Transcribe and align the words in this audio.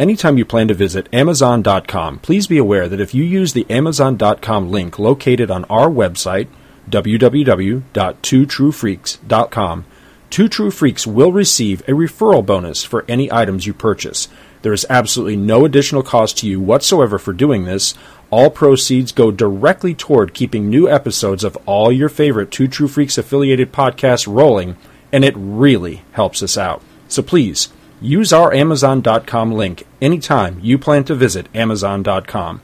Anytime 0.00 0.36
you 0.38 0.46
plan 0.46 0.68
to 0.68 0.74
visit 0.74 1.10
Amazon.com, 1.12 2.20
please 2.20 2.46
be 2.46 2.56
aware 2.56 2.88
that 2.88 3.02
if 3.02 3.12
you 3.12 3.22
use 3.22 3.52
the 3.52 3.66
Amazon.com 3.68 4.70
link 4.70 4.98
located 4.98 5.50
on 5.50 5.66
our 5.66 5.90
website, 5.90 6.48
www.twotruefreaks.com, 6.88 9.84
Two 10.30 10.48
True 10.48 10.70
Freaks 10.70 11.06
will 11.06 11.32
receive 11.32 11.82
a 11.82 11.90
referral 11.90 12.46
bonus 12.46 12.82
for 12.82 13.04
any 13.08 13.30
items 13.30 13.66
you 13.66 13.74
purchase. 13.74 14.28
There 14.62 14.72
is 14.72 14.86
absolutely 14.88 15.36
no 15.36 15.66
additional 15.66 16.02
cost 16.02 16.38
to 16.38 16.48
you 16.48 16.60
whatsoever 16.60 17.18
for 17.18 17.34
doing 17.34 17.64
this. 17.64 17.92
All 18.30 18.48
proceeds 18.48 19.12
go 19.12 19.30
directly 19.30 19.94
toward 19.94 20.32
keeping 20.32 20.70
new 20.70 20.88
episodes 20.88 21.44
of 21.44 21.58
all 21.66 21.92
your 21.92 22.08
favorite 22.08 22.50
Two 22.50 22.68
True 22.68 22.88
Freaks 22.88 23.18
affiliated 23.18 23.70
podcasts 23.70 24.26
rolling, 24.26 24.78
and 25.12 25.26
it 25.26 25.34
really 25.36 26.04
helps 26.12 26.42
us 26.42 26.56
out. 26.56 26.80
So 27.06 27.22
please, 27.22 27.68
use 28.00 28.32
our 28.32 28.52
Amazon.com 28.52 29.52
link 29.52 29.86
anytime 30.00 30.58
you 30.60 30.78
plan 30.78 31.04
to 31.04 31.14
visit 31.14 31.46
Amazon.com. 31.54 32.62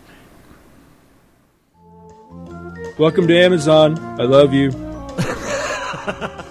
Welcome 2.98 3.28
to 3.28 3.38
Amazon. 3.38 3.98
I 4.20 4.24
love 4.24 4.54
you. 4.54 4.70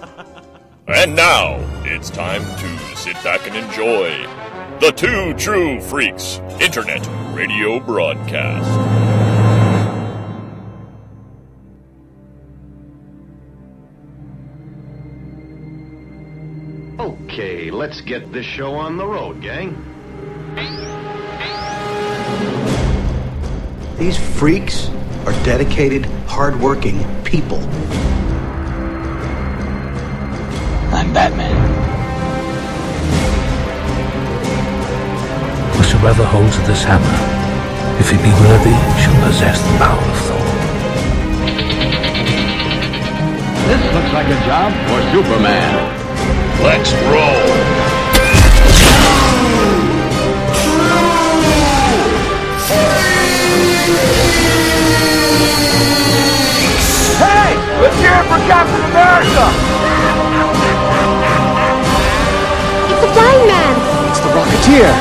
And 0.87 1.15
now 1.15 1.57
it's 1.83 2.11
time 2.11 2.43
to 2.43 2.95
sit 2.95 3.15
back 3.23 3.47
and 3.47 3.55
enjoy 3.55 4.11
the 4.79 4.91
Two 4.91 5.33
True 5.33 5.81
Freaks 5.81 6.39
Internet 6.59 7.07
Radio 7.35 7.79
Broadcast. 7.79 9.04
Okay, 17.35 17.69
let's 17.69 17.99
get 17.99 18.31
this 18.31 18.45
show 18.45 18.75
on 18.75 18.95
the 18.95 19.05
road, 19.05 19.41
gang. 19.41 19.75
These 23.97 24.17
freaks 24.39 24.87
are 25.25 25.33
dedicated, 25.43 26.05
hardworking 26.27 26.97
people. 27.25 27.59
I'm 30.95 31.11
Batman. 31.11 31.51
Whosoever 35.75 36.23
holds 36.23 36.57
this 36.65 36.85
hammer, 36.85 37.03
if 37.99 38.11
he 38.11 38.15
be 38.15 38.31
worthy, 38.47 38.71
shall 39.03 39.27
possess 39.27 39.59
the 39.59 39.77
power 39.77 39.99
of 39.99 40.19
Thor. 40.23 40.45
This 43.67 43.93
looks 43.93 44.13
like 44.13 44.27
a 44.27 44.39
job 44.47 44.71
for 44.87 45.01
Superman. 45.11 46.04
Let's 46.61 46.93
roll. 46.93 47.45
Hey, 57.17 57.55
let's 57.81 57.97
hear 57.99 58.13
it 58.13 58.25
for 58.25 58.39
Captain 58.47 58.83
America! 58.91 59.45
It's 62.91 63.01
the 63.01 63.07
Flying 63.13 63.47
Man! 63.47 63.75
It's 64.09 64.19
the 64.19 64.29
Rocketeer. 64.29 64.91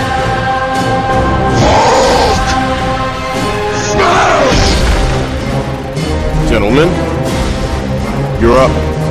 Gentlemen, 6.48 6.88
you're 8.40 8.58
up. 8.58 9.03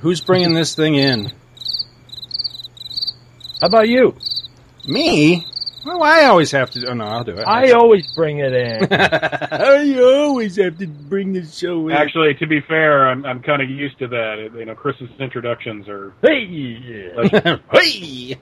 Who's 0.00 0.20
bringing 0.20 0.54
this 0.54 0.74
thing 0.74 0.94
in? 0.94 1.32
How 3.60 3.66
about 3.66 3.88
you? 3.88 4.16
Me? 4.86 5.46
Well, 5.84 6.02
I 6.02 6.24
always 6.24 6.50
have 6.52 6.70
to. 6.72 6.86
Oh 6.88 6.94
no, 6.94 7.04
I'll 7.04 7.24
do 7.24 7.32
it. 7.32 7.42
I 7.46 7.72
always 7.72 8.06
bring 8.14 8.38
it 8.38 8.52
in. 8.52 8.88
I 8.92 9.98
always 10.00 10.56
have 10.56 10.78
to 10.78 10.86
bring 10.86 11.32
the 11.32 11.44
show 11.44 11.88
in. 11.88 11.94
Actually, 11.94 12.34
to 12.34 12.46
be 12.46 12.60
fair, 12.60 13.08
I'm 13.08 13.24
I'm 13.24 13.42
kind 13.42 13.62
of 13.62 13.70
used 13.70 13.98
to 13.98 14.08
that. 14.08 14.50
You 14.54 14.64
know, 14.66 14.74
Chris's 14.74 15.08
introductions 15.18 15.88
are. 15.88 16.12
hey! 16.22 17.14
hey! 17.72 18.38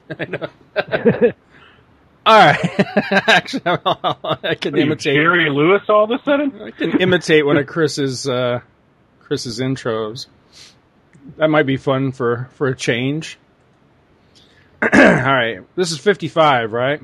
All 2.27 2.39
right. 2.39 2.59
Actually, 3.29 3.63
I 3.65 4.57
can 4.61 4.75
Are 4.75 4.79
you 4.79 4.85
imitate. 4.85 5.15
Jerry 5.15 5.49
Lewis 5.51 5.83
all 5.89 6.05
of 6.05 6.11
a 6.11 6.23
sudden? 6.25 6.61
I 6.61 6.71
can 6.73 7.01
imitate 7.01 7.47
one 7.47 7.57
of 7.57 7.67
Chris's 7.67 8.29
uh, 8.29 8.61
Chris's 9.21 9.61
intros. 9.61 10.27
That 11.37 11.49
might 11.51 11.67
be 11.67 11.77
fun 11.77 12.13
for 12.13 12.49
for 12.55 12.69
a 12.69 12.77
change. 12.77 13.39
All 14.83 14.89
right, 14.91 15.61
this 15.77 15.93
is 15.93 15.99
fifty 15.99 16.29
five, 16.29 16.73
right? 16.73 17.01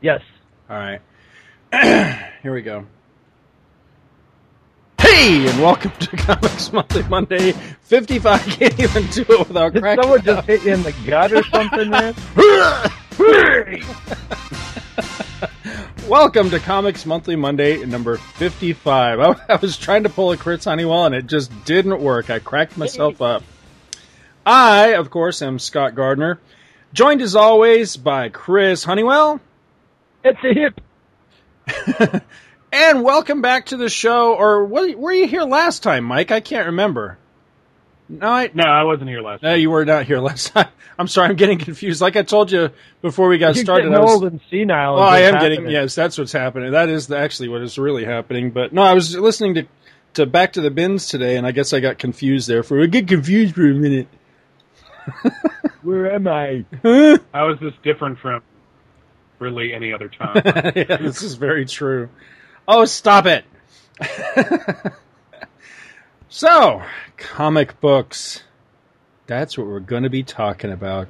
Yes. 0.00 0.22
All 0.68 0.76
right. 0.76 1.00
Here 2.42 2.52
we 2.52 2.62
go. 2.62 2.86
Hey, 5.00 5.48
and 5.48 5.60
welcome 5.60 5.90
to 5.92 6.16
Comics 6.16 6.72
Monthly 6.72 7.02
Monday 7.04 7.52
55. 7.52 8.40
Can't 8.46 8.80
even 8.80 9.06
do 9.08 9.22
it 9.28 9.48
without 9.48 9.72
Did 9.72 9.82
cracking 9.82 10.02
someone 10.02 10.18
up. 10.20 10.24
just 10.24 10.46
hit 10.46 10.64
you 10.64 10.74
in 10.74 10.82
the 10.82 10.92
gut 11.06 11.32
or 11.32 11.42
something, 11.44 11.90
man? 11.90 12.14
Welcome 16.08 16.50
to 16.50 16.58
Comics 16.58 17.06
Monthly 17.06 17.36
Monday 17.36 17.84
number 17.84 18.16
55. 18.16 19.20
I, 19.48 19.54
I 19.54 19.56
was 19.56 19.76
trying 19.76 20.04
to 20.04 20.08
pull 20.08 20.32
a 20.32 20.36
Chris 20.36 20.64
Honeywell 20.64 21.06
and 21.06 21.14
it 21.14 21.26
just 21.26 21.64
didn't 21.64 22.00
work. 22.00 22.30
I 22.30 22.38
cracked 22.38 22.76
myself 22.76 23.20
up. 23.22 23.42
I, 24.46 24.94
of 24.94 25.10
course, 25.10 25.42
am 25.42 25.58
Scott 25.58 25.94
Gardner, 25.94 26.38
joined 26.92 27.22
as 27.22 27.34
always 27.34 27.96
by 27.96 28.28
Chris 28.28 28.84
Honeywell. 28.84 29.40
It's 30.22 30.38
a 30.44 30.54
hip. 30.54 32.22
And 32.76 33.04
welcome 33.04 33.40
back 33.40 33.66
to 33.66 33.76
the 33.76 33.88
show. 33.88 34.34
Or 34.34 34.64
were 34.64 35.12
you 35.12 35.28
here 35.28 35.44
last 35.44 35.84
time, 35.84 36.02
Mike? 36.02 36.32
I 36.32 36.40
can't 36.40 36.66
remember. 36.66 37.18
No, 38.20 38.28
I, 38.28 38.50
No, 38.54 38.64
I 38.64 38.82
wasn't 38.84 39.10
here 39.10 39.20
last. 39.20 39.42
no, 39.42 39.54
you 39.54 39.70
were 39.70 39.84
not 39.84 40.04
here 40.06 40.18
last 40.20 40.48
time. 40.52 40.68
I'm 40.98 41.08
sorry, 41.08 41.28
I'm 41.30 41.36
getting 41.36 41.58
confused. 41.58 42.00
Like 42.00 42.16
I 42.16 42.22
told 42.22 42.52
you 42.52 42.70
before 43.02 43.28
we 43.28 43.38
got 43.38 43.56
You're 43.56 43.64
started, 43.64 43.84
getting 43.84 43.96
I 43.98 44.00
was, 44.00 44.12
old 44.12 44.24
and 44.24 44.40
senile. 44.50 44.94
Well, 44.94 45.02
is 45.04 45.08
oh, 45.08 45.12
I 45.12 45.20
what's 45.22 45.34
am 45.34 45.40
getting 45.50 45.70
yes, 45.70 45.94
that's 45.94 46.16
what's 46.18 46.32
happening. 46.32 46.72
That 46.72 46.88
is 46.88 47.10
actually 47.10 47.48
what 47.48 47.62
is 47.62 47.78
really 47.78 48.04
happening. 48.04 48.50
But 48.52 48.72
no, 48.72 48.82
I 48.82 48.94
was 48.94 49.16
listening 49.16 49.54
to 49.54 49.66
to 50.14 50.26
Back 50.26 50.52
to 50.52 50.60
the 50.60 50.70
Bins 50.70 51.08
today, 51.08 51.36
and 51.36 51.44
I 51.46 51.50
guess 51.50 51.72
I 51.72 51.80
got 51.80 51.98
confused 51.98 52.48
there 52.48 52.62
for 52.62 52.80
I 52.80 52.86
get 52.86 53.08
confused 53.08 53.54
for 53.56 53.68
a 53.68 53.74
minute. 53.74 54.06
Where 55.82 56.12
am 56.12 56.28
I? 56.28 56.64
How 57.34 57.50
is 57.50 57.58
this 57.60 57.74
different 57.82 58.18
from 58.20 58.42
really 59.40 59.74
any 59.74 59.92
other 59.92 60.08
time? 60.20 60.40
yeah, 60.44 60.96
this 60.98 61.22
is 61.22 61.34
very 61.34 61.66
true. 61.66 62.08
Oh, 62.68 62.84
stop 62.84 63.26
it! 63.26 63.44
So, 66.34 66.82
comic 67.16 67.80
books. 67.80 68.42
That's 69.28 69.56
what 69.56 69.68
we're 69.68 69.78
going 69.78 70.02
to 70.02 70.10
be 70.10 70.24
talking 70.24 70.72
about. 70.72 71.06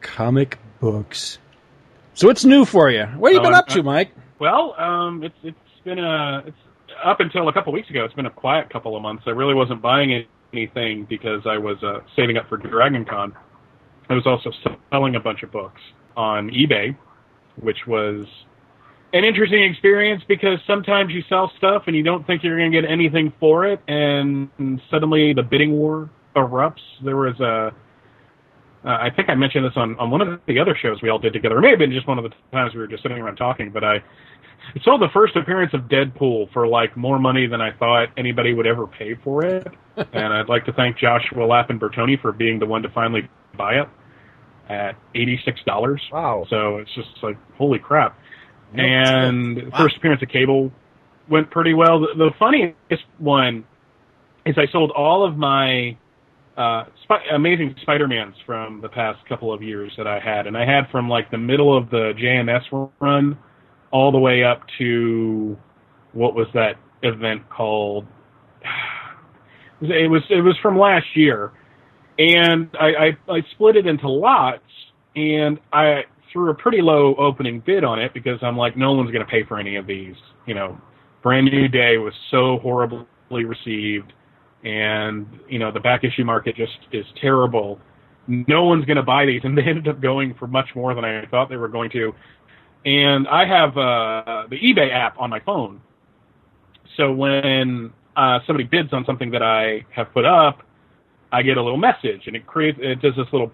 Comic 0.00 0.58
books. 0.80 1.38
So, 2.14 2.28
what's 2.28 2.46
new 2.46 2.64
for 2.64 2.88
you? 2.88 3.04
What 3.04 3.34
have 3.34 3.42
you 3.42 3.46
been 3.46 3.54
up 3.54 3.66
to, 3.68 3.82
Mike? 3.82 4.10
well, 4.38 4.74
um, 4.78 5.22
it's 5.22 5.36
it's 5.42 5.58
been 5.84 5.98
a 5.98 6.44
it's 6.46 6.56
up 7.04 7.20
until 7.20 7.50
a 7.50 7.52
couple 7.52 7.74
weeks 7.74 7.90
ago. 7.90 8.06
It's 8.06 8.14
been 8.14 8.24
a 8.24 8.30
quiet 8.30 8.70
couple 8.70 8.96
of 8.96 9.02
months. 9.02 9.24
I 9.26 9.32
really 9.32 9.54
wasn't 9.54 9.82
buying 9.82 10.24
anything 10.54 11.04
because 11.06 11.42
I 11.44 11.58
was 11.58 11.76
uh, 11.82 12.00
saving 12.16 12.38
up 12.38 12.48
for 12.48 12.56
Dragon 12.56 13.04
Con. 13.04 13.36
I 14.08 14.14
was 14.14 14.26
also 14.26 14.50
selling 14.90 15.14
a 15.14 15.20
bunch 15.20 15.42
of 15.42 15.52
books 15.52 15.82
on 16.16 16.48
eBay, 16.52 16.96
which 17.60 17.86
was 17.86 18.26
an 19.12 19.24
interesting 19.24 19.62
experience 19.64 20.22
because 20.28 20.58
sometimes 20.66 21.12
you 21.12 21.22
sell 21.28 21.50
stuff 21.56 21.84
and 21.86 21.96
you 21.96 22.02
don't 22.02 22.26
think 22.26 22.42
you're 22.42 22.58
going 22.58 22.70
to 22.70 22.80
get 22.82 22.90
anything 22.90 23.32
for 23.40 23.66
it, 23.66 23.80
and 23.88 24.50
suddenly 24.90 25.32
the 25.32 25.42
bidding 25.42 25.72
war 25.72 26.10
erupts. 26.36 26.82
There 27.02 27.16
was 27.16 27.38
a, 27.40 27.74
uh, 28.84 28.88
I 28.88 29.08
think 29.14 29.28
I 29.28 29.34
mentioned 29.34 29.64
this 29.64 29.72
on, 29.76 29.98
on 29.98 30.10
one 30.10 30.20
of 30.20 30.40
the 30.46 30.58
other 30.58 30.76
shows 30.80 31.00
we 31.02 31.08
all 31.08 31.18
did 31.18 31.32
together. 31.32 31.58
It 31.58 31.62
may 31.62 31.70
have 31.70 31.78
been 31.78 31.92
just 31.92 32.06
one 32.06 32.18
of 32.18 32.24
the 32.24 32.30
times 32.52 32.74
we 32.74 32.80
were 32.80 32.86
just 32.86 33.02
sitting 33.02 33.18
around 33.18 33.36
talking, 33.36 33.70
but 33.70 33.82
I 33.82 34.02
saw 34.82 34.98
the 34.98 35.08
first 35.12 35.36
appearance 35.36 35.72
of 35.74 35.82
Deadpool 35.82 36.52
for 36.52 36.66
like 36.66 36.96
more 36.96 37.18
money 37.18 37.46
than 37.46 37.60
I 37.60 37.72
thought 37.78 38.08
anybody 38.16 38.52
would 38.54 38.66
ever 38.66 38.86
pay 38.86 39.14
for 39.24 39.44
it. 39.44 39.66
and 39.96 40.32
I'd 40.32 40.48
like 40.48 40.64
to 40.66 40.72
thank 40.72 40.98
Joshua 40.98 41.44
Lappin 41.44 41.78
Bertoni 41.80 42.20
for 42.20 42.32
being 42.32 42.58
the 42.58 42.66
one 42.66 42.82
to 42.82 42.88
finally 42.90 43.28
buy 43.56 43.74
it 43.74 43.88
at 44.68 44.96
eighty-six 45.14 45.60
dollars. 45.66 46.02
Wow. 46.12 46.46
So 46.50 46.76
it's 46.76 46.94
just 46.94 47.08
like 47.22 47.36
holy 47.56 47.78
crap. 47.78 48.18
And 48.74 49.72
first 49.76 49.96
appearance 49.96 50.22
of 50.22 50.28
Cable 50.28 50.70
went 51.28 51.50
pretty 51.50 51.74
well. 51.74 52.00
The, 52.00 52.08
the 52.16 52.30
funniest 52.38 52.74
one 53.18 53.64
is 54.44 54.56
I 54.58 54.70
sold 54.70 54.90
all 54.90 55.26
of 55.26 55.36
my 55.36 55.96
uh, 56.56 56.84
Sp- 57.04 57.28
Amazing 57.32 57.76
Spider-Mans 57.82 58.34
from 58.44 58.80
the 58.80 58.88
past 58.88 59.18
couple 59.28 59.52
of 59.52 59.62
years 59.62 59.92
that 59.96 60.06
I 60.06 60.18
had, 60.18 60.46
and 60.46 60.56
I 60.56 60.66
had 60.66 60.90
from 60.90 61.08
like 61.08 61.30
the 61.30 61.38
middle 61.38 61.76
of 61.76 61.90
the 61.90 62.12
JMS 62.18 62.90
run 63.00 63.38
all 63.90 64.12
the 64.12 64.18
way 64.18 64.44
up 64.44 64.62
to 64.78 65.56
what 66.12 66.34
was 66.34 66.46
that 66.54 66.76
event 67.02 67.48
called? 67.50 68.06
It 69.80 70.10
was 70.10 70.22
it 70.28 70.40
was 70.40 70.56
from 70.60 70.76
last 70.76 71.06
year, 71.14 71.52
and 72.18 72.68
I, 72.80 72.86
I, 73.28 73.32
I 73.32 73.42
split 73.52 73.76
it 73.76 73.86
into 73.86 74.08
lots, 74.08 74.64
and 75.14 75.60
I 75.72 76.02
threw 76.32 76.50
a 76.50 76.54
pretty 76.54 76.80
low 76.80 77.14
opening 77.16 77.60
bid 77.60 77.84
on 77.84 77.98
it 77.98 78.12
because 78.14 78.38
I'm 78.42 78.56
like, 78.56 78.76
no 78.76 78.92
one's 78.92 79.10
going 79.10 79.24
to 79.24 79.30
pay 79.30 79.44
for 79.44 79.58
any 79.58 79.76
of 79.76 79.86
these. 79.86 80.14
You 80.46 80.54
know, 80.54 80.80
Brand 81.22 81.46
New 81.46 81.68
Day 81.68 81.98
was 81.98 82.14
so 82.30 82.58
horribly 82.58 83.06
received, 83.44 84.12
and 84.64 85.26
you 85.48 85.58
know 85.58 85.70
the 85.72 85.80
back 85.80 86.04
issue 86.04 86.24
market 86.24 86.56
just 86.56 86.78
is 86.92 87.06
terrible. 87.20 87.80
No 88.26 88.64
one's 88.64 88.84
going 88.84 88.96
to 88.96 89.02
buy 89.02 89.24
these, 89.26 89.40
and 89.44 89.56
they 89.56 89.62
ended 89.62 89.88
up 89.88 90.00
going 90.00 90.34
for 90.38 90.46
much 90.46 90.68
more 90.74 90.94
than 90.94 91.04
I 91.04 91.26
thought 91.26 91.48
they 91.48 91.56
were 91.56 91.68
going 91.68 91.90
to. 91.90 92.14
And 92.84 93.26
I 93.28 93.44
have 93.46 93.70
uh, 93.76 94.46
the 94.48 94.56
eBay 94.56 94.92
app 94.92 95.18
on 95.18 95.30
my 95.30 95.40
phone, 95.40 95.80
so 96.96 97.12
when 97.12 97.92
uh, 98.16 98.40
somebody 98.46 98.64
bids 98.64 98.92
on 98.92 99.04
something 99.04 99.30
that 99.30 99.42
I 99.42 99.84
have 99.90 100.12
put 100.12 100.24
up, 100.24 100.62
I 101.32 101.42
get 101.42 101.56
a 101.56 101.62
little 101.62 101.78
message, 101.78 102.22
and 102.26 102.34
it 102.34 102.46
creates 102.46 102.78
it 102.80 103.00
does 103.02 103.14
this 103.16 103.26
little 103.32 103.50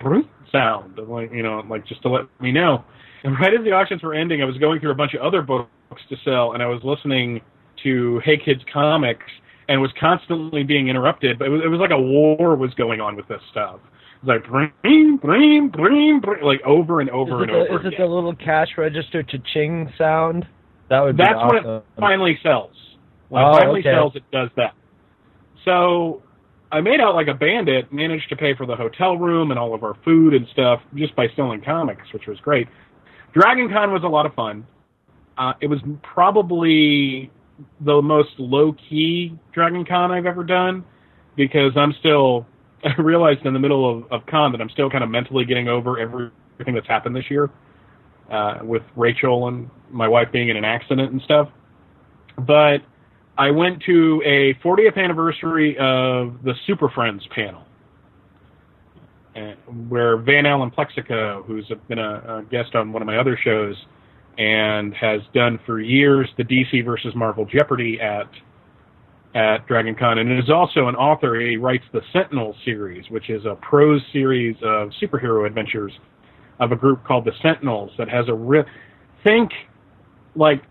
sound, 0.52 0.98
of 0.98 1.08
like 1.08 1.32
you 1.32 1.42
know, 1.42 1.62
like 1.68 1.86
just 1.86 2.02
to 2.02 2.08
let 2.08 2.24
me 2.40 2.52
know. 2.52 2.84
And 3.24 3.38
right 3.40 3.52
as 3.54 3.64
the 3.64 3.72
auctions 3.72 4.02
were 4.02 4.14
ending, 4.14 4.42
I 4.42 4.44
was 4.44 4.58
going 4.58 4.80
through 4.80 4.92
a 4.92 4.94
bunch 4.94 5.14
of 5.14 5.22
other 5.22 5.42
books 5.42 5.70
to 6.08 6.16
sell, 6.24 6.52
and 6.52 6.62
I 6.62 6.66
was 6.66 6.82
listening 6.84 7.40
to 7.82 8.20
Hey 8.24 8.36
Kids 8.36 8.62
Comics, 8.72 9.24
and 9.68 9.80
was 9.80 9.90
constantly 9.98 10.62
being 10.62 10.88
interrupted. 10.88 11.38
But 11.38 11.46
it 11.46 11.50
was, 11.50 11.62
it 11.64 11.68
was 11.68 11.80
like 11.80 11.90
a 11.90 12.00
war 12.00 12.56
was 12.56 12.72
going 12.74 13.00
on 13.00 13.16
with 13.16 13.26
this 13.28 13.40
stuff. 13.50 13.80
It 14.22 14.26
was 14.26 14.40
like 14.40 14.50
bring, 14.50 15.16
bring, 15.16 15.68
bring, 15.68 16.20
bring, 16.20 16.42
like 16.42 16.60
over 16.62 17.00
and 17.00 17.10
over 17.10 17.42
and 17.42 17.50
the, 17.50 17.56
over. 17.56 17.80
Is 17.80 17.86
it 17.86 17.94
again. 17.94 18.00
the 18.00 18.14
little 18.14 18.34
cash 18.34 18.68
register 18.76 19.22
cha-ching 19.22 19.92
sound? 19.98 20.46
That 20.90 21.00
would 21.00 21.16
be 21.16 21.24
That's 21.24 21.34
awesome. 21.36 21.64
when 21.64 21.74
it 21.76 21.84
finally 21.98 22.38
sells. 22.42 22.72
When 23.30 23.42
Oh, 23.42 23.50
it 23.50 23.58
finally 23.58 23.80
okay. 23.80 23.92
sells, 23.92 24.14
it 24.16 24.22
does 24.30 24.50
that. 24.56 24.74
So 25.64 26.22
I 26.72 26.80
made 26.80 27.00
out 27.00 27.14
like 27.14 27.28
a 27.28 27.34
bandit, 27.34 27.92
managed 27.92 28.28
to 28.30 28.36
pay 28.36 28.54
for 28.54 28.66
the 28.66 28.76
hotel 28.76 29.16
room 29.16 29.50
and 29.50 29.58
all 29.58 29.74
of 29.74 29.84
our 29.84 29.94
food 30.04 30.34
and 30.34 30.46
stuff 30.48 30.80
just 30.94 31.14
by 31.14 31.28
selling 31.36 31.60
comics, 31.60 32.12
which 32.12 32.26
was 32.26 32.38
great. 32.40 32.68
Dragon 33.32 33.68
Con 33.68 33.92
was 33.92 34.02
a 34.02 34.08
lot 34.08 34.26
of 34.26 34.34
fun. 34.34 34.66
Uh, 35.36 35.52
it 35.60 35.66
was 35.66 35.80
probably 36.02 37.30
the 37.80 38.00
most 38.02 38.30
low 38.38 38.72
key 38.72 39.38
Dragon 39.52 39.84
Con 39.84 40.10
I've 40.10 40.26
ever 40.26 40.44
done 40.44 40.84
because 41.36 41.72
I'm 41.76 41.92
still, 42.00 42.46
I 42.84 43.00
realized 43.00 43.44
in 43.44 43.52
the 43.52 43.60
middle 43.60 43.98
of, 43.98 44.12
of 44.12 44.26
con 44.26 44.52
that 44.52 44.60
I'm 44.60 44.70
still 44.70 44.90
kind 44.90 45.04
of 45.04 45.10
mentally 45.10 45.44
getting 45.44 45.68
over 45.68 45.98
everything 45.98 46.74
that's 46.74 46.86
happened 46.86 47.16
this 47.16 47.30
year 47.30 47.50
uh, 48.30 48.58
with 48.62 48.82
Rachel 48.96 49.48
and 49.48 49.70
my 49.90 50.08
wife 50.08 50.30
being 50.32 50.48
in 50.48 50.56
an 50.56 50.64
accident 50.64 51.12
and 51.12 51.20
stuff. 51.22 51.48
But 52.38 52.78
I 53.36 53.50
went 53.50 53.82
to 53.84 54.22
a 54.24 54.54
40th 54.64 54.96
anniversary 54.96 55.76
of 55.78 56.42
the 56.44 56.54
Super 56.66 56.88
Friends 56.88 57.26
panel, 57.34 57.64
where 59.88 60.16
Van 60.18 60.46
Allen 60.46 60.70
Plexico, 60.70 61.44
who's 61.44 61.70
been 61.88 61.98
a, 61.98 62.38
a 62.38 62.42
guest 62.50 62.76
on 62.76 62.92
one 62.92 63.02
of 63.02 63.06
my 63.06 63.18
other 63.18 63.36
shows, 63.42 63.74
and 64.38 64.94
has 64.94 65.20
done 65.32 65.58
for 65.66 65.80
years 65.80 66.28
the 66.36 66.44
DC 66.44 66.84
versus 66.84 67.12
Marvel 67.14 67.44
Jeopardy 67.44 68.00
at 68.00 68.28
at 69.34 69.66
Dragon 69.66 69.96
Con, 69.96 70.18
and 70.18 70.30
is 70.38 70.48
also 70.48 70.86
an 70.86 70.94
author. 70.94 71.40
He 71.40 71.56
writes 71.56 71.82
the 71.92 72.02
Sentinel 72.12 72.54
series, 72.64 73.04
which 73.10 73.30
is 73.30 73.44
a 73.44 73.56
prose 73.56 74.00
series 74.12 74.54
of 74.62 74.90
superhero 75.02 75.44
adventures 75.44 75.92
of 76.60 76.70
a 76.70 76.76
group 76.76 77.02
called 77.04 77.24
the 77.24 77.32
Sentinels 77.42 77.90
that 77.98 78.08
has 78.08 78.28
a 78.28 78.64
think 79.24 79.50
like 80.36 80.62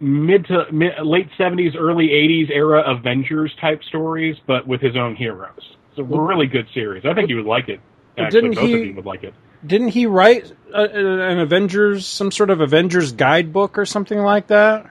mid 0.00 0.46
to 0.46 0.64
mid, 0.72 0.92
late 1.04 1.28
70s 1.38 1.76
early 1.78 2.08
80s 2.08 2.50
era 2.50 2.82
avengers 2.96 3.54
type 3.60 3.82
stories 3.84 4.36
but 4.46 4.66
with 4.66 4.80
his 4.80 4.96
own 4.96 5.14
heroes 5.14 5.76
it's 5.90 5.98
a 5.98 6.02
really 6.02 6.46
good 6.46 6.66
series 6.72 7.04
i 7.04 7.12
think 7.14 7.28
you 7.28 7.36
would 7.36 7.44
like 7.46 7.68
it 7.68 7.80
actually 8.18 8.40
didn't 8.40 8.54
both 8.56 8.64
he- 8.68 8.74
of 8.80 8.86
you 8.86 8.94
would 8.94 9.06
like 9.06 9.22
it 9.24 9.34
Didn't 9.66 9.88
he 9.88 10.06
write 10.06 10.50
a, 10.72 10.84
an 10.84 11.38
Avengers, 11.38 12.06
some 12.06 12.30
sort 12.32 12.48
of 12.48 12.60
Avengers 12.62 13.12
guidebook 13.12 13.76
or 13.76 13.84
something 13.84 14.18
like 14.18 14.46
that? 14.46 14.90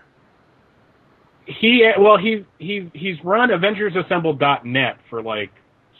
he 1.46 1.92
well 2.00 2.18
he 2.18 2.46
he 2.60 2.90
he's 2.94 3.18
run 3.24 3.50
avengersassembled.net 3.50 4.98
for 5.10 5.24
like 5.24 5.52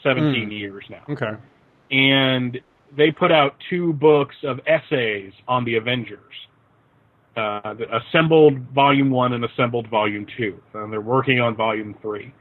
17 0.04 0.44
Hmm. 0.46 0.50
years 0.52 0.84
now 0.88 1.02
Okay. 1.08 1.32
and 1.90 2.60
they 2.96 3.10
put 3.10 3.32
out 3.32 3.56
two 3.68 3.92
books 3.92 4.36
of 4.44 4.60
essays 4.66 5.32
on 5.48 5.64
the 5.64 5.76
Avengers. 5.76 6.20
Uh, 7.40 7.74
Assembled 8.08 8.58
Volume 8.74 9.10
1 9.10 9.32
and 9.32 9.44
Assembled 9.44 9.88
Volume 9.88 10.26
2. 10.36 10.60
And 10.74 10.92
they're 10.92 11.00
working 11.00 11.40
on 11.40 11.56
Volume 11.56 11.94
3. 12.02 12.32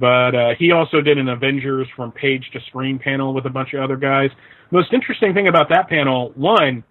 But 0.00 0.34
uh, 0.34 0.48
he 0.58 0.72
also 0.72 1.00
did 1.00 1.18
an 1.18 1.28
Avengers 1.28 1.86
from 1.94 2.10
page 2.10 2.50
to 2.52 2.60
screen 2.66 2.98
panel 2.98 3.34
with 3.34 3.46
a 3.46 3.50
bunch 3.50 3.72
of 3.74 3.82
other 3.82 3.96
guys. 3.96 4.30
Most 4.72 4.92
interesting 4.92 5.32
thing 5.32 5.46
about 5.46 5.68
that 5.68 5.88
panel, 5.88 6.32
one, 6.34 6.82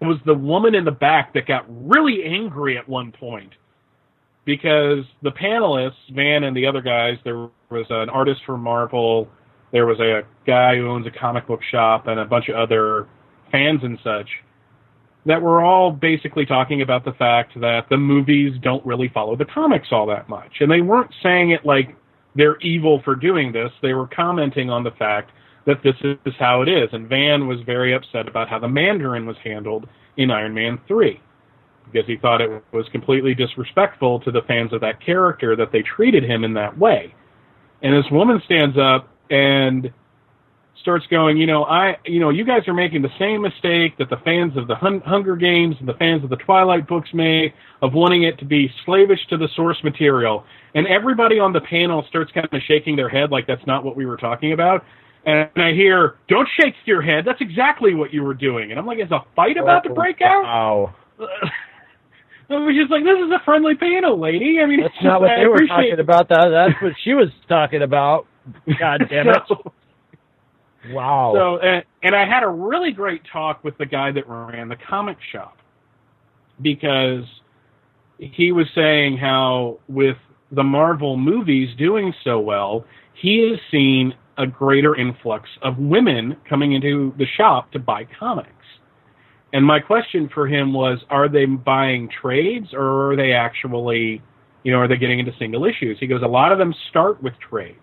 was 0.00 0.18
the 0.26 0.34
woman 0.34 0.74
in 0.74 0.84
the 0.84 0.90
back 0.90 1.32
that 1.34 1.46
got 1.46 1.64
really 1.68 2.24
angry 2.24 2.76
at 2.76 2.88
one 2.88 3.12
point 3.12 3.52
because 4.44 5.04
the 5.22 5.30
panelists, 5.30 5.92
Van 6.12 6.44
and 6.44 6.56
the 6.56 6.66
other 6.66 6.80
guys, 6.80 7.18
there 7.22 7.48
was 7.70 7.86
an 7.90 8.08
artist 8.08 8.40
from 8.44 8.62
Marvel, 8.62 9.28
there 9.70 9.86
was 9.86 10.00
a 10.00 10.22
guy 10.46 10.76
who 10.76 10.88
owns 10.88 11.06
a 11.06 11.10
comic 11.10 11.46
book 11.46 11.60
shop, 11.70 12.08
and 12.08 12.18
a 12.18 12.24
bunch 12.24 12.48
of 12.48 12.56
other 12.56 13.06
fans 13.52 13.80
and 13.84 13.98
such 14.02 14.28
that 15.26 15.40
were 15.42 15.62
all 15.62 15.90
basically 15.90 16.46
talking 16.46 16.82
about 16.82 17.04
the 17.04 17.12
fact 17.12 17.58
that 17.60 17.82
the 17.90 17.96
movies 17.96 18.54
don't 18.62 18.84
really 18.86 19.08
follow 19.12 19.36
the 19.36 19.44
comics 19.44 19.88
all 19.92 20.06
that 20.06 20.28
much. 20.28 20.52
And 20.60 20.70
they 20.70 20.80
weren't 20.80 21.12
saying 21.22 21.50
it 21.50 21.64
like 21.64 21.96
they're 22.34 22.58
evil 22.60 23.02
for 23.04 23.14
doing 23.14 23.52
this. 23.52 23.70
They 23.82 23.92
were 23.92 24.06
commenting 24.06 24.70
on 24.70 24.84
the 24.84 24.92
fact 24.92 25.30
that 25.66 25.82
this 25.82 25.94
is 26.02 26.34
how 26.38 26.62
it 26.62 26.68
is. 26.68 26.88
And 26.92 27.08
Van 27.08 27.46
was 27.46 27.60
very 27.66 27.94
upset 27.94 28.28
about 28.28 28.48
how 28.48 28.58
the 28.58 28.68
Mandarin 28.68 29.26
was 29.26 29.36
handled 29.44 29.86
in 30.16 30.30
Iron 30.30 30.54
Man 30.54 30.80
3 30.88 31.20
because 31.92 32.06
he 32.06 32.16
thought 32.16 32.40
it 32.40 32.62
was 32.72 32.86
completely 32.92 33.34
disrespectful 33.34 34.20
to 34.20 34.30
the 34.30 34.42
fans 34.46 34.72
of 34.72 34.80
that 34.80 35.04
character 35.04 35.56
that 35.56 35.72
they 35.72 35.82
treated 35.82 36.24
him 36.24 36.44
in 36.44 36.54
that 36.54 36.76
way. 36.78 37.14
And 37.82 37.92
this 37.92 38.10
woman 38.10 38.40
stands 38.44 38.76
up 38.78 39.08
and 39.30 39.92
starts 40.80 41.06
going, 41.08 41.36
you 41.36 41.46
know, 41.46 41.64
I, 41.64 41.96
you 42.06 42.20
know, 42.20 42.30
you 42.30 42.44
guys 42.44 42.66
are 42.66 42.74
making 42.74 43.02
the 43.02 43.10
same 43.18 43.42
mistake 43.42 43.98
that 43.98 44.08
the 44.08 44.16
fans 44.24 44.56
of 44.56 44.66
the 44.66 44.74
Hun- 44.74 45.02
Hunger 45.04 45.36
Games 45.36 45.76
and 45.78 45.88
the 45.88 45.94
fans 45.94 46.24
of 46.24 46.30
the 46.30 46.36
Twilight 46.36 46.88
books 46.88 47.10
made 47.12 47.52
of 47.82 47.92
wanting 47.92 48.22
it 48.22 48.38
to 48.38 48.44
be 48.44 48.70
slavish 48.84 49.20
to 49.28 49.36
the 49.36 49.48
source 49.54 49.76
material. 49.84 50.44
And 50.74 50.86
everybody 50.86 51.38
on 51.38 51.52
the 51.52 51.60
panel 51.60 52.04
starts 52.08 52.32
kind 52.32 52.48
of 52.50 52.60
shaking 52.66 52.96
their 52.96 53.08
head 53.08 53.30
like 53.30 53.46
that's 53.46 53.66
not 53.66 53.84
what 53.84 53.96
we 53.96 54.06
were 54.06 54.16
talking 54.16 54.52
about. 54.52 54.84
And 55.26 55.50
I 55.56 55.72
hear, 55.72 56.14
"Don't 56.28 56.48
shake 56.58 56.74
your 56.86 57.02
head. 57.02 57.24
That's 57.26 57.42
exactly 57.42 57.92
what 57.92 58.10
you 58.10 58.22
were 58.22 58.32
doing." 58.32 58.70
And 58.70 58.80
I'm 58.80 58.86
like, 58.86 58.98
"Is 58.98 59.10
a 59.10 59.20
fight 59.36 59.58
about 59.58 59.84
to 59.84 59.90
oh, 59.90 59.94
break 59.94 60.22
out?" 60.22 60.44
Wow. 60.44 60.94
I 62.48 62.54
was 62.54 62.74
just 62.74 62.90
like, 62.90 63.04
"This 63.04 63.18
is 63.18 63.30
a 63.30 63.44
friendly 63.44 63.74
panel, 63.74 64.18
lady." 64.18 64.60
I 64.62 64.66
mean, 64.66 64.80
That's 64.80 64.94
it's 64.94 65.04
not 65.04 65.20
what 65.20 65.30
I 65.36 65.40
they 65.40 65.46
were 65.46 65.66
talking 65.66 66.00
about. 66.00 66.30
That 66.30 66.48
that's 66.48 66.82
what 66.82 66.94
she 67.04 67.12
was 67.12 67.28
talking 67.48 67.82
about. 67.82 68.26
God 68.78 69.06
damn 69.10 69.28
it! 69.28 69.42
So- 69.48 69.72
Wow. 70.88 71.32
So, 71.34 71.58
and, 71.58 71.84
and 72.02 72.14
I 72.14 72.26
had 72.26 72.42
a 72.42 72.48
really 72.48 72.92
great 72.92 73.22
talk 73.30 73.62
with 73.62 73.76
the 73.78 73.86
guy 73.86 74.12
that 74.12 74.28
ran 74.28 74.68
the 74.68 74.76
comic 74.88 75.18
shop 75.32 75.58
because 76.62 77.24
he 78.18 78.52
was 78.52 78.66
saying 78.74 79.18
how 79.18 79.78
with 79.88 80.16
the 80.52 80.62
Marvel 80.62 81.16
movies 81.16 81.68
doing 81.78 82.12
so 82.24 82.40
well, 82.40 82.84
he 83.14 83.50
has 83.50 83.58
seen 83.70 84.14
a 84.38 84.46
greater 84.46 84.96
influx 84.96 85.48
of 85.62 85.78
women 85.78 86.36
coming 86.48 86.72
into 86.72 87.14
the 87.18 87.26
shop 87.36 87.70
to 87.72 87.78
buy 87.78 88.06
comics. 88.18 88.48
And 89.52 89.64
my 89.64 89.80
question 89.80 90.30
for 90.32 90.46
him 90.46 90.72
was, 90.72 90.98
are 91.10 91.28
they 91.28 91.44
buying 91.44 92.08
trades 92.08 92.68
or 92.72 93.12
are 93.12 93.16
they 93.16 93.32
actually, 93.32 94.22
you 94.62 94.72
know, 94.72 94.78
are 94.78 94.88
they 94.88 94.96
getting 94.96 95.18
into 95.18 95.32
single 95.38 95.64
issues? 95.64 95.98
He 96.00 96.06
goes, 96.06 96.22
a 96.22 96.28
lot 96.28 96.52
of 96.52 96.58
them 96.58 96.74
start 96.88 97.22
with 97.22 97.34
trades 97.38 97.76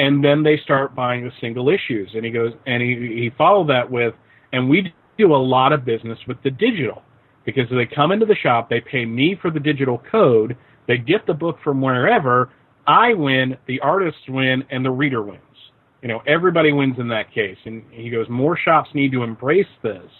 and 0.00 0.24
then 0.24 0.42
they 0.42 0.58
start 0.64 0.94
buying 0.94 1.24
the 1.24 1.30
single 1.42 1.68
issues. 1.68 2.10
And 2.14 2.24
he 2.24 2.30
goes, 2.30 2.52
and 2.66 2.82
he, 2.82 2.94
he 2.96 3.30
followed 3.36 3.68
that 3.68 3.88
with, 3.88 4.14
and 4.50 4.68
we 4.68 4.94
do 5.18 5.34
a 5.34 5.36
lot 5.36 5.74
of 5.74 5.84
business 5.84 6.18
with 6.26 6.38
the 6.42 6.50
digital 6.50 7.02
because 7.44 7.64
they 7.68 7.84
come 7.84 8.10
into 8.10 8.24
the 8.24 8.34
shop, 8.34 8.70
they 8.70 8.80
pay 8.80 9.04
me 9.04 9.36
for 9.40 9.50
the 9.50 9.60
digital 9.60 10.02
code, 10.10 10.56
they 10.88 10.96
get 10.96 11.26
the 11.26 11.34
book 11.34 11.58
from 11.62 11.82
wherever, 11.82 12.50
I 12.86 13.12
win, 13.12 13.58
the 13.68 13.78
artists 13.80 14.22
win, 14.26 14.64
and 14.70 14.82
the 14.82 14.90
reader 14.90 15.22
wins. 15.22 15.42
You 16.00 16.08
know, 16.08 16.22
everybody 16.26 16.72
wins 16.72 16.96
in 16.98 17.08
that 17.08 17.30
case. 17.34 17.58
And 17.66 17.82
he 17.90 18.08
goes, 18.08 18.26
more 18.30 18.56
shops 18.56 18.88
need 18.94 19.12
to 19.12 19.22
embrace 19.22 19.66
this, 19.82 20.10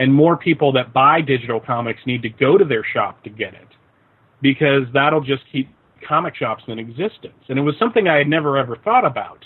and 0.00 0.12
more 0.12 0.36
people 0.36 0.72
that 0.72 0.92
buy 0.92 1.20
digital 1.20 1.60
comics 1.60 2.00
need 2.04 2.22
to 2.22 2.30
go 2.30 2.58
to 2.58 2.64
their 2.64 2.84
shop 2.92 3.22
to 3.22 3.30
get 3.30 3.54
it 3.54 3.68
because 4.42 4.82
that'll 4.92 5.20
just 5.20 5.44
keep 5.52 5.68
comic 6.06 6.36
shops 6.36 6.62
in 6.68 6.78
existence. 6.78 7.42
And 7.48 7.58
it 7.58 7.62
was 7.62 7.74
something 7.78 8.08
I 8.08 8.18
had 8.18 8.28
never 8.28 8.56
ever 8.58 8.76
thought 8.76 9.04
about 9.04 9.44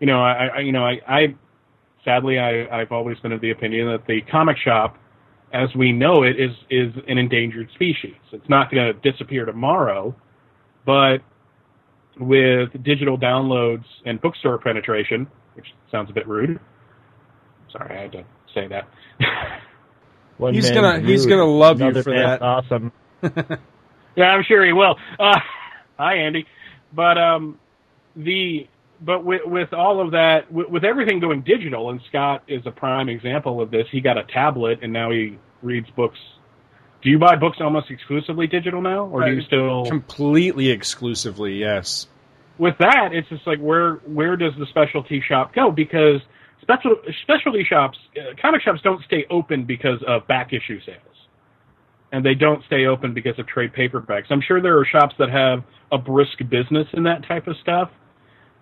you 0.00 0.06
know, 0.06 0.20
I, 0.22 0.46
I 0.46 0.60
you 0.60 0.72
know, 0.72 0.84
I, 0.84 0.98
I 1.06 1.34
sadly, 2.04 2.38
I, 2.38 2.66
I've 2.80 2.92
always 2.92 3.18
been 3.18 3.32
of 3.32 3.40
the 3.40 3.50
opinion 3.50 3.88
that 3.88 4.06
the 4.06 4.20
comic 4.30 4.56
shop, 4.64 4.96
as 5.52 5.68
we 5.76 5.92
know 5.92 6.22
it, 6.22 6.38
is 6.38 6.52
is 6.70 6.92
an 7.08 7.18
endangered 7.18 7.68
species. 7.74 8.14
It's 8.32 8.48
not 8.48 8.70
going 8.70 8.92
to 8.94 9.10
disappear 9.10 9.44
tomorrow, 9.44 10.14
but 10.86 11.18
with 12.18 12.70
digital 12.82 13.18
downloads 13.18 13.84
and 14.04 14.20
bookstore 14.20 14.58
penetration, 14.58 15.26
which 15.54 15.66
sounds 15.90 16.10
a 16.10 16.12
bit 16.12 16.26
rude. 16.26 16.58
Sorry, 17.72 17.96
I 17.98 18.02
had 18.02 18.12
to 18.12 18.24
say 18.54 18.68
that. 18.68 18.88
One 20.38 20.54
He's 20.54 20.70
gonna- 20.70 21.00
he's 21.00 21.26
gonna 21.26 21.44
love 21.44 21.80
you 21.80 21.92
for 22.02 22.14
that. 22.14 22.40
Awesome. 22.42 22.92
Yeah, 24.16 24.24
I'm 24.24 24.42
sure 24.48 24.66
he 24.66 24.72
will. 24.72 24.96
Uh, 25.20 25.38
hi, 25.98 26.16
Andy. 26.16 26.46
But 26.92 27.18
um, 27.18 27.58
the 28.16 28.66
but 29.00 29.24
with 29.24 29.42
with 29.44 29.72
all 29.72 30.00
of 30.00 30.12
that, 30.12 30.50
with, 30.50 30.68
with 30.68 30.84
everything 30.84 31.20
going 31.20 31.42
digital, 31.42 31.90
and 31.90 32.00
Scott 32.08 32.42
is 32.48 32.62
a 32.66 32.70
prime 32.70 33.08
example 33.08 33.60
of 33.60 33.70
this. 33.70 33.86
He 33.92 34.00
got 34.00 34.16
a 34.16 34.24
tablet, 34.24 34.80
and 34.82 34.92
now 34.92 35.10
he 35.10 35.38
reads 35.62 35.88
books. 35.90 36.18
Do 37.02 37.10
you 37.10 37.18
buy 37.18 37.36
books 37.36 37.58
almost 37.60 37.90
exclusively 37.90 38.46
digital 38.48 38.82
now, 38.82 39.06
or 39.06 39.24
do 39.24 39.32
you 39.32 39.42
still? 39.42 39.86
completely 39.86 40.70
exclusively? 40.70 41.54
Yes. 41.54 42.08
with 42.58 42.76
that, 42.78 43.10
it's 43.12 43.28
just 43.28 43.46
like 43.46 43.60
where 43.60 43.94
where 44.06 44.36
does 44.36 44.52
the 44.58 44.66
specialty 44.66 45.22
shop 45.26 45.54
go? 45.54 45.70
Because 45.70 46.20
special 46.62 46.96
specialty 47.22 47.64
shops, 47.64 47.98
uh, 48.16 48.34
comic 48.40 48.62
shops 48.62 48.80
don't 48.82 49.02
stay 49.04 49.26
open 49.30 49.64
because 49.64 50.02
of 50.06 50.26
back 50.26 50.52
issue 50.52 50.80
sales, 50.84 51.07
and 52.12 52.24
they 52.24 52.34
don't 52.34 52.64
stay 52.64 52.86
open 52.86 53.12
because 53.12 53.38
of 53.38 53.46
trade 53.46 53.72
paperbacks. 53.72 54.24
I'm 54.30 54.40
sure 54.40 54.60
there 54.60 54.78
are 54.78 54.84
shops 54.84 55.14
that 55.18 55.30
have 55.30 55.62
a 55.92 55.98
brisk 55.98 56.38
business 56.48 56.86
in 56.94 57.02
that 57.04 57.26
type 57.26 57.46
of 57.46 57.56
stuff, 57.60 57.90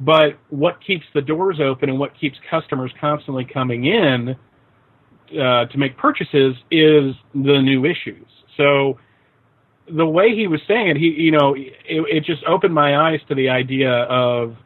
but 0.00 0.38
what 0.50 0.78
keeps 0.84 1.04
the 1.14 1.22
doors 1.22 1.60
open 1.60 1.88
and 1.88 1.98
what 1.98 2.18
keeps 2.18 2.36
customers 2.50 2.92
constantly 3.00 3.44
coming 3.44 3.86
in 3.86 4.36
uh, 5.32 5.66
to 5.66 5.78
make 5.78 5.96
purchases 5.96 6.54
is 6.70 7.14
the 7.34 7.60
new 7.60 7.84
issues. 7.84 8.26
So 8.56 8.98
the 9.88 10.06
way 10.06 10.34
he 10.34 10.46
was 10.46 10.60
saying 10.66 10.88
it, 10.88 10.96
he 10.96 11.08
you 11.08 11.30
know 11.30 11.54
it, 11.54 11.72
it 11.86 12.24
just 12.24 12.42
opened 12.44 12.74
my 12.74 12.96
eyes 12.96 13.20
to 13.28 13.34
the 13.34 13.48
idea 13.48 13.90
of 13.90 14.56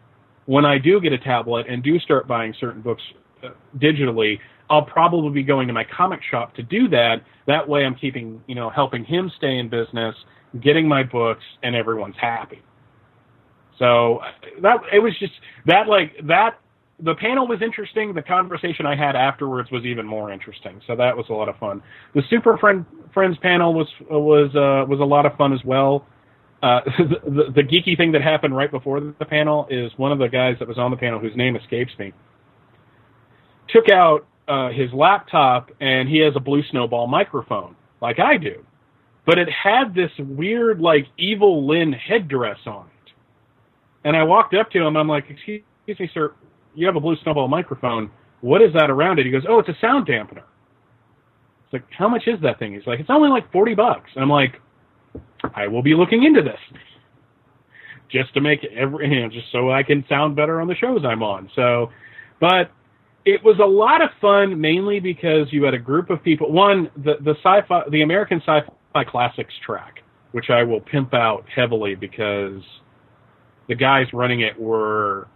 when 0.46 0.64
I 0.64 0.78
do 0.78 1.00
get 1.00 1.12
a 1.12 1.18
tablet 1.18 1.66
and 1.68 1.82
do 1.82 1.98
start 2.00 2.26
buying 2.26 2.54
certain 2.58 2.82
books 2.82 3.02
uh, 3.42 3.50
digitally, 3.78 4.38
I'll 4.70 4.84
probably 4.84 5.30
be 5.32 5.42
going 5.42 5.66
to 5.66 5.74
my 5.74 5.84
comic 5.84 6.20
shop 6.30 6.54
to 6.54 6.62
do 6.62 6.88
that. 6.88 7.16
That 7.46 7.68
way, 7.68 7.84
I'm 7.84 7.96
keeping 7.96 8.42
you 8.46 8.54
know 8.54 8.70
helping 8.70 9.04
him 9.04 9.30
stay 9.36 9.58
in 9.58 9.68
business, 9.68 10.14
getting 10.62 10.88
my 10.88 11.02
books, 11.02 11.42
and 11.62 11.74
everyone's 11.74 12.14
happy. 12.20 12.62
So 13.78 14.20
that 14.62 14.76
it 14.92 15.00
was 15.00 15.12
just 15.18 15.32
that 15.66 15.88
like 15.88 16.12
that. 16.28 16.58
The 17.02 17.14
panel 17.14 17.48
was 17.48 17.62
interesting. 17.62 18.12
The 18.14 18.22
conversation 18.22 18.84
I 18.84 18.94
had 18.94 19.16
afterwards 19.16 19.70
was 19.70 19.84
even 19.84 20.06
more 20.06 20.30
interesting. 20.30 20.82
So 20.86 20.94
that 20.96 21.16
was 21.16 21.24
a 21.30 21.32
lot 21.32 21.48
of 21.48 21.56
fun. 21.56 21.82
The 22.14 22.22
Super 22.28 22.58
Friend 22.58 22.84
Friends 23.12 23.36
panel 23.42 23.74
was 23.74 23.88
was 24.08 24.50
uh, 24.54 24.88
was 24.88 25.00
a 25.00 25.04
lot 25.04 25.26
of 25.26 25.36
fun 25.36 25.52
as 25.52 25.60
well. 25.64 26.06
Uh, 26.62 26.80
the, 26.98 27.52
the 27.54 27.62
geeky 27.62 27.96
thing 27.96 28.12
that 28.12 28.22
happened 28.22 28.54
right 28.54 28.70
before 28.70 29.00
the 29.00 29.24
panel 29.24 29.66
is 29.70 29.90
one 29.96 30.12
of 30.12 30.18
the 30.18 30.28
guys 30.28 30.56
that 30.58 30.68
was 30.68 30.78
on 30.78 30.90
the 30.90 30.96
panel, 30.96 31.18
whose 31.18 31.34
name 31.34 31.56
escapes 31.56 31.92
me, 31.98 32.12
took 33.70 33.88
out 33.88 34.26
uh, 34.50 34.70
his 34.70 34.92
laptop 34.92 35.70
and 35.80 36.08
he 36.08 36.18
has 36.18 36.34
a 36.36 36.40
blue 36.40 36.62
snowball 36.70 37.06
microphone 37.06 37.76
like 38.02 38.18
I 38.18 38.36
do, 38.36 38.64
but 39.24 39.38
it 39.38 39.48
had 39.48 39.94
this 39.94 40.10
weird 40.18 40.80
like 40.80 41.06
Evil-Lyn 41.16 41.92
headdress 41.92 42.58
on 42.66 42.86
it. 42.86 43.12
And 44.04 44.16
I 44.16 44.24
walked 44.24 44.54
up 44.54 44.70
to 44.72 44.84
him. 44.84 44.96
I'm 44.96 45.08
like, 45.08 45.26
"Excuse 45.30 45.62
me, 45.86 46.10
sir, 46.12 46.34
you 46.74 46.86
have 46.86 46.96
a 46.96 47.00
blue 47.00 47.16
snowball 47.22 47.46
microphone. 47.46 48.10
What 48.40 48.60
is 48.62 48.72
that 48.72 48.90
around 48.90 49.18
it?" 49.18 49.26
He 49.26 49.32
goes, 49.32 49.44
"Oh, 49.48 49.60
it's 49.60 49.68
a 49.68 49.76
sound 49.80 50.08
dampener." 50.08 50.44
It's 51.64 51.72
like, 51.74 51.84
"How 51.96 52.08
much 52.08 52.26
is 52.26 52.40
that 52.40 52.58
thing?" 52.58 52.74
He's 52.74 52.86
like, 52.86 52.98
"It's 52.98 53.10
only 53.10 53.28
like 53.28 53.52
forty 53.52 53.74
bucks." 53.74 54.10
And 54.14 54.22
I'm 54.24 54.30
like, 54.30 54.60
"I 55.54 55.68
will 55.68 55.82
be 55.82 55.94
looking 55.94 56.24
into 56.24 56.42
this." 56.42 56.58
Just 58.10 58.34
to 58.34 58.40
make 58.40 58.64
every, 58.64 59.08
you 59.08 59.20
know, 59.20 59.28
just 59.28 59.52
so 59.52 59.70
I 59.70 59.84
can 59.84 60.04
sound 60.08 60.34
better 60.34 60.60
on 60.60 60.66
the 60.66 60.74
shows 60.74 61.04
I'm 61.04 61.22
on. 61.22 61.48
So, 61.54 61.90
but 62.40 62.72
it 63.24 63.42
was 63.44 63.58
a 63.62 63.66
lot 63.66 64.02
of 64.02 64.10
fun 64.20 64.60
mainly 64.60 65.00
because 65.00 65.46
you 65.50 65.64
had 65.64 65.74
a 65.74 65.78
group 65.78 66.10
of 66.10 66.22
people. 66.22 66.50
One, 66.52 66.90
the 66.96 67.14
the 67.22 67.34
sci-fi, 67.42 67.82
the 67.90 68.02
American 68.02 68.40
Sci-Fi 68.40 69.04
Classics 69.04 69.52
track, 69.64 70.00
which 70.32 70.50
I 70.50 70.62
will 70.62 70.80
pimp 70.80 71.12
out 71.14 71.44
heavily 71.54 71.94
because 71.94 72.62
the 73.68 73.74
guys 73.74 74.06
running 74.12 74.40
it 74.40 74.58
were 74.58 75.28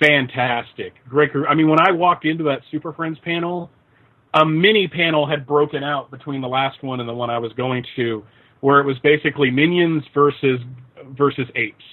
fantastic. 0.00 0.94
Great 1.08 1.32
group. 1.32 1.46
I 1.48 1.54
mean, 1.54 1.68
when 1.68 1.80
I 1.80 1.92
walked 1.92 2.24
into 2.24 2.44
that 2.44 2.60
Super 2.70 2.92
Friends 2.92 3.18
panel, 3.24 3.70
a 4.34 4.44
mini 4.44 4.86
panel 4.86 5.26
had 5.26 5.46
broken 5.46 5.82
out 5.82 6.10
between 6.10 6.40
the 6.40 6.48
last 6.48 6.82
one 6.82 7.00
and 7.00 7.08
the 7.08 7.14
one 7.14 7.30
I 7.30 7.38
was 7.38 7.52
going 7.54 7.84
to, 7.96 8.22
where 8.60 8.80
it 8.80 8.84
was 8.84 8.98
basically 9.02 9.50
minions 9.50 10.04
versus 10.14 10.60
versus 11.16 11.46
apes, 11.56 11.84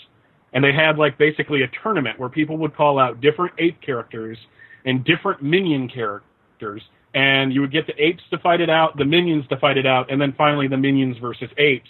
and 0.53 0.63
they 0.63 0.73
had 0.73 0.97
like 0.97 1.17
basically 1.17 1.63
a 1.63 1.67
tournament 1.81 2.19
where 2.19 2.29
people 2.29 2.57
would 2.57 2.75
call 2.75 2.99
out 2.99 3.19
different 3.21 3.53
ape 3.57 3.81
characters 3.81 4.37
and 4.85 5.03
different 5.03 5.41
minion 5.41 5.89
characters, 5.89 6.81
and 7.13 7.53
you 7.53 7.61
would 7.61 7.71
get 7.71 7.87
the 7.87 7.93
apes 8.01 8.23
to 8.31 8.37
fight 8.39 8.61
it 8.61 8.69
out, 8.69 8.97
the 8.97 9.05
minions 9.05 9.47
to 9.49 9.57
fight 9.57 9.77
it 9.77 9.85
out, 9.85 10.11
and 10.11 10.21
then 10.21 10.33
finally 10.37 10.67
the 10.67 10.77
minions 10.77 11.17
versus 11.19 11.49
apes. 11.57 11.89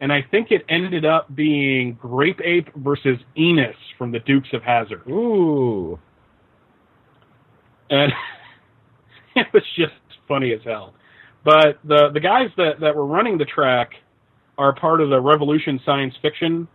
And 0.00 0.12
I 0.12 0.24
think 0.30 0.50
it 0.50 0.62
ended 0.68 1.04
up 1.04 1.34
being 1.34 1.96
Grape 2.00 2.40
Ape 2.42 2.68
versus 2.76 3.18
Enos 3.38 3.76
from 3.96 4.10
the 4.10 4.18
Dukes 4.20 4.48
of 4.52 4.62
Hazzard. 4.62 5.06
Ooh. 5.08 5.98
And 7.90 8.12
it 9.36 9.46
was 9.52 9.62
just 9.76 9.92
funny 10.26 10.52
as 10.52 10.60
hell. 10.64 10.94
But 11.44 11.78
the 11.84 12.10
the 12.12 12.20
guys 12.20 12.48
that, 12.56 12.80
that 12.80 12.96
were 12.96 13.06
running 13.06 13.38
the 13.38 13.44
track 13.44 13.90
are 14.56 14.74
part 14.74 15.00
of 15.00 15.10
the 15.10 15.20
Revolution 15.20 15.78
Science 15.84 16.14
Fiction 16.22 16.66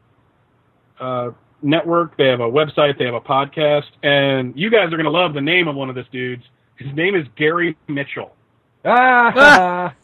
uh, 0.99 1.31
network. 1.61 2.17
They 2.17 2.27
have 2.27 2.39
a 2.39 2.49
website, 2.49 2.97
they 2.97 3.05
have 3.05 3.13
a 3.13 3.21
podcast, 3.21 3.89
and 4.03 4.57
you 4.57 4.69
guys 4.69 4.87
are 4.87 4.97
going 4.97 5.03
to 5.03 5.09
love 5.11 5.33
the 5.33 5.41
name 5.41 5.67
of 5.67 5.75
one 5.75 5.89
of 5.89 5.95
this 5.95 6.07
dudes. 6.11 6.43
His 6.75 6.93
name 6.93 7.15
is 7.15 7.25
Gary 7.35 7.77
Mitchell. 7.87 8.35
Ah! 8.85 9.93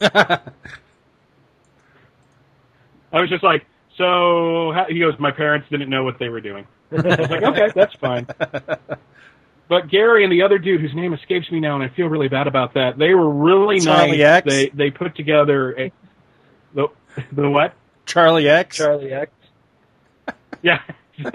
I 3.12 3.20
was 3.20 3.30
just 3.30 3.42
like, 3.42 3.64
so 3.96 4.72
how, 4.72 4.86
he 4.88 4.98
goes, 5.00 5.14
my 5.18 5.30
parents 5.30 5.68
didn't 5.70 5.88
know 5.88 6.04
what 6.04 6.18
they 6.18 6.28
were 6.28 6.40
doing. 6.40 6.66
I 6.92 6.96
was 6.96 7.30
like, 7.30 7.42
okay, 7.42 7.70
that's 7.74 7.94
fine. 7.94 8.26
But 9.68 9.88
Gary 9.88 10.22
and 10.22 10.32
the 10.32 10.42
other 10.42 10.58
dude, 10.58 10.80
whose 10.80 10.94
name 10.94 11.12
escapes 11.12 11.50
me 11.50 11.58
now, 11.58 11.74
and 11.74 11.82
I 11.82 11.88
feel 11.94 12.06
really 12.06 12.28
bad 12.28 12.46
about 12.46 12.74
that. 12.74 12.98
They 12.98 13.14
were 13.14 13.28
really 13.28 13.80
Charlie 13.80 14.18
nice. 14.18 14.44
X? 14.44 14.46
They 14.48 14.68
they 14.68 14.90
put 14.90 15.16
together 15.16 15.76
a 15.76 15.92
the 16.74 16.88
the 17.32 17.50
what? 17.50 17.74
Charlie 18.04 18.48
X. 18.48 18.76
Charlie 18.76 19.12
X. 19.12 19.32
Yeah. 20.62 20.80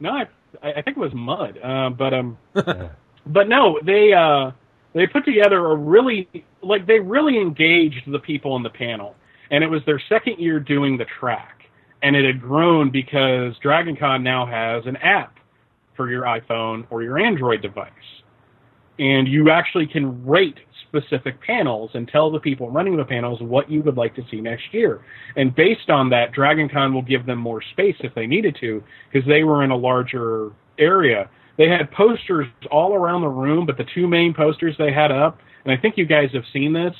no, 0.00 0.10
I 0.10 0.26
I 0.62 0.82
think 0.82 0.96
it 0.96 1.00
was 1.00 1.12
Mud. 1.14 1.58
Um, 1.62 1.94
but 1.94 2.14
um, 2.14 2.38
but 3.26 3.48
no, 3.48 3.78
they 3.84 4.12
uh 4.12 4.52
they 4.94 5.06
put 5.06 5.24
together 5.24 5.66
a 5.66 5.76
really 5.76 6.28
like 6.62 6.86
they 6.86 6.98
really 7.00 7.38
engaged 7.40 8.10
the 8.10 8.18
people 8.18 8.56
in 8.56 8.62
the 8.62 8.70
panel, 8.70 9.14
and 9.50 9.62
it 9.62 9.68
was 9.68 9.82
their 9.86 10.00
second 10.08 10.38
year 10.38 10.60
doing 10.60 10.96
the 10.98 11.06
track, 11.20 11.62
and 12.02 12.16
it 12.16 12.24
had 12.24 12.40
grown 12.40 12.90
because 12.90 13.54
DragonCon 13.64 14.22
now 14.22 14.46
has 14.46 14.86
an 14.86 14.96
app 14.96 15.38
for 15.96 16.10
your 16.10 16.22
iPhone 16.22 16.86
or 16.90 17.02
your 17.02 17.18
Android 17.18 17.60
device, 17.62 18.17
and 18.98 19.28
you 19.28 19.50
actually 19.50 19.86
can 19.86 20.24
rate 20.26 20.58
specific 20.88 21.40
panels 21.42 21.90
and 21.94 22.08
tell 22.08 22.30
the 22.30 22.40
people 22.40 22.70
running 22.70 22.96
the 22.96 23.04
panels 23.04 23.40
what 23.40 23.70
you 23.70 23.82
would 23.82 23.96
like 23.96 24.14
to 24.16 24.22
see 24.30 24.40
next 24.40 24.64
year. 24.72 25.04
And 25.36 25.54
based 25.54 25.90
on 25.90 26.10
that, 26.10 26.32
DragonCon 26.32 26.92
will 26.92 27.02
give 27.02 27.26
them 27.26 27.38
more 27.38 27.62
space 27.72 27.96
if 28.00 28.14
they 28.14 28.26
needed 28.26 28.56
to, 28.60 28.82
because 29.12 29.26
they 29.28 29.44
were 29.44 29.62
in 29.64 29.70
a 29.70 29.76
larger 29.76 30.50
area. 30.78 31.28
They 31.58 31.68
had 31.68 31.90
posters 31.90 32.46
all 32.70 32.94
around 32.94 33.22
the 33.22 33.28
room, 33.28 33.66
but 33.66 33.76
the 33.76 33.86
two 33.94 34.06
main 34.06 34.32
posters 34.32 34.74
they 34.78 34.92
had 34.92 35.12
up, 35.12 35.38
and 35.64 35.72
I 35.76 35.80
think 35.80 35.96
you 35.98 36.06
guys 36.06 36.30
have 36.32 36.44
seen 36.52 36.72
this, 36.72 36.94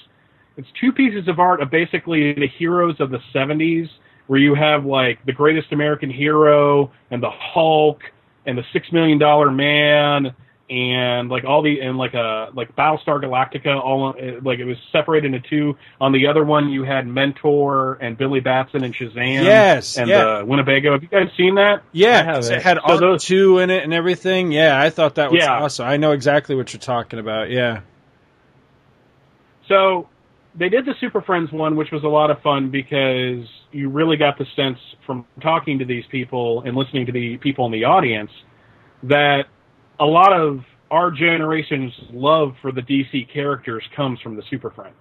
it's 0.56 0.68
two 0.80 0.92
pieces 0.92 1.28
of 1.28 1.38
art 1.38 1.62
of 1.62 1.70
basically 1.70 2.34
the 2.34 2.48
heroes 2.58 2.96
of 2.98 3.10
the 3.10 3.20
70s, 3.32 3.88
where 4.26 4.40
you 4.40 4.54
have 4.54 4.84
like 4.84 5.24
the 5.24 5.32
greatest 5.32 5.72
American 5.72 6.10
hero 6.10 6.92
and 7.10 7.22
the 7.22 7.30
Hulk 7.30 8.02
and 8.46 8.58
the 8.58 8.64
Six 8.72 8.92
Million 8.92 9.18
Dollar 9.18 9.50
Man 9.50 10.34
and 10.70 11.30
like 11.30 11.44
all 11.44 11.62
the 11.62 11.80
and 11.80 11.96
like 11.96 12.12
a 12.14 12.50
like 12.52 12.76
Battlestar 12.76 13.22
Galactica 13.22 13.80
all 13.82 14.10
uh, 14.10 14.40
like 14.42 14.58
it 14.58 14.64
was 14.66 14.76
separated 14.92 15.34
into 15.34 15.48
two. 15.48 15.76
On 16.00 16.12
the 16.12 16.26
other 16.26 16.44
one, 16.44 16.68
you 16.68 16.84
had 16.84 17.06
Mentor 17.06 17.94
and 18.02 18.18
Billy 18.18 18.40
Batson 18.40 18.84
and 18.84 18.94
Shazam. 18.94 19.44
Yes, 19.44 19.96
and 19.96 20.08
yeah. 20.08 20.38
uh, 20.40 20.44
Winnebago. 20.44 20.92
Have 20.92 21.02
you 21.02 21.08
guys 21.08 21.28
seen 21.36 21.54
that? 21.54 21.82
Yeah, 21.92 22.34
I 22.34 22.38
it. 22.38 22.44
it 22.50 22.62
had 22.62 22.78
So 22.86 22.98
those- 22.98 23.24
two 23.24 23.58
in 23.58 23.70
it 23.70 23.82
and 23.84 23.94
everything. 23.94 24.52
Yeah, 24.52 24.78
I 24.78 24.90
thought 24.90 25.14
that 25.14 25.30
was 25.32 25.42
Yeah. 25.42 25.58
awesome. 25.62 25.86
I 25.86 25.96
know 25.96 26.12
exactly 26.12 26.54
what 26.54 26.72
you're 26.72 26.80
talking 26.80 27.18
about. 27.18 27.50
Yeah. 27.50 27.80
So 29.68 30.08
they 30.54 30.68
did 30.68 30.84
the 30.86 30.94
Super 31.00 31.20
Friends 31.20 31.52
one, 31.52 31.76
which 31.76 31.90
was 31.90 32.04
a 32.04 32.08
lot 32.08 32.30
of 32.30 32.40
fun 32.42 32.70
because 32.70 33.46
you 33.72 33.88
really 33.90 34.16
got 34.16 34.38
the 34.38 34.46
sense 34.56 34.78
from 35.06 35.24
talking 35.42 35.78
to 35.78 35.84
these 35.84 36.04
people 36.10 36.62
and 36.62 36.76
listening 36.76 37.06
to 37.06 37.12
the 37.12 37.36
people 37.38 37.66
in 37.66 37.72
the 37.72 37.84
audience 37.84 38.30
that 39.04 39.44
a 40.00 40.04
lot 40.04 40.32
of 40.32 40.60
our 40.90 41.10
generation's 41.10 41.92
love 42.10 42.54
for 42.62 42.72
the 42.72 42.82
DC 42.82 43.32
characters 43.32 43.82
comes 43.94 44.20
from 44.20 44.36
the 44.36 44.42
Super 44.50 44.70
Friends. 44.70 44.94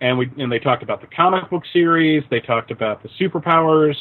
And 0.00 0.16
we 0.18 0.30
and 0.38 0.50
they 0.50 0.58
talked 0.58 0.82
about 0.82 1.00
the 1.00 1.06
comic 1.08 1.50
book 1.50 1.62
series, 1.72 2.22
they 2.30 2.40
talked 2.40 2.70
about 2.70 3.02
the 3.02 3.08
superpowers 3.20 3.94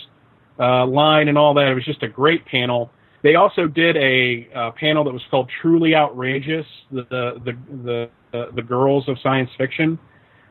uh, 0.59 0.85
line 0.85 1.27
and 1.27 1.37
all 1.37 1.53
that. 1.53 1.67
It 1.67 1.73
was 1.73 1.85
just 1.85 2.03
a 2.03 2.07
great 2.07 2.45
panel. 2.45 2.91
They 3.21 3.35
also 3.35 3.67
did 3.67 3.97
a 3.97 4.47
uh, 4.55 4.71
panel 4.71 5.03
that 5.03 5.11
was 5.11 5.21
called 5.29 5.49
"Truly 5.61 5.95
Outrageous: 5.95 6.65
the 6.91 7.03
the 7.09 7.59
the 7.83 8.09
the, 8.31 8.51
the 8.55 8.61
girls 8.61 9.09
of 9.09 9.17
science 9.21 9.49
fiction," 9.57 9.99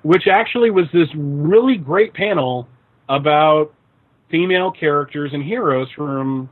which 0.02 0.26
actually 0.26 0.70
was 0.70 0.86
this 0.92 1.08
really 1.14 1.76
great 1.76 2.12
panel 2.12 2.68
about 3.08 3.72
female 4.30 4.70
characters 4.70 5.30
and 5.32 5.42
heroes 5.42 5.88
from 5.96 6.48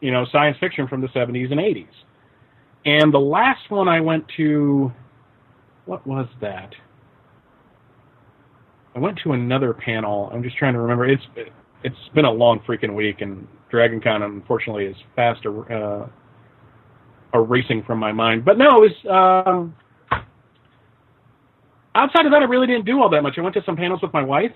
you 0.00 0.10
know 0.10 0.26
science 0.32 0.56
fiction 0.58 0.88
from 0.88 1.00
the 1.00 1.08
70s 1.08 1.52
and 1.52 1.60
80s. 1.60 1.86
And 2.84 3.12
the 3.12 3.18
last 3.18 3.70
one 3.70 3.88
I 3.88 4.00
went 4.00 4.24
to, 4.36 4.92
what 5.86 6.06
was 6.06 6.26
that? 6.40 6.70
I 8.94 8.98
went 8.98 9.18
to 9.24 9.32
another 9.32 9.72
panel. 9.72 10.30
I'm 10.32 10.42
just 10.42 10.56
trying 10.56 10.74
to 10.74 10.80
remember. 10.80 11.06
It's 11.06 11.22
it's 11.82 11.96
been 12.14 12.24
a 12.24 12.30
long 12.30 12.60
freaking 12.60 12.94
week, 12.94 13.20
and 13.20 13.46
Dragon 13.70 14.00
Con 14.00 14.22
unfortunately 14.22 14.84
is 14.84 14.96
fast 15.16 15.44
uh, 15.46 16.06
erasing 17.34 17.82
from 17.84 17.98
my 17.98 18.12
mind. 18.12 18.44
But 18.44 18.56
no, 18.56 18.68
it 18.84 18.92
was 19.06 19.50
um, 19.50 20.24
outside 21.94 22.26
of 22.26 22.32
that. 22.32 22.42
I 22.42 22.44
really 22.44 22.66
didn't 22.66 22.86
do 22.86 23.02
all 23.02 23.10
that 23.10 23.22
much. 23.22 23.34
I 23.36 23.40
went 23.40 23.54
to 23.54 23.62
some 23.66 23.76
panels 23.76 24.00
with 24.00 24.12
my 24.12 24.22
wife 24.22 24.52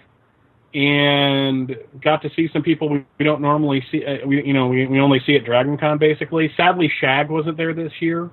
and 0.74 1.74
got 2.02 2.22
to 2.22 2.30
see 2.36 2.48
some 2.52 2.62
people 2.62 2.90
we, 2.90 3.24
don't 3.24 3.40
normally 3.40 3.82
see. 3.90 4.04
Uh, 4.04 4.26
we 4.26 4.44
you 4.44 4.52
know 4.52 4.68
we 4.68 4.86
we 4.86 5.00
only 5.00 5.20
see 5.26 5.34
at 5.36 5.44
Dragon 5.44 5.78
Con 5.78 5.98
basically. 5.98 6.50
Sadly, 6.56 6.90
Shag 7.00 7.30
wasn't 7.30 7.56
there 7.56 7.72
this 7.74 7.92
year. 8.00 8.30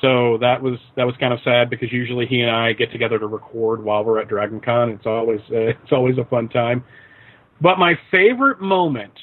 So 0.00 0.38
that 0.38 0.62
was 0.62 0.78
that 0.96 1.04
was 1.04 1.16
kind 1.18 1.32
of 1.32 1.40
sad 1.42 1.70
because 1.70 1.92
usually 1.92 2.26
he 2.26 2.40
and 2.40 2.50
I 2.50 2.72
get 2.72 2.92
together 2.92 3.18
to 3.18 3.26
record 3.26 3.82
while 3.82 4.04
we're 4.04 4.20
at 4.20 4.28
Dragon 4.28 4.60
Con. 4.60 4.90
It's 4.90 5.06
always 5.06 5.40
uh, 5.50 5.56
it's 5.82 5.92
always 5.92 6.18
a 6.18 6.24
fun 6.24 6.48
time. 6.48 6.84
But 7.60 7.78
my 7.78 7.94
favorite 8.10 8.60
moment 8.60 9.14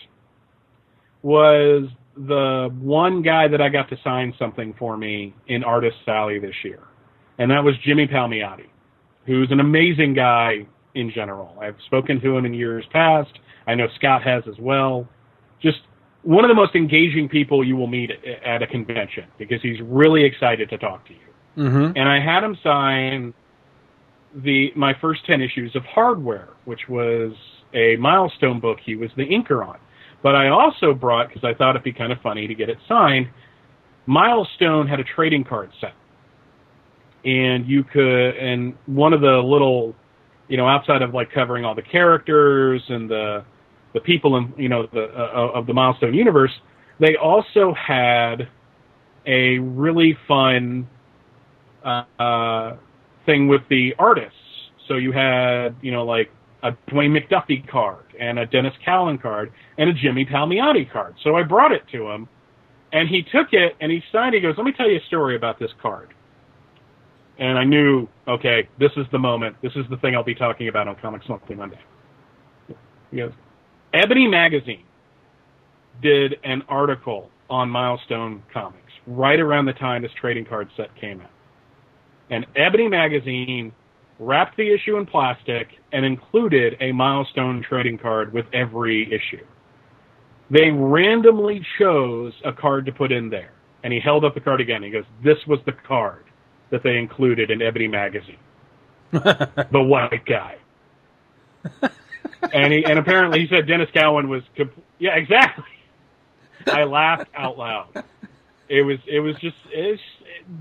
was 1.22 1.88
the 2.18 2.70
one 2.80 3.22
guy 3.22 3.48
that 3.48 3.62
I 3.62 3.70
got 3.70 3.90
to 3.90 3.98
sign 4.04 4.34
something 4.38 4.74
for 4.78 4.98
me 4.98 5.34
in 5.48 5.64
Artist 5.64 5.98
Alley 6.08 6.40
this 6.40 6.56
year, 6.64 6.80
and 7.38 7.52
that 7.52 7.64
was 7.64 7.76
Jimmy 7.86 8.08
Palmiotti, 8.08 8.68
who's 9.26 9.50
an 9.52 9.60
amazing 9.60 10.14
guy 10.16 10.66
in 10.96 11.12
general. 11.12 11.58
I've 11.62 11.78
spoken 11.86 12.22
to 12.22 12.38
him 12.38 12.46
in 12.46 12.54
years 12.54 12.86
past. 12.92 13.32
I 13.68 13.76
know 13.76 13.88
Scott 13.96 14.24
has 14.24 14.44
as 14.48 14.58
well. 14.60 15.08
Just 15.62 15.80
one 16.24 16.44
of 16.44 16.50
the 16.50 16.56
most 16.56 16.76
engaging 16.76 17.30
people 17.30 17.64
you 17.66 17.76
will 17.76 17.88
meet 17.88 18.12
at 18.46 18.62
a 18.62 18.68
convention 18.68 19.26
because 19.38 19.62
he's 19.62 19.80
really 19.82 20.24
excited 20.24 20.70
to 20.70 20.78
talk 20.78 21.06
to 21.08 21.14
you. 21.14 21.20
Mm-hmm. 21.58 21.98
And 21.98 22.10
I 22.10 22.20
had 22.20 22.44
him 22.44 22.58
sign 22.64 23.34
the 24.36 24.72
my 24.76 24.94
first 25.00 25.26
ten 25.26 25.42
issues 25.42 25.76
of 25.76 25.84
Hardware, 25.86 26.50
which 26.66 26.90
was 26.90 27.34
a 27.74 27.96
milestone 27.98 28.60
book 28.60 28.80
he 28.84 28.96
was 28.96 29.12
the 29.16 29.26
inker 29.26 29.66
on. 29.66 29.78
But 30.22 30.36
I 30.36 30.50
also 30.50 30.94
brought 30.94 31.28
because 31.28 31.44
I 31.44 31.54
thought 31.54 31.72
it'd 31.72 31.84
be 31.84 31.92
kind 31.92 32.12
of 32.12 32.22
funny 32.22 32.48
to 32.48 32.56
get 32.56 32.70
it 32.70 32.78
signed. 32.88 33.30
Milestone 34.06 34.88
had 34.88 35.00
a 35.00 35.04
trading 35.04 35.44
card 35.44 35.72
set, 35.80 35.94
and 37.26 37.68
you 37.68 37.84
could 37.84 38.38
and 38.38 38.76
one 38.86 39.14
of 39.14 39.22
the 39.22 39.38
little, 39.38 39.96
you 40.48 40.58
know, 40.58 40.68
outside 40.68 41.02
of 41.02 41.14
like 41.14 41.32
covering 41.32 41.66
all 41.66 41.76
the 41.76 41.82
characters 41.82 42.82
and 42.90 43.10
the 43.10 43.46
the 43.94 44.00
people 44.00 44.38
in 44.38 44.54
you 44.58 44.70
know 44.70 44.88
the 44.92 45.04
uh, 45.04 45.52
of 45.54 45.68
the 45.68 45.74
Milestone 45.74 46.14
universe, 46.14 46.52
they 47.00 47.16
also 47.16 47.74
had 47.74 48.48
a 49.26 49.60
really 49.60 50.18
fun 50.28 50.88
uh, 51.86 52.04
uh, 52.20 52.76
thing 53.26 53.48
with 53.48 53.62
the 53.70 53.94
artists. 53.98 54.38
So 54.88 54.96
you 54.96 55.12
had 55.12 55.76
you 55.82 55.92
know 55.92 56.04
like 56.04 56.30
a 56.64 56.72
Dwayne 56.90 57.16
McDuffie 57.18 57.68
card 57.70 58.06
and 58.20 58.40
a 58.40 58.48
Denys 58.48 58.72
Cowan 58.86 59.18
card 59.18 59.52
and 59.78 59.90
a 59.90 59.94
Jimmy 59.94 60.26
Palmiotti 60.26 60.92
card. 60.92 61.16
So 61.24 61.36
I 61.36 61.44
brought 61.44 61.72
it 61.72 61.84
to 61.92 62.10
him, 62.10 62.28
and 62.92 63.08
he 63.08 63.22
took 63.22 63.48
it 63.52 63.74
and 63.80 63.92
he 63.92 64.02
signed. 64.12 64.36
It, 64.36 64.40
he 64.40 64.48
goes, 64.48 64.56
"Let 64.58 64.66
me 64.66 64.74
tell 64.76 64.90
you 64.90 64.98
a 64.98 65.06
story 65.08 65.36
about 65.36 65.60
this 65.60 65.72
card." 65.82 66.14
And 67.40 67.58
I 67.58 67.64
knew, 67.64 68.08
okay, 68.28 68.68
this 68.80 68.92
is 68.96 69.06
the 69.12 69.20
moment. 69.20 69.56
This 69.62 69.72
is 69.76 69.86
the 69.90 69.98
thing 69.98 70.16
I'll 70.16 70.24
be 70.24 70.36
talking 70.36 70.68
about 70.68 70.88
on 70.88 70.96
Comics 71.02 71.28
Monthly 71.28 71.56
Monday. 71.56 71.80
Goes, 73.16 73.32
Ebony 73.94 74.28
Magazine 74.28 74.86
did 76.02 76.36
an 76.44 76.64
article 76.68 77.30
on 77.50 77.70
Milestone 77.70 78.44
Comics 78.52 78.92
right 79.06 79.40
around 79.40 79.66
the 79.66 79.74
time 79.74 80.02
this 80.02 80.12
trading 80.20 80.46
card 80.46 80.70
set 80.76 80.96
came 81.00 81.22
out. 81.22 81.30
And 82.30 82.46
Ebony 82.56 82.88
Magazine 82.88 83.72
wrapped 84.20 84.58
the 84.58 84.74
issue 84.74 84.98
in 84.98 85.06
plastic 85.06 85.68
and 85.92 86.06
included 86.06 86.76
a 86.80 86.92
Milestone 86.92 87.64
trading 87.68 87.98
card 87.98 88.34
with 88.34 88.46
every 88.54 89.08
issue. 89.08 89.44
They 90.50 90.70
randomly 90.72 91.66
chose 91.80 92.34
a 92.46 92.54
card 92.54 92.86
to 92.86 92.92
put 92.92 93.12
in 93.12 93.30
there. 93.30 93.54
And 93.84 93.92
he 93.92 94.00
held 94.00 94.24
up 94.24 94.34
the 94.34 94.40
card 94.40 94.62
again. 94.62 94.82
He 94.82 94.90
goes, 94.90 95.04
This 95.24 95.38
was 95.48 95.60
the 95.66 95.74
card 95.88 96.24
that 96.74 96.82
they 96.82 96.98
included 96.98 97.52
in 97.52 97.62
Ebony 97.62 97.88
Magazine. 97.88 98.40
the 99.12 99.68
white 99.74 100.26
guy. 100.26 100.56
and 102.52 102.74
he 102.74 102.84
and 102.84 102.98
apparently 102.98 103.40
he 103.42 103.48
said 103.48 103.68
Denys 103.68 103.94
Cowan 103.94 104.28
was 104.28 104.42
comp- 104.58 104.74
yeah 104.98 105.16
exactly. 105.16 105.64
I 106.66 106.84
laughed 106.86 107.30
out 107.36 107.60
loud. 107.60 108.04
It 108.70 108.82
was 108.82 108.98
it 109.08 109.20
was 109.20 109.36
just 109.40 109.56
it's 109.72 110.02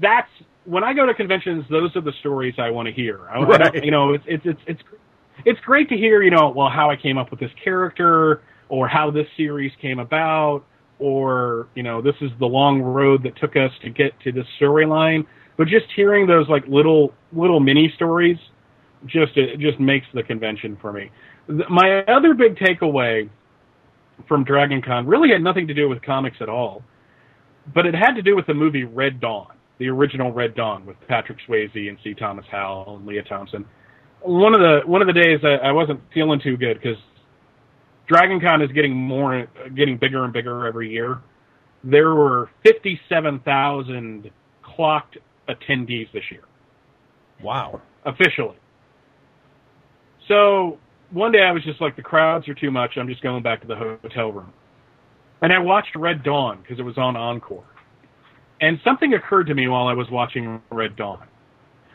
that's 0.03 0.29
when 0.67 0.85
I 0.85 0.93
go 0.93 1.07
to 1.07 1.15
conventions. 1.15 1.65
Those 1.71 1.97
are 1.97 2.03
the 2.03 2.13
stories 2.21 2.55
I 2.59 2.69
want 2.71 2.87
to 2.89 2.93
hear. 2.93 3.27
I, 3.31 3.39
I 3.39 3.45
Right. 3.47 3.85
you 3.85 3.91
know 3.91 4.13
it's 4.13 4.25
it's 4.27 4.45
it's 4.45 4.61
it's 4.67 4.83
it's 5.47 5.61
great 5.61 5.89
to 5.89 5.97
hear 5.97 6.23
you 6.23 6.31
know 6.31 6.51
well 6.51 6.69
how 6.69 6.91
I 6.91 6.97
came 6.97 7.17
up 7.17 7.31
with 7.31 7.41
this 7.41 7.51
character 7.65 8.43
or 8.69 8.87
how 8.87 9.11
this 9.11 9.27
series 9.39 9.73
came 9.81 9.99
about 9.99 10.63
or 10.99 11.69
you 11.75 11.83
know 11.83 12.03
this 12.03 12.17
is 12.21 12.31
the 12.39 12.47
long 12.47 12.83
road 12.83 13.23
that 13.23 13.35
took 13.37 13.57
us 13.57 13.71
to 13.83 13.89
get 13.89 14.13
to 14.21 14.31
this 14.31 14.47
storyline. 14.61 15.25
But 15.57 15.69
just 15.69 15.87
hearing 15.95 16.27
those 16.27 16.49
like 16.49 16.67
little 16.67 17.13
little 17.33 17.61
mini 17.61 17.93
stories 17.97 18.39
just 19.07 19.37
it 19.37 19.59
just 19.59 19.81
makes 19.81 20.07
the 20.15 20.23
convention 20.23 20.77
for 20.81 20.93
me. 20.93 21.11
My 21.49 22.03
other 22.05 22.35
big 22.35 22.57
takeaway 22.57 23.29
from 24.29 24.45
Dragon 24.45 24.81
Con 24.81 25.07
really 25.07 25.31
had 25.31 25.43
nothing 25.43 25.67
to 25.67 25.75
do 25.75 25.89
with 25.89 26.03
comics 26.03 26.37
at 26.41 26.49
all, 26.49 26.83
but 27.75 27.87
it 27.87 27.95
had 27.95 28.13
to 28.13 28.23
do 28.23 28.37
with 28.37 28.47
the 28.47 28.55
movie 28.55 28.85
Red 28.85 29.21
Dawn, 29.21 29.53
the 29.79 29.89
original 29.89 30.33
Red 30.33 30.55
Dawn 30.55 30.87
with 30.87 30.97
Patrick 31.09 31.39
Swayze 31.49 31.89
and 31.89 31.99
C. 32.05 32.15
Thomas 32.15 32.47
Howell 32.51 32.97
and 32.97 33.07
Lea 33.07 33.23
Thompson. 33.29 33.65
One 34.21 34.55
of 34.55 34.61
the 34.61 34.81
one 34.87 35.01
of 35.01 35.09
the 35.09 35.13
days 35.13 35.41
I, 35.43 35.69
I 35.69 35.73
wasn't 35.73 36.01
feeling 36.15 36.41
too 36.41 36.57
good 36.57 36.81
because 36.81 36.99
Dragon 38.07 38.41
Con 38.41 38.63
is 38.63 38.71
getting 38.73 38.95
more 38.95 39.49
getting 39.75 39.97
bigger 39.97 40.25
and 40.25 40.33
bigger 40.33 40.67
every 40.67 40.91
year. 40.91 41.21
There 41.83 42.15
were 42.15 42.51
fifty 42.65 43.01
seven 43.09 43.41
thousand 43.41 44.31
clocked 44.63 45.19
attendees 45.53 46.11
this 46.13 46.25
year 46.31 46.43
Wow. 47.43 47.81
officially. 48.05 48.57
So 50.29 50.79
one 51.11 51.33
day 51.33 51.43
I 51.43 51.53
was 51.53 51.65
just 51.65 51.81
like, 51.81 51.97
the 51.97 52.03
crowds 52.03 52.49
are 52.49 52.55
too 52.55 52.71
much. 52.71 52.93
I'm 52.97 53.09
just 53.09 53.23
going 53.23 53.43
back 53.43 53.61
to 53.63 53.67
the 53.67 53.77
hotel 53.77 54.33
room. 54.33 54.53
And 55.43 55.53
I 55.53 55.59
watched 55.59 55.95
Red 55.97 56.23
Dawn 56.23 56.61
because 56.63 56.79
it 56.79 56.83
was 56.83 56.97
on 56.97 57.17
Encore. 57.17 57.65
And 58.61 58.79
something 58.85 59.15
occurred 59.15 59.49
to 59.49 59.55
me 59.55 59.67
while 59.67 59.89
I 59.89 59.93
was 59.93 60.07
watching 60.11 60.63
Red 60.71 60.95
Dawn. 60.95 61.27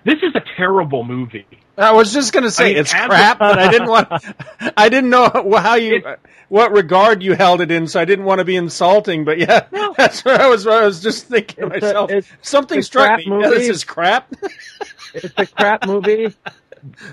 This 0.05 0.17
is 0.21 0.35
a 0.35 0.41
terrible 0.57 1.03
movie. 1.03 1.47
I 1.77 1.91
was 1.93 2.11
just 2.13 2.33
gonna 2.33 2.49
say 2.51 2.65
I 2.65 2.67
mean, 2.69 2.77
it's 2.77 2.93
as- 2.93 3.05
crap, 3.07 3.39
but 3.39 3.59
I 3.59 3.69
didn't 3.71 3.87
want. 3.89 4.07
I 4.77 4.89
didn't 4.89 5.09
know 5.11 5.29
how 5.57 5.75
you, 5.75 6.01
what 6.49 6.71
regard 6.71 7.21
you 7.21 7.33
held 7.33 7.61
it 7.61 7.69
in, 7.71 7.87
so 7.87 7.99
I 7.99 8.05
didn't 8.05 8.25
want 8.25 8.39
to 8.39 8.45
be 8.45 8.55
insulting. 8.55 9.25
But 9.25 9.37
yeah, 9.37 9.67
that's 9.97 10.25
what 10.25 10.41
I 10.41 10.47
was. 10.49 10.65
I 10.65 10.85
was 10.85 11.01
just 11.01 11.27
thinking 11.27 11.69
to 11.69 11.75
It's 11.75 11.83
a- 11.83 11.87
myself. 11.87 12.09
it's- 12.11 12.31
something 12.41 12.81
struck 12.81 13.05
crap 13.07 13.19
me. 13.19 13.41
Yeah, 13.41 13.49
this 13.49 13.69
is 13.69 13.83
crap. 13.83 14.33
it's 15.13 15.33
a 15.37 15.45
crap 15.45 15.85
movie, 15.85 16.33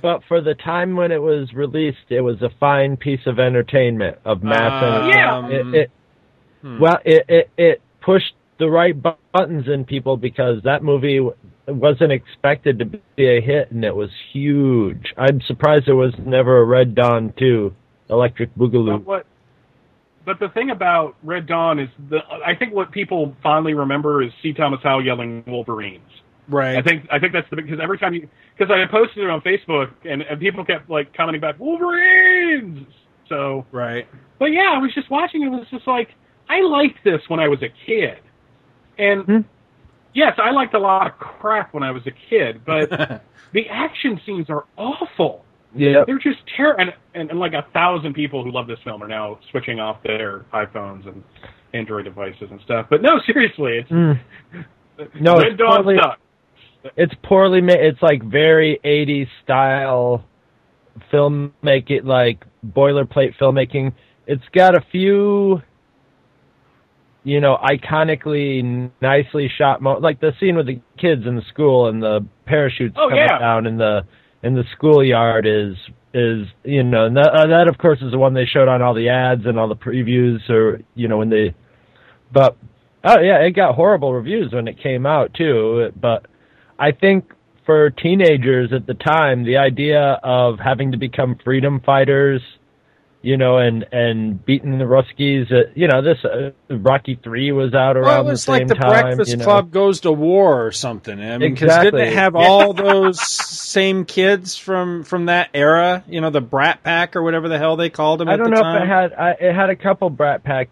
but 0.01 0.23
for 0.29 0.41
the 0.41 0.55
time 0.55 0.97
when 0.97 1.13
it 1.13 1.21
was 1.21 1.53
released, 1.53 1.99
it 2.09 2.23
was 2.23 2.41
a 2.43 2.51
fine 2.61 2.97
piece 2.97 3.27
of 3.27 3.39
entertainment 3.39 4.19
of 4.25 4.43
mass. 4.43 4.83
Um, 4.83 5.09
yeah. 5.11 5.49
It, 5.49 5.75
it, 5.75 5.91
hmm. 6.63 6.79
Well, 6.81 6.99
it, 7.05 7.25
it 7.29 7.51
it 7.59 7.83
pushed 8.01 8.35
the 8.59 8.71
right 8.71 8.95
buttons 9.33 9.67
in 9.69 9.85
people 9.85 10.17
because 10.17 10.63
that 10.63 10.83
movie 10.83 11.21
w- 11.67 11.81
wasn't 11.81 12.13
expected 12.13 12.79
to 12.79 12.85
be 12.85 13.01
a 13.27 13.41
hit, 13.41 13.71
and 13.71 13.85
it 13.85 13.95
was 13.95 14.11
huge. 14.33 15.13
I'm 15.17 15.41
surprised 15.43 15.87
there 15.87 15.97
was 15.97 16.15
never 16.25 16.59
a 16.59 16.65
Red 16.65 16.95
Dawn 16.95 17.33
2, 17.39 17.75
Electric 18.11 18.55
Boogaloo. 18.55 18.99
But 18.99 19.07
what? 19.07 19.27
But 20.27 20.41
the 20.41 20.49
thing 20.49 20.71
about 20.71 21.17
Red 21.23 21.47
Dawn 21.47 21.79
is 21.79 21.89
the 22.09 22.19
I 22.47 22.55
think 22.55 22.73
what 22.73 22.91
people 22.91 23.37
fondly 23.43 23.75
remember 23.75 24.23
is 24.23 24.31
C. 24.43 24.55
Thomas 24.55 24.81
Howell 24.83 25.05
yelling 25.05 25.45
Wolverines. 25.47 26.01
Right. 26.49 26.79
I 26.79 26.83
think 26.83 27.07
I 27.13 27.19
think 27.19 27.33
that's 27.35 27.49
the 27.51 27.57
because 27.57 27.79
every 27.83 27.99
time 27.99 28.15
you 28.15 28.29
because 28.57 28.73
I 28.73 28.91
posted 28.91 29.25
it 29.25 29.31
on 29.31 29.43
Facebook 29.43 29.91
and, 30.05 30.23
and 30.23 30.41
people 30.41 30.65
kept 30.65 30.89
like 30.89 31.15
commenting 31.15 31.43
back 31.43 31.59
Wolverines. 31.59 32.87
So 33.29 33.67
right. 33.71 34.07
but 34.39 34.47
yeah, 34.47 34.73
I 34.75 34.79
was 34.79 34.95
just 34.95 35.11
watching 35.11 35.43
it. 35.43 35.47
It 35.47 35.51
was 35.51 35.67
just 35.71 35.87
like 35.87 36.09
I 36.49 36.61
liked 36.63 37.05
this 37.05 37.21
when 37.29 37.41
I 37.41 37.49
was 37.49 37.63
a 37.63 37.69
kid, 37.87 38.19
And 38.99 39.25
Hmm. 39.25 39.39
Yes, 40.15 40.33
I 40.39 40.51
liked 40.53 40.75
a 40.75 40.79
lot 40.79 41.07
of 41.07 41.19
crap 41.19 41.75
when 41.75 41.83
I 41.83 41.91
was 41.91 42.03
a 42.07 42.13
kid, 42.31 42.63
but 42.65 42.89
the 43.53 43.69
action 43.71 44.21
scenes 44.25 44.49
are 44.49 44.65
awful. 44.77 45.45
Yeah. 45.77 46.05
They're 46.07 46.19
just 46.19 46.39
terrible. 46.57 46.81
And, 46.83 46.93
and, 47.15 47.31
and 47.31 47.41
like 47.41 47.53
a 47.53 47.67
thousand 47.73 48.15
people 48.15 48.45
who 48.45 48.53
love 48.53 48.67
this 48.67 48.79
film 48.85 49.03
are 49.03 49.09
now 49.09 49.39
switching 49.51 49.81
off 49.81 50.03
their 50.05 50.45
iPhones 50.53 51.07
and 51.09 51.23
Android 51.73 52.05
devices 52.05 52.49
and 52.51 52.61
stuff. 52.65 52.87
But 52.89 53.03
no, 53.03 53.21
seriously, 53.27 53.79
it's 53.79 53.91
Mm. 53.91 54.21
No, 55.21 55.39
Red 55.39 55.49
it's 55.49 55.59
Dawn 55.59 55.83
poorly, 55.83 55.97
sucks. 56.01 56.21
it's 56.97 57.15
poorly 57.25 57.61
made. 57.61 57.81
It's 57.81 58.01
like 58.01 58.23
very 58.23 58.79
80s 58.85 59.27
style 59.43 60.25
filmmaking, 61.13 62.05
like 62.05 62.45
boilerplate 62.65 63.35
filmmaking. 63.41 63.93
It's 64.29 64.45
got 64.55 64.77
a 64.77 64.81
few, 64.93 65.61
you 67.25 67.41
know, 67.41 67.57
iconically 67.63 68.91
nicely 69.01 69.51
shot, 69.59 69.81
mo- 69.83 69.99
like 69.99 70.21
the 70.21 70.33
scene 70.39 70.57
with 70.57 70.67
the 70.67 70.81
kids 70.99 71.23
in 71.27 71.37
the 71.37 71.43
school 71.53 71.89
and 71.89 72.03
the 72.03 72.25
parachutes 72.47 72.95
Oh, 72.99 73.09
coming 73.09 73.25
yeah. 73.29 73.39
down 73.39 73.67
in 73.67 73.77
the 73.79 74.03
in 74.43 74.55
the 74.55 74.65
schoolyard 74.77 75.47
is 75.47 75.75
is 76.13 76.47
you 76.65 76.83
know 76.85 77.07
and 77.07 77.17
that, 77.17 77.31
uh, 77.33 77.47
that 77.47 77.67
of 77.67 77.79
course 77.79 77.99
is 78.03 78.13
the 78.13 78.19
one 78.19 78.35
they 78.35 78.45
showed 78.45 78.69
on 78.69 78.83
all 78.83 78.93
the 78.95 79.09
ads 79.09 79.47
and 79.47 79.59
all 79.59 79.69
the 79.69 79.75
previews 79.75 80.49
or 80.51 80.81
you 80.95 81.09
know 81.09 81.17
when 81.17 81.31
they 81.31 81.55
but 82.33 82.57
oh 83.05 83.19
yeah 83.21 83.39
it 83.39 83.53
got 83.53 83.75
horrible 83.75 84.13
reviews 84.13 84.53
when 84.53 84.69
it 84.69 84.81
came 84.81 85.07
out 85.07 85.33
too 85.35 85.91
but 86.01 86.27
i 86.79 86.93
think 86.93 87.33
for 87.67 87.89
teenagers 87.91 88.71
at 88.73 88.87
the 88.87 88.95
time 88.95 89.45
the 89.45 89.57
idea 89.57 90.21
of 90.23 90.59
having 90.63 90.93
to 90.93 90.99
become 90.99 91.37
freedom 91.43 91.81
fighters 91.85 92.43
you 93.25 93.39
know 93.39 93.57
and 93.57 93.87
and 93.91 94.45
beating 94.45 94.79
the 94.79 94.85
ruskies 94.85 95.51
uh, 95.51 95.71
you 95.75 95.89
know 95.89 96.03
this 96.03 96.19
uh, 96.25 96.51
rocky 96.69 97.19
3 97.25 97.53
was 97.53 97.73
out 97.73 97.97
around 97.97 98.05
Well, 98.07 98.21
it 98.21 98.25
the 98.25 98.31
was 98.33 98.43
same 98.43 98.53
like 98.53 98.69
the 98.69 98.75
time 98.75 99.03
Breakfast 99.05 99.31
you 99.31 99.37
know. 99.39 99.45
Club 99.45 99.71
goes 99.71 100.01
to 100.01 100.13
war 100.13 100.67
or 100.67 100.73
something. 100.73 101.19
I 101.19 101.39
mean, 101.39 101.55
'cause 101.57 101.63
Exactly. 101.63 101.91
didn't 102.03 102.09
it 102.09 102.15
have 102.17 102.37
all 102.37 102.75
those 102.75 103.19
same 103.21 104.05
kids 104.05 104.57
from 104.59 105.05
from 105.05 105.27
that 105.27 105.49
era? 105.55 106.05
You 106.07 106.21
know, 106.21 106.29
the 106.31 106.43
Brat 106.43 106.83
Pack 106.83 107.17
or 107.17 107.23
whatever 107.23 107.49
the 107.49 107.57
hell 107.59 107.77
they 107.77 107.89
called 107.89 108.21
them. 108.21 108.29
I 108.29 108.37
don't 108.37 108.51
the 108.51 108.57
know 108.57 108.63
time? 108.63 108.77
if 108.77 108.83
it 108.83 108.89
had 108.89 109.13
I, 109.15 109.31
it 109.41 109.55
had 109.55 109.71
a 109.71 109.77
couple 109.77 110.11
Brat 110.11 110.45
Pack 110.45 110.69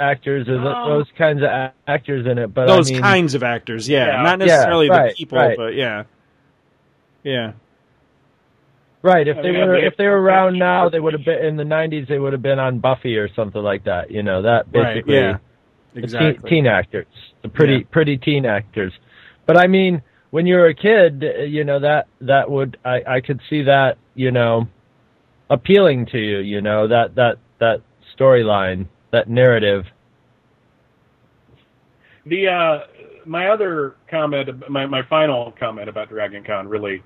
actors 0.00 0.48
or 0.48 0.56
Oh. 0.58 0.88
those 0.98 1.06
kinds 1.16 1.38
of 1.38 1.44
a- 1.50 1.72
actors 1.86 2.26
in 2.26 2.36
it, 2.38 2.52
but 2.52 2.66
those 2.66 2.90
I 2.90 2.94
mean, 2.94 3.02
kinds 3.02 3.34
of 3.36 3.44
actors. 3.44 3.88
Yeah, 3.88 4.06
Yeah. 4.08 4.22
not 4.22 4.40
necessarily 4.40 4.86
Yeah, 4.88 4.96
right, 4.96 5.10
the 5.10 5.14
people, 5.16 5.38
right. 5.38 5.56
but 5.56 5.74
yeah, 5.74 6.02
yeah. 7.22 7.52
Right? 9.04 9.28
If 9.28 9.36
I 9.38 9.42
they 9.42 9.52
mean, 9.52 9.60
were 9.68 9.76
if 9.76 9.96
they 9.96 10.06
were 10.08 10.20
around 10.20 10.58
now, 10.58 10.88
they 10.88 10.98
would 10.98 11.12
have 11.12 11.24
been 11.24 11.44
in 11.44 11.56
the 11.56 11.62
'90s. 11.64 12.08
They 12.08 12.18
would 12.18 12.32
have 12.32 12.42
been 12.42 12.58
on 12.58 12.80
Buffy 12.80 13.16
or 13.16 13.28
something 13.34 13.62
like 13.62 13.84
that. 13.84 14.10
You 14.10 14.22
know 14.24 14.42
that 14.42 14.66
Right, 14.74 14.94
basically. 14.94 15.14
yeah. 15.14 15.38
Exactly. 15.96 16.50
teen, 16.50 16.64
teen 16.64 16.66
actors, 16.66 17.06
the 17.42 17.48
pretty 17.48 17.74
Yeah. 17.78 17.84
pretty 17.92 18.16
teen 18.18 18.44
actors. 18.46 18.92
But 19.46 19.56
I 19.58 19.68
mean, 19.68 20.02
when 20.30 20.46
you're 20.46 20.66
a 20.66 20.74
kid, 20.74 21.22
you 21.46 21.62
know 21.62 21.78
that 21.78 22.08
that 22.22 22.50
would 22.50 22.76
I 22.84 23.02
I 23.06 23.20
could 23.20 23.40
see 23.48 23.62
that 23.62 23.98
you 24.16 24.32
know 24.32 24.66
appealing 25.50 26.06
to 26.06 26.18
you. 26.18 26.38
You 26.38 26.60
know 26.62 26.88
that 26.88 27.14
that 27.14 27.36
that 27.60 27.82
storyline, 28.18 28.86
that 29.12 29.28
narrative. 29.28 29.84
The 32.26 32.48
uh, 32.48 32.78
my 33.26 33.48
other 33.48 33.94
comment, 34.10 34.48
my 34.68 34.86
my 34.86 35.02
final 35.08 35.52
comment 35.60 35.88
about 35.88 36.08
Dragon 36.08 36.42
Con 36.42 36.66
really 36.68 37.02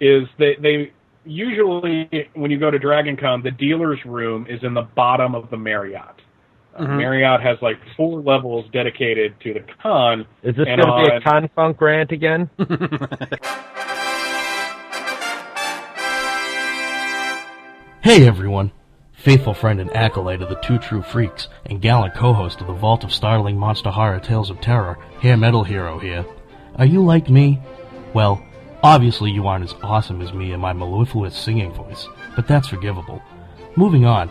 is 0.00 0.22
that 0.38 0.54
they 0.62 0.92
usually 1.24 2.28
when 2.34 2.50
you 2.50 2.58
go 2.58 2.70
to 2.70 2.78
Dragon 2.78 3.16
Con, 3.16 3.42
the 3.42 3.50
dealer's 3.50 3.98
room 4.04 4.46
is 4.48 4.60
in 4.62 4.74
the 4.74 4.82
bottom 4.94 5.34
of 5.34 5.50
the 5.50 5.56
Marriott. 5.56 6.14
Uh, 6.76 6.82
Mhm. 6.84 6.98
Marriott 6.98 7.40
has 7.42 7.58
like 7.62 7.78
four 7.96 8.20
levels 8.20 8.64
dedicated 8.72 9.34
to 9.40 9.54
the 9.54 9.60
con. 9.82 10.24
Is 10.42 10.54
this 10.56 10.66
going 10.66 10.78
to 10.78 11.04
be 11.10 11.16
a 11.16 11.20
con 11.20 11.48
funk 11.54 11.80
rant 11.80 12.12
again? 12.12 12.48
Hey 18.02 18.26
everyone! 18.26 18.72
Faithful 19.12 19.52
friend 19.54 19.78
and 19.78 19.94
acolyte 19.94 20.40
of 20.42 20.48
the 20.48 20.54
Two 20.66 20.78
True 20.78 21.02
Freaks, 21.02 21.48
and 21.66 21.82
gallant 21.82 22.14
co-host 22.14 22.60
of 22.60 22.66
the 22.66 22.72
Vault 22.72 23.04
of 23.04 23.12
Startling 23.12 23.58
Monster 23.58 23.90
Horror 23.90 24.18
Tales 24.20 24.48
of 24.50 24.60
Terror, 24.60 24.94
Hair 25.20 25.36
Metal 25.36 25.62
Hero 25.62 25.98
here. 25.98 26.24
Are 26.76 26.86
you 26.86 27.04
like 27.04 27.28
me? 27.28 27.60
Well, 28.14 28.42
obviously 28.82 29.30
you 29.30 29.46
aren't 29.46 29.64
as 29.64 29.74
awesome 29.82 30.20
as 30.20 30.32
me 30.32 30.52
and 30.52 30.62
my 30.62 30.72
mellifluous 30.72 31.36
singing 31.36 31.72
voice, 31.72 32.06
but 32.36 32.46
that's 32.46 32.68
forgivable. 32.68 33.22
Moving 33.76 34.04
on. 34.04 34.30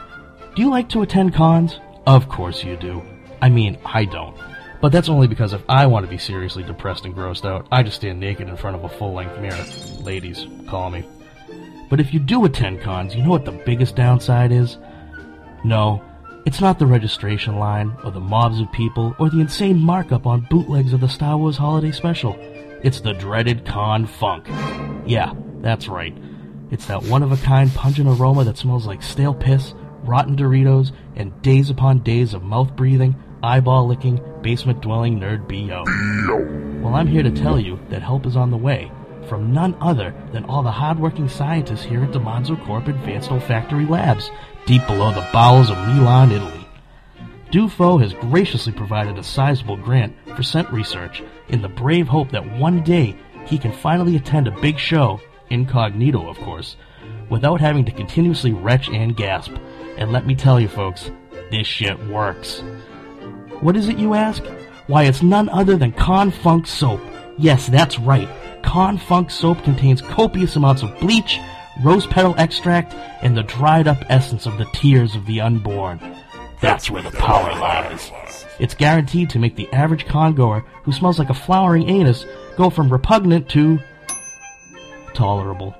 Do 0.55 0.62
you 0.62 0.69
like 0.69 0.89
to 0.89 1.01
attend 1.01 1.33
cons? 1.33 1.79
Of 2.05 2.27
course 2.29 2.63
you 2.63 2.75
do. 2.75 3.01
I 3.41 3.49
mean, 3.49 3.77
I 3.85 4.05
don't. 4.05 4.35
But 4.81 4.91
that's 4.91 5.09
only 5.09 5.27
because 5.27 5.53
if 5.53 5.62
I 5.67 5.85
want 5.85 6.05
to 6.05 6.09
be 6.09 6.17
seriously 6.17 6.63
depressed 6.63 7.05
and 7.05 7.15
grossed 7.15 7.45
out, 7.45 7.67
I 7.71 7.83
just 7.83 7.97
stand 7.97 8.19
naked 8.19 8.47
in 8.47 8.57
front 8.57 8.75
of 8.75 8.83
a 8.83 8.89
full-length 8.89 9.39
mirror. 9.39 9.65
Ladies, 10.03 10.47
call 10.67 10.89
me. 10.89 11.05
But 11.89 11.99
if 11.99 12.13
you 12.13 12.19
do 12.19 12.45
attend 12.45 12.81
cons, 12.81 13.15
you 13.15 13.23
know 13.23 13.29
what 13.29 13.45
the 13.45 13.51
biggest 13.51 13.95
downside 13.95 14.51
is? 14.51 14.77
No, 15.63 16.01
it's 16.45 16.62
not 16.62 16.79
the 16.79 16.85
registration 16.85 17.57
line, 17.57 17.95
or 18.03 18.12
the 18.12 18.19
mobs 18.19 18.62
of 18.62 18.71
people, 18.71 19.15
or 19.19 19.29
the 19.29 19.41
insane 19.41 19.77
markup 19.77 20.25
on 20.25 20.47
bootlegs 20.49 20.93
of 20.93 21.01
the 21.01 21.09
Star 21.09 21.38
Wars 21.38 21.57
Holiday 21.57 21.91
Special. 21.91 22.33
It's 22.82 23.02
the 23.02 23.13
dreaded 23.13 23.65
con 23.65 24.06
funk. 24.06 24.48
Yeah, 25.06 25.34
that's 25.62 25.88
right. 25.88 26.15
It's 26.72 26.86
that 26.86 27.04
one 27.04 27.24
of 27.24 27.32
a 27.32 27.38
kind 27.38 27.74
pungent 27.74 28.08
aroma 28.08 28.44
that 28.46 28.58
smells 28.58 28.86
like 28.86 29.02
stale 29.04 29.34
piss, 29.34 29.74
rotten 30.04 30.36
Doritos, 30.38 30.92
and 31.15 31.42
days 31.42 31.70
upon 31.70 32.00
days 32.00 32.34
of 32.34 32.44
mouth 32.44 32.76
breathing, 32.76 33.15
eyeball 33.44 33.88
licking, 33.88 34.22
basement 34.42 34.82
dwelling 34.82 35.20
nerd 35.20 35.48
BO. 35.48 35.84
Well, 36.82 36.96
I'm 36.96 37.08
here 37.08 37.24
to 37.24 37.32
tell 37.32 37.60
you 37.60 37.80
that 37.89 38.02
help 38.02 38.26
is 38.26 38.38
on 38.38 38.52
the 38.52 38.58
way 38.58 38.92
from 39.28 39.54
none 39.54 39.78
other 39.80 40.13
than 40.32 40.44
all 40.46 40.63
the 40.63 40.72
hardworking 40.72 41.30
scientists 41.30 41.84
here 41.84 42.04
at 42.04 42.12
DeMonzo 42.12 42.65
Corp 42.65 42.88
Advanced 42.88 43.32
Olfactory 43.32 43.86
Labs, 43.86 44.32
deep 44.65 44.86
below 44.88 45.12
the 45.12 45.28
bowels 45.32 45.70
of 45.70 45.78
Milan, 45.88 46.32
Italy. 46.32 46.59
Dufo 47.51 47.99
has 47.99 48.13
graciously 48.13 48.71
provided 48.71 49.17
a 49.17 49.23
sizable 49.23 49.75
grant 49.75 50.15
for 50.35 50.43
scent 50.43 50.69
research 50.71 51.23
in 51.47 51.62
the 51.62 51.69
brave 51.69 52.07
hope 52.07 52.29
that 52.31 52.57
one 52.59 52.83
day 52.83 53.15
he 53.47 53.57
can 53.57 53.71
finally 53.71 54.15
attend 54.15 54.47
a 54.47 54.62
big 54.62 54.77
show, 54.77 55.19
incognito 55.49 56.29
of 56.29 56.38
course, 56.38 56.75
without 57.29 57.59
having 57.59 57.85
to 57.85 57.91
continuously 57.91 58.53
retch 58.53 58.89
and 58.89 59.17
gasp. 59.17 59.53
And 59.97 60.12
let 60.12 60.27
me 60.27 60.35
tell 60.35 60.59
you 60.59 60.67
folks, 60.67 61.09
this 61.49 61.65
shit 61.65 61.99
works. 62.07 62.59
What 63.62 63.75
is 63.75 63.89
it, 63.89 63.97
you 63.97 64.13
ask? 64.13 64.43
Why, 64.85 65.05
it's 65.05 65.23
none 65.23 65.49
other 65.49 65.75
than 65.75 65.91
Con 65.91 66.29
Funk 66.29 66.67
soap. 66.67 67.01
Yes, 67.38 67.67
that's 67.67 67.97
right. 67.97 68.29
Con 68.63 68.97
Funk 68.97 69.31
soap 69.31 69.63
contains 69.63 70.01
copious 70.01 70.55
amounts 70.55 70.83
of 70.83 70.97
bleach, 70.99 71.39
rose 71.83 72.05
petal 72.05 72.35
extract, 72.38 72.93
and 73.23 73.35
the 73.35 73.43
dried 73.43 73.88
up 73.88 74.03
essence 74.09 74.45
of 74.45 74.57
the 74.57 74.65
tears 74.73 75.15
of 75.15 75.25
the 75.25 75.41
unborn. 75.41 75.99
That's 76.62 76.89
where 76.89 77.02
the 77.02 77.12
power 77.12 77.52
lies. 77.60 78.12
It's 78.60 78.74
guaranteed 78.74 79.30
to 79.32 79.39
make 79.39 79.56
the 79.56 79.72
average 79.72 80.06
con 80.06 80.36
goer 80.36 80.65
who 80.84 80.91
smells 80.91 81.17
like 81.17 81.30
a 81.30 81.34
flowering 81.34 81.88
anus 81.89 82.26
go 82.58 82.69
from 82.69 82.91
repugnant 82.91 83.48
to 83.50 83.80
tolerable. 85.13 85.74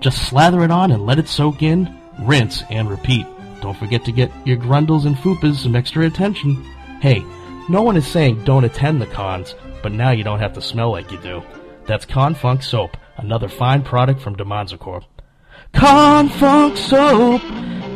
Just 0.00 0.26
slather 0.28 0.62
it 0.64 0.70
on 0.70 0.90
and 0.90 1.04
let 1.04 1.18
it 1.18 1.28
soak 1.28 1.62
in, 1.62 1.94
rinse, 2.20 2.62
and 2.70 2.88
repeat. 2.88 3.26
Don't 3.60 3.76
forget 3.76 4.04
to 4.04 4.12
get 4.12 4.30
your 4.46 4.56
grundles 4.56 5.04
and 5.04 5.16
fupas 5.16 5.56
some 5.56 5.76
extra 5.76 6.06
attention. 6.06 6.62
Hey, 7.00 7.22
no 7.68 7.82
one 7.82 7.96
is 7.96 8.06
saying 8.06 8.44
don't 8.44 8.64
attend 8.64 9.02
the 9.02 9.06
cons, 9.06 9.54
but 9.82 9.92
now 9.92 10.10
you 10.10 10.24
don't 10.24 10.38
have 10.38 10.54
to 10.54 10.62
smell 10.62 10.92
like 10.92 11.10
you 11.10 11.18
do. 11.18 11.42
That's 11.86 12.04
Con 12.04 12.34
Funk 12.34 12.62
Soap, 12.62 12.96
another 13.16 13.48
fine 13.48 13.82
product 13.82 14.20
from 14.20 14.36
DeMonzo 14.36 14.78
Corp. 14.78 15.04
Con 15.72 16.28
Funk 16.28 16.76
Soap, 16.76 17.42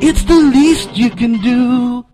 it's 0.03 0.25
the 0.25 0.35
least 0.35 0.97
you 0.97 1.11
can 1.11 1.41
do. 1.41 2.05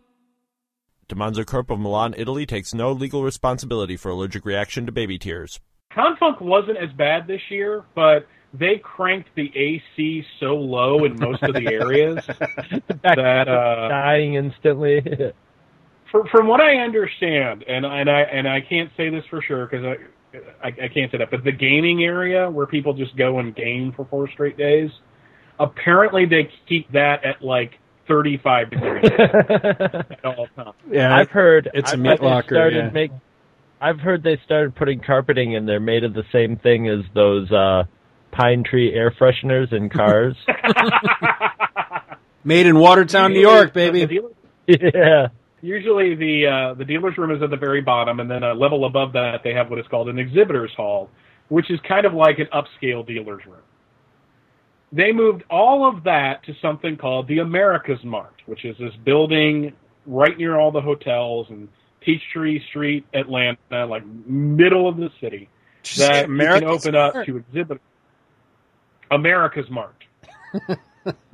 DeMonzo 1.08 1.46
Corp 1.46 1.70
of 1.70 1.78
Milan, 1.78 2.14
Italy 2.16 2.46
takes 2.46 2.74
no 2.74 2.90
legal 2.90 3.22
responsibility 3.22 3.96
for 3.96 4.10
allergic 4.10 4.44
reaction 4.44 4.86
to 4.86 4.92
baby 4.92 5.18
tears. 5.18 5.60
Confunk 5.92 6.40
wasn't 6.40 6.78
as 6.78 6.90
bad 6.92 7.28
this 7.28 7.40
year, 7.48 7.84
but 7.94 8.26
they 8.52 8.78
cranked 8.82 9.28
the 9.36 9.50
AC 9.56 10.24
so 10.40 10.56
low 10.56 11.04
in 11.04 11.16
most 11.18 11.42
of 11.44 11.54
the 11.54 11.66
areas 11.72 12.24
that 12.26 13.48
uh, 13.48 13.88
dying 13.88 14.34
instantly. 14.34 15.00
for, 16.10 16.26
from 16.28 16.48
what 16.48 16.60
I 16.60 16.78
understand, 16.78 17.64
and 17.68 17.86
and 17.86 18.10
I 18.10 18.20
and 18.22 18.48
I 18.48 18.60
can't 18.60 18.90
say 18.96 19.08
this 19.08 19.24
for 19.30 19.40
sure 19.42 19.66
because 19.66 19.84
I, 19.84 20.66
I 20.66 20.68
I 20.68 20.88
can't 20.88 21.10
say 21.12 21.18
that, 21.18 21.30
but 21.30 21.44
the 21.44 21.52
gaming 21.52 22.02
area 22.02 22.50
where 22.50 22.66
people 22.66 22.94
just 22.94 23.16
go 23.16 23.38
and 23.38 23.54
game 23.54 23.92
for 23.94 24.06
four 24.06 24.28
straight 24.32 24.56
days, 24.56 24.90
apparently 25.60 26.26
they 26.26 26.50
keep 26.68 26.90
that 26.92 27.24
at 27.24 27.42
like 27.42 27.78
35 28.08 28.70
degrees 28.70 29.04
at 29.18 30.24
all 30.24 30.46
times. 30.56 30.74
Yeah, 30.90 31.14
I've 31.14 31.30
heard 31.30 31.70
it's 31.74 31.90
a 31.90 31.94
I've 31.94 32.00
meat 32.00 32.22
locker, 32.22 32.54
Started 32.54 32.84
yeah. 32.86 32.90
make, 32.90 33.10
I've 33.80 34.00
heard 34.00 34.22
they 34.22 34.38
started 34.44 34.74
putting 34.74 35.00
carpeting 35.00 35.52
in 35.52 35.66
there 35.66 35.80
made 35.80 36.04
of 36.04 36.14
the 36.14 36.24
same 36.32 36.56
thing 36.56 36.88
as 36.88 37.00
those 37.14 37.50
uh, 37.52 37.84
pine 38.32 38.64
tree 38.64 38.92
air 38.94 39.10
fresheners 39.10 39.72
in 39.72 39.88
cars. 39.88 40.36
Made 42.44 42.66
in 42.66 42.78
Watertown, 42.78 43.32
New 43.32 43.40
York, 43.40 43.74
baby. 43.74 44.20
yeah. 44.68 45.28
Usually 45.62 46.14
the 46.14 46.46
uh, 46.46 46.74
the 46.74 46.84
dealer's 46.84 47.18
room 47.18 47.32
is 47.32 47.42
at 47.42 47.50
the 47.50 47.56
very 47.56 47.80
bottom, 47.80 48.20
and 48.20 48.30
then 48.30 48.44
a 48.44 48.54
level 48.54 48.84
above 48.84 49.14
that 49.14 49.38
they 49.42 49.52
have 49.52 49.68
what 49.68 49.80
is 49.80 49.86
called 49.90 50.08
an 50.08 50.18
exhibitor's 50.18 50.70
hall, 50.76 51.10
which 51.48 51.70
is 51.72 51.80
kind 51.88 52.06
of 52.06 52.14
like 52.14 52.38
an 52.38 52.46
upscale 52.52 53.04
dealer's 53.04 53.44
room. 53.46 53.62
They 54.92 55.12
moved 55.12 55.42
all 55.50 55.88
of 55.88 56.04
that 56.04 56.44
to 56.46 56.54
something 56.62 56.96
called 56.96 57.28
the 57.28 57.38
America's 57.38 58.02
Mart, 58.04 58.34
which 58.46 58.64
is 58.64 58.76
this 58.78 58.94
building 59.04 59.72
right 60.06 60.36
near 60.38 60.58
all 60.58 60.70
the 60.70 60.80
hotels 60.80 61.48
and 61.50 61.68
Peachtree 62.00 62.60
Street, 62.70 63.04
Atlanta, 63.12 63.84
like 63.86 64.04
middle 64.06 64.88
of 64.88 64.96
the 64.96 65.10
city, 65.20 65.48
Did 65.82 65.96
you 65.96 66.02
say 66.04 66.06
that 66.08 66.28
you 66.28 66.34
America's 66.34 66.60
can 66.60 66.68
open 66.68 66.94
up 66.94 67.14
Mart? 67.14 67.26
to 67.26 67.36
exhibit. 67.38 67.80
America's 69.10 69.68
Mart. 69.70 69.94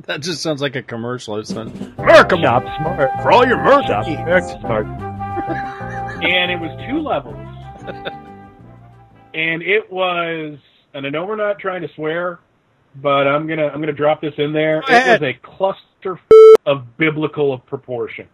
That 0.04 0.20
just 0.20 0.42
sounds 0.42 0.60
like 0.60 0.76
a 0.76 0.82
commercial. 0.82 1.38
It's 1.38 1.48
an 1.52 1.94
America 1.96 2.36
Shop 2.42 2.62
Smart. 2.76 3.22
for 3.22 3.32
all 3.32 3.46
your 3.46 3.56
merch. 3.56 3.86
Shop 3.86 4.04
America 4.06 4.58
Smart. 4.60 4.84
and 4.86 6.50
it 6.50 6.60
was 6.60 6.70
two 6.90 7.00
levels. 7.00 7.36
and 9.34 9.62
it 9.62 9.90
was, 9.90 10.58
and 10.92 11.06
I 11.06 11.08
know 11.08 11.24
we're 11.24 11.36
not 11.36 11.58
trying 11.58 11.80
to 11.82 11.88
swear, 11.94 12.38
but 12.96 13.26
I'm 13.26 13.46
gonna 13.46 13.66
I'm 13.68 13.80
gonna 13.80 13.92
drop 13.92 14.20
this 14.20 14.34
in 14.38 14.52
there. 14.52 14.78
It 14.88 15.20
was 15.20 15.22
a 15.22 15.34
cluster 15.56 16.20
of 16.66 16.96
biblical 16.96 17.58
proportions 17.58 18.28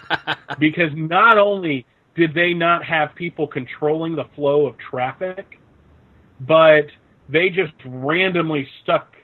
because 0.58 0.90
not 0.94 1.38
only 1.38 1.86
did 2.16 2.34
they 2.34 2.52
not 2.52 2.84
have 2.84 3.14
people 3.14 3.46
controlling 3.46 4.16
the 4.16 4.24
flow 4.34 4.66
of 4.66 4.76
traffic, 4.78 5.58
but 6.40 6.86
they 7.28 7.48
just 7.48 7.72
randomly 7.84 8.66
stuck 8.82 9.14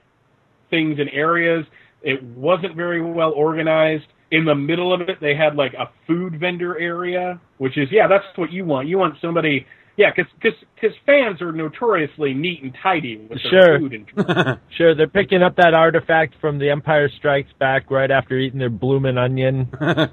things 0.69 0.99
in 0.99 1.09
areas. 1.09 1.65
It 2.01 2.23
wasn't 2.23 2.75
very 2.75 3.01
well 3.01 3.31
organized. 3.31 4.05
In 4.31 4.45
the 4.45 4.55
middle 4.55 4.93
of 4.93 5.01
it, 5.01 5.19
they 5.21 5.35
had 5.35 5.55
like 5.55 5.73
a 5.73 5.89
food 6.07 6.39
vendor 6.39 6.77
area, 6.79 7.39
which 7.57 7.77
is 7.77 7.89
yeah, 7.91 8.07
that's 8.07 8.25
what 8.35 8.51
you 8.51 8.65
want. 8.65 8.87
You 8.87 8.97
want 8.97 9.15
somebody, 9.21 9.65
yeah, 9.97 10.11
because 10.15 10.93
fans 11.05 11.41
are 11.41 11.51
notoriously 11.51 12.33
neat 12.33 12.63
and 12.63 12.75
tidy 12.81 13.17
with 13.17 13.41
their 13.43 13.51
Sure. 13.51 13.79
food 13.79 13.93
and 13.93 14.05
drink. 14.07 14.59
Sure, 14.77 14.93
they're 14.95 15.07
picking 15.07 15.41
up 15.41 15.55
that 15.55 15.73
artifact 15.73 16.35
from 16.41 16.59
The 16.59 16.69
Empire 16.69 17.09
Strikes 17.17 17.51
Back 17.59 17.89
right 17.89 18.11
after 18.11 18.37
eating 18.37 18.59
their 18.59 18.69
bloomin' 18.69 19.17
onion. 19.17 19.69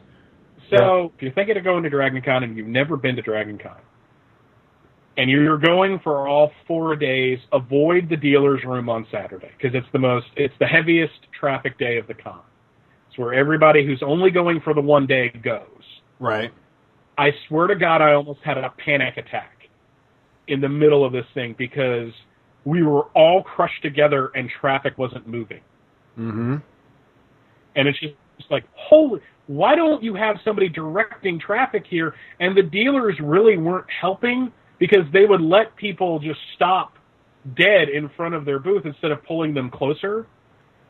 So 0.76 1.12
if 1.14 1.22
you're 1.22 1.32
thinking 1.32 1.56
of 1.58 1.64
going 1.64 1.82
to 1.82 1.90
Dragon 1.90 2.22
Con 2.22 2.44
and 2.44 2.56
you've 2.56 2.66
never 2.66 2.96
been 2.96 3.14
to 3.16 3.22
Dragon 3.22 3.58
Con, 3.58 3.76
and 5.18 5.30
you're 5.30 5.58
going 5.58 6.00
for 6.02 6.26
all 6.26 6.50
four 6.66 6.96
days, 6.96 7.38
avoid 7.52 8.08
the 8.08 8.16
dealer's 8.16 8.64
room 8.64 8.88
on 8.88 9.06
Saturday 9.12 9.50
because 9.56 9.74
it's 9.74 9.86
the 9.92 9.98
most, 9.98 10.26
it's 10.36 10.54
the 10.58 10.66
heaviest 10.66 11.12
traffic 11.38 11.78
day 11.78 11.98
of 11.98 12.06
the 12.06 12.14
con. 12.14 12.40
It's 13.08 13.18
where 13.18 13.34
everybody 13.34 13.84
who's 13.84 14.02
only 14.02 14.30
going 14.30 14.62
for 14.62 14.72
the 14.72 14.80
one 14.80 15.06
day 15.06 15.28
goes. 15.44 15.66
Right. 16.18 16.50
I 17.18 17.32
swear 17.48 17.66
to 17.66 17.74
God, 17.76 18.00
I 18.00 18.14
almost 18.14 18.40
had 18.42 18.56
a 18.56 18.72
panic 18.82 19.18
attack 19.18 19.61
in 20.48 20.60
the 20.60 20.68
middle 20.68 21.04
of 21.04 21.12
this 21.12 21.26
thing 21.34 21.54
because 21.56 22.12
we 22.64 22.82
were 22.82 23.04
all 23.14 23.42
crushed 23.42 23.82
together 23.82 24.30
and 24.34 24.50
traffic 24.60 24.96
wasn't 24.98 25.26
moving. 25.26 25.60
Mm-hmm. 26.18 26.56
And 27.74 27.88
it's 27.88 27.98
just 28.00 28.14
it's 28.38 28.50
like, 28.50 28.64
holy, 28.74 29.20
why 29.46 29.74
don't 29.74 30.02
you 30.02 30.14
have 30.14 30.36
somebody 30.44 30.68
directing 30.68 31.38
traffic 31.38 31.84
here? 31.88 32.14
And 32.40 32.56
the 32.56 32.62
dealers 32.62 33.16
really 33.22 33.56
weren't 33.56 33.86
helping 34.00 34.52
because 34.78 35.04
they 35.12 35.24
would 35.26 35.40
let 35.40 35.76
people 35.76 36.18
just 36.18 36.40
stop 36.54 36.94
dead 37.56 37.88
in 37.88 38.08
front 38.16 38.34
of 38.34 38.44
their 38.44 38.58
booth 38.58 38.84
instead 38.84 39.10
of 39.10 39.22
pulling 39.24 39.54
them 39.54 39.70
closer. 39.70 40.26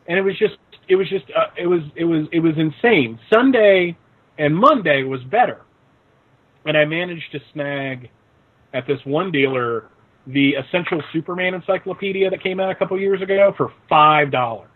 And 0.06 0.18
it 0.18 0.22
was 0.22 0.38
just, 0.38 0.54
it 0.88 0.96
was 0.96 1.08
just, 1.08 1.24
uh, 1.36 1.50
it 1.56 1.66
was, 1.66 1.80
it 1.96 2.04
was, 2.04 2.26
it 2.32 2.40
was 2.40 2.54
insane. 2.56 3.18
Sunday 3.32 3.96
and 4.38 4.54
Monday 4.54 5.02
was 5.02 5.22
better. 5.24 5.62
And 6.64 6.76
I 6.76 6.84
managed 6.84 7.32
to 7.32 7.40
snag 7.52 8.10
at 8.74 8.86
this 8.86 8.98
one 9.04 9.30
dealer 9.32 9.88
the 10.26 10.54
Essential 10.54 11.02
Superman 11.12 11.54
Encyclopedia 11.54 12.30
that 12.30 12.42
came 12.42 12.60
out 12.60 12.70
a 12.70 12.74
couple 12.76 12.98
years 13.00 13.20
ago 13.22 13.52
for 13.56 13.72
five 13.88 14.30
dollars. 14.30 14.68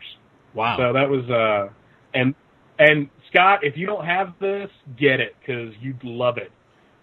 Wow. 0.55 0.77
So 0.77 0.93
that 0.95 1.09
was 1.09 1.29
uh, 1.31 1.73
and 2.15 2.35
and 2.79 3.09
Scott, 3.31 3.61
if 3.63 3.77
you 3.77 3.87
don't 3.87 4.05
have 4.05 4.35
this, 4.41 4.71
get 4.99 5.21
it 5.21 5.35
because 5.41 5.73
you'd 5.81 6.03
love 6.03 6.39
it. 6.39 6.51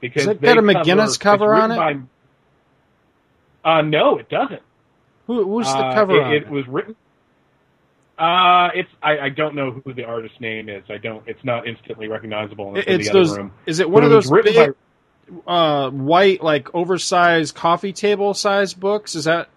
Because 0.01 0.23
Has 0.23 0.31
it 0.35 0.41
they 0.41 0.47
got 0.47 0.57
a 0.57 0.61
cover- 0.61 0.73
McGinnis 0.83 1.05
it's 1.05 1.17
cover 1.17 1.53
on 1.55 1.71
it? 1.71 1.77
By, 1.77 1.93
uh, 3.79 3.81
no, 3.81 4.17
it 4.17 4.27
doesn't. 4.29 4.61
Who, 5.27 5.45
who's 5.47 5.67
the 5.67 5.77
Uh, 5.79 5.93
cover 5.93 6.17
it, 6.17 6.23
on 6.23 6.33
it 6.33 6.43
it? 6.43 6.49
was 6.49 6.67
written. 6.67 6.95
Uh, 8.19 8.69
it's 8.75 8.89
I, 9.01 9.19
I 9.19 9.29
don't 9.29 9.55
know 9.55 9.71
who 9.71 9.93
the 9.93 10.03
artist's 10.03 10.39
name 10.39 10.69
is. 10.69 10.83
I 10.89 10.97
don't. 10.97 11.23
It's 11.27 11.43
not 11.43 11.65
instantly 11.67 12.07
recognizable 12.07 12.75
in, 12.75 12.83
it's 12.85 13.05
the 13.05 13.09
other 13.11 13.19
those. 13.19 13.37
room. 13.37 13.51
Is 13.65 13.79
it 13.79 13.89
one 13.89 14.01
But 14.01 14.07
of 14.07 14.11
it 14.11 14.15
those 14.15 14.31
written 14.31 14.53
big, 14.53 14.73
uh, 15.47 15.89
white, 15.89 16.43
like 16.43 16.73
oversized 16.73 17.55
coffee 17.55 17.93
table 17.93 18.33
size 18.33 18.73
books? 18.73 19.15
Is 19.15 19.25
that, 19.25 19.49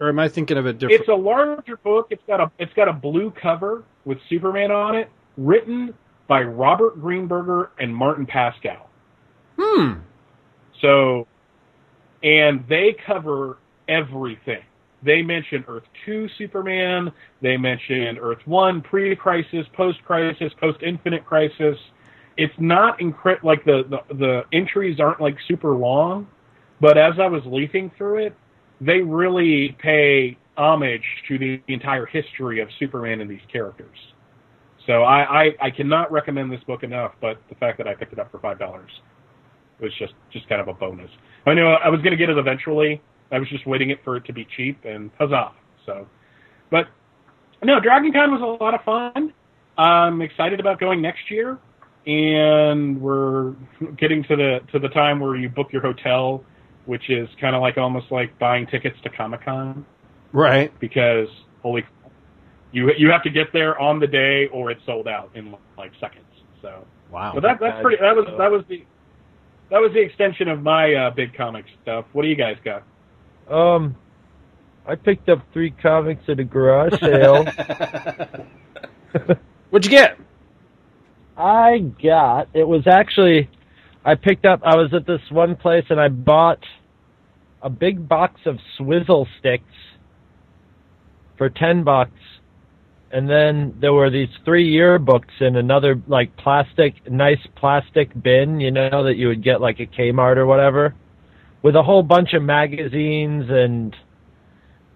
or 0.00 0.08
am 0.08 0.18
I 0.18 0.28
thinking 0.28 0.56
of 0.56 0.66
a 0.66 0.72
different? 0.72 1.00
It's 1.00 1.08
a 1.08 1.14
larger 1.14 1.76
book. 1.76 2.08
It's 2.10 2.22
got 2.26 2.40
a 2.40 2.50
it's 2.58 2.72
got 2.74 2.88
a 2.88 2.92
blue 2.92 3.30
cover 3.30 3.84
with 4.04 4.18
Superman 4.28 4.70
on 4.70 4.96
it, 4.96 5.10
written 5.36 5.94
by 6.26 6.42
Robert 6.42 7.00
Greenberger 7.00 7.68
and 7.78 7.94
Martin 7.94 8.26
Pasko. 8.26 8.78
hmm. 9.58 9.92
So, 10.80 11.26
and 12.22 12.64
they 12.68 12.96
cover 13.06 13.58
everything. 13.88 14.62
They 15.04 15.22
mention 15.22 15.64
Earth 15.68 15.84
2 16.06 16.28
Superman. 16.38 17.12
They 17.40 17.56
mention 17.56 18.18
Earth 18.18 18.38
1 18.46 18.82
pre-crisis, 18.82 19.66
post-crisis, 19.74 20.52
post-infinite 20.60 21.24
crisis. 21.24 21.76
It's 22.36 22.54
not 22.58 22.98
incre- 22.98 23.42
like 23.42 23.64
the, 23.64 23.82
the 23.88 24.14
the 24.14 24.42
entries 24.52 24.98
aren't 25.00 25.20
like 25.20 25.36
super 25.48 25.74
long, 25.74 26.26
but 26.80 26.96
as 26.98 27.14
I 27.20 27.26
was 27.26 27.42
leafing 27.46 27.90
through 27.96 28.26
it, 28.26 28.34
they 28.80 29.00
really 29.00 29.76
pay 29.80 30.36
homage 30.56 31.04
to 31.28 31.38
the 31.38 31.62
entire 31.68 32.06
history 32.06 32.60
of 32.60 32.68
Superman 32.78 33.20
and 33.20 33.30
these 33.30 33.40
characters. 33.50 33.96
So 34.86 35.04
I, 35.04 35.44
I, 35.44 35.50
I 35.60 35.70
cannot 35.70 36.10
recommend 36.10 36.50
this 36.50 36.62
book 36.64 36.82
enough, 36.82 37.12
but 37.20 37.40
the 37.48 37.54
fact 37.54 37.78
that 37.78 37.86
I 37.86 37.94
picked 37.94 38.12
it 38.12 38.18
up 38.18 38.30
for 38.32 38.40
five 38.40 38.58
dollars 38.58 38.90
was 39.80 39.92
just 39.98 40.14
just 40.32 40.48
kind 40.48 40.60
of 40.60 40.68
a 40.68 40.74
bonus. 40.74 41.10
I 41.46 41.54
knew 41.54 41.66
I 41.66 41.88
was 41.88 42.00
going 42.00 42.12
to 42.12 42.16
get 42.16 42.30
it 42.30 42.38
eventually. 42.38 43.00
I 43.30 43.38
was 43.38 43.48
just 43.48 43.66
waiting 43.66 43.90
it 43.90 43.98
for 44.04 44.16
it 44.16 44.24
to 44.26 44.32
be 44.32 44.46
cheap, 44.56 44.84
and 44.84 45.10
huzzah! 45.18 45.52
So, 45.86 46.06
but 46.70 46.86
no, 47.62 47.80
Dragon 47.80 48.12
Con 48.12 48.30
was 48.30 48.40
a 48.40 48.62
lot 48.62 48.74
of 48.74 48.82
fun. 48.84 49.32
I'm 49.78 50.20
excited 50.20 50.60
about 50.60 50.78
going 50.78 51.00
next 51.00 51.30
year, 51.30 51.58
and 52.06 53.00
we're 53.00 53.54
getting 53.96 54.22
to 54.24 54.36
the 54.36 54.60
to 54.72 54.78
the 54.78 54.88
time 54.88 55.20
where 55.20 55.36
you 55.36 55.48
book 55.48 55.72
your 55.72 55.82
hotel, 55.82 56.44
which 56.86 57.08
is 57.10 57.28
kind 57.40 57.54
of 57.54 57.62
like 57.62 57.78
almost 57.78 58.10
like 58.10 58.36
buying 58.38 58.66
tickets 58.66 58.96
to 59.04 59.10
Comic 59.10 59.44
Con 59.44 59.84
Right. 60.32 60.72
because 60.80 61.28
holy, 61.62 61.84
you 62.72 62.92
you 62.96 63.10
have 63.10 63.22
to 63.22 63.30
get 63.30 63.52
there 63.52 63.78
on 63.78 64.00
the 64.00 64.06
day 64.06 64.48
or 64.48 64.70
it's 64.70 64.84
sold 64.86 65.06
out 65.06 65.30
in 65.34 65.54
like 65.78 65.92
seconds. 66.00 66.24
So, 66.60 66.84
Wow. 67.10 67.32
but 67.34 67.42
that 67.42 67.60
that's 67.60 67.80
pretty. 67.82 67.98
That 68.00 68.16
was 68.16 68.26
that 68.38 68.50
was 68.50 68.64
the 68.68 68.84
that 69.70 69.80
was 69.80 69.92
the 69.92 70.00
extension 70.00 70.48
of 70.48 70.62
my 70.62 70.94
uh, 70.94 71.10
big 71.10 71.34
comic 71.34 71.66
stuff. 71.82 72.04
What 72.12 72.22
do 72.22 72.28
you 72.28 72.36
guys 72.36 72.56
got? 72.64 72.82
Um, 73.48 73.94
I 74.86 74.94
picked 74.96 75.28
up 75.28 75.44
three 75.52 75.70
comics 75.70 76.22
at 76.28 76.40
a 76.40 76.44
garage 76.44 76.98
sale. 77.00 77.44
What'd 79.70 79.84
you 79.84 79.90
get? 79.90 80.18
I 81.36 81.78
got 82.02 82.48
it 82.54 82.66
was 82.66 82.86
actually 82.86 83.48
I 84.04 84.14
picked 84.14 84.44
up 84.44 84.60
I 84.64 84.76
was 84.76 84.92
at 84.94 85.06
this 85.06 85.20
one 85.30 85.56
place 85.56 85.84
and 85.90 86.00
I 86.00 86.08
bought 86.08 86.62
a 87.62 87.70
big 87.70 88.08
box 88.08 88.40
of 88.46 88.58
swizzle 88.76 89.26
sticks 89.38 89.64
for 91.38 91.48
ten 91.48 91.84
bucks 91.84 92.18
and 93.12 93.28
then 93.28 93.74
there 93.80 93.92
were 93.92 94.10
these 94.10 94.30
three 94.44 94.74
yearbooks 94.74 95.40
in 95.40 95.56
another 95.56 96.00
like 96.08 96.34
plastic 96.38 96.94
nice 97.10 97.38
plastic 97.56 98.10
bin, 98.22 98.58
you 98.58 98.70
know, 98.70 99.04
that 99.04 99.16
you 99.16 99.28
would 99.28 99.44
get 99.44 99.60
like 99.60 99.80
a 99.80 99.86
Kmart 99.86 100.38
or 100.38 100.46
whatever, 100.46 100.94
with 101.62 101.76
a 101.76 101.82
whole 101.82 102.02
bunch 102.02 102.32
of 102.32 102.42
magazines 102.42 103.44
and 103.50 103.94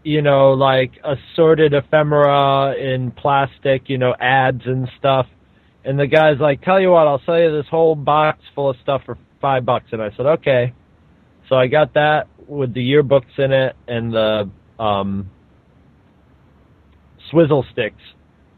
you 0.03 0.23
know, 0.23 0.53
like 0.53 0.93
assorted 1.05 1.75
ephemera 1.75 2.75
in 2.75 3.11
plastic, 3.11 3.89
you 3.89 3.99
know, 3.99 4.15
ads 4.19 4.63
and 4.65 4.89
stuff. 4.99 5.27
And 5.87 5.99
the 5.99 6.07
guy's 6.07 6.41
like, 6.41 6.63
"Tell 6.63 6.81
you 6.81 6.91
what, 6.91 7.07
I'll 7.07 7.23
sell 7.25 7.39
you 7.39 7.51
this 7.57 7.69
whole 7.71 7.95
box 7.95 8.41
full 8.55 8.69
of 8.71 8.77
stuff 8.83 9.03
for 9.07 9.17
five 9.41 9.65
bucks." 9.65 9.87
And 9.93 10.03
I 10.03 10.11
said, 10.17 10.27
"Okay." 10.27 10.75
So 11.49 11.55
I 11.55 11.69
got 11.69 11.95
that 11.95 12.27
with 12.49 12.75
the 12.75 12.81
yearbooks 12.81 13.39
in 13.39 13.53
it 13.53 13.77
and 13.87 14.13
the 14.13 14.51
um, 14.81 15.31
swizzle 17.31 17.65
sticks. 17.73 18.03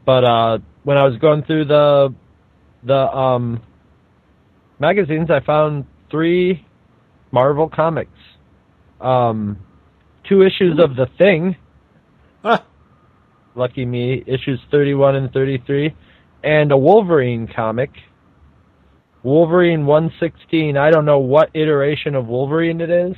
But 0.06 0.24
uh, 0.24 0.58
when 0.84 0.96
I 0.96 1.04
was 1.04 1.18
going 1.18 1.42
through 1.42 1.66
the 1.66 2.14
the 2.82 2.94
um, 2.94 3.60
magazines, 4.78 5.28
I 5.30 5.40
found 5.44 5.84
three 6.10 6.64
Marvel 7.30 7.68
comics, 7.68 8.10
um, 9.02 9.58
two 10.26 10.42
issues 10.42 10.80
of 10.82 10.96
The 10.96 11.08
Thing. 11.18 11.56
Lucky 13.54 13.84
me, 13.84 14.22
issues 14.26 14.60
thirty-one 14.70 15.16
and 15.16 15.32
thirty-three, 15.32 15.94
and 16.42 16.72
a 16.72 16.76
Wolverine 16.76 17.48
comic. 17.54 17.90
Wolverine 19.22 19.84
116. 19.84 20.76
I 20.76 20.90
don't 20.90 21.04
know 21.04 21.18
what 21.18 21.50
iteration 21.54 22.14
of 22.14 22.26
Wolverine 22.26 22.80
it 22.80 22.90
is, 22.90 23.16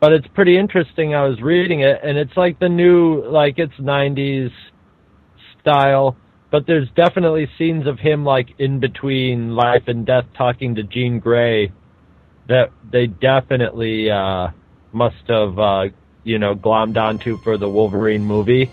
but 0.00 0.12
it's 0.12 0.26
pretty 0.28 0.58
interesting. 0.58 1.14
I 1.14 1.24
was 1.26 1.40
reading 1.40 1.80
it, 1.80 2.00
and 2.02 2.16
it's 2.16 2.36
like 2.36 2.58
the 2.58 2.68
new, 2.68 3.22
like 3.28 3.58
it's 3.58 3.74
90s 3.74 4.50
style, 5.60 6.16
but 6.50 6.66
there's 6.66 6.88
definitely 6.96 7.48
scenes 7.58 7.86
of 7.86 7.98
him 7.98 8.24
like 8.24 8.48
in 8.58 8.80
between 8.80 9.54
life 9.54 9.84
and 9.86 10.06
death 10.06 10.24
talking 10.36 10.74
to 10.76 10.82
Jean 10.82 11.18
Grey 11.18 11.72
that 12.48 12.70
they 12.90 13.06
definitely 13.06 14.10
uh, 14.10 14.48
must 14.92 15.28
have, 15.28 15.58
uh, 15.58 15.84
you 16.24 16.38
know, 16.38 16.54
glommed 16.54 16.96
onto 16.96 17.38
for 17.38 17.58
the 17.58 17.68
Wolverine 17.68 18.24
movie 18.24 18.70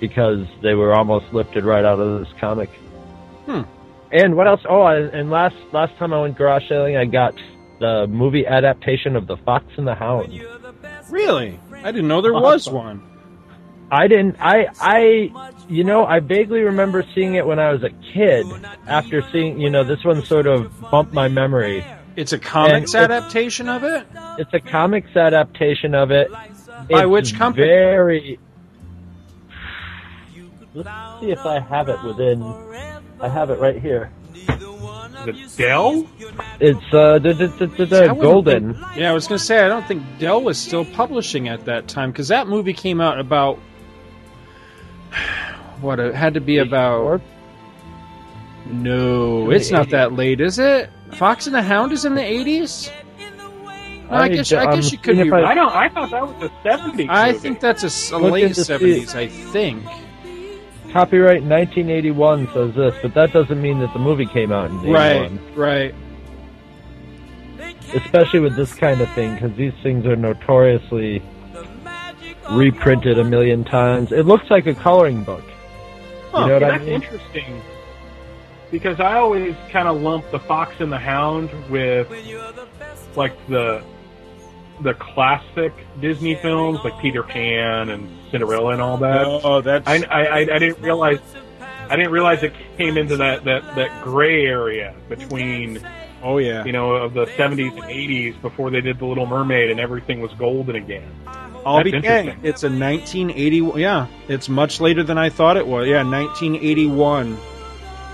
because 0.00 0.46
they 0.62 0.74
were 0.74 0.94
almost 0.94 1.26
lifted 1.32 1.64
right 1.64 1.84
out 1.84 2.00
of 2.00 2.20
this 2.20 2.28
comic. 2.40 2.70
Hmm. 3.46 3.62
And 4.12 4.36
what 4.36 4.46
else? 4.48 4.60
Oh, 4.68 4.86
and 4.86 5.10
and 5.14 5.30
last 5.30 5.54
last 5.72 5.96
time 5.96 6.12
I 6.12 6.20
went 6.20 6.36
garage 6.36 6.68
sailing, 6.68 6.96
I 6.96 7.04
got 7.04 7.34
the 7.78 8.06
movie 8.08 8.46
adaptation 8.46 9.14
of 9.16 9.26
The 9.26 9.36
Fox 9.38 9.64
and 9.76 9.86
the 9.86 9.94
Hound. 9.94 10.32
Really? 11.10 11.58
I 11.72 11.92
didn't 11.92 12.08
know 12.08 12.20
there 12.20 12.32
was 12.34 12.68
one. 12.68 13.02
I 13.92 14.06
didn't. 14.08 14.36
I 14.40 14.66
I 14.80 15.54
you 15.68 15.84
know 15.84 16.04
I 16.04 16.20
vaguely 16.20 16.60
remember 16.60 17.04
seeing 17.14 17.34
it 17.34 17.46
when 17.46 17.58
I 17.58 17.72
was 17.72 17.82
a 17.82 17.90
kid. 18.12 18.46
After 18.86 19.22
seeing 19.32 19.60
you 19.60 19.70
know 19.70 19.84
this 19.84 20.04
one 20.04 20.24
sort 20.24 20.46
of 20.46 20.80
bumped 20.90 21.12
my 21.12 21.28
memory. 21.28 21.84
It's 22.16 22.32
a 22.32 22.38
comics 22.38 22.94
And 22.94 23.04
it- 23.04 23.10
adaptation 23.14 23.68
of 23.68 23.84
it. 23.84 24.06
It's 24.38 24.52
a 24.52 24.60
comics 24.60 25.14
adaptation 25.16 25.94
of 25.94 26.10
it. 26.10 26.30
By 26.88 27.02
It's 27.02 27.06
which 27.08 27.34
company? 27.36 27.66
Very. 27.68 28.38
Let's 30.74 31.20
see 31.20 31.30
if 31.30 31.40
I 31.40 31.58
have 31.60 31.88
it 31.88 32.02
within. 32.04 32.42
I 33.20 33.28
have 33.28 33.50
it 33.50 33.58
right 33.58 33.80
here. 33.80 34.10
The 35.24 35.50
Dell? 35.58 36.06
It's 36.60 36.94
uh, 36.94 37.18
the, 37.18 37.34
the, 37.34 37.46
the, 37.66 37.66
the, 37.66 37.86
See, 37.86 37.96
I 37.96 38.12
wouldn't 38.12 38.20
golden. 38.22 38.74
think- 38.74 38.86
yeah, 38.96 39.10
I 39.10 39.12
was 39.12 39.26
going 39.28 39.38
to 39.38 39.44
say 39.44 39.58
I 39.64 39.68
don't 39.68 39.86
think 39.86 40.02
Dell 40.18 40.40
was 40.42 40.58
still 40.58 40.84
publishing 40.84 41.48
at 41.48 41.66
that 41.66 41.88
time 41.88 42.10
because 42.10 42.28
that 42.28 42.46
movie 42.48 42.72
came 42.72 43.00
out 43.02 43.18
about 43.20 43.58
what 45.80 45.98
it 46.00 46.14
had 46.14 46.34
to 46.34 46.40
be 46.40 46.58
about. 46.58 47.20
No, 48.66 49.50
it's 49.50 49.70
not 49.70 49.90
that 49.90 50.12
late, 50.12 50.40
is 50.40 50.58
it? 50.58 50.90
Fox 51.14 51.46
and 51.46 51.54
the 51.54 51.62
Hound 51.62 51.92
is 51.92 52.04
in 52.04 52.14
the 52.14 52.22
eighties. 52.24 52.90
I, 54.08 54.22
I 54.24 54.28
guess 54.28 54.48
d- 54.48 54.56
I 54.56 54.64
I'm 54.64 54.76
guess 54.76 54.92
you 54.92 54.98
could 54.98 55.16
be. 55.16 55.26
if 55.28 55.32
I- 55.32 55.42
I 55.44 55.54
don't. 55.54 55.72
I 55.74 55.88
thought 55.88 56.10
that 56.10 56.22
was 56.26 56.36
the 56.40 56.50
seventies. 56.62 57.08
I 57.10 57.32
think 57.32 57.60
that's 57.60 58.10
a, 58.12 58.18
Look 58.18 58.32
late 58.32 58.56
seventies. 58.56 59.14
I 59.14 59.26
think. 59.28 59.84
Copyright 60.92 61.42
1981 61.42 62.52
says 62.52 62.74
this, 62.74 62.94
but 63.02 63.14
that 63.14 63.32
doesn't 63.32 63.60
mean 63.60 63.78
that 63.80 63.92
the 63.92 63.98
movie 63.98 64.26
came 64.26 64.52
out 64.52 64.70
in 64.70 64.80
81. 64.80 64.92
Right, 64.92 65.56
right. 65.56 65.94
Especially 67.94 68.40
with 68.40 68.56
this 68.56 68.74
kind 68.74 69.00
of 69.00 69.10
thing, 69.12 69.34
because 69.34 69.56
these 69.56 69.72
things 69.82 70.06
are 70.06 70.16
notoriously 70.16 71.22
reprinted 72.50 73.18
a 73.18 73.24
million 73.24 73.64
times. 73.64 74.12
It 74.12 74.26
looks 74.26 74.50
like 74.50 74.66
a 74.66 74.74
coloring 74.74 75.24
book. 75.24 75.44
Huh. 76.30 76.38
You 76.38 76.44
oh, 76.44 76.46
know 76.46 76.54
what 76.54 76.62
I 76.64 76.70
that's 76.70 76.84
mean? 76.84 76.94
interesting 76.94 77.62
because 78.70 79.00
I 79.00 79.16
always 79.16 79.56
kind 79.70 79.88
of 79.88 80.00
lump 80.00 80.30
the 80.30 80.38
Fox 80.38 80.74
and 80.80 80.92
the 80.92 80.98
Hound 80.98 81.50
with 81.68 82.08
like 83.16 83.34
the 83.48 83.82
the 84.82 84.94
classic 84.94 85.72
Disney 86.00 86.34
films 86.36 86.80
like 86.84 86.98
Peter 87.00 87.22
Pan 87.22 87.90
and 87.90 88.10
Cinderella 88.30 88.72
and 88.72 88.82
all 88.82 88.96
that. 88.98 89.26
Oh, 89.26 89.60
that's. 89.60 89.86
I, 89.86 90.04
I, 90.10 90.22
I, 90.22 90.38
I 90.38 90.58
didn't 90.58 90.80
realize 90.80 91.20
I 91.90 91.96
didn't 91.96 92.12
realize 92.12 92.42
it 92.44 92.54
came 92.76 92.96
into 92.96 93.16
that, 93.16 93.42
that, 93.44 93.74
that 93.74 94.04
gray 94.04 94.46
area 94.46 94.94
between 95.08 95.84
oh 96.22 96.38
yeah, 96.38 96.64
you 96.64 96.70
know 96.70 96.92
of 96.92 97.14
the 97.14 97.26
70s 97.26 97.72
and 97.72 97.82
80s 97.82 98.40
before 98.40 98.70
they 98.70 98.80
did 98.80 99.00
the 99.00 99.06
Little 99.06 99.26
Mermaid 99.26 99.70
and 99.70 99.80
everything 99.80 100.20
was 100.20 100.32
golden 100.34 100.76
again. 100.76 101.10
I'll 101.66 101.78
That's 101.78 101.90
be 101.90 101.96
interesting. 101.96 102.26
dang. 102.26 102.44
It's 102.44 102.62
a 102.62 102.70
1980. 102.70 103.80
Yeah, 103.80 104.06
it's 104.28 104.48
much 104.48 104.80
later 104.80 105.02
than 105.02 105.18
I 105.18 105.30
thought 105.30 105.56
it 105.56 105.66
was. 105.66 105.88
Yeah, 105.88 106.04
1981. 106.04 107.36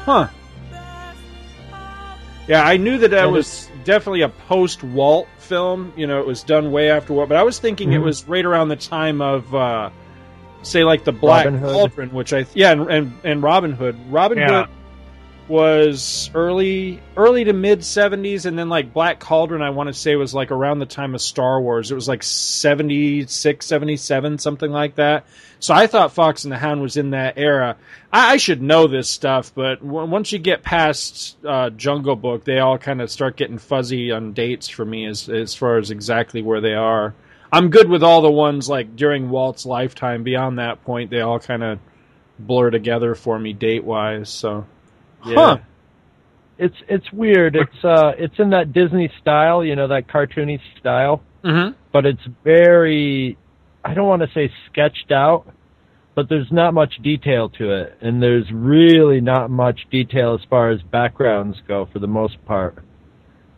Huh. 0.05 0.29
Yeah, 2.49 2.63
I 2.63 2.77
knew 2.77 2.97
that 2.99 3.11
that 3.11 3.31
was 3.31 3.69
definitely 3.87 4.21
a 4.21 4.29
post 4.29 4.83
Walt 4.85 5.27
film. 5.39 5.93
You 5.97 6.07
know, 6.07 6.21
it 6.21 6.27
was 6.27 6.43
done 6.43 6.71
way 6.73 6.91
after 6.91 7.15
Walt, 7.15 7.29
but 7.31 7.39
I 7.39 7.43
was 7.43 7.59
thinking 7.59 7.93
it 7.95 8.01
Mhm. 8.01 8.05
was 8.05 8.29
right 8.29 8.45
around 8.45 8.69
the 8.69 8.77
time 8.77 9.23
of, 9.23 9.55
uh, 9.55 9.89
say, 10.63 10.85
like 10.85 11.05
the 11.05 11.13
Black 11.13 11.47
Cauldron, 11.61 12.11
which 12.11 12.33
I 12.35 12.45
yeah, 12.55 12.73
and 12.73 12.91
and, 12.91 13.13
and 13.25 13.43
Robin 13.43 13.73
Hood. 13.73 13.97
Robin 14.11 14.37
Yeah. 14.39 14.65
Hood 14.65 14.69
was 15.49 16.29
early 16.35 17.01
early 17.17 17.45
to 17.45 17.53
mid 17.53 17.81
70s 17.81 18.47
and 18.47 18.59
then 18.59 18.69
like 18.69 18.93
black 18.93 19.21
cauldron 19.21 19.63
i 19.63 19.71
want 19.71 19.87
to 19.87 19.93
say 19.93 20.17
was 20.17 20.35
like 20.35 20.51
around 20.51 20.81
the 20.81 20.87
time 20.87 21.15
of 21.15 21.21
star 21.21 21.61
wars. 21.61 21.93
It 21.93 21.95
was 21.95 22.09
like 22.09 22.25
76 22.25 23.65
77 23.65 24.39
something 24.39 24.71
like 24.71 24.97
that. 24.97 25.27
So 25.61 25.73
i 25.73 25.87
thought 25.87 26.13
fox 26.13 26.45
and 26.45 26.53
the 26.53 26.59
hound 26.59 26.83
was 26.83 26.97
in 26.97 27.11
that 27.11 27.39
era. 27.39 27.77
I, 28.13 28.33
I 28.33 28.37
should 28.39 28.61
know 28.61 28.89
this 28.89 29.09
stuff 29.09 29.55
but 29.55 29.77
w- 29.87 30.11
once 30.11 30.33
you 30.33 30.41
get 30.41 30.65
past 30.65 31.37
uh, 31.45 31.71
jungle 31.71 32.17
book 32.17 32.45
they 32.45 32.59
all 32.59 32.79
kind 32.79 33.01
of 33.01 33.11
start 33.11 33.37
getting 33.37 33.59
fuzzy 33.59 34.11
on 34.11 34.33
dates 34.33 34.69
for 34.69 34.85
me 34.85 35.07
as, 35.07 35.29
as 35.29 35.55
far 35.55 35.79
as 35.79 35.91
exactly 35.93 36.43
where 36.43 36.61
they 36.61 36.75
are. 36.75 37.15
I'm 37.53 37.71
good 37.71 37.89
with 37.89 38.03
all 38.03 38.21
the 38.21 38.31
ones 38.31 38.69
like 38.69 38.97
during 38.97 39.31
walt's 39.31 39.65
lifetime. 39.65 40.25
Beyond 40.25 40.59
that 40.59 40.83
point 40.85 41.11
they 41.11 41.21
all 41.21 41.39
kind 41.39 41.63
of 41.63 41.79
blur 42.39 42.71
together 42.71 43.15
for 43.15 43.39
me 43.39 43.53
date 43.53 43.85
wise 43.85 44.29
so 44.29 44.67
Yeah. 45.27 45.35
Huh. 45.37 45.57
It's 46.59 46.77
it's 46.89 47.13
weird. 47.13 47.55
It's 47.57 47.85
uh 47.85 48.13
it's 48.17 48.35
in 48.39 48.51
that 48.51 48.73
Disney 48.73 49.11
style, 49.21 49.63
you 49.65 49.77
know, 49.77 49.89
that 49.89 50.09
cartoony 50.09 50.59
style, 50.81 51.23
Mm-hmm. 51.45 51.73
but 51.93 52.07
it's 52.07 52.23
very 52.43 53.37
I 53.85 53.95
don't 53.95 54.09
want 54.09 54.23
to 54.23 54.29
say 54.35 54.51
sketched 54.73 55.13
out, 55.13 55.47
but 56.17 56.29
there's 56.29 56.51
not 56.51 56.75
much 56.75 56.95
detail 57.03 57.51
to 57.51 57.73
it 57.73 57.99
and 58.01 58.23
there's 58.23 58.47
really 58.53 59.21
not 59.21 59.51
much 59.51 59.81
detail 59.91 60.35
as 60.35 60.41
far 60.49 60.71
as 60.71 60.81
backgrounds 60.83 61.59
go 61.69 61.87
for 61.93 61.99
the 61.99 62.07
most 62.09 62.43
part. 62.47 62.83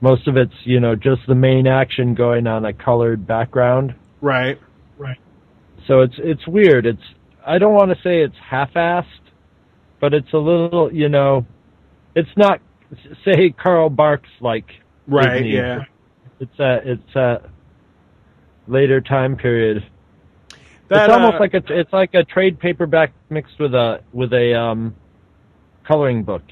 Most 0.01 0.29
of 0.29 0.37
it's, 0.37 0.53
you 0.65 0.81
know, 0.81 0.95
just 0.95 1.23
the 1.27 1.35
main 1.35 1.67
action 1.67 2.15
going 2.15 2.47
on 2.47 2.65
a 2.65 2.73
colored 2.73 3.27
background. 3.27 3.95
Right. 4.21 4.59
Right. 4.99 5.19
So 5.87 6.01
it's 6.01 6.15
it's 6.19 6.47
weird. 6.49 6.85
It's 6.85 7.03
I 7.47 7.59
don't 7.59 7.75
want 7.75 7.91
to 7.91 7.97
say 8.03 8.23
it's 8.23 8.37
half-assed, 8.51 9.05
but 10.01 10.13
it's 10.13 10.33
a 10.35 10.39
little, 10.39 10.93
you 10.93 11.09
know, 11.09 11.47
it's 12.19 12.37
not 12.37 12.61
say 13.25 13.51
Carl 13.51 13.91
Barks 13.91 14.29
like 14.41 14.67
Right. 15.07 15.35
Disney. 15.35 15.57
Yeah. 15.57 15.85
It's 16.41 16.59
a 16.59 16.81
it's 16.85 17.17
a 17.17 17.51
later 18.67 19.01
time 19.01 19.37
period. 19.37 19.85
That, 20.89 21.05
it's 21.05 21.13
almost 21.13 21.37
uh, 21.37 21.41
like 21.41 21.55
a 21.55 21.63
it's 21.69 21.93
like 21.93 22.15
a 22.15 22.25
trade 22.25 22.59
paperback 22.59 23.13
mixed 23.31 23.59
with 23.59 23.75
a 23.75 24.03
with 24.13 24.33
a 24.33 24.59
um 24.59 24.95
coloring 25.87 26.25
book. 26.25 26.43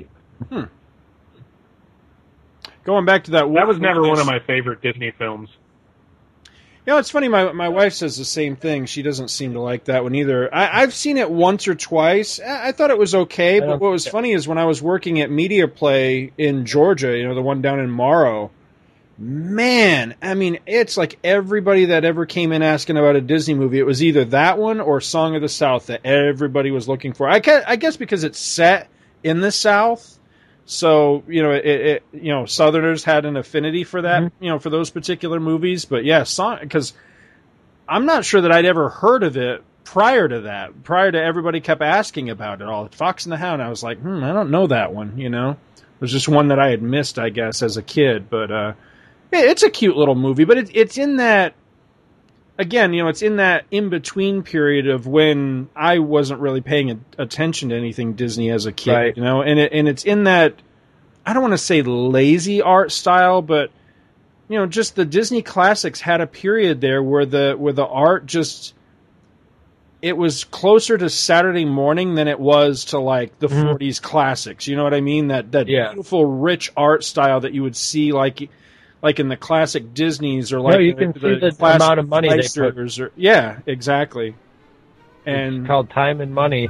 Going 2.84 3.04
back 3.04 3.24
to 3.24 3.32
that. 3.32 3.52
That 3.52 3.66
was 3.66 3.78
never 3.78 4.02
one 4.02 4.18
of 4.18 4.26
my 4.26 4.38
favorite 4.46 4.80
Disney 4.80 5.12
films. 5.18 5.48
You 6.86 6.92
know, 6.92 6.98
it's 6.98 7.10
funny. 7.10 7.26
My 7.26 7.50
my 7.50 7.68
wife 7.68 7.94
says 7.94 8.16
the 8.16 8.24
same 8.24 8.54
thing. 8.54 8.86
She 8.86 9.02
doesn't 9.02 9.28
seem 9.28 9.54
to 9.54 9.60
like 9.60 9.86
that 9.86 10.04
one 10.04 10.14
either. 10.14 10.54
I, 10.54 10.82
I've 10.82 10.94
seen 10.94 11.16
it 11.16 11.28
once 11.28 11.66
or 11.66 11.74
twice. 11.74 12.38
I, 12.38 12.68
I 12.68 12.72
thought 12.72 12.90
it 12.90 12.98
was 12.98 13.12
okay, 13.12 13.58
but 13.58 13.80
what 13.80 13.90
was 13.90 14.06
funny 14.06 14.30
is 14.30 14.46
when 14.46 14.56
I 14.56 14.66
was 14.66 14.80
working 14.80 15.20
at 15.20 15.28
Media 15.28 15.66
Play 15.66 16.32
in 16.38 16.64
Georgia, 16.64 17.16
you 17.16 17.26
know, 17.26 17.34
the 17.34 17.42
one 17.42 17.60
down 17.60 17.80
in 17.80 17.90
Morrow. 17.90 18.52
Man, 19.18 20.14
I 20.22 20.34
mean, 20.34 20.58
it's 20.66 20.96
like 20.96 21.18
everybody 21.24 21.86
that 21.86 22.04
ever 22.04 22.24
came 22.24 22.52
in 22.52 22.62
asking 22.62 22.98
about 22.98 23.16
a 23.16 23.20
Disney 23.20 23.54
movie, 23.54 23.78
it 23.78 23.86
was 23.86 24.02
either 24.02 24.26
that 24.26 24.58
one 24.58 24.78
or 24.78 25.00
Song 25.00 25.34
of 25.34 25.42
the 25.42 25.48
South 25.48 25.86
that 25.86 26.02
everybody 26.04 26.70
was 26.70 26.86
looking 26.86 27.14
for. 27.14 27.28
I 27.28 27.40
guess, 27.40 27.64
I 27.66 27.76
guess 27.76 27.96
because 27.96 28.24
it's 28.24 28.38
set 28.38 28.88
in 29.24 29.40
the 29.40 29.50
South, 29.50 30.15
so 30.66 31.22
you 31.28 31.42
know, 31.42 31.52
it, 31.52 31.64
it 31.64 32.02
you 32.12 32.32
know, 32.32 32.44
Southerners 32.44 33.04
had 33.04 33.24
an 33.24 33.36
affinity 33.36 33.84
for 33.84 34.02
that, 34.02 34.32
you 34.40 34.50
know, 34.50 34.58
for 34.58 34.68
those 34.68 34.90
particular 34.90 35.40
movies. 35.40 35.84
But 35.84 36.04
yeah, 36.04 36.24
song 36.24 36.58
because 36.60 36.92
I'm 37.88 38.04
not 38.04 38.24
sure 38.24 38.40
that 38.40 38.52
I'd 38.52 38.64
ever 38.64 38.88
heard 38.88 39.22
of 39.22 39.36
it 39.36 39.62
prior 39.84 40.28
to 40.28 40.40
that. 40.42 40.82
Prior 40.82 41.10
to 41.10 41.22
everybody 41.22 41.60
kept 41.60 41.80
asking 41.80 42.30
about 42.30 42.60
it 42.60 42.68
all. 42.68 42.88
Fox 42.88 43.24
and 43.24 43.32
the 43.32 43.36
Hound. 43.36 43.62
I 43.62 43.68
was 43.68 43.82
like, 43.82 43.98
hmm, 44.00 44.22
I 44.24 44.32
don't 44.32 44.50
know 44.50 44.66
that 44.66 44.92
one. 44.92 45.18
You 45.18 45.30
know, 45.30 45.50
it 45.50 46.00
was 46.00 46.12
just 46.12 46.28
one 46.28 46.48
that 46.48 46.58
I 46.58 46.70
had 46.70 46.82
missed, 46.82 47.18
I 47.18 47.30
guess, 47.30 47.62
as 47.62 47.76
a 47.76 47.82
kid. 47.82 48.28
But 48.28 48.50
uh, 48.50 48.72
it's 49.32 49.62
a 49.62 49.70
cute 49.70 49.96
little 49.96 50.16
movie. 50.16 50.44
But 50.44 50.58
it, 50.58 50.70
it's 50.74 50.98
in 50.98 51.16
that. 51.18 51.54
Again, 52.58 52.94
you 52.94 53.02
know, 53.02 53.08
it's 53.08 53.20
in 53.22 53.36
that 53.36 53.66
in 53.70 53.90
between 53.90 54.42
period 54.42 54.88
of 54.88 55.06
when 55.06 55.68
I 55.76 55.98
wasn't 55.98 56.40
really 56.40 56.62
paying 56.62 57.04
attention 57.18 57.68
to 57.68 57.76
anything 57.76 58.14
Disney 58.14 58.50
as 58.50 58.64
a 58.64 58.72
kid, 58.72 58.92
Right. 58.92 59.16
you 59.16 59.22
know, 59.22 59.42
and 59.42 59.58
it, 59.60 59.72
and 59.72 59.86
it's 59.88 60.04
in 60.04 60.24
that 60.24 60.54
I 61.26 61.32
don't 61.32 61.42
want 61.42 61.52
to 61.54 61.58
say 61.58 61.82
lazy 61.82 62.62
art 62.62 62.92
style, 62.92 63.42
but 63.42 63.70
you 64.48 64.56
know, 64.56 64.64
just 64.66 64.94
the 64.96 65.04
Disney 65.04 65.42
classics 65.42 66.00
had 66.00 66.20
a 66.20 66.26
period 66.26 66.80
there 66.80 67.02
where 67.02 67.26
the 67.26 67.56
where 67.58 67.72
the 67.74 67.84
art 67.86 68.24
just 68.26 68.72
it 70.02 70.16
was 70.16 70.44
closer 70.44 70.96
to 70.96 71.10
Saturday 71.10 71.64
morning 71.64 72.14
than 72.14 72.28
it 72.28 72.38
was 72.38 72.86
to 72.86 72.98
like 72.98 73.38
the 73.38 73.48
Mhm. 73.48 73.64
40s 73.78 74.00
classics. 74.00 74.66
You 74.66 74.76
know 74.76 74.84
what 74.84 74.94
I 74.94 75.00
mean? 75.00 75.28
That 75.28 75.52
that 75.52 75.68
Yeah. 75.68 75.88
beautiful, 75.92 76.24
rich 76.24 76.70
art 76.76 77.02
style 77.04 77.40
that 77.40 77.52
you 77.54 77.62
would 77.62 77.76
see 77.76 78.12
like 78.12 78.48
like 79.02 79.20
in 79.20 79.28
the 79.28 79.36
classic 79.36 79.94
Disney's 79.94 80.52
or 80.52 80.60
like 80.60 80.74
No, 80.74 80.78
you 80.80 80.94
the, 80.94 81.00
can 81.00 81.14
see 81.14 81.38
the 81.38 81.52
classic 81.52 81.82
amount 81.82 82.00
of 82.00 82.08
money 82.08 82.28
they 82.28 82.48
put. 82.48 82.98
Or 83.00 83.12
yeah, 83.16 83.58
exactly. 83.66 84.34
And 85.24 85.56
it's 85.58 85.66
called 85.66 85.90
time 85.90 86.20
and 86.20 86.32
money. 86.34 86.68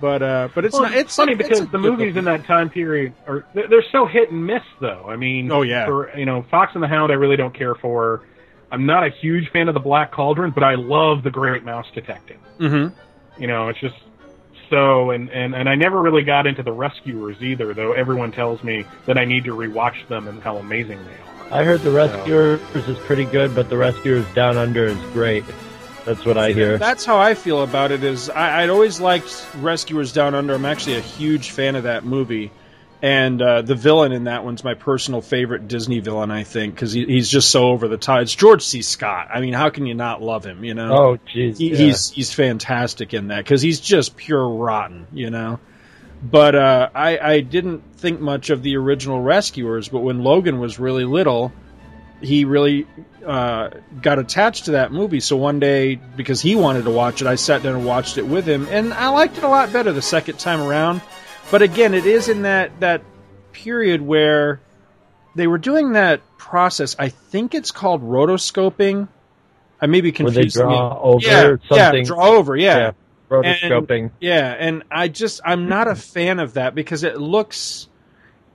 but 0.00 0.22
uh, 0.22 0.48
but 0.54 0.64
it's 0.64 0.72
Well, 0.74 0.82
not. 0.82 0.92
It's 0.94 1.16
funny 1.16 1.32
it's 1.32 1.42
because 1.42 1.60
a 1.60 1.66
the 1.66 1.78
movies 1.78 1.98
looking- 2.14 2.16
in 2.18 2.24
that 2.26 2.44
time 2.44 2.70
period 2.70 3.14
are 3.26 3.44
they're, 3.54 3.68
they're 3.68 3.84
so 3.90 4.06
hit 4.06 4.30
and 4.30 4.46
miss 4.46 4.62
though. 4.80 5.06
I 5.08 5.16
mean, 5.16 5.50
Oh, 5.50 5.62
yeah. 5.62 5.86
for 5.86 6.16
you 6.16 6.24
know 6.26 6.42
Fox 6.50 6.72
and 6.74 6.82
the 6.82 6.88
Hound, 6.88 7.10
I 7.10 7.16
really 7.16 7.36
don't 7.36 7.54
care 7.54 7.74
for. 7.74 8.22
I'm 8.70 8.84
not 8.84 9.02
a 9.02 9.08
huge 9.08 9.50
fan 9.50 9.68
of 9.68 9.74
the 9.74 9.80
Black 9.80 10.12
Cauldron, 10.12 10.50
but 10.50 10.62
I 10.62 10.74
love 10.74 11.22
the 11.22 11.30
Great 11.30 11.64
Mouse 11.64 11.86
Detective. 11.94 12.36
Mhm. 12.60 12.92
You 13.38 13.46
know, 13.46 13.68
it's 13.68 13.80
just 13.80 13.94
so 14.70 15.10
and 15.10 15.30
and 15.30 15.54
and 15.54 15.68
I 15.68 15.74
never 15.74 16.00
really 16.00 16.22
got 16.22 16.46
into 16.46 16.62
the 16.62 16.72
Rescuers 16.72 17.40
either, 17.40 17.74
though 17.74 17.92
everyone 17.92 18.32
tells 18.32 18.62
me 18.62 18.84
that 19.06 19.18
I 19.18 19.24
need 19.24 19.44
to 19.44 19.54
rewatch 19.54 20.06
them 20.08 20.28
and 20.28 20.42
how 20.42 20.56
amazing 20.56 20.98
they 21.04 21.12
are. 21.12 21.60
I 21.60 21.64
heard 21.64 21.80
the 21.80 21.90
Rescuers 21.90 22.60
is 22.74 22.98
pretty 22.98 23.24
good, 23.24 23.54
but 23.54 23.70
the 23.70 23.76
Rescuers 23.76 24.26
Down 24.34 24.56
Under 24.58 24.84
is 24.84 24.98
great. 25.12 25.44
That's 26.04 26.24
what 26.24 26.38
I 26.38 26.52
hear. 26.52 26.78
That's 26.78 27.04
how 27.04 27.18
I 27.18 27.34
feel 27.34 27.62
about 27.62 27.90
it. 27.90 28.02
Is 28.02 28.30
I, 28.30 28.62
I'd 28.62 28.70
always 28.70 29.00
liked 29.00 29.46
Rescuers 29.56 30.12
Down 30.12 30.34
Under. 30.34 30.54
I'm 30.54 30.64
actually 30.64 30.96
a 30.96 31.02
huge 31.02 31.50
fan 31.50 31.76
of 31.76 31.84
that 31.84 32.04
movie, 32.04 32.50
and 33.00 33.40
uh, 33.40 33.62
the 33.62 33.74
villain 33.74 34.12
in 34.12 34.24
that 34.24 34.44
one's 34.44 34.64
my 34.64 34.74
personal 34.74 35.20
favorite 35.20 35.68
Disney 35.68 36.00
villain. 36.00 36.30
I 36.30 36.44
think 36.44 36.74
because 36.74 36.92
he, 36.92 37.04
he's 37.04 37.28
just 37.28 37.50
so 37.50 37.68
over 37.68 37.88
the 37.88 37.96
top. 37.96 38.22
It's 38.22 38.34
George 38.34 38.64
C. 38.64 38.82
Scott. 38.82 39.28
I 39.32 39.40
mean, 39.40 39.54
how 39.54 39.70
can 39.70 39.86
you 39.86 39.94
not 39.94 40.22
love 40.22 40.44
him? 40.44 40.64
You 40.64 40.74
know? 40.74 40.92
Oh, 40.92 41.18
jeez. 41.32 41.58
He, 41.58 41.70
yeah. 41.70 41.76
He's 41.76 42.10
he's 42.10 42.32
fantastic 42.32 43.14
in 43.14 43.28
that 43.28 43.44
because 43.44 43.62
he's 43.62 43.80
just 43.80 44.16
pure 44.16 44.48
rotten. 44.48 45.06
You 45.12 45.30
know. 45.30 45.60
But 46.20 46.54
uh, 46.56 46.90
I, 46.94 47.18
I 47.18 47.40
didn't 47.40 47.96
think 47.96 48.20
much 48.20 48.50
of 48.50 48.62
the 48.62 48.76
original 48.76 49.20
Rescuers, 49.20 49.88
but 49.88 50.00
when 50.00 50.24
Logan 50.24 50.58
was 50.58 50.80
really 50.80 51.04
little, 51.04 51.52
he 52.20 52.44
really 52.44 52.88
uh, 53.24 53.70
got 54.02 54.18
attached 54.18 54.64
to 54.64 54.72
that 54.72 54.90
movie. 54.90 55.20
So 55.20 55.36
one 55.36 55.60
day, 55.60 55.94
because 55.94 56.40
he 56.40 56.56
wanted 56.56 56.86
to 56.86 56.90
watch 56.90 57.22
it, 57.22 57.28
I 57.28 57.36
sat 57.36 57.62
down 57.62 57.76
and 57.76 57.86
watched 57.86 58.18
it 58.18 58.26
with 58.26 58.46
him, 58.46 58.66
and 58.68 58.92
I 58.92 59.10
liked 59.10 59.38
it 59.38 59.44
a 59.44 59.48
lot 59.48 59.72
better 59.72 59.92
the 59.92 60.02
second 60.02 60.40
time 60.40 60.60
around. 60.60 61.02
But 61.50 61.62
again, 61.62 61.94
it 61.94 62.06
is 62.06 62.28
in 62.28 62.42
that 62.42 62.80
that 62.80 63.02
period 63.52 64.02
where 64.02 64.60
they 65.34 65.46
were 65.46 65.58
doing 65.58 65.92
that 65.92 66.20
process. 66.36 66.96
I 66.98 67.08
think 67.08 67.54
it's 67.54 67.70
called 67.70 68.02
rotoscoping. 68.02 69.08
I 69.80 69.86
may 69.86 70.00
be 70.00 70.10
Where 70.10 70.30
they 70.30 70.42
confusing 70.42 70.62
draw 70.62 71.00
over 71.00 71.26
yeah, 71.26 71.56
something. 71.68 72.00
Yeah, 72.00 72.02
draw 72.02 72.26
over. 72.26 72.56
Yeah. 72.56 72.76
Yeah, 72.76 72.92
rotoscoping. 73.30 74.02
And, 74.02 74.10
yeah, 74.20 74.54
and 74.58 74.82
I 74.90 75.08
just 75.08 75.40
I'm 75.44 75.68
not 75.68 75.88
a 75.88 75.94
fan 75.94 76.38
of 76.38 76.54
that 76.54 76.74
because 76.74 77.02
it 77.02 77.18
looks 77.18 77.88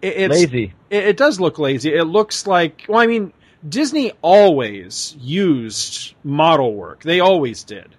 it, 0.01 0.13
it's 0.17 0.31
Lazy. 0.31 0.73
It, 0.89 1.03
it 1.05 1.17
does 1.17 1.39
look 1.39 1.57
lazy. 1.57 1.93
It 1.93 2.03
looks 2.03 2.45
like 2.45 2.85
well, 2.87 2.99
I 2.99 3.07
mean, 3.07 3.33
Disney 3.67 4.11
always 4.21 5.15
used 5.19 6.13
model 6.23 6.75
work. 6.75 7.01
They 7.01 7.21
always 7.21 7.63
did. 7.63 7.95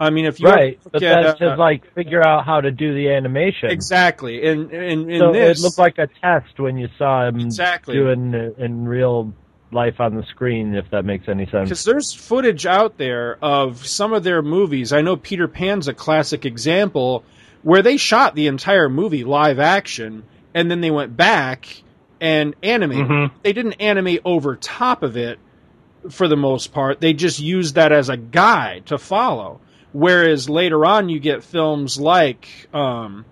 I 0.00 0.10
mean, 0.10 0.26
if 0.26 0.38
you 0.40 0.48
Right, 0.48 0.78
but 0.84 1.02
at, 1.02 1.22
that's 1.22 1.42
uh, 1.42 1.50
to 1.50 1.56
like 1.56 1.92
figure 1.94 2.24
out 2.26 2.44
how 2.44 2.60
to 2.60 2.70
do 2.70 2.94
the 2.94 3.10
animation. 3.10 3.70
exactly, 3.70 4.46
and 4.48 4.70
and 4.70 5.10
in 5.10 5.18
so 5.20 5.32
this 5.32 5.58
it 5.58 5.62
looked 5.62 5.78
like 5.78 5.98
a 5.98 6.06
test 6.20 6.58
when 6.58 6.76
you 6.78 6.88
saw 6.98 7.26
him 7.26 7.40
Exactly. 7.40 7.94
doing 7.96 8.54
in 8.58 8.86
real 8.86 9.32
life 9.72 10.00
on 10.00 10.14
the 10.14 10.22
screen, 10.30 10.74
if 10.74 10.88
that 10.92 11.04
makes 11.04 11.28
any 11.28 11.44
sense. 11.46 11.68
Because 11.68 11.84
there's 11.84 12.14
footage 12.14 12.64
out 12.64 12.96
there 12.96 13.36
of 13.42 13.86
some 13.86 14.12
of 14.14 14.22
their 14.24 14.40
movies. 14.40 14.92
I 14.92 15.02
know 15.02 15.16
Peter 15.16 15.46
Pan's 15.48 15.88
a 15.88 15.94
classic 15.94 16.46
example 16.46 17.22
where 17.62 17.82
they 17.82 17.96
shot 17.98 18.34
the 18.34 18.46
entire 18.46 18.88
movie 18.88 19.24
live 19.24 19.58
action 19.58 20.22
and 20.54 20.70
then 20.70 20.80
they 20.80 20.90
went 20.90 21.16
back 21.16 21.82
and 22.20 22.54
animated. 22.62 23.06
Mhm. 23.08 23.30
They 23.42 23.52
didn't 23.52 23.74
animate 23.74 24.22
over 24.24 24.56
top 24.56 25.02
of 25.02 25.16
it 25.18 25.38
for 26.08 26.28
the 26.28 26.36
most 26.36 26.72
part. 26.72 27.00
They 27.00 27.12
just 27.12 27.38
used 27.38 27.74
that 27.74 27.92
as 27.92 28.08
a 28.08 28.16
guide 28.16 28.86
to 28.86 28.96
follow. 28.96 29.60
Whereas 29.92 30.48
later 30.48 30.84
on, 30.84 31.08
you 31.08 31.18
get 31.18 31.42
films 31.44 31.98
like, 31.98 32.48
um, 32.74 33.24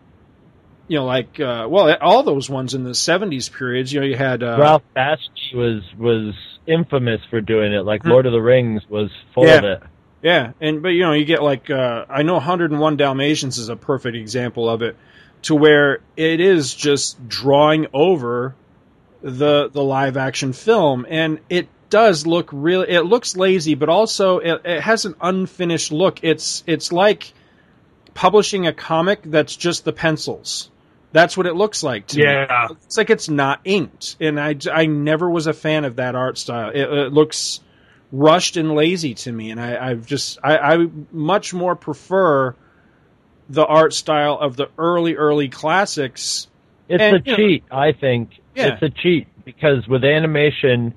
you 0.88 0.98
know, 0.98 1.04
like 1.04 1.38
uh, 1.38 1.66
well, 1.68 1.94
all 2.00 2.22
those 2.22 2.48
ones 2.48 2.74
in 2.74 2.84
the 2.84 2.90
'70s 2.90 3.52
periods. 3.52 3.92
You 3.92 4.00
know, 4.00 4.06
you 4.06 4.16
had 4.16 4.42
uh, 4.42 4.56
Ralph 4.58 4.82
Bakshi 4.96 5.54
was 5.54 5.82
was 5.98 6.34
infamous 6.66 7.20
for 7.30 7.40
doing 7.40 7.72
it. 7.72 7.84
Like 7.84 8.02
Hmm. 8.02 8.10
Lord 8.10 8.26
of 8.26 8.32
the 8.32 8.40
Rings 8.40 8.82
was 8.88 9.10
full 9.34 9.44
Yeah. 9.44 9.58
of 9.58 9.64
it. 9.64 9.82
Yeah, 10.22 10.52
and 10.60 10.82
but 10.82 10.88
you 10.88 11.02
know 11.02 11.12
you 11.12 11.24
get 11.24 11.42
like 11.42 11.70
uh, 11.70 12.06
I 12.08 12.22
know 12.22 12.34
101 12.34 12.96
Dalmatians 12.96 13.58
is 13.58 13.68
a 13.68 13.76
perfect 13.76 14.16
example 14.16 14.68
of 14.68 14.82
it, 14.82 14.96
to 15.42 15.54
where 15.54 16.00
it 16.16 16.40
is 16.40 16.74
just 16.74 17.28
drawing 17.28 17.86
over 17.92 18.54
the 19.22 19.68
the 19.68 19.82
live 19.82 20.16
action 20.16 20.52
film, 20.52 21.06
and 21.08 21.38
it 21.50 21.68
does 21.96 22.26
look 22.26 22.50
really. 22.52 22.90
It 22.90 23.06
looks 23.06 23.36
lazy, 23.36 23.74
but 23.74 23.88
also 23.88 24.38
it, 24.38 24.60
it 24.66 24.80
has 24.82 25.06
an 25.06 25.14
unfinished 25.18 25.92
look. 25.92 26.18
It's 26.22 26.62
it's 26.66 26.92
like 26.92 27.32
publishing 28.12 28.66
a 28.66 28.72
comic 28.74 29.22
that's 29.24 29.56
just 29.56 29.86
the 29.86 29.94
pencils. 29.94 30.70
That's 31.12 31.38
what 31.38 31.46
it 31.46 31.54
looks 31.54 31.82
like 31.82 32.08
to 32.08 32.18
me. 32.18 32.24
Yeah. 32.24 32.68
It's 32.84 32.98
like 32.98 33.08
it's 33.08 33.30
not 33.30 33.60
inked, 33.64 34.16
and 34.20 34.38
I, 34.38 34.56
I 34.70 34.84
never 34.84 35.30
was 35.30 35.46
a 35.46 35.54
fan 35.54 35.86
of 35.86 35.96
that 35.96 36.14
art 36.14 36.36
style. 36.36 36.68
It, 36.68 36.82
it 36.82 37.12
looks 37.14 37.60
rushed 38.12 38.58
and 38.58 38.74
lazy 38.74 39.14
to 39.14 39.32
me, 39.32 39.50
and 39.50 39.58
I, 39.58 39.90
I've 39.90 40.04
just 40.04 40.38
I, 40.44 40.58
I 40.58 40.86
much 41.12 41.54
more 41.54 41.76
prefer 41.76 42.54
the 43.48 43.64
art 43.64 43.94
style 43.94 44.36
of 44.38 44.56
the 44.56 44.68
early 44.76 45.14
early 45.14 45.48
classics. 45.48 46.48
It's 46.90 47.02
And, 47.02 47.16
a 47.16 47.22
you 47.24 47.32
know, 47.32 47.36
cheat, 47.36 47.64
I 47.70 47.92
think. 47.92 48.32
Yeah. 48.54 48.74
It's 48.74 48.82
a 48.82 48.90
cheat 48.90 49.28
because 49.46 49.88
with 49.88 50.04
animation, 50.04 50.92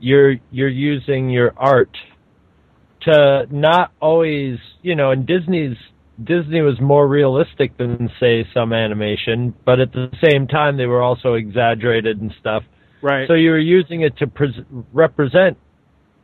you're 0.00 0.36
you're 0.50 0.68
using 0.68 1.30
your 1.30 1.52
art 1.56 1.96
to 3.02 3.46
not 3.50 3.92
always, 4.00 4.58
you 4.82 4.94
know, 4.94 5.10
and 5.10 5.26
Disney's 5.26 5.76
Disney 6.22 6.62
was 6.62 6.80
more 6.80 7.06
realistic 7.06 7.76
than 7.78 8.10
say 8.18 8.44
some 8.52 8.72
animation, 8.72 9.54
but 9.64 9.78
at 9.78 9.92
the 9.92 10.10
same 10.22 10.48
time 10.48 10.76
they 10.76 10.86
were 10.86 11.02
also 11.02 11.34
exaggerated 11.34 12.20
and 12.20 12.34
stuff. 12.40 12.64
Right. 13.00 13.28
So 13.28 13.34
you 13.34 13.50
were 13.50 13.58
using 13.58 14.02
it 14.02 14.16
to 14.18 14.26
pres 14.26 14.54
represent 14.92 15.56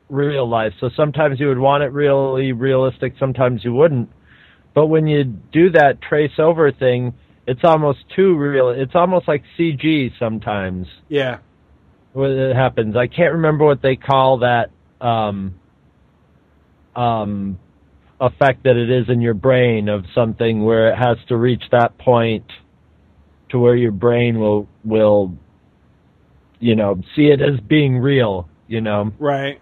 real 0.09 0.49
life. 0.49 0.73
So 0.81 0.91
sometimes 0.97 1.39
you 1.39 1.49
would 1.49 1.59
want 1.59 1.85
it 1.85 1.93
really 1.93 2.53
realistic, 2.53 3.15
sometimes 3.19 3.65
you 3.65 3.73
wouldn't. 3.73 4.11
But 4.75 4.87
when 4.87 5.07
you 5.07 5.23
do 5.25 5.71
that 5.71 6.03
trace 6.03 6.39
over 6.39 6.73
thing, 6.73 7.15
it's 7.47 7.63
almost 7.63 8.01
too 8.17 8.37
real. 8.37 8.71
It's 8.71 8.95
almost 8.97 9.29
like 9.29 9.45
CG 9.57 10.11
sometimes 10.19 10.89
yeah. 11.09 11.39
It 12.15 12.55
happens. 12.55 12.97
I 12.97 13.07
can't 13.07 13.35
remember 13.35 13.65
what 13.65 13.83
they 13.83 13.97
call 13.97 14.39
that 14.39 14.71
um, 15.01 15.55
um, 16.95 17.59
effect 18.21 18.65
that 18.65 18.77
it 18.77 18.91
is 18.91 19.09
in 19.09 19.21
your 19.21 19.35
brain 19.35 19.89
of 19.89 20.05
something 20.15 20.65
where 20.65 20.93
it 20.93 20.97
has 20.97 21.19
to 21.29 21.37
reach 21.37 21.63
that 21.73 21.99
point 21.99 22.45
to 23.51 23.59
where 23.59 23.77
your 23.77 23.93
brain 23.93 24.39
will 24.39 24.69
will 24.85 25.35
you 26.61 26.75
know 26.77 27.01
see 27.15 27.27
it 27.27 27.41
as 27.41 27.61
being 27.61 27.99
real. 27.99 28.49
You 28.67 28.81
know, 28.81 29.13
Right. 29.19 29.61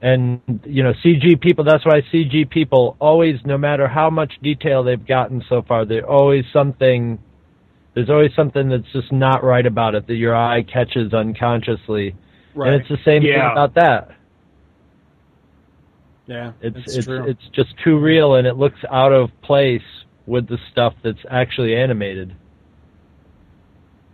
and 0.00 0.40
you 0.64 0.82
know 0.82 0.92
CG 1.04 1.40
people. 1.40 1.64
That's 1.64 1.84
why 1.84 2.02
CG 2.12 2.48
people 2.50 2.96
always, 3.00 3.36
no 3.44 3.58
matter 3.58 3.88
how 3.88 4.10
much 4.10 4.32
detail 4.42 4.84
they've 4.84 5.04
gotten 5.04 5.42
so 5.48 5.62
far, 5.62 5.84
there's 5.84 6.04
always 6.08 6.44
something. 6.52 7.18
There's 7.94 8.10
always 8.10 8.32
something 8.34 8.68
that's 8.68 8.90
just 8.92 9.12
not 9.12 9.44
right 9.44 9.64
about 9.64 9.94
it 9.94 10.06
that 10.08 10.16
your 10.16 10.34
eye 10.36 10.62
catches 10.62 11.14
unconsciously, 11.14 12.14
Right. 12.54 12.72
and 12.72 12.80
it's 12.80 12.88
the 12.88 12.98
same 13.04 13.22
thing 13.22 13.34
about 13.36 13.74
that. 13.74 14.10
yeah. 16.26 16.52
It's 16.60 16.96
it's 16.96 17.06
true. 17.06 17.24
it's 17.28 17.46
just 17.52 17.74
too 17.84 17.98
real, 17.98 18.34
and 18.34 18.46
it 18.46 18.56
looks 18.56 18.78
out 18.90 19.12
of 19.12 19.30
place 19.42 19.82
with 20.26 20.48
the 20.48 20.58
stuff 20.72 20.94
that's 21.02 21.18
actually 21.30 21.76
animated. 21.76 22.34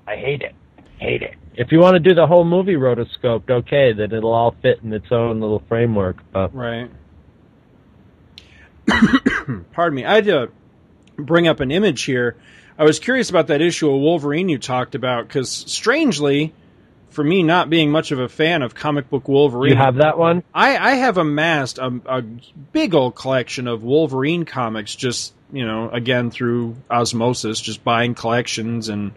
I 0.07 0.17
hate 0.17 0.43
it. 0.43 0.55
Hate 0.99 1.23
it. 1.23 1.35
If 1.55 1.73
you 1.73 1.79
want 1.79 1.95
to 1.95 2.01
do 2.01 2.15
the 2.15 2.27
whole 2.27 2.45
movie 2.45 2.75
rotoscoped, 2.75 3.49
okay, 3.51 3.93
then 3.93 4.13
it'll 4.13 4.33
all 4.35 4.55
fit 4.61 4.81
in 4.83 4.93
its 4.93 5.07
own 5.11 5.41
little 5.41 5.63
framework. 5.69 6.17
But 6.33 6.55
Right. 6.55 6.91
Pardon 9.73 9.95
me. 9.97 10.05
I 10.05 10.17
had 10.17 10.25
to 10.27 10.49
bring 11.17 11.49
up 11.49 11.61
an 11.61 11.71
image 11.71 12.03
here. 12.05 12.37
I 12.81 12.85
was 12.85 12.99
curious 12.99 13.29
about 13.29 13.49
that 13.49 13.61
issue 13.61 13.93
of 13.93 14.01
Wolverine 14.01 14.49
you 14.49 14.59
talked 14.59 14.95
about 14.95 15.29
because, 15.29 15.51
strangely, 15.51 16.55
for 17.11 17.23
me 17.23 17.43
not 17.43 17.69
being 17.69 17.91
much 17.91 18.11
of 18.11 18.19
a 18.19 18.27
fan 18.27 18.63
of 18.63 18.75
comic 18.75 19.11
book 19.11 19.29
Wolverine, 19.29 19.73
you 19.73 19.77
have 19.77 19.97
that 19.97 20.17
one. 20.17 20.43
I, 20.55 20.79
I 20.79 20.91
have 20.93 21.19
amassed 21.19 21.77
a, 21.77 22.01
a 22.07 22.23
big 22.23 22.95
old 22.95 23.17
collection 23.17 23.69
of 23.69 23.83
Wolverine 23.83 24.47
comics. 24.47 24.95
Just 24.97 25.35
you 25.53 25.67
know, 25.67 25.91
again 25.91 26.31
through 26.31 26.75
osmosis, 26.91 27.61
just 27.61 27.85
buying 27.85 28.15
collections, 28.15 28.89
and 28.89 29.13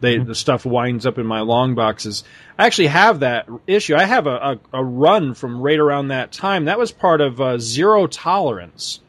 they 0.00 0.18
the 0.18 0.34
stuff 0.34 0.66
winds 0.66 1.06
up 1.06 1.16
in 1.16 1.24
my 1.24 1.40
long 1.40 1.74
boxes. 1.74 2.24
I 2.58 2.66
actually 2.66 2.88
have 2.88 3.20
that 3.20 3.48
issue. 3.66 3.96
I 3.96 4.04
have 4.04 4.26
a, 4.26 4.36
a, 4.36 4.80
a 4.80 4.84
run 4.84 5.32
from 5.32 5.62
right 5.62 5.78
around 5.78 6.08
that 6.08 6.30
time. 6.30 6.66
That 6.66 6.78
was 6.78 6.92
part 6.92 7.22
of 7.22 7.40
uh, 7.40 7.56
Zero 7.56 8.06
Tolerance, 8.06 9.00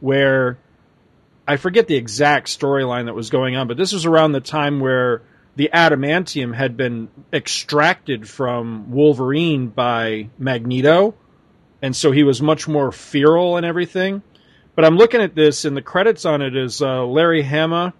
where 0.00 0.56
I 1.46 1.56
forget 1.56 1.86
the 1.86 1.96
exact 1.96 2.48
storyline 2.48 3.06
that 3.06 3.14
was 3.14 3.30
going 3.30 3.56
on, 3.56 3.68
but 3.68 3.76
this 3.76 3.92
was 3.92 4.06
around 4.06 4.32
the 4.32 4.40
time 4.40 4.80
where 4.80 5.22
the 5.56 5.70
adamantium 5.72 6.54
had 6.54 6.76
been 6.76 7.08
extracted 7.32 8.28
from 8.28 8.90
Wolverine 8.90 9.68
by 9.68 10.30
Magneto, 10.38 11.14
and 11.82 11.94
so 11.94 12.10
he 12.10 12.22
was 12.22 12.40
much 12.40 12.66
more 12.66 12.90
feral 12.90 13.56
and 13.56 13.66
everything. 13.66 14.22
But 14.74 14.84
I'm 14.84 14.96
looking 14.96 15.20
at 15.20 15.34
this, 15.34 15.64
and 15.64 15.76
the 15.76 15.82
credits 15.82 16.24
on 16.24 16.42
it 16.42 16.56
is 16.56 16.82
uh, 16.82 17.04
Larry 17.04 17.42
Hama, 17.42 17.94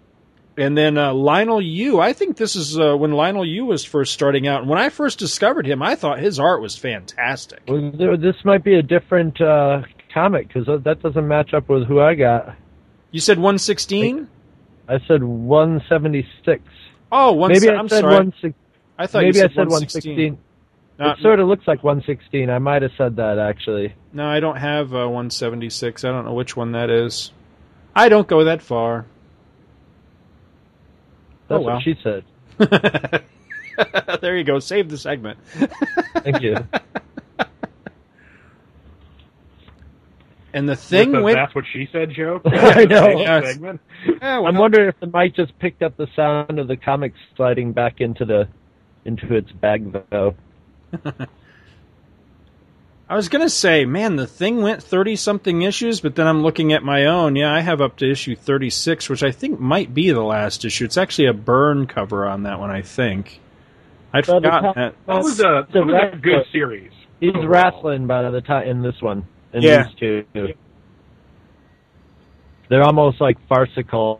and 0.57 0.77
then 0.77 0.97
uh, 0.97 1.11
Leinil 1.13 1.61
Yu. 1.63 1.99
I 1.99 2.13
think 2.13 2.37
this 2.37 2.55
is 2.55 2.77
uh, 2.77 2.95
when 2.97 3.11
Leinil 3.11 3.47
Yu 3.47 3.65
was 3.65 3.85
first 3.85 4.13
starting 4.13 4.47
out. 4.47 4.61
And 4.61 4.69
when 4.69 4.79
I 4.79 4.89
first 4.89 5.19
discovered 5.19 5.65
him, 5.65 5.81
I 5.81 5.95
thought 5.95 6.19
his 6.19 6.39
art 6.39 6.61
was 6.61 6.75
fantastic. 6.77 7.61
Well, 7.67 8.17
this 8.17 8.35
might 8.43 8.63
be 8.63 8.75
a 8.75 8.81
different 8.81 9.39
uh, 9.39 9.83
comic 10.13 10.47
because 10.47 10.83
that 10.83 11.01
doesn't 11.01 11.27
match 11.27 11.53
up 11.53 11.69
with 11.69 11.87
who 11.87 12.01
I 12.01 12.15
got. 12.15 12.57
You 13.15 13.21
said 13.21 13.37
116? 13.37 14.27
I 14.89 14.99
said 15.07 15.23
176. 15.23 16.61
Oh, 17.13 17.31
one 17.31 17.49
maybe 17.49 17.69
I 17.69 17.75
I'm 17.75 17.87
said 17.87 18.01
sorry. 18.01 18.13
116. 18.13 18.53
I 18.97 19.07
thought 19.07 19.19
you 19.19 19.27
maybe 19.27 19.37
said 19.39 19.51
I 19.51 19.53
said 19.53 19.69
116. 19.69 20.33
116. 20.33 20.37
No, 20.99 21.11
it 21.11 21.19
sort 21.19 21.39
of 21.39 21.47
looks 21.47 21.65
like 21.65 21.81
116. 21.81 22.49
I 22.49 22.59
might 22.59 22.81
have 22.81 22.91
said 22.97 23.15
that 23.15 23.39
actually. 23.39 23.95
No, 24.11 24.27
I 24.27 24.41
don't 24.41 24.57
have 24.57 24.93
uh, 24.93 25.07
176. 25.07 26.03
I 26.03 26.09
don't 26.09 26.25
know 26.25 26.33
which 26.33 26.57
one 26.57 26.73
that 26.73 26.89
is. 26.89 27.31
I 27.95 28.09
don't 28.09 28.27
go 28.27 28.43
that 28.43 28.61
far. 28.61 29.05
That's 31.47 31.59
Oh, 31.61 31.61
well. 31.61 31.75
what 31.75 31.83
she 31.83 31.95
said. 32.03 32.25
there 34.19 34.35
you 34.37 34.43
go. 34.43 34.59
Save 34.59 34.89
the 34.89 34.97
segment. 34.97 35.39
Thank 36.17 36.41
you. 36.41 36.57
And 40.55 40.69
the 40.69 40.75
thing 40.77 41.11
With 41.11 41.19
the 41.19 41.23
with 41.25 41.35
that's 41.35 41.53
what 41.53 41.65
she 41.71 41.89
said 41.91 42.11
Joe. 42.15 42.39
I 42.45 42.85
know. 42.85 43.07
Next 43.21 43.49
segment. 43.49 43.81
Yeah, 44.07 44.39
well, 44.39 44.47
I'm 44.47 44.55
wondering 44.55 44.87
if 44.87 44.97
the 45.01 45.07
mic 45.07 45.35
just 45.35 45.57
picked 45.59 45.83
up 45.83 45.97
the 45.97 46.07
sound 46.15 46.59
of 46.59 46.69
the 46.69 46.77
comic 46.77 47.11
sliding 47.35 47.73
back 47.73 47.99
into 47.99 48.23
the 48.23 48.47
into 49.03 49.35
its 49.35 49.51
bag 49.51 49.91
though. 50.09 50.33
I 53.09 53.15
was 53.15 53.27
gonna 53.27 53.49
say, 53.49 53.83
man, 53.83 54.15
the 54.15 54.25
thing 54.27 54.61
went 54.61 54.81
thirty 54.81 55.17
something 55.17 55.61
issues, 55.61 55.99
but 55.99 56.15
then 56.15 56.25
I'm 56.25 56.41
looking 56.41 56.71
at 56.71 56.83
my 56.83 57.07
own. 57.07 57.35
Yeah, 57.35 57.53
I 57.53 57.59
have 57.59 57.81
up 57.81 57.97
to 57.97 58.09
issue 58.09 58.37
thirty 58.37 58.69
six, 58.69 59.09
which 59.09 59.23
I 59.23 59.31
think 59.31 59.59
might 59.59 59.93
be 59.93 60.11
the 60.11 60.23
last 60.23 60.63
issue. 60.63 60.85
It's 60.85 60.97
actually 60.97 61.27
a 61.27 61.33
Byrne 61.33 61.85
cover 61.85 62.25
on 62.25 62.43
that 62.43 62.61
one, 62.61 62.71
I 62.71 62.81
think. 62.81 63.41
I'd 64.13 64.25
Well, 64.25 64.37
forgotten 64.37 64.71
that. 64.75 64.95
That 65.05 65.17
was 65.21 65.39
a, 65.41 65.67
that 65.73 65.85
was 65.85 66.13
a 66.13 66.17
good 66.17 66.45
series. 66.53 66.93
He's 67.19 67.35
overall. 67.35 67.49
wrestling 67.49 68.07
by 68.07 68.29
the 68.31 68.39
time 68.39 68.69
in 68.69 68.81
this 68.81 69.01
one. 69.01 69.27
In 69.55 69.61
Yeah. 69.63 69.83
these 69.83 69.95
two. 69.95 70.25
They're 72.69 72.83
almost 72.83 73.21
like 73.21 73.37
farcical 73.47 74.19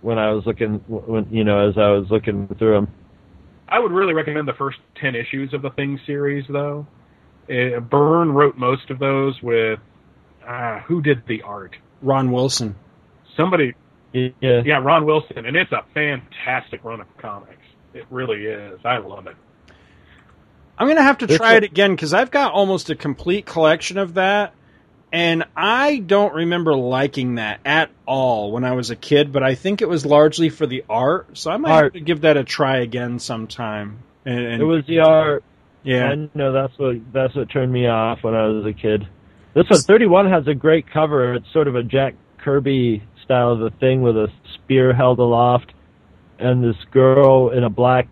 when 0.00 0.18
I 0.18 0.32
was 0.32 0.44
looking 0.46 0.74
when 0.88 1.26
you 1.30 1.44
know 1.44 1.68
as 1.68 1.78
I 1.78 1.90
was 1.90 2.10
looking 2.10 2.48
through 2.58 2.72
them. 2.74 2.88
I 3.68 3.78
would 3.78 3.92
really 3.92 4.12
recommend 4.14 4.48
the 4.48 4.52
first 4.54 4.78
ten 5.00 5.14
issues 5.14 5.54
of 5.54 5.62
the 5.62 5.70
Thing 5.70 5.98
series, 6.06 6.44
though. 6.48 6.86
Uh, 7.48 7.80
Byrne 7.80 8.32
wrote 8.32 8.56
most 8.56 8.90
of 8.90 8.98
those 8.98 9.40
with 9.42 9.78
uh, 10.46 10.80
who 10.80 11.00
did 11.00 11.22
the 11.26 11.42
art? 11.42 11.76
Ron 12.02 12.32
Wilson. 12.32 12.74
Somebody, 13.36 13.74
Yeah. 14.12 14.30
yeah, 14.64 14.78
Ron 14.78 15.06
Wilson, 15.06 15.46
and 15.46 15.56
it's 15.56 15.72
a 15.72 15.82
fantastic 15.94 16.84
run 16.84 17.00
of 17.00 17.06
comics. 17.18 17.62
It 17.94 18.04
really 18.10 18.44
is. 18.46 18.78
I 18.84 18.98
love 18.98 19.26
it. 19.26 19.36
I'm 20.78 20.88
gonna 20.88 21.02
have 21.02 21.18
to 21.18 21.26
try 21.26 21.54
one- 21.54 21.56
it 21.62 21.64
again 21.64 21.92
because 21.94 22.12
I've 22.14 22.30
got 22.30 22.52
almost 22.52 22.90
a 22.90 22.94
complete 22.96 23.46
collection 23.46 23.98
of 23.98 24.14
that, 24.14 24.52
and 25.12 25.44
I 25.56 25.98
don't 25.98 26.34
remember 26.34 26.74
liking 26.74 27.36
that 27.36 27.60
at 27.64 27.90
all 28.06 28.50
when 28.52 28.64
I 28.64 28.72
was 28.72 28.90
a 28.90 28.96
kid. 28.96 29.32
But 29.32 29.42
I 29.42 29.54
think 29.54 29.82
it 29.82 29.88
was 29.88 30.04
largely 30.04 30.48
for 30.48 30.66
the 30.66 30.84
art, 30.90 31.36
so 31.38 31.50
I 31.50 31.56
might 31.56 31.82
have 31.84 31.92
to 31.92 32.00
give 32.00 32.22
that 32.22 32.36
a 32.36 32.44
try 32.44 32.78
again 32.78 33.18
sometime. 33.18 33.98
And, 34.26 34.38
and 34.44 34.62
It 34.62 34.64
was 34.64 34.84
the 34.86 35.00
art. 35.00 35.44
yeah, 35.84 36.10
I 36.10 36.28
know 36.34 36.52
that's 36.52 36.76
what 36.78 36.96
that's 37.12 37.34
what 37.34 37.48
turned 37.50 37.72
me 37.72 37.86
off 37.86 38.22
when 38.22 38.34
I 38.34 38.46
was 38.46 38.66
a 38.66 38.72
kid. 38.72 39.06
This 39.54 39.70
one, 39.70 39.78
31, 39.80 40.28
has 40.30 40.48
a 40.48 40.54
great 40.54 40.90
cover. 40.90 41.34
It's 41.34 41.52
sort 41.52 41.68
of 41.68 41.76
a 41.76 41.82
Jack 41.84 42.14
Kirby 42.38 43.02
style 43.22 43.52
of 43.52 43.62
a 43.62 43.70
thing 43.70 44.02
with 44.02 44.16
a 44.16 44.28
spear 44.54 44.92
held 44.92 45.20
aloft, 45.20 45.72
and 46.40 46.64
this 46.64 46.76
girl 46.90 47.50
in 47.50 47.62
a 47.62 47.70
black 47.70 48.08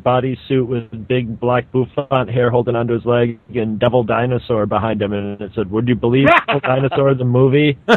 bodysuit 0.00 0.66
with 0.66 1.06
big 1.08 1.38
black 1.40 1.70
bouffant 1.72 2.30
hair 2.30 2.50
holding 2.50 2.76
onto 2.76 2.94
his 2.94 3.04
leg, 3.04 3.38
and 3.54 3.78
Devil 3.78 4.04
Dinosaur 4.04 4.66
behind 4.66 5.00
him, 5.02 5.12
and 5.12 5.40
it 5.40 5.52
said, 5.54 5.70
"Would 5.70 5.88
you 5.88 5.94
believe 5.94 6.28
Devil 6.46 6.60
Dinosaur 6.60 7.14
the 7.14 7.24
movie?" 7.24 7.78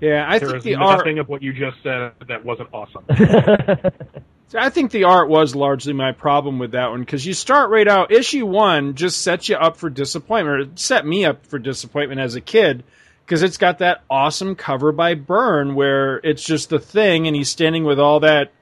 yeah. 0.00 0.26
I 0.28 0.38
There 0.38 0.48
think 0.50 0.62
the 0.62 0.74
art. 0.76 0.98
nothing 0.98 1.18
of 1.18 1.28
what 1.28 1.42
you 1.42 1.52
just 1.52 1.82
said 1.82 2.12
that 2.28 2.44
wasn't 2.44 2.68
awesome. 2.72 3.04
I 4.56 4.70
think 4.70 4.92
the 4.92 5.04
art 5.04 5.28
was 5.28 5.54
largely 5.56 5.92
my 5.92 6.12
problem 6.12 6.58
with 6.58 6.72
that 6.72 6.90
one 6.90 7.00
because 7.00 7.26
you 7.26 7.34
start 7.34 7.70
right 7.70 7.88
out. 7.88 8.12
Issue 8.12 8.46
one 8.46 8.94
just 8.94 9.22
sets 9.22 9.48
you 9.48 9.56
up 9.56 9.76
for 9.78 9.90
disappointment. 9.90 10.56
Or 10.56 10.58
it 10.60 10.78
set 10.78 11.04
me 11.04 11.24
up 11.24 11.46
for 11.46 11.58
disappointment 11.58 12.20
as 12.20 12.34
a 12.36 12.40
kid 12.40 12.84
because 13.24 13.42
it's 13.42 13.56
got 13.56 13.78
that 13.78 14.02
awesome 14.10 14.54
cover 14.54 14.92
by 14.92 15.14
Byrne 15.14 15.74
where 15.74 16.18
it's 16.18 16.44
just 16.44 16.68
the 16.68 16.78
thing 16.78 17.26
and 17.26 17.34
he's 17.34 17.48
standing 17.48 17.84
with 17.84 17.98
all 17.98 18.20
that 18.20 18.52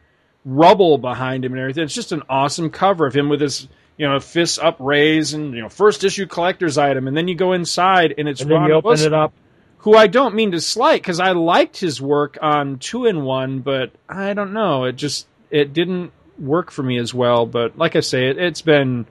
rubble 0.45 0.99
behind 0.99 1.45
him 1.45 1.53
and 1.53 1.61
everything. 1.61 1.85
It's 1.85 1.95
just 1.95 2.13
an 2.13 2.23
awesome 2.29 2.71
cover 2.71 3.07
of 3.07 3.15
him 3.15 3.29
with 3.29 3.41
his 3.41 3.69
you 3.97 4.09
know 4.09 4.19
fists 4.21 4.59
upraised 4.59 5.35
and 5.35 5.55
you 5.55 5.63
know 5.63 5.69
first 5.69 6.05
issue 6.05 6.27
collector's 6.27 6.79
item. 6.79 7.09
And 7.09 7.17
then 7.17 7.29
you 7.29 7.35
go 7.35 7.53
inside 7.53 8.15
and 8.17 8.29
it's 8.29 8.41
and 8.41 8.51
Ron 8.51 8.69
you 8.69 8.75
open 8.75 9.01
it 9.01 9.13
up. 9.13 9.33
who 9.79 9.97
I 9.97 10.07
don't 10.07 10.35
mean 10.35 10.53
to 10.53 10.61
slight 10.61 11.03
because 11.03 11.21
I 11.21 11.33
liked 11.33 11.79
his 11.79 12.01
work 12.01 12.39
on 12.41 12.79
Two 12.79 13.07
in 13.07 13.23
One, 13.23 13.61
but 13.61 13.93
I 14.09 14.35
don't 14.35 14.53
know. 14.53 14.85
It 14.85 14.97
just 14.97 15.27
it 15.51 15.73
didn't 15.73 16.13
work 16.39 16.71
for 16.71 16.83
me 16.83 16.99
as 16.99 17.13
well. 17.13 17.47
But 17.47 17.77
like 17.77 17.97
I 17.97 18.01
say, 18.01 18.29
it, 18.29 18.39
it's 18.39 18.63
been 18.63 19.07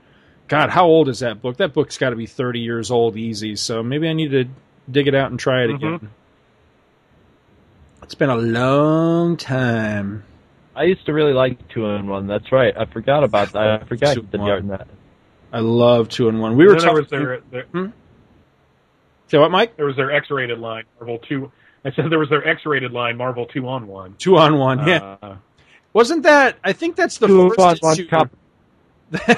God. 0.48 0.70
How 0.70 0.86
old 0.86 1.10
is 1.10 1.20
that 1.20 1.42
book? 1.42 1.58
That 1.58 1.74
book's 1.74 1.98
got 1.98 2.12
to 2.12 2.16
be 2.16 2.26
thirty 2.26 2.60
years 2.60 2.90
old, 2.90 3.18
easy. 3.18 3.56
So 3.56 3.84
maybe 3.84 4.08
I 4.08 4.14
need 4.14 4.32
to 4.32 4.46
dig 4.92 5.08
it 5.08 5.16
out 5.16 5.32
and 5.32 5.40
try 5.40 5.64
it 5.64 5.70
Mhm. 5.70 5.76
again. 5.76 6.10
It's 8.04 8.16
been 8.16 8.30
a 8.30 8.36
long 8.38 9.38
time. 9.38 10.24
I 10.76 10.84
used 10.84 11.06
to 11.06 11.14
really 11.14 11.34
like 11.34 11.68
two 11.70 11.86
in 11.86 12.08
one. 12.08 12.28
That's 12.28 12.52
right. 12.52 12.74
I 12.78 12.86
forgot 12.86 13.24
about 13.24 13.52
that. 13.54 13.82
I 13.82 13.86
forgot 13.86 14.14
Two 14.16 14.22
in 14.22 14.28
the 14.32 14.38
one. 14.38 14.68
that. 14.68 14.88
I 15.54 15.60
love 15.60 16.08
Two 16.10 16.30
in 16.30 16.40
One. 16.40 16.56
We 16.56 16.66
were 16.66 16.72
And 16.74 16.80
then 16.82 16.94
there 16.96 17.04
talking. 17.04 17.20
was 17.26 17.42
their, 17.52 17.66
their 17.74 17.94
Say 19.28 19.38
what, 19.38 19.52
Mike? 19.52 19.76
there 19.76 19.86
was 19.86 19.96
their 19.98 20.12
X-rated 20.12 20.60
line, 20.60 20.86
Marvel 21.00 21.20
two. 21.20 21.52
I 21.84 21.92
said 21.92 22.06
there 22.10 22.20
was 22.20 22.30
their 22.30 22.48
X-rated 22.48 22.92
line, 22.94 23.18
Marvel 23.18 23.46
two 23.48 23.68
on 23.68 23.88
one. 23.88 24.16
Two 24.18 24.38
on 24.38 24.58
one. 24.58 24.88
Yeah. 24.88 25.18
Uh, 25.22 25.36
Wasn't 25.94 26.24
that? 26.24 26.58
I 26.64 26.72
think 26.74 26.96
that's 26.96 27.18
the 27.18 27.28
Two 27.28 27.42
in 27.48 27.54
first 27.54 27.82
one, 27.84 27.94
issue. 28.00 28.08
one 28.10 28.30
cup. 29.12 29.38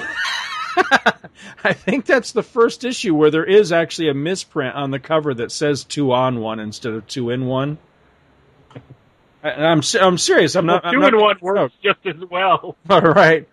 I 1.64 1.72
think 1.72 2.06
that's 2.06 2.32
the 2.32 2.42
first 2.42 2.84
issue 2.84 3.14
where 3.14 3.30
there 3.30 3.44
is 3.44 3.72
actually 3.72 4.08
a 4.08 4.14
misprint 4.14 4.74
on 4.74 4.90
the 4.90 4.98
cover 4.98 5.34
that 5.34 5.52
says 5.52 5.84
two 5.84 6.12
on 6.12 6.40
one 6.40 6.60
instead 6.60 6.92
of 6.94 7.06
two 7.06 7.30
in 7.30 7.46
one. 7.46 7.78
I, 9.42 9.50
I'm 9.50 9.82
I'm 10.00 10.18
serious. 10.18 10.54
I'm 10.56 10.66
well, 10.66 10.76
not. 10.76 10.86
I'm 10.86 10.94
two 10.94 11.00
not 11.00 11.14
in 11.14 11.20
one 11.20 11.36
works 11.40 11.74
just 11.82 11.98
as 12.06 12.16
well. 12.30 12.76
All 12.90 13.00
right. 13.00 13.48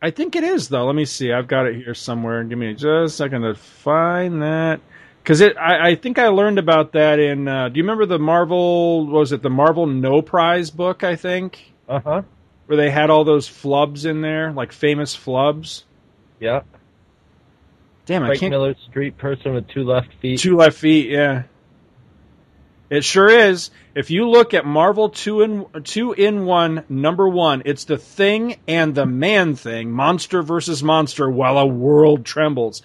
I 0.00 0.10
think 0.10 0.34
it 0.36 0.44
is 0.44 0.68
though. 0.68 0.86
Let 0.86 0.94
me 0.96 1.04
see. 1.04 1.32
I've 1.32 1.46
got 1.48 1.66
it 1.66 1.76
here 1.76 1.94
somewhere. 1.94 2.42
Give 2.44 2.58
me 2.58 2.72
just 2.72 2.84
a 2.84 3.08
second 3.08 3.42
to 3.42 3.54
find 3.54 4.42
that. 4.42 4.80
Because 5.22 5.40
it, 5.40 5.56
I, 5.56 5.90
I 5.90 5.94
think 5.94 6.18
I 6.18 6.28
learned 6.28 6.58
about 6.58 6.92
that 6.92 7.20
in. 7.20 7.46
Uh, 7.46 7.68
do 7.68 7.76
you 7.78 7.84
remember 7.84 8.06
the 8.06 8.18
Marvel? 8.18 9.06
what 9.06 9.20
Was 9.20 9.32
it 9.32 9.42
the 9.42 9.50
Marvel 9.50 9.86
No 9.86 10.20
Prize 10.20 10.70
book? 10.70 11.04
I 11.04 11.14
think 11.14 11.72
Uh 11.88 12.00
huh. 12.00 12.22
where 12.66 12.76
they 12.76 12.90
had 12.90 13.08
all 13.10 13.22
those 13.24 13.48
flubs 13.48 14.04
in 14.04 14.20
there, 14.20 14.52
like 14.52 14.72
famous 14.72 15.16
flubs. 15.16 15.84
Yeah. 16.42 16.62
Damn, 18.04 18.24
I 18.24 18.26
Frank 18.26 18.40
can't. 18.40 18.50
Miller 18.50 18.74
Street 18.90 19.16
person 19.16 19.54
with 19.54 19.68
two 19.68 19.84
left 19.84 20.12
feet. 20.20 20.40
Two 20.40 20.56
left 20.56 20.76
feet, 20.76 21.08
yeah. 21.08 21.44
It 22.90 23.04
sure 23.04 23.28
is. 23.28 23.70
If 23.94 24.10
you 24.10 24.28
look 24.28 24.52
at 24.52 24.66
Marvel 24.66 25.08
two 25.08 25.40
in 25.42 25.66
two 25.84 26.12
in 26.12 26.44
one 26.44 26.84
number 26.88 27.28
one, 27.28 27.62
it's 27.64 27.84
the 27.84 27.96
thing 27.96 28.56
and 28.66 28.92
the 28.92 29.06
man 29.06 29.54
thing, 29.54 29.92
monster 29.92 30.42
versus 30.42 30.82
monster, 30.82 31.30
while 31.30 31.58
a 31.58 31.66
world 31.66 32.24
trembles. 32.24 32.82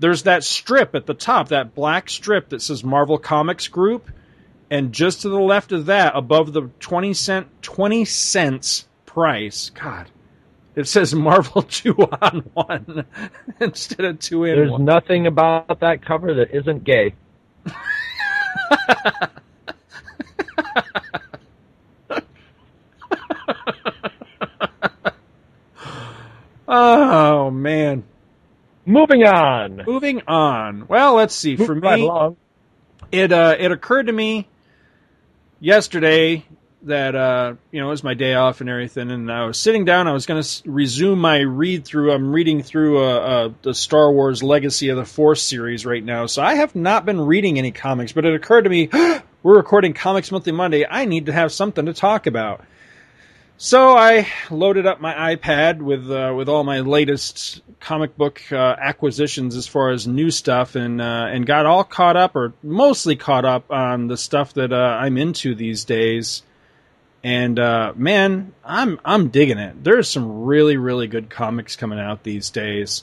There's 0.00 0.24
that 0.24 0.42
strip 0.42 0.94
at 0.94 1.06
the 1.06 1.14
top, 1.14 1.48
that 1.48 1.74
black 1.74 2.10
strip 2.10 2.48
that 2.48 2.60
says 2.60 2.82
Marvel 2.82 3.18
Comics 3.18 3.68
Group, 3.68 4.10
and 4.68 4.92
just 4.92 5.22
to 5.22 5.28
the 5.28 5.38
left 5.38 5.70
of 5.70 5.86
that, 5.86 6.16
above 6.16 6.52
the 6.52 6.70
twenty 6.80 7.14
cent 7.14 7.46
twenty 7.62 8.04
cents 8.04 8.86
price, 9.06 9.70
God, 9.70 10.10
it 10.76 10.86
says 10.86 11.14
Marvel 11.14 11.62
two 11.68 11.96
on 11.96 12.48
one 12.54 13.06
instead 13.60 14.04
of 14.04 14.20
two 14.20 14.44
in 14.44 14.56
There's 14.56 14.70
one. 14.70 14.84
nothing 14.84 15.26
about 15.26 15.80
that 15.80 16.02
cover 16.02 16.34
that 16.34 16.54
isn't 16.54 16.84
gay. 16.84 17.14
Oh 26.68 27.50
man. 27.50 28.04
Moving 28.84 29.24
on. 29.24 29.82
Moving 29.86 30.22
on. 30.28 30.86
Well, 30.88 31.14
let's 31.14 31.34
see. 31.34 31.56
Move 31.56 31.66
For 31.66 31.74
me, 31.74 32.10
it 33.12 33.32
uh, 33.32 33.56
it 33.58 33.72
occurred 33.72 34.06
to 34.06 34.12
me 34.12 34.48
yesterday 35.60 36.44
that 36.86 37.14
uh, 37.14 37.54
you 37.70 37.80
know 37.80 37.88
it 37.88 37.90
was 37.90 38.04
my 38.04 38.14
day 38.14 38.34
off 38.34 38.60
and 38.60 38.70
everything, 38.70 39.10
and 39.10 39.30
I 39.30 39.44
was 39.44 39.58
sitting 39.58 39.84
down. 39.84 40.08
I 40.08 40.12
was 40.12 40.26
going 40.26 40.42
to 40.42 40.70
resume 40.70 41.20
my 41.20 41.38
read 41.38 41.84
through. 41.84 42.12
I'm 42.12 42.32
reading 42.32 42.62
through 42.62 43.04
uh, 43.04 43.18
uh, 43.18 43.52
the 43.62 43.74
Star 43.74 44.10
Wars 44.10 44.42
Legacy 44.42 44.88
of 44.88 44.96
the 44.96 45.04
Force 45.04 45.42
series 45.42 45.84
right 45.84 46.02
now, 46.02 46.26
so 46.26 46.42
I 46.42 46.54
have 46.54 46.74
not 46.74 47.04
been 47.04 47.20
reading 47.20 47.58
any 47.58 47.72
comics. 47.72 48.12
But 48.12 48.24
it 48.24 48.34
occurred 48.34 48.62
to 48.62 48.70
me 48.70 48.88
we're 49.42 49.56
recording 49.56 49.92
Comics 49.92 50.32
Monthly 50.32 50.52
Monday. 50.52 50.86
I 50.88 51.04
need 51.04 51.26
to 51.26 51.32
have 51.32 51.52
something 51.52 51.86
to 51.86 51.92
talk 51.92 52.26
about. 52.26 52.64
So 53.58 53.96
I 53.96 54.28
loaded 54.50 54.86
up 54.86 55.00
my 55.00 55.34
iPad 55.34 55.80
with 55.80 56.10
uh, 56.10 56.34
with 56.36 56.48
all 56.48 56.62
my 56.62 56.80
latest 56.80 57.62
comic 57.80 58.16
book 58.16 58.42
uh, 58.52 58.76
acquisitions 58.78 59.56
as 59.56 59.66
far 59.66 59.90
as 59.90 60.06
new 60.06 60.30
stuff, 60.30 60.74
and 60.74 61.00
uh, 61.00 61.28
and 61.30 61.46
got 61.46 61.64
all 61.64 61.82
caught 61.82 62.16
up, 62.16 62.36
or 62.36 62.52
mostly 62.62 63.16
caught 63.16 63.46
up 63.46 63.70
on 63.70 64.08
the 64.08 64.16
stuff 64.16 64.52
that 64.54 64.72
uh, 64.72 64.98
I'm 65.00 65.16
into 65.16 65.54
these 65.54 65.84
days. 65.84 66.42
And 67.26 67.58
uh, 67.58 67.92
man, 67.96 68.52
I'm 68.64 69.00
I'm 69.04 69.30
digging 69.30 69.58
it. 69.58 69.82
There's 69.82 70.08
some 70.08 70.44
really 70.44 70.76
really 70.76 71.08
good 71.08 71.28
comics 71.28 71.74
coming 71.74 71.98
out 71.98 72.22
these 72.22 72.50
days, 72.50 73.02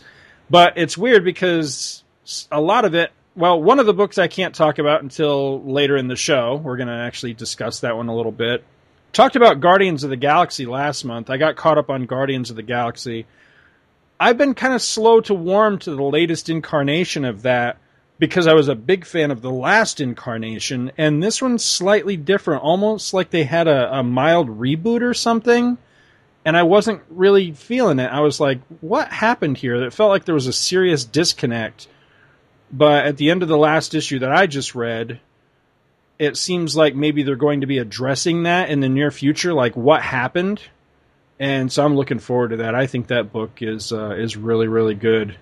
but 0.50 0.78
it's 0.78 0.98
weird 0.98 1.26
because 1.26 2.06
a 2.50 2.62
lot 2.62 2.86
of 2.86 2.96
it. 2.96 3.12
Well, 3.36 3.62
one 3.62 3.80
of 3.80 3.86
the 3.86 3.94
books 3.94 4.18
I 4.18 4.30
can't 4.30 4.56
talk 4.56 4.80
about 4.80 5.04
until 5.04 5.62
later 5.64 5.98
in 5.98 6.08
the 6.08 6.16
show. 6.16 6.56
We're 6.56 6.78
going 6.78 6.88
to 6.88 6.94
actually 6.94 7.34
discuss 7.34 7.82
that 7.82 7.98
one 7.98 8.08
a 8.08 8.16
little 8.16 8.32
bit 8.32 8.64
talked 9.12 9.36
about 9.36 9.60
Guardians 9.60 10.04
of 10.04 10.10
the 10.10 10.16
Galaxy 10.16 10.66
last 10.66 11.06
month. 11.06 11.30
I 11.30 11.38
got 11.38 11.56
caught 11.56 11.78
up 11.78 11.90
on 11.90 12.06
Guardians 12.06 12.50
of 12.50 12.56
the 12.56 12.64
Galaxy. 12.64 13.26
I've 14.20 14.38
been 14.38 14.56
kind 14.56 14.74
of 14.74 14.82
slow 14.82 15.22
to 15.22 15.34
warm 15.34 15.80
to 15.80 15.96
the 15.96 16.02
latest 16.02 16.50
incarnation 16.50 17.26
of 17.26 17.44
that 17.44 17.78
because 18.20 18.47
I 18.47 18.53
was 18.53 18.68
a 18.68 18.76
big 18.76 19.05
fan 19.05 19.32
of 19.32 19.41
the 19.41 19.51
last 19.51 19.99
incarnation, 19.99 20.91
and 20.97 21.22
this 21.22 21.41
one's 21.41 21.64
slightly 21.64 22.18
different, 22.18 22.64
almost 22.64 23.14
like 23.14 23.30
they 23.30 23.43
had 23.43 23.68
a, 23.68 23.99
a 23.99 24.03
mild 24.03 24.49
reboot 24.59 25.01
or 25.01 25.14
something. 25.14 25.78
And 26.45 26.57
I 26.57 26.64
wasn't 26.64 27.01
really 27.09 27.53
feeling 27.53 27.99
it. 27.99 28.11
I 28.11 28.20
was 28.20 28.39
like, 28.39 28.59
what 28.82 29.07
happened 29.07 29.57
here? 29.57 29.76
It 29.76 29.93
felt 29.93 30.09
like 30.09 30.26
there 30.26 30.36
was 30.36 30.47
a 30.47 30.53
serious 30.53 31.05
disconnect. 31.05 31.88
But 32.70 33.05
at 33.05 33.18
the 33.18 33.32
end 33.32 33.43
of 33.43 33.49
the 33.49 33.57
last 33.57 33.93
issue 33.93 34.20
that 34.20 34.32
I 34.32 34.47
just 34.47 34.76
read, 34.76 35.22
it 36.20 36.36
seems 36.36 36.76
like 36.76 36.95
maybe 36.95 37.24
they're 37.24 37.36
going 37.36 37.61
to 37.61 37.68
be 37.68 37.78
addressing 37.78 38.43
that 38.43 38.70
in 38.70 38.80
the 38.80 38.89
near 38.89 39.11
future, 39.11 39.53
like 39.53 39.78
what 39.78 40.01
happened. 40.01 40.61
And 41.39 41.72
so 41.72 41.86
I'm 41.86 41.95
looking 41.95 42.20
forward 42.20 42.49
to 42.49 42.57
that. 42.57 42.76
I 42.76 42.88
think 42.88 43.07
that 43.07 43.32
book 43.32 43.61
is 43.61 43.91
uh, 43.91 44.16
is 44.16 44.38
really 44.38 44.68
really 44.68 44.95
good. 44.95 45.38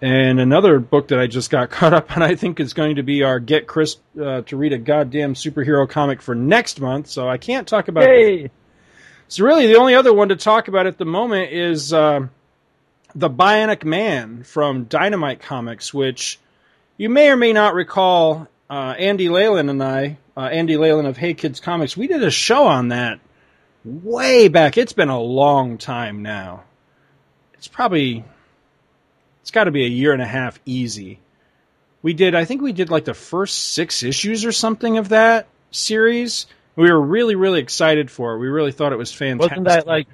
And 0.00 0.38
another 0.38 0.78
book 0.78 1.08
that 1.08 1.18
I 1.18 1.26
just 1.26 1.50
got 1.50 1.70
caught 1.70 1.92
up 1.92 2.16
on, 2.16 2.22
I 2.22 2.34
think, 2.34 2.60
is 2.60 2.72
going 2.72 2.96
to 2.96 3.02
be 3.02 3.22
our 3.22 3.40
get 3.40 3.66
Chris 3.66 3.96
uh, 4.20 4.42
to 4.42 4.56
read 4.56 4.72
a 4.72 4.78
goddamn 4.78 5.34
superhero 5.34 5.88
comic 5.88 6.22
for 6.22 6.34
next 6.34 6.80
month. 6.80 7.08
So 7.08 7.28
I 7.28 7.38
can't 7.38 7.66
talk 7.66 7.88
about. 7.88 8.04
Hey. 8.04 8.50
So 9.28 9.44
really, 9.44 9.66
the 9.66 9.76
only 9.76 9.94
other 9.94 10.12
one 10.12 10.30
to 10.30 10.36
talk 10.36 10.68
about 10.68 10.86
at 10.86 10.96
the 10.96 11.04
moment 11.04 11.52
is 11.52 11.92
uh, 11.92 12.28
the 13.14 13.28
Bionic 13.28 13.84
Man 13.84 14.42
from 14.42 14.84
Dynamite 14.84 15.40
Comics, 15.40 15.92
which 15.92 16.38
you 16.96 17.10
may 17.10 17.30
or 17.30 17.36
may 17.36 17.52
not 17.52 17.74
recall. 17.74 18.48
Uh, 18.70 18.94
Andy 18.98 19.30
Leyland 19.30 19.70
and 19.70 19.82
I, 19.82 20.18
uh, 20.36 20.42
Andy 20.42 20.76
Leyland 20.76 21.08
of 21.08 21.16
Hey 21.16 21.32
Kids 21.32 21.58
Comics, 21.58 21.96
we 21.96 22.06
did 22.06 22.22
a 22.22 22.30
show 22.30 22.66
on 22.66 22.88
that 22.88 23.18
way 23.82 24.48
back. 24.48 24.76
It's 24.76 24.92
been 24.92 25.08
a 25.08 25.20
long 25.20 25.78
time 25.78 26.22
now. 26.22 26.64
It's 27.54 27.66
probably 27.66 28.24
it's 29.48 29.54
got 29.54 29.64
to 29.64 29.70
be 29.70 29.86
a 29.86 29.88
year 29.88 30.12
and 30.12 30.20
a 30.20 30.26
half 30.26 30.60
easy. 30.66 31.20
We 32.02 32.12
did, 32.12 32.34
I 32.34 32.44
think 32.44 32.60
we 32.60 32.72
did 32.72 32.90
like 32.90 33.06
the 33.06 33.14
first 33.14 33.72
six 33.72 34.02
issues 34.02 34.44
or 34.44 34.52
something 34.52 34.98
of 34.98 35.08
that 35.08 35.46
series. 35.70 36.44
We 36.76 36.92
were 36.92 37.00
really, 37.00 37.34
really 37.34 37.60
excited 37.60 38.10
for 38.10 38.34
it. 38.34 38.40
We 38.40 38.48
really 38.48 38.72
thought 38.72 38.92
it 38.92 38.98
was 38.98 39.10
fantastic. 39.10 39.52
Wasn't 39.52 39.64
that 39.68 39.86
like? 39.86 40.06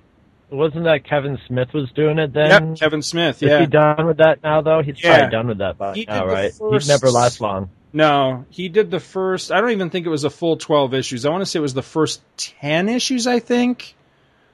Wasn't 0.50 0.84
that 0.84 1.02
Kevin 1.04 1.40
Smith 1.48 1.72
was 1.74 1.90
doing 1.96 2.20
it 2.20 2.32
then? 2.32 2.68
Yep, 2.70 2.78
Kevin 2.78 3.02
Smith. 3.02 3.42
Is 3.42 3.48
Yeah, 3.50 3.58
he 3.58 3.66
done 3.66 4.06
with 4.06 4.18
that 4.18 4.40
now 4.44 4.60
though? 4.62 4.82
He's 4.82 5.02
Yeah. 5.02 5.16
probably 5.16 5.32
done 5.32 5.48
with 5.48 5.58
that 5.58 5.78
by 5.78 5.94
He 5.94 6.04
now, 6.04 6.26
right? 6.28 6.52
first- 6.54 6.86
He'd 6.86 6.92
never 6.92 7.10
last 7.10 7.40
long. 7.40 7.70
No, 7.92 8.44
he 8.50 8.68
did 8.68 8.88
the 8.92 9.00
first. 9.00 9.50
I 9.50 9.60
don't 9.60 9.72
even 9.72 9.90
think 9.90 10.06
it 10.06 10.10
was 10.10 10.22
a 10.22 10.30
full 10.30 10.58
twelve 10.58 10.94
issues. 10.94 11.26
I 11.26 11.30
want 11.30 11.40
to 11.42 11.46
say 11.46 11.58
it 11.58 11.62
was 11.62 11.74
the 11.74 11.82
first 11.82 12.22
ten 12.36 12.88
issues. 12.88 13.26
I 13.26 13.40
think 13.40 13.96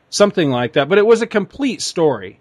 something 0.09 0.51
like 0.51 0.73
that. 0.73 0.89
But 0.89 0.97
it 0.97 1.05
was 1.05 1.21
a 1.21 1.27
complete 1.27 1.83
story. 1.83 2.40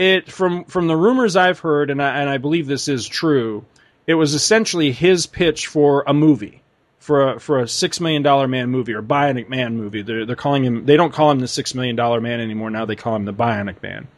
It 0.00 0.32
from 0.32 0.64
from 0.64 0.86
the 0.86 0.96
rumors 0.96 1.36
I've 1.36 1.58
heard, 1.58 1.90
and 1.90 2.02
I, 2.02 2.20
and 2.20 2.30
I 2.30 2.38
believe 2.38 2.66
this 2.66 2.88
is 2.88 3.06
true. 3.06 3.66
It 4.06 4.14
was 4.14 4.32
essentially 4.32 4.92
his 4.92 5.26
pitch 5.26 5.66
for 5.66 6.04
a 6.06 6.14
movie, 6.14 6.62
for 7.00 7.32
a 7.32 7.38
for 7.38 7.58
a 7.58 7.68
six 7.68 8.00
million 8.00 8.22
dollar 8.22 8.48
man 8.48 8.70
movie 8.70 8.94
or 8.94 9.02
Bionic 9.02 9.50
Man 9.50 9.76
movie. 9.76 10.00
They're 10.00 10.24
they're 10.24 10.36
calling 10.36 10.64
him. 10.64 10.86
They 10.86 10.96
don't 10.96 11.12
call 11.12 11.30
him 11.30 11.40
the 11.40 11.46
six 11.46 11.74
million 11.74 11.96
dollar 11.96 12.22
man 12.22 12.40
anymore. 12.40 12.70
Now 12.70 12.86
they 12.86 12.96
call 12.96 13.14
him 13.14 13.26
the 13.26 13.34
Bionic 13.34 13.82
Man. 13.82 14.08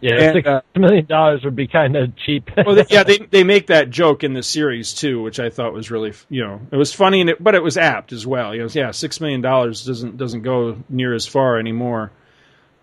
Yeah, 0.00 0.14
And, 0.14 0.34
six 0.34 0.48
uh, 0.48 0.62
million 0.74 1.06
dollars 1.06 1.44
would 1.44 1.54
be 1.54 1.68
kind 1.68 1.94
of 1.94 2.16
cheap. 2.16 2.50
well, 2.66 2.74
they, 2.74 2.86
yeah, 2.90 3.04
they 3.04 3.18
they 3.18 3.44
make 3.44 3.68
that 3.68 3.90
joke 3.90 4.24
in 4.24 4.32
the 4.32 4.42
series 4.42 4.94
too, 4.94 5.22
which 5.22 5.38
I 5.38 5.48
thought 5.48 5.72
was 5.72 5.92
really, 5.92 6.12
you 6.28 6.44
know, 6.44 6.60
it 6.72 6.76
was 6.76 6.92
funny 6.92 7.20
and 7.20 7.30
it, 7.30 7.42
but 7.42 7.54
it 7.54 7.62
was 7.62 7.76
apt 7.76 8.12
as 8.12 8.26
well. 8.26 8.52
You 8.52 8.62
know, 8.62 8.68
yeah, 8.72 8.90
six 8.90 9.20
million 9.20 9.42
dollars 9.42 9.84
doesn't 9.84 10.16
doesn't 10.16 10.42
go 10.42 10.76
near 10.88 11.14
as 11.14 11.24
far 11.24 11.56
anymore. 11.56 12.10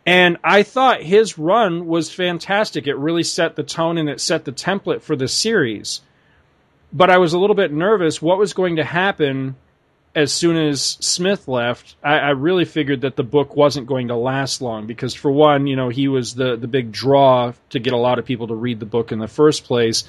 And 0.06 0.38
I 0.44 0.64
thought 0.64 1.02
his 1.02 1.38
run 1.38 1.88
was 1.88 2.14
fantastic. 2.14 2.86
It 2.86 2.96
really 2.96 3.24
set 3.24 3.56
the 3.56 3.64
tone 3.64 3.98
and 3.98 4.08
it 4.08 4.22
set 4.22 4.46
the 4.46 4.52
template 4.52 5.02
for 5.02 5.16
the 5.16 5.28
series. 5.28 6.02
But 6.94 7.10
I 7.10 7.18
was 7.18 7.34
a 7.34 7.40
little 7.40 7.56
bit 7.56 7.74
nervous 7.74 8.22
what 8.22 8.38
was 8.38 8.54
going 8.54 8.76
to 8.76 8.84
happen 8.84 9.56
as 10.14 10.32
soon 10.32 10.56
as 10.56 10.82
Smith 10.82 11.48
left. 11.48 11.96
I, 12.04 12.20
I 12.20 12.30
really 12.30 12.66
figured 12.66 13.02
that 13.02 13.16
the 13.16 13.24
book 13.24 13.56
wasn't 13.56 13.88
going 13.88 14.08
to 14.08 14.16
last 14.16 14.62
long 14.62 14.86
because, 14.86 15.14
for 15.14 15.32
one, 15.32 15.68
you 15.68 15.76
know, 15.76 15.90
he 15.90 16.08
was 16.08 16.36
the, 16.36 16.56
the 16.56 16.68
big 16.68 16.92
draw 16.92 17.54
to 17.72 17.80
get 17.80 17.94
a 17.94 17.98
lot 17.98 18.20
of 18.20 18.26
people 18.26 18.48
to 18.48 18.56
read 18.56 18.80
the 18.80 18.86
book 18.86 19.12
in 19.12 19.20
the 19.20 19.28
first 19.28 19.66
place. 19.66 20.06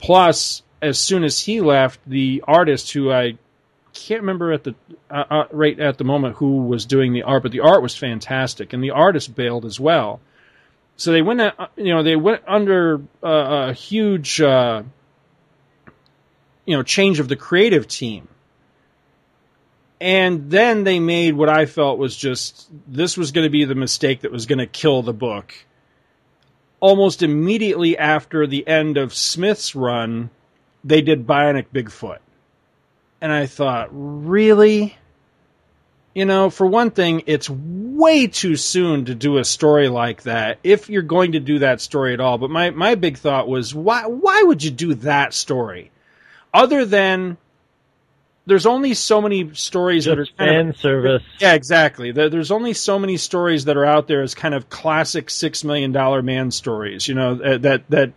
Plus, 0.00 0.62
as 0.82 0.98
soon 0.98 1.24
as 1.24 1.40
he 1.40 1.60
left, 1.60 2.00
the 2.06 2.42
artist 2.46 2.92
who 2.92 3.10
I 3.10 3.38
can't 3.92 4.20
remember 4.20 4.52
at 4.52 4.64
the 4.64 4.74
uh, 5.10 5.24
uh, 5.30 5.44
right 5.52 5.78
at 5.78 5.98
the 5.98 6.04
moment 6.04 6.36
who 6.36 6.62
was 6.62 6.86
doing 6.86 7.12
the 7.12 7.22
art, 7.22 7.42
but 7.42 7.52
the 7.52 7.60
art 7.60 7.82
was 7.82 7.96
fantastic, 7.96 8.72
and 8.72 8.82
the 8.82 8.90
artist 8.90 9.34
bailed 9.34 9.64
as 9.64 9.78
well. 9.78 10.20
So 10.96 11.12
they 11.12 11.22
went, 11.22 11.40
uh, 11.40 11.52
you 11.76 11.94
know, 11.94 12.02
they 12.02 12.16
went 12.16 12.42
under 12.46 13.00
uh, 13.22 13.68
a 13.68 13.72
huge, 13.72 14.40
uh, 14.40 14.82
you 16.64 16.76
know, 16.76 16.82
change 16.82 17.20
of 17.20 17.28
the 17.28 17.36
creative 17.36 17.86
team, 17.86 18.28
and 20.00 20.50
then 20.50 20.84
they 20.84 20.98
made 20.98 21.34
what 21.34 21.48
I 21.48 21.66
felt 21.66 21.98
was 21.98 22.16
just 22.16 22.68
this 22.86 23.16
was 23.16 23.32
going 23.32 23.46
to 23.46 23.50
be 23.50 23.64
the 23.64 23.74
mistake 23.74 24.22
that 24.22 24.32
was 24.32 24.46
going 24.46 24.58
to 24.58 24.66
kill 24.66 25.02
the 25.02 25.12
book. 25.12 25.54
Almost 26.80 27.22
immediately 27.22 27.98
after 27.98 28.46
the 28.46 28.66
end 28.66 28.98
of 28.98 29.12
Smith's 29.12 29.74
run, 29.74 30.30
they 30.84 31.02
did 31.02 31.26
Bionic 31.26 31.66
Bigfoot 31.74 32.18
and 33.20 33.32
I 33.32 33.46
thought, 33.46 33.88
really? 33.92 34.96
You 36.14 36.24
know, 36.24 36.50
for 36.50 36.66
one 36.66 36.90
thing, 36.90 37.22
it's 37.26 37.48
way 37.48 38.26
too 38.26 38.56
soon 38.56 39.04
to 39.04 39.14
do 39.14 39.38
a 39.38 39.44
story 39.44 39.88
like 39.88 40.22
that 40.22 40.58
if 40.64 40.88
you're 40.88 41.02
going 41.02 41.32
to 41.32 41.40
do 41.40 41.60
that 41.60 41.80
story 41.80 42.14
at 42.14 42.20
all. 42.20 42.38
But 42.38 42.50
my, 42.50 42.70
my 42.70 42.94
big 42.96 43.18
thought 43.18 43.48
was, 43.48 43.74
why, 43.74 44.06
why 44.06 44.42
would 44.42 44.64
you 44.64 44.70
do 44.70 44.94
that 44.94 45.32
story? 45.34 45.90
Other 46.52 46.84
than 46.84 47.36
there's 48.46 48.64
only 48.66 48.94
so 48.94 49.20
many 49.20 49.52
stories 49.52 50.06
that 50.06 50.18
are 50.18 50.24
Just 50.24 50.36
fan 50.38 50.70
of, 50.70 50.76
service. 50.78 51.22
Yeah, 51.38 51.52
exactly. 51.52 52.12
There's 52.12 52.50
only 52.50 52.72
so 52.72 52.98
many 52.98 53.18
stories 53.18 53.66
that 53.66 53.76
are 53.76 53.84
out 53.84 54.08
there 54.08 54.22
as 54.22 54.34
kind 54.34 54.54
of 54.54 54.70
classic 54.70 55.28
six 55.28 55.64
million 55.64 55.92
dollar 55.92 56.22
man 56.22 56.50
stories. 56.50 57.06
You 57.06 57.14
know 57.14 57.34
that 57.58 57.84
that 57.90 58.12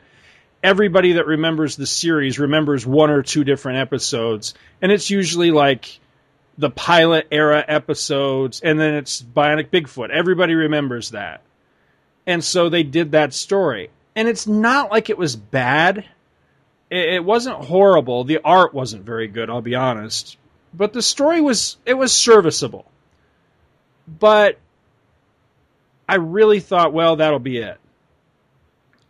everybody 0.63 1.13
that 1.13 1.25
remembers 1.25 1.75
the 1.75 1.85
series 1.85 2.39
remembers 2.39 2.85
one 2.85 3.09
or 3.09 3.23
two 3.23 3.43
different 3.43 3.79
episodes, 3.79 4.53
and 4.81 4.91
it's 4.91 5.09
usually 5.09 5.51
like 5.51 5.99
the 6.57 6.69
pilot 6.69 7.27
era 7.31 7.63
episodes, 7.67 8.61
and 8.61 8.79
then 8.79 8.95
it's 8.95 9.21
Bionic 9.21 9.69
Bigfoot. 9.69 10.09
Everybody 10.09 10.53
remembers 10.53 11.11
that, 11.11 11.41
and 12.27 12.43
so 12.43 12.69
they 12.69 12.83
did 12.83 13.11
that 13.11 13.33
story, 13.33 13.89
and 14.15 14.27
it's 14.27 14.47
not 14.47 14.91
like 14.91 15.09
it 15.09 15.17
was 15.17 15.35
bad. 15.35 16.05
It, 16.89 17.23
wasn't 17.23 17.55
horrible. 17.55 18.25
The 18.25 18.39
art 18.43 18.73
wasn't 18.73 19.05
very 19.05 19.29
good, 19.29 19.49
I'll 19.49 19.61
be 19.61 19.75
honest, 19.75 20.37
but 20.73 20.91
the 20.91 21.01
story 21.01 21.39
was 21.39 21.77
it 21.85 21.93
was 21.93 22.11
serviceable. 22.13 22.85
But 24.07 24.57
I 26.09 26.15
really 26.15 26.59
thought, 26.59 26.91
well, 26.91 27.15
that'll 27.15 27.39
be 27.39 27.59
it 27.59 27.80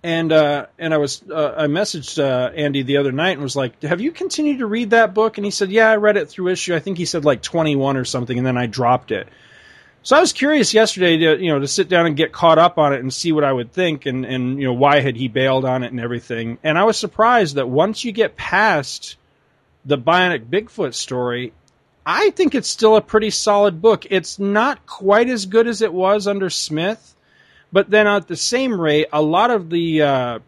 and 0.03 0.31
uh, 0.31 0.65
and 0.79 0.93
I 0.93 0.97
was 0.97 1.21
uh, 1.29 1.55
I 1.57 1.67
messaged 1.67 2.21
uh, 2.21 2.51
Andy 2.53 2.83
the 2.83 2.97
other 2.97 3.11
night 3.11 3.31
and 3.31 3.41
was 3.41 3.55
like, 3.55 3.81
"Have 3.83 4.01
you 4.01 4.11
continued 4.11 4.59
to 4.59 4.65
read 4.65 4.91
that 4.91 5.13
book?" 5.13 5.37
And 5.37 5.45
he 5.45 5.51
said, 5.51 5.71
"Yeah, 5.71 5.89
I 5.89 5.97
read 5.97 6.17
it 6.17 6.29
through 6.29 6.49
issue. 6.49 6.75
I 6.75 6.79
think 6.79 6.97
he 6.97 7.05
said 7.05 7.23
like 7.25 7.41
21 7.41 7.97
or 7.97 8.05
something, 8.05 8.37
and 8.37 8.45
then 8.45 8.57
I 8.57 8.65
dropped 8.65 9.11
it." 9.11 9.27
So 10.03 10.17
I 10.17 10.19
was 10.19 10.33
curious 10.33 10.73
yesterday 10.73 11.17
to 11.17 11.43
you 11.43 11.51
know 11.51 11.59
to 11.59 11.67
sit 11.67 11.87
down 11.87 12.07
and 12.07 12.17
get 12.17 12.31
caught 12.31 12.57
up 12.57 12.79
on 12.79 12.93
it 12.93 13.01
and 13.01 13.13
see 13.13 13.31
what 13.31 13.43
I 13.43 13.53
would 13.53 13.71
think 13.71 14.07
and 14.07 14.25
and 14.25 14.59
you 14.59 14.65
know 14.65 14.73
why 14.73 14.99
had 14.99 15.15
he 15.15 15.27
bailed 15.27 15.65
on 15.65 15.83
it 15.83 15.91
and 15.91 15.99
everything. 15.99 16.57
And 16.63 16.77
I 16.79 16.85
was 16.85 16.97
surprised 16.97 17.55
that 17.55 17.69
once 17.69 18.03
you 18.03 18.11
get 18.11 18.35
past 18.35 19.17
the 19.85 19.99
Bionic 19.99 20.45
Bigfoot 20.45 20.95
story, 20.95 21.53
I 22.05 22.31
think 22.31 22.55
it's 22.55 22.67
still 22.67 22.95
a 22.95 23.01
pretty 23.01 23.29
solid 23.29 23.81
book. 23.81 24.07
It's 24.09 24.39
not 24.39 24.87
quite 24.87 25.29
as 25.29 25.45
good 25.45 25.67
as 25.67 25.83
it 25.83 25.93
was 25.93 26.27
under 26.27 26.49
Smith, 26.49 27.15
but 27.71 27.89
then 27.89 28.07
at 28.07 28.27
the 28.27 28.35
same 28.35 28.79
rate, 28.79 29.07
a 29.13 29.21
lot 29.21 29.51
of 29.51 29.69
the 29.69 30.01
uh, 30.01 30.39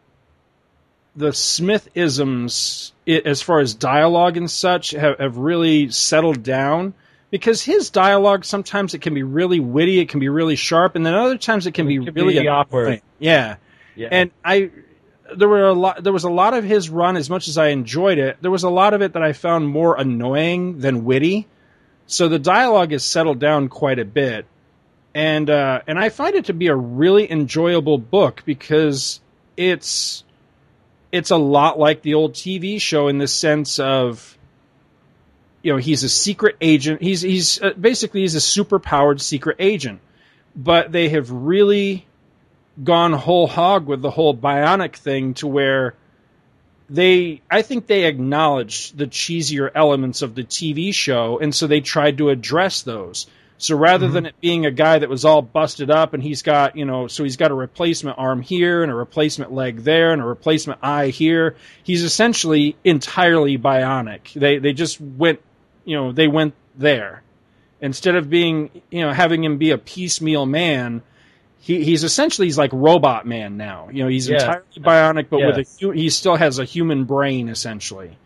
the 1.16 1.34
Smith 1.34 1.90
isms, 1.94 2.92
as 3.08 3.42
far 3.42 3.60
as 3.60 3.74
dialogue 3.74 4.38
and 4.38 4.50
such, 4.50 4.92
have, 4.92 5.20
have 5.20 5.38
really 5.38 5.90
settled 5.90 6.44
down 6.44 6.94
because 7.30 7.64
his 7.64 7.90
dialogue 7.90 8.46
sometimes 8.46 8.94
it 8.94 9.02
can 9.02 9.14
be 9.14 9.24
really 9.24 9.60
witty, 9.60 10.00
it 10.00 10.10
can 10.10 10.20
be 10.20 10.30
really 10.30 10.56
sharp, 10.56 10.96
and 10.96 11.06
then 11.06 11.14
other 11.14 11.38
times 11.38 11.66
it 11.66 11.74
can 11.74 11.88
be 11.88 11.98
could 11.98 12.16
really 12.16 12.40
be 12.40 12.48
awkward. 12.48 13.02
Yeah. 13.20 13.56
Yeah. 13.96 14.10
And 14.12 14.32
I 14.44 14.72
there 15.36 15.50
were 15.50 15.68
a 15.68 15.74
lot 15.74 16.04
there 16.04 16.14
was 16.14 16.26
a 16.26 16.30
lot 16.30 16.54
of 16.54 16.64
his 16.64 16.90
run 16.90 17.18
as 17.18 17.30
much 17.30 17.48
as 17.48 17.58
I 17.58 17.70
enjoyed 17.70 18.18
it, 18.18 18.38
there 18.42 18.52
was 18.52 18.64
a 18.64 18.70
lot 18.70 18.94
of 18.94 19.02
it 19.02 19.14
that 19.14 19.24
I 19.24 19.34
found 19.34 19.68
more 19.68 19.96
annoying 19.96 20.80
than 20.80 21.06
witty. 21.06 21.48
So 22.06 22.28
the 22.28 22.40
dialogue 22.40 22.92
has 22.92 23.06
settled 23.06 23.40
down 23.40 23.70
quite 23.70 23.98
a 23.98 24.06
bit. 24.06 24.46
And 25.16 25.50
uh 25.50 25.82
and 25.88 26.00
I 26.00 26.10
find 26.10 26.36
it 26.36 26.46
to 26.46 26.54
be 26.54 26.68
a 26.68 26.76
really 26.76 27.30
enjoyable 27.32 27.98
book 27.98 28.44
because 28.46 29.20
it's 29.56 30.24
it's 31.12 31.30
a 31.30 31.38
lot 31.38 31.78
like 31.78 32.02
the 32.02 32.16
old 32.16 32.34
TV 32.34 32.82
show 32.82 33.08
in 33.08 33.20
the 33.20 33.28
sense 33.28 33.78
of 33.78 34.38
you 35.62 35.72
know 35.72 35.78
he's 35.78 36.04
a 36.04 36.10
secret 36.10 36.58
agent. 36.60 37.02
He's 37.02 37.22
he's 37.22 37.62
uh, 37.62 37.74
basically 37.80 38.22
he's 38.22 38.36
a 38.36 38.42
super 38.42 38.80
powered 38.80 39.22
secret 39.22 39.58
agent, 39.60 40.02
but 40.56 40.92
they 40.92 41.10
have 41.10 41.32
really 41.32 42.06
gone 42.84 43.14
whole 43.14 43.48
hog 43.48 43.86
with 43.86 44.02
the 44.02 44.10
whole 44.10 44.36
bionic 44.36 44.96
thing 44.96 45.36
to 45.36 45.48
where 45.48 45.96
they 46.90 47.42
I 47.50 47.62
think 47.62 47.88
they 47.88 48.06
acknowledged 48.06 48.98
the 48.98 49.08
cheesier 49.08 49.70
elements 49.74 50.22
of 50.22 50.36
the 50.36 50.44
TV 50.44 50.94
show, 50.94 51.40
and 51.40 51.54
so 51.54 51.68
they 51.68 51.82
tried 51.82 52.18
to 52.18 52.30
address 52.30 52.82
those. 52.82 53.28
So 53.64 53.78
rather 53.78 54.08
mm-hmm. 54.08 54.14
than 54.14 54.26
it 54.26 54.42
being 54.42 54.66
a 54.66 54.72
guy 54.72 55.00
that 55.00 55.08
was 55.08 55.24
all 55.24 55.42
busted 55.42 55.90
up 55.90 56.14
and 56.14 56.22
he's 56.22 56.42
got, 56.42 56.76
you 56.76 56.84
know, 56.84 57.08
so 57.08 57.24
he's 57.24 57.38
got 57.38 57.50
a 57.50 57.54
replacement 57.54 58.20
arm 58.20 58.42
here 58.42 58.84
and 58.84 58.92
a 58.92 58.96
replacement 58.96 59.54
leg 59.54 59.84
there 59.84 60.12
and 60.12 60.22
a 60.22 60.26
replacement 60.26 60.80
eye 60.84 61.08
here, 61.08 61.56
he's 61.82 62.04
essentially 62.04 62.76
entirely 62.84 63.58
bionic. 63.58 64.34
They 64.34 64.58
they 64.58 64.74
just 64.74 65.00
went, 65.00 65.40
you 65.86 65.96
know, 65.96 66.12
they 66.12 66.28
went 66.28 66.56
there. 66.76 67.24
Instead 67.80 68.16
of 68.16 68.30
being, 68.30 68.70
you 68.92 69.00
know, 69.00 69.14
having 69.14 69.42
him 69.46 69.58
be 69.58 69.72
a 69.72 69.78
piecemeal 69.78 70.46
man, 70.46 71.02
he, 71.60 71.86
he's 71.86 72.04
essentially 72.04 72.48
he's 72.48 72.58
like 72.58 72.72
robot 72.74 73.26
man 73.26 73.56
now. 73.56 73.88
You 73.94 74.04
know, 74.04 74.10
he's 74.10 74.28
Yes. 74.28 74.42
entirely 74.42 74.66
bionic, 74.78 75.28
but 75.30 75.40
with 75.40 75.58
a 75.60 75.94
he 75.94 76.10
still 76.10 76.36
has 76.36 76.60
a 76.60 76.66
human 76.66 77.06
brain 77.06 77.48
essentially. 77.48 78.18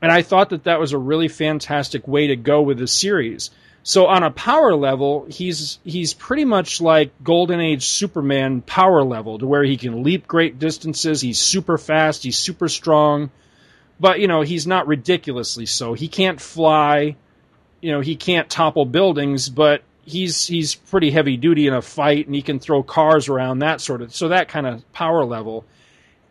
And 0.00 0.10
I 0.10 0.22
thought 0.22 0.48
that 0.50 0.64
that 0.64 0.80
was 0.80 0.92
a 0.92 0.98
really 0.98 1.28
fantastic 1.28 2.08
way 2.08 2.28
to 2.28 2.36
go 2.36 2.62
with 2.62 2.78
the 2.78 2.86
series. 2.86 3.50
So 3.86 4.06
on 4.06 4.22
a 4.22 4.30
power 4.30 4.74
level, 4.74 5.26
he's 5.28 5.78
he's 5.84 6.14
pretty 6.14 6.46
much 6.46 6.80
like 6.80 7.12
Golden 7.22 7.60
Age 7.60 7.84
Superman 7.84 8.62
power 8.62 9.04
level, 9.04 9.38
to 9.38 9.46
where 9.46 9.62
he 9.62 9.76
can 9.76 10.02
leap 10.02 10.26
great 10.26 10.58
distances. 10.58 11.20
He's 11.20 11.38
super 11.38 11.76
fast. 11.76 12.24
He's 12.24 12.38
super 12.38 12.70
strong, 12.70 13.30
but 14.00 14.20
you 14.20 14.26
know 14.26 14.40
he's 14.40 14.66
not 14.66 14.86
ridiculously 14.86 15.66
so. 15.66 15.92
He 15.92 16.08
can't 16.08 16.40
fly. 16.40 17.16
You 17.82 17.92
know 17.92 18.00
he 18.00 18.16
can't 18.16 18.48
topple 18.48 18.86
buildings, 18.86 19.50
but 19.50 19.82
he's 20.06 20.46
he's 20.46 20.74
pretty 20.74 21.10
heavy 21.10 21.36
duty 21.36 21.66
in 21.66 21.74
a 21.74 21.82
fight, 21.82 22.24
and 22.24 22.34
he 22.34 22.40
can 22.40 22.60
throw 22.60 22.82
cars 22.82 23.28
around 23.28 23.58
that 23.58 23.82
sort 23.82 24.00
of. 24.00 24.14
So 24.14 24.28
that 24.28 24.48
kind 24.48 24.66
of 24.66 24.90
power 24.94 25.26
level. 25.26 25.66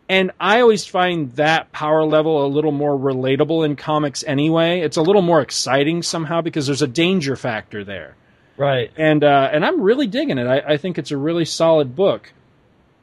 And 0.08 0.32
I 0.38 0.60
always 0.60 0.84
find 0.84 1.32
that 1.32 1.72
power 1.72 2.04
level 2.04 2.44
a 2.44 2.48
little 2.48 2.72
more 2.72 2.98
relatable 2.98 3.64
in 3.64 3.76
comics 3.76 4.22
anyway. 4.26 4.80
It's 4.80 4.98
a 4.98 5.02
little 5.02 5.22
more 5.22 5.40
exciting 5.40 6.02
somehow 6.02 6.42
because 6.42 6.66
there's 6.66 6.82
a 6.82 6.86
danger 6.86 7.36
factor 7.36 7.84
there. 7.84 8.14
Right. 8.56 8.90
And 8.96 9.24
uh, 9.24 9.48
and 9.52 9.64
I'm 9.64 9.80
really 9.80 10.06
digging 10.06 10.38
it. 10.38 10.46
I, 10.46 10.74
I 10.74 10.76
think 10.76 10.98
it's 10.98 11.10
a 11.10 11.16
really 11.16 11.44
solid 11.46 11.96
book. 11.96 12.32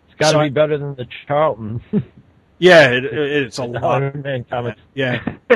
It's 0.10 0.18
got 0.18 0.28
to 0.28 0.32
So 0.34 0.40
be 0.40 0.46
I- 0.46 0.50
better 0.50 0.78
than 0.78 0.96
the 0.96 1.08
Charlton. 1.28 1.82
Yeah, 2.64 2.92
it, 2.92 3.06
it, 3.06 3.44
it's 3.46 3.58
a 3.58 3.64
lot. 3.66 4.04
Iron 4.04 4.22
Man 4.22 4.44
comics. 4.48 4.80
Yeah, 4.94 5.18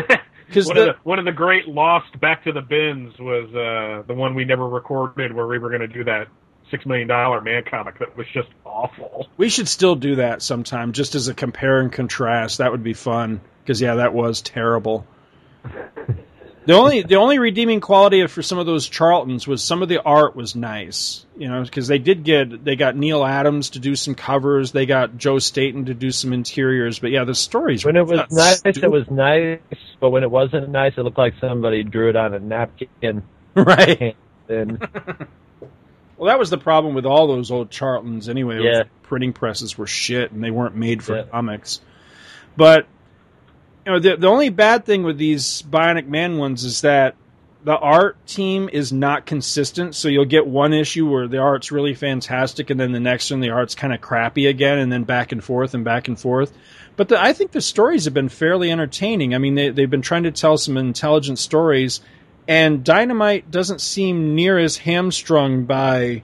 because 0.47 0.65
one, 0.65 0.75
of 0.79 0.85
the, 0.87 0.93
one 1.03 1.19
of 1.19 1.25
the 1.25 1.31
great 1.31 1.67
lost 1.67 2.19
back 2.19 2.43
to 2.45 2.51
the 2.51 2.61
bins 2.61 3.13
was 3.19 3.47
uh, 3.53 4.07
the 4.07 4.15
one 4.15 4.33
we 4.33 4.43
never 4.43 4.67
recorded 4.67 5.31
where 5.31 5.45
we 5.45 5.59
were 5.59 5.69
going 5.69 5.81
to 5.81 5.87
do 5.87 6.03
that 6.05 6.27
six 6.75 6.85
million 6.85 7.07
dollar 7.07 7.41
man 7.41 7.63
comic 7.69 7.99
that 7.99 8.17
was 8.17 8.27
just 8.33 8.49
awful. 8.65 9.27
we 9.37 9.49
should 9.49 9.67
still 9.67 9.95
do 9.95 10.15
that 10.17 10.41
sometime, 10.41 10.91
just 10.93 11.15
as 11.15 11.27
a 11.27 11.33
compare 11.33 11.79
and 11.79 11.91
contrast. 11.91 12.57
That 12.57 12.71
would 12.71 12.83
be 12.83 12.93
fun. 12.93 13.41
Because 13.63 13.81
yeah, 13.81 13.95
that 13.95 14.13
was 14.13 14.41
terrible. 14.41 15.07
The 16.65 16.73
only 16.73 17.03
the 17.03 17.15
only 17.17 17.37
redeeming 17.37 17.79
quality 17.79 18.25
for 18.25 18.41
some 18.41 18.57
of 18.57 18.65
those 18.65 18.89
Charltons 18.89 19.45
was 19.45 19.63
some 19.63 19.83
of 19.83 19.89
the 19.89 20.01
art 20.01 20.35
was 20.35 20.55
nice, 20.55 21.23
you 21.37 21.47
know, 21.47 21.63
because 21.63 21.87
they 21.87 21.99
did 21.99 22.23
get 22.23 22.63
they 22.65 22.75
got 22.75 22.95
Neal 22.95 23.23
Adams 23.23 23.71
to 23.71 23.79
do 23.79 23.95
some 23.95 24.15
covers, 24.15 24.71
they 24.71 24.87
got 24.87 25.15
Joe 25.15 25.37
Staton 25.37 25.85
to 25.85 25.93
do 25.93 26.09
some 26.09 26.33
interiors, 26.33 26.97
but 26.97 27.11
yeah, 27.11 27.23
the 27.23 27.35
stories 27.35 27.85
When 27.85 27.95
it 27.95 28.07
was 28.07 28.21
nice, 28.31 28.59
stupid. 28.59 28.83
it 28.83 28.91
was 28.91 29.09
nice, 29.11 29.59
but 29.99 30.09
when 30.09 30.23
it 30.23 30.31
wasn't 30.31 30.69
nice, 30.69 30.93
it 30.97 31.01
looked 31.01 31.19
like 31.19 31.35
somebody 31.39 31.83
drew 31.83 32.09
it 32.09 32.15
on 32.15 32.33
a 32.33 32.39
napkin. 32.39 33.21
right. 33.55 34.15
And 34.49 34.87
Well, 36.17 36.27
that 36.27 36.39
was 36.39 36.49
the 36.49 36.57
problem 36.57 36.93
with 36.95 37.05
all 37.05 37.27
those 37.27 37.51
old 37.51 37.69
Charltons 37.69 38.29
anyway. 38.29 38.61
Yeah. 38.63 38.83
printing 39.03 39.33
presses 39.33 39.77
were 39.77 39.85
shit 39.85 40.31
and 40.31 40.43
they 40.43 40.49
weren't 40.49 40.75
made 40.75 41.03
for 41.03 41.17
Yeah. 41.17 41.23
comics. 41.23 41.79
But 42.57 42.87
you 43.85 43.91
know, 43.91 43.99
the 43.99 44.15
the 44.17 44.27
only 44.27 44.49
bad 44.49 44.85
thing 44.85 45.03
with 45.03 45.17
these 45.17 45.61
Bionic 45.61 46.07
Man 46.07 46.37
ones 46.37 46.63
is 46.63 46.81
that 46.81 47.15
the 47.63 47.75
art 47.75 48.15
team 48.27 48.69
is 48.71 48.93
not 48.93 49.25
consistent. 49.25 49.95
So 49.95 50.07
you'll 50.07 50.25
get 50.25 50.45
one 50.47 50.71
issue 50.73 51.07
where 51.09 51.27
the 51.27 51.39
art's 51.39 51.71
really 51.71 51.93
fantastic, 51.95 52.69
and 52.69 52.79
then 52.79 52.91
the 52.91 52.99
next 52.99 53.29
one 53.31 53.39
the 53.41 53.49
art's 53.49 53.75
kind 53.75 53.93
of 53.93 54.01
crappy 54.01 54.45
again, 54.47 54.77
and 54.79 54.91
then 54.91 55.03
back 55.03 55.31
and 55.31 55.43
forth 55.43 55.73
and 55.73 55.83
back 55.83 56.07
and 56.07 56.19
forth. 56.19 56.51
But 56.95 57.09
the, 57.09 57.21
I 57.21 57.33
think 57.33 57.51
the 57.51 57.61
stories 57.61 58.05
have 58.05 58.13
been 58.13 58.29
fairly 58.29 58.71
entertaining. 58.71 59.35
I 59.35 59.37
mean, 59.39 59.55
they, 59.55 59.69
they've 59.69 59.89
been 59.89 60.01
trying 60.03 60.23
to 60.23 60.31
tell 60.31 60.57
some 60.57 60.77
intelligent 60.77 61.39
stories, 61.39 62.01
and 62.47 62.83
Dynamite 62.83 63.49
doesn't 63.51 63.81
seem 63.81 64.35
near 64.35 64.57
as 64.57 64.77
hamstrung 64.77 65.65
by. 65.65 66.23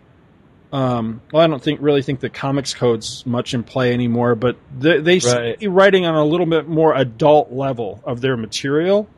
Um, 0.74 1.22
well, 1.34 1.44
I 1.44 1.48
don't 1.48 1.62
think 1.62 1.82
really 1.82 2.02
think 2.02 2.22
the 2.22 2.30
comics 2.30 2.74
code's 2.74 3.26
much 3.26 3.54
in 3.54 3.64
play 3.64 3.94
anymore, 3.94 4.36
but 4.36 4.56
they, 4.80 5.02
they 5.02 5.20
seem 5.20 5.36
to 5.36 5.42
Right. 5.42 5.60
be 5.60 5.68
writing 5.68 6.06
on 6.06 6.16
a 6.16 6.24
little 6.24 6.46
bit 6.46 6.66
more 6.68 6.96
adult 6.96 7.52
level 7.52 8.02
of 8.06 8.22
their 8.22 8.38
material, 8.38 9.10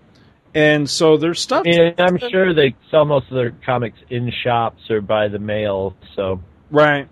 and 0.56 0.90
so 0.90 1.18
their 1.18 1.36
stuff. 1.36 1.68
and 1.68 1.94
I'm 2.00 2.18
sure 2.18 2.54
they 2.56 2.76
sell 2.90 3.06
most 3.06 3.30
of 3.30 3.36
their 3.36 3.52
comics 3.52 4.00
in 4.10 4.32
shops 4.44 4.90
or 4.90 5.02
by 5.02 5.28
the 5.28 5.38
mail. 5.38 5.96
So 6.16 6.42
right, 6.72 7.08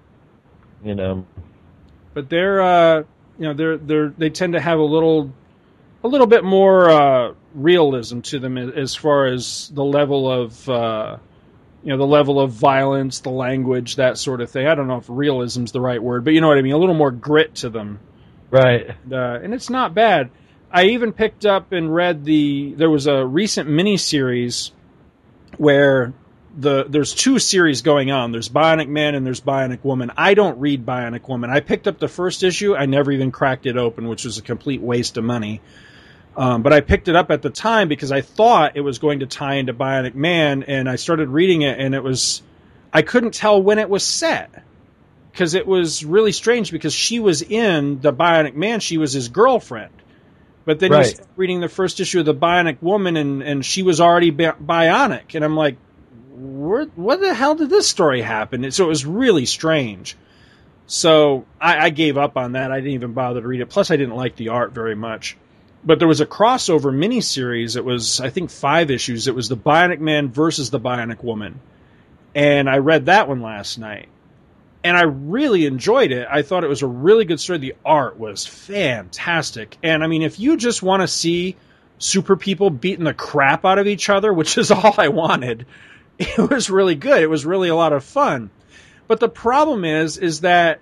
you 0.83 0.95
know, 0.95 1.25
but 2.15 2.27
they're 2.29 2.61
uh, 2.63 3.03
you 3.37 3.45
know 3.45 3.53
they're 3.53 3.77
they're 3.77 4.09
they 4.17 4.31
tend 4.31 4.53
to 4.53 4.59
have 4.59 4.79
a 4.79 4.83
little 4.83 5.31
a 6.03 6.07
little 6.07 6.25
bit 6.27 6.43
more 6.43 6.89
uh, 6.89 7.33
realism 7.53 8.21
to 8.21 8.39
them 8.39 8.57
as, 8.57 8.95
far 8.95 9.27
as 9.27 9.69
the 9.73 9.83
level 9.83 10.29
of 10.29 10.69
uh, 10.69 11.17
you 11.83 11.89
know 11.89 11.97
the 11.97 12.05
level 12.05 12.39
of 12.39 12.51
violence, 12.51 13.19
the 13.19 13.29
language, 13.29 13.95
that 13.95 14.17
sort 14.17 14.41
of 14.41 14.49
thing. 14.49 14.67
I 14.67 14.75
don't 14.75 14.87
know 14.87 14.97
if 14.97 15.05
realism's 15.07 15.71
the 15.71 15.81
right 15.81 16.01
word, 16.01 16.23
but 16.23 16.33
you 16.33 16.41
know 16.41 16.47
what 16.47 16.57
I 16.57 16.61
mean. 16.61 16.73
A 16.73 16.77
little 16.77 16.95
more 16.95 17.11
grit 17.11 17.55
to 17.55 17.69
them. 17.69 17.99
right? 18.49 18.89
uh, 19.11 19.15
and 19.15 19.53
it's 19.53 19.69
not 19.69 19.93
bad. 19.93 20.29
I 20.71 20.85
even 20.85 21.11
picked 21.11 21.45
up 21.45 21.71
and 21.71 21.93
read 21.93 22.23
the. 22.23 22.73
There 22.75 22.89
was 22.89 23.07
a 23.07 23.25
recent 23.25 23.69
miniseries 23.69 24.71
where 25.57 26.13
the 26.55 26.85
there's 26.87 27.13
two 27.13 27.39
series 27.39 27.81
going 27.81 28.11
on. 28.11 28.31
There's 28.31 28.49
Bionic 28.49 28.87
Man 28.87 29.15
and 29.15 29.25
there's 29.25 29.41
Bionic 29.41 29.83
Woman. 29.83 30.11
I 30.17 30.33
don't 30.33 30.59
read 30.59 30.85
Bionic 30.85 31.27
Woman. 31.27 31.49
I 31.49 31.59
picked 31.59 31.87
up 31.87 31.99
the 31.99 32.07
first 32.07 32.43
issue. 32.43 32.75
I 32.75 32.85
never 32.85 33.11
even 33.11 33.31
cracked 33.31 33.65
it 33.65 33.77
open, 33.77 34.07
which 34.07 34.25
was 34.25 34.37
a 34.37 34.41
complete 34.41 34.81
waste 34.81 35.17
of 35.17 35.23
money. 35.23 35.61
Um, 36.35 36.61
but 36.63 36.71
I 36.71 36.79
picked 36.79 37.07
it 37.09 37.15
up 37.15 37.29
at 37.29 37.41
the 37.41 37.49
time 37.49 37.87
because 37.89 38.11
I 38.11 38.21
thought 38.21 38.77
it 38.77 38.81
was 38.81 38.99
going 38.99 39.19
to 39.19 39.25
tie 39.25 39.55
into 39.55 39.73
Bionic 39.73 40.15
Man, 40.15 40.63
and 40.63 40.89
I 40.89 40.95
started 40.95 41.27
reading 41.29 41.61
it, 41.63 41.79
and 41.79 41.93
it 41.93 42.03
was 42.03 42.41
I 42.93 43.01
couldn't 43.01 43.33
tell 43.33 43.61
when 43.61 43.79
it 43.79 43.89
was 43.89 44.03
set 44.03 44.63
because 45.31 45.53
it 45.53 45.65
was 45.67 46.03
really 46.05 46.31
strange 46.31 46.71
because 46.71 46.93
she 46.93 47.19
was 47.19 47.41
in 47.41 48.01
the 48.01 48.13
Bionic 48.13 48.53
Man, 48.55 48.79
she 48.79 48.97
was 48.97 49.13
his 49.13 49.29
girlfriend. 49.29 49.91
But 50.63 50.79
then 50.79 50.91
you 50.91 50.97
Right. 50.97 51.07
start 51.07 51.27
reading 51.35 51.59
the 51.59 51.67
first 51.69 51.99
issue 51.99 52.19
of 52.19 52.25
the 52.25 52.33
Bionic 52.35 52.81
Woman, 52.81 53.17
and 53.17 53.41
and 53.43 53.65
she 53.65 53.83
was 53.83 53.99
already 53.99 54.29
bi- 54.29 54.51
bionic, 54.63 55.35
and 55.35 55.43
I'm 55.43 55.55
like, 55.55 55.75
where, 56.33 56.85
what 56.95 57.19
the 57.19 57.33
hell 57.33 57.55
did 57.55 57.69
this 57.69 57.87
story 57.87 58.21
happen? 58.21 58.63
And 58.63 58.73
so 58.73 58.85
it 58.85 58.87
was 58.87 59.05
really 59.05 59.45
strange. 59.45 60.15
So 60.87 61.45
I, 61.59 61.85
I 61.85 61.89
gave 61.89 62.17
up 62.17 62.37
on 62.37 62.53
that. 62.53 62.71
I 62.71 62.77
didn't 62.77 62.93
even 62.93 63.13
bother 63.13 63.41
to 63.41 63.47
read 63.47 63.61
it. 63.61 63.69
Plus, 63.69 63.91
I 63.91 63.97
didn't 63.97 64.15
like 64.15 64.35
the 64.35 64.49
art 64.49 64.71
very 64.73 64.95
much. 64.95 65.37
But 65.83 65.99
there 65.99 66.07
was 66.07 66.21
a 66.21 66.25
crossover 66.25 66.93
miniseries. 66.93 67.75
It 67.75 67.83
was, 67.83 68.21
I 68.21 68.29
think, 68.29 68.51
five 68.51 68.91
issues. 68.91 69.27
It 69.27 69.35
was 69.35 69.49
the 69.49 69.57
Bionic 69.57 69.99
Man 69.99 70.29
versus 70.29 70.69
the 70.69 70.79
Bionic 70.79 71.23
Woman. 71.23 71.59
and 72.35 72.69
I 72.69 72.77
read 72.77 73.07
that 73.07 73.27
one 73.27 73.41
last 73.41 73.77
night. 73.77 74.07
And 74.83 74.97
I 74.97 75.03
really 75.03 75.65
enjoyed 75.65 76.11
it. 76.11 76.27
I 76.29 76.41
thought 76.41 76.63
it 76.63 76.69
was 76.69 76.81
a 76.81 76.87
really 76.87 77.25
good 77.25 77.39
story. 77.39 77.59
The 77.59 77.75
art 77.85 78.17
was 78.17 78.47
fantastic. 78.47 79.77
And 79.83 80.03
I 80.03 80.07
mean, 80.07 80.23
if 80.23 80.39
you 80.39 80.57
just 80.57 80.81
want 80.81 81.01
to 81.01 81.07
see 81.07 81.55
super 81.99 82.35
people 82.35 82.71
beating 82.71 83.05
the 83.05 83.13
crap 83.13 83.63
out 83.63 83.77
of 83.77 83.87
each 83.87 84.09
other, 84.09 84.33
which 84.33 84.57
is 84.57 84.71
all 84.71 84.95
I 84.97 85.09
wanted, 85.09 85.65
it 86.17 86.37
was 86.49 86.69
really 86.69 86.95
good. 86.95 87.21
It 87.21 87.29
was 87.29 87.45
really 87.45 87.69
a 87.69 87.75
lot 87.75 87.93
of 87.93 88.03
fun. 88.03 88.49
But 89.07 89.19
the 89.19 89.29
problem 89.29 89.85
is, 89.85 90.17
is 90.17 90.41
that, 90.41 90.79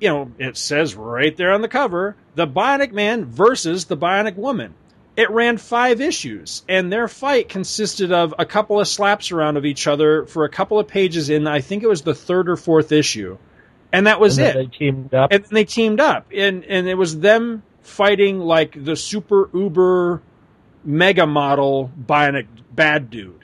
you 0.00 0.08
know, 0.08 0.30
it 0.38 0.56
says 0.56 0.94
right 0.94 1.36
there 1.36 1.52
on 1.52 1.62
the 1.62 1.68
cover, 1.68 2.16
the 2.36 2.46
Bionic 2.46 2.92
Man 2.92 3.24
versus 3.24 3.86
the 3.86 3.96
Bionic 3.96 4.36
Woman. 4.36 4.74
It 5.16 5.30
ran 5.30 5.56
five 5.56 6.02
issues, 6.02 6.62
and 6.68 6.92
their 6.92 7.08
fight 7.08 7.48
consisted 7.48 8.12
of 8.12 8.34
a 8.38 8.44
couple 8.44 8.78
of 8.78 8.86
slaps 8.86 9.32
around 9.32 9.56
of 9.56 9.64
each 9.64 9.86
other 9.86 10.26
for 10.26 10.44
a 10.44 10.50
couple 10.50 10.78
of 10.78 10.86
pages 10.86 11.30
in, 11.30 11.46
I 11.46 11.62
think 11.62 11.82
it 11.82 11.88
was 11.88 12.02
the 12.02 12.14
third 12.14 12.50
or 12.50 12.56
fourth 12.56 12.92
issue. 12.92 13.38
And 13.90 14.06
that 14.06 14.20
was 14.20 14.38
And 14.38 14.48
it. 14.48 14.54
they 14.54 14.78
teamed 14.78 15.14
up. 15.14 15.32
And 15.32 15.44
they 15.50 15.64
teamed 15.64 16.00
up. 16.00 16.26
And, 16.36 16.64
and 16.64 16.86
it 16.86 16.96
was 16.96 17.18
them 17.18 17.62
fighting 17.80 18.38
like 18.38 18.84
the 18.84 18.96
super 18.96 19.48
uber 19.54 20.20
mega 20.84 21.26
model 21.26 21.90
bionic 21.98 22.46
bad 22.74 23.08
dude, 23.08 23.40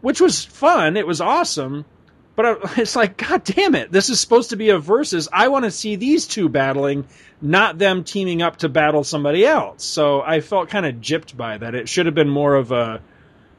which 0.00 0.20
was 0.20 0.44
fun. 0.44 0.96
It 0.96 1.06
was 1.06 1.20
awesome. 1.20 1.84
But 2.36 2.58
it's 2.78 2.96
like, 2.96 3.16
God 3.16 3.44
damn 3.44 3.74
it. 3.74 3.92
This 3.92 4.10
is 4.10 4.20
supposed 4.20 4.50
to 4.50 4.56
be 4.56 4.70
a 4.70 4.78
versus. 4.78 5.28
I 5.32 5.48
want 5.48 5.64
to 5.64 5.70
see 5.70 5.96
these 5.96 6.26
two 6.26 6.48
battling, 6.48 7.04
not 7.40 7.78
them 7.78 8.04
teaming 8.04 8.42
up 8.42 8.58
to 8.58 8.68
battle 8.68 9.04
somebody 9.04 9.44
else. 9.46 9.84
So 9.84 10.20
I 10.20 10.40
felt 10.40 10.68
kind 10.68 10.86
of 10.86 10.96
gypped 10.96 11.36
by 11.36 11.58
that. 11.58 11.74
It 11.74 11.88
should 11.88 12.06
have 12.06 12.14
been 12.14 12.28
more 12.28 12.54
of 12.54 12.72
a, 12.72 13.00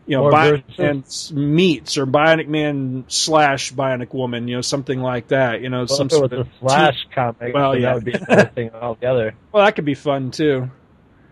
you 0.06 0.18
know, 0.18 0.24
More 0.24 0.32
Bionic 0.32 0.64
versus. 0.78 1.32
Man 1.32 1.56
meets 1.56 1.98
or 1.98 2.06
Bionic 2.06 2.48
Man 2.48 3.06
slash 3.08 3.74
Bionic 3.74 4.14
Woman, 4.14 4.48
you 4.48 4.56
know, 4.56 4.62
something 4.62 5.02
like 5.02 5.30
that. 5.30 5.62
You 5.62 5.70
know, 5.70 5.80
Well, 5.80 5.88
some 5.88 6.08
if 6.08 6.14
it 6.14 6.22
was 6.22 6.30
sort 6.30 6.34
of 6.34 6.48
a 6.48 6.60
Flash 6.60 7.08
comic, 7.14 7.54
Well, 7.54 7.76
yeah. 7.76 7.82
that 7.82 7.96
would 7.96 8.06
be 8.06 8.14
another 8.14 8.52
thing 8.54 8.70
altogether. 8.72 9.34
Well, 9.52 9.66
that 9.66 9.76
could 9.76 9.86
be 9.86 9.96
fun 9.96 10.32
too. 10.32 10.70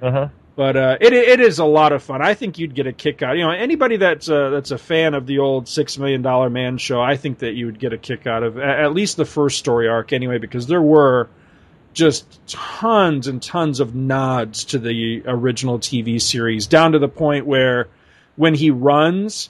Uh 0.01 0.11
huh. 0.11 0.27
But 0.56 0.78
uh, 0.78 0.97
it 1.01 1.14
it 1.14 1.39
is 1.39 1.58
a 1.58 1.66
lot 1.66 1.93
of 1.93 2.04
fun. 2.04 2.22
I 2.22 2.36
think 2.36 2.60
you'd 2.60 2.76
get 2.76 2.86
a 2.86 2.93
kick 2.93 3.24
out. 3.24 3.38
You 3.38 3.43
know, 3.43 3.49
anybody 3.49 3.97
that's 3.97 4.30
uh, 4.30 4.51
that's 4.51 4.70
a 4.70 4.78
fan 4.78 5.16
of 5.16 5.26
the 5.26 5.39
old 5.39 5.68
Six 5.68 5.97
Million 5.97 6.22
Dollar 6.22 6.49
Man 6.49 6.78
show, 6.78 7.01
I 7.01 7.18
think 7.18 7.39
that 7.39 7.54
you 7.54 7.66
would 7.66 7.80
get 7.80 7.91
a 7.91 7.97
kick 7.97 8.28
out 8.28 8.43
of 8.43 8.60
at 8.60 8.93
least 8.93 9.18
the 9.18 9.26
first 9.26 9.58
story 9.58 9.88
arc 9.88 10.14
anyway, 10.14 10.38
because 10.38 10.68
there 10.68 10.82
were 10.82 11.28
just 11.93 12.39
tons 12.47 13.28
and 13.28 13.41
tons 13.41 13.80
of 13.80 13.95
nods 13.95 14.66
to 14.66 14.80
the 14.80 15.24
original 15.26 15.80
TV 15.80 16.22
series, 16.22 16.68
down 16.68 16.91
to 16.91 16.99
the 16.99 17.08
point 17.08 17.47
where 17.47 17.88
when 18.36 18.54
he 18.54 18.70
runs, 18.70 19.49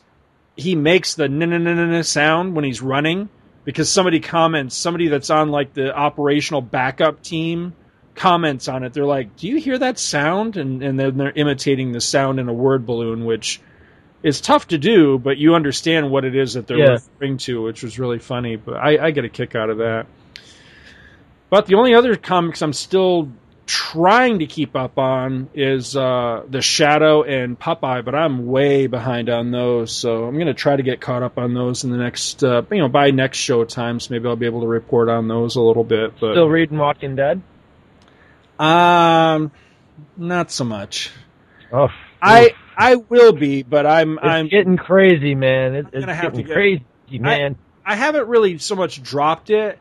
he 0.55 0.75
makes 0.75 1.15
the 1.15 1.27
na 1.27 1.45
na 1.45 1.57
na 1.57 1.73
na 1.73 2.01
sound 2.01 2.55
when 2.55 2.63
he's 2.63 2.81
running 2.81 3.27
because 3.65 3.89
somebody 3.89 4.21
comments, 4.21 4.75
somebody 4.75 5.09
that's 5.09 5.29
on 5.29 5.49
like 5.49 5.73
the 5.73 5.93
operational 5.93 6.61
backup 6.61 7.21
team 7.23 7.73
comments 8.15 8.67
on 8.67 8.83
it. 8.83 8.93
They're 8.93 9.05
like, 9.05 9.35
"Do 9.37 9.47
you 9.47 9.57
hear 9.57 9.77
that 9.77 9.97
sound?" 9.99 10.57
And 10.57 10.81
and 10.83 10.99
then 10.99 11.17
they're 11.17 11.31
imitating 11.35 11.91
the 11.91 12.01
sound 12.01 12.39
in 12.39 12.47
a 12.49 12.53
word 12.53 12.85
balloon, 12.85 13.25
which 13.25 13.59
is 14.23 14.39
tough 14.39 14.67
to 14.69 14.77
do, 14.77 15.17
but 15.17 15.37
you 15.37 15.53
understand 15.55 16.09
what 16.09 16.23
it 16.23 16.33
is 16.35 16.53
that 16.53 16.65
they're 16.65 16.77
Yeah. 16.77 16.91
referring 16.91 17.37
to, 17.37 17.61
which 17.61 17.83
was 17.83 17.99
really 17.99 18.19
funny. 18.19 18.55
But 18.55 18.75
I, 18.75 19.07
I 19.07 19.11
get 19.11 19.25
a 19.25 19.29
kick 19.29 19.53
out 19.55 19.69
of 19.69 19.79
that. 19.79 20.05
But 21.49 21.65
the 21.67 21.75
only 21.75 21.93
other 21.93 22.15
comics 22.15 22.61
I'm 22.61 22.73
still 22.73 23.29
trying 23.65 24.39
to 24.39 24.45
keep 24.45 24.75
up 24.75 24.97
on 24.97 25.49
is 25.53 25.95
uh, 25.95 26.43
the 26.49 26.61
Shadow 26.61 27.23
and 27.23 27.57
Popeye, 27.59 28.03
but 28.03 28.15
I'm 28.15 28.45
way 28.47 28.87
behind 28.87 29.29
on 29.29 29.51
those. 29.51 29.91
So 29.91 30.25
I'm 30.25 30.33
going 30.35 30.47
to 30.47 30.53
try 30.53 30.75
to 30.75 30.83
get 30.83 30.99
caught 30.99 31.23
up 31.23 31.37
on 31.37 31.53
those 31.53 31.83
in 31.83 31.91
the 31.91 31.97
next, 31.97 32.43
uh, 32.43 32.63
you 32.71 32.79
know, 32.79 32.89
by 32.89 33.11
next 33.11 33.37
show 33.37 33.63
time. 33.65 33.99
So 33.99 34.13
maybe 34.13 34.27
I'll 34.27 34.35
be 34.35 34.45
able 34.47 34.61
to 34.61 34.67
report 34.67 35.09
on 35.09 35.27
those 35.27 35.55
a 35.55 35.61
little 35.61 35.83
bit. 35.83 36.11
But 36.19 36.33
Still 36.33 36.49
reading 36.49 36.77
Walking 36.77 37.15
Dead? 37.15 37.41
Um, 38.63 39.51
not 40.17 40.51
so 40.51 40.63
much. 40.63 41.11
Oh, 41.71 41.89
I 42.21 42.53
I 42.77 42.95
will 42.95 43.33
be, 43.33 43.63
but 43.63 43.85
I'm 43.85 44.17
it's 44.17 44.25
I'm 44.25 44.47
getting 44.47 44.77
crazy, 44.77 45.35
man. 45.35 45.75
It, 45.75 45.85
it's 45.93 45.99
gonna 46.05 46.13
have 46.15 46.33
to 46.33 46.43
get- 46.43 46.53
crazy, 46.53 46.83
man. 47.11 47.55
I 47.85 47.95
haven't 47.95 48.27
really 48.27 48.57
so 48.59 48.75
much 48.75 49.01
dropped 49.03 49.49
it 49.49 49.77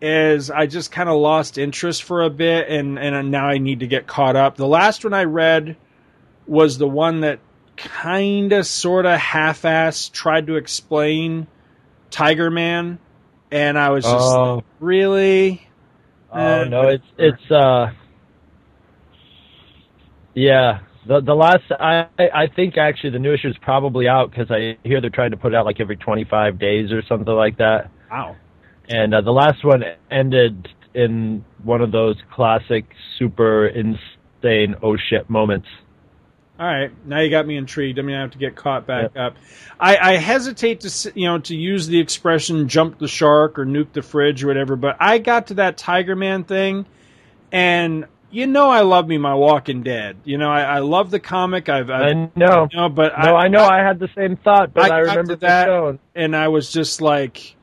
as 0.00 0.50
I 0.50 0.66
just 0.66 0.92
kind 0.92 1.08
of 1.08 1.16
lost 1.18 1.58
interest 1.58 2.02
for 2.04 2.22
a 2.22 2.30
bit, 2.30 2.68
and 2.68 2.98
and 2.98 3.30
now 3.30 3.46
I 3.46 3.58
need 3.58 3.80
to 3.80 3.86
get 3.86 4.06
caught 4.06 4.36
up. 4.36 4.56
The 4.56 4.66
last 4.68 5.02
one 5.04 5.14
I 5.14 5.24
read 5.24 5.76
was 6.46 6.78
the 6.78 6.86
one 6.86 7.20
that 7.22 7.40
kind 7.76 8.52
of, 8.52 8.66
sort 8.66 9.04
of, 9.06 9.18
half-ass 9.18 10.10
tried 10.10 10.46
to 10.46 10.54
explain 10.56 11.46
Tiger 12.10 12.50
Man, 12.50 12.98
and 13.50 13.76
I 13.78 13.90
was 13.90 14.04
just 14.04 14.14
Oh. 14.14 14.54
like, 14.56 14.64
really. 14.78 15.66
Oh 16.30 16.38
Eh, 16.38 16.64
no, 16.68 16.88
it's 16.88 17.06
it's 17.18 17.50
uh, 17.50 17.90
yeah. 20.34 20.80
The 21.06 21.20
the 21.20 21.34
last 21.34 21.64
I 21.70 22.06
I 22.18 22.46
think 22.54 22.76
actually 22.78 23.10
the 23.10 23.18
new 23.18 23.34
issue 23.34 23.48
is 23.48 23.56
probably 23.60 24.08
out 24.08 24.30
because 24.30 24.50
I 24.50 24.78
hear 24.84 25.00
they're 25.00 25.10
trying 25.10 25.32
to 25.32 25.36
put 25.36 25.52
it 25.52 25.56
out 25.56 25.66
like 25.66 25.80
every 25.80 25.96
25 25.96 26.58
days 26.58 26.92
or 26.92 27.02
something 27.06 27.34
like 27.34 27.58
that. 27.58 27.90
Wow. 28.10 28.36
And 28.88 29.14
uh, 29.14 29.20
the 29.20 29.30
last 29.30 29.64
one 29.64 29.82
ended 30.10 30.68
in 30.94 31.44
one 31.62 31.82
of 31.82 31.92
those 31.92 32.16
classic 32.32 32.86
super 33.18 33.66
insane 33.66 34.76
oh 34.82 34.96
shit 34.96 35.28
moments. 35.28 35.68
All 36.58 36.66
right, 36.66 36.92
now 37.04 37.20
you 37.20 37.30
got 37.30 37.48
me 37.48 37.56
intrigued. 37.56 37.98
I'm 37.98 38.06
gonna 38.06 38.20
have 38.20 38.30
to 38.30 38.38
get 38.38 38.54
caught 38.54 38.86
back 38.86 39.16
up. 39.16 39.34
I, 39.80 39.96
I 39.96 40.16
hesitate 40.18 40.80
to 40.80 41.12
you 41.16 41.26
know 41.26 41.40
to 41.40 41.56
use 41.56 41.88
the 41.88 41.98
expression 41.98 42.68
"jump 42.68 43.00
the 43.00 43.08
shark" 43.08 43.58
or 43.58 43.66
"nuke 43.66 43.92
the 43.92 44.02
fridge" 44.02 44.44
or 44.44 44.46
whatever, 44.46 44.76
but 44.76 44.96
I 45.00 45.18
got 45.18 45.48
to 45.48 45.54
that 45.54 45.76
Tiger 45.76 46.14
Man 46.14 46.44
thing, 46.44 46.86
and 47.50 48.06
you 48.34 48.46
know 48.46 48.68
I 48.70 48.80
love 48.82 49.06
me 49.08 49.18
my 49.18 49.34
Walking 49.34 49.82
Dead. 49.82 50.16
You 50.24 50.38
know 50.38 50.50
I, 50.50 50.62
I 50.62 50.78
love 50.80 51.10
the 51.10 51.20
comic. 51.20 51.68
I've, 51.68 51.90
I've 51.90 52.02
I 52.16 52.30
know. 52.36 52.68
you 52.70 52.78
know, 52.78 52.88
but 52.88 53.12
No, 53.18 53.36
I, 53.36 53.48
know 53.48 53.64
I, 53.64 53.78
had 53.78 53.98
the 53.98 54.08
same 54.16 54.36
thought, 54.36 54.74
but 54.74 54.90
I, 54.90 54.98
remember 54.98 55.36
that, 55.36 55.68
Michonne. 55.68 55.98
and 56.14 56.34
I 56.36 56.48
was 56.48 56.72
just 56.72 57.00
like, 57.00 57.54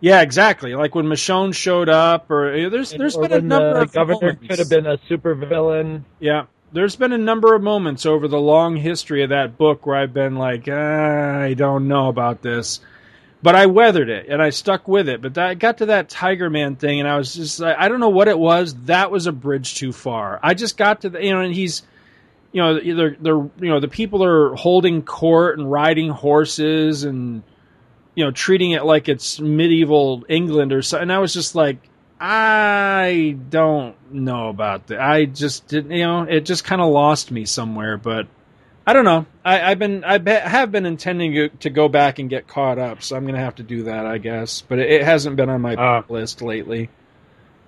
yeah, 0.00 0.20
exactly. 0.22 0.74
Like 0.74 0.94
when 0.94 1.06
Michonne 1.06 1.54
showed 1.54 1.88
up, 1.88 2.30
or 2.30 2.68
there's 2.70 2.90
there's 2.90 3.16
Or 3.16 3.22
been 3.22 3.32
a 3.32 3.40
number 3.40 3.74
the 3.74 3.80
of 3.82 3.92
governor 3.92 4.20
moments. 4.20 4.46
could 4.48 4.58
have 4.58 4.68
been 4.68 4.86
a 4.86 4.98
super 5.08 5.34
villain. 5.34 6.04
Yeah, 6.20 6.46
there's 6.72 6.96
been 6.96 7.12
a 7.12 7.18
number 7.18 7.54
of 7.54 7.62
moments 7.62 8.04
over 8.06 8.28
the 8.28 8.40
long 8.40 8.76
history 8.76 9.22
of 9.22 9.30
that 9.30 9.56
book 9.56 9.86
where 9.86 9.96
I've 9.96 10.12
been 10.14 10.36
like, 10.36 10.68
ah, 10.70 11.38
I 11.40 11.54
don't 11.54 11.88
know 11.88 12.08
about 12.08 12.42
this, 12.42 12.80
but 13.42 13.54
I 13.54 13.66
weathered 13.66 14.08
it 14.08 14.28
and 14.28 14.42
I 14.42 14.50
stuck 14.50 14.88
with 14.88 15.08
it. 15.08 15.22
But 15.22 15.34
that, 15.34 15.46
I 15.48 15.54
got 15.54 15.78
to 15.78 15.86
that 15.86 16.08
Tiger 16.08 16.50
Man 16.50 16.76
thing, 16.76 17.00
and 17.00 17.08
I 17.08 17.16
was 17.16 17.34
just, 17.34 17.60
like, 17.60 17.76
I 17.78 17.88
don't 17.88 18.00
know 18.00 18.08
what 18.08 18.28
it 18.28 18.38
was. 18.38 18.74
That 18.84 19.10
was 19.10 19.26
a 19.26 19.32
bridge 19.32 19.74
too 19.74 19.92
far. 19.92 20.40
I 20.42 20.54
just 20.54 20.76
got 20.76 21.02
to 21.02 21.10
the, 21.10 21.22
you 21.22 21.32
know, 21.32 21.40
and 21.40 21.54
he's, 21.54 21.82
you 22.52 22.62
know, 22.62 22.80
they're, 22.80 23.16
they're, 23.20 23.36
you 23.36 23.52
know, 23.68 23.80
the 23.80 23.88
people 23.88 24.24
are 24.24 24.54
holding 24.54 25.02
court 25.02 25.58
and 25.58 25.70
riding 25.70 26.08
horses 26.08 27.04
and, 27.04 27.42
you 28.14 28.24
know, 28.24 28.30
treating 28.30 28.70
it 28.70 28.84
like 28.84 29.08
it's 29.08 29.38
medieval 29.38 30.24
England 30.28 30.72
or 30.72 30.80
something. 30.80 31.02
And 31.02 31.12
I 31.12 31.18
was 31.18 31.34
just 31.34 31.54
like, 31.54 31.76
I 32.18 33.36
don't 33.50 33.94
know 34.10 34.48
about 34.48 34.86
that. 34.86 35.00
I 35.00 35.26
just 35.26 35.68
didn't, 35.68 35.90
you 35.90 36.04
know, 36.04 36.22
it 36.22 36.46
just 36.46 36.64
kind 36.64 36.80
of 36.80 36.90
lost 36.90 37.30
me 37.30 37.44
somewhere. 37.44 37.98
But 37.98 38.26
I 38.88 38.92
don't 38.92 39.04
know. 39.04 39.26
I, 39.44 39.62
I've 39.72 39.78
been, 39.80 40.04
I 40.04 40.18
be, 40.18 40.30
have 40.30 40.70
been 40.70 40.86
intending 40.86 41.32
to, 41.32 41.48
to 41.48 41.70
go 41.70 41.88
back 41.88 42.18
and 42.20 42.30
get 42.30 42.46
caught 42.46 42.78
up, 42.78 43.02
so 43.02 43.16
I'm 43.16 43.24
going 43.24 43.34
to 43.34 43.40
have 43.40 43.56
to 43.56 43.64
do 43.64 43.84
that, 43.84 44.06
I 44.06 44.18
guess. 44.18 44.62
But 44.62 44.78
it, 44.78 44.90
it 44.90 45.02
hasn't 45.04 45.34
been 45.36 45.48
on 45.50 45.60
my 45.60 45.74
Uh, 45.74 46.02
list 46.08 46.40
lately. 46.40 46.88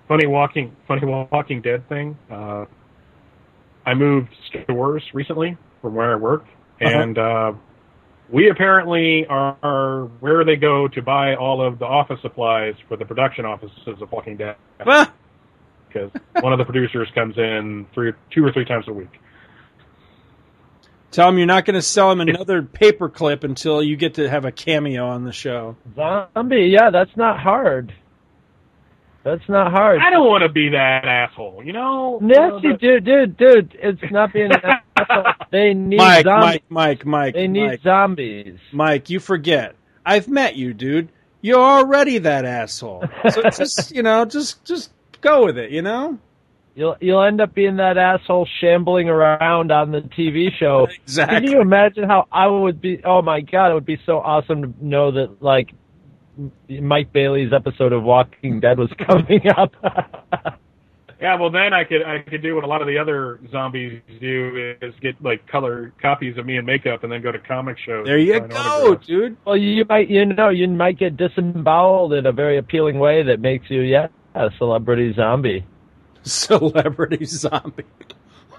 funny 0.07 0.27
walking 0.27 0.75
funny 0.87 1.05
Walking 1.05 1.61
Dead 1.61 1.89
thing. 1.89 2.17
Uh, 2.31 2.67
I 3.85 3.95
moved 3.95 4.29
stores 4.65 5.03
recently 5.13 5.57
from 5.83 5.95
where 5.95 6.13
I 6.13 6.17
work, 6.17 6.45
Uh-huh. 6.81 6.89
and 7.01 7.19
uh, 7.19 7.53
we 8.31 8.51
apparently 8.51 9.27
are, 9.27 9.57
are 9.63 10.05
where 10.21 10.45
they 10.45 10.57
go 10.57 10.87
to 10.89 11.03
buy 11.03 11.35
all 11.35 11.61
of 11.67 11.79
the 11.81 11.87
office 11.87 12.21
supplies 12.23 12.75
for 12.87 12.97
the 12.97 13.05
production 13.05 13.45
offices 13.45 14.01
of 14.01 14.13
Walking 14.13 14.37
Dead. 14.37 14.57
Because 15.89 16.11
one 16.43 16.53
of 16.53 16.59
the 16.59 16.67
producers 16.67 17.09
comes 17.15 17.39
in 17.39 17.87
three, 17.95 18.13
two 18.31 18.45
or 18.45 18.53
three 18.53 18.67
times 18.67 18.85
a 18.89 18.93
week. 18.93 19.09
Tell 21.11 21.29
him 21.29 21.39
you're 21.39 21.47
not 21.47 21.65
going 21.65 21.75
to 21.75 21.83
sell 21.83 22.11
him 22.11 22.21
another 22.21 22.63
paperclip 22.63 23.43
until 23.43 23.83
you 23.83 23.97
get 23.97 24.15
to 24.15 24.29
have 24.29 24.45
a 24.45 24.53
cameo 24.53 25.07
on 25.09 25.25
the 25.25 25.33
show. 25.33 25.77
Zombie, 25.97 26.71
yeah, 26.73 26.91
that's 26.91 27.17
not 27.17 27.41
hard. 27.41 27.95
That's 29.25 29.47
not 29.49 29.73
hard. 29.73 30.01
I 30.01 30.11
don't 30.11 30.27
want 30.27 30.43
to 30.43 30.49
be 30.49 30.71
that 30.71 31.05
asshole, 31.05 31.63
you 31.65 31.73
know. 31.73 32.21
Yes, 32.23 32.53
You 32.63 32.71
you 32.71 32.71
know, 32.73 32.79
do, 32.79 33.01
dude, 33.01 33.37
dude. 33.37 33.77
It's 33.81 34.01
not 34.11 34.33
being 34.33 34.51
an 34.53 34.61
asshole. 34.97 35.25
They 35.51 35.75
need 35.75 35.97
Mike, 35.97 36.25
zombies. 36.25 36.47
Mike, 36.47 36.65
Mike, 36.71 37.07
Mike, 37.07 37.35
They 37.35 37.49
need 37.49 37.67
Mike, 37.67 37.83
zombies. 37.83 38.59
Mike, 38.73 39.11
you 39.11 39.19
forget. 39.19 39.75
I've 40.05 40.29
met 40.29 40.57
you, 40.57 40.73
dude. 40.73 41.09
You're 41.41 41.59
already 41.61 42.19
that 42.19 42.45
asshole. 42.45 43.05
So 43.31 43.43
just, 43.51 43.95
you 43.95 44.03
know, 44.03 44.25
just, 44.25 44.65
just 44.65 44.93
go 45.21 45.45
with 45.45 45.59
it, 45.59 45.71
you 45.71 45.83
know? 45.83 46.19
You'll 46.79 46.97
you'll 47.01 47.25
end 47.25 47.41
up 47.41 47.57
being 47.57 47.79
that 47.79 47.99
asshole 47.99 48.47
shambling 48.61 49.09
around 49.09 49.73
on 49.73 49.91
the 49.91 49.99
TV 49.99 50.51
show. 50.57 50.87
Exactly. 51.03 51.41
Can 51.41 51.51
you 51.51 51.61
imagine 51.61 52.05
how 52.05 52.29
I 52.31 52.47
would 52.47 52.81
be? 52.81 53.01
Oh 53.05 53.21
my 53.21 53.41
god, 53.41 53.73
it 53.73 53.75
would 53.75 53.85
be 53.85 53.99
so 54.07 54.19
awesome 54.19 54.63
to 54.63 54.87
know 54.87 55.11
that 55.11 55.43
like 55.43 55.71
Mike 56.69 57.13
Bailey's 57.13 57.53
episode 57.53 57.93
of 57.93 58.05
Walking 58.05 58.61
Dead 58.61 58.79
was 58.79 58.91
coming 59.07 59.41
up. 59.57 59.73
Yeah, 61.21 61.35
well 61.35 61.51
then 61.51 61.73
I 61.73 61.83
could 61.83 62.05
I 62.05 62.21
could 62.21 62.43
do 62.43 62.55
what 62.55 62.63
a 62.63 62.69
lot 62.69 62.81
of 62.81 62.87
the 62.87 62.97
other 62.97 63.41
zombies 63.51 64.01
do 64.21 64.77
is 64.81 64.95
get 65.01 65.21
like 65.21 65.49
color 65.49 65.93
copies 66.01 66.39
of 66.39 66.47
me 66.47 66.59
in 66.59 66.65
makeup 66.65 67.03
and 67.03 67.11
then 67.11 67.23
go 67.23 67.33
to 67.33 67.41
comic 67.41 67.77
shows. 67.85 68.07
There 68.07 68.19
you 68.19 68.39
go, 68.39 68.95
dude. 68.95 69.37
well, 69.45 69.57
you 69.57 69.85
might, 69.89 70.09
you 70.09 70.27
know, 70.27 70.51
you 70.51 70.69
might 70.69 70.97
get 70.97 71.17
disemboweled 71.17 72.13
in 72.13 72.27
a 72.27 72.33
very 72.33 72.57
appealing 72.57 73.01
way 73.01 73.25
that 73.25 73.41
makes 73.41 73.69
you, 73.69 73.81
yeah, 73.81 74.07
a 74.37 74.51
celebrity 74.59 75.13
zombie. 75.13 75.67
Celebrity 76.25 77.25
zombie. 77.25 77.85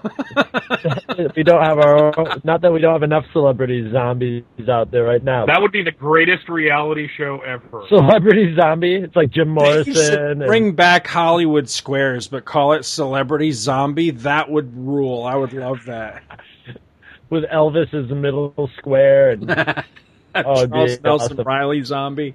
If 0.02 1.34
we 1.36 1.42
don't 1.42 1.62
have 1.62 1.78
our 1.78 2.18
own, 2.18 2.40
not 2.42 2.62
that 2.62 2.72
we 2.72 2.80
don't 2.80 2.92
have 2.94 3.02
enough 3.02 3.26
celebrity 3.32 3.90
zombies 3.92 4.44
out 4.68 4.90
there 4.90 5.04
right 5.04 5.22
now. 5.22 5.44
That 5.46 5.60
would 5.60 5.72
be 5.72 5.82
the 5.82 5.90
greatest 5.92 6.48
reality 6.48 7.06
show 7.18 7.40
ever. 7.40 7.84
celebrity 7.88 8.54
zombie. 8.54 8.94
It's 8.96 9.14
like 9.14 9.30
Jim 9.30 9.48
Morrison. 9.50 10.40
and- 10.42 10.46
bring 10.46 10.72
back 10.74 11.06
Hollywood 11.06 11.68
Squares, 11.68 12.28
but 12.28 12.44
call 12.46 12.72
it 12.72 12.84
Celebrity 12.86 13.52
Zombie. 13.52 14.10
That 14.10 14.50
would 14.50 14.74
rule. 14.76 15.24
I 15.24 15.34
would 15.34 15.52
love 15.52 15.84
that. 15.86 16.22
with 17.30 17.44
Elvis 17.44 17.92
as 17.92 18.08
the 18.08 18.14
middle 18.14 18.70
square, 18.78 19.32
and 19.32 19.50
Oh, 20.34 20.58
it'd 20.58 20.70
be 20.70 20.76
Charles 20.76 21.00
Nelson 21.02 21.32
awesome. 21.40 21.46
Reilly 21.46 21.82
Zombie. 21.82 22.34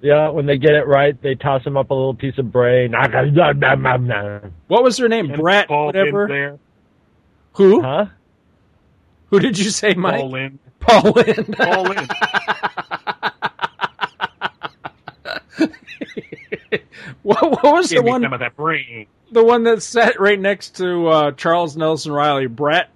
Yeah, 0.00 0.28
when 0.30 0.46
they 0.46 0.58
get 0.58 0.74
it 0.74 0.86
right, 0.86 1.20
they 1.20 1.34
toss 1.34 1.64
him 1.64 1.76
up 1.76 1.90
a 1.90 1.94
little 1.94 2.14
piece 2.14 2.38
of 2.38 2.52
brain. 2.52 2.92
What 2.92 4.82
was 4.82 4.96
her 4.98 5.08
name? 5.08 5.30
And 5.30 5.40
Brett, 5.40 5.68
Paul 5.68 5.86
whatever. 5.86 6.28
There. 6.28 6.58
Who? 7.54 7.82
Huh? 7.82 8.06
Who 9.30 9.40
did 9.40 9.58
you 9.58 9.70
say, 9.70 9.94
Mike? 9.94 10.20
Paul 10.20 10.30
Lynde. 10.30 10.58
Paul 10.80 11.12
Lynde. 11.12 11.56
Paul 11.56 11.82
Lynde. 11.88 12.10
what, 17.22 17.62
what 17.62 17.74
was 17.74 17.88
the 17.90 17.96
Give 17.96 18.04
me 18.04 18.10
one? 18.10 18.22
some 18.22 18.32
of 18.32 18.40
that 18.40 18.56
brain. 18.56 19.06
The 19.32 19.44
one 19.44 19.64
that 19.64 19.82
sat 19.82 20.18
right 20.20 20.38
next 20.40 20.76
to 20.76 21.08
uh, 21.08 21.32
Charles 21.32 21.76
Nelson 21.76 22.12
Reilly. 22.12 22.46
Brett. 22.46 22.88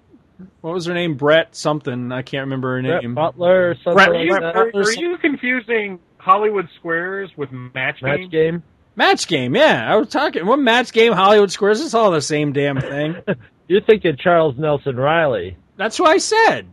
What 0.62 0.74
was 0.74 0.86
her 0.86 0.94
name? 0.94 1.16
Brett 1.16 1.54
something. 1.54 2.10
I 2.12 2.22
can't 2.22 2.42
remember 2.42 2.76
her 2.76 2.82
Brett 2.82 3.02
name. 3.02 3.14
Butler 3.14 3.70
or 3.70 3.74
something 3.76 3.94
Brett- 3.94 4.08
Are 4.08 4.14
like 4.14 4.24
you, 4.26 4.32
that. 4.32 4.56
are, 4.56 4.70
are 4.74 4.92
you 4.92 5.18
confusing 5.18 5.98
Hollywood 6.22 6.68
Squares 6.78 7.30
with 7.36 7.50
Match 7.50 8.00
Game? 8.00 8.20
Match 8.20 8.30
game. 8.30 8.62
Match 8.94 9.26
game. 9.26 9.56
Yeah, 9.56 9.92
I 9.92 9.96
was 9.96 10.08
talking. 10.08 10.46
What 10.46 10.58
match 10.60 10.92
game? 10.92 11.12
Hollywood 11.12 11.50
Squares. 11.50 11.80
It's 11.80 11.94
all 11.94 12.12
the 12.12 12.20
same 12.22 12.52
damn 12.52 12.80
thing. 12.80 13.16
You're 13.68 13.80
thinking 13.80 14.16
Charles 14.16 14.56
Nelson 14.56 14.96
Reilly. 14.96 15.56
That's 15.76 15.98
what 15.98 16.10
I 16.10 16.18
said. 16.18 16.68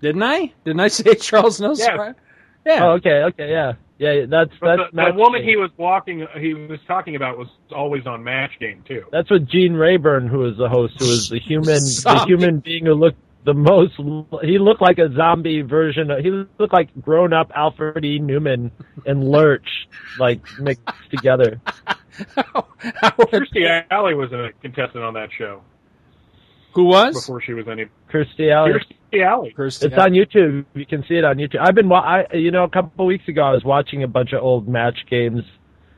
Didn't 0.00 0.22
I? 0.22 0.52
Didn't 0.64 0.80
I 0.80 0.88
say 0.88 1.14
Charles 1.14 1.60
Nelson? 1.60 1.86
Yes. 1.88 1.98
Reilly? 1.98 2.14
Yeah. 2.66 2.84
Oh, 2.84 2.90
okay, 2.92 3.22
okay, 3.24 3.50
yeah, 3.50 3.72
yeah. 3.98 4.26
That's 4.26 4.50
But 4.60 4.76
that's 4.76 4.90
the, 4.92 5.12
the 5.12 5.18
woman 5.18 5.42
Game. 5.42 5.50
he 5.50 5.56
was 5.56 5.70
walking, 5.76 6.26
he 6.40 6.54
was 6.54 6.78
talking 6.88 7.14
about, 7.16 7.38
was 7.38 7.48
always 7.74 8.06
on 8.06 8.24
Match 8.24 8.52
Game 8.58 8.82
too. 8.86 9.04
That's 9.12 9.30
what 9.30 9.46
Gene 9.46 9.74
Rayburn, 9.74 10.26
who 10.28 10.38
was 10.38 10.56
the 10.56 10.68
host, 10.68 10.94
who 10.98 11.06
was 11.06 11.28
the 11.28 11.38
human, 11.38 11.66
the 11.74 12.24
human 12.26 12.58
being 12.60 12.86
who 12.86 12.94
looked 12.94 13.18
the 13.44 13.54
most. 13.54 13.94
He 14.44 14.58
looked 14.58 14.80
like 14.80 14.98
a 14.98 15.12
zombie 15.14 15.62
version. 15.62 16.10
Of, 16.10 16.20
he 16.20 16.30
looked 16.30 16.72
like 16.72 16.88
grown 17.00 17.32
up 17.32 17.50
Alfred 17.54 18.04
E. 18.04 18.20
Neuman 18.20 18.70
and 19.06 19.28
Lurch, 19.28 19.68
like 20.18 20.40
mixed 20.60 20.82
together. 21.10 21.60
How- 22.36 22.66
how 23.00 23.12
would- 23.18 23.28
Kirstie 23.28 23.84
Alley 23.90 24.14
was 24.14 24.32
a 24.32 24.50
contestant 24.60 25.02
on 25.02 25.14
that 25.14 25.30
show 25.36 25.62
Who 26.74 26.84
was? 26.84 27.14
before 27.14 27.40
she 27.40 27.52
was 27.54 27.66
any. 27.68 27.86
Kirstie 28.12 28.52
Alley. 28.52 28.72
Kirstie 28.72 29.24
Alley. 29.26 29.54
Kirstie 29.56 29.84
It's 29.86 29.96
on 29.98 30.10
YouTube. 30.12 30.64
You 30.74 30.86
can 30.86 31.02
see 31.08 31.14
it 31.16 31.24
on 31.24 31.36
YouTube. 31.36 31.58
I've 31.60 31.74
been, 31.74 31.88
wa- 31.88 32.00
I, 32.00 32.34
you 32.34 32.50
know, 32.50 32.64
a 32.64 32.68
couple 32.68 33.04
of 33.06 33.08
weeks 33.08 33.26
ago, 33.28 33.42
I 33.42 33.52
was 33.52 33.64
watching 33.64 34.02
a 34.02 34.08
bunch 34.08 34.32
of 34.32 34.42
old 34.42 34.68
match 34.68 34.98
games 35.10 35.42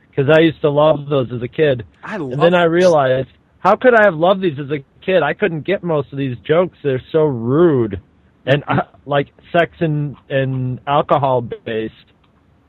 because 0.09 0.29
I 0.29 0.39
used 0.41 0.61
to 0.61 0.69
love 0.69 1.07
those 1.09 1.31
as 1.33 1.41
a 1.41 1.47
kid. 1.47 1.85
I 2.03 2.17
love 2.17 2.31
And 2.33 2.41
then 2.41 2.53
I 2.53 2.63
realized, 2.63 3.29
how 3.59 3.75
could 3.75 3.93
I 3.93 4.03
have 4.05 4.15
loved 4.15 4.41
these 4.41 4.57
as 4.59 4.69
a 4.71 4.79
kid? 5.05 5.23
I 5.23 5.33
couldn't 5.33 5.61
get 5.65 5.83
most 5.83 6.11
of 6.11 6.17
these 6.17 6.37
jokes. 6.45 6.77
They're 6.83 7.01
so 7.11 7.23
rude 7.23 8.01
and 8.45 8.63
uh, 8.67 8.81
like 9.05 9.27
sex 9.51 9.71
and 9.79 10.15
and 10.29 10.79
alcohol 10.87 11.41
based. 11.41 11.93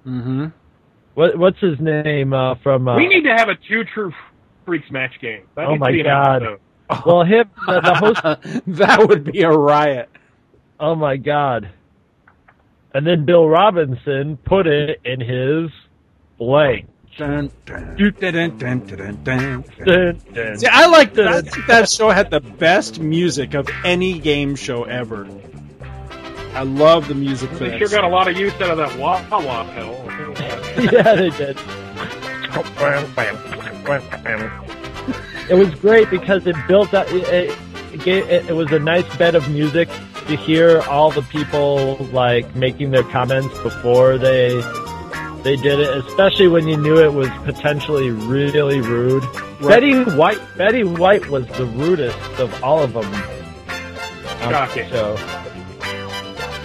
Mm-hmm. 0.07 0.47
What 1.15 1.39
what's 1.39 1.61
his 1.61 1.79
name 1.81 2.33
uh, 2.33 2.55
from? 2.63 2.89
Uh, 2.89 2.97
we 2.97 3.09
need 3.09 3.23
to 3.23 3.35
have 3.37 3.49
a 3.49 3.55
two 3.69 3.85
true 3.95 4.13
freaks 4.65 4.91
match 4.91 5.13
game. 5.21 5.43
That 5.55 5.67
Oh 5.67 5.77
my 5.77 5.89
to 5.89 5.93
be 5.93 6.01
an 6.01 6.07
God. 6.07 6.43
episode. 6.43 6.61
well, 7.05 7.25
him 7.25 7.51
the, 7.67 7.81
the 7.81 7.95
host. 7.95 8.63
that 8.79 9.09
would 9.09 9.25
be 9.25 9.43
a 9.43 9.51
riot. 9.51 10.09
Oh 10.79 10.95
my 10.95 11.17
god! 11.17 11.71
And 12.95 13.07
then 13.07 13.25
Bill 13.25 13.49
Robinson 13.49 14.37
put 14.39 14.67
it 14.67 15.01
in 15.05 15.21
his 15.21 15.71
blank. 16.39 16.87
Dun, 17.17 17.51
dun, 17.65 17.97
dun. 19.25 19.65
See, 20.59 20.67
I 20.67 20.87
like 20.87 21.15
that. 21.15 21.29
I 21.29 21.41
think 21.41 21.67
that 21.67 21.89
show 21.89 22.11
had 22.11 22.31
the 22.31 22.41
best 22.41 23.01
music 23.01 23.55
of 23.55 23.69
any 23.85 24.19
game 24.19 24.55
show 24.55 24.85
ever. 24.85 25.27
I 26.53 26.63
love 26.63 27.09
the 27.09 27.15
music 27.15 27.51
for 27.51 27.69
They 27.69 27.79
sure 27.79 27.89
got 27.89 28.05
a 28.05 28.09
lot 28.09 28.29
of 28.29 28.37
use 28.37 28.53
out 28.55 28.71
of 28.71 28.77
that 28.79 28.99
wah 28.99 29.23
wah 29.31 29.65
hell. 29.65 29.95
yeah, 30.93 31.15
they 31.15 31.31
did. 31.31 31.59
It 35.49 35.55
was 35.55 35.71
great 35.77 36.11
because 36.11 36.47
it 36.47 36.57
built 36.67 36.93
up. 36.95 37.11
It, 37.13 37.23
it, 37.25 37.59
it, 37.93 38.03
gave, 38.03 38.29
it, 38.29 38.47
it 38.49 38.53
was 38.53 38.73
a 38.73 38.79
nice 38.79 39.17
bed 39.17 39.35
of 39.35 39.49
music 39.51 39.89
to 40.29 40.37
hear 40.37 40.81
all 40.83 41.11
the 41.11 41.23
people 41.23 41.97
like 42.13 42.55
making 42.57 42.91
their 42.91 43.05
comments 43.05 43.57
before 43.61 44.19
they 44.19 44.61
they 45.47 45.55
did 45.55 45.79
it. 45.79 45.97
Especially 46.05 46.49
when 46.49 46.67
you 46.67 46.77
knew 46.77 46.99
it 46.99 47.13
was 47.13 47.29
potentially 47.45 48.11
really 48.11 48.81
rude. 48.81 49.23
Betty 49.61 50.03
White. 50.03 50.41
Betty 50.57 50.83
White 50.83 51.29
was 51.29 51.47
the 51.47 51.67
rudest 51.67 52.19
of 52.41 52.65
all 52.65 52.83
of 52.83 52.93
them. 52.95 53.05
Um, 54.43 54.51
Shocking. 54.51 54.89
show. 54.89 55.17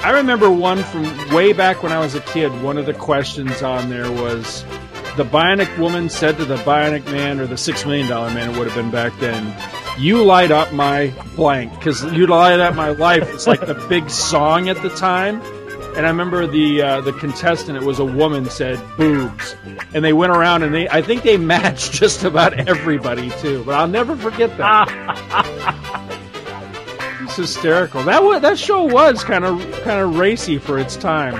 I 0.03 0.09
remember 0.15 0.49
one 0.49 0.81
from 0.81 1.03
way 1.31 1.53
back 1.53 1.83
when 1.83 1.91
I 1.91 1.99
was 1.99 2.15
a 2.15 2.21
kid. 2.21 2.49
One 2.63 2.79
of 2.79 2.87
the 2.87 2.95
questions 2.95 3.61
on 3.61 3.91
there 3.91 4.11
was 4.11 4.63
the 5.15 5.25
Bionic 5.25 5.77
Woman 5.77 6.09
said 6.09 6.37
to 6.37 6.45
the 6.45 6.55
Bionic 6.55 7.05
Man, 7.05 7.39
or 7.39 7.45
the 7.45 7.57
Six 7.57 7.85
Million 7.85 8.07
Dollar 8.07 8.33
Man, 8.33 8.49
it 8.49 8.57
would 8.57 8.65
have 8.65 8.75
been 8.75 8.89
back 8.89 9.13
then. 9.19 9.55
You 9.99 10.23
light 10.23 10.49
up 10.49 10.73
my 10.73 11.13
blank 11.35 11.71
because 11.75 12.03
you 12.13 12.25
light 12.25 12.59
up 12.59 12.73
my 12.73 12.89
life. 12.89 13.31
It's 13.31 13.45
like 13.45 13.59
the 13.59 13.75
big 13.87 14.09
song 14.09 14.69
at 14.69 14.81
the 14.81 14.89
time. 14.89 15.39
And 15.95 16.05
I 16.05 16.09
remember 16.09 16.47
the 16.47 16.81
uh, 16.81 17.01
the 17.01 17.13
contestant, 17.13 17.77
it 17.77 17.83
was 17.83 17.99
a 17.99 18.05
woman, 18.05 18.49
said 18.49 18.79
boobs, 18.97 19.55
and 19.93 20.03
they 20.03 20.13
went 20.13 20.31
around 20.31 20.63
and 20.63 20.73
they 20.73 20.87
I 20.89 21.01
think 21.01 21.23
they 21.23 21.37
matched 21.53 21.91
just 21.93 22.23
about 22.23 22.53
everybody 22.67 23.29
too. 23.41 23.63
But 23.65 23.75
I'll 23.75 23.87
never 23.87 24.15
forget 24.15 24.55
that. 24.57 26.07
It's 27.23 27.37
hysterical. 27.37 28.03
That 28.03 28.21
wa 28.23 28.39
that 28.39 28.59
show 28.59 28.83
was 28.83 29.23
kind 29.23 29.45
of 29.45 29.61
kind 29.83 30.01
of 30.01 30.17
racy 30.17 30.57
for 30.57 30.77
its 30.77 30.97
time. 30.97 31.35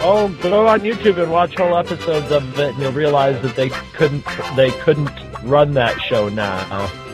Oh, 0.00 0.28
go 0.40 0.66
on 0.66 0.80
YouTube 0.80 1.22
and 1.22 1.30
watch 1.30 1.54
whole 1.56 1.76
episodes 1.76 2.30
of 2.30 2.58
it, 2.58 2.70
and 2.72 2.78
you'll 2.82 2.92
realize 2.92 3.42
that 3.42 3.54
they 3.54 3.68
couldn't 3.68 4.24
they 4.56 4.70
couldn't 4.70 5.10
run 5.42 5.72
that 5.74 6.00
show 6.00 6.30
now. 6.30 6.60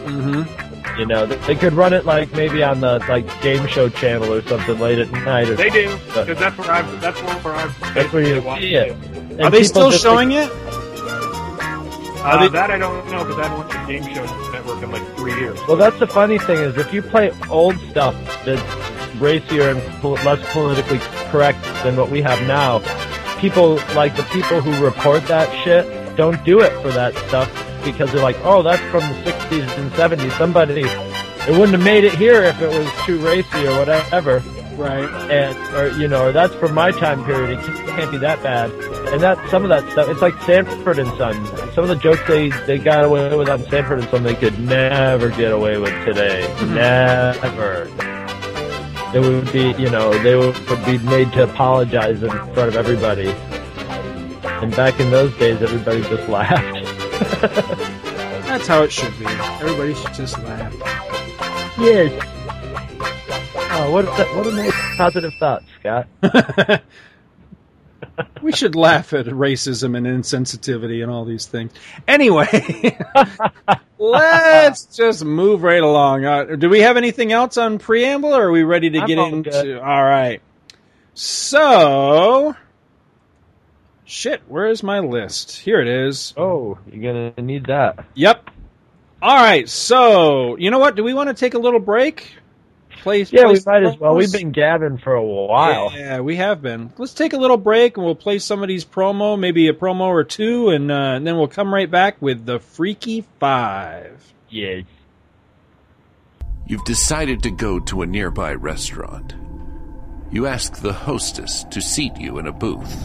Mm-hmm. 0.04 0.69
You 1.00 1.06
know, 1.06 1.24
they, 1.24 1.36
they 1.46 1.54
could 1.54 1.72
run 1.72 1.94
it 1.94 2.04
like 2.04 2.30
maybe 2.34 2.62
on 2.62 2.80
the 2.82 2.98
like 3.08 3.24
game 3.40 3.66
show 3.68 3.88
channel 3.88 4.30
or 4.34 4.42
something 4.42 4.78
late 4.78 4.98
at 4.98 5.10
night. 5.10 5.48
Or 5.48 5.56
They 5.56 5.70
do 5.70 5.96
because 5.96 6.38
that's 6.38 6.58
where 6.58 6.70
I've 6.70 7.00
that's 7.00 7.18
where 7.42 7.54
I've 7.54 7.94
That's 7.94 8.12
where 8.12 8.22
you 8.22 8.34
basically 8.34 8.46
watched 8.46 8.62
see 8.62 8.74
it. 8.74 8.92
And 8.92 9.40
Are 9.40 9.50
they 9.50 9.64
still 9.64 9.90
just 9.90 10.02
showing 10.02 10.32
it? 10.32 10.50
Uh, 10.52 12.40
they- 12.42 12.48
that 12.48 12.70
I 12.70 12.76
don't 12.76 13.10
know 13.10 13.24
because 13.24 13.38
I 13.38 13.48
haven't 13.48 13.58
watched 13.60 13.72
the 13.72 13.92
Game 13.94 14.14
Show 14.14 14.50
Network 14.52 14.82
in 14.82 14.90
like 14.90 15.16
three 15.16 15.32
years. 15.40 15.58
Well, 15.66 15.78
that's 15.78 15.98
the 15.98 16.06
funny 16.06 16.38
thing 16.38 16.58
is 16.58 16.76
if 16.76 16.92
you 16.92 17.00
play 17.00 17.32
old 17.48 17.78
stuff 17.88 18.14
that's 18.44 19.14
racier 19.16 19.70
and 19.70 19.80
pol- 20.02 20.12
less 20.16 20.52
politically 20.52 20.98
correct 21.30 21.62
than 21.82 21.96
what 21.96 22.10
we 22.10 22.20
have 22.20 22.46
now, 22.46 22.80
people 23.38 23.76
like 23.94 24.14
the 24.16 24.22
people 24.24 24.60
who 24.60 24.84
report 24.84 25.24
that 25.28 25.48
shit 25.64 25.86
don't 26.18 26.44
do 26.44 26.60
it 26.60 26.72
for 26.82 26.90
that 26.90 27.14
stuff 27.28 27.48
because 27.84 28.12
they're 28.12 28.22
like, 28.22 28.36
oh, 28.44 28.62
that's 28.62 28.82
from 28.90 29.00
the 29.00 29.30
60s 29.30 29.78
and 29.78 29.90
70s. 29.92 30.36
Somebody, 30.38 30.82
it 30.82 31.50
wouldn't 31.50 31.72
have 31.72 31.84
made 31.84 32.04
it 32.04 32.14
here 32.14 32.42
if 32.42 32.60
it 32.60 32.68
was 32.68 32.88
too 33.06 33.18
racy 33.24 33.66
or 33.66 33.78
whatever. 33.78 34.42
Right. 34.76 35.08
And, 35.30 35.74
or, 35.76 35.88
you 36.00 36.08
know, 36.08 36.26
or 36.28 36.32
that's 36.32 36.54
from 36.54 36.72
my 36.74 36.90
time 36.90 37.24
period. 37.24 37.58
It 37.58 37.64
can't- 37.64 37.86
can't 37.88 38.10
be 38.12 38.18
that 38.18 38.42
bad. 38.42 38.70
And 39.12 39.20
that, 39.22 39.36
some 39.50 39.62
of 39.64 39.68
that 39.68 39.90
stuff, 39.92 40.08
it's 40.08 40.22
like 40.22 40.40
Sanford 40.42 40.98
and 40.98 41.08
Son. 41.18 41.34
Some 41.74 41.84
of 41.84 41.88
the 41.88 41.96
jokes 41.96 42.20
they, 42.26 42.48
they 42.66 42.78
got 42.78 43.04
away 43.04 43.34
with 43.36 43.48
on 43.48 43.62
Sanford 43.68 43.98
and 43.98 44.08
Son, 44.08 44.22
they 44.22 44.34
could 44.34 44.58
never 44.60 45.28
get 45.30 45.52
away 45.52 45.76
with 45.76 45.92
today. 46.06 46.46
Mm-hmm. 46.58 46.74
Never. 46.76 47.88
It 49.12 49.20
would 49.20 49.52
be, 49.52 49.72
you 49.82 49.90
know, 49.90 50.16
they 50.22 50.36
would, 50.36 50.56
would 50.68 50.84
be 50.86 50.98
made 50.98 51.32
to 51.32 51.42
apologize 51.42 52.22
in 52.22 52.30
front 52.30 52.68
of 52.68 52.76
everybody. 52.76 53.28
And 54.62 54.74
back 54.76 55.00
in 55.00 55.10
those 55.10 55.36
days, 55.36 55.60
everybody 55.60 56.02
just 56.02 56.28
laughed. 56.28 56.79
That's 58.50 58.66
how 58.66 58.82
it 58.82 58.90
should 58.92 59.16
be. 59.18 59.26
Everybody 59.26 59.94
should 59.94 60.14
just 60.14 60.38
laugh. 60.42 60.74
yes. 61.78 62.26
Oh, 63.72 63.92
what 63.92 64.04
a, 64.04 64.24
what 64.36 64.46
a 64.48 64.52
nice 64.52 64.74
positive 64.96 65.32
thought, 65.38 65.62
Scott. 65.78 66.08
we 68.42 68.52
should 68.52 68.74
laugh 68.74 69.12
at 69.14 69.26
racism 69.26 69.96
and 69.96 70.06
insensitivity 70.06 71.02
and 71.02 71.10
all 71.10 71.24
these 71.24 71.46
things. 71.46 71.72
Anyway, 72.06 72.98
let's 73.98 74.84
just 74.96 75.24
move 75.24 75.62
right 75.62 75.82
along. 75.82 76.24
Uh, 76.24 76.56
do 76.56 76.68
we 76.68 76.80
have 76.80 76.96
anything 76.96 77.32
else 77.32 77.56
on 77.56 77.78
preamble, 77.78 78.34
or 78.34 78.48
are 78.48 78.52
we 78.52 78.64
ready 78.64 78.90
to 78.90 78.98
I'm 78.98 79.06
get 79.06 79.18
into? 79.18 79.50
good. 79.50 79.78
All 79.78 80.04
right. 80.04 80.42
So, 81.14 82.54
shit. 84.10 84.42
Where 84.48 84.66
is 84.68 84.82
my 84.82 84.98
list? 84.98 85.58
Here 85.58 85.80
it 85.80 85.88
is. 85.88 86.34
Oh, 86.36 86.78
you're 86.90 87.32
gonna 87.32 87.42
need 87.42 87.66
that. 87.66 88.04
Yep. 88.14 88.50
All 89.22 89.36
right. 89.36 89.68
So, 89.68 90.56
you 90.56 90.70
know 90.70 90.78
what? 90.78 90.96
Do 90.96 91.04
we 91.04 91.14
want 91.14 91.28
to 91.28 91.34
take 91.34 91.54
a 91.54 91.58
little 91.58 91.80
break? 91.80 92.34
Play. 93.02 93.22
Yeah, 93.22 93.44
play 93.44 93.52
we 93.54 93.60
might 93.64 93.82
as 93.84 93.98
well. 93.98 94.14
We've 94.14 94.32
been 94.32 94.52
gabbing 94.52 94.98
for 94.98 95.14
a 95.14 95.24
while. 95.24 95.92
Yeah, 95.94 96.20
we 96.20 96.36
have 96.36 96.60
been. 96.60 96.92
Let's 96.98 97.14
take 97.14 97.32
a 97.32 97.38
little 97.38 97.56
break 97.56 97.96
and 97.96 98.04
we'll 98.04 98.14
play 98.14 98.38
some 98.38 98.62
of 98.62 98.68
these 98.68 98.84
promo, 98.84 99.38
maybe 99.38 99.68
a 99.68 99.72
promo 99.72 100.02
or 100.02 100.24
two, 100.24 100.68
and, 100.70 100.90
uh, 100.90 100.94
and 100.94 101.26
then 101.26 101.36
we'll 101.36 101.48
come 101.48 101.72
right 101.72 101.90
back 101.90 102.20
with 102.20 102.44
the 102.44 102.58
Freaky 102.58 103.24
Five. 103.38 104.34
Yes. 104.50 104.84
You've 106.66 106.84
decided 106.84 107.42
to 107.44 107.50
go 107.50 107.80
to 107.80 108.02
a 108.02 108.06
nearby 108.06 108.54
restaurant. 108.54 109.34
You 110.30 110.46
ask 110.46 110.76
the 110.76 110.92
hostess 110.92 111.64
to 111.64 111.80
seat 111.80 112.16
you 112.16 112.38
in 112.38 112.46
a 112.46 112.52
booth. 112.52 112.96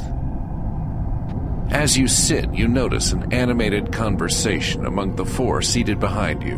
As 1.72 1.98
you 1.98 2.08
sit, 2.08 2.54
you 2.54 2.68
notice 2.68 3.12
an 3.12 3.34
animated 3.34 3.92
conversation 3.92 4.86
among 4.86 5.16
the 5.16 5.26
four 5.26 5.62
seated 5.62 6.00
behind 6.00 6.44
you. 6.44 6.58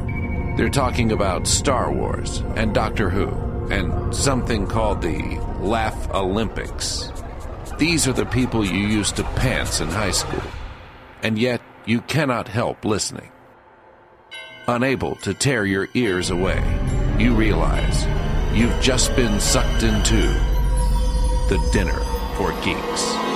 They're 0.57 0.69
talking 0.69 1.11
about 1.11 1.47
Star 1.47 1.91
Wars 1.91 2.43
and 2.55 2.73
Doctor 2.73 3.09
Who 3.09 3.29
and 3.71 4.13
something 4.15 4.67
called 4.67 5.01
the 5.01 5.39
Laugh 5.59 6.09
Olympics. 6.13 7.11
These 7.77 8.07
are 8.07 8.13
the 8.13 8.25
people 8.25 8.65
you 8.65 8.87
used 8.87 9.15
to 9.17 9.23
pants 9.23 9.81
in 9.81 9.87
high 9.87 10.11
school, 10.11 10.43
and 11.23 11.37
yet 11.37 11.61
you 11.85 12.01
cannot 12.01 12.47
help 12.47 12.83
listening. 12.85 13.31
Unable 14.67 15.15
to 15.17 15.33
tear 15.33 15.65
your 15.65 15.87
ears 15.93 16.29
away, 16.29 16.61
you 17.17 17.33
realize 17.33 18.05
you've 18.53 18.79
just 18.81 19.15
been 19.15 19.39
sucked 19.39 19.83
into 19.83 20.21
the 21.49 21.69
Dinner 21.71 21.99
for 22.35 22.51
Geeks. 22.63 23.26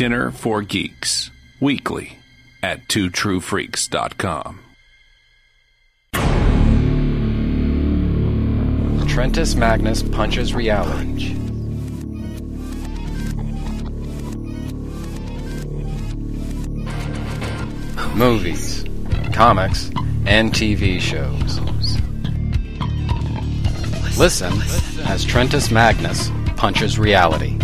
Dinner 0.00 0.30
for 0.30 0.62
Geeks, 0.62 1.30
weekly 1.60 2.16
at 2.62 2.88
twotruefreaks.com. 2.88 4.60
Trentus 9.04 9.54
Magnus 9.54 10.02
punches 10.02 10.54
reality. 10.54 11.34
Movies, 18.14 18.86
comics, 19.34 19.90
and 20.24 20.50
TV 20.50 20.98
shows. 20.98 21.60
Listen 24.18 24.54
as 25.06 25.26
Trentus 25.26 25.70
Magnus 25.70 26.30
punches 26.56 26.98
reality. 26.98 27.58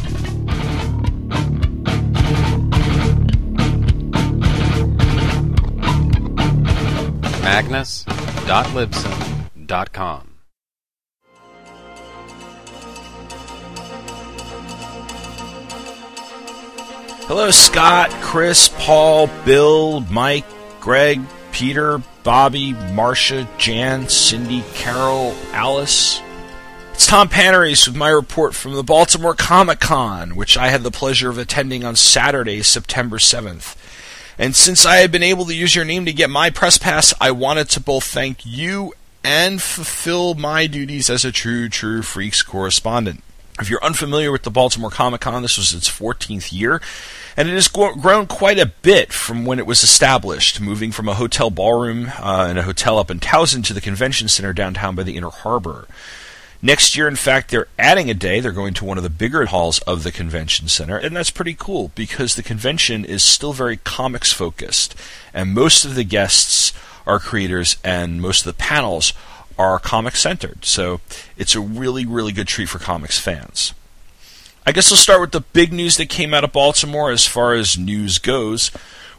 Magnus.libsyn.com. 7.46 10.34
Hello, 17.28 17.50
Scott, 17.52 18.10
Chris, 18.20 18.68
Paul, 18.80 19.28
Bill, 19.44 20.00
Mike, 20.10 20.44
Greg, 20.80 21.20
Peter, 21.52 22.02
Bobby, 22.24 22.72
Marcia, 22.72 23.48
Jan, 23.58 24.08
Cindy, 24.08 24.64
Carol, 24.74 25.32
Alice. 25.52 26.20
It's 26.94 27.06
Tom 27.06 27.28
Panarese 27.28 27.86
with 27.86 27.96
my 27.96 28.08
report 28.08 28.56
from 28.56 28.74
the 28.74 28.82
Baltimore 28.82 29.36
Comic 29.36 29.78
Con, 29.78 30.34
which 30.34 30.56
I 30.56 30.70
had 30.70 30.82
the 30.82 30.90
pleasure 30.90 31.30
of 31.30 31.38
attending 31.38 31.84
on 31.84 31.94
Saturday, 31.94 32.62
September 32.62 33.18
7th. 33.18 33.76
And 34.38 34.54
since 34.54 34.84
I 34.84 34.96
had 34.96 35.10
been 35.10 35.22
able 35.22 35.46
to 35.46 35.54
use 35.54 35.74
your 35.74 35.84
name 35.84 36.04
to 36.04 36.12
get 36.12 36.28
my 36.28 36.50
press 36.50 36.78
pass, 36.78 37.14
I 37.20 37.30
wanted 37.30 37.70
to 37.70 37.80
both 37.80 38.04
thank 38.04 38.44
you 38.44 38.92
and 39.24 39.60
fulfill 39.60 40.34
my 40.34 40.66
duties 40.66 41.10
as 41.10 41.24
a 41.24 41.32
true, 41.32 41.68
true 41.68 42.02
Freaks 42.02 42.42
correspondent. 42.42 43.22
If 43.58 43.70
you're 43.70 43.82
unfamiliar 43.82 44.30
with 44.30 44.42
the 44.42 44.50
Baltimore 44.50 44.90
Comic 44.90 45.22
Con, 45.22 45.40
this 45.40 45.56
was 45.56 45.72
its 45.72 45.88
14th 45.88 46.52
year, 46.52 46.82
and 47.38 47.48
it 47.48 47.54
has 47.54 47.68
grown 47.68 48.26
quite 48.26 48.58
a 48.58 48.66
bit 48.66 49.14
from 49.14 49.46
when 49.46 49.58
it 49.58 49.66
was 49.66 49.82
established, 49.82 50.60
moving 50.60 50.92
from 50.92 51.08
a 51.08 51.14
hotel 51.14 51.48
ballroom 51.48 52.12
uh, 52.18 52.48
in 52.50 52.58
a 52.58 52.62
hotel 52.62 52.98
up 52.98 53.10
in 53.10 53.18
Towson 53.18 53.64
to 53.64 53.72
the 53.72 53.80
convention 53.80 54.28
center 54.28 54.52
downtown 54.52 54.94
by 54.94 55.02
the 55.02 55.16
Inner 55.16 55.30
Harbor. 55.30 55.88
Next 56.62 56.96
year, 56.96 57.06
in 57.06 57.16
fact, 57.16 57.50
they're 57.50 57.68
adding 57.78 58.08
a 58.10 58.14
day. 58.14 58.40
They're 58.40 58.52
going 58.52 58.74
to 58.74 58.84
one 58.84 58.96
of 58.96 59.04
the 59.04 59.10
bigger 59.10 59.44
halls 59.46 59.78
of 59.80 60.02
the 60.02 60.12
convention 60.12 60.68
center, 60.68 60.96
and 60.96 61.14
that's 61.14 61.30
pretty 61.30 61.54
cool 61.54 61.92
because 61.94 62.34
the 62.34 62.42
convention 62.42 63.04
is 63.04 63.22
still 63.22 63.52
very 63.52 63.76
comics 63.76 64.32
focused, 64.32 64.94
and 65.34 65.54
most 65.54 65.84
of 65.84 65.94
the 65.94 66.04
guests 66.04 66.72
are 67.06 67.18
creators, 67.18 67.76
and 67.84 68.20
most 68.20 68.40
of 68.40 68.56
the 68.56 68.62
panels 68.62 69.12
are 69.58 69.78
comic 69.78 70.16
centered. 70.16 70.64
So 70.64 71.00
it's 71.36 71.54
a 71.54 71.60
really, 71.60 72.04
really 72.04 72.32
good 72.32 72.48
treat 72.48 72.68
for 72.68 72.78
comics 72.78 73.18
fans. 73.18 73.72
I 74.66 74.72
guess 74.72 74.90
I'll 74.90 74.98
start 74.98 75.20
with 75.20 75.30
the 75.30 75.40
big 75.40 75.72
news 75.72 75.96
that 75.96 76.08
came 76.08 76.34
out 76.34 76.42
of 76.42 76.52
Baltimore 76.52 77.10
as 77.12 77.26
far 77.26 77.54
as 77.54 77.78
news 77.78 78.18
goes. 78.18 78.72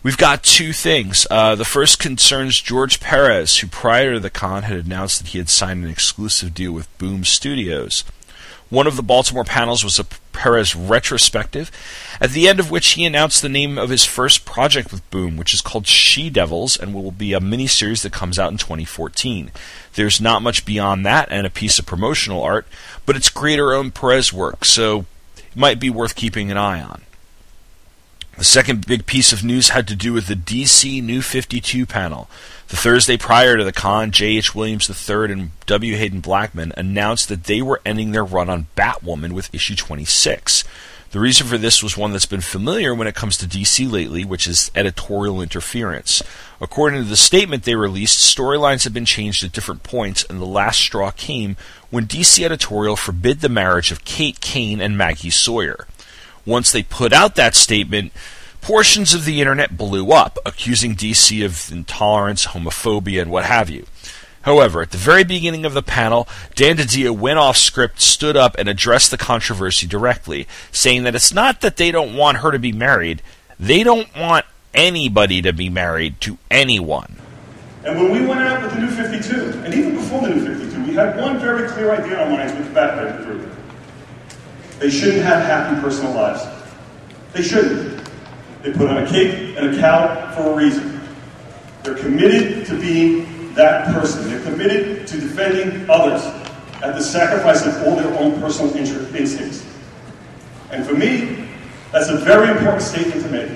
We've 0.03 0.17
got 0.17 0.43
two 0.43 0.73
things. 0.73 1.25
Uh, 1.29 1.55
the 1.55 1.65
first 1.65 1.99
concerns 1.99 2.61
George 2.61 2.99
Perez, 2.99 3.57
who 3.57 3.67
prior 3.67 4.13
to 4.13 4.19
the 4.19 4.29
con 4.29 4.63
had 4.63 4.85
announced 4.85 5.19
that 5.19 5.29
he 5.29 5.37
had 5.37 5.49
signed 5.49 5.83
an 5.83 5.89
exclusive 5.89 6.53
deal 6.53 6.71
with 6.71 6.95
Boom 6.97 7.23
Studios. 7.23 8.03
One 8.69 8.85
of 8.85 8.95
the 8.95 9.03
Baltimore 9.03 9.43
panels 9.43 9.83
was 9.83 9.97
a 9.97 10.05
Perez 10.33 10.75
retrospective, 10.75 11.71
at 12.21 12.31
the 12.31 12.47
end 12.47 12.59
of 12.59 12.69
which 12.69 12.89
he 12.89 13.05
announced 13.05 13.41
the 13.41 13.49
name 13.49 13.77
of 13.77 13.89
his 13.89 14.05
first 14.05 14.45
project 14.45 14.91
with 14.91 15.09
Boom, 15.09 15.35
which 15.35 15.53
is 15.53 15.61
called 15.61 15.87
She 15.87 16.29
Devils 16.29 16.77
and 16.77 16.93
will 16.93 17.11
be 17.11 17.33
a 17.33 17.39
miniseries 17.39 18.03
that 18.03 18.13
comes 18.13 18.37
out 18.37 18.51
in 18.51 18.57
2014. 18.57 19.51
There's 19.95 20.21
not 20.21 20.43
much 20.43 20.63
beyond 20.63 21.05
that 21.05 21.29
and 21.31 21.47
a 21.47 21.49
piece 21.49 21.79
of 21.79 21.87
promotional 21.87 22.43
art, 22.43 22.67
but 23.05 23.15
it's 23.15 23.29
creator 23.29 23.73
owned 23.73 23.95
Perez 23.95 24.31
work, 24.31 24.63
so 24.63 25.05
it 25.37 25.55
might 25.55 25.79
be 25.79 25.89
worth 25.89 26.15
keeping 26.15 26.51
an 26.51 26.57
eye 26.57 26.81
on. 26.81 27.01
The 28.37 28.43
second 28.43 28.85
big 28.85 29.07
piece 29.07 29.33
of 29.33 29.43
news 29.43 29.69
had 29.69 29.87
to 29.87 29.95
do 29.95 30.13
with 30.13 30.27
the 30.27 30.35
DC 30.35 31.01
New 31.01 31.23
52 31.23 31.87
panel. 31.87 32.29
The 32.67 32.75
Thursday 32.75 33.17
prior 33.17 33.57
to 33.57 33.63
the 33.63 33.71
con, 33.71 34.11
J.H. 34.11 34.53
Williams 34.53 34.87
III 34.87 35.31
and 35.31 35.51
W. 35.65 35.95
Haden 35.95 36.19
Blackman 36.19 36.71
announced 36.77 37.29
that 37.29 37.45
they 37.45 37.63
were 37.63 37.81
ending 37.83 38.11
their 38.11 38.23
run 38.23 38.47
on 38.47 38.67
Batwoman 38.75 39.31
with 39.31 39.53
issue 39.55 39.75
26. 39.75 40.63
The 41.09 41.19
reason 41.19 41.47
for 41.47 41.57
this 41.57 41.81
was 41.81 41.97
one 41.97 42.11
that's 42.11 42.27
been 42.27 42.41
familiar 42.41 42.93
when 42.93 43.07
it 43.07 43.15
comes 43.15 43.37
to 43.37 43.47
DC 43.47 43.91
lately, 43.91 44.23
which 44.23 44.47
is 44.47 44.69
editorial 44.75 45.41
interference. 45.41 46.21
According 46.61 47.01
to 47.01 47.09
the 47.09 47.17
statement 47.17 47.63
they 47.63 47.75
released, 47.75 48.37
storylines 48.37 48.83
had 48.83 48.93
been 48.93 49.05
changed 49.05 49.43
at 49.43 49.51
different 49.51 49.81
points, 49.81 50.23
and 50.25 50.39
the 50.39 50.45
last 50.45 50.79
straw 50.79 51.09
came 51.09 51.57
when 51.89 52.05
DC 52.05 52.45
editorial 52.45 52.97
forbid 52.97 53.39
the 53.39 53.49
marriage 53.49 53.91
of 53.91 54.05
Kate 54.05 54.39
Kane 54.41 54.79
and 54.79 54.95
Maggie 54.95 55.31
Sawyer. 55.31 55.87
Once 56.47 56.71
they 56.71 56.81
put 56.81 57.11
out 57.11 57.35
that 57.35 57.55
statement, 57.55 58.13
portions 58.67 59.13
of 59.13 59.23
the 59.23 59.39
internet 59.39 59.77
blew 59.77 60.11
up, 60.11 60.37
accusing 60.45 60.93
DC 60.93 61.45
of 61.45 61.71
intolerance, 61.71 62.47
homophobia, 62.47 63.21
and 63.21 63.31
what 63.31 63.45
have 63.45 63.69
you. 63.69 63.85
However, 64.41 64.81
at 64.81 64.91
the 64.91 64.97
very 64.97 65.23
beginning 65.23 65.65
of 65.65 65.73
the 65.73 65.81
panel, 65.81 66.27
Dan 66.53 66.75
DiDio 66.75 67.17
went 67.17 67.39
off 67.39 67.55
script, 67.55 68.01
stood 68.01 68.35
up, 68.35 68.57
and 68.57 68.67
addressed 68.67 69.09
the 69.09 69.17
controversy 69.17 69.87
directly, 69.87 70.49
saying 70.69 71.03
that 71.03 71.15
it's 71.15 71.33
not 71.33 71.61
that 71.61 71.77
they 71.77 71.91
don't 71.91 72.13
want 72.13 72.39
her 72.39 72.51
to 72.51 72.59
be 72.59 72.73
married, 72.73 73.21
they 73.57 73.83
don't 73.83 74.13
want 74.17 74.45
anybody 74.73 75.41
to 75.43 75.53
be 75.53 75.69
married 75.69 76.19
to 76.19 76.37
anyone. 76.51 77.15
And 77.85 77.97
when 77.97 78.11
we 78.11 78.27
went 78.27 78.41
out 78.41 78.61
with 78.63 78.73
the 78.73 78.81
new 78.81 78.89
52, 78.89 79.59
and 79.63 79.73
even 79.73 79.95
before 79.95 80.23
the 80.23 80.35
new 80.35 80.45
52, 80.45 80.83
we 80.83 80.93
had 80.93 81.17
one 81.17 81.39
very 81.39 81.69
clear 81.69 81.91
idea 81.91 82.15
in 82.15 82.19
our 82.19 82.29
minds 82.29 82.53
with 82.53 82.67
the 82.67 82.73
Batman 82.73 83.23
group. 83.23 83.49
They 84.79 84.89
shouldn't 84.89 85.23
have 85.23 85.43
happy 85.43 85.79
personal 85.79 86.11
lives. 86.11 86.45
They 87.31 87.43
shouldn't. 87.43 88.06
They 88.63 88.73
put 88.73 88.89
on 88.89 89.03
a 89.03 89.07
cape 89.07 89.57
and 89.57 89.75
a 89.75 89.79
cowl 89.79 90.33
for 90.35 90.51
a 90.51 90.55
reason. 90.55 91.01
They're 91.83 91.95
committed 91.95 92.65
to 92.67 92.79
being 92.79 93.53
that 93.53 93.93
person. 93.93 94.29
They're 94.29 94.43
committed 94.43 95.07
to 95.07 95.19
defending 95.19 95.89
others 95.89 96.23
at 96.83 96.95
the 96.95 97.01
sacrifice 97.01 97.65
of 97.65 97.75
all 97.83 97.95
their 97.95 98.13
own 98.19 98.39
personal 98.39 98.75
instincts. 98.75 99.65
And 100.71 100.85
for 100.85 100.93
me, 100.93 101.47
that's 101.91 102.09
a 102.09 102.17
very 102.17 102.49
important 102.51 102.83
statement 102.83 103.23
to 103.23 103.29
make. 103.29 103.51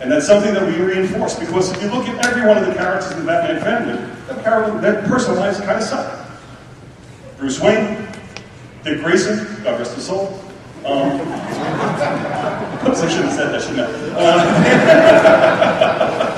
And 0.00 0.12
that's 0.12 0.26
something 0.26 0.54
that 0.54 0.64
we 0.64 0.76
reinforce 0.82 1.38
because 1.38 1.72
if 1.72 1.82
you 1.82 1.90
look 1.90 2.08
at 2.08 2.24
every 2.24 2.46
one 2.46 2.56
of 2.56 2.66
the 2.66 2.74
characters 2.74 3.10
in 3.12 3.20
the 3.20 3.24
Batman 3.24 3.60
family, 3.60 4.14
their, 4.26 4.42
character, 4.42 4.80
their 4.80 5.02
personal 5.08 5.40
lives 5.40 5.58
kind 5.58 5.72
of 5.72 5.82
suck. 5.82 6.28
Bruce 7.36 7.60
Wayne, 7.60 8.06
Dick 8.84 9.02
Grayson, 9.02 9.62
God 9.64 9.78
rest 9.78 9.94
his 9.94 10.06
soul, 10.06 10.40
Um, 10.84 11.20
oops, 12.88 13.00
I 13.00 13.08
shouldn't 13.08 13.28
have 13.28 13.34
said 13.34 13.52
that, 13.52 13.62
shouldn't 13.62 13.80
I? 13.80 13.88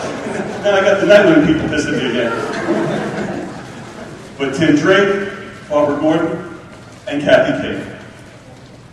Uh, 0.60 0.62
now 0.62 0.74
I 0.76 0.80
got 0.82 1.00
the 1.00 1.06
Nightwing 1.06 1.46
people 1.46 1.66
pissing 1.68 1.96
me 1.96 2.10
again. 2.10 2.32
But 4.36 4.54
Tim 4.54 4.76
Drake, 4.76 5.32
Barbara 5.70 5.98
Gordon, 5.98 6.60
and 7.08 7.22
Kathy 7.22 7.62
Kane. 7.62 7.96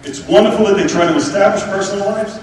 It's 0.03 0.21
wonderful 0.27 0.65
that 0.67 0.77
they 0.77 0.87
try 0.87 1.05
to 1.07 1.15
establish 1.15 1.63
personal 1.63 2.05
lives, 2.05 2.39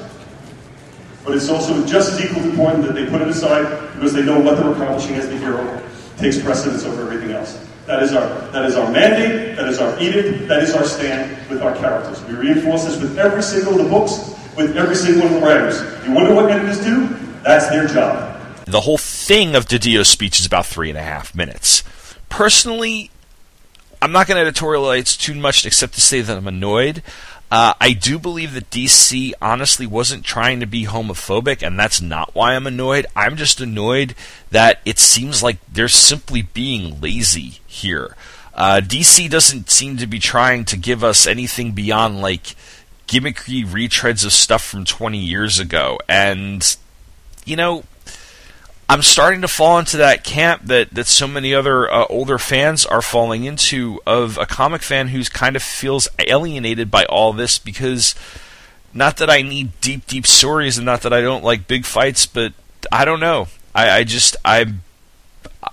but 1.24 1.34
it's 1.34 1.48
also 1.48 1.84
just 1.86 2.12
as 2.12 2.24
equally 2.24 2.50
important 2.50 2.84
that 2.86 2.94
they 2.94 3.06
put 3.06 3.22
it 3.22 3.28
aside 3.28 3.64
because 3.94 4.12
they 4.12 4.22
know 4.22 4.38
what 4.38 4.58
they're 4.58 4.72
accomplishing 4.72 5.14
as 5.14 5.28
the 5.28 5.38
hero 5.38 5.82
takes 6.18 6.38
precedence 6.38 6.84
over 6.84 7.02
everything 7.02 7.30
else. 7.30 7.66
That 7.86 8.02
is 8.02 8.14
our 8.14 8.26
that 8.50 8.64
is 8.64 8.76
our 8.76 8.90
mandate, 8.90 9.56
that 9.56 9.68
is 9.68 9.78
our 9.78 9.98
edict, 10.00 10.48
that 10.48 10.62
is 10.62 10.74
our 10.74 10.84
stand 10.84 11.48
with 11.50 11.62
our 11.62 11.76
characters. 11.76 12.24
We 12.24 12.34
reinforce 12.34 12.84
this 12.84 12.98
with 13.00 13.18
every 13.18 13.42
single 13.42 13.78
of 13.78 13.84
the 13.84 13.90
books, 13.90 14.34
with 14.56 14.76
every 14.76 14.96
single 14.96 15.26
of 15.26 15.32
the 15.32 15.40
writers. 15.40 15.82
You 16.06 16.14
wonder 16.14 16.34
what 16.34 16.50
editors 16.50 16.80
do? 16.82 17.08
That's 17.42 17.68
their 17.68 17.86
job. 17.86 18.40
The 18.64 18.80
whole 18.80 18.96
thing 18.96 19.54
of 19.54 19.66
Didio's 19.66 20.08
speech 20.08 20.40
is 20.40 20.46
about 20.46 20.64
three 20.64 20.88
and 20.88 20.96
a 20.96 21.02
half 21.02 21.34
minutes. 21.34 21.82
Personally, 22.30 23.10
I'm 24.00 24.12
not 24.12 24.26
going 24.26 24.42
to 24.42 24.50
editorialize 24.50 25.18
too 25.18 25.34
much 25.34 25.66
except 25.66 25.92
to 25.94 26.00
say 26.00 26.22
that 26.22 26.36
I'm 26.36 26.48
annoyed. 26.48 27.02
Uh, 27.54 27.72
I 27.80 27.92
do 27.92 28.18
believe 28.18 28.54
that 28.54 28.70
DC 28.70 29.32
honestly 29.40 29.86
wasn't 29.86 30.24
trying 30.24 30.58
to 30.58 30.66
be 30.66 30.86
homophobic, 30.86 31.64
and 31.64 31.78
that's 31.78 32.00
not 32.00 32.34
why 32.34 32.56
I'm 32.56 32.66
annoyed. 32.66 33.06
I'm 33.14 33.36
just 33.36 33.60
annoyed 33.60 34.16
that 34.50 34.80
it 34.84 34.98
seems 34.98 35.40
like 35.40 35.58
they're 35.72 35.86
simply 35.86 36.42
being 36.42 37.00
lazy 37.00 37.60
here. 37.64 38.16
Uh, 38.54 38.80
DC 38.82 39.30
doesn't 39.30 39.70
seem 39.70 39.98
to 39.98 40.06
be 40.08 40.18
trying 40.18 40.64
to 40.64 40.76
give 40.76 41.04
us 41.04 41.28
anything 41.28 41.70
beyond 41.70 42.20
like 42.20 42.56
gimmicky 43.06 43.64
retreads 43.64 44.24
of 44.24 44.32
stuff 44.32 44.64
from 44.64 44.84
20 44.84 45.16
years 45.16 45.60
ago, 45.60 46.00
and 46.08 46.76
you 47.44 47.54
know, 47.54 47.84
I'm 48.88 49.02
starting 49.02 49.40
to 49.40 49.48
fall 49.48 49.78
into 49.78 49.96
that 49.96 50.24
camp 50.24 50.62
that, 50.66 50.90
that 50.90 51.06
so 51.06 51.26
many 51.26 51.54
other 51.54 51.90
uh, 51.90 52.04
older 52.10 52.38
fans 52.38 52.84
are 52.84 53.00
falling 53.00 53.44
into 53.44 54.00
of 54.06 54.36
a 54.36 54.46
comic 54.46 54.82
fan 54.82 55.08
who's 55.08 55.28
kind 55.28 55.56
of 55.56 55.62
feels 55.62 56.08
alienated 56.18 56.90
by 56.90 57.04
all 57.06 57.32
this 57.32 57.58
because 57.58 58.14
not 58.92 59.16
that 59.16 59.30
I 59.30 59.42
need 59.42 59.80
deep, 59.80 60.06
deep 60.06 60.26
stories 60.26 60.76
and 60.76 60.84
not 60.84 61.02
that 61.02 61.12
I 61.12 61.22
don't 61.22 61.42
like 61.42 61.66
big 61.66 61.84
fights, 61.84 62.26
but 62.26 62.52
I 62.92 63.04
don't 63.04 63.20
know. 63.20 63.48
I, 63.74 63.90
I 63.90 64.04
just 64.04 64.36
I, 64.44 64.66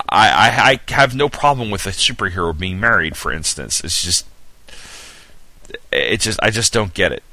I 0.10 0.80
I 0.90 0.94
have 0.94 1.16
no 1.16 1.30
problem 1.30 1.70
with 1.70 1.86
a 1.86 1.92
superhero 1.92 2.58
being 2.58 2.80
married, 2.80 3.16
for 3.16 3.32
instance. 3.32 3.84
It's 3.84 4.02
just 4.02 4.26
it 5.92 6.22
just 6.22 6.40
I 6.42 6.50
just 6.50 6.74
don't 6.74 6.94
get 6.94 7.12
it. 7.12 7.24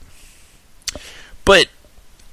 But 1.44 1.68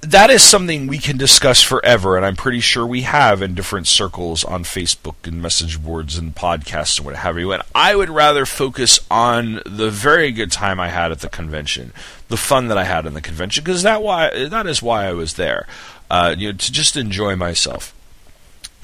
that 0.05 0.29
is 0.29 0.43
something 0.43 0.87
we 0.87 0.99
can 0.99 1.17
discuss 1.17 1.61
forever, 1.61 2.15
and 2.15 2.25
I'm 2.25 2.35
pretty 2.35 2.59
sure 2.59 2.85
we 2.85 3.01
have 3.01 3.41
in 3.41 3.55
different 3.55 3.87
circles 3.87 4.43
on 4.43 4.63
Facebook 4.63 5.15
and 5.23 5.41
message 5.41 5.81
boards 5.81 6.17
and 6.17 6.35
podcasts 6.35 6.97
and 6.97 7.05
what 7.05 7.15
have 7.15 7.39
you. 7.39 7.51
And 7.51 7.63
I 7.73 7.95
would 7.95 8.09
rather 8.09 8.45
focus 8.45 8.99
on 9.09 9.61
the 9.65 9.89
very 9.89 10.31
good 10.31 10.51
time 10.51 10.79
I 10.79 10.89
had 10.89 11.11
at 11.11 11.21
the 11.21 11.29
convention, 11.29 11.93
the 12.27 12.37
fun 12.37 12.67
that 12.67 12.77
I 12.77 12.83
had 12.83 13.05
in 13.05 13.13
the 13.13 13.21
convention, 13.21 13.63
because 13.63 13.83
that 13.83 14.03
why 14.03 14.29
that 14.49 14.67
is 14.67 14.83
why 14.83 15.05
I 15.05 15.13
was 15.13 15.35
there, 15.35 15.65
uh, 16.11 16.35
you 16.37 16.51
know, 16.51 16.57
to 16.57 16.71
just 16.71 16.95
enjoy 16.95 17.35
myself. 17.35 17.94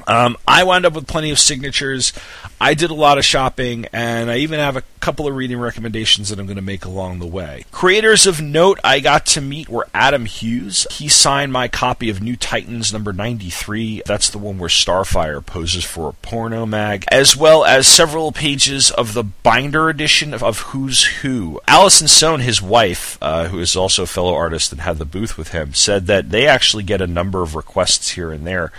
Um, 0.08 0.38
I 0.48 0.64
wound 0.64 0.86
up 0.86 0.94
with 0.94 1.08
plenty 1.08 1.32
of 1.32 1.40
signatures. 1.40 2.14
I 2.60 2.74
did 2.74 2.92
a 2.92 2.96
lot 2.96 3.18
of 3.18 3.26
shopping, 3.26 3.88
and 3.92 4.30
I 4.30 4.38
even 4.38 4.60
have 4.60 4.78
a 4.78 4.84
couple 5.00 5.28
of 5.28 5.36
reading 5.36 5.58
recommendations 5.58 6.30
that 6.30 6.40
I'm 6.40 6.46
going 6.46 6.58
to 6.58 6.62
make 6.62 6.86
along 6.86 7.18
the 7.18 7.26
way. 7.26 7.66
Creators 7.72 8.28
of 8.28 8.40
note 8.40 8.80
I 8.84 9.00
got 9.00 9.26
to 9.28 9.42
meet 9.42 9.68
were 9.68 9.88
Adam 9.96 10.26
Hughes. 10.26 10.86
He 10.92 11.08
signed 11.08 11.52
my 11.52 11.68
copy 11.68 12.10
of 12.10 12.22
New 12.22 12.36
Titans 12.36 12.94
number 12.94 13.12
93. 13.12 14.04
That's 14.06 14.30
the 14.30 14.38
one 14.38 14.60
where 14.60 14.70
Starfire 14.70 15.44
poses 15.44 15.84
for 15.84 16.10
a 16.10 16.14
porno 16.14 16.68
mag, 16.68 17.06
as 17.08 17.36
well 17.36 17.66
as 17.66 17.88
several 17.88 18.32
pages 18.32 18.92
of 18.92 19.14
the 19.14 19.24
binder 19.24 19.90
edition 19.90 20.34
of, 20.34 20.44
of 20.44 20.60
Who's 20.60 21.04
Who. 21.04 21.60
Allison 21.68 22.08
Sohn, 22.08 22.42
his 22.42 22.62
wife, 22.62 23.18
uh, 23.22 23.48
who 23.48 23.60
is 23.60 23.76
also 23.76 24.04
a 24.04 24.08
fellow 24.08 24.36
artist 24.36 24.72
and 24.72 24.82
had 24.82 25.00
the 25.00 25.06
booth 25.06 25.36
with 25.36 25.48
him, 25.48 25.74
said 25.74 26.06
that 26.08 26.30
they 26.30 26.46
actually 26.46 26.84
get 26.84 27.02
a 27.02 27.08
number 27.08 27.42
of 27.42 27.56
requests 27.56 28.12
here 28.12 28.32
and 28.32 28.46
there 28.46 28.72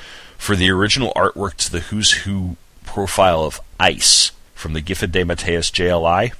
for 0.42 0.56
the 0.56 0.68
original 0.68 1.12
artwork 1.14 1.54
to 1.54 1.70
the 1.70 1.78
Who's 1.78 2.10
Who 2.24 2.56
profile 2.84 3.44
of 3.44 3.60
Ice 3.78 4.32
from 4.54 4.72
the 4.72 4.80
Giffen 4.80 5.12
DeMatteis 5.12 5.70
JLI, 5.70 6.32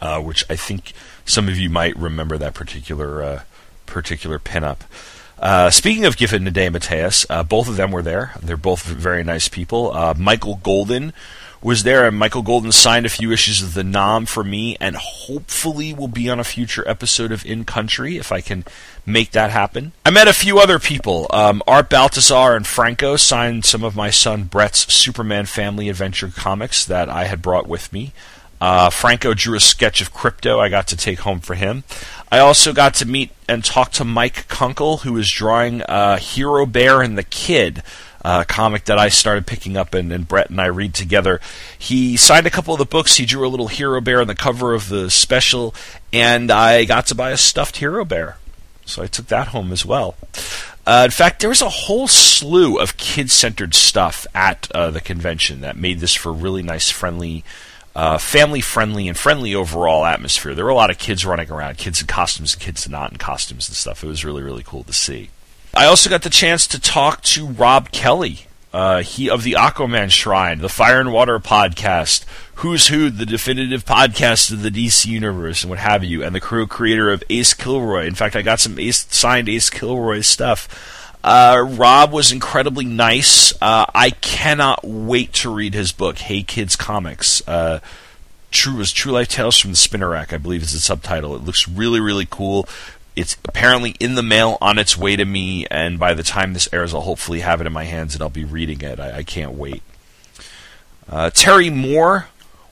uh, 0.00 0.22
which 0.22 0.44
I 0.48 0.54
think 0.54 0.92
some 1.24 1.48
of 1.48 1.58
you 1.58 1.68
might 1.68 1.96
remember 1.96 2.38
that 2.38 2.54
particular 2.54 3.24
uh, 3.24 3.42
particular 3.86 4.38
pinup. 4.38 4.82
Uh, 5.40 5.68
speaking 5.70 6.04
of 6.04 6.16
Giffen 6.16 6.44
DeMatteis, 6.44 7.26
uh, 7.28 7.42
both 7.42 7.68
of 7.68 7.74
them 7.74 7.90
were 7.90 8.02
there. 8.02 8.34
They're 8.40 8.56
both 8.56 8.84
very 8.84 9.24
nice 9.24 9.48
people. 9.48 9.92
Uh, 9.92 10.14
Michael 10.16 10.60
Golden 10.62 11.12
was 11.62 11.82
there, 11.82 12.06
and 12.06 12.16
Michael 12.18 12.42
Golden 12.42 12.72
signed 12.72 13.06
a 13.06 13.10
few 13.10 13.32
issues 13.32 13.62
of 13.62 13.74
the 13.74 13.84
Nam 13.84 14.26
for 14.26 14.42
me, 14.42 14.76
and 14.80 14.96
hopefully 14.96 15.92
will 15.92 16.08
be 16.08 16.30
on 16.30 16.40
a 16.40 16.44
future 16.44 16.88
episode 16.88 17.32
of 17.32 17.44
In 17.44 17.64
Country 17.64 18.16
if 18.16 18.32
I 18.32 18.40
can 18.40 18.64
make 19.04 19.32
that 19.32 19.50
happen. 19.50 19.92
I 20.06 20.10
met 20.10 20.28
a 20.28 20.32
few 20.32 20.58
other 20.58 20.78
people. 20.78 21.26
Um, 21.30 21.62
Art 21.66 21.90
Baltazar 21.90 22.56
and 22.56 22.66
Franco 22.66 23.16
signed 23.16 23.64
some 23.64 23.84
of 23.84 23.96
my 23.96 24.10
son 24.10 24.44
Brett's 24.44 24.92
Superman 24.92 25.46
Family 25.46 25.88
Adventure 25.88 26.28
comics 26.28 26.84
that 26.86 27.08
I 27.08 27.24
had 27.24 27.42
brought 27.42 27.66
with 27.66 27.92
me. 27.92 28.12
Uh, 28.60 28.90
Franco 28.90 29.32
drew 29.32 29.56
a 29.56 29.60
sketch 29.60 30.02
of 30.02 30.12
Krypto 30.12 30.58
I 30.58 30.68
got 30.68 30.86
to 30.88 30.96
take 30.96 31.20
home 31.20 31.40
for 31.40 31.54
him. 31.54 31.82
I 32.30 32.40
also 32.40 32.72
got 32.74 32.94
to 32.94 33.06
meet 33.06 33.30
and 33.48 33.64
talk 33.64 33.90
to 33.92 34.04
Mike 34.04 34.46
Kunkel, 34.48 34.98
who 34.98 35.16
is 35.16 35.30
drawing 35.30 35.82
uh, 35.82 36.18
Hero 36.18 36.66
Bear 36.66 37.00
and 37.00 37.16
the 37.16 37.24
Kid, 37.24 37.82
uh, 38.22 38.44
comic 38.44 38.84
that 38.84 38.98
I 38.98 39.08
started 39.08 39.46
picking 39.46 39.76
up 39.76 39.94
and, 39.94 40.12
and 40.12 40.26
Brett 40.26 40.50
and 40.50 40.60
I 40.60 40.66
read 40.66 40.94
together. 40.94 41.40
He 41.78 42.16
signed 42.16 42.46
a 42.46 42.50
couple 42.50 42.74
of 42.74 42.78
the 42.78 42.84
books. 42.84 43.16
He 43.16 43.26
drew 43.26 43.46
a 43.46 43.48
little 43.48 43.68
hero 43.68 44.00
bear 44.00 44.20
on 44.20 44.26
the 44.26 44.34
cover 44.34 44.74
of 44.74 44.88
the 44.88 45.10
special, 45.10 45.74
and 46.12 46.50
I 46.50 46.84
got 46.84 47.06
to 47.06 47.14
buy 47.14 47.30
a 47.30 47.36
stuffed 47.36 47.78
hero 47.78 48.04
bear. 48.04 48.36
So 48.84 49.02
I 49.02 49.06
took 49.06 49.26
that 49.26 49.48
home 49.48 49.72
as 49.72 49.86
well. 49.86 50.16
Uh, 50.86 51.02
in 51.04 51.10
fact, 51.10 51.40
there 51.40 51.48
was 51.48 51.62
a 51.62 51.68
whole 51.68 52.08
slew 52.08 52.78
of 52.78 52.96
kid 52.96 53.30
centered 53.30 53.74
stuff 53.74 54.26
at 54.34 54.70
uh, 54.72 54.90
the 54.90 55.00
convention 55.00 55.60
that 55.60 55.76
made 55.76 56.00
this 56.00 56.14
for 56.14 56.32
really 56.32 56.62
nice, 56.62 56.90
friendly. 56.90 57.44
Uh, 57.92 58.16
family 58.18 58.60
friendly 58.60 59.08
and 59.08 59.18
friendly 59.18 59.52
overall 59.52 60.06
atmosphere. 60.06 60.54
There 60.54 60.64
were 60.64 60.70
a 60.70 60.76
lot 60.76 60.90
of 60.90 60.98
kids 60.98 61.26
running 61.26 61.50
around, 61.50 61.76
kids 61.76 62.00
in 62.00 62.06
costumes 62.06 62.54
and 62.54 62.62
kids 62.62 62.88
not 62.88 63.10
in 63.10 63.18
costumes 63.18 63.68
and 63.68 63.76
stuff. 63.76 64.04
It 64.04 64.06
was 64.06 64.24
really, 64.24 64.44
really 64.44 64.62
cool 64.62 64.84
to 64.84 64.92
see. 64.92 65.30
I 65.72 65.86
also 65.86 66.10
got 66.10 66.22
the 66.22 66.30
chance 66.30 66.66
to 66.68 66.80
talk 66.80 67.22
to 67.22 67.46
Rob 67.46 67.92
Kelly, 67.92 68.46
uh, 68.72 69.02
he 69.02 69.30
of 69.30 69.44
the 69.44 69.52
Aquaman 69.52 70.10
Shrine, 70.10 70.58
the 70.58 70.68
Fire 70.68 71.00
and 71.00 71.12
Water 71.12 71.38
podcast, 71.38 72.24
Who's 72.56 72.88
Who, 72.88 73.08
the 73.08 73.24
definitive 73.24 73.84
podcast 73.84 74.50
of 74.50 74.62
the 74.62 74.70
DC 74.70 75.06
universe, 75.06 75.62
and 75.62 75.70
what 75.70 75.78
have 75.78 76.02
you, 76.02 76.24
and 76.24 76.34
the 76.34 76.40
crew 76.40 76.66
creator 76.66 77.12
of 77.12 77.22
Ace 77.30 77.54
Kilroy. 77.54 78.06
In 78.06 78.16
fact, 78.16 78.34
I 78.34 78.42
got 78.42 78.58
some 78.58 78.78
Ace, 78.80 79.06
signed 79.10 79.48
Ace 79.48 79.70
Kilroy 79.70 80.22
stuff. 80.22 81.16
Uh, 81.22 81.64
Rob 81.68 82.12
was 82.12 82.32
incredibly 82.32 82.84
nice. 82.84 83.52
Uh, 83.62 83.86
I 83.94 84.10
cannot 84.10 84.80
wait 84.82 85.32
to 85.34 85.54
read 85.54 85.74
his 85.74 85.92
book, 85.92 86.18
Hey 86.18 86.42
Kids 86.42 86.74
Comics. 86.74 87.46
Uh, 87.46 87.78
True 88.50 88.76
was 88.76 88.90
True 88.92 89.12
Life 89.12 89.28
Tales 89.28 89.56
from 89.56 89.70
the 89.70 89.76
Spinner 89.76 90.08
Rack, 90.08 90.32
I 90.32 90.38
believe 90.38 90.62
is 90.62 90.72
the 90.72 90.80
subtitle. 90.80 91.36
It 91.36 91.44
looks 91.44 91.68
really, 91.68 92.00
really 92.00 92.26
cool. 92.28 92.68
It's 93.16 93.36
apparently 93.44 93.96
in 94.00 94.14
the 94.14 94.22
mail 94.22 94.56
on 94.60 94.78
its 94.78 94.96
way 94.96 95.16
to 95.16 95.24
me, 95.24 95.66
and 95.70 95.98
by 95.98 96.14
the 96.14 96.22
time 96.22 96.52
this 96.52 96.68
airs, 96.72 96.94
I'll 96.94 97.00
hopefully 97.02 97.40
have 97.40 97.60
it 97.60 97.66
in 97.66 97.72
my 97.72 97.84
hands 97.84 98.14
and 98.14 98.22
I'll 98.22 98.30
be 98.30 98.44
reading 98.44 98.80
it. 98.82 99.00
I, 99.00 99.18
I 99.18 99.22
can't 99.22 99.52
wait. 99.52 99.82
Uh, 101.08 101.30
Terry 101.30 101.70
Moore 101.70 102.28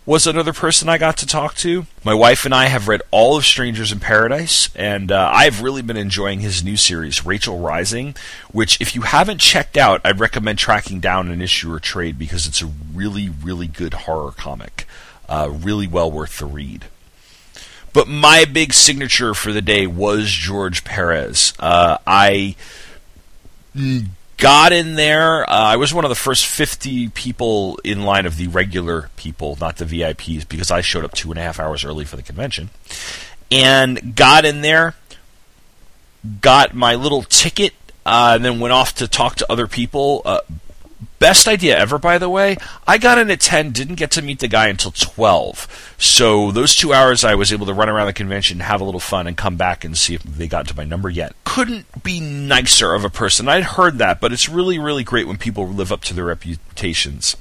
was 0.09 0.27
another 0.27 0.55
person 0.55 0.89
I 0.89 0.97
got 0.97 1.19
to 1.19 1.27
talk 1.27 1.55
to. 1.57 1.85
My 2.03 2.15
wife 2.15 2.47
and 2.47 2.55
I 2.55 2.69
have 2.69 2.89
read 2.89 3.03
all 3.11 3.37
of 3.37 3.45
Strangers 3.45 3.93
in 3.93 4.01
Paradise, 4.01 4.75
and 4.75 5.13
uh, 5.13 5.31
I've 5.35 5.61
really 5.61 5.83
been 5.83 5.99
enjoying 5.99 6.41
his 6.41 6.65
new 6.65 6.79
series, 6.79 7.27
Rachel 7.27 7.59
Rising, 7.59 8.17
which, 8.51 8.81
if 8.81 8.95
you 8.95 9.03
haven't 9.03 9.43
checked 9.43 9.77
out, 9.77 10.01
I'd 10.05 10.19
recommend 10.19 10.59
tracking 10.59 11.01
down 11.01 11.31
an 11.31 11.43
issue 11.43 11.71
or 11.71 11.79
trade 11.79 12.19
because 12.19 12.47
it's 12.47 12.63
a 12.63 12.71
really, 12.95 13.29
really 13.29 13.67
good 13.67 13.93
horror 13.93 14.33
comic. 14.33 14.87
Uh, 15.29 15.51
really 15.53 15.87
well 15.87 16.11
worth 16.11 16.39
the 16.39 16.47
read. 16.47 16.87
But 17.93 18.09
my 18.09 18.45
big 18.45 18.73
signature 18.73 19.35
for 19.35 19.53
the 19.53 19.63
day 19.63 19.87
was 19.87 20.29
George 20.31 20.85
Perez. 20.85 21.53
Uh, 21.59 21.99
I 22.07 22.55
got 24.37 24.73
in 24.73 24.95
there. 24.95 25.49
Uh, 25.49 25.55
I 25.55 25.77
was 25.77 25.93
one 25.93 26.05
of 26.05 26.09
the 26.09 26.15
first 26.15 26.47
50 26.47 27.11
people 27.11 27.79
in 27.85 28.05
line 28.05 28.27
of 28.27 28.37
the 28.37 28.49
regular 28.49 29.11
people, 29.17 29.57
not 29.61 29.77
the 29.77 29.85
VIPs, 29.85 30.49
because 30.49 30.71
I 30.71 30.81
showed 30.81 31.05
up 31.05 31.13
two 31.13 31.31
and 31.31 31.39
a 31.39 31.43
half 31.43 31.61
hours 31.61 31.85
early 31.85 32.05
for 32.05 32.17
the 32.17 32.23
convention. 32.23 32.71
And 33.51 34.15
got 34.15 34.45
in 34.45 34.61
there, 34.61 34.95
got 36.41 36.75
my 36.75 36.95
little 36.95 37.23
ticket, 37.23 37.75
uh, 38.07 38.33
and 38.37 38.45
then 38.45 38.61
went 38.61 38.73
off 38.73 38.95
to 38.97 39.09
talk 39.09 39.37
to 39.37 39.53
other 39.53 39.67
people. 39.67 40.23
Best 41.21 41.47
idea 41.47 41.79
ever, 41.79 41.99
by 41.99 42.19
the 42.19 42.29
way. 42.29 42.57
I 42.87 42.99
got 42.99 43.19
in 43.19 43.31
at 43.31 43.41
10, 43.41 43.71
didn't 43.71 43.97
get 43.97 44.11
to 44.13 44.23
meet 44.23 44.41
the 44.41 44.49
guy 44.49 44.67
until 44.67 44.91
12. 44.91 45.95
So 45.99 46.51
those 46.51 46.75
two 46.75 46.93
hours 46.93 47.25
I 47.25 47.37
was 47.37 47.53
able 47.53 47.67
to 47.67 47.75
run 47.75 47.89
around 47.89 48.07
the 48.07 48.13
convention, 48.13 48.61
have 48.61 48.81
a 48.81 48.85
little 48.85 49.01
fun, 49.01 49.27
and 49.27 49.37
come 49.37 49.57
back 49.57 49.85
and 49.85 49.97
see 49.97 50.15
if 50.15 50.23
they 50.23 50.49
got 50.49 50.67
to 50.69 50.77
my 50.77 50.85
number 50.85 51.09
yet. 51.09 51.35
Couldn't 51.45 52.03
be 52.03 52.19
nicer 52.19 52.95
of 52.95 53.05
a 53.05 53.11
person. 53.11 53.49
I'd 53.49 53.65
heard 53.65 53.99
that, 53.99 54.21
but 54.21 54.33
it's 54.33 54.49
really, 54.49 54.79
really 54.79 55.05
great 55.05 55.29
when 55.29 55.39
people 55.39 55.69
live 55.69 55.93
up 55.93 56.03
to 56.03 56.15
their 56.15 56.25
reputations. 56.25 57.37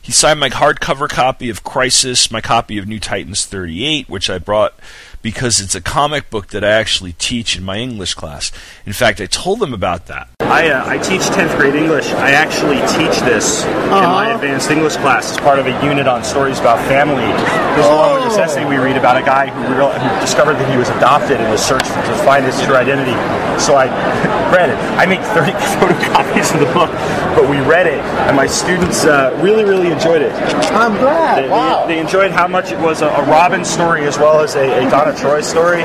He 0.00 0.12
signed 0.12 0.40
my 0.40 0.50
hardcover 0.50 1.08
copy 1.08 1.48
of 1.48 1.64
Crisis, 1.64 2.30
my 2.30 2.42
copy 2.42 2.76
of 2.76 2.86
New 2.86 3.00
Titans 3.00 3.46
38, 3.46 4.08
which 4.08 4.28
I 4.28 4.36
brought 4.38 4.78
because 5.24 5.58
it's 5.58 5.74
a 5.74 5.80
comic 5.80 6.28
book 6.28 6.48
that 6.48 6.62
I 6.62 6.68
actually 6.68 7.14
teach 7.14 7.56
in 7.56 7.64
my 7.64 7.78
English 7.78 8.12
class. 8.12 8.52
In 8.84 8.92
fact, 8.92 9.22
I 9.22 9.26
told 9.26 9.58
them 9.58 9.72
about 9.72 10.04
that. 10.06 10.28
I, 10.40 10.68
uh, 10.68 10.84
I 10.86 10.98
teach 10.98 11.22
10th 11.22 11.56
grade 11.56 11.74
English. 11.74 12.06
I 12.12 12.32
actually 12.32 12.76
teach 12.92 13.18
this 13.24 13.64
in 13.64 14.04
my 14.04 14.34
advanced 14.34 14.70
English 14.70 14.96
class 14.96 15.32
as 15.32 15.38
part 15.38 15.58
of 15.58 15.66
a 15.66 15.72
unit 15.82 16.06
on 16.06 16.22
stories 16.22 16.60
about 16.60 16.76
family. 16.86 17.24
There's 17.72 17.86
along 17.86 18.20
with 18.20 18.28
this 18.28 18.38
essay 18.38 18.68
we 18.68 18.76
read 18.76 18.98
about 18.98 19.16
a 19.16 19.24
guy 19.24 19.48
who, 19.48 19.74
real, 19.74 19.90
who 19.90 20.20
discovered 20.20 20.54
that 20.60 20.70
he 20.70 20.76
was 20.76 20.90
adopted 20.90 21.40
and 21.40 21.50
was 21.50 21.64
searched 21.64 21.88
to 21.88 22.14
find 22.22 22.44
his 22.44 22.60
true 22.60 22.76
identity. 22.76 23.16
So 23.58 23.76
I, 23.76 23.88
granted, 24.52 24.76
I 25.00 25.06
make 25.06 25.24
30 25.32 25.52
photocopies 25.80 26.52
of 26.52 26.60
the 26.60 26.72
book, 26.76 26.92
but 27.32 27.48
we 27.48 27.64
read 27.64 27.86
it, 27.86 28.04
and 28.28 28.36
my 28.36 28.46
students 28.46 29.06
uh, 29.06 29.32
really, 29.42 29.64
really 29.64 29.90
enjoyed 29.90 30.20
it. 30.20 30.32
I'm 30.76 30.92
glad. 31.00 31.44
They, 31.44 31.48
wow. 31.48 31.86
they, 31.86 31.94
they 31.94 32.00
enjoyed 32.00 32.30
how 32.30 32.46
much 32.46 32.72
it 32.72 32.78
was 32.78 33.00
a, 33.00 33.08
a 33.08 33.24
Robin 33.24 33.64
story 33.64 34.04
as 34.04 34.18
well 34.18 34.40
as 34.40 34.54
a, 34.54 34.86
a 34.86 34.90
Donna 34.90 35.13
Troy 35.14 35.40
story. 35.40 35.84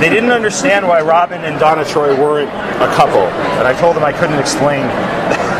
They 0.00 0.08
didn't 0.08 0.32
understand 0.32 0.86
why 0.88 1.00
Robin 1.00 1.44
and 1.44 1.58
Donna 1.60 1.84
Troy 1.84 2.18
weren't 2.18 2.48
a 2.48 2.92
couple, 2.94 3.22
and 3.58 3.68
I 3.68 3.78
told 3.78 3.94
them 3.96 4.04
I 4.04 4.12
couldn't 4.12 4.38
explain. 4.38 4.82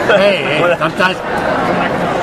hey, 0.08 0.58
hey, 0.58 0.76
sometimes 0.78 1.18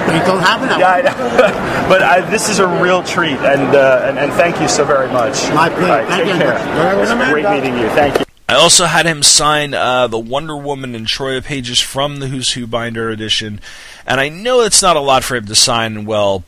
things 0.09 0.25
don't 0.25 0.41
happen 0.41 0.67
that 0.69 0.79
yeah, 0.79 0.91
I 0.91 1.01
know. 1.01 1.87
but 1.89 2.01
I, 2.03 2.21
this 2.29 2.49
is 2.49 2.59
a 2.59 2.67
real 2.67 3.03
treat, 3.03 3.37
and, 3.37 3.75
uh, 3.75 4.05
and 4.05 4.19
and 4.19 4.33
thank 4.33 4.59
you 4.59 4.67
so 4.67 4.83
very 4.85 5.07
much. 5.07 5.49
My 5.53 5.69
pleasure. 5.69 5.83
All 5.83 5.89
right, 5.89 6.07
Thank 6.07 6.23
take 6.25 6.33
you. 6.33 6.39
care. 6.39 6.93
It 6.93 6.99
was 6.99 7.29
great 7.31 7.49
meeting 7.49 7.77
you. 7.77 7.89
Thank 7.89 8.19
you. 8.19 8.25
I 8.47 8.55
also 8.55 8.85
had 8.85 9.05
him 9.05 9.21
sign 9.21 9.75
uh, 9.75 10.07
the 10.07 10.17
Wonder 10.17 10.57
Woman 10.57 10.95
and 10.95 11.05
Troia 11.05 11.41
pages 11.41 11.79
from 11.79 12.17
the 12.17 12.27
Who's 12.27 12.53
Who 12.53 12.65
binder 12.65 13.09
edition, 13.09 13.61
and 14.07 14.19
I 14.19 14.29
know 14.29 14.61
it's 14.61 14.81
not 14.81 14.95
a 14.95 15.01
lot 15.01 15.23
for 15.23 15.35
him 15.35 15.45
to 15.45 15.55
sign. 15.55 16.05
Well, 16.05 16.43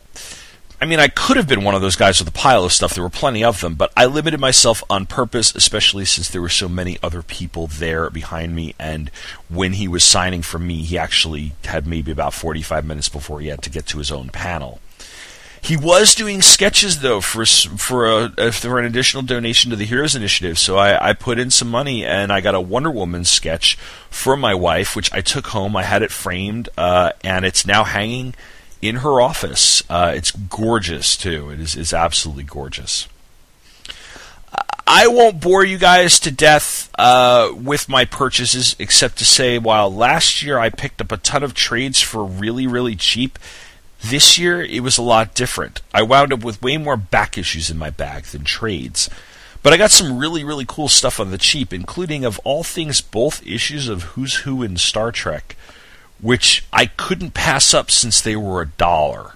I 0.81 0.85
mean, 0.85 0.99
I 0.99 1.09
could 1.09 1.37
have 1.37 1.47
been 1.47 1.63
one 1.63 1.75
of 1.75 1.81
those 1.81 1.95
guys 1.95 2.17
with 2.17 2.27
a 2.27 2.31
pile 2.31 2.65
of 2.65 2.73
stuff. 2.73 2.95
There 2.95 3.03
were 3.03 3.09
plenty 3.09 3.43
of 3.43 3.61
them, 3.61 3.75
but 3.75 3.93
I 3.95 4.05
limited 4.05 4.39
myself 4.39 4.83
on 4.89 5.05
purpose, 5.05 5.53
especially 5.53 6.05
since 6.05 6.27
there 6.27 6.41
were 6.41 6.49
so 6.49 6.67
many 6.67 6.97
other 7.03 7.21
people 7.21 7.67
there 7.67 8.09
behind 8.09 8.55
me. 8.55 8.73
And 8.79 9.11
when 9.47 9.73
he 9.73 9.87
was 9.87 10.03
signing 10.03 10.41
for 10.41 10.57
me, 10.57 10.81
he 10.81 10.97
actually 10.97 11.53
had 11.65 11.85
maybe 11.85 12.11
about 12.11 12.33
45 12.33 12.83
minutes 12.83 13.09
before 13.09 13.41
he 13.41 13.49
had 13.49 13.61
to 13.61 13.69
get 13.69 13.85
to 13.87 13.99
his 13.99 14.11
own 14.11 14.29
panel. 14.29 14.79
He 15.63 15.77
was 15.77 16.15
doing 16.15 16.41
sketches 16.41 17.01
though 17.01 17.21
for 17.21 17.45
for 17.45 18.25
a 18.35 18.51
for 18.51 18.79
an 18.79 18.85
additional 18.85 19.21
donation 19.21 19.69
to 19.69 19.75
the 19.75 19.85
Heroes 19.85 20.15
Initiative. 20.15 20.57
So 20.57 20.77
I, 20.77 21.09
I 21.09 21.13
put 21.13 21.37
in 21.37 21.51
some 21.51 21.69
money 21.69 22.03
and 22.03 22.33
I 22.33 22.41
got 22.41 22.55
a 22.55 22.59
Wonder 22.59 22.89
Woman 22.89 23.25
sketch 23.25 23.75
for 24.09 24.35
my 24.35 24.55
wife, 24.55 24.95
which 24.95 25.13
I 25.13 25.21
took 25.21 25.45
home. 25.45 25.75
I 25.75 25.83
had 25.83 26.01
it 26.01 26.11
framed 26.11 26.69
uh, 26.75 27.11
and 27.23 27.45
it's 27.45 27.67
now 27.67 27.83
hanging 27.83 28.33
in 28.81 28.97
her 28.97 29.21
office. 29.21 29.83
Uh, 29.89 30.13
it's 30.15 30.31
gorgeous 30.31 31.15
too. 31.17 31.49
It 31.49 31.59
is 31.59 31.75
is 31.75 31.93
absolutely 31.93 32.43
gorgeous. 32.43 33.07
I 34.93 35.07
won't 35.07 35.39
bore 35.39 35.63
you 35.63 35.77
guys 35.77 36.19
to 36.19 36.31
death 36.31 36.89
uh, 36.99 37.53
with 37.55 37.87
my 37.87 38.03
purchases, 38.03 38.75
except 38.77 39.19
to 39.19 39.25
say, 39.25 39.57
while 39.57 39.93
last 39.93 40.43
year 40.43 40.59
I 40.59 40.69
picked 40.69 40.99
up 40.99 41.13
a 41.13 41.17
ton 41.17 41.43
of 41.43 41.53
trades 41.53 42.01
for 42.01 42.25
really, 42.25 42.67
really 42.67 42.97
cheap, 42.97 43.39
this 44.01 44.37
year 44.37 44.61
it 44.61 44.81
was 44.81 44.97
a 44.97 45.03
lot 45.03 45.33
different. 45.33 45.81
I 45.93 46.01
wound 46.01 46.33
up 46.33 46.43
with 46.43 46.61
way 46.61 46.77
more 46.77 46.97
back 46.97 47.37
issues 47.37 47.69
in 47.69 47.77
my 47.77 47.89
bag 47.89 48.25
than 48.25 48.43
trades. 48.43 49.09
But 49.63 49.73
I 49.73 49.77
got 49.77 49.91
some 49.91 50.17
really, 50.17 50.43
really 50.43 50.65
cool 50.67 50.89
stuff 50.89 51.19
on 51.19 51.29
the 51.29 51.37
cheap, 51.37 51.71
including, 51.71 52.25
of 52.25 52.39
all 52.43 52.63
things, 52.63 52.99
both 52.99 53.45
issues 53.45 53.87
of 53.87 54.03
Who's 54.03 54.37
Who 54.37 54.63
in 54.63 54.75
Star 54.77 55.11
Trek, 55.11 55.55
which 56.21 56.63
I 56.71 56.85
couldn't 56.85 57.33
pass 57.33 57.73
up 57.73 57.91
since 57.91 58.21
they 58.21 58.35
were 58.35 58.61
a 58.61 58.67
dollar. 58.67 59.35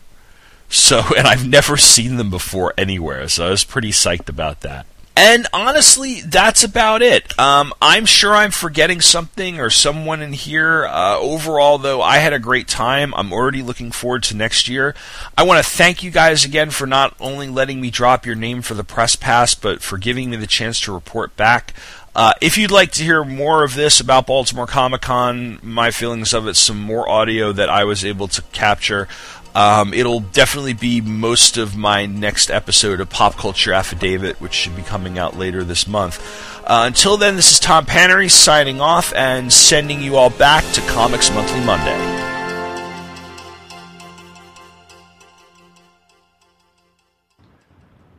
So, 0.70 1.02
and 1.18 1.28
I've 1.28 1.48
never 1.48 1.78
seen 1.78 2.18
them 2.18 2.30
before 2.30 2.74
anywhere, 2.78 3.28
so 3.28 3.48
I 3.48 3.50
was 3.50 3.64
pretty 3.64 3.92
psyched 3.92 4.30
about 4.30 4.62
that. 4.62 4.86
And 5.18 5.48
honestly, 5.54 6.20
that's 6.20 6.66
about 6.66 7.02
it. 7.02 7.40
Um, 7.40 7.74
I'm 7.82 8.06
sure 8.06 8.36
I'm 8.36 8.52
forgetting 8.52 9.00
something 9.00 9.62
or 9.62 9.70
someone 9.70 10.22
in 10.22 10.34
here. 10.34 10.86
Uh, 10.86 11.18
overall, 11.18 11.78
though, 11.78 12.02
I 12.02 12.18
had 12.18 12.34
a 12.34 12.40
great 12.40 12.68
time. 12.68 13.14
I'm 13.16 13.32
already 13.32 13.62
looking 13.62 13.92
forward 13.92 14.24
to 14.24 14.36
next 14.36 14.68
year. 14.68 14.94
I 15.38 15.44
want 15.44 15.64
to 15.64 15.70
thank 15.70 16.04
you 16.04 16.12
guys 16.12 16.44
again 16.44 16.70
for 16.70 16.86
not 16.86 17.16
only 17.22 17.48
letting 17.48 17.80
me 17.80 17.92
drop 17.92 18.26
your 18.26 18.36
name 18.36 18.62
for 18.62 18.74
the 18.74 18.84
press 18.84 19.16
pass, 19.16 19.56
but 19.56 19.82
for 19.82 19.98
giving 19.98 20.32
me 20.32 20.36
the 20.36 20.48
chance 20.48 20.82
to 20.82 20.94
report 20.94 21.38
back. 21.38 21.74
Uh, 22.16 22.32
if 22.40 22.58
you'd 22.58 22.72
like 22.72 22.92
to 22.92 23.04
hear 23.04 23.26
more 23.26 23.64
of 23.64 23.76
this 23.76 24.00
about 24.00 24.26
Baltimore 24.26 24.68
Comic 24.68 25.02
Con, 25.02 25.60
my 25.62 25.92
feelings 25.92 26.34
of 26.34 26.48
it, 26.48 26.56
some 26.56 26.80
more 26.80 27.10
audio 27.10 27.52
that 27.52 27.70
I 27.70 27.84
was 27.84 28.06
able 28.06 28.30
to 28.30 28.42
capture, 28.54 29.10
um, 29.54 29.94
it'll 29.94 30.22
definitely 30.22 30.74
be 30.74 31.02
most 31.02 31.58
of 31.58 31.76
my 31.76 32.06
next 32.06 32.50
episode 32.50 33.02
of 33.02 33.10
Pop 33.10 33.36
Culture 33.36 33.74
Affidavit, 33.74 34.40
which 34.40 34.54
should 34.54 34.76
be 34.78 34.82
coming 34.82 35.18
out 35.18 35.38
later 35.38 35.64
this 35.64 35.88
month. 35.88 36.22
Uh, 36.66 36.84
until 36.88 37.18
then, 37.18 37.36
this 37.36 37.52
is 37.52 37.60
Tom 37.60 37.86
Panarese 37.86 38.32
signing 38.32 38.80
off 38.80 39.14
and 39.14 39.52
sending 39.52 40.02
you 40.02 40.16
all 40.16 40.30
back 40.30 40.64
to 40.74 40.82
Comics 40.82 41.30
Monthly 41.32 41.64
Monday. 41.66 42.35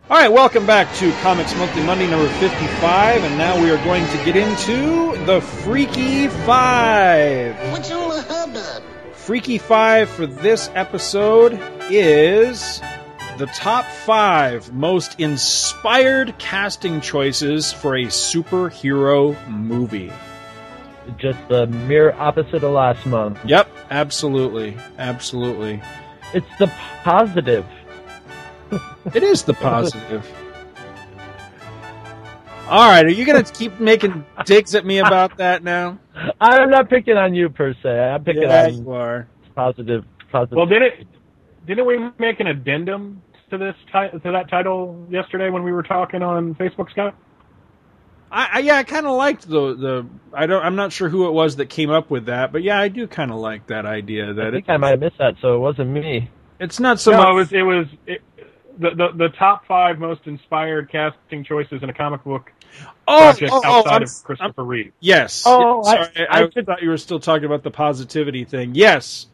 All 0.09 0.17
right, 0.17 0.31
welcome 0.31 0.67
back 0.67 0.95
to 0.99 1.11
Comics 1.21 1.53
Monthly 1.57 1.83
Monday 1.83 2.07
number 2.09 2.29
55, 2.35 3.25
and 3.25 3.37
now 3.37 3.61
we 3.61 3.73
are 3.73 3.85
going 3.85 4.07
to 4.07 4.25
get 4.25 4.37
into 4.37 5.17
the 5.25 5.41
Freaky 5.41 6.29
Five. 6.29 7.57
What's 7.73 7.91
all 7.91 8.11
the 8.11 8.23
hubbub? 8.23 8.85
Freaky 9.15 9.59
Five 9.59 10.09
for 10.09 10.29
this 10.29 10.71
episode 10.77 11.59
is 11.91 12.81
the 13.37 13.47
top 13.47 13.85
five 13.85 14.73
most 14.73 15.19
inspired 15.19 16.39
casting 16.39 17.01
choices 17.01 17.73
for 17.73 17.97
a 17.97 18.05
superhero 18.05 19.37
movie. 19.49 20.13
Just 21.19 21.49
the 21.49 21.67
mere 21.67 22.13
opposite 22.13 22.63
of 22.63 22.71
last 22.71 23.05
month. 23.07 23.45
Yep, 23.45 23.69
absolutely. 23.91 24.77
Absolutely. 24.99 25.83
It's 26.33 26.59
the 26.61 26.69
positive. 27.03 27.67
It 29.15 29.23
is 29.23 29.43
the 29.45 29.55
positive. 29.55 30.27
All 32.69 32.89
right, 32.89 33.05
are 33.05 33.11
you 33.11 33.25
going 33.25 33.43
to 33.45 33.53
keep 33.53 33.79
making 33.79 34.25
digs 34.45 34.75
at 34.75 34.85
me 34.85 34.99
about 34.99 35.37
that 35.39 35.63
now? 35.63 35.99
I'm 36.41 36.71
not 36.71 36.91
picking 36.91 37.17
on 37.17 37.35
you 37.35 37.49
per 37.49 37.75
se. 37.83 37.89
I'm 37.89 38.25
picking 38.25 38.43
Yeah, 38.43 38.65
on 38.67 38.85
you 38.85 38.91
are. 38.93 39.29
positive. 39.55 40.05
Positive. 40.33 40.57
Well, 40.57 40.67
didn't 40.67 41.07
didn't 41.67 41.87
we 41.87 41.99
make 42.19 42.41
an 42.41 42.49
addendum 42.49 43.23
to 43.51 43.59
this 43.59 43.75
ti- 43.93 44.19
to 44.19 44.33
that 44.33 44.49
title 44.51 45.07
yesterday 45.11 45.51
when 45.51 45.63
we 45.63 45.73
were 45.73 45.85
talking 45.85 46.23
on 46.23 46.55
Facebook, 46.57 46.91
Scott? 46.91 47.15
I, 48.33 48.49
I 48.55 48.59
yeah, 48.61 48.77
I 48.77 48.83
kind 48.85 49.07
of 49.07 49.17
liked 49.17 49.49
the 49.49 49.75
the. 49.77 50.07
I 50.33 50.47
don't. 50.47 50.63
I'm 50.65 50.75
not 50.77 50.93
sure 50.93 51.09
who 51.09 51.29
it 51.29 51.33
was 51.33 51.57
that 51.57 51.67
came 51.71 51.91
up 51.91 52.11
with 52.11 52.27
that, 52.27 52.51
but 52.53 52.63
yeah, 52.65 52.81
I 52.81 52.89
do 52.89 53.07
kind 53.07 53.31
of 53.31 53.37
like 53.39 53.69
that 53.69 53.87
idea. 53.87 54.35
That 54.35 54.49
I 54.49 54.51
think 54.51 54.69
it, 54.69 54.73
I 54.73 54.77
might 54.79 54.91
have 54.91 55.01
missed 55.01 55.19
that, 55.19 55.35
so 55.41 55.55
it 55.55 55.59
wasn't 55.59 55.91
me. 55.91 56.31
it's 56.59 56.81
not 56.81 56.99
so 56.99 57.13
no, 57.13 57.19
much. 57.19 57.29
it 57.29 57.35
was 57.35 57.53
it 57.53 57.63
was 57.63 57.87
it, 58.07 58.23
the, 58.79 58.91
the 58.91 59.09
the 59.17 59.29
top 59.39 59.67
five 59.67 59.99
most 59.99 60.23
inspired 60.27 60.91
casting 60.91 61.45
choices 61.45 61.83
in 61.83 61.89
a 61.91 61.95
comic 61.95 62.23
book 62.25 62.53
Oh, 63.09 63.19
project 63.33 63.53
oh, 63.53 63.61
oh, 63.65 63.79
outside 63.79 63.93
I'm- 63.93 64.03
of 64.03 64.11
Christopher 64.25 64.65
Reeve. 64.65 64.93
Yes. 65.01 65.45
Oh, 65.47 65.83
Yeah, 65.85 65.91
I- 65.91 65.95
sorry, 66.05 66.29
I, 66.29 66.39
I 66.45 66.51
should- 66.51 66.67
thought 66.67 66.83
you 66.83 66.91
were 66.91 66.97
still 66.99 67.21
talking 67.21 67.45
about 67.47 67.63
the 67.63 67.71
positivity 67.71 68.45
thing. 68.45 68.75
Yes. 68.75 69.27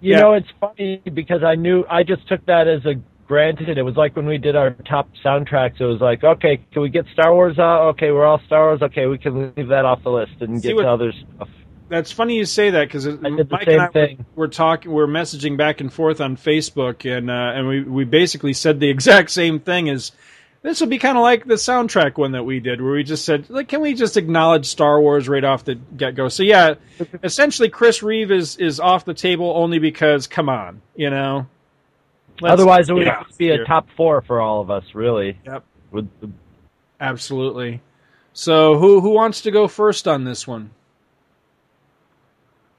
You 0.00 0.12
Yeah. 0.12 0.20
know, 0.20 0.32
it's 0.34 0.48
funny 0.60 1.00
because 1.12 1.42
I 1.42 1.54
knew 1.54 1.84
I 1.88 2.02
just 2.02 2.26
took 2.28 2.44
that 2.46 2.68
as 2.68 2.84
a 2.84 2.94
granted. 3.26 3.78
It 3.78 3.82
was 3.82 3.96
like 3.96 4.14
when 4.16 4.26
we 4.26 4.36
did 4.36 4.54
our 4.54 4.70
top 4.70 5.08
soundtracks. 5.24 5.80
It 5.80 5.86
was 5.86 6.00
like, 6.00 6.22
okay, 6.24 6.60
can 6.72 6.82
we 6.82 6.90
get 6.90 7.06
Star 7.14 7.32
Wars 7.32 7.58
out? 7.58 7.88
Okay, 7.90 8.10
we're 8.12 8.26
all 8.26 8.40
Star 8.46 8.66
Wars. 8.66 8.82
Okay, 8.82 9.06
we 9.06 9.16
can 9.16 9.54
leave 9.56 9.68
that 9.68 9.86
off 9.86 10.02
the 10.02 10.10
list 10.10 10.32
and 10.40 10.60
See 10.60 10.68
get 10.68 10.76
what- 10.76 10.82
to 10.82 10.88
other 10.90 11.12
stuff. 11.12 11.48
That's 11.88 12.10
funny 12.10 12.36
you 12.36 12.44
say 12.44 12.70
that 12.70 12.88
because 12.88 13.06
Mike 13.06 13.66
and 13.66 13.80
I 13.80 13.88
thing. 13.88 14.24
were, 14.34 14.46
were 14.46 14.48
talking, 14.48 14.90
we're 14.90 15.06
messaging 15.06 15.56
back 15.56 15.80
and 15.80 15.92
forth 15.92 16.20
on 16.20 16.36
Facebook, 16.36 17.04
and 17.10 17.30
uh, 17.30 17.52
and 17.54 17.68
we 17.68 17.82
we 17.82 18.04
basically 18.04 18.52
said 18.52 18.80
the 18.80 18.88
exact 18.90 19.30
same 19.30 19.60
thing. 19.60 19.88
As 19.88 20.12
this 20.62 20.80
would 20.80 20.90
be 20.90 20.98
kind 20.98 21.18
of 21.18 21.22
like 21.22 21.44
the 21.44 21.54
soundtrack 21.54 22.16
one 22.16 22.32
that 22.32 22.44
we 22.44 22.58
did, 22.58 22.80
where 22.80 22.92
we 22.92 23.04
just 23.04 23.24
said, 23.24 23.50
like, 23.50 23.68
can 23.68 23.82
we 23.82 23.94
just 23.94 24.16
acknowledge 24.16 24.66
Star 24.66 25.00
Wars 25.00 25.28
right 25.28 25.44
off 25.44 25.64
the 25.64 25.74
get 25.74 26.14
go? 26.14 26.28
So 26.28 26.42
yeah, 26.42 26.74
essentially, 27.22 27.68
Chris 27.68 28.02
Reeve 28.02 28.30
is 28.30 28.56
is 28.56 28.80
off 28.80 29.04
the 29.04 29.14
table 29.14 29.52
only 29.54 29.78
because, 29.78 30.26
come 30.26 30.48
on, 30.48 30.80
you 30.96 31.10
know. 31.10 31.46
Otherwise, 32.42 32.88
it 32.88 32.94
would 32.94 33.06
yeah. 33.06 33.22
be 33.38 33.50
a 33.50 33.64
top 33.64 33.88
four 33.96 34.22
for 34.22 34.40
all 34.40 34.60
of 34.60 34.70
us, 34.70 34.84
really. 34.94 35.38
Yep. 35.44 35.64
With 35.92 36.08
the, 36.20 36.30
Absolutely. 37.00 37.80
So 38.32 38.78
who 38.78 39.00
who 39.00 39.10
wants 39.10 39.42
to 39.42 39.50
go 39.50 39.68
first 39.68 40.08
on 40.08 40.24
this 40.24 40.46
one? 40.46 40.70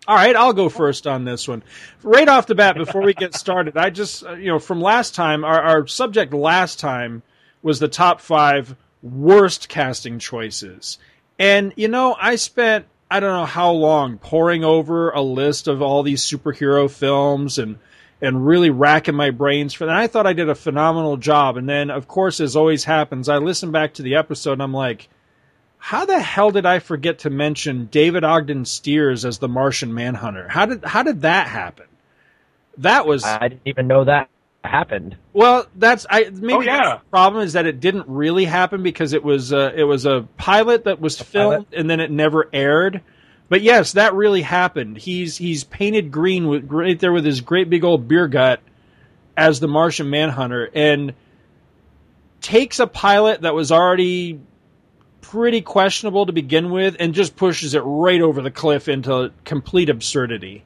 All 0.08 0.16
right, 0.16 0.36
I'll 0.36 0.54
go 0.54 0.70
first 0.70 1.08
on 1.08 1.26
this 1.26 1.48
one. 1.48 1.64
Right 2.04 2.28
off 2.28 2.46
the 2.46 2.54
bat, 2.54 2.76
before 2.76 3.02
we 3.02 3.14
get 3.16 3.34
started, 3.34 3.76
I 3.76 3.90
just, 3.90 4.24
uh, 4.24 4.34
you 4.34 4.48
know, 4.48 4.60
from 4.60 4.80
last 4.80 5.16
time, 5.16 5.44
our, 5.44 5.60
our 5.60 5.88
subject 5.88 6.34
last 6.34 6.80
time 6.80 7.24
was 7.64 7.80
the 7.80 7.88
top 7.88 8.22
five 8.22 8.76
worst 9.02 9.68
casting 9.68 10.20
choices. 10.20 11.00
And, 11.40 11.74
you 11.76 11.88
know, 11.88 12.16
I 12.20 12.36
spent, 12.36 12.86
I 13.10 13.20
don't 13.20 13.36
know 13.36 13.46
how 13.46 13.72
long 13.72 14.20
poring 14.20 14.64
over 14.64 15.10
a 15.10 15.22
list 15.22 15.68
of 15.68 15.82
all 15.82 16.04
these 16.04 16.24
superhero 16.24 16.90
films 16.90 17.58
and, 17.58 17.80
and 18.22 18.46
really 18.46 18.70
racking 18.70 19.16
my 19.16 19.32
brains 19.32 19.74
for 19.74 19.88
that. 19.88 19.96
I 19.96 20.06
thought 20.06 20.28
I 20.28 20.34
did 20.34 20.50
a 20.50 20.56
phenomenal 20.56 21.18
job. 21.18 21.58
And 21.58 21.68
then, 21.68 21.90
of 21.90 22.08
course, 22.08 22.40
as 22.40 22.56
always 22.56 22.84
happens, 22.84 23.28
I 23.28 23.38
listen 23.38 23.72
back 23.72 23.96
to 23.96 24.04
the 24.04 24.16
episode 24.16 24.54
and 24.54 24.64
I'm 24.64 24.74
like, 24.74 25.10
how 25.86 26.04
the 26.08 26.20
hell 26.20 26.50
did 26.50 26.66
I 26.66 26.80
forget 26.80 27.20
to 27.20 27.30
mention 27.30 27.86
David 27.92 28.24
Ogden 28.24 28.66
Stiers 28.66 29.24
as 29.24 29.38
the 29.38 29.48
Martian 29.48 29.94
Manhunter? 29.94 30.48
How 30.48 30.66
did 30.66 30.84
how 30.84 31.04
did 31.04 31.22
that 31.22 31.46
happen? 31.46 31.86
That 32.80 33.06
was 33.06 33.24
I 33.24 33.50
didn't 33.50 33.62
even 33.68 33.86
know 33.86 34.04
that 34.06 34.28
happened. 34.64 35.16
Well, 35.32 35.68
that's 35.76 36.08
I 36.10 36.32
maybe 36.32 36.54
Oh, 36.54 36.62
yeah. 36.62 36.78
that's 36.78 37.04
the 37.04 37.10
problem 37.12 37.44
is 37.44 37.54
that 37.54 37.68
it 37.68 37.82
didn't 37.82 38.08
really 38.08 38.46
happen 38.46 38.82
because 38.82 39.14
it 39.14 39.24
was 39.24 39.54
uh, 39.54 39.74
it 39.76 39.84
was 39.84 40.08
a 40.08 40.28
pilot 40.38 40.86
that 40.86 41.00
was 41.00 41.22
filmed 41.22 41.68
and 41.72 41.88
then 41.88 42.00
it 42.00 42.10
never 42.10 42.50
aired. 42.52 43.02
But 43.48 43.62
yes, 43.62 43.92
that 43.92 44.16
really 44.16 44.42
happened. 44.42 44.98
He's 44.98 45.38
he's 45.38 45.64
painted 45.64 46.12
green 46.12 46.48
with 46.48 46.68
right 46.72 47.00
there 47.00 47.14
with 47.14 47.26
his 47.26 47.42
great 47.42 47.70
big 47.70 47.84
old 47.84 48.08
beer 48.08 48.28
gut 48.28 48.60
as 49.38 49.60
the 49.60 49.68
Martian 49.68 50.10
Manhunter 50.10 50.68
and 50.74 51.14
takes 52.42 52.80
a 52.80 52.88
pilot 52.88 53.42
that 53.42 53.54
was 53.54 53.72
already 53.72 54.40
pretty 55.32 55.62
questionable 55.62 56.26
to 56.26 56.32
begin 56.34 56.70
with 56.72 56.96
and 57.00 57.14
just 57.14 57.36
pushes 57.36 57.74
it 57.74 57.82
right 57.82 58.22
over 58.22 58.42
the 58.42 58.52
cliff 58.52 58.88
into 58.88 59.32
complete 59.44 59.90
absurdity. 59.90 60.64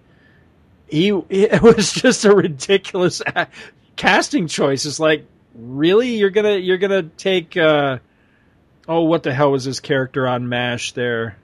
He 0.88 1.10
it 1.30 1.62
was 1.62 1.92
just 1.94 2.26
a 2.26 2.36
ridiculous 2.36 3.22
a- 3.26 3.48
casting 3.96 4.48
choice. 4.48 4.86
It's 4.86 5.00
like, 5.00 5.26
really, 5.56 6.16
you're 6.16 6.30
gonna 6.30 6.56
you're 6.58 6.78
gonna 6.78 7.04
take 7.04 7.56
uh, 7.58 8.00
oh, 8.88 9.02
what 9.04 9.24
the 9.24 9.34
hell 9.34 9.52
was 9.52 9.64
his 9.64 9.80
character 9.80 10.28
on 10.28 10.50
Mash 10.50 10.94
there? 10.94 11.38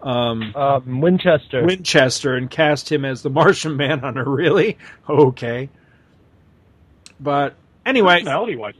Um, 0.00 0.54
Um, 0.54 1.00
Winchester. 1.00 1.64
Winchester 1.64 2.36
and 2.36 2.48
cast 2.48 2.90
him 2.90 3.04
as 3.04 3.22
the 3.22 3.30
Martian 3.30 3.76
Manhunter. 3.76 4.24
Really? 4.24 4.78
Okay. 5.08 5.68
But 7.20 7.54
anyway, 7.84 8.18
Personality 8.20 8.54
wise, 8.54 8.74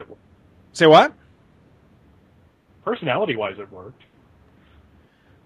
say 0.73 0.87
what? 0.87 1.13
Personality 2.89 3.37
wise, 3.37 3.59
it 3.59 3.71
worked. 3.71 4.03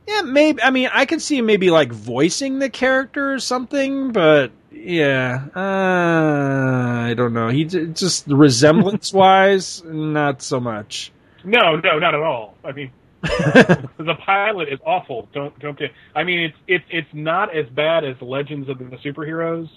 Yeah, 0.06 0.22
maybe. 0.22 0.62
I 0.62 0.70
mean, 0.70 0.90
I 0.92 1.06
could 1.06 1.20
see 1.20 1.42
maybe 1.42 1.70
like 1.72 1.90
voicing 1.90 2.60
the 2.60 2.70
character 2.70 3.32
or 3.32 3.40
something, 3.40 4.12
but 4.12 4.52
yeah, 4.70 5.44
uh, 5.56 7.06
I 7.08 7.14
don't 7.16 7.32
know. 7.32 7.48
He 7.48 7.64
just 7.64 8.28
resemblance 8.28 9.12
wise, 9.12 9.82
not 9.86 10.40
so 10.40 10.60
much. 10.60 11.10
No, 11.42 11.74
no, 11.76 11.98
not 11.98 12.14
at 12.14 12.20
all. 12.20 12.54
I 12.64 12.70
mean, 12.70 12.92
the 13.22 14.16
pilot 14.24 14.68
is 14.68 14.78
awful. 14.86 15.28
Don't 15.32 15.58
don't 15.58 15.76
get. 15.76 15.90
I 16.14 16.22
mean, 16.22 16.40
it's 16.40 16.56
it's 16.68 16.84
it's 16.90 17.08
not 17.12 17.56
as 17.56 17.66
bad 17.70 18.04
as 18.04 18.14
Legends 18.22 18.68
of 18.68 18.78
the 18.78 18.84
Superheroes 18.98 19.68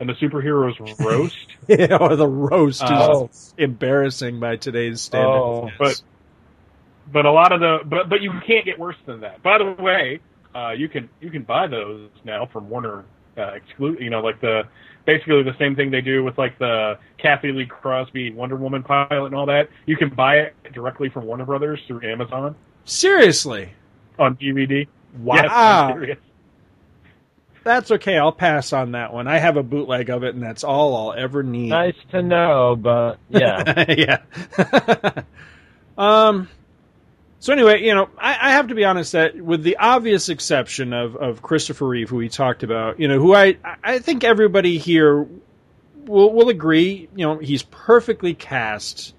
and 0.00 0.08
the 0.08 0.14
Superheroes 0.14 0.74
roast. 1.04 1.36
yeah, 1.66 1.96
or 1.98 2.14
the 2.16 2.28
roast 2.28 2.82
is 2.82 2.90
Oh. 2.90 3.30
embarrassing 3.56 4.38
by 4.38 4.56
today's 4.56 5.00
standards. 5.00 5.32
Oh, 5.34 5.70
but 5.78 6.02
but 7.12 7.26
a 7.26 7.30
lot 7.30 7.52
of 7.52 7.60
the 7.60 7.78
but 7.84 8.08
but 8.08 8.20
you 8.20 8.32
can't 8.46 8.64
get 8.64 8.78
worse 8.78 8.96
than 9.06 9.20
that. 9.20 9.42
By 9.42 9.58
the 9.58 9.82
way, 9.82 10.20
uh, 10.54 10.72
you 10.72 10.88
can 10.88 11.08
you 11.20 11.30
can 11.30 11.42
buy 11.42 11.66
those 11.66 12.10
now 12.24 12.46
from 12.52 12.68
Warner. 12.68 13.04
Uh, 13.36 13.52
exclude 13.52 14.00
you 14.00 14.08
know 14.08 14.20
like 14.20 14.40
the 14.40 14.62
basically 15.04 15.42
the 15.42 15.56
same 15.58 15.76
thing 15.76 15.90
they 15.90 16.00
do 16.00 16.24
with 16.24 16.38
like 16.38 16.58
the 16.58 16.98
Cathy 17.18 17.52
Lee 17.52 17.66
Crosby 17.66 18.32
Wonder 18.32 18.56
Woman 18.56 18.82
pilot 18.82 19.26
and 19.26 19.34
all 19.34 19.46
that. 19.46 19.68
You 19.84 19.96
can 19.96 20.08
buy 20.08 20.36
it 20.36 20.54
directly 20.72 21.10
from 21.10 21.26
Warner 21.26 21.44
Brothers 21.44 21.80
through 21.86 22.08
Amazon 22.08 22.56
seriously, 22.84 23.72
on 24.18 24.36
DVD. 24.36 24.86
Wow. 25.18 25.36
Yes, 25.36 25.50
I'm 25.52 26.16
that's 27.66 27.90
okay. 27.90 28.16
I'll 28.16 28.30
pass 28.30 28.72
on 28.72 28.92
that 28.92 29.12
one. 29.12 29.26
I 29.26 29.38
have 29.38 29.56
a 29.56 29.62
bootleg 29.62 30.08
of 30.08 30.22
it, 30.22 30.34
and 30.34 30.42
that's 30.42 30.62
all 30.62 30.96
I'll 30.96 31.18
ever 31.20 31.42
need. 31.42 31.70
Nice 31.70 31.96
to 32.12 32.22
know, 32.22 32.76
but 32.76 33.18
yeah. 33.28 33.84
yeah. 34.68 35.22
um. 35.98 36.48
So 37.46 37.52
anyway, 37.52 37.84
you 37.84 37.94
know, 37.94 38.08
I, 38.18 38.48
I 38.48 38.50
have 38.50 38.66
to 38.66 38.74
be 38.74 38.84
honest 38.84 39.12
that 39.12 39.36
with 39.36 39.62
the 39.62 39.76
obvious 39.76 40.28
exception 40.30 40.92
of, 40.92 41.14
of 41.14 41.42
Christopher 41.42 41.86
Reeve, 41.86 42.10
who 42.10 42.16
we 42.16 42.28
talked 42.28 42.64
about, 42.64 42.98
you 42.98 43.06
know, 43.06 43.20
who 43.20 43.36
I 43.36 43.56
I 43.84 44.00
think 44.00 44.24
everybody 44.24 44.78
here 44.78 45.28
will 46.06 46.32
will 46.32 46.48
agree, 46.48 47.08
you 47.14 47.24
know, 47.24 47.38
he's 47.38 47.62
perfectly 47.62 48.34
cast 48.34 49.14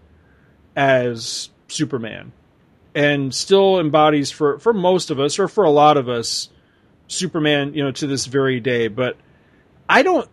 as 0.75 1.49
Superman, 1.69 2.33
and 2.93 3.33
still 3.33 3.79
embodies 3.79 4.29
for 4.29 4.59
for 4.59 4.73
most 4.73 5.09
of 5.09 5.21
us 5.21 5.39
or 5.39 5.47
for 5.47 5.63
a 5.63 5.71
lot 5.71 5.95
of 5.95 6.09
us 6.09 6.49
Superman, 7.07 7.75
you 7.75 7.85
know, 7.85 7.91
to 7.91 8.07
this 8.07 8.25
very 8.25 8.59
day. 8.59 8.89
But 8.89 9.15
I 9.87 10.03
don't, 10.03 10.27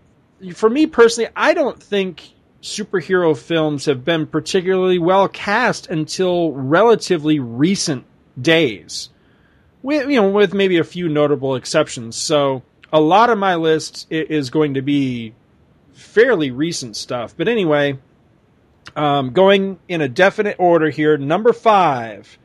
for 0.55 0.69
me 0.69 0.89
personally, 0.89 1.31
I 1.37 1.55
don't 1.55 1.81
think 1.81 2.34
superhero 2.65 3.37
films 3.37 3.85
have 3.85 4.07
been 4.07 4.27
particularly 4.27 4.99
well 4.99 5.29
cast 5.29 5.87
until 5.89 6.51
relatively 6.53 7.39
recent 7.39 8.07
days. 8.41 9.11
With, 9.83 10.09
you 10.09 10.21
know, 10.21 10.31
with 10.31 10.55
maybe 10.55 10.79
a 10.79 10.85
few 10.85 11.11
notable 11.11 11.57
exceptions. 11.57 12.17
So 12.17 12.63
a 12.91 13.01
lot 13.01 13.29
of 13.29 13.37
my 13.37 13.57
list 13.57 14.07
is 14.11 14.49
going 14.49 14.75
to 14.75 14.83
be 14.83 15.35
fairly 15.93 16.51
recent 16.51 16.97
stuff. 16.97 17.37
But 17.37 17.49
anyway, 17.49 17.99
um, 18.97 19.35
going 19.35 19.79
in 19.87 20.01
a 20.01 20.09
definite 20.09 20.57
order 20.59 20.89
here. 20.89 21.19
Number 21.19 21.53
five, 21.53 22.39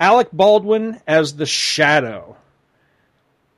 Alec 0.00 0.28
Baldwin 0.32 0.98
as 1.06 1.36
the 1.36 1.44
Shadow. 1.44 2.38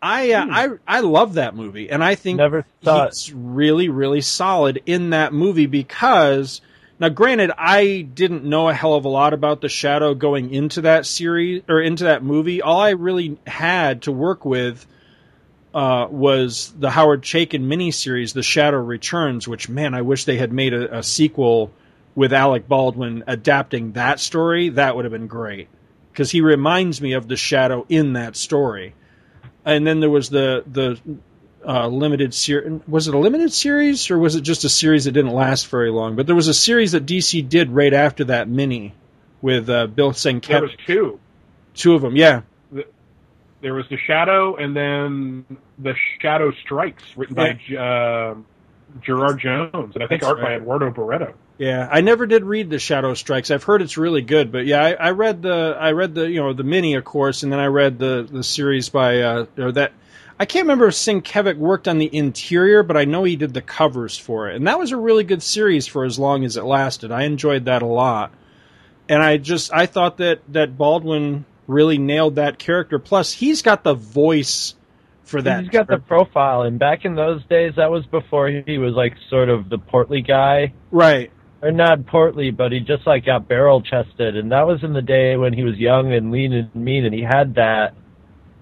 I 0.02 0.32
uh, 0.32 0.46
I 0.50 0.68
I 0.86 1.00
love 1.00 1.34
that 1.34 1.54
movie, 1.54 1.88
and 1.88 2.02
I 2.02 2.16
think 2.16 2.38
Never 2.38 2.66
he's 2.80 3.32
really 3.32 3.88
really 3.88 4.20
solid 4.20 4.82
in 4.84 5.10
that 5.10 5.32
movie 5.32 5.66
because 5.66 6.60
now, 7.02 7.08
granted, 7.08 7.50
I 7.58 8.02
didn't 8.02 8.44
know 8.44 8.68
a 8.68 8.74
hell 8.74 8.94
of 8.94 9.04
a 9.04 9.08
lot 9.08 9.34
about 9.34 9.60
the 9.60 9.68
Shadow 9.68 10.14
going 10.14 10.54
into 10.54 10.82
that 10.82 11.04
series 11.04 11.62
or 11.68 11.80
into 11.80 12.04
that 12.04 12.22
movie. 12.22 12.62
All 12.62 12.78
I 12.78 12.90
really 12.90 13.38
had 13.44 14.02
to 14.02 14.12
work 14.12 14.44
with 14.44 14.86
uh, 15.74 16.06
was 16.08 16.72
the 16.78 16.90
Howard 16.90 17.22
Chaykin 17.22 17.64
miniseries, 17.64 18.34
The 18.34 18.44
Shadow 18.44 18.78
Returns, 18.78 19.48
which 19.48 19.68
man, 19.68 19.94
I 19.94 20.02
wish 20.02 20.26
they 20.26 20.36
had 20.36 20.52
made 20.52 20.74
a, 20.74 20.98
a 20.98 21.02
sequel 21.02 21.72
with 22.14 22.32
Alec 22.32 22.68
Baldwin 22.68 23.24
adapting 23.26 23.92
that 23.94 24.20
story. 24.20 24.68
That 24.68 24.94
would 24.94 25.04
have 25.04 25.12
been 25.12 25.26
great 25.26 25.68
because 26.12 26.30
he 26.30 26.40
reminds 26.40 27.00
me 27.00 27.14
of 27.14 27.26
the 27.26 27.36
Shadow 27.36 27.84
in 27.88 28.12
that 28.12 28.36
story. 28.36 28.94
And 29.64 29.86
then 29.86 30.00
there 30.00 30.10
was 30.10 30.28
the 30.28 30.64
the 30.66 31.00
uh, 31.66 31.86
limited 31.86 32.34
series. 32.34 32.80
Was 32.88 33.08
it 33.08 33.14
a 33.14 33.18
limited 33.18 33.52
series 33.52 34.10
or 34.10 34.18
was 34.18 34.34
it 34.34 34.42
just 34.42 34.64
a 34.64 34.68
series 34.68 35.04
that 35.04 35.12
didn't 35.12 35.32
last 35.32 35.68
very 35.68 35.90
long? 35.90 36.16
But 36.16 36.26
there 36.26 36.34
was 36.34 36.48
a 36.48 36.54
series 36.54 36.92
that 36.92 37.06
DC 37.06 37.48
did 37.48 37.70
right 37.70 37.92
after 37.92 38.24
that 38.24 38.48
mini 38.48 38.94
with 39.40 39.68
uh, 39.68 39.86
Bill 39.86 40.12
There 40.12 40.62
was 40.62 40.70
two. 40.86 41.20
Two 41.74 41.94
of 41.94 42.02
them, 42.02 42.16
yeah. 42.16 42.42
There 43.60 43.74
was 43.74 43.86
the 43.88 43.96
Shadow, 43.96 44.56
and 44.56 44.76
then 44.76 45.44
the 45.78 45.94
Shadow 46.20 46.50
Strikes, 46.64 47.04
written 47.16 47.36
by 47.36 47.50
uh, 47.76 48.34
Gerard 49.00 49.38
Jones, 49.38 49.94
and 49.94 50.02
I 50.02 50.08
think 50.08 50.22
That's 50.22 50.32
art 50.32 50.40
by. 50.40 50.54
Eduardo 50.54 50.90
Barreto. 50.90 51.34
Yeah, 51.62 51.88
I 51.88 52.00
never 52.00 52.26
did 52.26 52.42
read 52.42 52.70
the 52.70 52.80
Shadow 52.80 53.14
Strikes. 53.14 53.52
I've 53.52 53.62
heard 53.62 53.82
it's 53.82 53.96
really 53.96 54.22
good, 54.22 54.50
but 54.50 54.66
yeah, 54.66 54.82
I, 54.82 54.92
I 54.94 55.10
read 55.12 55.42
the 55.42 55.76
I 55.78 55.92
read 55.92 56.12
the 56.12 56.28
you 56.28 56.40
know 56.40 56.52
the 56.52 56.64
mini, 56.64 56.94
of 56.94 57.04
course, 57.04 57.44
and 57.44 57.52
then 57.52 57.60
I 57.60 57.66
read 57.66 58.00
the 58.00 58.26
the 58.28 58.42
series 58.42 58.88
by 58.88 59.20
uh, 59.20 59.46
or 59.56 59.70
that 59.70 59.92
I 60.40 60.44
can't 60.44 60.64
remember 60.64 60.88
if 60.88 60.94
Sienkiewicz 60.94 61.56
worked 61.56 61.86
on 61.86 61.98
the 61.98 62.10
interior, 62.12 62.82
but 62.82 62.96
I 62.96 63.04
know 63.04 63.22
he 63.22 63.36
did 63.36 63.54
the 63.54 63.62
covers 63.62 64.18
for 64.18 64.50
it, 64.50 64.56
and 64.56 64.66
that 64.66 64.76
was 64.76 64.90
a 64.90 64.96
really 64.96 65.22
good 65.22 65.40
series 65.40 65.86
for 65.86 66.04
as 66.04 66.18
long 66.18 66.44
as 66.44 66.56
it 66.56 66.64
lasted. 66.64 67.12
I 67.12 67.22
enjoyed 67.22 67.66
that 67.66 67.82
a 67.82 67.86
lot, 67.86 68.32
and 69.08 69.22
I 69.22 69.36
just 69.36 69.72
I 69.72 69.86
thought 69.86 70.16
that 70.16 70.40
that 70.48 70.76
Baldwin 70.76 71.44
really 71.68 71.96
nailed 71.96 72.34
that 72.34 72.58
character. 72.58 72.98
Plus, 72.98 73.32
he's 73.32 73.62
got 73.62 73.84
the 73.84 73.94
voice 73.94 74.74
for 75.22 75.40
that. 75.40 75.62
He's 75.62 75.70
got 75.70 75.86
the 75.86 75.98
profile, 75.98 76.62
and 76.62 76.80
back 76.80 77.04
in 77.04 77.14
those 77.14 77.44
days, 77.44 77.74
that 77.76 77.92
was 77.92 78.04
before 78.06 78.48
he 78.48 78.78
was 78.78 78.94
like 78.94 79.14
sort 79.30 79.48
of 79.48 79.68
the 79.68 79.78
portly 79.78 80.22
guy. 80.22 80.72
Right. 80.90 81.30
Or 81.62 81.70
not 81.70 82.06
portly, 82.06 82.50
but 82.50 82.72
he 82.72 82.80
just 82.80 83.06
like 83.06 83.24
got 83.24 83.46
barrel 83.46 83.82
chested, 83.82 84.36
and 84.36 84.50
that 84.50 84.66
was 84.66 84.82
in 84.82 84.92
the 84.92 85.02
day 85.02 85.36
when 85.36 85.52
he 85.52 85.62
was 85.62 85.76
young 85.76 86.12
and 86.12 86.32
lean 86.32 86.52
and 86.52 86.74
mean, 86.74 87.04
and 87.04 87.14
he 87.14 87.22
had 87.22 87.54
that 87.54 87.94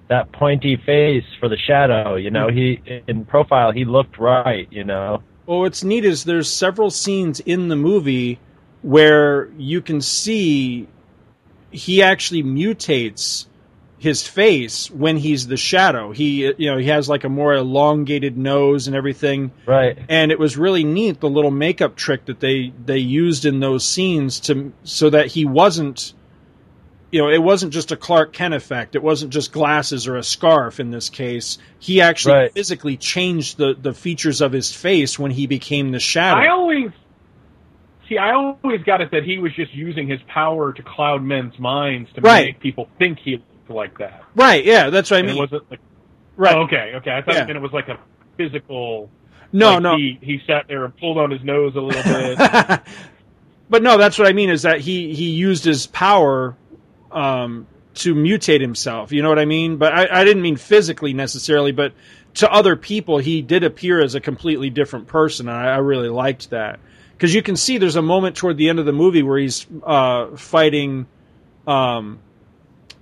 that 0.09 0.31
pointy 0.32 0.77
face 0.77 1.24
for 1.39 1.48
the 1.48 1.56
shadow. 1.56 2.16
You 2.16 2.31
know, 2.31 2.48
he 2.48 2.82
in 3.09 3.24
profile 3.24 3.72
he 3.72 3.86
looked 3.86 4.18
right. 4.18 4.68
You 4.70 4.85
know. 4.85 5.22
Well, 5.47 5.60
what's 5.60 5.82
neat 5.82 6.05
is 6.05 6.24
there's 6.24 6.51
several 6.51 6.90
scenes 6.90 7.40
in 7.40 7.68
the 7.68 7.77
movie 7.77 8.39
where 8.82 9.48
you 9.56 9.81
can 9.81 10.02
see 10.02 10.86
he 11.70 12.02
actually 12.02 12.43
mutates 12.43 13.47
his 14.01 14.27
face 14.27 14.90
when 14.90 15.16
he's 15.18 15.47
the 15.47 15.56
shadow. 15.59 16.10
He 16.10 16.52
you 16.56 16.70
know 16.72 16.78
he 16.78 16.86
has 16.89 17.09
like 17.09 17.24
a 17.24 17.28
more 17.28 17.52
elongated 17.55 18.36
nose 18.36 18.86
and 18.89 18.97
everything. 18.97 19.52
Right. 19.66 19.97
And 20.09 20.32
it 20.32 20.39
was 20.39 20.56
really 20.56 20.85
neat 20.85 21.20
the 21.20 21.28
little 21.28 21.51
makeup 21.51 21.94
trick 21.97 22.24
that 22.24 22.40
they 22.40 22.72
they 22.85 22.98
used 22.98 23.44
in 23.44 23.60
those 23.60 23.86
scenes 23.86 24.40
to 24.40 24.72
so 24.85 25.10
that 25.10 25.27
he 25.27 25.44
wasn't 25.44 26.14
you 27.12 27.20
know, 27.20 27.28
it 27.28 27.43
wasn't 27.43 27.72
just 27.72 27.90
a 27.90 27.97
Clark 27.97 28.32
Kent 28.32 28.55
effect. 28.55 28.94
It 28.94 29.02
wasn't 29.02 29.32
just 29.32 29.51
glasses 29.52 30.06
or 30.06 30.16
a 30.16 30.22
scarf 30.22 30.78
in 30.78 30.93
this 30.93 31.09
case. 31.09 31.59
He 31.81 32.01
actually 32.01 32.35
Right. 32.35 32.52
physically 32.55 32.97
changed 32.97 33.59
the, 33.59 33.74
the 33.74 33.93
features 33.93 34.40
of 34.40 34.52
his 34.52 34.72
face 34.72 35.18
when 35.18 35.32
he 35.32 35.48
became 35.48 35.90
the 35.90 35.98
shadow. 35.98 36.40
I 36.40 36.48
always 36.51 36.90
see. 38.09 38.16
I 38.16 38.32
always 38.32 38.82
got 38.86 39.01
it 39.01 39.10
that 39.10 39.24
he 39.24 39.39
was 39.39 39.52
just 39.56 39.74
using 39.74 40.06
his 40.09 40.20
power 40.28 40.72
to 40.72 40.82
cloud 40.85 41.20
men's 41.22 41.59
minds 41.59 42.10
to 42.14 42.20
Right. 42.20 42.47
make 42.47 42.60
people 42.60 42.89
think 42.97 43.18
he 43.18 43.32
looked 43.32 43.44
like 43.70 43.98
that. 43.98 44.24
right, 44.34 44.64
yeah, 44.64 44.90
that's 44.90 45.10
what 45.10 45.16
I 45.16 45.20
And 45.20 45.28
mean. 45.28 45.36
it 45.36 45.40
wasn't 45.40 45.70
like 45.70 45.80
Right. 46.36 46.55
Oh, 46.56 46.60
okay, 46.62 46.92
okay. 46.97 47.10
I 47.12 47.22
thought 47.22 47.34
Yeah. 47.34 47.48
it 47.48 47.60
was 47.60 47.72
like 47.72 47.88
a 47.88 47.98
physical. 48.36 49.10
No, 49.52 49.72
like 49.74 49.82
no. 49.82 49.97
He 49.97 50.18
he 50.22 50.40
sat 50.47 50.66
there 50.68 50.84
and 50.84 50.97
pulled 50.97 51.18
on 51.18 51.30
his 51.30 51.42
nose 51.42 51.74
a 51.76 51.80
little 51.80 52.02
bit. 52.02 52.80
But 53.68 53.84
no, 53.84 53.98
that's 53.98 54.18
what 54.18 54.26
I 54.26 54.32
mean 54.32 54.51
is 54.51 54.62
that 54.62 54.80
he 54.80 55.14
he 55.14 55.30
used 55.30 55.64
his 55.64 55.86
power 55.86 56.56
um, 57.12 57.68
to 57.94 58.14
mutate 58.16 58.60
himself. 58.60 59.12
You 59.12 59.22
know 59.22 59.28
what 59.28 59.38
I 59.38 59.44
mean? 59.44 59.76
But 59.76 59.92
I, 59.92 60.20
I 60.22 60.24
didn't 60.24 60.42
mean 60.42 60.56
physically 60.56 61.12
necessarily, 61.12 61.70
but 61.70 61.92
to 62.34 62.51
other 62.51 62.74
people, 62.74 63.18
he 63.18 63.42
did 63.42 63.62
appear 63.62 64.02
as 64.02 64.16
a 64.16 64.20
completely 64.20 64.70
different 64.70 65.06
person, 65.06 65.48
and 65.48 65.56
I, 65.56 65.66
I 65.74 65.76
really 65.78 66.09
liked 66.09 66.51
that 66.51 66.80
because 67.12 67.32
you 67.32 67.42
can 67.42 67.55
see 67.55 67.78
there's 67.78 67.94
a 67.97 68.02
moment 68.02 68.34
toward 68.36 68.56
the 68.56 68.68
end 68.70 68.80
of 68.80 68.86
the 68.86 68.92
movie 68.92 69.22
where 69.22 69.38
he's 69.38 69.66
uh, 69.84 70.34
fighting. 70.36 71.06
Um, 71.66 72.18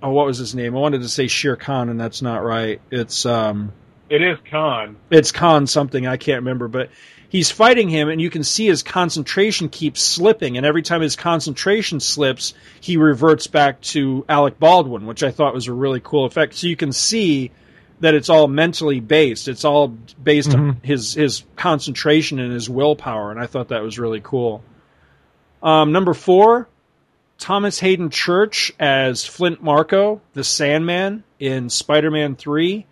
oh, 0.01 0.11
what 0.11 0.25
was 0.25 0.37
his 0.37 0.55
name? 0.55 0.75
I 0.75 0.79
wanted 0.79 1.01
to 1.01 1.09
say 1.09 1.27
Shere 1.27 1.55
Khan, 1.55 1.89
and 1.89 1.99
that's 1.99 2.21
not 2.21 2.43
right. 2.43 2.81
It's 2.91 3.25
um, 3.25 3.73
it 4.09 4.21
is 4.21 4.37
Khan. 4.49 4.97
it's 5.09 5.31
Khan 5.31 5.67
something 5.67 6.07
I 6.07 6.17
can't 6.17 6.41
remember, 6.41 6.67
but 6.67 6.89
he's 7.29 7.51
fighting 7.51 7.89
him, 7.89 8.09
and 8.09 8.19
you 8.19 8.29
can 8.29 8.43
see 8.43 8.65
his 8.67 8.83
concentration 8.83 9.69
keeps 9.69 10.01
slipping, 10.01 10.57
and 10.57 10.65
every 10.65 10.81
time 10.81 11.01
his 11.01 11.15
concentration 11.15 11.99
slips, 11.99 12.53
he 12.81 12.97
reverts 12.97 13.47
back 13.47 13.81
to 13.81 14.25
Alec 14.27 14.59
Baldwin, 14.59 15.05
which 15.05 15.23
I 15.23 15.31
thought 15.31 15.53
was 15.53 15.67
a 15.67 15.73
really 15.73 16.01
cool 16.01 16.25
effect. 16.25 16.55
So 16.55 16.67
you 16.67 16.75
can 16.75 16.91
see 16.91 17.51
that 17.99 18.13
it's 18.13 18.29
all 18.29 18.47
mentally 18.47 18.99
based. 18.99 19.47
It's 19.47 19.65
all 19.65 19.89
based 19.89 20.53
on 20.53 20.79
his 20.83 21.13
his 21.13 21.43
concentration 21.55 22.39
and 22.39 22.51
his 22.51 22.69
willpower, 22.69 23.31
and 23.31 23.39
I 23.39 23.45
thought 23.45 23.69
that 23.69 23.83
was 23.83 23.99
really 23.99 24.21
cool. 24.21 24.63
Um, 25.61 25.91
number 25.91 26.13
four, 26.13 26.67
Thomas 27.39 27.79
Haden 27.79 28.09
Church 28.09 28.71
as 28.79 29.25
Flint 29.25 29.63
Marko, 29.63 30.21
the 30.33 30.43
Sandman 30.43 31.23
in 31.39 31.69
Spider-Man 31.69 32.35
Three. 32.35 32.85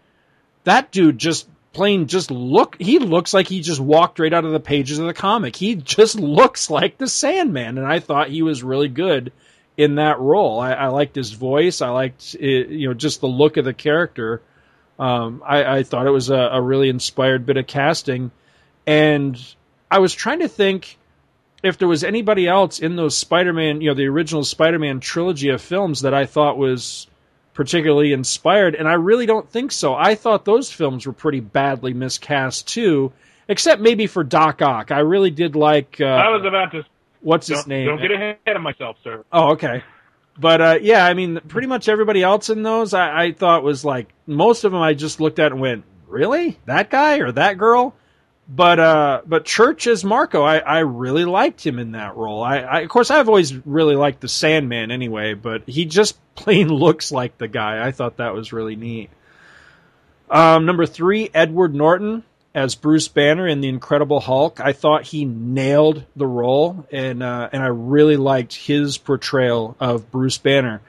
That 0.64 0.92
dude 0.92 1.18
just 1.18 1.48
plain 1.74 2.08
just 2.08 2.32
look 2.32 2.76
he 2.80 2.98
looks 2.98 3.36
like 3.36 3.48
he 3.48 3.62
just 3.62 3.80
walked 3.80 4.18
right 4.18 4.34
out 4.34 4.46
of 4.46 4.52
the 4.52 4.60
pages 4.60 4.98
of 4.98 5.06
the 5.06 5.14
comic. 5.14 5.56
He 5.56 5.76
just 5.96 6.16
looks 6.16 6.72
like 6.72 6.98
the 6.98 7.08
sandman 7.08 7.78
and 7.78 7.86
i 7.86 8.00
thought 8.00 8.30
he 8.30 8.42
was 8.42 8.64
really 8.64 8.88
good 8.88 9.32
in 9.78 9.96
that 9.96 10.20
role. 10.20 10.60
I, 10.60 10.74
I 10.74 10.88
liked 10.88 11.16
his 11.16 11.32
voice. 11.34 11.82
I 11.82 11.90
liked 11.90 12.36
it, 12.40 12.70
you 12.70 12.88
know 12.88 12.96
just 12.96 13.22
the 13.22 13.28
look 13.28 13.58
of 13.58 13.66
the 13.66 13.76
character. 13.76 14.42
Um, 14.98 15.44
I, 15.46 15.78
I 15.78 15.84
thought 15.84 16.08
it 16.08 16.12
was 16.12 16.32
a, 16.32 16.50
a 16.54 16.60
really 16.60 16.90
inspired 16.90 17.46
bit 17.46 17.58
of 17.58 17.68
casting. 17.68 18.32
And 18.88 19.40
i 19.92 20.00
was 20.00 20.14
trying 20.14 20.40
to 20.40 20.48
think 20.48 20.98
if 21.64 21.78
there 21.78 21.88
was 21.88 22.04
anybody 22.04 22.48
else 22.48 22.80
in 22.80 22.96
those 22.96 23.18
spider-man 23.18 23.82
you 23.82 23.90
know 23.90 23.96
the 23.96 24.08
original 24.08 24.44
spider-man 24.44 25.00
trilogy 25.00 25.50
of 25.50 25.62
films 25.62 26.02
that 26.02 26.14
i 26.14 26.26
thought 26.26 26.58
was 26.58 27.08
particularly 27.58 28.14
inspired, 28.14 28.76
and 28.76 28.88
I 28.88 28.94
really 28.94 29.26
don't 29.26 29.50
think 29.50 29.72
so. 29.72 29.96
I 29.96 30.14
thought 30.14 30.46
those 30.46 30.72
films 30.72 31.08
were 31.08 31.12
pretty 31.12 31.40
badly 31.40 31.92
miscast 31.92 32.68
too, 32.68 33.12
except 33.48 33.82
maybe 33.82 34.06
for 34.06 34.24
Doc 34.24 34.62
Ock. 34.62 34.92
I 34.92 35.00
really 35.00 35.32
did 35.32 35.56
like. 35.56 35.98
Uh, 36.00 36.06
I 36.06 36.30
was 36.30 36.46
about 36.46 36.72
to. 36.74 36.86
what's 37.20 37.48
his 37.48 37.66
name? 37.66 37.88
Don't 37.88 38.00
get 38.00 38.12
ahead 38.12 38.38
of 38.46 38.62
myself, 38.62 38.98
sir. 39.04 39.26
Oh, 39.34 39.54
okay. 39.54 39.84
But 40.38 40.62
uh, 40.62 40.78
yeah, 40.84 41.04
I 41.04 41.16
mean, 41.16 41.40
pretty 41.48 41.68
much 41.68 41.90
everybody 41.90 42.22
else 42.22 42.52
in 42.52 42.62
those, 42.62 42.94
I, 42.94 43.24
I 43.24 43.32
thought 43.32 43.64
was 43.64 43.84
like 43.84 44.14
most 44.28 44.64
of 44.64 44.72
them. 44.72 44.82
I 44.82 44.94
just 44.94 45.20
looked 45.20 45.40
at 45.40 45.52
and 45.52 45.60
went, 45.60 45.84
"Really, 46.08 46.60
that 46.66 46.92
guy 46.92 47.22
or 47.22 47.32
that 47.32 47.58
girl?" 47.58 47.96
But 48.50 48.80
uh, 48.80 49.22
but 49.26 49.44
Church 49.44 49.88
as 49.88 50.06
Marko, 50.06 50.42
I, 50.42 50.60
I 50.60 50.80
really 50.80 51.26
liked 51.26 51.66
him 51.66 51.80
in 51.80 51.92
that 51.92 52.16
role. 52.16 52.42
I, 52.42 52.60
I 52.60 52.80
of 52.80 52.90
course 52.90 53.12
I've 53.12 53.28
always 53.28 53.54
really 53.66 53.96
liked 53.96 54.22
the 54.22 54.30
Sandman 54.30 54.90
anyway, 54.90 55.34
but 55.34 55.68
he 55.68 55.86
just 55.86 56.18
plain 56.36 56.70
looks 56.70 57.12
like 57.12 57.38
the 57.38 57.48
guy. 57.48 57.86
I 57.86 57.92
thought 57.92 58.18
that 58.18 58.34
was 58.34 58.54
really 58.54 58.76
neat. 58.76 59.10
Um, 60.30 60.66
number 60.66 60.86
three, 60.86 61.30
Edward 61.34 61.76
Norton 61.76 62.24
as 62.58 62.74
Bruce 62.74 63.08
Banner 63.08 63.48
in 63.48 63.62
the 63.62 63.68
Incredible 63.68 64.20
Hulk. 64.20 64.60
I 64.60 64.74
thought 64.74 65.04
he 65.04 65.26
nailed 65.26 66.04
the 66.16 66.26
role, 66.26 66.88
and 66.92 67.22
uh, 67.22 67.50
and 67.52 67.62
I 67.62 67.68
really 67.68 68.18
liked 68.18 68.56
his 68.56 68.98
portrayal 68.98 69.76
of 69.80 70.10
Bruce 70.10 70.38
Banner. 70.38 70.82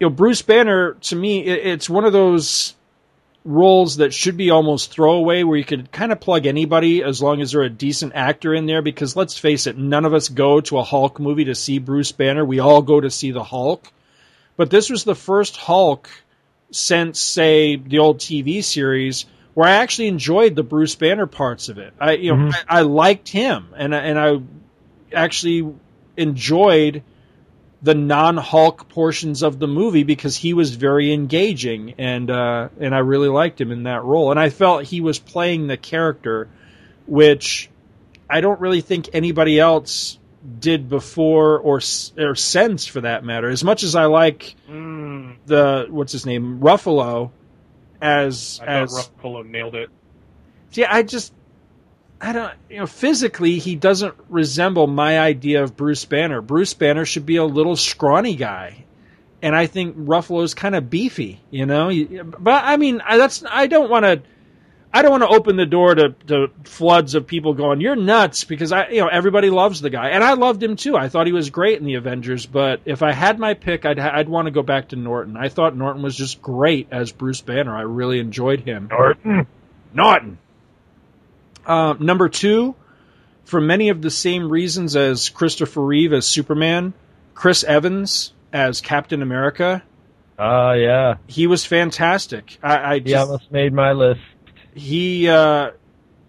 You 0.00 0.08
know, 0.08 0.10
Bruce 0.10 0.42
Banner 0.42 0.94
to 0.94 1.16
me, 1.16 1.44
it, 1.44 1.66
it's 1.66 1.90
one 1.90 2.04
of 2.04 2.12
those 2.12 2.74
roles 3.44 3.96
that 3.96 4.14
should 4.14 4.36
be 4.36 4.50
almost 4.50 4.92
throwaway 4.92 5.42
where 5.42 5.58
you 5.58 5.64
could 5.64 5.90
kind 5.90 6.12
of 6.12 6.20
plug 6.20 6.46
anybody 6.46 7.02
as 7.02 7.20
long 7.20 7.40
as 7.40 7.52
they're 7.52 7.62
a 7.62 7.68
decent 7.70 8.12
actor 8.14 8.54
in 8.54 8.66
there 8.66 8.82
because 8.82 9.16
let's 9.16 9.36
face 9.36 9.66
it 9.66 9.76
none 9.76 10.04
of 10.04 10.14
us 10.14 10.28
go 10.28 10.60
to 10.60 10.78
a 10.78 10.84
Hulk 10.84 11.18
movie 11.18 11.46
to 11.46 11.54
see 11.54 11.78
Bruce 11.80 12.12
Banner. 12.12 12.44
We 12.44 12.60
all 12.60 12.82
go 12.82 13.00
to 13.00 13.10
see 13.10 13.32
the 13.32 13.42
Hulk. 13.42 13.90
But 14.56 14.70
this 14.70 14.88
was 14.90 15.02
the 15.02 15.16
first 15.16 15.56
Hulk 15.56 16.08
since 16.70 17.20
say 17.20 17.76
the 17.76 17.98
old 17.98 18.18
TV 18.18 18.62
series 18.62 19.26
where 19.54 19.68
I 19.68 19.72
actually 19.72 20.08
enjoyed 20.08 20.54
the 20.54 20.62
Bruce 20.62 20.94
Banner 20.94 21.26
parts 21.26 21.68
of 21.68 21.78
it. 21.78 21.92
I 21.98 22.12
you 22.12 22.30
know 22.36 22.44
Mhm. 22.50 22.54
I, 22.68 22.78
I 22.78 22.80
liked 22.82 23.28
him 23.28 23.68
and 23.76 23.94
I- 23.94 23.98
and 24.00 24.18
I 24.18 24.36
actually 25.14 25.68
enjoyed 26.16 27.02
the 27.82 27.94
non-Hulk 27.94 28.88
portions 28.88 29.42
of 29.42 29.58
the 29.58 29.66
movie 29.66 30.04
because 30.04 30.36
he 30.36 30.54
was 30.54 30.74
very 30.74 31.12
engaging 31.12 31.94
and 31.98 32.30
uh, 32.30 32.68
and 32.78 32.94
I 32.94 32.98
really 32.98 33.28
liked 33.28 33.60
him 33.60 33.72
in 33.72 33.84
that 33.84 34.04
role. 34.04 34.30
And 34.30 34.38
I 34.38 34.50
felt 34.50 34.84
he 34.84 35.00
was 35.00 35.18
playing 35.18 35.66
the 35.66 35.76
character 35.76 36.48
which 37.06 37.68
I 38.30 38.40
don't 38.40 38.60
really 38.60 38.80
think 38.80 39.10
anybody 39.12 39.58
else 39.58 40.18
did 40.60 40.88
before 40.88 41.58
or 41.58 41.80
or 42.18 42.34
since 42.34 42.86
for 42.86 43.00
that 43.00 43.24
matter. 43.24 43.48
As 43.48 43.64
much 43.64 43.82
as 43.82 43.94
I 43.94 44.06
like 44.06 44.54
Mm, 44.68 45.36
the 45.46 45.86
what's 45.90 46.12
his 46.12 46.24
name 46.24 46.60
Ruffalo 46.60 47.30
as 48.00 48.60
I 48.62 48.66
as 48.66 48.92
Ruffalo 48.92 49.48
nailed 49.48 49.74
it. 49.74 49.90
See, 50.72 50.84
I 50.84 51.02
just, 51.02 51.32
I 52.22 52.32
don't, 52.32 52.54
you 52.70 52.78
know, 52.78 52.86
physically 52.86 53.58
he 53.58 53.74
doesn't 53.74 54.14
resemble 54.28 54.86
my 54.86 55.18
idea 55.18 55.64
of 55.64 55.76
Bruce 55.76 56.04
Banner. 56.04 56.40
Bruce 56.40 56.72
Banner 56.72 57.04
should 57.04 57.26
be 57.26 57.36
a 57.36 57.44
little 57.44 57.74
scrawny 57.74 58.36
guy, 58.36 58.84
and 59.42 59.56
I 59.56 59.66
think 59.66 59.96
Ruffalo's 59.96 60.54
kind 60.54 60.76
of 60.76 60.88
beefy, 60.88 61.40
you 61.50 61.66
know. 61.66 61.90
But 62.38 62.62
I 62.64 62.76
mean, 62.76 63.02
I, 63.04 63.16
that's 63.16 63.42
I 63.48 63.66
don't 63.66 63.90
want 63.90 64.04
to. 64.04 64.22
I 64.94 65.00
don't 65.00 65.10
want 65.10 65.22
to 65.22 65.36
open 65.36 65.56
the 65.56 65.66
door 65.66 65.94
to, 65.94 66.10
to 66.28 66.50
floods 66.64 67.16
of 67.16 67.26
people 67.26 67.54
going, 67.54 67.80
"You're 67.80 67.96
nuts," 67.96 68.44
because 68.44 68.70
I, 68.70 68.88
you 68.90 69.00
know, 69.00 69.08
everybody 69.08 69.50
loves 69.50 69.80
the 69.80 69.90
guy, 69.90 70.10
and 70.10 70.22
I 70.22 70.34
loved 70.34 70.62
him 70.62 70.76
too. 70.76 70.96
I 70.96 71.08
thought 71.08 71.26
he 71.26 71.32
was 71.32 71.50
great 71.50 71.80
in 71.80 71.86
the 71.86 71.94
Avengers, 71.94 72.46
but 72.46 72.82
if 72.84 73.02
I 73.02 73.10
had 73.10 73.40
my 73.40 73.54
pick, 73.54 73.84
I'd 73.84 73.98
I'd 73.98 74.28
want 74.28 74.46
to 74.46 74.52
go 74.52 74.62
back 74.62 74.90
to 74.90 74.96
Norton. 74.96 75.36
I 75.36 75.48
thought 75.48 75.74
Norton 75.74 76.02
was 76.02 76.14
just 76.14 76.40
great 76.40 76.86
as 76.92 77.10
Bruce 77.10 77.40
Banner. 77.40 77.74
I 77.74 77.82
really 77.82 78.20
enjoyed 78.20 78.60
him. 78.60 78.88
Norton. 78.92 79.46
Norton. 79.92 80.38
Uh, 81.66 81.94
number 81.98 82.28
two, 82.28 82.74
for 83.44 83.60
many 83.60 83.88
of 83.88 84.02
the 84.02 84.10
same 84.10 84.48
reasons 84.48 84.96
as 84.96 85.28
Christopher 85.28 85.82
Reeve 85.82 86.12
as 86.12 86.26
Superman, 86.26 86.94
Chris 87.34 87.64
Evans 87.64 88.32
as 88.52 88.80
Captain 88.80 89.22
America. 89.22 89.82
Oh 90.38 90.72
yeah, 90.72 91.16
He 91.26 91.46
was 91.46 91.64
fantastic. 91.64 92.58
I, 92.62 92.76
I 92.78 92.94
he 92.94 93.00
just, 93.00 93.26
almost 93.26 93.52
made 93.52 93.72
my 93.72 93.92
list. 93.92 94.20
he 94.74 95.28
uh, 95.28 95.72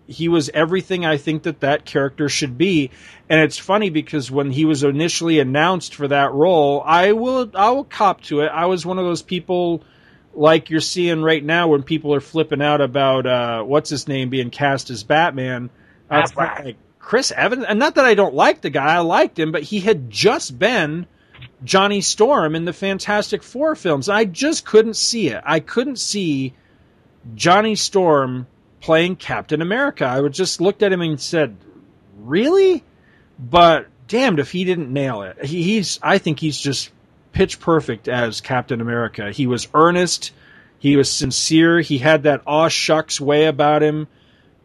he 0.08 0.28
was 0.28 0.50
everything 0.50 1.06
I 1.06 1.18
think 1.18 1.44
that 1.44 1.62
that 1.62 1.86
character 1.86 2.30
should 2.30 2.58
be. 2.58 2.92
And 3.30 3.40
it's 3.40 3.58
funny 3.58 3.90
because 3.90 4.30
when 4.30 4.52
he 4.52 4.66
was 4.66 4.84
initially 4.84 5.40
announced 5.40 5.96
for 5.96 6.08
that 6.10 6.32
role, 6.34 6.84
I 6.86 7.14
will 7.14 7.50
I 7.56 7.70
will 7.72 7.86
cop 7.86 8.22
to 8.24 8.42
it. 8.42 8.48
I 8.48 8.66
was 8.66 8.86
one 8.86 9.00
of 9.00 9.06
those 9.06 9.22
people 9.22 9.84
like 10.34 10.70
you're 10.70 10.82
seeing 10.82 11.22
right 11.22 11.44
now 11.44 11.68
when 11.68 11.84
people 11.84 12.14
are 12.14 12.22
flipping 12.22 12.62
out 12.62 12.82
about 12.82 13.26
uh, 13.26 13.64
what's 13.64 13.90
his 13.90 14.08
name 14.08 14.30
being 14.30 14.50
cast 14.50 14.90
as 14.90 15.04
Batman. 15.04 15.70
I 16.10 16.22
was 16.22 16.36
like 16.36 16.78
Chris 17.00 17.32
Evans, 17.32 17.66
and 17.68 17.80
not 17.80 17.96
that 17.96 18.06
I 18.06 18.14
don't 18.14 18.34
like 18.34 18.62
the 18.62 18.70
guy, 18.70 18.96
I 18.96 19.00
liked 19.00 19.38
him, 19.38 19.52
but 19.52 19.64
he 19.64 19.80
had 19.80 20.10
just 20.10 20.58
been 20.58 21.06
Johnny 21.64 22.02
Storm 22.02 22.56
in 22.56 22.66
the 22.66 22.74
Fantastic 22.74 23.44
Four 23.44 23.76
films. 23.76 24.10
And 24.10 24.18
I 24.18 24.26
just 24.26 24.66
couldn't 24.66 24.96
see 24.96 25.30
it. 25.30 25.42
I 25.46 25.60
couldn't 25.60 26.00
see 26.00 26.54
Johnny 27.36 27.76
Storm 27.76 28.48
playing 28.80 29.16
Captain 29.16 29.62
America. 29.62 30.06
I 30.06 30.20
would 30.20 30.34
just 30.34 30.62
looked 30.62 30.84
at 30.84 30.92
him 30.94 31.02
and 31.02 31.20
said, 31.20 31.56
"Really?" 32.18 32.84
But 33.40 33.88
damned 34.08 34.40
if 34.40 34.52
he 34.52 34.64
didn't 34.64 34.92
nail 34.92 35.24
it. 35.24 35.44
He, 35.44 35.64
he's. 35.64 36.00
I 36.02 36.18
think 36.18 36.40
he's 36.40 36.60
just 36.60 36.92
pitch 37.34 37.60
perfect 37.60 38.08
as 38.08 38.40
Captain 38.40 38.80
America. 38.80 39.32
He 39.32 39.46
was 39.48 39.68
earnest, 39.74 40.32
he 40.80 40.96
was 40.96 41.12
sincere, 41.12 41.82
he 41.82 41.98
had 41.98 42.24
that 42.24 42.42
aw 42.48 42.70
shucks 42.70 43.20
way 43.20 43.46
about 43.46 43.84
him, 43.84 44.08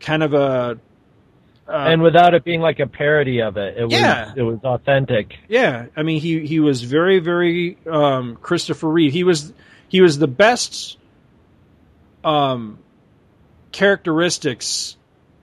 kind 0.00 0.22
of 0.22 0.34
a. 0.34 0.78
Uh, 1.66 1.72
and 1.72 2.00
without 2.00 2.32
it 2.32 2.44
being 2.44 2.60
like 2.62 2.80
a 2.80 2.86
parody 2.86 3.40
of 3.42 3.56
it, 3.58 3.76
it 3.76 3.84
was 3.84 3.92
Yeah. 3.92 4.32
it 4.34 4.42
was 4.42 4.58
authentic. 4.64 5.36
Yeah, 5.48 5.86
I 5.96 6.02
mean 6.02 6.20
he 6.20 6.46
he 6.46 6.60
was 6.60 6.82
very 6.82 7.18
very 7.18 7.76
um, 7.90 8.36
Christopher 8.36 8.88
Reeve. 8.88 9.12
He 9.12 9.24
was 9.24 9.52
he 9.88 10.00
was 10.00 10.18
the 10.18 10.28
best 10.28 10.96
um, 12.24 12.78
characteristics 13.72 14.96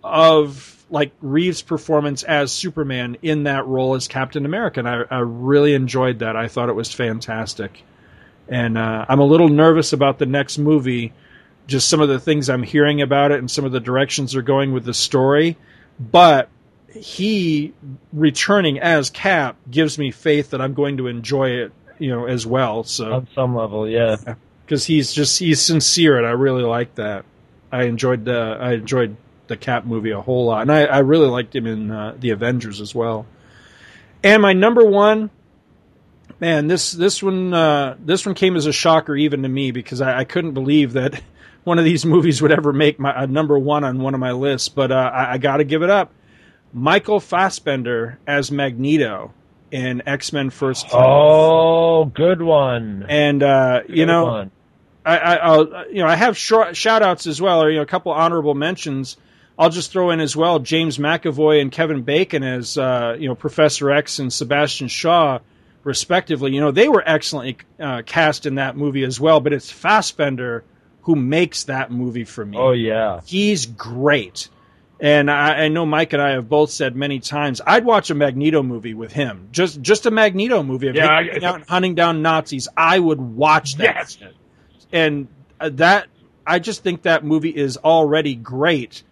of 0.03 0.74
like 0.89 1.11
Reeve's 1.21 1.61
performance 1.61 2.23
as 2.23 2.51
Superman 2.51 3.17
in 3.21 3.43
that 3.43 3.65
role 3.65 3.95
as 3.95 4.07
Captain 4.07 4.45
America. 4.45 4.79
And 4.79 4.89
I, 4.89 5.03
I 5.09 5.19
really 5.19 5.73
enjoyed 5.73 6.19
that. 6.19 6.35
I 6.35 6.47
thought 6.47 6.69
it 6.69 6.75
was 6.75 6.93
fantastic. 6.93 7.83
And 8.47 8.77
uh, 8.77 9.05
I'm 9.09 9.19
a 9.19 9.25
little 9.25 9.49
nervous 9.49 9.93
about 9.93 10.19
the 10.19 10.25
next 10.27 10.57
movie. 10.57 11.13
Just 11.67 11.89
some 11.89 12.01
of 12.01 12.09
the 12.09 12.19
things 12.19 12.49
I'm 12.49 12.63
hearing 12.63 13.01
about 13.01 13.31
it 13.31 13.39
and 13.39 13.49
some 13.49 13.65
of 13.65 13.71
the 13.71 13.79
directions 13.79 14.33
they're 14.33 14.43
going 14.43 14.71
with 14.71 14.85
the 14.85 14.93
story. 14.93 15.57
But 15.99 16.49
he 16.95 17.73
returning 18.13 18.79
as 18.79 19.09
Cap 19.09 19.57
gives 19.69 19.97
me 19.97 20.11
faith 20.11 20.51
that 20.51 20.61
I'm 20.61 20.73
going 20.73 20.97
to 20.97 21.07
enjoy 21.07 21.49
it, 21.51 21.73
you 21.99 22.09
know, 22.09 22.25
as 22.25 22.45
well. 22.45 22.83
So 22.83 23.13
on 23.13 23.27
some 23.35 23.55
level, 23.55 23.87
yeah, 23.87 24.17
because 24.63 24.85
he's 24.85 25.13
just 25.13 25.39
he's 25.39 25.61
sincere, 25.61 26.17
and 26.17 26.25
I 26.25 26.31
really 26.31 26.63
like 26.63 26.95
that. 26.95 27.25
I 27.71 27.83
enjoyed 27.83 28.25
the 28.25 28.57
I 28.59 28.73
enjoyed 28.73 29.17
the 29.47 29.57
Cap 29.57 29.85
movie 29.85 30.11
a 30.11 30.21
whole 30.21 30.45
lot, 30.45 30.61
and 30.61 30.71
I, 30.71 30.85
I 30.85 30.99
really 30.99 31.27
liked 31.27 31.55
him 31.55 31.65
in 31.65 31.91
uh, 31.91 32.15
the 32.19 32.31
Avengers 32.31 32.81
as 32.81 32.93
well. 32.93 33.25
And 34.23 34.41
my 34.41 34.53
number 34.53 34.83
one, 34.83 35.29
man, 36.39 36.67
this 36.67 36.91
this 36.91 37.21
one 37.21 37.53
uh, 37.53 37.95
this 37.99 38.25
one 38.25 38.35
came 38.35 38.55
as 38.55 38.65
a 38.65 38.73
shocker 38.73 39.15
even 39.15 39.43
to 39.43 39.49
me 39.49 39.71
because 39.71 40.01
I, 40.01 40.19
I 40.19 40.23
couldn't 40.23 40.53
believe 40.53 40.93
that 40.93 41.21
one 41.63 41.79
of 41.79 41.85
these 41.85 42.05
movies 42.05 42.41
would 42.41 42.51
ever 42.51 42.73
make 42.73 42.99
my 42.99 43.23
a 43.23 43.27
number 43.27 43.57
one 43.57 43.83
on 43.83 43.99
one 43.99 44.13
of 44.13 44.19
my 44.19 44.31
lists. 44.31 44.69
But 44.69 44.91
uh, 44.91 44.95
I, 45.13 45.33
I 45.33 45.37
got 45.37 45.57
to 45.57 45.63
give 45.63 45.83
it 45.83 45.89
up. 45.89 46.11
Michael 46.73 47.19
Fassbender 47.19 48.19
as 48.27 48.51
Magneto 48.51 49.33
in 49.71 50.07
X 50.07 50.33
Men 50.33 50.49
First 50.49 50.87
Class. 50.89 51.03
Oh, 51.05 52.05
good 52.05 52.41
one. 52.41 53.05
And 53.07 53.43
uh, 53.43 53.81
you 53.87 54.05
know, 54.05 54.25
one. 54.25 54.51
I, 55.05 55.17
I, 55.17 55.35
I'll, 55.35 55.87
you 55.89 56.01
know, 56.01 56.07
I 56.07 56.15
have 56.15 56.37
short 56.37 56.75
shout 56.75 57.03
outs 57.03 57.27
as 57.27 57.41
well, 57.41 57.63
or 57.63 57.69
you 57.69 57.77
know, 57.77 57.83
a 57.83 57.87
couple 57.87 58.11
honorable 58.11 58.55
mentions. 58.55 59.17
I'll 59.57 59.69
just 59.69 59.91
throw 59.91 60.09
in 60.11 60.19
as 60.19 60.35
well 60.35 60.59
James 60.59 60.97
McAvoy 60.97 61.61
and 61.61 61.71
Kevin 61.71 62.01
Bacon 62.03 62.43
as 62.43 62.77
uh, 62.77 63.15
you 63.19 63.27
know 63.29 63.35
Professor 63.35 63.91
X 63.91 64.19
and 64.19 64.31
Sebastian 64.31 64.87
Shaw, 64.87 65.39
respectively. 65.83 66.53
You 66.53 66.61
know, 66.61 66.71
they 66.71 66.89
were 66.89 67.03
excellently 67.05 67.57
uh, 67.79 68.01
cast 68.05 68.45
in 68.45 68.55
that 68.55 68.75
movie 68.75 69.03
as 69.03 69.19
well. 69.19 69.39
But 69.39 69.53
it's 69.53 69.71
Fassbender 69.71 70.63
who 71.03 71.15
makes 71.15 71.65
that 71.65 71.91
movie 71.91 72.23
for 72.25 72.45
me. 72.45 72.57
Oh 72.57 72.71
yeah, 72.71 73.21
he's 73.25 73.65
great. 73.65 74.49
And 74.97 75.29
I, 75.29 75.65
I 75.65 75.67
know 75.67 75.85
Mike 75.85 76.13
and 76.13 76.21
I 76.21 76.29
have 76.31 76.47
both 76.47 76.71
said 76.71 76.95
many 76.95 77.19
times, 77.19 77.59
I'd 77.67 77.83
watch 77.83 78.11
a 78.11 78.15
Magneto 78.15 78.63
movie 78.63 78.93
with 78.93 79.11
him. 79.11 79.49
Just 79.51 79.81
just 79.81 80.05
a 80.05 80.11
Magneto 80.11 80.63
movie 80.63 80.87
of 80.87 80.95
Yeah, 80.95 81.21
him 81.21 81.43
I- 81.43 81.47
out 81.47 81.55
and 81.55 81.65
hunting 81.69 81.95
down 81.95 82.21
Nazis. 82.21 82.67
I 82.77 82.97
would 82.97 83.19
watch 83.19 83.75
that. 83.75 84.15
Yes. 84.19 84.33
And 84.93 85.27
uh, 85.59 85.69
that 85.73 86.07
I 86.47 86.59
just 86.59 86.81
think 86.83 87.01
that 87.03 87.25
movie 87.25 87.49
is 87.49 87.75
already 87.77 88.35
great, 88.35 89.03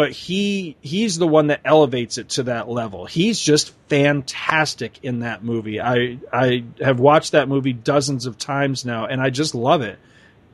but 0.00 0.12
he 0.12 0.78
he's 0.80 1.18
the 1.18 1.26
one 1.26 1.48
that 1.48 1.60
elevates 1.62 2.16
it 2.16 2.30
to 2.30 2.44
that 2.44 2.70
level. 2.70 3.04
He's 3.04 3.38
just 3.38 3.74
fantastic 3.90 4.98
in 5.02 5.18
that 5.18 5.44
movie. 5.44 5.78
I 5.78 6.16
I 6.32 6.64
have 6.80 6.98
watched 6.98 7.32
that 7.32 7.50
movie 7.50 7.74
dozens 7.74 8.24
of 8.24 8.38
times 8.38 8.86
now, 8.86 9.04
and 9.04 9.20
I 9.20 9.28
just 9.28 9.54
love 9.54 9.82
it. 9.82 9.98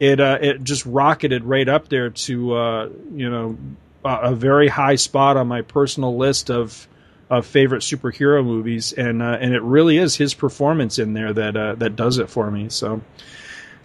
It 0.01 0.19
uh, 0.19 0.39
it 0.41 0.65
just 0.65 0.85
rocketed 0.85 1.45
right 1.45 1.69
up 1.69 1.87
there 1.87 2.11
to 2.11 2.57
uh, 2.57 2.89
you 3.15 3.31
know 3.31 3.57
a, 4.05 4.33
a 4.33 4.35
very 4.35 4.67
high 4.67 4.97
spot 4.97 5.37
on 5.37 5.47
my 5.47 5.63
personal 5.63 6.17
list 6.17 6.51
of 6.51 6.89
of 7.31 7.47
favorite 7.47 7.83
superhero 7.83 8.45
movies, 8.45 8.95
and 8.95 9.23
uh, 9.23 9.39
and 9.41 9.55
it 9.55 9.63
really 9.63 9.97
is 9.97 10.17
his 10.17 10.35
performance 10.35 10.99
in 10.99 11.13
there 11.13 11.33
that 11.33 11.57
uh, 11.57 11.77
that 11.77 11.95
does 11.95 12.19
it 12.19 12.31
for 12.31 12.51
me. 12.51 12.69
So 12.69 13.01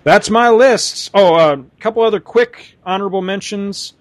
that's 0.04 0.32
my 0.32 0.50
list. 0.50 1.12
Oh, 1.14 1.36
a 1.36 1.64
couple 1.80 2.02
other 2.02 2.20
quick 2.20 2.80
honorable 2.84 3.22
mentions. 3.22 3.94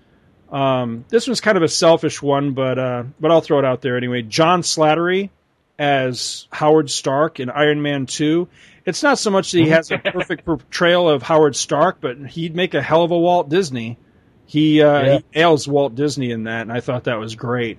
Um, 0.51 1.05
this 1.09 1.27
one's 1.27 1.41
kind 1.41 1.57
of 1.57 1.63
a 1.63 1.69
selfish 1.69 2.21
one, 2.21 2.53
but 2.53 2.79
uh, 2.79 3.05
but 3.21 3.31
I'll 3.31 3.41
throw 3.41 3.59
it 3.59 3.65
out 3.65 3.83
there 3.83 3.97
anyway. 3.97 4.23
John 4.23 4.63
Slattery 4.63 5.31
as 5.79 6.47
Howard 6.51 6.91
Stark 6.91 7.41
in 7.41 7.51
Iron 7.51 7.83
Man 7.83 8.07
Two. 8.07 8.49
It's 8.85 9.03
not 9.03 9.19
so 9.19 9.31
much 9.31 9.53
that 9.53 9.59
he 9.59 9.69
has 9.69 9.91
a 9.91 9.99
perfect 10.13 10.45
portrayal 10.45 11.09
of 11.09 11.23
Howard 11.23 11.55
Stark, 11.55 11.99
but 12.01 12.17
he'd 12.19 12.57
make 12.57 12.75
a 12.75 12.83
hell 12.83 13.03
of 13.05 13.11
a 13.11 13.19
Walt 13.19 13.49
Disney. 13.49 13.99
He, 14.47 14.83
uh, 14.83 15.03
Yeah. 15.03 15.19
he 15.19 15.25
nails 15.39 15.69
Walt 15.69 15.95
Disney 15.95 16.33
in 16.33 16.45
that, 16.45 16.63
and 16.63 16.73
I 16.73 16.81
thought 16.81 17.05
that 17.05 17.19
was 17.21 17.37
great. 17.37 17.79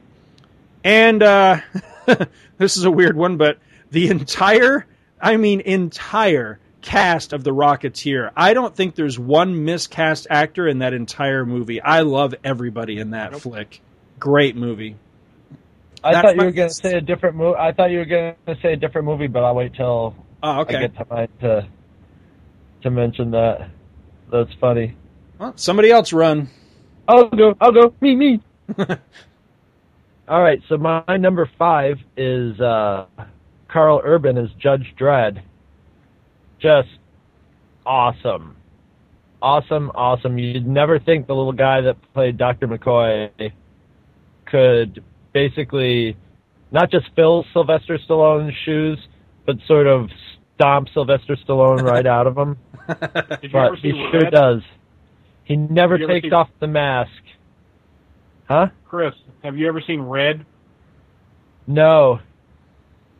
And 0.83 1.21
uh, 1.21 1.57
this 2.57 2.77
is 2.77 2.85
a 2.85 2.91
weird 2.91 3.17
one, 3.17 3.35
but 3.37 3.57
the 3.89 4.07
entire, 4.09 4.85
I 5.19 5.35
mean, 5.37 5.59
entire 5.61 6.59
cast 6.81 7.33
of 7.33 7.43
The 7.43 7.51
Rocketeer. 7.51 8.31
I 8.35 8.53
don't 8.53 8.75
think 8.75 8.95
there's 8.95 9.17
one 9.17 9.65
miscast 9.65 10.27
actor 10.29 10.67
in 10.67 10.79
that 10.79 10.93
entire 10.93 11.45
movie. 11.45 11.81
I 11.81 12.01
love 12.01 12.35
everybody 12.43 12.97
in 12.97 13.11
that 13.11 13.39
flick. 13.39 13.81
Great 14.19 14.55
movie. 14.55 14.95
I 16.03 16.13
That's 16.13 16.25
thought 16.25 16.35
you 16.35 16.45
were 16.45 16.51
going 16.51 16.69
to 16.69 16.73
say 16.73 16.93
a 16.93 17.01
different 17.01 17.35
movie. 17.35 17.57
I 17.59 17.71
thought 17.73 17.91
you 17.91 17.99
were 17.99 18.05
going 18.05 18.35
to 18.47 18.55
say 18.61 18.73
a 18.73 18.75
different 18.75 19.05
movie, 19.05 19.27
but 19.27 19.43
I'll 19.43 19.55
wait 19.55 19.73
till 19.75 20.15
Oh, 20.43 20.61
okay. 20.61 20.77
I 20.77 20.81
get 20.87 21.09
time 21.09 21.27
to 21.41 21.67
to 22.83 22.89
mention 22.89 23.31
that. 23.31 23.69
That's 24.31 24.51
funny. 24.59 24.95
Well, 25.37 25.53
somebody 25.55 25.91
else 25.91 26.13
run. 26.13 26.49
I'll 27.07 27.29
go. 27.29 27.55
I'll 27.61 27.71
go. 27.71 27.93
Me, 28.01 28.15
me. 28.15 28.41
All 30.27 30.41
right. 30.41 30.61
So 30.69 30.77
my 30.77 31.17
number 31.17 31.49
five 31.59 31.97
is 32.17 32.59
uh, 32.59 33.05
Karl 33.67 34.01
Urban 34.03 34.37
as 34.37 34.49
Judge 34.57 34.93
Dredd. 34.99 35.41
Just 36.61 36.89
awesome, 37.85 38.55
awesome, 39.41 39.91
awesome. 39.95 40.37
You'd 40.37 40.67
never 40.67 40.99
think 40.99 41.27
the 41.27 41.33
little 41.33 41.53
guy 41.53 41.81
that 41.81 41.97
played 42.13 42.37
Doctor 42.37 42.67
McCoy 42.67 43.51
could 44.45 45.03
basically 45.33 46.15
not 46.71 46.91
just 46.91 47.07
fill 47.15 47.45
Sylvester 47.53 47.97
Stallone's 48.07 48.53
shoes, 48.65 48.99
but 49.45 49.55
sort 49.67 49.87
of 49.87 50.09
stomp 50.55 50.87
Sylvester 50.93 51.35
Stallone 51.47 51.81
right 51.81 52.05
out 52.05 52.27
of 52.27 52.35
them. 52.35 52.57
But 52.87 53.39
he 53.81 53.91
sure 53.91 54.21
Red? 54.21 54.31
does. 54.33 54.61
He 55.45 55.55
never 55.55 55.97
Did 55.97 56.01
you 56.03 56.07
ever 56.09 56.13
takes 56.21 56.29
see- 56.29 56.35
off 56.35 56.49
the 56.59 56.67
mask. 56.67 57.11
Huh? 58.47 58.67
Chris, 58.85 59.13
have 59.43 59.57
you 59.57 59.67
ever 59.67 59.81
seen 59.85 60.01
Red? 60.01 60.45
No. 61.67 62.19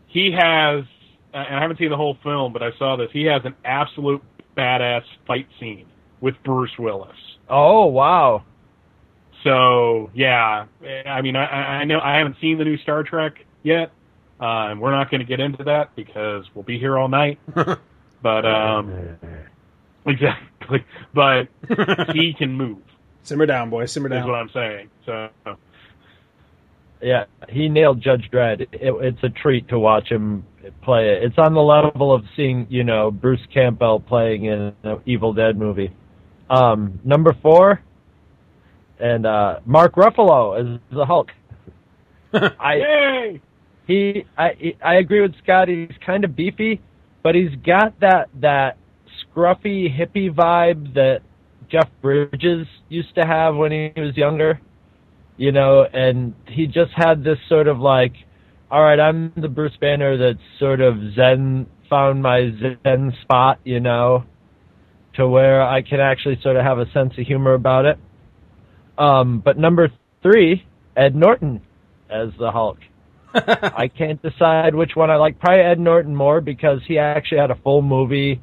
He 0.07 0.31
has, 0.37 0.83
and 1.33 1.55
I 1.55 1.61
haven't 1.61 1.77
seen 1.77 1.89
the 1.89 1.97
whole 1.97 2.17
film, 2.23 2.53
but 2.53 2.63
I 2.63 2.71
saw 2.77 2.95
this. 2.95 3.09
He 3.11 3.25
has 3.25 3.41
an 3.45 3.55
absolute 3.63 4.21
badass 4.57 5.03
fight 5.27 5.47
scene 5.59 5.85
with 6.19 6.35
Bruce 6.43 6.77
Willis. 6.77 7.17
Oh 7.49 7.85
wow. 7.87 8.43
So 9.43 10.11
yeah, 10.13 10.65
I 11.05 11.21
mean, 11.21 11.35
I, 11.35 11.45
I 11.45 11.61
I 11.79 11.83
know 11.85 11.99
I 11.99 12.17
haven't 12.17 12.37
seen 12.39 12.57
the 12.57 12.65
new 12.65 12.77
Star 12.77 13.03
Trek 13.03 13.45
yet, 13.63 13.91
uh, 14.39 14.69
and 14.69 14.79
we're 14.81 14.91
not 14.91 15.09
going 15.09 15.21
to 15.21 15.25
get 15.25 15.39
into 15.39 15.63
that 15.65 15.95
because 15.95 16.45
we'll 16.53 16.63
be 16.63 16.79
here 16.79 16.97
all 16.97 17.07
night. 17.07 17.39
but 18.21 18.45
um, 18.45 19.17
exactly. 20.05 20.85
But 21.13 21.47
he 22.13 22.33
can 22.33 22.53
move. 22.53 22.79
Simmer 23.23 23.45
down, 23.45 23.69
boy. 23.69 23.85
Simmer 23.85 24.09
down. 24.09 24.19
Is 24.19 24.23
down. 24.23 24.31
what 24.31 24.39
I'm 24.39 24.49
saying. 24.49 24.89
So 25.05 25.29
Yeah, 27.01 27.25
he 27.49 27.67
nailed 27.67 28.01
Judge 28.01 28.29
Dredd. 28.31 28.61
It, 28.61 28.69
it's 28.73 29.23
a 29.23 29.29
treat 29.29 29.67
to 29.69 29.79
watch 29.79 30.07
him 30.07 30.45
play 30.83 31.09
it. 31.09 31.23
It's 31.23 31.37
on 31.37 31.53
the 31.53 31.61
level 31.61 32.13
of 32.13 32.23
seeing, 32.35 32.67
you 32.69 32.83
know, 32.83 33.09
Bruce 33.11 33.41
Campbell 33.53 33.99
playing 33.99 34.45
in 34.45 34.73
an 34.83 35.01
Evil 35.05 35.33
Dead 35.33 35.57
movie. 35.57 35.91
Um, 36.49 36.99
number 37.03 37.35
four, 37.41 37.81
and 38.99 39.25
uh, 39.25 39.59
Mark 39.65 39.95
Ruffalo 39.95 40.59
as 40.59 40.79
the 40.91 41.05
Hulk. 41.05 41.29
I 42.33 42.75
Yay! 42.75 43.41
he 43.87 44.25
I 44.37 44.75
I 44.83 44.95
agree 44.95 45.21
with 45.21 45.33
Scott. 45.43 45.67
He's 45.67 45.89
kind 46.05 46.23
of 46.23 46.35
beefy, 46.35 46.81
but 47.23 47.35
he's 47.35 47.55
got 47.65 47.99
that 48.01 48.29
that 48.41 48.77
scruffy 49.23 49.87
hippie 49.89 50.33
vibe 50.33 50.93
that 50.93 51.21
Jeff 51.69 51.89
Bridges 52.01 52.67
used 52.89 53.15
to 53.15 53.21
have 53.21 53.55
when 53.55 53.71
he 53.71 53.91
was 53.97 54.15
younger. 54.15 54.59
You 55.41 55.51
know, 55.51 55.87
and 55.91 56.35
he 56.47 56.67
just 56.67 56.91
had 56.95 57.23
this 57.23 57.39
sort 57.49 57.67
of 57.67 57.79
like, 57.79 58.13
all 58.69 58.79
right, 58.79 58.99
I'm 58.99 59.33
the 59.35 59.47
Bruce 59.47 59.75
Banner 59.81 60.15
that's 60.15 60.45
sort 60.59 60.81
of 60.81 60.97
zen, 61.15 61.65
found 61.89 62.21
my 62.21 62.51
zen 62.83 63.11
spot, 63.23 63.57
you 63.63 63.79
know, 63.79 64.23
to 65.15 65.27
where 65.27 65.63
I 65.63 65.81
can 65.81 65.99
actually 65.99 66.39
sort 66.43 66.57
of 66.57 66.63
have 66.63 66.77
a 66.77 66.85
sense 66.91 67.13
of 67.17 67.25
humor 67.25 67.55
about 67.55 67.85
it. 67.85 67.97
Um, 68.99 69.39
but 69.39 69.57
number 69.57 69.89
three, 70.21 70.63
Ed 70.95 71.15
Norton 71.15 71.59
as 72.07 72.29
the 72.37 72.51
Hulk. 72.51 72.77
I 73.33 73.87
can't 73.87 74.21
decide 74.21 74.75
which 74.75 74.95
one 74.95 75.09
I 75.09 75.15
like. 75.15 75.39
Probably 75.39 75.61
Ed 75.61 75.79
Norton 75.79 76.15
more 76.15 76.39
because 76.39 76.81
he 76.87 76.99
actually 76.99 77.39
had 77.39 77.49
a 77.49 77.55
full 77.55 77.81
movie 77.81 78.39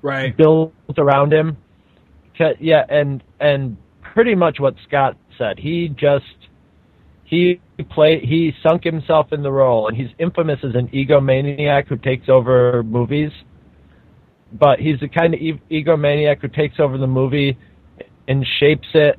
right 0.00 0.36
built 0.36 0.72
around 0.96 1.32
him. 1.32 1.56
Yeah, 2.60 2.84
and 2.88 3.20
and 3.40 3.76
pretty 4.14 4.36
much 4.36 4.60
what 4.60 4.76
Scott 4.86 5.16
said. 5.38 5.58
He 5.58 5.88
just 5.88 6.24
he 7.24 7.60
play 7.90 8.20
he 8.20 8.52
sunk 8.62 8.84
himself 8.84 9.32
in 9.32 9.42
the 9.42 9.50
role, 9.50 9.88
and 9.88 9.96
he's 9.96 10.10
infamous 10.18 10.58
as 10.62 10.74
an 10.74 10.88
egomaniac 10.88 11.88
who 11.88 11.96
takes 11.96 12.28
over 12.28 12.82
movies. 12.82 13.30
But 14.52 14.78
he's 14.78 15.00
the 15.00 15.08
kind 15.08 15.34
of 15.34 15.40
e- 15.40 15.60
egomaniac 15.70 16.40
who 16.40 16.48
takes 16.48 16.78
over 16.78 16.98
the 16.98 17.06
movie 17.06 17.58
and 18.28 18.46
shapes 18.58 18.88
it 18.94 19.18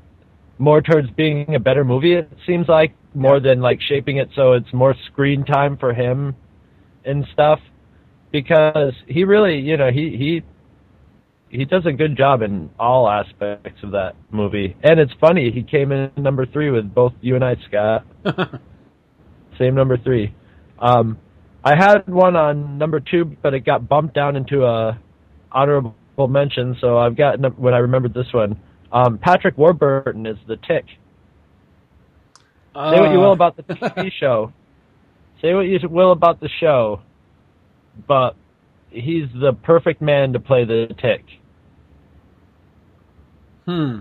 more 0.58 0.82
towards 0.82 1.10
being 1.12 1.54
a 1.56 1.60
better 1.60 1.84
movie. 1.84 2.14
It 2.14 2.32
seems 2.46 2.68
like 2.68 2.96
more 3.14 3.40
than 3.40 3.62
like 3.62 3.82
shaping 3.82 4.18
it 4.18 4.30
so 4.36 4.54
it's 4.54 4.72
more 4.74 4.96
screen 5.08 5.44
time 5.44 5.78
for 5.78 5.94
him 5.94 6.36
and 7.06 7.26
stuff. 7.34 7.60
Because 8.32 8.94
he 9.08 9.24
really, 9.24 9.60
you 9.60 9.78
know, 9.78 9.90
he 9.92 10.16
he 10.18 10.44
he 11.50 11.66
does 11.66 11.86
a 11.86 11.92
good 11.92 12.18
job 12.18 12.42
in 12.42 12.70
all 12.80 13.10
aspects 13.10 13.82
of 13.84 13.92
that 13.92 14.16
movie. 14.32 14.76
And 14.84 15.00
it's 15.00 15.14
funny, 15.20 15.52
he 15.52 15.64
came 15.64 15.92
in 15.92 16.12
number 16.18 16.46
three 16.46 16.70
with 16.72 16.94
both 16.94 17.14
you 17.22 17.36
and 17.36 17.44
I, 17.44 17.56
Scott. 17.68 18.06
Same 19.58 19.76
number 19.76 19.98
three. 19.98 20.34
Um, 20.80 21.18
I 21.64 21.76
had 21.76 22.08
one 22.08 22.36
on 22.36 22.78
number 22.78 23.00
two, 23.00 23.26
but 23.42 23.54
it 23.54 23.62
got 23.62 23.88
bumped 23.88 24.14
down 24.14 24.36
into 24.36 24.66
a 24.66 25.00
honorable 25.52 25.96
mention. 26.28 26.78
So 26.80 26.98
I've 26.98 27.16
got 27.16 27.40
when 27.58 27.74
I 27.74 27.80
remembered 27.80 28.14
this 28.14 28.32
one. 28.32 28.60
Um, 28.92 29.18
Patrick 29.18 29.58
Warburton 29.58 30.26
is 30.26 30.38
the 30.48 30.58
Tick. 30.58 30.86
Say 32.74 33.00
what 33.00 33.12
you 33.12 33.20
will 33.20 33.34
about 33.34 33.58
the 33.58 33.64
TV 33.64 34.12
show. 34.20 34.54
Say 35.42 35.54
what 35.54 35.62
you 35.62 35.80
will 35.90 36.12
about 36.12 36.40
the 36.40 36.50
show, 36.60 37.02
but 38.08 38.36
he's 38.90 39.28
the 39.40 39.54
perfect 39.54 40.02
man 40.02 40.34
to 40.34 40.40
play 40.40 40.66
the 40.66 40.88
Tick. 41.02 41.24
Hmm. 43.66 44.00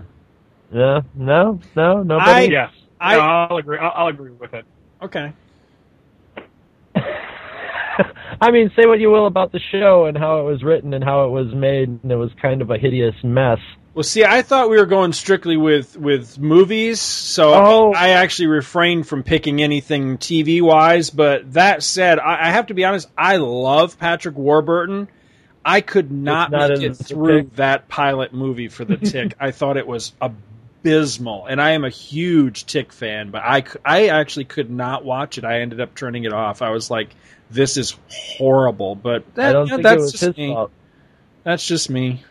No, 0.71 1.03
no, 1.15 2.03
no, 2.03 2.17
I, 2.17 2.41
yes. 2.41 2.71
I- 2.99 3.15
no, 3.15 3.21
I'll 3.21 3.57
agree. 3.57 3.77
I'll, 3.77 3.93
I'll 3.95 4.07
agree 4.07 4.31
with 4.31 4.53
it. 4.53 4.65
Okay. 5.01 5.33
I 8.41 8.51
mean, 8.51 8.71
say 8.75 8.85
what 8.85 8.99
you 8.99 9.09
will 9.09 9.27
about 9.27 9.51
the 9.51 9.59
show 9.71 10.05
and 10.05 10.17
how 10.17 10.39
it 10.41 10.43
was 10.43 10.63
written 10.63 10.93
and 10.93 11.03
how 11.03 11.25
it 11.25 11.29
was 11.29 11.53
made, 11.53 11.89
and 11.89 12.11
it 12.11 12.15
was 12.15 12.31
kind 12.41 12.61
of 12.61 12.69
a 12.69 12.77
hideous 12.77 13.15
mess. 13.23 13.59
Well, 13.97 14.03
see, 14.03 14.23
I 14.23 14.43
thought 14.43 14.69
we 14.69 14.77
were 14.77 14.85
going 14.85 15.11
strictly 15.11 15.57
with 15.57 15.97
with 15.97 16.37
movies, 16.37 17.01
so 17.01 17.51
Oh. 17.55 17.93
I 17.93 18.09
actually 18.09 18.45
refrained 18.45 19.07
from 19.07 19.23
picking 19.23 19.59
anything 19.59 20.19
TV 20.19 20.61
wise. 20.61 21.09
But 21.09 21.53
that 21.53 21.81
said, 21.81 22.19
I, 22.19 22.47
I 22.47 22.51
have 22.51 22.67
to 22.67 22.75
be 22.75 22.85
honest. 22.85 23.09
I 23.17 23.37
love 23.37 23.97
Patrick 23.97 24.35
Warburton. 24.37 25.07
I 25.65 25.81
could 25.81 26.11
not, 26.11 26.51
not 26.51 26.69
make 26.69 26.83
it 26.83 26.93
through 26.93 27.45
Tick. 27.45 27.55
that 27.55 27.87
pilot 27.87 28.35
movie 28.35 28.67
for 28.67 28.85
the 28.85 28.97
Tick. 29.03 29.33
I 29.39 29.49
thought 29.49 29.77
it 29.77 29.87
was 29.87 30.13
abysmal, 30.21 31.47
and 31.47 31.59
I 31.59 31.71
am 31.71 31.83
a 31.83 31.89
huge 31.89 32.67
Tick 32.67 32.93
fan. 32.93 33.31
But 33.31 33.41
I 33.41 33.63
I 33.83 34.09
actually 34.09 34.45
could 34.45 34.69
not 34.69 35.05
watch 35.05 35.39
it. 35.39 35.43
I 35.43 35.61
ended 35.61 35.81
up 35.81 35.95
turning 35.95 36.23
it 36.23 36.33
off. 36.33 36.61
I 36.61 36.69
was 36.69 36.91
like, 36.91 37.15
"This 37.49 37.77
is 37.77 37.97
horrible." 38.11 38.93
But 38.93 39.23
that, 39.33 39.49
I 39.49 39.53
don't 39.53 39.65
yeah, 39.69 39.73
think 39.77 39.83
that's 39.85 39.95
it 39.97 40.01
was 40.01 40.11
just 40.11 40.23
his 40.23 40.37
me. 40.37 40.53
fault. 40.53 40.71
That's 41.43 41.65
just 41.65 41.89
me. 41.89 42.23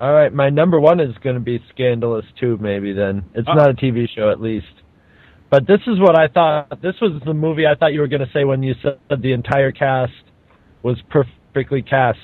All 0.00 0.12
right, 0.12 0.32
my 0.32 0.50
number 0.50 0.80
one 0.80 1.00
is 1.00 1.14
going 1.22 1.34
to 1.36 1.40
be 1.40 1.62
Scandalous 1.72 2.24
too. 2.40 2.58
Maybe 2.60 2.92
then 2.92 3.24
it's 3.34 3.48
Uh- 3.48 3.54
not 3.54 3.70
a 3.70 3.74
TV 3.74 4.08
show 4.14 4.30
at 4.30 4.40
least. 4.40 4.66
But 5.50 5.66
this 5.68 5.80
is 5.86 6.00
what 6.00 6.18
I 6.18 6.26
thought. 6.28 6.80
This 6.82 6.94
was 7.00 7.20
the 7.24 7.34
movie 7.34 7.64
I 7.66 7.76
thought 7.76 7.92
you 7.92 8.00
were 8.00 8.08
going 8.08 8.26
to 8.26 8.32
say 8.32 8.44
when 8.44 8.62
you 8.64 8.74
said 8.82 8.98
the 9.20 9.32
entire 9.32 9.70
cast 9.70 10.12
was 10.82 11.00
perfectly 11.10 11.80
cast. 11.82 12.18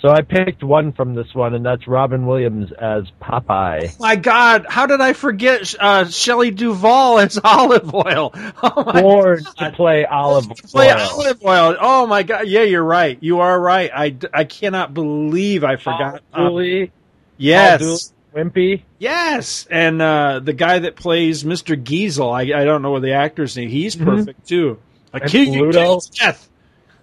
So 0.00 0.10
I 0.10 0.20
picked 0.22 0.62
one 0.62 0.92
from 0.92 1.16
this 1.16 1.26
one, 1.34 1.54
and 1.54 1.66
that's 1.66 1.88
Robin 1.88 2.24
Williams 2.24 2.70
as 2.80 3.02
Popeye. 3.20 3.88
Oh 3.88 3.96
My 3.98 4.14
God, 4.14 4.66
how 4.68 4.86
did 4.86 5.00
I 5.00 5.12
forget 5.12 5.74
uh, 5.80 6.04
Shelley 6.04 6.52
Duvall 6.52 7.18
as 7.18 7.36
Olive 7.44 7.92
Oyl? 7.92 8.30
Oh 8.62 8.84
my 8.86 9.02
Born 9.02 9.42
to 9.42 9.72
play 9.72 10.04
Olive 10.04 10.46
play 10.70 10.92
Oil. 10.92 11.00
Olive 11.00 11.42
Oyl. 11.44 11.76
Oh 11.80 12.06
my 12.06 12.22
God, 12.22 12.46
yeah, 12.46 12.62
you're 12.62 12.84
right. 12.84 13.18
You 13.20 13.40
are 13.40 13.60
right. 13.60 13.90
I, 13.92 14.16
I 14.32 14.44
cannot 14.44 14.94
believe 14.94 15.64
I 15.64 15.74
forgot. 15.74 16.22
uh, 16.32 16.44
Julie, 16.48 16.92
yes, 17.38 18.12
Wimpy. 18.34 18.82
yes, 18.98 19.66
and 19.70 20.02
uh, 20.02 20.40
the 20.40 20.52
guy 20.52 20.80
that 20.80 20.96
plays 20.96 21.44
Mr. 21.44 21.82
Geezil, 21.82 22.30
I, 22.32 22.60
I 22.60 22.64
don't 22.64 22.82
know 22.82 22.90
what 22.90 23.02
the 23.02 23.12
actor's 23.12 23.56
name. 23.56 23.68
He's 23.70 23.96
Mhm. 23.96 24.04
perfect 24.04 24.46
too. 24.46 24.78
A 25.14 25.20
And 25.22 25.30
kill 25.30 25.44
you 25.44 25.72
to 25.72 26.00
death. 26.18 26.48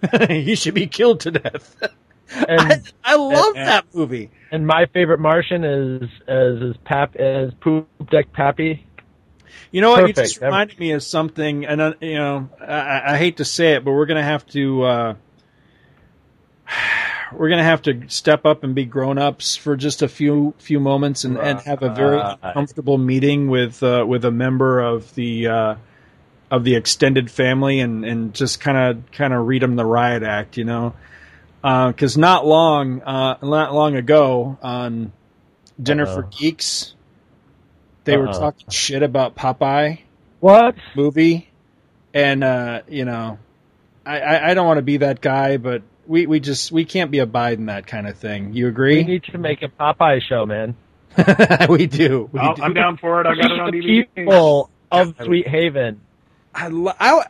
he 0.30 0.54
should 0.54 0.74
be 0.74 0.86
killed 0.86 1.20
to 1.20 1.32
death. 1.32 1.74
And, 2.32 2.60
I, 3.04 3.12
I 3.12 3.16
love 3.16 3.56
and- 3.56 3.66
that 3.68 3.86
movie. 3.94 4.30
And 4.52 4.64
my 4.66 4.86
favorite 4.86 5.18
Martian 5.18 5.64
is 5.64 6.08
as 6.28 6.62
is 6.62 6.76
Pap 6.84 7.16
as 7.16 7.52
Poop 7.54 7.88
Deck 8.10 8.32
Pappy. 8.32 8.86
You 9.72 9.80
know 9.80 9.90
what? 9.90 10.00
You 10.06 10.14
Perfect. 10.14 10.28
just 10.28 10.40
reminded 10.40 10.78
me 10.78 10.92
of 10.92 11.02
something, 11.02 11.66
and 11.66 11.80
uh, 11.80 11.92
you 12.00 12.14
know, 12.14 12.48
I, 12.60 13.14
I 13.14 13.16
hate 13.18 13.38
to 13.38 13.44
say 13.44 13.74
it, 13.74 13.84
but 13.84 13.90
we're 13.92 14.06
gonna 14.06 14.22
have 14.22 14.46
to 14.48 14.82
uh, 14.84 15.14
we're 17.32 17.48
gonna 17.48 17.64
have 17.64 17.82
to 17.82 18.08
step 18.08 18.44
up 18.46 18.64
and 18.64 18.74
be 18.74 18.84
grown 18.84 19.18
ups 19.18 19.56
for 19.56 19.76
just 19.76 20.02
a 20.02 20.08
few 20.08 20.54
few 20.58 20.80
moments, 20.80 21.24
and, 21.24 21.36
and 21.38 21.60
have 21.60 21.82
a 21.82 21.90
very 21.90 22.20
comfortable 22.52 22.98
meeting 22.98 23.48
with 23.48 23.82
uh, 23.82 24.04
with 24.06 24.24
a 24.24 24.30
member 24.30 24.80
of 24.80 25.14
the 25.14 25.46
uh, 25.46 25.74
of 26.50 26.64
the 26.64 26.76
extended 26.76 27.30
family, 27.30 27.80
and 27.80 28.04
and 28.04 28.34
just 28.34 28.60
kind 28.60 28.76
of 28.76 29.10
kind 29.12 29.32
of 29.32 29.46
read 29.46 29.62
them 29.62 29.76
the 29.76 29.84
riot 29.84 30.22
act, 30.22 30.56
you 30.56 30.64
know, 30.64 30.94
because 31.62 32.16
not 32.16 32.46
long 32.46 33.02
uh, 33.02 33.36
not 33.42 33.74
long 33.74 33.96
ago 33.96 34.58
on 34.62 35.12
Dinner 35.82 36.06
for 36.06 36.24
Uh-oh. 36.24 36.30
Geeks. 36.38 36.94
They 38.04 38.16
were 38.16 38.28
Uh-oh. 38.28 38.38
talking 38.38 38.70
shit 38.70 39.02
about 39.02 39.34
Popeye 39.34 40.00
What? 40.40 40.76
movie, 40.94 41.50
and 42.14 42.44
uh, 42.44 42.82
you 42.88 43.04
know, 43.04 43.38
I, 44.06 44.20
I, 44.20 44.50
I 44.50 44.54
don't 44.54 44.66
want 44.66 44.78
to 44.78 44.82
be 44.82 44.98
that 44.98 45.20
guy, 45.20 45.56
but 45.56 45.82
we, 46.06 46.26
we 46.26 46.40
just 46.40 46.70
we 46.72 46.84
can't 46.84 47.10
be 47.10 47.18
abiding 47.18 47.66
that 47.66 47.86
kind 47.86 48.06
of 48.06 48.16
thing. 48.16 48.52
You 48.54 48.68
agree? 48.68 48.96
We 48.98 49.04
need 49.04 49.24
to 49.24 49.38
make 49.38 49.62
a 49.62 49.68
Popeye 49.68 50.20
show, 50.22 50.46
man. 50.46 50.76
we 51.68 51.86
do. 51.86 52.28
We 52.32 52.40
I'll- 52.40 52.54
do. 52.54 52.62
I'm 52.62 52.74
down 52.74 52.96
for 52.98 53.20
it. 53.20 53.26
I 53.26 53.34
got 53.34 53.50
it 53.50 53.60
on 53.60 53.70
the 53.70 53.78
DVD. 53.80 54.06
people 54.14 54.70
of 54.90 55.14
Sweet 55.24 55.48
Haven. 55.48 56.00
I, 56.54 56.68
lo- 56.68 56.92
I 56.98 57.22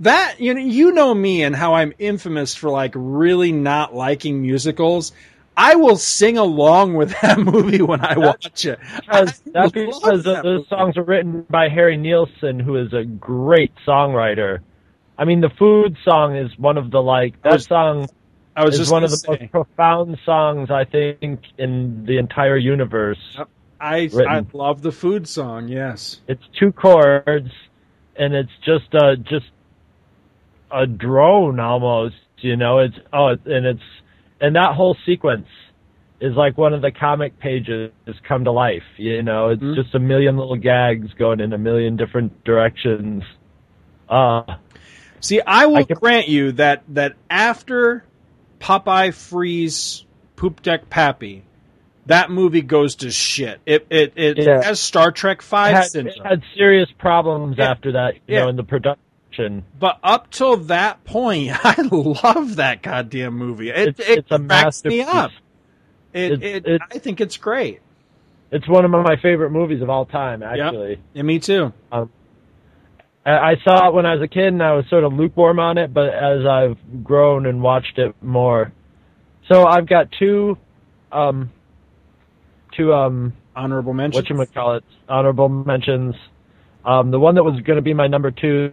that 0.00 0.38
you 0.38 0.52
know 0.52 0.60
you 0.60 0.92
know 0.92 1.14
me 1.14 1.42
and 1.42 1.56
how 1.56 1.74
I'm 1.74 1.94
infamous 1.98 2.54
for 2.54 2.68
like 2.68 2.92
really 2.94 3.52
not 3.52 3.94
liking 3.94 4.42
musicals. 4.42 5.12
I 5.56 5.76
will 5.76 5.96
sing 5.96 6.36
along 6.36 6.94
with 6.94 7.18
that 7.22 7.38
movie 7.38 7.80
when 7.80 8.04
I 8.04 8.18
watch 8.18 8.66
it. 8.66 8.78
Because 8.96 9.42
I 9.46 9.50
that's 9.52 9.72
because 9.72 10.24
that 10.24 10.42
those 10.42 10.58
movie. 10.58 10.68
songs 10.68 10.96
are 10.98 11.02
written 11.04 11.46
by 11.48 11.70
Harry 11.70 11.96
Nilsson, 11.96 12.60
who 12.60 12.76
is 12.76 12.92
a 12.92 13.04
great 13.04 13.72
songwriter. 13.86 14.60
I 15.16 15.24
mean, 15.24 15.40
the 15.40 15.48
food 15.58 15.96
song 16.04 16.36
is 16.36 16.50
one 16.58 16.76
of 16.76 16.90
the 16.90 17.00
like 17.00 17.40
that 17.42 17.62
song 17.62 18.06
I 18.56 18.64
was 18.64 18.74
is 18.74 18.80
just 18.80 18.92
one 18.92 19.04
of 19.04 19.10
the 19.10 19.16
say, 19.18 19.38
most 19.40 19.50
profound 19.52 20.18
songs 20.24 20.70
I 20.70 20.84
think 20.84 21.40
in 21.58 22.04
the 22.06 22.16
entire 22.18 22.56
universe. 22.56 23.18
I 23.38 23.44
I 23.80 24.10
written. 24.12 24.48
love 24.54 24.80
the 24.82 24.92
food 24.92 25.28
song. 25.28 25.68
Yes. 25.68 26.20
It's 26.26 26.42
two 26.58 26.72
chords, 26.72 27.50
and 28.16 28.34
it's 28.34 28.50
just 28.64 28.92
a 28.94 29.16
just 29.18 29.46
a 30.70 30.86
drone 30.86 31.60
almost. 31.60 32.14
You 32.38 32.56
know, 32.56 32.78
it's 32.80 32.96
oh, 33.12 33.28
and 33.44 33.66
it's 33.66 33.82
and 34.40 34.56
that 34.56 34.74
whole 34.74 34.96
sequence 35.06 35.48
is 36.20 36.34
like 36.34 36.56
one 36.56 36.72
of 36.72 36.80
the 36.80 36.90
comic 36.90 37.38
pages 37.38 37.90
come 38.26 38.44
to 38.44 38.52
life. 38.52 38.82
You 38.96 39.22
know, 39.22 39.50
it's 39.50 39.62
Mhm. 39.62 39.74
just 39.74 39.94
a 39.94 39.98
million 39.98 40.38
little 40.38 40.56
gags 40.56 41.12
going 41.14 41.40
in 41.40 41.52
a 41.52 41.58
million 41.58 41.96
different 41.96 42.42
directions. 42.44 43.22
Uh 44.08 44.42
See, 45.20 45.40
I 45.46 45.66
will 45.66 45.76
I 45.76 45.82
can- 45.84 45.96
grant 45.98 46.28
you 46.28 46.52
that 46.52 46.82
that 46.88 47.14
after 47.28 48.04
Popeye 48.60 49.12
frees 49.14 50.04
Poop 50.36 50.62
Deck 50.62 50.88
Pappy, 50.90 51.42
that 52.06 52.30
movie 52.30 52.62
goes 52.62 52.96
to 52.96 53.10
shit. 53.10 53.60
It 53.66 53.86
it 53.90 54.12
it 54.16 54.38
Yeah. 54.38 54.62
has 54.62 54.80
Star 54.80 55.10
Trek 55.10 55.42
Five 55.42 55.74
had, 55.74 56.06
it 56.06 56.18
had 56.22 56.42
serious 56.56 56.88
problems 56.98 57.56
Yeah. 57.58 57.70
after 57.70 57.92
that. 57.92 58.14
You 58.14 58.20
Yeah. 58.34 58.40
know, 58.44 58.48
in 58.50 58.56
the 58.56 58.64
production. 58.64 59.64
but 59.78 59.98
up 60.02 60.30
till 60.30 60.56
that 60.56 61.04
point, 61.04 61.50
I 61.64 61.82
love 61.90 62.56
that 62.56 62.82
goddamn 62.82 63.34
movie. 63.34 63.70
It 63.70 63.88
It's- 63.88 64.08
it 64.08 64.18
it's 64.20 64.30
a 64.30 64.38
cracks 64.38 64.84
me 64.84 65.00
up. 65.02 65.30
It, 66.14 66.42
it, 66.42 66.66
it's- 66.66 66.88
I 66.94 66.98
think 66.98 67.20
it's 67.20 67.36
great. 67.36 67.80
It's 68.52 68.66
one 68.68 68.84
of 68.84 68.90
my 68.92 69.16
favorite 69.20 69.50
movies 69.50 69.82
of 69.82 69.90
all 69.90 70.06
time. 70.06 70.42
Actually. 70.42 71.00
Yeah, 71.12 71.22
me 71.22 71.38
too. 71.40 71.72
Um, 71.90 72.10
I 73.30 73.54
saw 73.64 73.88
it 73.88 73.94
when 73.94 74.06
I 74.06 74.14
was 74.14 74.22
a 74.22 74.28
kid, 74.28 74.46
and 74.48 74.62
I 74.62 74.72
was 74.72 74.84
sort 74.88 75.04
of 75.04 75.12
lukewarm 75.12 75.58
on 75.58 75.78
it. 75.78 75.92
But 75.92 76.10
as 76.10 76.46
I've 76.46 77.04
grown 77.04 77.46
and 77.46 77.60
watched 77.62 77.98
it 77.98 78.14
more, 78.22 78.72
so 79.50 79.66
I've 79.66 79.88
got 79.88 80.08
two, 80.18 80.56
um, 81.10 81.50
two 82.76 82.92
um, 82.92 83.32
Honorable 83.56 83.94
mentions. 83.94 84.28
what 84.28 84.48
you 84.48 84.52
call 84.52 84.76
it, 84.76 84.84
honorable 85.08 85.48
mentions. 85.48 86.14
Um, 86.84 87.10
the 87.10 87.18
one 87.18 87.36
that 87.36 87.42
was 87.42 87.58
going 87.62 87.76
to 87.76 87.82
be 87.82 87.94
my 87.94 88.06
number 88.06 88.30
two 88.30 88.72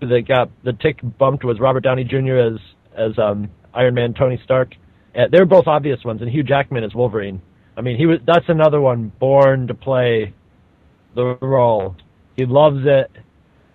that 0.00 0.24
got 0.26 0.50
the 0.64 0.72
tick 0.72 0.98
bumped 1.18 1.44
was 1.44 1.60
Robert 1.60 1.84
Downey 1.84 2.02
Jr. 2.04 2.36
as 2.36 2.58
as 2.96 3.18
um, 3.18 3.48
Iron 3.72 3.94
Man, 3.94 4.12
Tony 4.12 4.40
Stark. 4.44 4.74
Uh, 5.14 5.22
they're 5.30 5.46
both 5.46 5.68
obvious 5.68 6.04
ones, 6.04 6.20
and 6.20 6.28
Hugh 6.28 6.42
Jackman 6.42 6.82
as 6.82 6.94
Wolverine. 6.94 7.40
I 7.76 7.80
mean, 7.80 7.96
he 7.96 8.06
was 8.06 8.18
that's 8.26 8.48
another 8.48 8.80
one 8.80 9.12
born 9.20 9.68
to 9.68 9.74
play 9.74 10.34
the 11.14 11.36
role. 11.40 11.96
He 12.36 12.46
loves 12.46 12.84
it. 12.84 13.10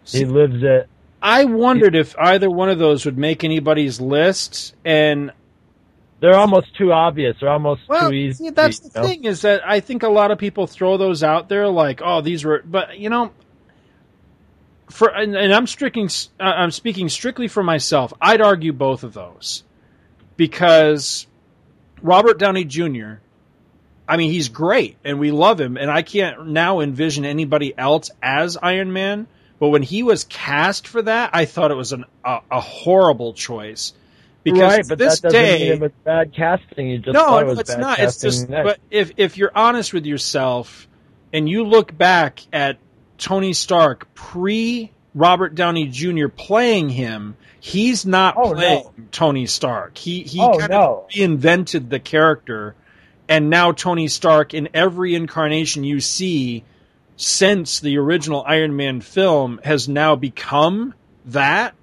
He 0.06 0.26
lives 0.26 0.62
it. 0.62 0.90
I 1.22 1.46
wondered 1.46 1.96
if 1.96 2.18
either 2.18 2.50
one 2.50 2.70
of 2.70 2.80
those 2.80 3.06
would 3.06 3.18
make 3.18 3.44
anybody's 3.44 4.00
list, 4.00 4.74
and 4.86 5.32
they're 6.20 6.36
almost 6.36 6.76
too 6.78 6.92
obvious. 6.92 7.38
They're 7.40 7.50
almost 7.50 7.82
well, 7.88 8.10
too 8.10 8.16
easy. 8.16 8.46
see, 8.46 8.50
that's 8.52 8.80
the 8.80 9.00
know? 9.00 9.08
thing 9.08 9.26
is 9.26 9.42
that 9.42 9.62
I 9.68 9.80
think 9.80 10.04
a 10.04 10.10
lot 10.10 10.32
of 10.32 10.38
people 10.38 10.68
throw 10.68 10.98
those 10.98 11.24
out 11.24 11.50
there 11.50 11.68
like, 11.68 12.02
oh, 12.04 12.22
these 12.22 12.46
were, 12.46 12.62
but 12.66 12.98
you 12.98 13.10
know, 13.10 13.32
for 14.90 15.10
and, 15.10 15.36
and 15.36 15.54
I'm 15.54 15.68
speaking, 15.68 16.10
uh, 16.40 16.44
I'm 16.44 16.72
speaking 16.72 17.10
strictly 17.10 17.48
for 17.48 17.64
myself. 17.64 18.14
I'd 18.22 18.42
argue 18.42 18.74
both 18.74 19.04
of 19.04 19.14
those 19.14 19.64
because 20.38 21.28
Robert 22.02 22.40
Downey 22.40 22.64
Jr. 22.66 23.16
I 24.10 24.18
mean, 24.18 24.32
he's 24.32 24.50
great 24.50 24.98
and 25.06 25.20
we 25.20 25.32
love 25.32 25.62
him, 25.62 25.78
and 25.78 25.90
I 25.92 26.02
can't 26.02 26.48
now 26.48 26.80
envision 26.80 27.26
anybody 27.26 27.74
else 27.78 28.10
as 28.22 28.58
Iron 28.58 28.92
Man. 28.92 29.28
But 29.60 29.70
when 29.70 29.84
he 29.84 30.04
was 30.04 30.24
cast 30.24 30.88
for 30.88 31.02
that, 31.04 31.32
I 31.34 31.46
thought 31.46 31.70
it 31.72 31.76
was 31.76 31.92
an, 31.92 32.06
a, 32.26 32.40
a 32.50 32.60
horrible 32.62 33.34
choice 33.34 33.94
because 34.44 34.62
right, 34.62 34.86
but 34.88 34.98
this 34.98 35.20
that 35.20 35.32
doesn't 35.32 35.42
day, 35.42 35.60
mean 35.66 35.74
it 35.74 35.80
was 35.82 35.92
bad 36.04 36.34
casting. 36.34 36.88
You 36.88 36.98
just 37.00 37.14
no, 37.14 37.38
it 37.40 37.46
no, 37.46 37.52
it's 37.60 37.78
not. 37.78 38.00
It's 38.00 38.20
just, 38.22 38.50
next. 38.50 38.64
but 38.66 38.80
if 38.90 39.12
if 39.18 39.38
you're 39.38 39.52
honest 39.54 39.94
with 39.94 40.06
yourself 40.06 40.88
and 41.34 41.48
you 41.50 41.66
look 41.66 41.96
back 41.96 42.40
at 42.54 42.78
Tony 43.18 43.52
Stark 43.54 44.14
pre 44.16 44.92
Robert 45.14 45.56
Downey 45.56 45.88
Jr. 45.88 46.30
playing 46.30 46.88
him, 46.90 47.36
he's 47.60 48.06
not 48.06 48.36
Oh, 48.38 48.54
playing 48.54 48.84
no. 48.98 49.04
Tony 49.12 49.46
Stark. 49.46 49.98
He 49.98 50.24
he 50.24 50.40
Oh, 50.42 50.58
kind 50.58 50.72
no. 50.72 51.06
of 51.06 51.10
reinvented 51.12 51.90
the 51.90 52.00
character, 52.00 52.76
and 53.30 53.50
now 53.50 53.72
Tony 53.72 54.08
Stark 54.10 54.54
in 54.54 54.70
every 54.74 55.16
incarnation 55.16 55.84
you 55.86 56.02
see 56.02 56.66
since 57.16 57.80
the 57.80 57.98
original 57.98 58.44
Iron 58.46 58.76
Man 58.76 59.00
film 59.02 59.60
has 59.64 59.88
now 59.88 60.16
become 60.16 60.94
that. 61.26 61.76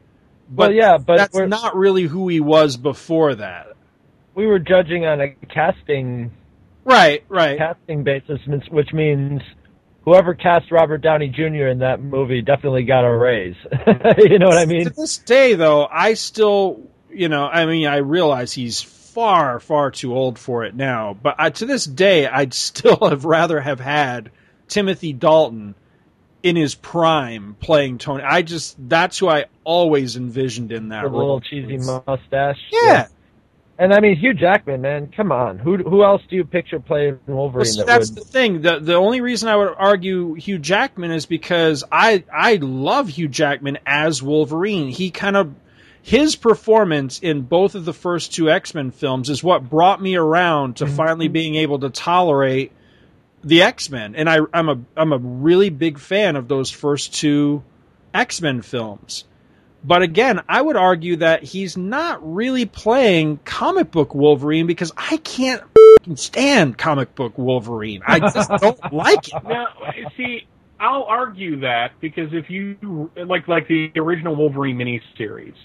But 0.51 0.71
Well, 0.71 0.73
yeah, 0.73 0.99
but 0.99 1.17
that's 1.17 1.37
not 1.39 1.77
really 1.77 2.03
who 2.03 2.29
he 2.29 2.41
was 2.41 2.77
before 2.77 3.37
that. 3.37 3.69
we 4.35 4.47
were 4.47 4.59
judging 4.59 5.07
on 5.07 5.21
a 5.21 5.31
casting 5.47 6.33
Right, 6.85 7.25
right. 7.29 7.59
casting 7.59 8.05
basis, 8.05 8.41
which 8.71 8.93
means 8.93 9.43
whoever 10.05 10.35
cast 10.35 10.71
Robert 10.71 10.99
Downey 10.99 11.29
Jr. 11.29 11.67
in 11.67 11.79
that 11.81 12.01
movie 12.01 12.43
definitely 12.43 12.85
got 12.85 13.05
a 13.05 13.11
raise. 13.13 13.57
you 14.19 14.39
know 14.39 14.47
what 14.47 14.59
I 14.59 14.67
mean? 14.67 14.85
To 14.85 14.91
this 14.91 15.19
day, 15.19 15.55
though, 15.55 15.85
I 15.85 16.15
still, 16.15 16.81
you 17.11 17.29
know, 17.29 17.45
I 17.45 17.67
mean, 17.67 17.89
I 17.89 17.97
realize 17.97 18.53
he's 18.53 18.83
far, 19.17 19.59
far 19.61 19.91
too 19.91 20.15
old 20.15 20.39
for 20.39 20.65
it 20.65 20.75
now, 20.75 21.17
but 21.21 21.37
I, 21.39 21.49
to 21.49 21.65
this 21.65 21.87
day, 21.87 22.27
I'd 22.27 22.53
still 22.69 23.09
have 23.09 23.25
rather 23.25 23.59
have 23.61 23.81
had 23.81 24.31
Timothy 24.69 25.15
Dalton 25.15 25.75
in 26.43 26.55
his 26.55 26.75
prime 26.75 27.57
playing 27.59 27.97
Tony. 27.97 28.23
I 28.23 28.43
just, 28.43 28.77
that's 28.89 29.19
who 29.19 29.29
I 29.29 29.47
always 29.65 30.17
envisioned 30.17 30.71
in 30.71 30.91
that 30.91 31.05
With 31.05 31.13
a 31.15 31.17
role. 31.17 31.37
little 31.37 31.41
cheesy 31.41 31.79
mustache. 31.79 32.59
Yeah. 32.71 33.09
And 33.79 33.93
I 33.95 34.01
mean, 34.01 34.17
Hugh 34.17 34.35
Jackman, 34.35 34.83
man, 34.83 35.11
come 35.15 35.33
on. 35.33 35.59
Who 35.59 35.77
who 35.79 36.03
else 36.03 36.23
do 36.31 36.37
you 36.37 36.45
picture 36.45 36.81
playing 36.81 37.19
Wolverine 37.27 37.65
Well, 37.65 37.65
see, 37.67 37.79
that 37.81 37.87
that's 37.87 38.11
would? 38.11 38.19
the 38.19 38.25
thing. 38.25 38.63
The 38.63 38.79
the 38.81 38.95
only 38.95 39.21
reason 39.21 39.51
I 39.51 39.57
would 39.57 39.75
argue 39.77 40.33
Hugh 40.33 40.59
Jackman 40.59 41.11
is 41.11 41.27
because 41.27 41.85
I 41.93 42.25
I 42.33 42.55
love 42.55 43.09
Hugh 43.09 43.29
Jackman 43.29 43.79
as 43.85 44.23
Wolverine. 44.23 44.89
He 44.89 45.11
kind 45.11 45.37
of 45.37 45.55
his 46.07 46.37
performance 46.37 47.19
in 47.19 47.43
both 47.43 47.75
of 47.75 47.85
the 47.85 47.93
first 47.93 48.33
two 48.33 48.49
X 48.49 48.75
Men 48.77 48.93
films 48.93 49.29
is 49.29 49.43
what 49.43 49.69
brought 49.69 50.01
me 50.01 50.15
around 50.15 50.77
to 50.77 50.85
mm-hmm. 50.85 50.95
finally 50.95 51.27
being 51.27 51.57
able 51.57 51.81
to 51.81 51.91
tolerate 51.91 52.71
the 53.43 53.63
X 53.63 53.91
Men, 53.91 54.15
and 54.15 54.31
I 54.31 54.39
I'm 54.55 54.69
a 54.69 54.79
I'm 54.97 55.13
a 55.13 55.19
really 55.19 55.69
big 55.69 55.99
fan 55.99 56.37
of 56.37 56.47
those 56.47 56.71
first 56.71 57.15
two 57.15 57.65
X 58.15 58.41
Men 58.41 58.63
films. 58.63 59.25
But 59.83 60.03
again, 60.03 60.43
I 60.49 60.63
would 60.63 60.77
argue 60.77 61.17
that 61.17 61.43
he's 61.43 61.77
not 61.77 62.21
really 62.23 62.67
playing 62.67 63.41
comic 63.45 63.91
book 63.91 64.15
Wolverine 64.15 64.69
because 64.69 64.93
I 64.97 65.17
can't 65.17 65.63
f***ing 65.63 66.15
stand 66.15 66.79
comic 66.79 67.17
book 67.17 67.37
Wolverine. 67.37 68.03
I 68.07 68.21
just 68.21 68.49
don't 68.61 68.93
like 68.93 69.27
it. 69.27 69.43
Now, 69.43 69.67
see, 70.17 70.47
I'll 70.79 71.03
argue 71.03 71.61
that 71.61 71.99
because 72.01 72.33
if 72.33 72.49
you 72.49 73.11
like, 73.17 73.49
like 73.49 73.67
the 73.67 73.91
original 73.97 74.37
Wolverine 74.37 74.77
miniseries 74.79 75.57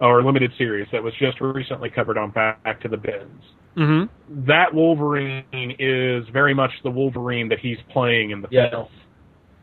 or 0.00 0.22
limited 0.22 0.52
series 0.58 0.86
that 0.92 1.02
was 1.02 1.14
just 1.18 1.40
recently 1.40 1.90
covered 1.90 2.18
on 2.18 2.30
Back 2.30 2.80
to 2.82 2.88
the 2.88 2.96
Bins, 2.96 3.42
Mm-hmm. 3.76 4.44
that 4.46 4.72
Wolverine 4.72 5.44
is 5.80 6.28
very 6.28 6.54
much 6.54 6.70
the 6.84 6.90
Wolverine 6.90 7.48
that 7.48 7.58
he's 7.58 7.78
playing 7.90 8.30
in 8.30 8.40
the 8.40 8.48
Yes. 8.50 8.70
film. 8.70 8.86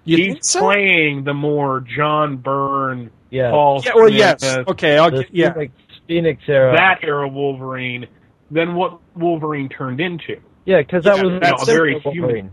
You 0.04 0.18
he's 0.18 0.38
so? 0.42 0.60
playing 0.60 1.24
the 1.24 1.34
more 1.34 1.80
John 1.96 2.36
Byrne, 2.38 3.10
Yeah. 3.30 3.52
Paul 3.52 3.82
Yeah, 3.86 3.92
well, 3.96 4.08
Smith, 4.08 4.18
yes. 4.18 4.58
Okay, 4.68 4.98
I'll 4.98 5.12
The 5.12 5.24
get, 5.24 5.34
yeah. 5.34 5.54
Phoenix, 5.54 5.74
Phoenix 6.08 6.44
era. 6.48 6.76
that 6.76 7.00
era 7.04 7.28
Wolverine 7.28 8.08
than 8.50 8.76
what 8.76 9.00
Wolverine 9.16 9.70
turned 9.70 10.02
into. 10.02 10.42
yeah, 10.66 10.80
because 10.82 11.06
that 11.06 11.16
Yeah, 11.18 11.24
was 11.24 11.40
that's 11.42 11.66
the 11.66 11.72
very 11.72 11.94
simpler 11.94 12.12
human. 12.12 12.52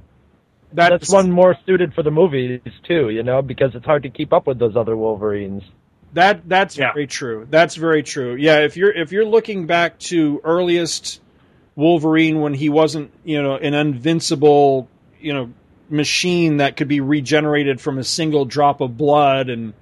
That's, 0.72 0.90
That's 0.90 1.10
one 1.10 1.32
more 1.32 1.56
suited 1.66 1.94
for 1.94 2.02
the 2.04 2.10
movies 2.10 2.60
too, 2.86 3.08
you 3.08 3.22
know, 3.24 3.40
because 3.42 3.74
it's 3.74 3.86
hard 3.86 4.02
to 4.04 4.10
keep 4.10 4.32
up 4.34 4.46
with 4.46 4.58
those 4.58 4.76
other 4.76 4.96
Wolverines. 4.96 5.62
That 6.14 6.48
that's 6.48 6.76
Yeah. 6.76 6.92
very 6.92 7.06
true. 7.06 7.46
That's 7.50 7.74
very 7.76 8.02
true. 8.02 8.34
Yeah, 8.34 8.60
if 8.60 8.76
you're 8.76 8.92
if 8.92 9.12
you're 9.12 9.26
looking 9.26 9.66
back 9.66 9.98
to 10.00 10.40
earliest 10.44 11.20
Wolverine 11.76 12.40
when 12.40 12.54
he 12.54 12.68
wasn't, 12.70 13.10
you 13.24 13.42
know, 13.42 13.56
an 13.56 13.74
invincible, 13.74 14.88
you 15.20 15.32
know, 15.34 15.50
machine 15.90 16.58
that 16.58 16.76
could 16.76 16.88
be 16.88 17.00
regenerated 17.00 17.80
from 17.80 17.98
a 17.98 18.04
single 18.04 18.44
drop 18.44 18.80
of 18.80 18.96
blood 18.96 19.48
and 19.48 19.72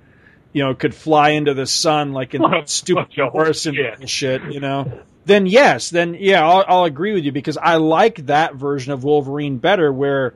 you 0.53 0.63
know 0.65 0.75
could 0.75 0.95
fly 0.95 1.31
into 1.31 1.53
the 1.55 1.67
sun 1.67 2.13
like 2.13 2.35
in 2.35 2.43
What 2.43 2.69
stupid 2.69 3.09
horse 3.17 3.67
and 3.67 3.77
shit. 3.77 4.09
shit, 4.09 4.43
you 4.53 4.61
know. 4.61 5.01
Then 5.25 5.47
yes, 5.47 5.91
then 5.91 6.17
yeah, 6.19 6.47
I'll, 6.49 6.65
I'll 6.69 6.85
agree 6.85 7.13
with 7.15 7.25
you 7.25 7.33
because 7.33 7.57
I 7.57 7.77
like 7.77 8.27
that 8.27 8.55
version 8.55 8.93
of 8.93 9.03
Wolverine 9.05 9.59
better, 9.59 9.93
where 9.93 10.35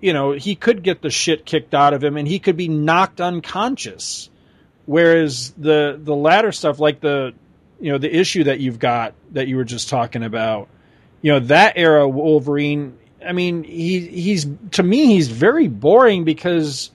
you 0.00 0.12
know 0.12 0.32
he 0.32 0.54
could 0.54 0.82
get 0.82 1.02
the 1.02 1.10
shit 1.10 1.44
kicked 1.44 1.74
out 1.74 1.92
of 1.94 2.02
him 2.02 2.16
and 2.16 2.26
he 2.26 2.38
could 2.38 2.56
be 2.56 2.68
knocked 2.68 3.20
unconscious. 3.20 4.28
Whereas 4.90 5.52
the 5.56 6.00
the 6.02 6.16
latter 6.16 6.50
stuff, 6.50 6.80
like 6.80 6.98
the 6.98 7.32
you 7.78 7.92
know 7.92 7.98
the 7.98 8.12
issue 8.12 8.42
that 8.42 8.58
you've 8.58 8.80
got 8.80 9.14
that 9.30 9.46
you 9.46 9.56
were 9.56 9.64
just 9.64 9.88
talking 9.88 10.24
about, 10.24 10.68
you 11.22 11.30
know 11.30 11.38
that 11.38 11.74
era 11.76 12.08
Wolverine. 12.08 12.98
I 13.24 13.30
mean, 13.32 13.62
he 13.62 14.00
he's 14.00 14.48
to 14.72 14.82
me 14.82 15.06
he's 15.06 15.28
very 15.28 15.68
boring 15.68 16.24
because. 16.24 16.90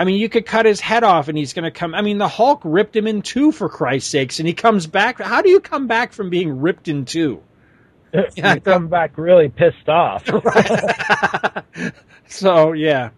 I 0.00 0.04
mean, 0.04 0.20
you 0.20 0.28
could 0.28 0.46
cut 0.46 0.64
his 0.64 0.78
head 0.78 1.02
off 1.02 1.26
and 1.26 1.36
he's 1.36 1.54
going 1.54 1.64
to 1.64 1.72
come. 1.72 1.92
I 1.92 2.02
mean, 2.02 2.18
the 2.18 2.28
Hulk 2.28 2.60
ripped 2.62 2.94
him 2.94 3.08
in 3.08 3.20
two 3.20 3.50
for 3.50 3.68
Christ's 3.68 4.08
sakes, 4.08 4.38
and 4.38 4.46
he 4.46 4.54
comes 4.54 4.86
back. 4.86 5.18
How 5.18 5.42
do 5.42 5.50
you 5.50 5.58
come 5.58 5.88
back 5.88 6.12
from 6.12 6.30
being 6.30 6.60
ripped 6.60 6.86
in 6.86 7.04
two? 7.04 7.42
you 8.36 8.60
come 8.60 8.86
back 8.86 9.18
really 9.18 9.48
pissed 9.48 9.88
off. 9.88 10.22
So 12.28 12.72
yeah. 12.74 13.10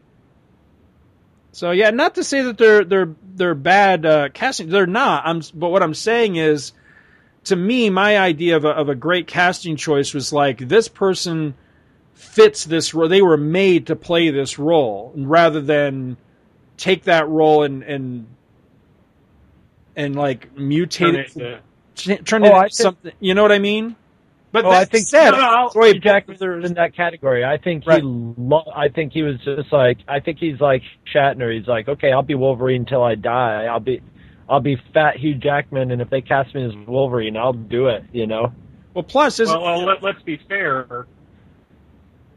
So 1.53 1.73
yeah, 1.73 1.91
not 1.91 2.15
to 2.15 2.25
say 2.25 2.43
that 2.43 2.59
they're 2.59 2.85
they're 2.85 3.15
they're 3.35 3.55
bad 3.55 4.07
uh, 4.07 4.29
casting. 4.33 4.69
They're 4.69 4.87
not. 4.87 5.25
I'm. 5.27 5.43
But 5.55 5.71
what 5.71 5.83
I'm 5.83 5.95
saying 5.95 6.37
is, 6.37 6.73
to 7.45 7.57
me, 7.57 7.91
my 7.91 8.19
idea 8.19 8.57
of 8.57 8.65
a, 8.65 8.69
of 8.71 8.89
a 8.89 8.95
great 8.95 9.27
casting 9.27 9.77
choice 9.77 10.15
was 10.15 10.33
like 10.33 10.59
this 10.69 10.87
person 10.89 11.55
fits 12.15 12.65
this 12.65 12.95
role. 12.95 13.09
They 13.09 13.23
were 13.23 13.37
made 13.37 13.89
to 13.89 13.97
play 13.97 14.31
this 14.31 14.59
role, 14.59 15.13
rather 15.17 15.61
than 15.61 16.17
take 16.77 17.05
that 17.05 17.29
role 17.29 17.65
and 17.65 17.83
and 17.83 18.27
and 19.97 20.15
like 20.15 20.55
mutate 20.55 20.91
Turn 20.99 21.17
it, 21.17 21.37
it, 21.37 21.55
uh, 21.55 21.59
ch- 21.95 22.25
turn 22.25 22.45
Oh, 22.45 22.47
it 22.47 22.53
I 22.53 22.57
into 22.65 22.69
think- 22.69 22.73
something. 22.75 23.13
You 23.21 23.35
know 23.35 23.43
what 23.43 23.53
I 23.53 23.59
mean? 23.59 23.97
But 24.53 24.65
oh, 24.65 24.71
that 24.71 24.81
I 24.81 24.85
think 24.85 25.07
said, 25.07 25.31
no, 25.31 25.39
no, 25.39 25.45
I'll- 25.45 25.71
Troy 25.71 25.93
Hugh 25.93 26.01
Jackman's 26.01 26.43
in 26.43 26.75
that 26.75 26.95
category. 26.97 27.45
I 27.45 27.57
think 27.57 27.87
Right. 27.87 28.03
he. 28.03 28.07
Lo- 28.07 28.71
I 28.75 28.89
think 28.89 29.13
he 29.13 29.23
was 29.23 29.37
just 29.45 29.73
like. 29.73 29.99
I 30.09 30.19
think 30.21 30.39
he's 30.39 30.61
like 30.61 30.83
Shatner. 31.15 31.57
He's 31.57 31.69
like, 31.69 31.89
okay, 31.89 32.11
I'll 32.13 32.23
be 32.23 32.35
Wolverine 32.35 32.85
till 32.85 33.03
I 33.03 33.15
die. 33.15 33.65
I'll 33.67 33.79
be, 33.81 34.01
I'll 34.49 34.61
be 34.61 34.77
fat 34.93 35.17
Hugh 35.17 35.35
Jackman, 35.37 35.93
and 35.93 36.03
if 36.03 36.11
they 36.11 36.21
cast 36.21 36.55
me 36.55 36.65
as 36.65 36.73
Wolverine, 36.89 37.37
I'll 37.37 37.53
do 37.53 37.87
it. 37.89 38.05
You 38.13 38.27
know. 38.27 38.53
well, 38.95 39.05
plus 39.05 39.39
isn't 39.39 39.61
well, 39.61 39.79
well 39.79 39.87
let, 39.87 40.03
let's 40.03 40.23
be 40.23 40.37
fair. 40.49 41.07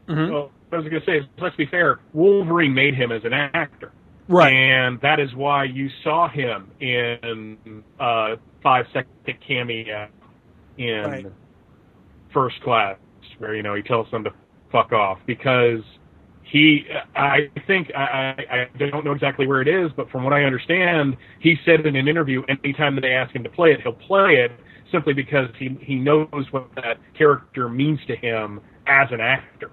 Mhm. 0.08 0.30
Well, 0.32 0.50
I 0.72 0.76
was 0.76 0.88
going 0.88 1.00
to 1.02 1.06
say, 1.06 1.28
let's 1.40 1.56
be 1.56 1.66
fair. 1.66 2.00
Wolverine 2.12 2.74
made 2.74 2.94
him 2.94 3.10
as 3.12 3.24
an 3.24 3.32
actor, 3.32 3.92
right? 4.28 4.52
and 4.52 5.00
that 5.00 5.18
is 5.20 5.34
why 5.34 5.64
you 5.64 5.88
saw 6.02 6.28
him 6.28 6.70
in 6.80 7.82
uh, 7.98 8.36
five 8.62 8.86
second 8.92 9.34
cameo 9.46 10.08
in 10.76 11.02
Right. 11.04 11.26
First 12.34 12.60
Class, 12.62 12.98
where 13.38 13.54
you 13.54 13.62
know 13.62 13.74
he 13.74 13.82
tells 13.82 14.10
them 14.10 14.24
to 14.24 14.30
fuck 14.70 14.92
off 14.92 15.18
because 15.26 15.80
he, 16.42 16.84
I 17.16 17.50
think, 17.66 17.90
I, 17.96 18.68
I 18.76 18.78
don't 18.78 19.04
know 19.04 19.12
exactly 19.12 19.46
where 19.46 19.62
it 19.62 19.68
is, 19.68 19.90
but 19.96 20.10
from 20.10 20.24
what 20.24 20.32
I 20.34 20.44
understand, 20.44 21.16
he 21.40 21.56
said 21.64 21.86
in 21.86 21.96
an 21.96 22.06
interview, 22.06 22.42
anytime 22.48 22.94
that 22.96 23.00
they 23.00 23.12
ask 23.12 23.34
him 23.34 23.42
to 23.44 23.48
play 23.50 23.70
it, 23.72 23.80
he'll 23.80 23.92
play 23.94 24.34
it 24.44 24.52
simply 24.92 25.14
because 25.14 25.48
he 25.58 25.76
he 25.80 25.94
knows 25.94 26.28
what 26.50 26.68
that 26.76 26.98
character 27.16 27.68
means 27.68 27.98
to 28.08 28.14
him 28.16 28.60
as 28.86 29.08
an 29.10 29.20
actor. 29.20 29.70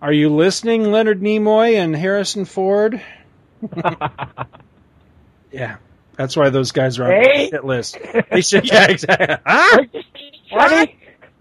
Are 0.00 0.12
you 0.12 0.30
listening, 0.34 0.90
Leonard 0.90 1.20
Nimoy 1.20 1.74
and 1.76 1.94
Harrison 1.94 2.44
Ford? 2.44 3.00
yeah, 5.52 5.76
that's 6.16 6.36
why 6.36 6.50
those 6.50 6.72
guys 6.72 6.98
are 6.98 7.04
on 7.04 7.10
Hey. 7.22 7.50
the 7.50 7.56
hit 7.56 7.64
list. 7.64 7.98
They 8.30 8.40
should, 8.40 8.66
yeah, 8.68 8.90
exactly. 8.90 9.36
Huh? 9.46 9.84
What? 10.52 10.90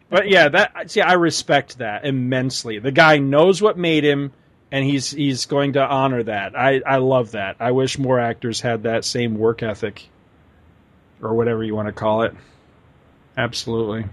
But 0.10 0.30
yeah, 0.30 0.50
that 0.50 0.92
see, 0.92 1.02
I 1.02 1.14
respect 1.14 1.78
that 1.78 2.06
immensely. 2.06 2.80
The 2.80 2.92
guy 2.92 3.18
knows 3.20 3.62
what 3.62 3.78
made 3.78 4.04
him, 4.04 4.34
and 4.72 4.84
he's 4.84 5.10
he's 5.12 5.46
going 5.46 5.74
to 5.74 5.82
honor 5.86 6.24
that. 6.24 6.58
I 6.58 6.82
I 6.86 6.98
love 6.98 7.32
that. 7.32 7.58
I 7.60 7.72
wish 7.72 7.98
more 7.98 8.20
actors 8.20 8.60
had 8.60 8.84
that 8.84 9.06
same 9.06 9.38
work 9.38 9.64
ethic, 9.64 10.10
or 11.22 11.34
whatever 11.34 11.64
you 11.64 11.76
want 11.76 11.88
to 11.88 11.94
call 11.94 12.24
it. 12.24 12.34
Absolutely. 13.38 14.06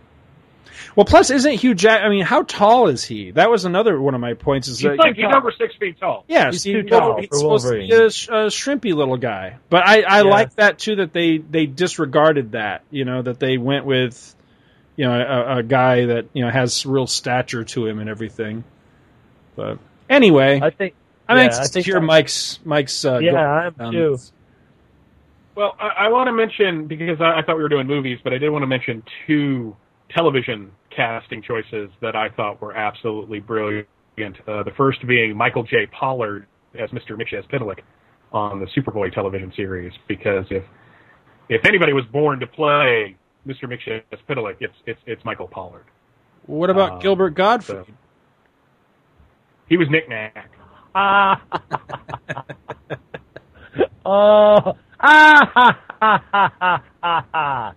Well, 0.95 1.05
plus, 1.07 1.31
isn't 1.31 1.55
Hugh 1.55 1.75
Jack? 1.75 2.03
I 2.03 2.09
mean, 2.09 2.25
how 2.25 2.43
tall 2.45 2.87
is 2.87 3.03
he? 3.03 3.33
That 3.33 3.51
was 3.51 3.65
another 3.65 4.01
one 4.01 4.15
of 4.15 4.21
my 4.21 4.35
points. 4.35 4.69
Is 4.69 4.79
He's 4.79 4.89
that 4.91 4.99
like 4.99 5.17
he's 5.17 5.25
over 5.35 5.51
six 5.59 5.75
feet 5.75 5.99
tall. 5.99 6.25
yeah, 6.29 6.53
He's 6.53 6.63
see, 6.63 6.73
too 6.73 6.87
well, 6.89 7.01
tall 7.01 7.17
he's 7.21 7.29
for 7.31 7.37
supposed 7.39 7.65
Wolverine. 7.65 7.91
to 7.91 7.97
be 7.99 8.05
a, 8.05 8.11
sh- 8.11 8.29
a 8.29 8.33
shrimpy 8.47 8.95
little 8.95 9.17
guy. 9.17 9.57
But 9.69 9.85
I, 9.89 10.03
I 10.03 10.19
Yeah. 10.19 10.31
like 10.31 10.55
that 10.55 10.79
too 10.79 10.97
that 10.97 11.13
they 11.13 11.39
they 11.39 11.67
disregarded 11.67 12.53
that. 12.53 12.83
You 12.93 13.05
know 13.05 13.23
that 13.23 13.41
they 13.41 13.59
went 13.59 13.87
with, 13.87 14.37
you 14.99 15.05
know, 15.05 15.15
a, 15.15 15.59
a 15.59 15.63
guy 15.63 16.07
that 16.07 16.27
you 16.33 16.45
know 16.45 16.51
has 16.51 16.85
real 16.85 17.07
stature 17.07 17.63
to 17.63 17.87
him 17.87 18.01
and 18.01 18.11
everything. 18.11 18.65
But 19.55 19.79
anyway, 20.11 20.61
I 20.61 20.71
think. 20.71 20.95
I'm 21.29 21.37
yeah, 21.37 21.45
anxious 21.45 21.61
I 21.61 21.63
to 21.65 21.69
think 21.71 21.87
hear 21.87 22.01
Mike's 22.01 22.59
Mike's. 22.65 23.05
Uh, 23.05 23.19
Yeah, 23.19 23.71
I'm 23.79 23.93
too. 23.93 24.11
this. 24.13 24.33
Well, 25.55 25.77
I, 25.79 26.07
I 26.07 26.09
want 26.09 26.27
to 26.27 26.33
mention 26.33 26.89
because 26.89 27.21
I, 27.21 27.39
I 27.39 27.43
thought 27.43 27.57
we 27.57 27.63
were 27.63 27.69
doing 27.69 27.87
movies, 27.87 28.19
but 28.25 28.33
I 28.33 28.39
did 28.39 28.51
want 28.51 28.65
to 28.65 28.67
mention 28.67 29.05
two 29.27 29.77
television 30.11 30.73
casting 30.95 31.43
choices 31.43 31.91
that 32.01 32.17
I 32.17 32.31
thought 32.31 32.61
were 32.61 32.75
absolutely 32.77 33.39
brilliant. 33.39 33.87
Uh, 34.19 34.65
the 34.65 34.73
first 34.77 35.07
being 35.07 35.37
Michael 35.37 35.63
J. 35.63 35.87
Pollard 35.93 36.47
as 36.77 36.91
Mr. 36.91 37.11
Mxyzptlk 37.13 37.79
on 38.33 38.59
the 38.59 38.67
Superboy 38.67 39.15
television 39.15 39.53
series, 39.55 39.93
because 40.09 40.47
if 40.51 40.65
if 41.49 41.65
anybody 41.65 41.93
was 41.93 42.05
born 42.07 42.41
to 42.41 42.49
play 42.49 43.17
Mr. 43.49 43.65
Mxyzptlk, 43.65 44.57
it's 44.61 44.75
it's 44.87 45.01
it's 45.07 45.25
Michael 45.25 45.49
Pollard. 45.49 45.85
What 46.47 46.71
about 46.71 46.93
Um, 46.93 46.99
Gilbert 47.01 47.31
Gottfried? 47.31 47.87
so- 47.87 47.93
He 49.69 49.77
was 49.77 49.89
Nick 49.91 50.09
Nack. 50.09 50.51
Ah. 50.95 51.43
oh. 54.07 54.77
Ah. 55.01 55.51
Ha, 55.55 55.79
ha, 56.01 56.23
ha, 56.31 56.53
ha, 56.61 56.83
ha, 57.03 57.25
ha. 57.33 57.73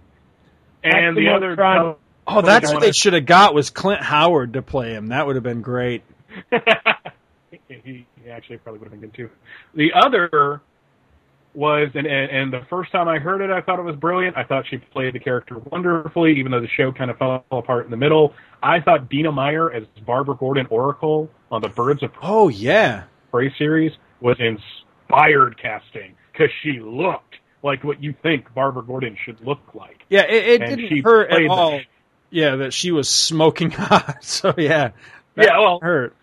And 0.84 1.16
the 1.18 1.30
other 1.30 1.56
Maximum 1.56 1.96
oh, 2.28 2.42
that's 2.42 2.66
what 2.68 2.76
wanna- 2.76 2.86
they 2.88 2.92
should 2.92 3.14
have 3.14 3.26
got 3.26 3.54
was 3.54 3.70
Clint 3.70 4.02
Howard 4.02 4.54
to 4.54 4.62
play 4.62 4.94
him. 4.94 5.08
That 5.08 5.26
would 5.28 5.36
have 5.36 5.44
been 5.44 5.62
great. 5.62 6.04
he, 7.68 8.06
he 8.24 8.30
actually 8.30 8.58
probably 8.58 8.80
would 8.80 8.92
have 8.92 9.00
been 9.00 9.10
good 9.10 9.14
too. 9.14 9.30
The 9.76 9.94
other 9.94 10.62
was, 11.54 11.90
and, 11.96 12.08
and 12.08 12.32
and 12.32 12.54
the 12.54 12.62
first 12.70 12.92
time 12.92 13.08
I 13.08 13.20
heard 13.20 13.42
it, 13.42 13.50
I 13.50 13.62
thought 13.62 13.80
it 13.80 13.84
was 13.84 13.96
brilliant. 13.96 14.38
I 14.38 14.44
thought 14.44 14.66
she 14.70 14.78
played 14.78 15.14
the 15.14 15.20
character 15.20 15.58
wonderfully, 15.72 16.40
even 16.40 16.52
though 16.52 16.62
the 16.62 16.68
show 16.68 16.92
kind 16.92 17.12
of 17.12 17.18
fell 17.18 17.44
apart 17.52 17.86
in 17.86 17.92
the 17.92 17.98
middle. 17.98 18.34
I 18.64 18.80
thought 18.80 19.10
Dina 19.10 19.32
Meyer 19.32 19.72
as 19.72 19.84
Barbara 20.06 20.36
Gordon 20.36 20.68
Oracle 20.70 21.30
on 21.52 21.62
the 21.62 21.70
Birds 21.70 22.04
of 22.04 22.12
Oh 22.22 22.48
yeah, 22.50 23.04
Prey 23.32 23.54
series 23.58 23.92
was 24.22 24.38
inspired 24.40 25.58
casting 25.62 26.16
because 26.32 26.50
she 26.64 26.80
looked 26.80 27.36
like 27.64 27.84
what 27.84 28.02
you 28.02 28.14
think 28.24 28.54
Barbara 28.54 28.84
Gordon 28.84 29.18
should 29.26 29.40
look 29.46 29.60
like. 29.74 30.04
yeah. 30.10 30.22
It, 30.22 30.62
it 30.62 30.76
didn't 30.78 31.04
hurt 31.04 31.32
at 31.32 31.48
all. 31.48 31.80
Yeah, 32.30 32.56
that 32.58 32.74
she 32.74 32.92
was 32.92 33.10
smoking 33.10 33.72
hot. 33.72 34.24
So 34.24 34.54
yeah, 34.58 34.92
Yeah, 35.36 35.60
well- 35.60 35.80
hurt. 35.82 36.16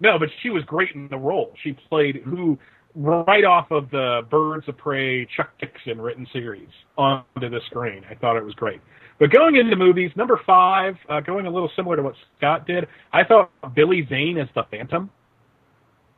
No, 0.00 0.18
but 0.18 0.28
she 0.42 0.50
was 0.50 0.64
great 0.64 0.90
in 0.94 1.08
the 1.08 1.16
role. 1.16 1.54
She 1.62 1.72
played 1.72 2.16
who 2.16 2.58
right 2.94 3.44
off 3.44 3.70
of 3.70 3.90
the 3.90 4.22
Birds 4.30 4.68
of 4.68 4.76
Prey 4.76 5.26
Chuck 5.36 5.50
Dixon 5.60 6.00
written 6.00 6.26
series 6.32 6.68
onto 6.96 7.48
the 7.48 7.60
screen. 7.66 8.02
I 8.10 8.14
thought 8.14 8.36
it 8.36 8.44
was 8.44 8.54
great. 8.54 8.80
But 9.18 9.30
going 9.30 9.56
into 9.56 9.76
movies, 9.76 10.10
number 10.16 10.40
five, 10.46 10.94
uh, 11.08 11.20
going 11.20 11.46
a 11.46 11.50
little 11.50 11.70
similar 11.76 11.96
to 11.96 12.02
what 12.02 12.14
Scott 12.36 12.66
did, 12.66 12.86
I 13.12 13.24
thought 13.24 13.50
Billy 13.74 14.06
Zane 14.08 14.38
as 14.38 14.48
the 14.54 14.64
Phantom 14.70 15.10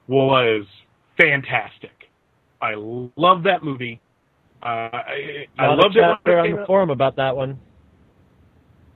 was 0.08 0.64
fantastic. 1.18 1.90
I 2.60 2.72
love 2.74 3.42
that 3.44 3.62
movie. 3.62 4.00
Uh, 4.62 4.66
I, 4.66 5.46
I 5.58 5.66
loved 5.74 5.96
it 5.96 6.00
it 6.00 6.04
on 6.04 6.18
the 6.24 6.60
out. 6.60 6.66
forum 6.66 6.90
about 6.90 7.16
that 7.16 7.36
one. 7.36 7.58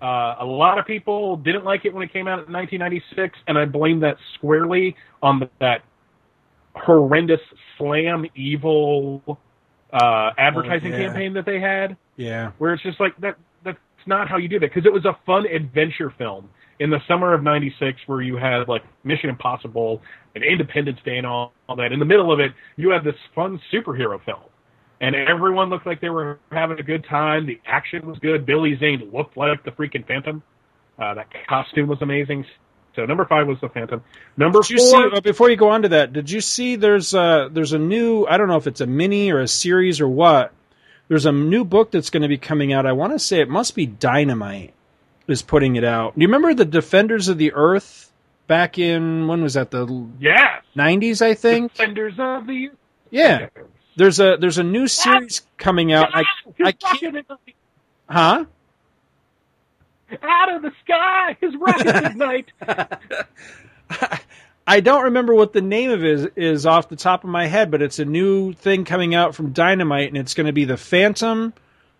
Uh, 0.00 0.36
a 0.40 0.44
lot 0.44 0.78
of 0.78 0.86
people 0.86 1.36
didn't 1.36 1.64
like 1.64 1.84
it 1.84 1.92
when 1.92 2.02
it 2.02 2.10
came 2.10 2.26
out 2.26 2.46
in 2.46 2.52
1996, 2.52 3.38
and 3.46 3.58
I 3.58 3.66
blame 3.66 4.00
that 4.00 4.16
squarely 4.34 4.96
on 5.22 5.40
the, 5.40 5.50
that 5.60 5.82
horrendous 6.74 7.40
slam 7.78 8.26
evil 8.34 9.38
uh, 9.92 10.30
advertising 10.38 10.92
Oh, 10.94 10.96
yeah. 10.96 11.06
campaign 11.06 11.32
that 11.34 11.44
they 11.46 11.60
had, 11.60 11.96
Yeah. 12.16 12.52
where 12.58 12.72
it's 12.74 12.82
just 12.82 13.00
like 13.00 13.16
that. 13.20 13.36
That's 13.64 13.78
not 14.06 14.28
how 14.28 14.36
you 14.38 14.48
do 14.48 14.58
that 14.60 14.70
because 14.72 14.86
it 14.86 14.92
was 14.92 15.04
a 15.04 15.16
fun 15.26 15.46
adventure 15.46 16.10
film 16.16 16.48
in 16.78 16.90
the 16.90 17.00
summer 17.06 17.34
of 17.34 17.42
'96, 17.42 17.98
where 18.06 18.22
you 18.22 18.36
had 18.36 18.68
like 18.68 18.82
Mission 19.04 19.28
Impossible 19.30 20.00
and 20.34 20.44
Independence 20.44 20.98
Day 21.04 21.18
and 21.18 21.26
all, 21.26 21.52
all 21.68 21.76
that. 21.76 21.92
In 21.92 21.98
the 21.98 22.04
middle 22.06 22.32
of 22.32 22.40
it, 22.40 22.52
you 22.76 22.90
had 22.90 23.04
this 23.04 23.16
fun 23.34 23.60
superhero 23.72 24.22
film 24.24 24.40
and 25.00 25.14
everyone 25.16 25.70
looked 25.70 25.86
like 25.86 26.00
they 26.00 26.10
were 26.10 26.38
having 26.52 26.78
a 26.78 26.82
good 26.82 27.04
time. 27.08 27.46
The 27.46 27.58
action 27.66 28.06
was 28.06 28.18
good. 28.18 28.44
Billy 28.44 28.76
Zane 28.78 29.10
looked 29.12 29.36
like 29.36 29.64
the 29.64 29.70
freaking 29.72 30.06
Phantom. 30.06 30.42
Uh, 30.98 31.14
that 31.14 31.26
costume 31.48 31.88
was 31.88 31.98
amazing. 32.02 32.44
So 32.96 33.06
number 33.06 33.24
five 33.24 33.46
was 33.46 33.60
the 33.60 33.68
Phantom. 33.68 34.02
Number 34.36 34.62
four, 34.62 34.78
see 34.78 35.10
uh, 35.14 35.20
before 35.20 35.48
you 35.50 35.56
go 35.56 35.70
on 35.70 35.82
to 35.82 35.88
that? 35.90 36.12
Did 36.12 36.30
you 36.30 36.40
see 36.40 36.76
there's 36.76 37.14
a 37.14 37.48
there's 37.50 37.72
a 37.72 37.78
new 37.78 38.26
I 38.26 38.36
don't 38.36 38.48
know 38.48 38.56
if 38.56 38.66
it's 38.66 38.80
a 38.80 38.86
mini 38.86 39.30
or 39.30 39.40
a 39.40 39.48
series 39.48 40.00
or 40.00 40.08
what. 40.08 40.52
There's 41.08 41.26
a 41.26 41.32
new 41.32 41.64
book 41.64 41.90
that's 41.90 42.10
going 42.10 42.22
to 42.22 42.28
be 42.28 42.38
coming 42.38 42.72
out. 42.72 42.86
I 42.86 42.92
want 42.92 43.12
to 43.12 43.18
say 43.18 43.40
it 43.40 43.48
must 43.48 43.74
be 43.74 43.84
Dynamite 43.86 44.72
is 45.26 45.42
putting 45.42 45.76
it 45.76 45.84
out. 45.84 46.14
Do 46.14 46.20
you 46.20 46.28
remember 46.28 46.54
the 46.54 46.64
Defenders 46.64 47.28
of 47.28 47.38
the 47.38 47.52
Earth 47.52 48.12
back 48.46 48.78
in 48.78 49.26
when 49.28 49.42
was 49.42 49.54
that 49.54 49.70
the 49.70 50.06
yes, 50.18 50.62
90s 50.76 51.22
I 51.22 51.34
think? 51.34 51.72
Defenders 51.72 52.14
of 52.18 52.46
the 52.46 52.70
Yeah. 53.10 53.48
There's 53.96 54.20
a 54.20 54.36
there's 54.40 54.58
a 54.58 54.62
new 54.62 54.88
series 54.88 55.42
coming 55.58 55.92
out. 55.92 56.10
I 56.14 56.24
I 56.64 56.72
can't 56.72 57.26
Huh? 58.08 58.44
Out 60.22 60.54
of 60.54 60.62
the 60.62 60.72
sky, 60.84 61.36
his 61.40 61.54
rockets 61.56 62.00
ignite. 62.08 62.52
I 64.66 64.80
don't 64.80 65.04
remember 65.04 65.34
what 65.34 65.52
the 65.52 65.62
name 65.62 65.90
of 65.90 66.04
it 66.04 66.10
is, 66.10 66.26
is 66.36 66.66
off 66.66 66.88
the 66.88 66.96
top 66.96 67.24
of 67.24 67.30
my 67.30 67.46
head, 67.46 67.70
but 67.70 67.82
it's 67.82 67.98
a 67.98 68.04
new 68.04 68.52
thing 68.52 68.84
coming 68.84 69.14
out 69.14 69.34
from 69.34 69.52
Dynamite, 69.52 70.08
and 70.08 70.16
it's 70.16 70.34
going 70.34 70.46
to 70.46 70.52
be 70.52 70.64
the 70.64 70.76
Phantom, 70.76 71.52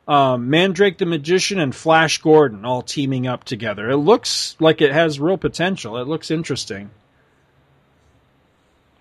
um, 0.07 0.51
Mandrake 0.51 0.99
the 0.99 1.07
Magician, 1.07 1.59
and 1.59 1.74
Flash 1.74 2.19
Gordon 2.19 2.65
all 2.65 2.82
teaming 2.82 3.27
up 3.27 3.45
together. 3.45 3.91
It 3.91 3.97
looks 3.97 4.57
like 4.61 4.81
it 4.81 4.93
has 4.93 5.19
real 5.19 5.39
potential. 5.39 5.97
It 5.97 6.07
looks 6.07 6.31
interesting. 6.31 6.91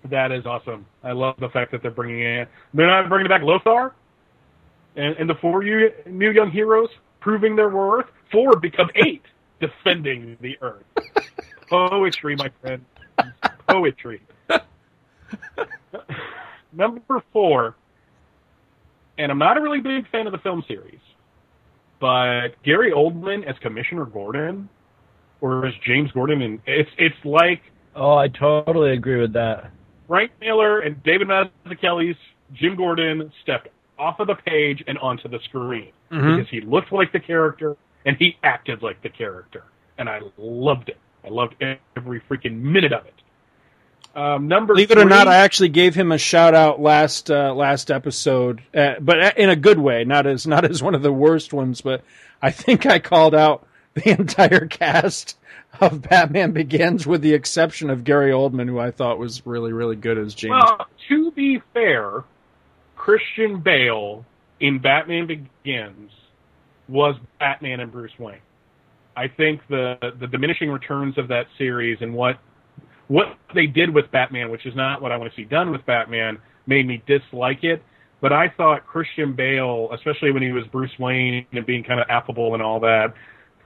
That 0.06 0.32
is 0.32 0.46
awesome. 0.46 0.86
I 1.04 1.12
love 1.12 1.36
the 1.38 1.50
fact 1.50 1.72
that 1.74 1.82
they're 1.82 1.92
bringing 1.92 2.22
in. 2.22 2.48
They're 2.74 2.88
not 2.88 3.08
bringing 3.10 3.28
back 3.28 3.44
Lothar, 3.44 3.94
and, 4.96 5.16
and 5.18 5.30
the 5.30 5.36
four 5.36 5.62
new 5.62 6.32
young 6.32 6.50
heroes 6.50 6.90
proving 7.20 7.56
their 7.56 7.70
worth. 7.70 8.06
Four 8.32 8.60
become 8.60 8.90
eight, 8.96 9.24
defending 9.60 10.38
the 10.42 10.58
earth. 10.62 10.84
Poetry, 11.70 12.36
my 12.36 12.52
friend. 12.62 12.84
Poetry. 13.68 14.22
Number 16.74 17.24
four, 17.34 17.76
and 19.18 19.32
I'm 19.32 19.40
not 19.40 19.58
a 19.58 19.62
really 19.62 19.80
big 19.80 20.10
fan 20.12 20.28
of 20.28 20.32
the 20.32 20.38
film 20.40 20.64
series, 20.68 21.00
but 22.00 22.50
Gary 22.64 22.92
Oldman 22.92 23.44
as 23.48 23.56
Commissioner 23.60 24.06
Gordon, 24.06 24.70
or 25.42 25.66
as 25.66 25.74
James 25.86 26.12
Gordon, 26.12 26.42
and 26.42 26.60
it's 26.66 26.90
it's 26.98 27.16
like 27.26 27.62
Oh, 27.96 28.16
I 28.16 28.28
totally 28.28 28.92
agree 28.92 29.20
with 29.20 29.34
that. 29.34 29.72
Frank 30.08 30.32
Miller 30.40 30.80
and 30.80 31.02
David 31.04 31.28
Mazzucchelli's 31.28 32.18
Jim 32.54 32.76
Gordon 32.76 33.32
stepped 33.44 33.68
off 34.00 34.20
of 34.20 34.28
the 34.28 34.36
page 34.36 34.84
and 34.88 34.98
onto 34.98 35.28
the 35.28 35.40
screen 35.44 35.92
Mhm. 36.12 36.38
because 36.38 36.50
he 36.50 36.62
looked 36.62 36.92
like 36.92 37.12
the 37.12 37.20
character 37.20 37.76
and 38.06 38.16
he 38.18 38.38
acted 38.44 38.82
like 38.82 39.02
the 39.02 39.10
character, 39.10 39.64
and 39.98 40.08
I 40.10 40.22
loved 40.38 40.90
it. 40.90 40.98
I 41.26 41.28
loved 41.30 41.56
every 41.96 42.22
freaking 42.22 42.62
minute 42.62 42.94
of 42.94 43.06
it. 43.06 43.14
Um, 44.16 44.48
number 44.48 44.74
Believe 44.74 44.90
it 44.92 44.98
or 44.98 45.06
not, 45.06 45.28
I 45.28 45.36
actually 45.38 45.70
gave 45.70 45.94
him 45.94 46.12
a 46.12 46.18
shout 46.18 46.56
out 46.56 46.82
last 46.82 47.30
uh, 47.30 47.54
last 47.54 47.92
episode, 47.92 48.62
uh, 48.74 48.96
but 49.00 49.38
in 49.38 49.50
a 49.50 49.56
good 49.56 49.78
way, 49.78 50.04
not 50.04 50.26
as 50.26 50.48
not 50.48 50.66
as 50.66 50.82
one 50.82 50.96
of 50.96 51.04
the 51.04 51.12
worst 51.14 51.54
ones. 51.54 51.82
But 51.82 52.04
I 52.42 52.50
think 52.52 52.86
I 52.88 52.98
called 53.00 53.36
out 53.36 53.68
the 53.94 54.10
entire 54.20 54.66
cast 54.66 55.38
of 55.80 56.02
Batman 56.02 56.54
Begins, 56.54 57.06
with 57.06 57.22
the 57.22 57.34
exception 57.36 57.92
of 57.92 58.04
Gary 58.04 58.32
Oldman, 58.32 58.68
who 58.68 58.80
I 58.80 58.90
thought 58.90 59.20
was 59.20 59.46
really, 59.46 59.74
really 59.74 59.96
good 59.96 60.18
as 60.18 60.34
James. 60.34 60.52
Well, 60.54 60.88
to 61.10 61.32
be 61.32 61.62
fair, 61.76 62.24
Christian 63.10 63.60
Bale 63.62 64.24
in 64.60 64.78
Batman 64.78 65.26
Begins 65.26 66.12
was 66.88 67.16
Batman 67.40 67.80
and 67.80 67.92
Bruce 67.92 68.12
Wayne. 68.20 68.38
I 69.18 69.28
think 69.28 69.62
the 69.68 69.96
the 70.20 70.28
diminishing 70.28 70.70
returns 70.70 71.18
of 71.18 71.28
that 71.30 71.48
series 71.58 71.98
and 72.02 72.14
what 72.14 72.38
what 73.08 73.26
they 73.56 73.66
did 73.66 73.92
with 73.92 74.12
Batman, 74.12 74.52
which 74.52 74.64
is 74.68 74.76
not 74.76 75.02
what 75.02 75.12
I 75.12 75.18
want 75.18 75.32
to 75.32 75.36
see 75.36 75.44
done 75.44 75.72
with 75.72 75.84
Batman, 75.88 76.38
made 76.68 76.86
me 76.86 77.02
dislike 77.08 77.64
it. 77.64 77.82
But 78.22 78.32
I 78.32 78.48
thought 78.56 78.86
Christian 78.86 79.34
Bale, 79.36 79.90
especially 79.92 80.32
when 80.32 80.44
he 80.44 80.52
was 80.52 80.66
Bruce 80.72 80.92
Wayne 81.00 81.48
and 81.52 81.66
being 81.66 81.84
kind 81.84 82.00
of 82.00 82.06
affable 82.12 82.54
and 82.54 82.62
all 82.62 82.80
that, 82.82 83.16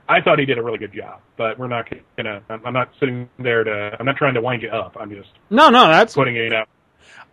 I 0.08 0.22
thought 0.22 0.38
he 0.38 0.46
did 0.46 0.56
a 0.56 0.62
really 0.62 0.78
good 0.78 0.94
job. 0.94 1.20
But 1.36 1.58
we're 1.58 1.68
not 1.68 1.86
gonna. 2.16 2.40
I'm 2.48 2.72
not 2.72 2.88
sitting 2.98 3.28
there 3.38 3.62
to. 3.62 3.94
I'm 4.00 4.06
not 4.06 4.16
trying 4.16 4.32
to 4.34 4.40
wind 4.40 4.62
you 4.62 4.70
up. 4.70 4.96
I'm 4.98 5.10
just 5.10 5.28
no, 5.50 5.68
no, 5.68 5.88
that's 5.88 6.14
putting 6.14 6.36
it 6.36 6.54
out. 6.54 6.66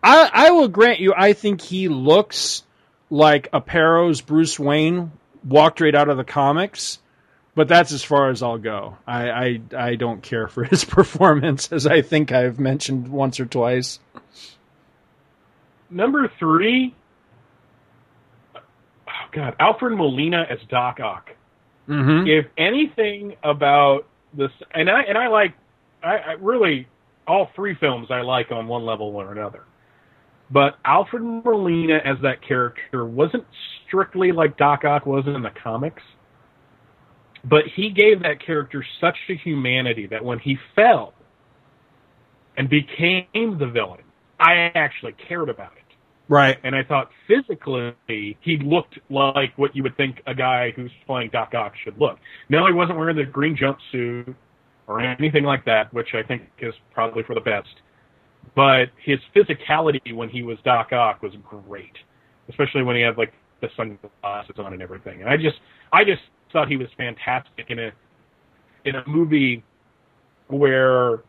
I 0.04 0.30
I 0.34 0.52
will 0.52 0.68
grant 0.68 1.00
you. 1.00 1.14
I 1.16 1.34
think 1.34 1.62
he 1.62 1.88
looks 1.88 2.64
like 3.10 3.52
Aparo's 3.52 4.22
Bruce 4.22 4.60
Wayne 4.60 5.12
walked 5.44 5.82
right 5.82 5.94
out 5.94 6.10
of 6.10 6.18
the 6.18 6.24
comics. 6.24 7.00
But 7.54 7.68
that's 7.68 7.92
as 7.92 8.02
far 8.02 8.30
as 8.30 8.42
I'll 8.42 8.58
go. 8.58 8.98
I, 9.06 9.30
I 9.30 9.62
I 9.78 9.96
don't 9.96 10.24
care 10.24 10.48
for 10.48 10.64
his 10.72 10.86
performance, 10.86 11.72
as 11.72 11.86
I 11.86 12.02
think 12.02 12.32
I've 12.32 12.60
mentioned 12.60 13.10
once 13.10 13.40
or 13.40 13.46
twice. 13.46 14.00
Number 15.90 16.32
three, 16.40 16.96
oh 18.56 18.60
God, 19.34 19.56
Alfred 19.60 19.98
Molina 19.98 20.46
as 20.50 20.60
Doc 20.70 21.02
Ock. 21.02 21.32
Mm-hmm. 21.90 22.28
If 22.28 22.46
anything 22.58 23.36
about 23.44 24.08
this, 24.34 24.52
and 24.74 24.90
I 24.90 25.02
and 25.02 25.18
I 25.18 25.28
like, 25.28 25.54
I, 26.02 26.18
I 26.18 26.32
really 26.40 26.88
all 27.28 27.50
three 27.54 27.76
films 27.76 28.08
I 28.10 28.22
like 28.22 28.52
on 28.52 28.68
one 28.68 28.86
level 28.86 29.08
or 29.08 29.34
another. 29.34 29.64
But 30.52 30.78
Alfred 30.84 31.24
Molina 31.24 32.00
as 32.04 32.18
that 32.24 32.46
character 32.46 33.06
wasn't 33.06 33.46
strictly 33.88 34.32
like 34.32 34.58
Doc 34.58 34.84
Ock 34.84 35.06
was 35.06 35.24
in 35.26 35.42
the 35.42 35.52
comics. 35.64 36.04
But 37.44 37.64
he 37.76 37.90
gave 37.90 38.22
that 38.24 38.46
character 38.46 38.86
such 39.00 39.18
a 39.30 39.36
humanity 39.36 40.08
that 40.08 40.24
when 40.24 40.40
he 40.40 40.58
fell 40.76 41.14
and 42.58 42.70
became 42.70 43.26
the 43.34 43.68
villain, 43.74 44.02
I 44.40 44.72
actually 44.76 45.14
cared 45.28 45.50
about 45.50 45.72
it. 45.78 45.82
Right. 46.28 46.58
And 46.64 46.76
I 46.76 46.84
thought 46.84 47.10
physically 47.28 47.94
he 48.08 48.58
looked 48.64 49.00
like 49.10 49.58
what 49.58 49.76
you 49.76 49.84
would 49.84 49.98
think 49.98 50.22
a 50.28 50.36
guy 50.36 50.72
who's 50.76 50.92
playing 51.06 51.30
Doc 51.32 51.54
Ock 51.54 51.74
should 51.84 52.00
look. 52.00 52.20
No, 52.50 52.68
he 52.68 52.74
wasn't 52.74 52.98
wearing 52.98 53.18
the 53.18 53.26
green 53.26 53.58
jumpsuit 53.58 54.34
or 54.88 55.02
anything 55.02 55.44
like 55.44 55.66
that, 55.66 55.94
which 55.94 56.10
I 56.14 56.24
think 56.24 56.44
is 56.60 56.74
probably 56.94 57.24
for 57.24 57.34
the 57.34 57.42
best. 57.42 57.70
But 58.56 58.90
his 59.04 59.20
physicality 59.36 60.14
when 60.14 60.30
he 60.30 60.44
was 60.44 60.58
Doc 60.66 60.92
Ock 60.92 61.22
was 61.22 61.34
great, 61.44 61.96
especially 62.50 62.84
when 62.84 62.96
he 62.96 63.02
had 63.02 63.18
like 63.18 63.34
the 63.62 63.70
sunglasses 63.78 64.56
on 64.58 64.74
and 64.74 64.82
everything. 64.82 65.22
And 65.22 65.30
I 65.30 65.38
just, 65.38 65.58
I 65.94 66.04
just 66.04 66.22
thought 66.52 66.68
he 66.68 66.78
was 66.78 66.88
fantastic 66.98 67.68
in 67.70 67.80
a, 67.80 67.92
in 68.84 68.96
a 68.96 69.08
movie 69.08 69.64
where 70.48 71.22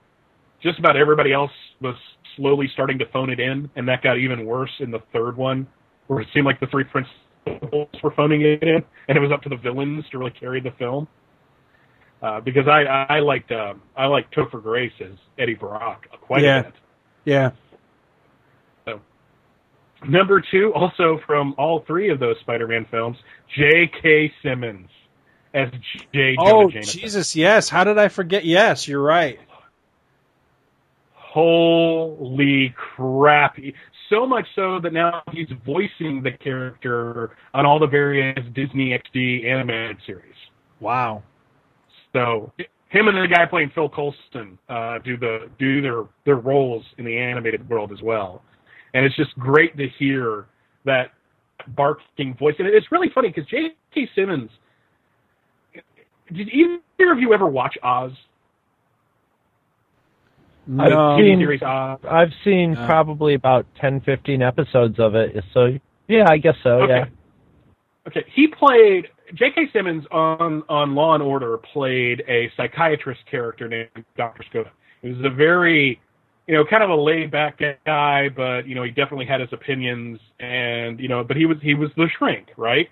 just 0.63 0.79
about 0.79 0.97
everybody 0.97 1.33
else 1.33 1.51
was 1.81 1.95
slowly 2.37 2.69
starting 2.73 2.99
to 2.99 3.07
phone 3.13 3.31
it 3.31 3.41
in, 3.41 3.71
and 3.77 3.89
that 3.89 4.03
got 4.03 4.19
even 4.19 4.47
worse 4.47 4.73
in 4.81 4.91
the 4.91 5.01
third 5.13 5.37
one, 5.37 5.67
where 6.07 6.21
it 6.21 6.29
seemed 6.33 6.47
like 6.47 6.61
the 6.61 6.67
three 6.67 6.85
principals 6.85 7.89
were 8.03 8.13
phoning 8.17 8.43
it 8.43 8.63
in, 8.63 8.83
and 9.09 9.19
it 9.19 9.21
was 9.21 9.31
up 9.33 9.43
to 9.43 9.49
the 9.49 9.57
villains 9.57 10.05
to 10.11 10.19
really 10.19 10.31
carry 10.31 10.61
the 10.61 10.73
film. 10.73 11.07
Uh, 12.23 12.41
because 12.41 12.69
I 12.69 12.83
I 13.15 13.19
liked 13.19 13.51
uh, 13.51 13.75
I 13.97 14.07
liked 14.07 14.35
Topher 14.35 14.63
Grace 14.63 14.93
as 15.01 15.19
Eddie 15.39 15.55
Brock 15.55 16.07
quite 16.21 16.43
yeah. 16.43 16.61
a 16.61 16.63
bit. 16.65 16.75
Yeah. 17.25 17.51
So 18.85 19.01
number 20.07 20.41
two, 20.41 20.73
also 20.75 21.21
from 21.27 21.55
all 21.59 21.85
three 21.87 22.11
of 22.11 22.19
those 22.19 22.37
Spider-Man 22.41 22.87
films, 22.91 23.17
J.K. 23.57 24.33
Simmons 24.43 24.89
as 25.55 25.69
J. 26.13 26.37
Oh. 26.39 26.71
Jesus! 26.71 27.37
Yes. 27.37 27.69
How 27.69 27.85
did 27.85 27.99
I 27.99 28.09
forget? 28.09 28.45
Yes, 28.45 28.89
you're 28.89 29.03
right. 29.03 29.39
Holy 31.15 32.75
crap. 32.77 33.59
So 34.11 34.27
much 34.27 34.47
so 34.55 34.79
that 34.81 34.93
now 34.93 35.23
he's 35.33 35.49
voicing 35.65 36.23
the 36.23 36.33
character 36.33 37.31
on 37.55 37.65
all 37.65 37.79
the 37.79 37.87
various 37.87 38.45
Disney 38.55 38.91
XD 38.91 39.47
animated 39.47 39.97
series. 40.05 40.35
Wow. 40.81 41.23
So 42.13 42.53
him 42.93 43.09
and 43.09 43.17
the 43.17 43.27
guy 43.27 43.47
playing 43.47 43.73
Phil 43.75 43.89
Coulson 43.89 44.59
uh, 44.69 44.99
do 44.99 45.17
the 45.17 45.49
do 45.59 45.81
their 45.81 46.05
their 46.27 46.37
roles 46.37 46.85
in 46.99 47.05
the 47.07 47.17
animated 47.17 47.69
world 47.69 47.91
as 47.91 48.03
well, 48.03 48.43
and 48.93 49.05
it's 49.05 49.17
just 49.17 49.37
great 49.39 49.77
to 49.79 49.89
hear 49.99 50.47
that 50.85 51.13
barking 51.69 52.37
voice. 52.39 52.55
And 52.59 52.69
it's 52.69 52.93
really 52.93 53.09
funny 53.15 53.29
because 53.29 53.49
J.K. 53.49 54.11
Simmons. 54.15 54.51
Did 56.33 56.49
either 56.49 57.13
of 57.13 57.19
you 57.19 57.35
ever 57.35 57.47
watch 57.47 57.77
Oz? 57.83 58.13
I've 60.79 61.19
seen, 61.19 61.41
series 61.41 61.63
Oz. 61.63 61.99
I've 62.09 62.31
seen 62.45 62.75
probably 62.77 63.35
about 63.35 63.67
10, 63.81 64.01
15 64.03 64.43
episodes 64.43 64.99
of 64.99 65.15
it. 65.15 65.45
So 65.53 65.79
yeah, 66.09 66.27
I 66.29 66.39
guess 66.39 66.55
so. 66.63 66.83
Okay. 66.83 66.93
Yeah. 66.93 67.05
Okay, 68.07 68.25
he 68.35 68.49
played 68.49 69.09
J.K. 69.35 69.71
Simmons 69.73 70.05
on 70.11 70.63
on 70.69 70.95
Law 70.95 71.15
and 71.15 71.23
Order 71.23 71.59
played 71.59 72.23
a 72.29 72.51
psychiatrist 72.57 73.21
character 73.31 73.69
named 73.69 74.05
Doctor 74.17 74.45
Skoda. 74.53 74.71
He 75.01 75.09
was 75.09 75.25
a 75.25 75.31
very, 75.31 76.01
you 76.47 76.55
know, 76.55 76.65
kind 76.65 76.83
of 76.83 76.91
a 76.91 76.95
laid 76.95 77.31
back 77.31 77.61
guy, 77.87 78.29
but 78.29 78.67
you 78.67 78.75
know, 78.75 78.83
he 78.83 78.91
definitely 78.91 79.27
had 79.27 79.41
his 79.41 79.53
opinions, 79.53 80.19
and 80.41 81.01
you 81.01 81.09
know, 81.09 81.25
but 81.25 81.37
he 81.37 81.47
was 81.47 81.57
he 81.63 81.75
was 81.75 81.91
the 81.97 82.09
shrink, 82.19 82.49
right? 82.57 82.89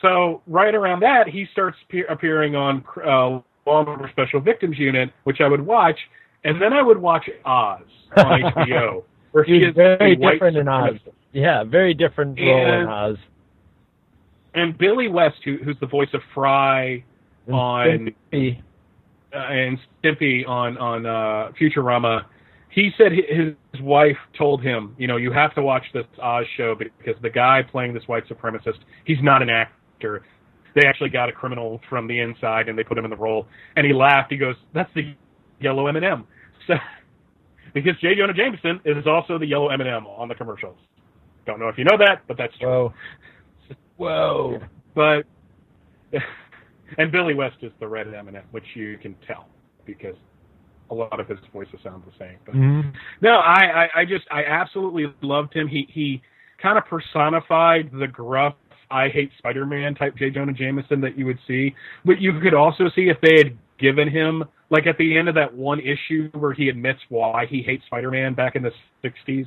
So 0.00 0.42
right 0.46 0.74
around 0.74 1.00
that, 1.00 1.28
he 1.28 1.46
starts 1.52 1.78
pe- 1.88 2.06
appearing 2.08 2.54
on 2.54 2.84
uh, 3.04 3.40
Law 3.66 3.80
and 3.80 3.88
Order 3.88 4.08
Special 4.12 4.40
Victims 4.40 4.78
Unit, 4.78 5.10
which 5.24 5.40
I 5.40 5.48
would 5.48 5.64
watch, 5.64 5.98
and 6.44 6.60
then 6.60 6.72
I 6.72 6.82
would 6.82 6.98
watch 6.98 7.28
Oz 7.44 7.80
on 8.16 8.42
HBO, 8.56 9.02
where 9.32 9.44
he 9.44 9.60
He's 9.60 9.68
is 9.68 9.74
very 9.74 10.16
different 10.16 10.56
in 10.56 10.68
Oz. 10.68 10.94
Yeah, 11.32 11.64
very 11.64 11.94
different 11.94 12.38
role 12.38 12.82
in 12.82 12.86
Oz. 12.86 13.16
And 14.54 14.76
Billy 14.78 15.08
West, 15.08 15.36
who, 15.44 15.58
who's 15.64 15.76
the 15.80 15.86
voice 15.86 16.08
of 16.14 16.20
Fry 16.34 17.04
on 17.50 18.14
Stimpy. 18.32 18.62
uh, 19.34 19.36
and 19.36 19.78
Stimpy 20.02 20.48
on 20.48 20.78
on 20.78 21.06
uh, 21.06 21.52
Futurama, 21.60 22.24
he 22.70 22.90
said 22.96 23.12
his 23.12 23.82
wife 23.82 24.16
told 24.36 24.62
him, 24.62 24.94
you 24.98 25.06
know, 25.06 25.16
you 25.16 25.32
have 25.32 25.54
to 25.54 25.62
watch 25.62 25.84
this 25.92 26.06
Oz 26.20 26.44
show 26.56 26.74
because 26.74 27.20
the 27.22 27.30
guy 27.30 27.62
playing 27.62 27.94
this 27.94 28.04
white 28.06 28.26
supremacist, 28.28 28.78
he's 29.04 29.22
not 29.22 29.42
an 29.42 29.50
actor. 29.50 30.24
They 30.74 30.86
actually 30.86 31.10
got 31.10 31.28
a 31.28 31.32
criminal 31.32 31.80
from 31.88 32.08
the 32.08 32.18
inside 32.18 32.68
and 32.68 32.76
they 32.76 32.82
put 32.82 32.98
him 32.98 33.04
in 33.04 33.10
the 33.10 33.16
role. 33.16 33.46
And 33.76 33.86
he 33.86 33.92
laughed. 33.92 34.32
He 34.32 34.38
goes, 34.38 34.56
"That's 34.72 34.92
the 34.94 35.14
yellow 35.60 35.86
M 35.86 35.96
and 35.96 36.04
m 36.04 36.26
So 36.66 36.74
because 37.74 37.94
J. 38.00 38.16
Jonah 38.16 38.34
Jameson 38.34 38.80
is 38.84 39.06
also 39.06 39.38
the 39.38 39.46
yellow 39.46 39.68
M 39.68 39.80
and 39.80 39.88
m 39.88 40.06
on 40.06 40.28
the 40.28 40.34
commercials. 40.34 40.76
Don't 41.46 41.60
know 41.60 41.68
if 41.68 41.78
you 41.78 41.84
know 41.84 41.98
that, 41.98 42.22
but 42.26 42.36
that's 42.36 42.56
true. 42.58 42.68
Whoa. 42.68 42.94
But 44.94 45.24
and 46.98 47.10
Billy 47.12 47.34
West 47.34 47.56
is 47.62 47.72
the 47.80 47.88
red 47.88 48.12
M&M, 48.12 48.42
which 48.50 48.64
you 48.74 48.98
can 48.98 49.14
tell 49.26 49.48
because 49.84 50.16
a 50.90 50.94
lot 50.94 51.18
of 51.18 51.28
his 51.28 51.38
voices 51.52 51.74
sound 51.82 52.02
the 52.06 52.12
same. 52.18 52.36
But 52.44 52.54
Mhm. 52.54 52.92
no, 53.20 53.36
I, 53.36 53.84
I, 53.84 54.00
I 54.00 54.04
just 54.04 54.26
I 54.30 54.44
absolutely 54.44 55.12
loved 55.22 55.54
him. 55.54 55.66
He 55.66 55.88
he 55.90 56.22
kind 56.62 56.78
of 56.78 56.84
personified 56.86 57.90
the 57.92 58.06
gruff 58.06 58.54
I 58.90 59.08
hate 59.08 59.30
Spider-Man 59.38 59.94
type 59.94 60.14
J. 60.16 60.30
Jonah 60.30 60.52
Jameson 60.52 61.00
that 61.00 61.18
you 61.18 61.26
would 61.26 61.38
see. 61.48 61.74
But 62.04 62.20
you 62.20 62.38
could 62.40 62.54
also 62.54 62.88
see 62.94 63.08
if 63.08 63.16
they 63.22 63.36
had 63.38 63.56
given 63.78 64.08
him 64.08 64.44
like 64.70 64.86
at 64.86 64.96
the 64.98 65.16
end 65.16 65.28
of 65.28 65.34
that 65.34 65.52
one 65.52 65.80
issue 65.80 66.30
where 66.32 66.52
he 66.52 66.68
admits 66.68 67.00
why 67.08 67.46
he 67.46 67.62
hates 67.62 67.84
Spider-Man 67.86 68.34
back 68.34 68.56
in 68.56 68.62
the 68.62 68.72
'60s. 69.02 69.46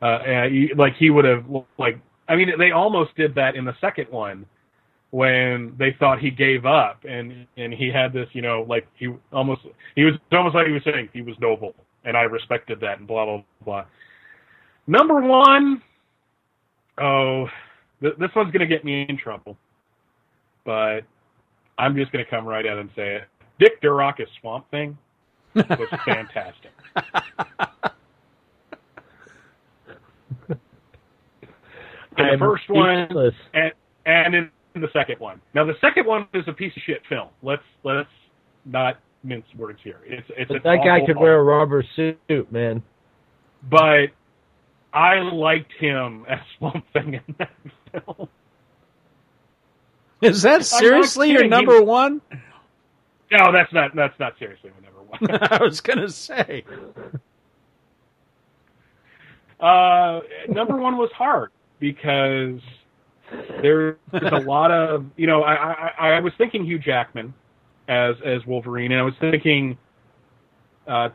Uh, 0.00 0.06
and 0.26 0.54
he, 0.54 0.70
like 0.76 0.94
he 0.98 1.10
would 1.10 1.24
have 1.24 1.44
like 1.78 2.00
I 2.28 2.36
mean 2.36 2.52
they 2.58 2.70
almost 2.70 3.14
did 3.16 3.34
that 3.36 3.56
in 3.56 3.64
the 3.64 3.74
second 3.80 4.08
one 4.10 4.46
when 5.10 5.74
they 5.78 5.96
thought 5.98 6.18
he 6.18 6.30
gave 6.30 6.66
up 6.66 7.04
and 7.08 7.46
and 7.56 7.72
he 7.72 7.90
had 7.90 8.12
this 8.12 8.28
you 8.32 8.42
know 8.42 8.66
like 8.68 8.86
he 8.94 9.12
almost 9.32 9.62
he 9.94 10.04
was 10.04 10.14
almost 10.32 10.54
like 10.54 10.66
he 10.66 10.72
was 10.72 10.84
saying 10.84 11.08
he 11.12 11.22
was 11.22 11.34
noble 11.40 11.74
and 12.04 12.16
I 12.16 12.22
respected 12.22 12.80
that 12.80 12.98
and 12.98 13.06
blah 13.06 13.24
blah 13.24 13.42
blah. 13.64 13.84
Number 14.86 15.20
one, 15.20 15.82
oh, 16.98 17.46
th- 18.00 18.14
this 18.18 18.30
one's 18.34 18.50
gonna 18.52 18.66
get 18.66 18.84
me 18.84 19.04
in 19.08 19.18
trouble, 19.18 19.56
but 20.64 21.00
I'm 21.78 21.94
just 21.94 22.10
gonna 22.12 22.24
come 22.24 22.46
right 22.46 22.66
out 22.66 22.78
and 22.78 22.88
say 22.96 23.16
it. 23.16 23.24
Dick 23.58 23.82
Durock 23.82 24.20
as 24.20 24.28
Swamp 24.40 24.70
Thing 24.70 24.96
was 25.54 25.88
fantastic. 26.04 26.72
In 32.18 32.26
the 32.26 32.32
I'm 32.32 32.38
first 32.38 32.64
one, 32.68 33.08
and, 33.54 33.72
and 34.06 34.34
in 34.34 34.50
the 34.80 34.88
second 34.92 35.20
one. 35.20 35.40
Now 35.54 35.64
the 35.64 35.74
second 35.80 36.06
one 36.06 36.26
is 36.34 36.44
a 36.48 36.52
piece 36.52 36.72
of 36.76 36.82
shit 36.86 37.02
film. 37.08 37.28
Let's 37.42 37.62
let's 37.84 38.08
not 38.64 38.98
mince 39.24 39.46
words 39.56 39.78
here. 39.82 40.00
It's 40.06 40.26
it's 40.36 40.48
But 40.48 40.62
that 40.64 40.78
guy 40.84 41.00
could 41.00 41.14
film. 41.14 41.22
wear 41.22 41.36
a 41.38 41.42
rubber 41.42 41.84
suit, 41.96 42.52
man. 42.52 42.82
but 43.70 44.06
I 44.92 45.16
liked 45.20 45.72
him 45.78 46.24
as 46.28 46.38
Swamp 46.58 46.84
Thing 46.92 47.14
in 47.14 47.34
that 47.38 47.50
film. 47.92 48.28
Is 50.20 50.42
that 50.42 50.64
seriously 50.64 51.28
your 51.30 51.38
kidding. 51.42 51.52
He- 51.52 51.56
number 51.56 51.82
one? 51.82 52.20
No, 53.30 53.52
that's 53.52 53.72
not 53.72 53.94
that's 53.94 54.18
not 54.18 54.32
seriously 54.38 54.70
my 54.80 54.86
number 54.86 55.02
one. 55.38 55.52
I 55.52 55.62
was 55.62 55.80
gonna 55.80 56.08
say. 56.08 56.64
Uh, 59.60 60.20
number 60.48 60.76
one 60.76 60.96
was 60.96 61.10
hard 61.16 61.50
because 61.80 62.60
there's 63.62 63.96
a 64.12 64.40
lot 64.40 64.70
of 64.70 65.04
you 65.16 65.26
know 65.26 65.42
I, 65.42 65.54
I 65.98 66.08
I 66.12 66.20
was 66.20 66.32
thinking 66.38 66.64
Hugh 66.64 66.78
Jackman 66.78 67.34
as 67.88 68.14
as 68.24 68.44
Wolverine 68.46 68.92
and 68.92 69.00
I 69.00 69.04
was 69.04 69.14
thinking 69.20 69.76
uh 70.86 71.08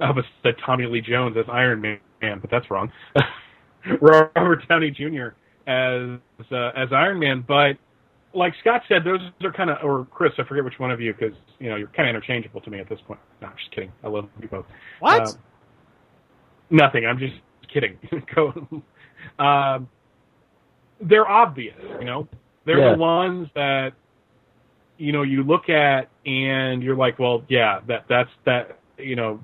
I 0.00 0.06
almost 0.06 0.28
said 0.42 0.54
Tommy 0.64 0.86
Lee 0.86 1.00
Jones 1.00 1.36
as 1.36 1.46
Iron 1.50 1.80
Man 1.80 1.98
but 2.20 2.50
that's 2.50 2.70
wrong. 2.70 2.90
Robert 4.00 4.66
Downey 4.68 4.90
Jr. 4.90 5.28
as 5.66 6.18
uh, 6.52 6.70
as 6.76 6.88
Iron 6.92 7.18
Man 7.18 7.44
but 7.46 7.72
like 8.32 8.54
Scott 8.60 8.82
said 8.88 9.02
those 9.04 9.20
are 9.42 9.52
kind 9.52 9.70
of 9.70 9.78
or 9.82 10.06
Chris 10.06 10.32
I 10.38 10.44
forget 10.44 10.64
which 10.64 10.78
one 10.78 10.90
of 10.90 11.00
you 11.00 11.14
because 11.14 11.36
you 11.58 11.68
know 11.68 11.76
you're 11.76 11.88
kind 11.88 12.08
of 12.08 12.14
interchangeable 12.14 12.60
to 12.60 12.70
me 12.70 12.78
at 12.80 12.88
this 12.88 13.00
point. 13.06 13.20
No 13.42 13.48
I'm 13.48 13.56
just 13.56 13.70
kidding. 13.72 13.92
I 14.04 14.08
love 14.08 14.28
you 14.40 14.48
both. 14.48 14.66
What? 15.00 15.28
Um, 15.28 15.34
nothing. 16.70 17.06
I'm 17.06 17.18
just 17.18 17.34
kidding. 17.72 17.98
Go 18.34 18.82
um 19.38 19.88
they're 21.00 21.28
obvious, 21.28 21.76
you 21.98 22.04
know. 22.04 22.28
They're 22.66 22.78
Yeah. 22.78 22.92
the 22.92 22.98
ones 22.98 23.48
that 23.54 23.92
you 24.98 25.12
know 25.12 25.22
you 25.22 25.42
look 25.42 25.68
at 25.70 26.08
and 26.26 26.82
you're 26.82 26.96
like, 26.96 27.18
well, 27.18 27.42
yeah, 27.48 27.80
that 27.86 28.04
that's 28.08 28.30
that 28.44 28.78
you 28.98 29.16
know, 29.16 29.40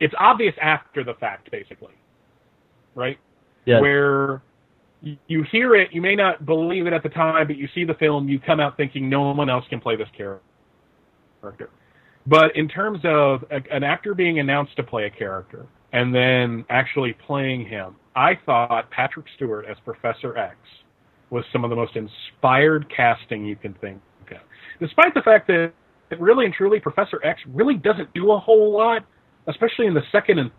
it's 0.00 0.14
obvious 0.18 0.54
after 0.60 1.02
the 1.02 1.14
fact, 1.14 1.50
basically, 1.50 1.94
right? 2.94 3.18
Yes. 3.64 3.80
Where 3.80 4.42
you 5.26 5.42
hear 5.50 5.74
it, 5.74 5.92
you 5.92 6.00
may 6.00 6.14
not 6.14 6.46
believe 6.46 6.86
it 6.86 6.92
at 6.92 7.02
the 7.02 7.08
time, 7.08 7.46
but 7.46 7.56
you 7.56 7.68
see 7.74 7.84
the 7.84 7.94
film, 7.94 8.28
you 8.28 8.38
come 8.38 8.60
out 8.60 8.76
thinking 8.76 9.08
no 9.10 9.32
one 9.32 9.50
else 9.50 9.64
can 9.68 9.80
play 9.80 9.96
this 9.96 10.08
character. 10.16 10.40
But 12.26 12.56
in 12.56 12.68
terms 12.68 13.00
of 13.04 13.44
a, 13.50 13.60
an 13.74 13.82
actor 13.82 14.14
being 14.14 14.38
announced 14.38 14.76
to 14.76 14.82
play 14.82 15.04
a 15.04 15.10
character 15.10 15.66
and 15.92 16.14
then 16.14 16.64
actually 16.70 17.12
playing 17.26 17.66
him, 17.66 17.96
I 18.16 18.38
thought 18.46 18.90
Patrick 18.90 19.26
Stewart 19.36 19.66
as 19.68 19.76
Professor 19.84 20.36
X 20.36 20.56
was 21.30 21.44
some 21.52 21.64
of 21.64 21.70
the 21.70 21.76
most 21.76 21.96
inspired 21.96 22.86
casting 22.94 23.44
you 23.44 23.56
can 23.56 23.74
think 23.74 24.00
of. 24.30 24.38
Despite 24.80 25.14
the 25.14 25.22
fact 25.22 25.46
that, 25.48 25.72
that 26.10 26.20
really 26.20 26.44
and 26.44 26.54
truly 26.54 26.80
Professor 26.80 27.24
X 27.24 27.40
really 27.52 27.74
doesn't 27.76 28.12
do 28.14 28.32
a 28.32 28.38
whole 28.38 28.72
lot, 28.72 29.04
especially 29.48 29.86
in 29.86 29.94
the 29.94 30.02
second 30.12 30.38
and 30.38 30.50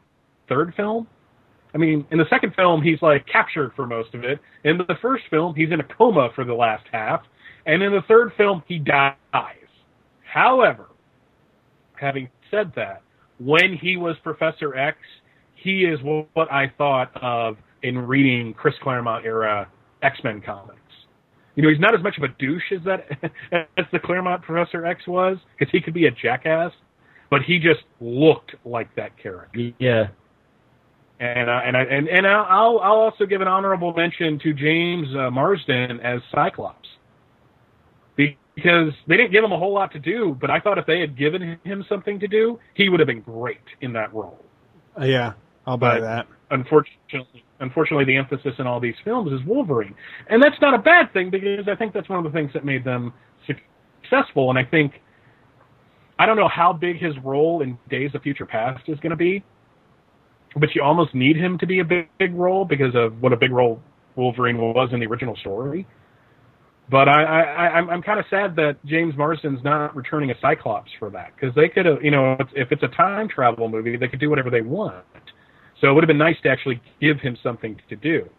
third 0.49 0.73
film. 0.75 1.07
I 1.73 1.77
mean, 1.77 2.05
in 2.11 2.17
the 2.17 2.25
second 2.29 2.55
film, 2.55 2.81
he's 2.81 3.01
like 3.01 3.25
captured 3.27 3.71
for 3.75 3.85
most 3.85 4.13
of 4.13 4.23
it. 4.23 4.39
In 4.63 4.77
the 4.77 4.95
first 5.01 5.23
film, 5.29 5.55
he's 5.55 5.71
in 5.71 5.79
a 5.79 5.83
coma 5.83 6.29
for 6.35 6.45
the 6.45 6.53
last 6.53 6.85
half. 6.91 7.21
And 7.65 7.81
in 7.81 7.91
the 7.91 8.01
third 8.07 8.31
film, 8.37 8.63
he 8.67 8.79
dies. 8.79 9.15
However, 10.23 10.87
having 11.99 12.29
said 12.51 12.71
that, 12.75 13.01
when 13.39 13.77
he 13.81 13.97
was 13.97 14.15
Professor 14.23 14.75
X, 14.75 14.97
he 15.65 15.83
is 15.83 15.99
what 16.03 16.51
I 16.51 16.71
thought 16.77 17.11
of 17.21 17.57
in 17.81 17.97
reading 17.97 18.53
Chris 18.53 18.75
Claremont 18.83 19.25
era 19.25 19.67
X 20.03 20.19
Men 20.23 20.39
comics. 20.39 20.79
You 21.55 21.63
know, 21.63 21.69
he's 21.69 21.79
not 21.79 21.95
as 21.95 22.03
much 22.03 22.17
of 22.17 22.23
a 22.23 22.27
douche 22.39 22.71
as 22.71 22.83
that 22.85 23.07
as 23.77 23.85
the 23.91 23.99
Claremont 23.99 24.43
Professor 24.43 24.85
X 24.85 25.07
was, 25.07 25.37
because 25.57 25.71
he 25.71 25.81
could 25.81 25.95
be 25.95 26.05
a 26.05 26.11
jackass, 26.11 26.71
but 27.31 27.41
he 27.41 27.57
just 27.57 27.81
looked 27.99 28.53
like 28.63 28.93
that 28.95 29.17
character. 29.17 29.71
Yeah. 29.79 30.07
And 31.19 31.49
uh, 31.49 31.61
and 31.65 31.75
I, 31.75 31.81
and 31.83 32.07
and 32.09 32.27
I'll 32.27 32.77
I'll 32.79 32.99
also 32.99 33.25
give 33.25 33.41
an 33.41 33.47
honorable 33.47 33.93
mention 33.93 34.37
to 34.39 34.53
James 34.53 35.07
uh, 35.15 35.31
Marsden 35.31 35.99
as 36.01 36.21
Cyclops, 36.31 36.89
because 38.15 38.93
they 39.07 39.17
didn't 39.17 39.31
give 39.31 39.43
him 39.43 39.51
a 39.51 39.57
whole 39.57 39.73
lot 39.73 39.91
to 39.93 39.99
do, 39.99 40.37
but 40.39 40.51
I 40.51 40.59
thought 40.59 40.77
if 40.77 40.85
they 40.85 40.99
had 40.99 41.17
given 41.17 41.57
him 41.63 41.85
something 41.89 42.19
to 42.19 42.27
do, 42.27 42.59
he 42.73 42.89
would 42.89 42.99
have 42.99 43.07
been 43.07 43.21
great 43.21 43.57
in 43.81 43.93
that 43.93 44.13
role. 44.13 44.43
Uh, 44.99 45.05
yeah, 45.05 45.33
I'll 45.65 45.77
buy 45.77 45.99
But 45.99 46.01
that. 46.01 46.27
Unfortunately, 46.51 47.43
unfortunately, 47.59 48.05
the 48.05 48.15
emphasis 48.17 48.53
in 48.59 48.67
all 48.67 48.79
these 48.79 48.95
films 49.03 49.31
is 49.31 49.45
Wolverine, 49.47 49.95
and 50.29 50.41
that's 50.41 50.59
not 50.61 50.73
a 50.73 50.77
bad 50.77 51.11
thing 51.11 51.31
because 51.31 51.67
I 51.67 51.75
think 51.75 51.93
that's 51.93 52.07
one 52.07 52.23
of 52.23 52.31
the 52.31 52.37
things 52.37 52.51
that 52.53 52.63
made 52.63 52.83
them 52.83 53.13
successful. 53.47 54.51
And 54.51 54.59
I 54.59 54.63
think 54.63 54.93
I 56.19 56.25
don't 56.25 56.37
know 56.37 56.47
how 56.47 56.71
big 56.71 56.97
his 56.97 57.13
role 57.23 57.61
in 57.61 57.77
Days 57.89 58.11
of 58.13 58.21
Future 58.21 58.45
Past 58.45 58.83
is 58.87 58.99
going 58.99 59.09
to 59.09 59.15
be, 59.15 59.43
but 60.55 60.69
you 60.75 60.83
almost 60.83 61.13
need 61.15 61.35
him 61.35 61.57
to 61.57 61.65
be 61.65 61.79
a 61.79 61.83
big, 61.83 62.09
big 62.19 62.33
role 62.33 62.63
because 62.63 62.95
of 62.95 63.21
what 63.21 63.33
a 63.33 63.37
big 63.37 63.51
role 63.51 63.81
Wolverine 64.15 64.57
was 64.57 64.89
in 64.93 64.99
the 64.99 65.07
original 65.07 65.35
story. 65.37 65.85
But 66.89 67.09
I, 67.09 67.23
I, 67.23 67.67
I'm, 67.77 67.89
I'm 67.89 68.01
kind 68.03 68.19
of 68.19 68.25
sad 68.29 68.55
that 68.57 68.77
James 68.85 69.15
Marsden's 69.17 69.63
not 69.63 69.95
returning 69.95 70.29
a 70.29 70.35
Cyclops 70.39 70.91
for 70.99 71.09
that 71.09 71.31
because 71.35 71.53
they 71.55 71.67
could 71.67 71.85
have, 71.85 72.03
you 72.03 72.11
know, 72.11 72.37
if 72.55 72.71
it's 72.71 72.83
a 72.83 72.87
time 72.89 73.27
travel 73.27 73.67
movie, 73.67 73.97
they 73.97 74.07
could 74.07 74.19
do 74.19 74.29
whatever 74.29 74.51
they 74.51 74.61
want. 74.61 75.03
So 75.81 75.89
it 75.89 75.93
would 75.93 76.03
have 76.03 76.07
been 76.07 76.17
nice 76.17 76.37
to 76.43 76.49
actually 76.49 76.81
give 77.01 77.19
him 77.19 77.37
something 77.43 77.79
to 77.89 77.95
do. 77.95 78.29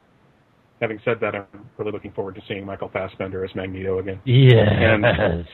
Having 0.80 1.00
said 1.04 1.18
that, 1.20 1.34
I'm 1.34 1.46
really 1.78 1.92
looking 1.92 2.12
forward 2.12 2.34
to 2.34 2.42
seeing 2.48 2.64
Michael 2.64 2.90
Fassbender 2.92 3.44
as 3.44 3.54
Magneto 3.54 3.98
again. 3.98 4.20
Yes. 4.24 4.68
And, 4.70 5.04
and, 5.04 5.46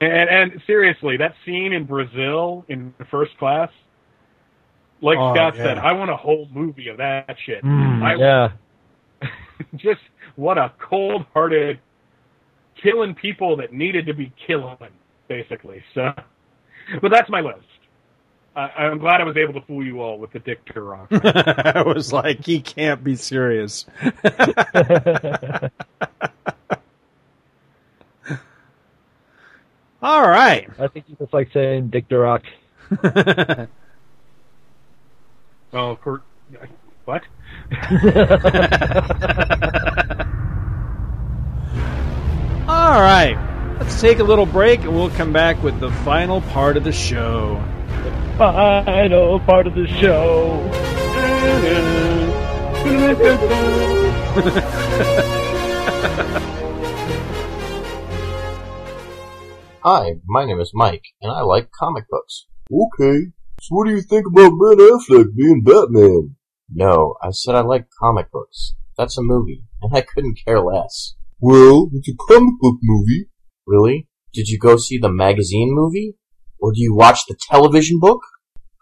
and, 0.00 0.28
and 0.30 0.62
seriously, 0.66 1.16
that 1.18 1.34
scene 1.44 1.72
in 1.72 1.84
Brazil 1.84 2.64
in 2.68 2.94
first 3.10 3.36
class, 3.38 3.70
like 5.02 5.18
Oh, 5.18 5.34
Scott 5.34 5.56
yeah. 5.56 5.64
said, 5.64 5.78
I 5.78 5.92
want 5.92 6.10
a 6.10 6.16
whole 6.16 6.48
movie 6.52 6.88
of 6.88 6.96
that 6.98 7.36
shit. 7.44 7.62
Mm, 7.62 8.02
I, 8.02 8.14
yeah. 8.14 9.28
just 9.76 10.00
what 10.36 10.58
a 10.58 10.72
cold-hearted 10.78 11.78
killing 12.82 13.14
people 13.14 13.56
that 13.56 13.72
needed 13.72 14.06
to 14.06 14.14
be 14.14 14.32
killing, 14.46 14.76
basically. 15.28 15.82
So, 15.94 16.12
but 17.00 17.10
that's 17.10 17.28
my 17.30 17.40
list. 17.40 17.66
I, 18.56 18.84
I'm 18.84 18.98
glad 18.98 19.20
I 19.20 19.24
was 19.24 19.36
able 19.36 19.54
to 19.54 19.60
fool 19.62 19.84
you 19.84 20.00
all 20.00 20.18
with 20.18 20.30
the 20.32 20.38
Dick 20.38 20.64
Durock. 20.66 21.08
I 21.76 21.82
was 21.82 22.12
like, 22.12 22.44
he 22.44 22.60
can't 22.60 23.02
be 23.02 23.16
serious. 23.16 23.86
All 30.02 30.20
right. 30.20 30.68
I 30.78 30.86
think 30.88 31.06
you 31.08 31.16
just 31.16 31.32
like 31.32 31.50
saying 31.52 31.88
Dick 31.88 32.08
Durock. 32.10 32.42
oh, 35.72 35.96
Kurt, 36.02 36.22
what? 37.06 37.22
All 42.68 43.00
right. 43.00 43.76
Let's 43.80 43.98
take 44.00 44.18
a 44.18 44.24
little 44.24 44.44
break 44.44 44.80
and 44.82 44.94
we'll 44.94 45.08
come 45.08 45.32
back 45.32 45.62
with 45.62 45.80
the 45.80 45.90
final 45.90 46.42
part 46.42 46.76
of 46.76 46.84
the 46.84 46.92
show. 46.92 47.64
Final 48.36 49.38
part 49.38 49.68
of 49.68 49.76
the 49.76 49.86
show. 49.86 50.58
Hi, 59.84 60.14
my 60.26 60.44
name 60.44 60.58
is 60.58 60.72
Mike, 60.74 61.04
and 61.22 61.30
I 61.30 61.42
like 61.42 61.70
comic 61.78 62.08
books. 62.10 62.46
Okay, 62.72 63.26
so 63.60 63.68
what 63.68 63.86
do 63.86 63.92
you 63.92 64.02
think 64.02 64.26
about 64.26 64.50
Ben 64.50 64.78
Affleck 64.78 65.36
being 65.36 65.62
Batman? 65.62 66.34
No, 66.68 67.14
I 67.22 67.30
said 67.30 67.54
I 67.54 67.60
like 67.60 67.86
comic 68.00 68.32
books. 68.32 68.74
That's 68.98 69.16
a 69.16 69.22
movie, 69.22 69.62
and 69.80 69.96
I 69.96 70.00
couldn't 70.00 70.40
care 70.44 70.60
less. 70.60 71.14
Well, 71.38 71.88
it's 71.92 72.08
a 72.08 72.16
comic 72.28 72.54
book 72.58 72.78
movie. 72.82 73.28
Really? 73.64 74.08
Did 74.32 74.48
you 74.48 74.58
go 74.58 74.76
see 74.76 74.98
the 74.98 75.12
magazine 75.12 75.72
movie? 75.72 76.16
Or 76.64 76.72
do 76.72 76.80
you 76.80 76.94
watch 76.94 77.26
the 77.28 77.36
television 77.38 77.98
book? 78.00 78.22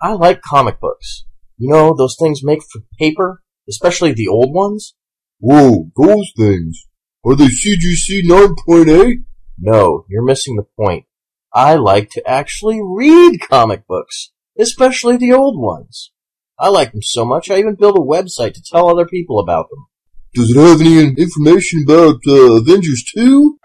I 0.00 0.12
like 0.12 0.40
comic 0.40 0.78
books. 0.78 1.24
You 1.58 1.68
know, 1.68 1.96
those 1.96 2.16
things 2.16 2.44
make 2.44 2.62
for 2.62 2.82
paper, 2.96 3.42
especially 3.68 4.12
the 4.12 4.28
old 4.28 4.54
ones? 4.54 4.94
Whoa, 5.40 5.90
those 5.96 6.30
things. 6.36 6.86
Are 7.26 7.34
they 7.34 7.46
CGC 7.48 8.22
9.8? 8.22 9.24
No, 9.58 10.04
you're 10.08 10.24
missing 10.24 10.54
the 10.54 10.66
point. 10.78 11.06
I 11.52 11.74
like 11.74 12.10
to 12.10 12.22
actually 12.24 12.80
read 12.80 13.40
comic 13.50 13.84
books, 13.88 14.30
especially 14.56 15.16
the 15.16 15.32
old 15.32 15.60
ones. 15.60 16.12
I 16.60 16.68
like 16.68 16.92
them 16.92 17.02
so 17.02 17.24
much 17.24 17.50
I 17.50 17.58
even 17.58 17.74
built 17.74 17.98
a 17.98 18.00
website 18.00 18.54
to 18.54 18.62
tell 18.62 18.88
other 18.88 19.06
people 19.06 19.40
about 19.40 19.68
them. 19.70 19.86
Does 20.34 20.54
it 20.54 20.56
have 20.56 20.80
any 20.80 21.20
information 21.20 21.82
about 21.84 22.20
uh, 22.28 22.58
Avengers 22.60 23.02
2? 23.16 23.58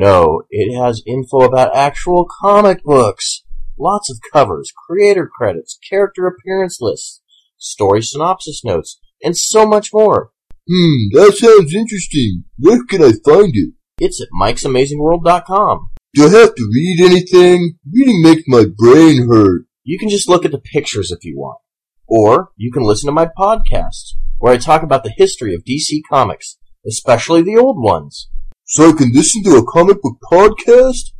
No, 0.00 0.42
it 0.48 0.72
has 0.80 1.02
info 1.08 1.40
about 1.40 1.74
actual 1.74 2.24
comic 2.40 2.84
books. 2.84 3.42
Lots 3.76 4.08
of 4.08 4.20
covers, 4.32 4.70
creator 4.86 5.26
credits, 5.26 5.76
character 5.90 6.28
appearance 6.28 6.78
lists, 6.80 7.20
story 7.56 8.02
synopsis 8.02 8.62
notes, 8.64 9.00
and 9.24 9.36
so 9.36 9.66
much 9.66 9.92
more. 9.92 10.30
Hmm, 10.70 11.08
that 11.14 11.34
sounds 11.34 11.74
interesting. 11.74 12.44
Where 12.60 12.84
can 12.88 13.02
I 13.02 13.10
find 13.24 13.50
it? 13.56 13.72
It's 13.98 14.22
at 14.22 14.28
Mike'sAmazingWorld.com. 14.40 15.90
Do 16.14 16.26
I 16.26 16.30
have 16.30 16.54
to 16.54 16.70
read 16.72 17.00
anything? 17.00 17.78
Reading 17.92 18.22
makes 18.22 18.44
my 18.46 18.66
brain 18.78 19.26
hurt. 19.28 19.62
You 19.82 19.98
can 19.98 20.10
just 20.10 20.28
look 20.28 20.44
at 20.44 20.52
the 20.52 20.58
pictures 20.60 21.10
if 21.10 21.24
you 21.24 21.36
want. 21.36 21.58
Or 22.06 22.52
you 22.56 22.70
can 22.70 22.84
listen 22.84 23.08
to 23.08 23.12
my 23.12 23.26
podcast, 23.36 24.14
where 24.38 24.52
I 24.52 24.58
talk 24.58 24.84
about 24.84 25.02
the 25.02 25.14
history 25.16 25.56
of 25.56 25.64
DC 25.64 26.02
Comics, 26.08 26.56
especially 26.86 27.42
the 27.42 27.56
old 27.56 27.82
ones. 27.82 28.28
So 28.70 28.90
I 28.90 28.92
can 28.92 29.12
listen 29.14 29.42
to 29.44 29.56
a 29.56 29.64
comic 29.64 30.02
book 30.02 30.18
podcast? 30.30 31.12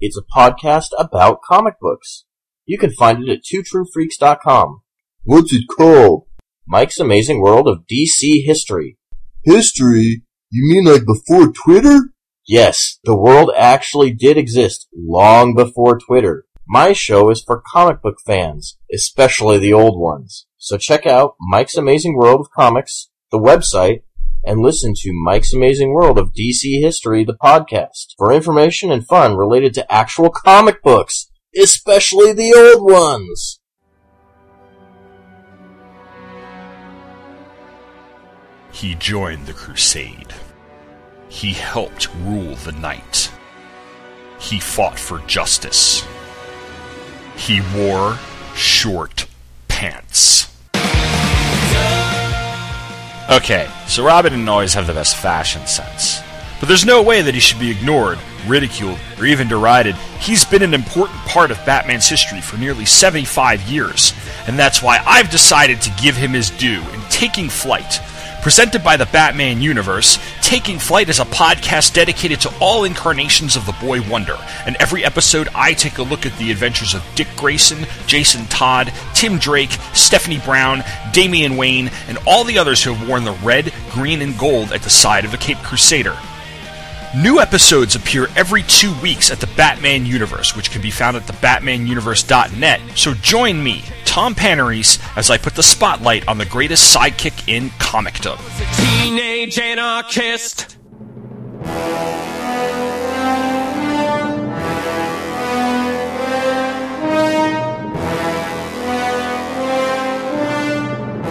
It's 0.00 0.16
a 0.16 0.22
podcast 0.22 0.90
about 0.96 1.42
comic 1.42 1.80
books. 1.80 2.24
You 2.66 2.78
can 2.78 2.92
find 2.92 3.20
it 3.20 3.28
at 3.28 3.42
twotruefreaks.com. 3.42 4.80
What's 5.24 5.52
it 5.52 5.64
called? 5.76 6.28
Mike's 6.68 7.00
Amazing 7.00 7.42
World 7.42 7.66
of 7.66 7.82
DC 7.90 8.44
History. 8.46 8.96
History? 9.42 10.22
You 10.50 10.72
mean 10.72 10.84
like 10.84 11.02
before 11.04 11.50
Twitter? 11.52 12.12
Yes, 12.46 13.00
the 13.02 13.16
world 13.16 13.50
actually 13.56 14.12
did 14.12 14.38
exist 14.38 14.86
long 14.96 15.56
before 15.56 15.98
Twitter. 15.98 16.44
My 16.68 16.92
show 16.92 17.28
is 17.28 17.42
for 17.42 17.64
comic 17.72 18.02
book 18.02 18.18
fans, 18.24 18.78
especially 18.94 19.58
the 19.58 19.72
old 19.72 20.00
ones. 20.00 20.46
So 20.58 20.78
check 20.78 21.06
out 21.06 21.34
Mike's 21.40 21.76
Amazing 21.76 22.16
World 22.16 22.38
of 22.38 22.52
Comics, 22.56 23.10
the 23.32 23.40
website, 23.40 24.02
and 24.46 24.60
listen 24.60 24.92
to 24.96 25.12
Mike's 25.24 25.54
Amazing 25.54 25.92
World 25.92 26.18
of 26.18 26.32
DC 26.32 26.80
History, 26.80 27.24
the 27.24 27.36
podcast, 27.36 28.14
for 28.18 28.32
information 28.32 28.92
and 28.92 29.06
fun 29.06 29.36
related 29.36 29.74
to 29.74 29.92
actual 29.92 30.30
comic 30.30 30.82
books, 30.82 31.30
especially 31.56 32.32
the 32.32 32.54
old 32.54 32.90
ones. 32.90 33.60
He 38.72 38.96
joined 38.96 39.46
the 39.46 39.52
crusade. 39.52 40.34
He 41.28 41.52
helped 41.52 42.12
rule 42.16 42.56
the 42.56 42.72
night. 42.72 43.30
He 44.38 44.60
fought 44.60 44.98
for 44.98 45.20
justice. 45.20 46.04
He 47.36 47.60
wore 47.74 48.18
short 48.54 49.26
pants. 49.68 50.43
Okay, 53.30 53.70
so 53.86 54.04
Robin 54.04 54.32
didn't 54.32 54.48
always 54.48 54.74
have 54.74 54.86
the 54.86 54.92
best 54.92 55.16
fashion 55.16 55.66
sense. 55.66 56.20
But 56.60 56.68
there's 56.68 56.84
no 56.84 57.02
way 57.02 57.22
that 57.22 57.34
he 57.34 57.40
should 57.40 57.58
be 57.58 57.70
ignored, 57.70 58.18
ridiculed, 58.46 58.98
or 59.18 59.24
even 59.24 59.48
derided. 59.48 59.94
He's 60.20 60.44
been 60.44 60.62
an 60.62 60.74
important 60.74 61.18
part 61.20 61.50
of 61.50 61.64
Batman's 61.64 62.08
history 62.08 62.40
for 62.40 62.58
nearly 62.58 62.84
75 62.84 63.62
years, 63.62 64.12
and 64.46 64.58
that's 64.58 64.82
why 64.82 65.02
I've 65.06 65.30
decided 65.30 65.80
to 65.82 65.90
give 66.02 66.16
him 66.16 66.32
his 66.32 66.50
due 66.50 66.82
in 66.92 67.00
Taking 67.08 67.48
Flight. 67.48 68.00
Presented 68.44 68.84
by 68.84 68.98
the 68.98 69.06
Batman 69.06 69.62
Universe, 69.62 70.18
Taking 70.42 70.78
Flight 70.78 71.08
is 71.08 71.18
a 71.18 71.24
podcast 71.24 71.94
dedicated 71.94 72.42
to 72.42 72.52
all 72.60 72.84
incarnations 72.84 73.56
of 73.56 73.64
the 73.64 73.72
Boy 73.80 74.06
Wonder. 74.06 74.36
And 74.66 74.76
every 74.76 75.02
episode, 75.02 75.48
I 75.54 75.72
take 75.72 75.96
a 75.96 76.02
look 76.02 76.26
at 76.26 76.36
the 76.36 76.50
adventures 76.50 76.92
of 76.92 77.02
Dick 77.14 77.28
Grayson, 77.38 77.86
Jason 78.06 78.44
Todd, 78.48 78.92
Tim 79.14 79.38
Drake, 79.38 79.72
Stephanie 79.94 80.42
Brown, 80.44 80.84
Damian 81.14 81.56
Wayne, 81.56 81.90
and 82.06 82.18
all 82.26 82.44
the 82.44 82.58
others 82.58 82.84
who 82.84 82.92
have 82.92 83.08
worn 83.08 83.24
the 83.24 83.32
red, 83.42 83.72
green, 83.92 84.20
and 84.20 84.38
gold 84.38 84.72
at 84.72 84.82
the 84.82 84.90
side 84.90 85.24
of 85.24 85.30
the 85.30 85.38
Cape 85.38 85.56
Crusader. 85.62 86.14
New 87.16 87.38
episodes 87.38 87.94
appear 87.94 88.26
every 88.34 88.64
two 88.64 88.92
weeks 89.00 89.30
at 89.30 89.38
the 89.38 89.46
Batman 89.56 90.04
Universe, 90.04 90.56
which 90.56 90.72
can 90.72 90.82
be 90.82 90.90
found 90.90 91.16
at 91.16 91.22
thebatmanuniverse.net. 91.22 92.80
So 92.96 93.14
join 93.14 93.62
me, 93.62 93.84
Tom 94.04 94.34
Panarese, 94.34 95.00
as 95.16 95.30
I 95.30 95.38
put 95.38 95.54
the 95.54 95.62
spotlight 95.62 96.26
on 96.26 96.38
the 96.38 96.44
greatest 96.44 96.92
sidekick 96.94 97.48
in 97.48 97.70
comicdom. 97.78 98.38
Teenage 99.04 99.56
anarchist. 99.60 100.76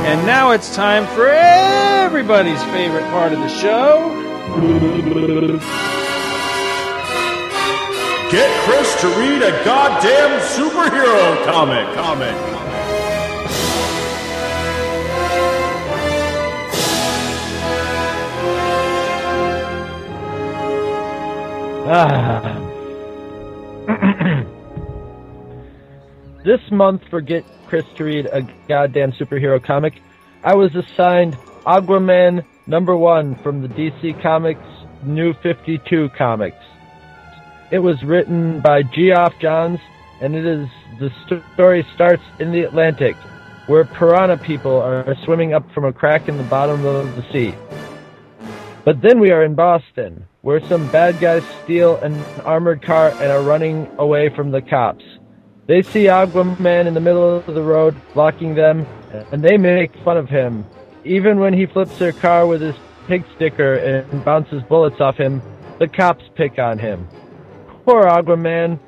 And 0.06 0.26
now 0.26 0.52
it's 0.52 0.74
time 0.74 1.06
for 1.08 1.28
everybody's 1.28 2.64
favorite 2.66 3.04
part 3.10 3.34
of 3.34 3.40
the 3.40 3.50
show. 3.50 4.23
Get 4.54 4.62
Chris 8.66 9.02
to 9.02 9.08
read 9.18 9.42
a 9.42 9.50
goddamn 9.66 10.40
superhero 10.42 11.44
comic. 11.46 11.88
Comic. 11.96 12.36
Ah. 21.86 22.60
this 26.46 26.62
month 26.72 27.02
for 27.10 27.22
Get 27.22 27.44
Chris 27.68 27.86
to 27.96 28.04
read 28.04 28.28
a 28.28 28.44
goddamn 28.68 29.14
superhero 29.14 29.64
comic, 29.64 30.00
I 30.44 30.54
was 30.54 30.76
assigned 30.76 31.36
Aquaman 31.66 32.46
number 32.68 32.96
one 32.96 33.36
from 33.36 33.62
the 33.62 33.68
DC 33.68 34.22
Comics 34.22 34.66
New 35.04 35.34
52 35.34 36.10
comics. 36.18 36.64
It 37.72 37.80
was 37.80 38.04
written 38.04 38.62
by 38.62 38.84
Geoff 38.84 39.38
Johns, 39.40 39.80
and 40.22 40.36
it 40.36 40.46
is 40.46 40.68
the 41.00 41.12
story 41.54 41.86
starts 41.94 42.24
in 42.40 42.52
the 42.52 42.62
Atlantic, 42.62 43.16
where 43.68 43.84
piranha 43.84 44.38
people 44.38 44.78
are 44.78 45.16
swimming 45.26 45.54
up 45.54 45.70
from 45.72 45.86
a 45.86 45.92
crack 45.92 46.30
in 46.30 46.38
the 46.38 46.44
bottom 46.44 46.86
of 46.86 47.16
the 47.16 47.24
sea. 47.34 47.54
But 48.86 49.02
then 49.02 49.20
we 49.20 49.32
are 49.32 49.44
in 49.44 49.56
Boston, 49.56 50.28
where 50.42 50.62
some 50.68 50.90
bad 50.92 51.20
guys 51.20 51.44
steal 51.64 51.98
an 51.98 52.14
armored 52.46 52.82
car 52.82 53.10
and 53.10 53.32
are 53.32 53.42
running 53.42 53.90
away 53.98 54.30
from 54.30 54.52
the 54.52 54.62
cops. 54.62 55.04
They 55.66 55.82
see 55.82 56.06
Aquaman 56.06 56.86
in 56.86 56.94
the 56.94 57.00
middle 57.00 57.38
of 57.38 57.46
the 57.46 57.64
road, 57.64 57.96
blocking 58.14 58.54
them, 58.56 58.86
and 59.32 59.42
they 59.42 59.58
make 59.58 59.96
fun 60.04 60.18
of 60.18 60.30
him. 60.30 60.66
Even 61.06 61.40
when 61.40 61.54
he 61.54 61.66
flips 61.66 61.98
their 61.98 62.14
car 62.14 62.48
with 62.48 62.62
his 62.62 62.76
pig 63.08 63.24
sticker 63.36 63.76
and 63.76 64.24
bounces 64.24 64.64
bullets 64.64 65.02
off 65.02 65.18
him, 65.18 65.42
the 65.80 65.88
cops 65.88 66.24
pick 66.36 66.60
on 66.60 66.80
him. 66.80 67.08
Poor 67.86 68.04
Aquaman 68.04 68.80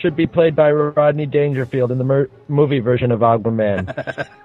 should 0.00 0.16
be 0.16 0.26
played 0.26 0.56
by 0.56 0.70
Rodney 0.70 1.26
Dangerfield 1.26 1.90
in 1.90 1.98
the 1.98 2.04
mer- 2.04 2.30
movie 2.48 2.80
version 2.80 3.12
of 3.12 3.20
Aquaman. 3.20 4.28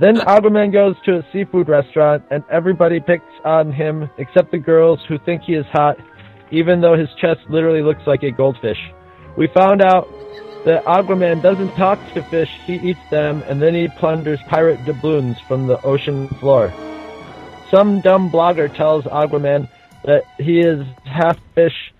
Then 0.00 0.16
Aquaman 0.16 0.72
goes 0.72 0.96
to 1.04 1.18
a 1.18 1.26
seafood 1.30 1.68
restaurant 1.68 2.22
and 2.30 2.42
everybody 2.50 3.00
picks 3.00 3.22
on 3.44 3.70
him 3.70 4.08
except 4.16 4.50
the 4.50 4.56
girls 4.56 4.98
who 5.06 5.18
think 5.18 5.42
he 5.42 5.52
is 5.52 5.66
hot, 5.66 5.98
even 6.50 6.80
though 6.80 6.96
his 6.96 7.08
chest 7.20 7.40
literally 7.50 7.82
looks 7.82 8.06
like 8.06 8.22
a 8.22 8.30
goldfish. 8.30 8.78
We 9.36 9.48
found 9.48 9.82
out 9.82 10.08
that 10.64 10.84
Aquaman 10.84 11.42
doesn't 11.42 11.74
talk 11.74 11.98
to 12.12 12.22
fish, 12.22 12.50
he 12.66 12.74
eats 12.74 13.00
them, 13.10 13.42
and 13.46 13.60
then 13.60 13.74
he 13.74 13.88
plunders 13.88 14.40
pirate 14.48 14.84
doubloons 14.84 15.40
from 15.40 15.66
the 15.66 15.80
ocean 15.82 16.28
floor. 16.28 16.72
Some 17.70 18.00
dumb 18.00 18.30
blogger 18.30 18.74
tells 18.74 19.04
Aquaman 19.04 19.68
that 20.04 20.24
he 20.38 20.60
is 20.60 20.86
half 21.04 21.38
fish, 21.54 21.92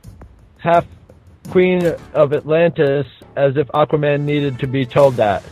half 0.59 0.87
queen 1.51 1.95
of 2.13 2.33
Atlantis, 2.33 3.07
as 3.37 3.57
if 3.57 3.69
Aquaman 3.69 4.23
needed 4.23 4.59
to 4.59 4.67
be 4.67 4.85
told 4.85 5.15
that. 5.17 5.43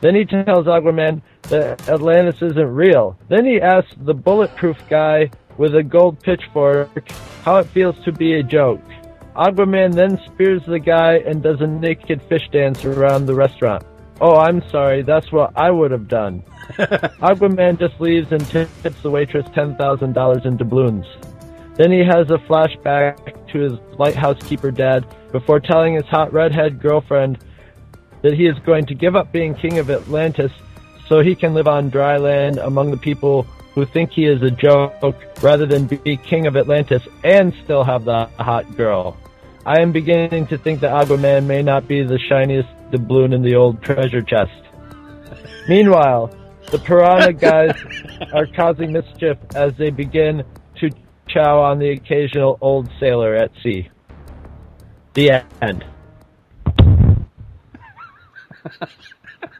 Then 0.00 0.14
he 0.14 0.24
tells 0.24 0.66
Aquaman 0.66 1.22
that 1.42 1.88
Atlantis 1.88 2.42
isn't 2.42 2.74
real. 2.74 3.18
Then 3.28 3.44
he 3.44 3.60
asks 3.60 3.94
the 3.98 4.14
bulletproof 4.14 4.76
guy 4.88 5.30
with 5.56 5.74
a 5.74 5.82
gold 5.82 6.20
pitchfork 6.22 7.08
how 7.42 7.56
it 7.56 7.66
feels 7.66 7.98
to 8.04 8.12
be 8.12 8.34
a 8.34 8.42
joke. 8.42 8.80
Aquaman 9.38 9.94
then 9.94 10.18
spears 10.26 10.62
the 10.66 10.80
guy 10.80 11.18
and 11.18 11.40
does 11.40 11.60
a 11.60 11.66
naked 11.66 12.20
fish 12.22 12.48
dance 12.50 12.84
around 12.84 13.26
the 13.26 13.34
restaurant. 13.36 13.84
Oh, 14.20 14.36
I'm 14.36 14.68
sorry, 14.68 15.02
that's 15.02 15.30
what 15.30 15.52
I 15.54 15.70
would 15.70 15.92
have 15.92 16.08
done. 16.08 16.42
Aquaman 17.22 17.78
just 17.78 18.00
leaves 18.00 18.32
and 18.32 18.44
tips 18.48 19.00
the 19.00 19.10
waitress 19.12 19.46
$10,000 19.50 20.44
in 20.44 20.56
doubloons. 20.56 21.06
Then 21.76 21.92
he 21.92 22.00
has 22.00 22.28
a 22.30 22.38
flashback 22.38 23.46
to 23.52 23.58
his 23.60 23.74
lighthouse 23.96 24.42
keeper 24.42 24.72
dad 24.72 25.06
before 25.30 25.60
telling 25.60 25.94
his 25.94 26.06
hot 26.06 26.32
redhead 26.32 26.80
girlfriend 26.80 27.38
that 28.22 28.34
he 28.34 28.46
is 28.46 28.58
going 28.66 28.86
to 28.86 28.94
give 28.94 29.14
up 29.14 29.30
being 29.30 29.54
king 29.54 29.78
of 29.78 29.88
Atlantis 29.88 30.50
so 31.06 31.20
he 31.20 31.36
can 31.36 31.54
live 31.54 31.68
on 31.68 31.90
dry 31.90 32.16
land 32.16 32.58
among 32.58 32.90
the 32.90 32.96
people 32.96 33.44
who 33.76 33.86
think 33.86 34.10
he 34.10 34.24
is 34.24 34.42
a 34.42 34.50
joke 34.50 35.14
rather 35.40 35.64
than 35.64 35.86
be 35.86 36.16
king 36.16 36.48
of 36.48 36.56
Atlantis 36.56 37.06
and 37.22 37.54
still 37.62 37.84
have 37.84 38.04
the 38.04 38.24
hot 38.40 38.76
girl. 38.76 39.16
I 39.68 39.82
am 39.82 39.92
beginning 39.92 40.46
to 40.46 40.56
think 40.56 40.80
that 40.80 40.92
Aquaman 40.92 41.44
may 41.44 41.62
not 41.62 41.86
be 41.86 42.02
the 42.02 42.18
shiniest 42.18 42.70
doubloon 42.90 43.34
in 43.34 43.42
the 43.42 43.54
old 43.54 43.82
treasure 43.82 44.22
chest. 44.22 44.62
Meanwhile, 45.68 46.34
the 46.70 46.78
piranha 46.78 47.32
guys 47.48 47.76
are 48.32 48.46
causing 48.46 48.94
mischief 48.94 49.36
as 49.54 49.74
they 49.76 49.90
begin 49.90 50.42
to 50.80 50.90
chow 51.28 51.60
on 51.60 51.78
the 51.80 51.90
occasional 51.90 52.56
old 52.62 52.88
sailor 52.98 53.34
at 53.34 53.50
sea. 53.62 53.90
The 55.12 55.44
end. 55.60 55.84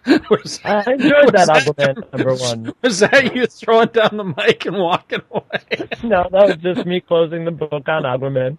was 0.31 0.59
I 0.65 0.91
enjoyed 0.91 1.35
that 1.35 1.49
was 1.49 1.65
Aquaman 1.67 2.13
number 2.15 2.35
one. 2.35 2.73
Was 2.81 3.01
that 3.01 3.37
you 3.37 3.45
throwing 3.47 3.89
down 3.89 4.17
the 4.17 4.25
mic 4.25 4.65
and 4.65 4.79
walking 4.79 5.21
away? 5.31 5.43
No, 6.03 6.27
that 6.33 6.47
was 6.47 6.57
just 6.63 6.87
me 6.87 7.03
closing 7.03 7.45
the 7.45 7.51
book 7.51 7.87
on 7.89 8.05
Aquaman. 8.05 8.57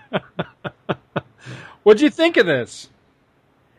What'd 1.82 2.00
you 2.00 2.10
think 2.10 2.36
of 2.36 2.46
this? 2.46 2.88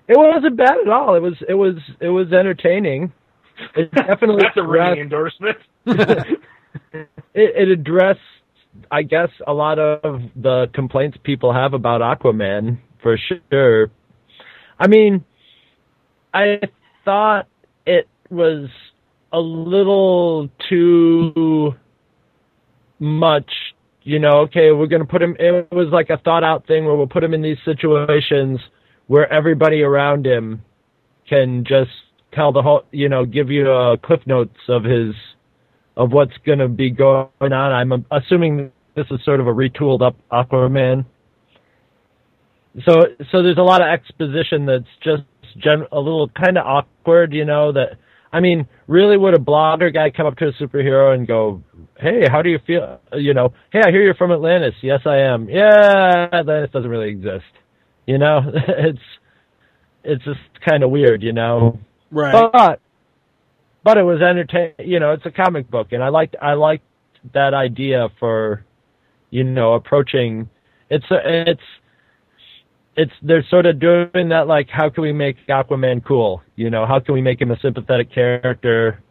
It 0.08 0.18
wasn't 0.18 0.58
bad 0.58 0.78
at 0.86 0.90
all. 0.90 1.16
It 1.16 1.22
was 1.22 1.36
it 1.48 1.54
was 1.54 1.76
it 2.00 2.10
was 2.10 2.34
entertaining. 2.34 3.14
It 3.76 3.92
definitely 3.96 4.44
That's 4.44 4.58
a 4.58 4.64
ringing 4.64 5.04
endorsement. 5.04 5.58
it, 5.86 6.40
it 7.34 7.70
addressed, 7.70 8.20
I 8.92 9.04
guess, 9.04 9.30
a 9.48 9.54
lot 9.54 9.80
of 9.80 10.22
the 10.36 10.70
complaints 10.74 11.18
people 11.24 11.54
have 11.54 11.74
about 11.74 12.02
Aquaman 12.02 12.80
for 13.02 13.18
sure. 13.50 13.92
I 14.80 14.88
mean, 14.88 15.24
I 16.34 16.60
thought 17.06 17.48
it 17.86 18.08
was 18.30 18.70
a 19.32 19.40
little 19.40 20.50
too 20.70 21.74
much. 23.00 23.52
You 24.04 24.20
know, 24.20 24.40
okay, 24.42 24.72
we're 24.72 24.88
going 24.88 25.02
to 25.02 25.08
put 25.08 25.22
him. 25.22 25.36
It 25.40 25.72
was 25.72 25.88
like 25.92 26.10
a 26.10 26.18
thought 26.18 26.44
out 26.44 26.68
thing 26.68 26.86
where 26.86 26.96
we'll 26.96 27.08
put 27.08 27.24
him 27.24 27.34
in 27.34 27.42
these 27.42 27.58
situations 27.64 28.60
where 29.08 29.32
everybody 29.32 29.82
around 29.82 30.26
him 30.26 30.62
can 31.28 31.64
just 31.66 31.92
tell 32.34 32.52
the 32.52 32.62
whole, 32.62 32.84
you 32.92 33.08
know, 33.08 33.26
give 33.26 33.50
you 33.50 33.72
uh, 33.72 33.98
cliff 33.98 34.20
notes 34.26 34.58
of 34.68 34.84
his 34.84 35.14
of 35.96 36.12
what's 36.12 36.34
going 36.46 36.60
to 36.60 36.68
be 36.68 36.90
going 36.90 37.30
on. 37.40 37.54
I'm 37.54 38.06
assuming 38.12 38.72
this 38.96 39.06
is 39.12 39.20
sort 39.24 39.40
of 39.40 39.48
a 39.48 39.54
retooled 39.54 40.02
up 40.02 40.16
Aquaman. 40.32 41.06
So, 42.86 42.94
so 43.32 43.44
there's 43.44 43.60
a 43.60 43.64
lot 43.64 43.82
of 43.82 43.88
exposition 43.88 44.66
that's 44.66 44.84
just 45.04 45.24
gen- 45.58 45.86
a 45.92 46.00
little 46.00 46.30
kind 46.30 46.58
of 46.58 46.66
awkward, 46.66 47.32
you 47.32 47.46
know. 47.46 47.72
That 47.72 47.98
I 48.34 48.40
mean, 48.40 48.68
really, 48.88 49.16
would 49.16 49.36
a 49.36 49.38
blogger 49.38 49.94
guy 49.94 50.10
come 50.10 50.26
up 50.26 50.36
to 50.38 50.48
a 50.48 50.54
superhero 50.54 51.14
and 51.14 51.28
go, 51.28 51.62
"Hey, 52.00 52.28
how 52.28 52.42
do 52.42 52.50
you 52.50 52.60
feel?" 52.66 53.00
You 53.14 53.36
know, 53.36 53.54
"Hey, 53.72 53.82
I 53.86 53.92
hear 53.92 54.02
you're 54.02 54.16
from 54.16 54.32
Atlantis." 54.32 54.74
Yes, 54.82 55.02
I 55.06 55.18
am. 55.18 55.48
Yeah, 55.48 56.30
Atlantis 56.34 56.72
doesn't 56.72 56.90
really 56.90 57.10
exist. 57.10 57.46
You 58.08 58.18
know, 58.18 58.42
it's 58.68 59.00
it's 60.04 60.24
just 60.26 60.40
kind 60.68 60.84
of 60.84 60.90
weird, 60.90 61.22
you 61.22 61.32
know. 61.32 61.80
Right. 62.10 62.50
But 62.52 62.82
but 63.84 63.98
it 63.98 64.04
was 64.04 64.22
entertaining. 64.22 64.74
You 64.80 65.00
know, 65.00 65.12
it's 65.12 65.26
a 65.28 65.32
comic 65.32 65.70
book, 65.70 65.92
and 65.92 66.04
I 66.04 66.10
liked 66.10 66.36
I 66.42 66.54
liked 66.54 66.86
that 67.34 67.54
idea 67.54 68.10
for 68.20 68.66
you 69.30 69.44
know 69.44 69.74
approaching. 69.74 70.50
It's 70.90 71.06
a, 71.12 71.50
it's 71.52 71.62
it's 72.96 73.14
they're 73.22 73.46
sort 73.50 73.66
of 73.66 73.80
doing 73.80 74.30
that 74.30 74.48
like 74.48 74.70
how 74.70 74.90
can 74.90 75.04
we 75.04 75.14
make 75.14 75.38
Aquaman 75.48 76.04
cool? 76.06 76.42
You 76.56 76.70
know, 76.70 76.86
how 76.86 77.00
can 77.00 77.14
we 77.14 77.22
make 77.22 77.42
him 77.42 77.52
a 77.52 77.60
sympathetic 77.60 78.12
character 78.14 79.04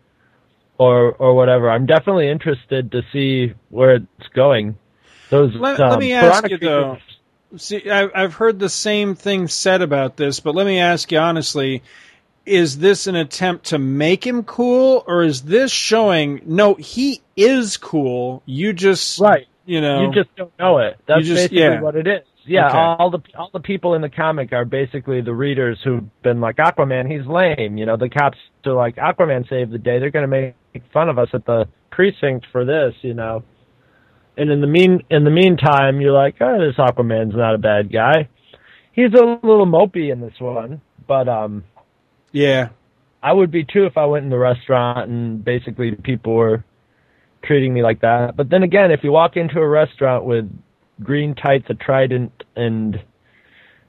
or 0.82 1.12
or 1.12 1.34
whatever. 1.34 1.70
I'm 1.70 1.86
definitely 1.86 2.28
interested 2.28 2.90
to 2.92 3.02
see 3.12 3.54
where 3.70 3.96
it's 3.96 4.28
going. 4.34 4.76
Those 5.30 5.54
Let, 5.54 5.80
um, 5.80 5.90
let 5.90 5.98
me 5.98 6.12
ask 6.12 6.48
you 6.48 6.58
though. 6.58 6.98
See, 7.56 7.90
I, 7.90 8.08
I've 8.14 8.34
heard 8.34 8.58
the 8.58 8.68
same 8.68 9.14
thing 9.14 9.46
said 9.46 9.82
about 9.82 10.16
this, 10.16 10.40
but 10.40 10.54
let 10.54 10.66
me 10.66 10.78
ask 10.78 11.12
you 11.12 11.18
honestly: 11.18 11.82
Is 12.46 12.78
this 12.78 13.06
an 13.06 13.14
attempt 13.14 13.66
to 13.66 13.78
make 13.78 14.26
him 14.26 14.42
cool, 14.42 15.04
or 15.06 15.22
is 15.22 15.42
this 15.42 15.70
showing 15.70 16.40
no, 16.46 16.74
he 16.74 17.22
is 17.36 17.76
cool? 17.76 18.42
You 18.46 18.72
just 18.72 19.20
right. 19.20 19.46
You 19.64 19.80
know, 19.80 20.02
you 20.02 20.12
just 20.12 20.34
don't 20.34 20.52
know 20.58 20.78
it. 20.78 20.98
That's 21.06 21.24
just- 21.24 21.36
basically 21.36 21.58
yeah. 21.58 21.80
what 21.80 21.94
it 21.94 22.06
is. 22.06 22.22
Yeah, 22.44 22.68
Okay. 22.68 22.78
all 22.78 23.10
the 23.10 23.20
all 23.38 23.50
the 23.52 23.60
people 23.60 23.94
in 23.94 24.02
the 24.02 24.08
comic 24.08 24.52
are 24.52 24.64
basically 24.64 25.20
the 25.20 25.34
readers 25.34 25.78
who've 25.84 26.04
been 26.22 26.40
like 26.40 26.56
Aquaman, 26.56 27.10
he's 27.10 27.26
lame. 27.26 27.76
You 27.76 27.86
know, 27.86 27.96
the 27.96 28.08
cops 28.08 28.38
are 28.66 28.72
like 28.72 28.96
Aquaman 28.96 29.48
saved 29.48 29.70
the 29.72 29.78
day. 29.78 29.98
They're 29.98 30.10
going 30.10 30.28
to 30.28 30.28
make 30.28 30.54
fun 30.92 31.08
of 31.08 31.18
us 31.18 31.28
at 31.34 31.44
the 31.46 31.66
precinct 31.90 32.46
for 32.50 32.64
this. 32.64 32.94
You 33.02 33.14
know, 33.14 33.44
and 34.36 34.50
in 34.50 34.60
the 34.60 34.66
mean 34.66 35.02
in 35.10 35.24
the 35.24 35.30
meantime, 35.30 36.00
you're 36.00 36.12
like, 36.12 36.36
oh, 36.40 36.58
this 36.58 36.76
Aquaman's 36.76 37.36
not 37.36 37.54
a 37.54 37.58
bad 37.58 37.92
guy. 37.92 38.28
He's 38.92 39.12
a 39.14 39.24
little 39.42 39.66
mopey 39.66 40.12
in 40.12 40.20
this 40.20 40.34
one, 40.38 40.80
but 41.06 41.28
um, 41.28 41.64
yeah, 42.32 42.68
I 43.22 43.32
would 43.32 43.50
be 43.50 43.64
too 43.64 43.86
if 43.86 43.96
I 43.96 44.04
went 44.06 44.24
in 44.24 44.30
the 44.30 44.38
restaurant 44.38 45.08
and 45.08 45.44
basically 45.44 45.92
people 45.94 46.34
were 46.34 46.64
treating 47.44 47.72
me 47.72 47.82
like 47.82 48.00
that. 48.00 48.36
But 48.36 48.50
then 48.50 48.62
again, 48.62 48.90
if 48.90 49.00
you 49.02 49.12
walk 49.12 49.36
into 49.36 49.60
a 49.60 49.68
restaurant 49.68 50.24
with 50.24 50.50
green 51.00 51.34
tights, 51.34 51.66
a 51.68 51.74
trident, 51.74 52.32
and 52.56 53.00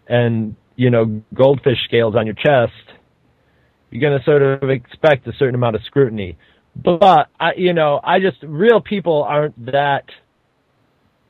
and 0.07 0.55
you 0.75 0.89
know 0.89 1.21
goldfish 1.34 1.77
scales 1.85 2.15
on 2.15 2.25
your 2.25 2.35
chest, 2.35 2.97
you're 3.91 4.01
going 4.01 4.17
to 4.17 4.25
sort 4.25 4.41
of 4.41 4.69
expect 4.69 5.27
a 5.27 5.34
certain 5.38 5.55
amount 5.55 5.75
of 5.75 5.81
scrutiny. 5.85 6.38
But 6.75 7.30
I, 7.39 7.51
you 7.55 7.73
know, 7.73 7.99
I 8.03 8.19
just 8.19 8.38
real 8.43 8.81
people 8.81 9.23
aren't 9.23 9.65
that 9.67 10.05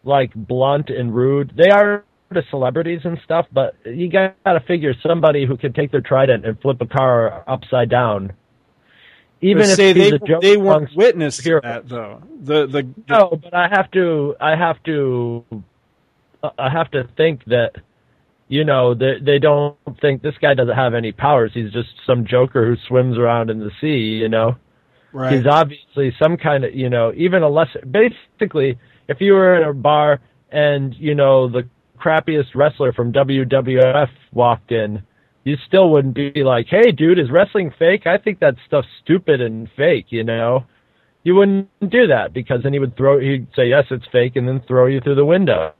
like 0.04 0.34
blunt 0.34 0.90
and 0.90 1.14
rude. 1.14 1.54
They 1.56 1.70
are 1.70 2.04
to 2.34 2.42
celebrities 2.50 3.02
and 3.04 3.20
stuff, 3.24 3.46
but 3.52 3.76
you 3.86 4.10
got 4.10 4.36
to 4.46 4.60
figure 4.68 4.94
somebody 5.06 5.46
who 5.46 5.58
can 5.58 5.74
take 5.74 5.92
their 5.92 6.02
trident 6.02 6.46
and 6.46 6.60
flip 6.62 6.82
a 6.82 6.86
car 6.86 7.44
upside 7.48 7.90
down. 7.90 8.34
Even 9.44 9.64
if 9.64 9.76
say 9.76 9.94
they 9.94 10.18
they 10.42 10.58
weren't 10.58 10.96
witness 10.96 11.38
to 11.38 11.60
that 11.64 11.90
though. 11.90 12.22
The 12.42 12.66
the, 12.66 12.88
No, 13.10 13.40
but 13.42 13.54
I 13.54 13.68
have 13.68 13.92
to. 13.92 14.36
I 14.40 14.56
have 14.56 14.82
to. 14.84 15.44
I 16.58 16.70
have 16.70 16.90
to 16.92 17.08
think 17.18 17.44
that 17.46 17.74
you 18.48 18.64
know 18.64 18.94
they 18.94 19.20
they 19.22 19.40
don't 19.40 19.78
think 20.02 20.22
this 20.22 20.36
guy 20.42 20.54
doesn't 20.54 20.76
have 20.76 20.94
any 20.94 21.12
powers. 21.12 21.52
He's 21.54 21.72
just 21.72 21.90
some 22.08 22.26
joker 22.26 22.66
who 22.66 22.78
swims 22.88 23.18
around 23.18 23.50
in 23.50 23.60
the 23.60 23.72
sea. 23.82 24.18
You 24.22 24.30
know, 24.30 24.56
Right. 25.12 25.34
he's 25.34 25.46
obviously 25.46 26.16
some 26.18 26.38
kind 26.38 26.64
of 26.64 26.74
you 26.74 26.90
know 26.90 27.14
even 27.16 27.44
a 27.44 27.50
lesser. 27.50 27.84
Basically, 27.86 28.78
if 29.10 29.20
you 29.20 29.34
were 29.34 29.56
in 29.56 29.68
a 29.68 29.74
bar 29.74 30.22
and 30.52 30.96
you 30.96 31.16
know 31.16 31.50
the 31.50 31.68
crappiest 31.98 32.56
wrestler 32.56 32.94
from 32.94 33.12
WWF 33.12 34.10
walked 34.32 34.72
in. 34.72 35.04
You 35.44 35.58
still 35.68 35.90
wouldn't 35.90 36.16
be 36.16 36.44
like, 36.44 36.68
"Hey, 36.70 36.92
dude, 36.92 37.20
is 37.20 37.30
wrestling 37.32 37.74
fake?" 37.78 38.08
I 38.08 38.18
think 38.18 38.40
that 38.40 38.56
stuff's 38.66 38.88
stupid 39.04 39.42
and 39.42 39.70
fake. 39.76 40.06
You 40.10 40.24
know, 40.24 40.66
you 41.24 41.36
wouldn't 41.36 41.70
do 41.82 42.08
that 42.08 42.34
because 42.34 42.62
then 42.64 42.74
he 42.74 42.80
would 42.80 42.96
throw 42.96 43.20
he'd 43.20 43.48
say 43.56 43.68
yes 43.68 43.86
it's 43.90 44.06
fake 44.12 44.36
and 44.36 44.48
then 44.48 44.62
throw 44.68 44.86
you 44.86 45.00
through 45.00 45.16
the 45.16 45.26
window. 45.26 45.74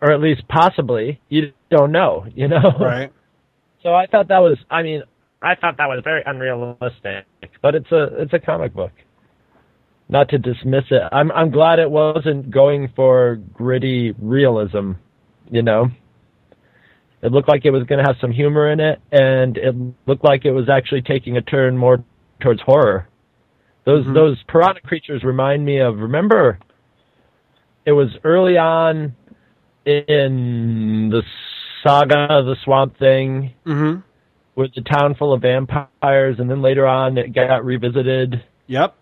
Or 0.00 0.12
at 0.12 0.20
least 0.20 0.42
possibly 0.48 1.20
you 1.28 1.52
don't 1.70 1.92
know 1.92 2.26
you 2.34 2.48
know? 2.48 2.72
Right. 2.80 3.12
So 3.80 3.94
i 3.94 4.06
thought 4.06 4.26
that 4.26 4.40
was 4.40 4.58
i 4.68 4.82
mean 4.82 5.02
i 5.40 5.54
thought 5.54 5.76
that 5.76 5.86
was 5.86 6.00
very 6.02 6.20
unrealistic 6.26 7.26
but 7.62 7.76
it's 7.76 7.90
a 7.92 8.08
it's 8.20 8.32
a 8.32 8.40
comic 8.40 8.74
book. 8.74 8.90
Not 10.08 10.30
to 10.30 10.38
dismiss 10.38 10.84
it. 10.90 11.02
I'm 11.12 11.30
i'm 11.30 11.52
glad 11.52 11.78
it 11.78 11.88
wasn't 11.88 12.50
going 12.50 12.92
for 12.96 13.36
gritty 13.54 14.14
realism 14.20 14.92
you 15.48 15.62
know 15.62 15.90
it 17.22 17.32
looked 17.32 17.48
like 17.48 17.64
it 17.64 17.70
was 17.70 17.82
going 17.84 17.98
to 18.02 18.08
have 18.08 18.16
some 18.20 18.30
humor 18.30 18.70
in 18.70 18.80
it 18.80 19.00
and 19.12 19.56
it 19.56 19.74
looked 20.06 20.24
like 20.24 20.44
it 20.44 20.52
was 20.52 20.68
actually 20.68 21.02
taking 21.02 21.36
a 21.36 21.42
turn 21.42 21.76
more 21.76 22.02
towards 22.40 22.60
horror 22.62 23.08
those 23.84 24.04
Mm-hmm. 24.04 24.14
those 24.14 24.36
piranha 24.48 24.80
creatures 24.82 25.24
remind 25.24 25.64
me 25.64 25.78
of 25.80 25.98
remember 25.98 26.58
it 27.86 27.92
was 27.92 28.08
early 28.24 28.56
on 28.58 29.14
in 29.86 31.08
the 31.10 31.22
saga 31.82 32.26
of 32.30 32.46
the 32.46 32.56
swamp 32.64 32.98
thing 32.98 33.52
Mhm. 33.64 34.02
with 34.54 34.74
the 34.74 34.82
town 34.82 35.14
full 35.14 35.32
of 35.32 35.42
vampires 35.42 36.38
and 36.38 36.50
then 36.50 36.60
later 36.62 36.86
on 36.86 37.16
it 37.18 37.32
got 37.32 37.64
revisited 37.64 38.42
Yep. 38.66 38.94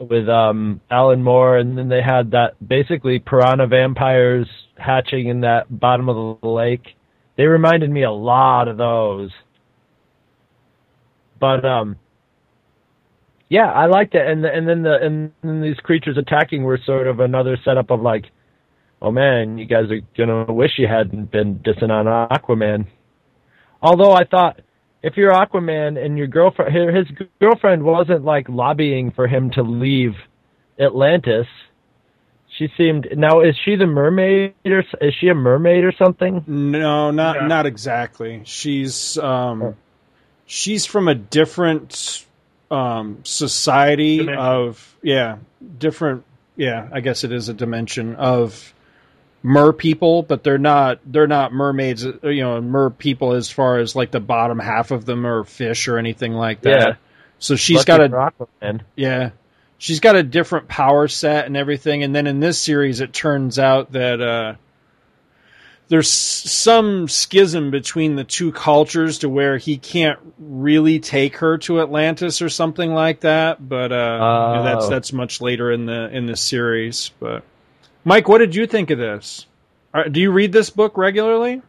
with 0.00 0.28
um 0.28 0.80
Alan 0.90 1.22
Moore 1.22 1.58
and 1.58 1.78
then 1.78 1.88
they 1.88 2.02
had 2.02 2.32
that 2.32 2.54
basically 2.66 3.18
piranha 3.20 3.66
vampires 3.68 4.48
hatching 4.76 5.28
in 5.28 5.40
that 5.42 5.66
bottom 5.80 6.08
of 6.08 6.40
the 6.40 6.48
lake 6.48 6.96
they 7.36 7.44
reminded 7.44 7.90
me 7.90 8.02
a 8.02 8.10
lot 8.10 8.68
of 8.68 8.76
those 8.76 9.30
but 11.38 11.64
um 11.64 11.96
yeah, 13.48 13.70
I 13.70 13.86
liked 13.86 14.14
it, 14.14 14.26
and 14.26 14.44
and 14.44 14.68
then 14.68 14.82
the 14.82 14.98
and 15.00 15.32
then 15.42 15.60
these 15.60 15.76
creatures 15.76 16.18
attacking 16.18 16.64
were 16.64 16.78
sort 16.84 17.06
of 17.06 17.20
another 17.20 17.56
setup 17.64 17.90
of 17.90 18.00
like, 18.00 18.24
oh 19.00 19.12
man, 19.12 19.56
you 19.56 19.66
guys 19.66 19.84
are 19.90 20.00
gonna 20.16 20.52
wish 20.52 20.72
you 20.78 20.88
hadn't 20.88 21.30
been 21.30 21.60
dissing 21.60 21.90
on 21.90 22.06
Aquaman. 22.06 22.86
Although 23.80 24.12
I 24.12 24.24
thought 24.24 24.60
if 25.02 25.16
you're 25.16 25.32
Aquaman 25.32 26.04
and 26.04 26.18
your 26.18 26.26
girlfriend, 26.26 26.96
his 26.96 27.06
girlfriend 27.40 27.84
wasn't 27.84 28.24
like 28.24 28.48
lobbying 28.48 29.12
for 29.12 29.28
him 29.28 29.50
to 29.52 29.62
leave 29.62 30.14
Atlantis. 30.80 31.46
She 32.58 32.68
seemed 32.76 33.08
now 33.16 33.40
is 33.40 33.54
she 33.64 33.76
the 33.76 33.86
mermaid 33.86 34.54
or 34.64 34.82
is 35.00 35.14
she 35.20 35.28
a 35.28 35.34
mermaid 35.34 35.84
or 35.84 35.92
something? 35.92 36.42
No, 36.46 37.10
not 37.10 37.46
not 37.46 37.66
exactly. 37.66 38.42
She's 38.44 39.18
um 39.18 39.76
she's 40.46 40.86
from 40.86 41.08
a 41.08 41.14
different 41.14 42.24
um 42.70 43.18
society 43.24 44.18
Dimension. 44.18 44.42
of 44.42 44.96
yeah, 45.02 45.36
different 45.78 46.24
yeah, 46.56 46.88
I 46.90 47.00
guess 47.00 47.24
it 47.24 47.32
is 47.32 47.48
a 47.50 47.54
dimension 47.54 48.14
of 48.16 48.72
mer 49.42 49.72
people, 49.72 50.22
but 50.22 50.42
they're 50.42 50.56
not 50.58 51.00
they're 51.04 51.26
not 51.26 51.52
mermaids. 51.52 52.06
uh, 52.06 52.28
You 52.28 52.42
know, 52.42 52.60
mer 52.62 52.88
people 52.90 53.34
as 53.34 53.50
far 53.50 53.78
as 53.78 53.94
like 53.94 54.10
the 54.10 54.20
bottom 54.20 54.58
half 54.58 54.90
of 54.90 55.04
them 55.04 55.26
are 55.26 55.44
fish 55.44 55.88
or 55.88 55.98
anything 55.98 56.32
like 56.32 56.62
that. 56.62 56.80
Yeah. 56.88 56.94
So 57.38 57.54
she's 57.56 57.86
Lucky 57.86 57.86
got 57.86 58.00
a 58.00 58.08
for 58.08 58.46
Aquaman. 58.62 58.80
yeah. 58.96 59.30
She's 59.78 60.00
got 60.00 60.16
a 60.16 60.22
different 60.22 60.68
power 60.68 61.06
set 61.08 61.46
and 61.46 61.56
everything. 61.56 62.02
And 62.02 62.14
then 62.14 62.26
in 62.26 62.40
this 62.40 62.58
series, 62.58 63.00
it 63.00 63.12
turns 63.12 63.58
out 63.58 63.92
that 63.92 64.20
uh, 64.22 64.54
there's 65.88 66.10
some 66.10 67.08
schism 67.08 67.70
between 67.70 68.16
the 68.16 68.24
two 68.24 68.52
cultures 68.52 69.18
to 69.18 69.28
where 69.28 69.58
he 69.58 69.76
can't 69.76 70.18
really 70.38 70.98
take 70.98 71.36
her 71.38 71.58
to 71.58 71.80
Atlantis 71.80 72.40
or 72.42 72.48
something 72.48 72.92
like 72.94 73.20
that. 73.20 73.68
But 73.68 73.92
uh, 73.92 73.94
you 73.94 74.56
know, 74.56 74.64
that's 74.64 74.86
Oh. 74.86 74.90
that's 74.90 75.12
much 75.12 75.40
later 75.40 75.70
in 75.70 75.86
the 75.86 76.08
in 76.10 76.26
the 76.26 76.36
series. 76.36 77.10
But 77.20 77.44
Mike, 78.04 78.28
what 78.28 78.38
did 78.38 78.54
you 78.54 78.66
think 78.66 78.90
of 78.90 78.98
this? 78.98 79.46
Do 80.10 80.20
you 80.20 80.30
read 80.30 80.52
this 80.52 80.70
book 80.70 80.96
regularly? 80.98 81.62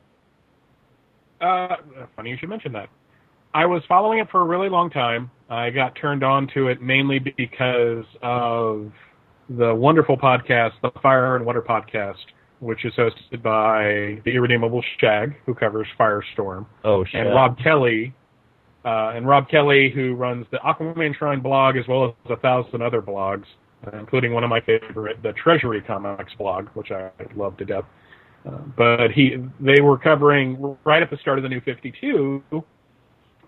Uh, 1.40 1.76
funny 2.16 2.32
you 2.32 2.38
should 2.38 2.50
mention 2.50 2.74
that. 2.74 2.90
I 3.54 3.66
was 3.68 3.84
following 3.88 4.20
it 4.20 4.30
for 4.30 4.42
a 4.42 4.44
really 4.46 4.70
long 4.70 4.90
time. 4.90 5.32
I 5.50 5.70
got 5.70 5.96
turned 5.96 6.24
on 6.24 6.48
to 6.54 6.68
it 6.68 6.82
mainly 6.82 7.20
because 7.20 8.06
of 8.22 8.92
the 9.50 9.74
wonderful 9.74 10.18
podcast, 10.18 10.72
the 10.82 10.92
Fire 11.02 11.36
and 11.38 11.46
Water 11.46 11.62
podcast, 11.62 12.16
which 12.60 12.84
is 12.84 12.94
hosted 12.98 13.42
by 13.42 14.22
the 14.26 14.32
irredeemable 14.36 14.84
Shag, 15.00 15.36
who 15.46 15.54
covers 15.56 15.88
Firestorm, 15.98 16.66
Oh, 16.84 17.06
and. 17.14 17.30
Rob 17.30 17.58
Kelly, 17.60 18.14
uh, 18.84 19.14
and 19.16 19.26
Rob 19.28 19.48
Kelly, 19.50 19.90
who 19.94 20.16
runs 20.16 20.46
the 20.52 20.58
Aquaman 20.58 21.16
Shrine 21.16 21.40
blog 21.42 21.78
as 21.78 21.88
well 21.88 22.06
as 22.26 22.32
a 22.32 22.36
thousand 22.38 22.82
other 22.82 23.02
blogs, 23.02 23.46
including 23.94 24.34
one 24.34 24.44
of 24.44 24.50
my 24.50 24.60
favorite, 24.62 25.22
the 25.24 25.32
Treasury 25.34 25.82
Comics 25.82 26.34
blog, 26.38 26.68
which 26.74 26.92
I 26.92 27.10
love 27.36 27.56
to 27.58 27.66
death. 27.66 27.86
Uh, 28.46 28.58
but 28.78 29.12
he, 29.12 29.38
they 29.60 29.80
were 29.82 29.98
covering 29.98 30.78
right 30.84 31.02
at 31.02 31.10
the 31.10 31.18
start 31.18 31.38
of 31.40 31.44
the 31.44 31.50
New 31.50 31.62
Fifty 31.62 31.94
Two, 32.02 32.44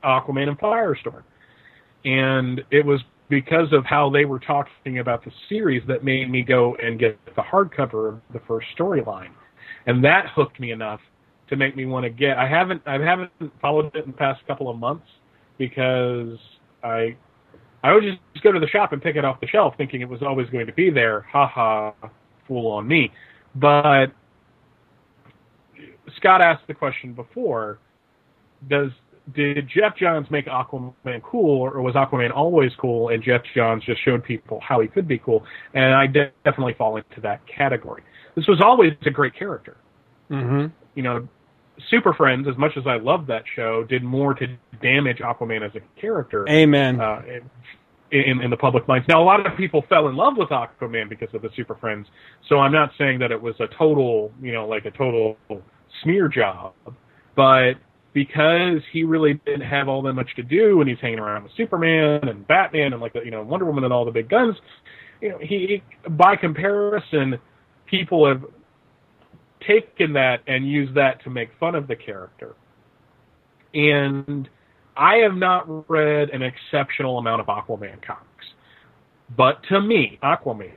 Aquaman 0.03 0.47
and 0.49 0.59
Firestorm, 0.59 1.23
and 2.05 2.61
it 2.71 2.85
was 2.85 3.01
because 3.29 3.71
of 3.71 3.85
how 3.85 4.09
they 4.09 4.25
were 4.25 4.39
talking 4.39 4.99
about 4.99 5.23
the 5.23 5.31
series 5.47 5.83
that 5.87 6.03
made 6.03 6.29
me 6.29 6.41
go 6.41 6.75
and 6.81 6.99
get 6.99 7.17
the 7.35 7.41
hardcover 7.41 8.09
of 8.09 8.21
the 8.33 8.41
first 8.47 8.67
storyline, 8.77 9.31
and 9.85 10.03
that 10.03 10.25
hooked 10.35 10.59
me 10.59 10.71
enough 10.71 10.99
to 11.49 11.55
make 11.55 11.75
me 11.75 11.85
want 11.85 12.03
to 12.03 12.09
get. 12.09 12.37
I 12.37 12.47
haven't 12.47 12.81
I 12.85 12.93
haven't 12.93 13.31
followed 13.61 13.95
it 13.95 14.05
in 14.05 14.11
the 14.11 14.17
past 14.17 14.41
couple 14.47 14.69
of 14.69 14.77
months 14.77 15.07
because 15.57 16.37
I 16.83 17.15
I 17.83 17.93
would 17.93 18.03
just 18.03 18.43
go 18.43 18.51
to 18.51 18.59
the 18.59 18.67
shop 18.67 18.93
and 18.93 19.01
pick 19.01 19.15
it 19.15 19.23
off 19.23 19.39
the 19.39 19.47
shelf, 19.47 19.73
thinking 19.77 20.01
it 20.01 20.09
was 20.09 20.21
always 20.21 20.49
going 20.49 20.67
to 20.67 20.73
be 20.73 20.89
there. 20.89 21.21
Ha 21.31 21.47
ha, 21.47 21.93
fool 22.47 22.71
on 22.71 22.87
me. 22.87 23.11
But 23.55 24.07
Scott 26.17 26.41
asked 26.41 26.67
the 26.67 26.73
question 26.73 27.13
before: 27.13 27.79
Does 28.69 28.91
did 29.35 29.69
Geoff 29.73 29.95
Johns 29.97 30.29
make 30.29 30.45
Aquaman 30.47 31.21
cool, 31.23 31.61
or 31.61 31.81
was 31.81 31.95
Aquaman 31.95 32.31
always 32.35 32.71
cool, 32.79 33.09
and 33.09 33.23
Geoff 33.23 33.41
Johns 33.55 33.83
just 33.83 34.03
showed 34.03 34.23
people 34.23 34.59
how 34.67 34.79
he 34.79 34.87
could 34.87 35.07
be 35.07 35.17
cool? 35.17 35.43
And 35.73 35.93
I 35.93 36.07
de- 36.07 36.31
definitely 36.43 36.75
fall 36.77 36.97
into 36.97 37.21
that 37.21 37.41
category. 37.47 38.03
This 38.35 38.47
was 38.47 38.61
always 38.63 38.93
a 39.05 39.09
great 39.09 39.35
character. 39.37 39.77
Mm-hmm. 40.29 40.67
You 40.95 41.03
know, 41.03 41.27
Super 41.89 42.13
Friends, 42.13 42.47
as 42.49 42.57
much 42.57 42.73
as 42.77 42.83
I 42.85 42.97
love 42.97 43.27
that 43.27 43.43
show, 43.55 43.83
did 43.83 44.03
more 44.03 44.33
to 44.33 44.47
damage 44.81 45.19
Aquaman 45.19 45.65
as 45.65 45.71
a 45.75 45.99
character. 45.99 46.47
Amen. 46.49 46.99
Uh, 46.99 47.21
in, 48.11 48.41
in 48.41 48.49
the 48.49 48.57
public 48.57 48.87
minds. 48.87 49.07
Now, 49.07 49.21
a 49.21 49.23
lot 49.23 49.45
of 49.45 49.55
people 49.55 49.83
fell 49.87 50.07
in 50.07 50.15
love 50.15 50.33
with 50.35 50.49
Aquaman 50.49 51.09
because 51.09 51.29
of 51.33 51.41
the 51.41 51.49
Super 51.55 51.75
Friends, 51.75 52.07
so 52.47 52.57
I'm 52.57 52.71
not 52.71 52.91
saying 52.97 53.19
that 53.19 53.31
it 53.31 53.39
was 53.41 53.55
a 53.59 53.67
total, 53.77 54.31
you 54.41 54.51
know, 54.51 54.67
like 54.67 54.85
a 54.85 54.91
total 54.91 55.37
smear 56.03 56.27
job, 56.27 56.73
but 57.35 57.73
because 58.13 58.81
he 58.91 59.03
really 59.03 59.35
didn't 59.45 59.61
have 59.61 59.87
all 59.87 60.01
that 60.03 60.13
much 60.13 60.35
to 60.35 60.43
do, 60.43 60.81
and 60.81 60.89
he's 60.89 60.99
hanging 60.99 61.19
around 61.19 61.43
with 61.43 61.51
Superman 61.55 62.27
and 62.27 62.47
Batman 62.47 62.93
and 62.93 63.01
like 63.01 63.13
the, 63.13 63.21
you 63.23 63.31
know 63.31 63.43
Wonder 63.43 63.65
Woman 63.65 63.83
and 63.83 63.93
all 63.93 64.05
the 64.05 64.11
big 64.11 64.29
guns, 64.29 64.55
you 65.21 65.29
know, 65.29 65.37
he 65.39 65.83
by 66.09 66.35
comparison, 66.35 67.37
people 67.85 68.27
have 68.27 68.43
taken 69.67 70.13
that 70.13 70.37
and 70.47 70.69
used 70.69 70.95
that 70.95 71.23
to 71.23 71.29
make 71.29 71.49
fun 71.59 71.75
of 71.75 71.87
the 71.87 71.95
character. 71.95 72.55
And 73.73 74.49
I 74.95 75.17
have 75.17 75.35
not 75.35 75.89
read 75.89 76.29
an 76.29 76.41
exceptional 76.41 77.19
amount 77.19 77.41
of 77.41 77.47
Aquaman 77.47 78.01
comics. 78.05 78.25
But 79.37 79.61
to 79.69 79.79
me, 79.79 80.17
Aquaman 80.23 80.71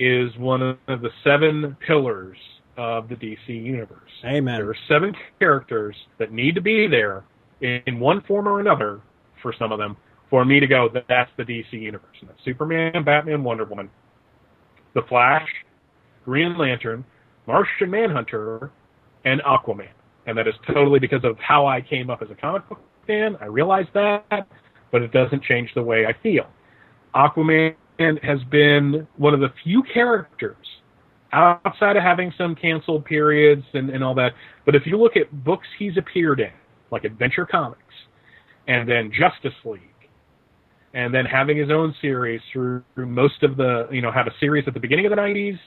is 0.00 0.36
one 0.36 0.62
of 0.62 0.78
the 1.02 1.10
seven 1.22 1.76
pillars 1.86 2.36
of 2.76 3.08
the 3.08 3.14
DC 3.16 3.48
universe. 3.48 4.10
Amen. 4.24 4.56
There 4.56 4.70
are 4.70 4.76
seven 4.88 5.14
characters 5.38 5.94
that 6.18 6.32
need 6.32 6.54
to 6.54 6.60
be 6.60 6.86
there 6.86 7.24
in 7.60 8.00
one 8.00 8.22
form 8.22 8.48
or 8.48 8.60
another 8.60 9.00
for 9.42 9.54
some 9.58 9.72
of 9.72 9.78
them 9.78 9.96
for 10.32 10.46
me 10.46 10.60
to 10.60 10.66
go, 10.66 10.88
that's 11.08 11.30
the 11.36 11.42
DC 11.42 11.72
universe. 11.72 12.16
And 12.20 12.30
that's 12.30 12.42
Superman, 12.42 13.04
Batman, 13.04 13.44
Wonder 13.44 13.66
Woman, 13.66 13.90
The 14.94 15.02
Flash, 15.02 15.46
Green 16.24 16.56
Lantern, 16.56 17.04
Martian 17.46 17.90
Manhunter, 17.90 18.70
and 19.26 19.42
Aquaman. 19.42 19.90
And 20.26 20.38
that 20.38 20.48
is 20.48 20.54
totally 20.66 21.00
because 21.00 21.22
of 21.22 21.36
how 21.38 21.66
I 21.66 21.82
came 21.82 22.08
up 22.08 22.22
as 22.22 22.30
a 22.30 22.34
comic 22.34 22.66
book 22.66 22.80
fan. 23.06 23.36
I 23.42 23.44
realize 23.44 23.84
that, 23.92 24.48
but 24.90 25.02
it 25.02 25.12
doesn't 25.12 25.42
change 25.42 25.70
the 25.74 25.82
way 25.82 26.06
I 26.06 26.14
feel. 26.22 26.46
Aquaman 27.14 27.74
has 27.98 28.42
been 28.50 29.06
one 29.18 29.34
of 29.34 29.40
the 29.40 29.52
few 29.62 29.82
characters 29.92 30.56
outside 31.32 31.96
of 31.96 32.02
having 32.02 32.32
some 32.36 32.54
canceled 32.54 33.04
periods 33.04 33.64
and, 33.74 33.90
and 33.90 34.04
all 34.04 34.14
that. 34.14 34.32
But 34.64 34.74
if 34.74 34.82
you 34.86 34.98
look 34.98 35.16
at 35.16 35.44
books 35.44 35.66
he's 35.78 35.96
appeared 35.96 36.40
in, 36.40 36.52
like 36.90 37.04
Adventure 37.04 37.46
Comics, 37.46 37.80
and 38.68 38.88
then 38.88 39.10
Justice 39.10 39.58
League, 39.64 39.80
and 40.94 41.12
then 41.14 41.24
having 41.24 41.56
his 41.56 41.70
own 41.70 41.94
series 42.00 42.40
through, 42.52 42.82
through 42.94 43.06
most 43.06 43.42
of 43.42 43.56
the, 43.56 43.88
you 43.90 44.02
know, 44.02 44.12
had 44.12 44.28
a 44.28 44.32
series 44.38 44.64
at 44.66 44.74
the 44.74 44.80
beginning 44.80 45.06
of 45.06 45.10
the 45.10 45.16
90s, 45.16 45.58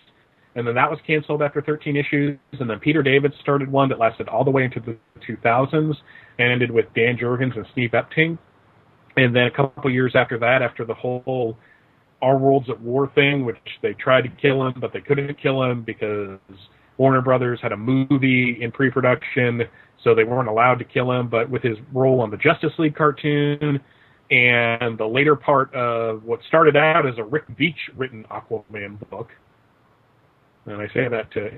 and 0.56 0.66
then 0.66 0.76
that 0.76 0.90
was 0.90 1.00
canceled 1.06 1.42
after 1.42 1.62
13 1.62 1.98
issues, 1.98 2.38
and 2.60 2.70
then 2.70 2.80
Peter 2.80 3.04
David 3.04 3.34
started 3.42 3.70
one 3.70 3.90
that 3.90 4.00
lasted 4.00 4.30
all 4.30 4.44
the 4.44 4.52
way 4.52 4.64
into 4.64 4.80
the 4.80 4.96
2000s 5.28 5.96
and 6.38 6.52
ended 6.52 6.72
with 6.72 6.86
Dan 6.96 7.18
Jurgens 7.18 7.56
and 7.58 7.66
Steve 7.72 7.92
Epting. 7.92 8.38
And 9.18 9.36
then 9.36 9.44
a 9.44 9.52
couple 9.52 9.90
years 9.92 10.14
after 10.16 10.38
that, 10.40 10.62
after 10.62 10.86
the 10.86 10.94
whole 10.94 11.58
Our 12.26 12.38
World's 12.40 12.72
at 12.72 12.82
War 12.82 13.12
thing, 13.14 13.46
which 13.46 13.58
they 13.84 13.94
tried 13.94 14.24
to 14.24 14.30
kill 14.42 14.66
him, 14.66 14.74
but 14.82 14.92
they 14.92 15.02
couldn't 15.02 15.40
kill 15.40 15.62
him 15.62 15.84
because 15.84 16.40
Warner 16.98 17.22
Brothers 17.22 17.60
had 17.62 17.72
a 17.72 17.78
movie 17.78 18.58
in 18.62 18.72
pre-production, 18.72 19.62
so 20.04 20.16
they 20.16 20.24
weren't 20.24 20.50
allowed 20.50 20.80
to 20.80 20.86
kill 20.86 21.12
him. 21.12 21.30
But 21.30 21.52
with 21.52 21.62
his 21.62 21.78
role 21.94 22.22
on 22.22 22.32
the 22.32 22.38
Justice 22.38 22.74
League 22.80 22.96
cartoon 22.96 23.80
and 24.32 24.98
the 24.98 25.06
later 25.06 25.36
part 25.36 25.72
of 25.76 26.24
what 26.24 26.40
started 26.48 26.76
out 26.76 27.06
as 27.08 27.14
a 27.20 27.24
Rick 27.24 27.44
Veitch 27.60 27.96
written 27.96 28.26
Aquaman 28.32 29.08
book, 29.12 29.30
and 30.66 30.82
I 30.82 30.88
say 30.88 31.08
that 31.08 31.32
to 31.34 31.52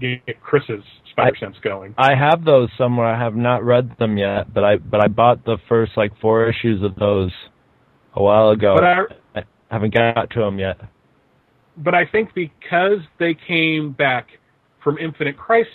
get 0.00 0.40
Chris's 0.42 0.82
spider 1.12 1.36
sense 1.38 1.54
going. 1.62 1.94
I 1.96 2.16
have 2.16 2.44
those 2.44 2.68
somewhere. 2.76 3.06
I 3.06 3.16
have 3.22 3.36
not 3.36 3.62
read 3.62 3.96
them 4.00 4.18
yet, 4.18 4.52
but 4.52 4.64
I 4.64 4.78
but 4.78 5.00
I 5.00 5.06
bought 5.06 5.44
the 5.44 5.58
first 5.68 5.92
like 5.96 6.10
four 6.20 6.48
issues 6.48 6.82
of 6.82 6.96
those 6.96 7.30
a 8.14 8.22
while 8.22 8.50
ago. 8.50 8.74
But 8.74 8.84
I 8.84 8.96
haven't 9.70 9.94
got 9.94 10.30
to 10.30 10.40
them 10.40 10.58
yet. 10.58 10.78
but 11.78 11.94
I 11.94 12.04
think 12.06 12.34
because 12.34 12.98
they 13.18 13.36
came 13.46 13.92
back 13.92 14.28
from 14.82 14.98
Infinite 14.98 15.36
Crisis 15.36 15.72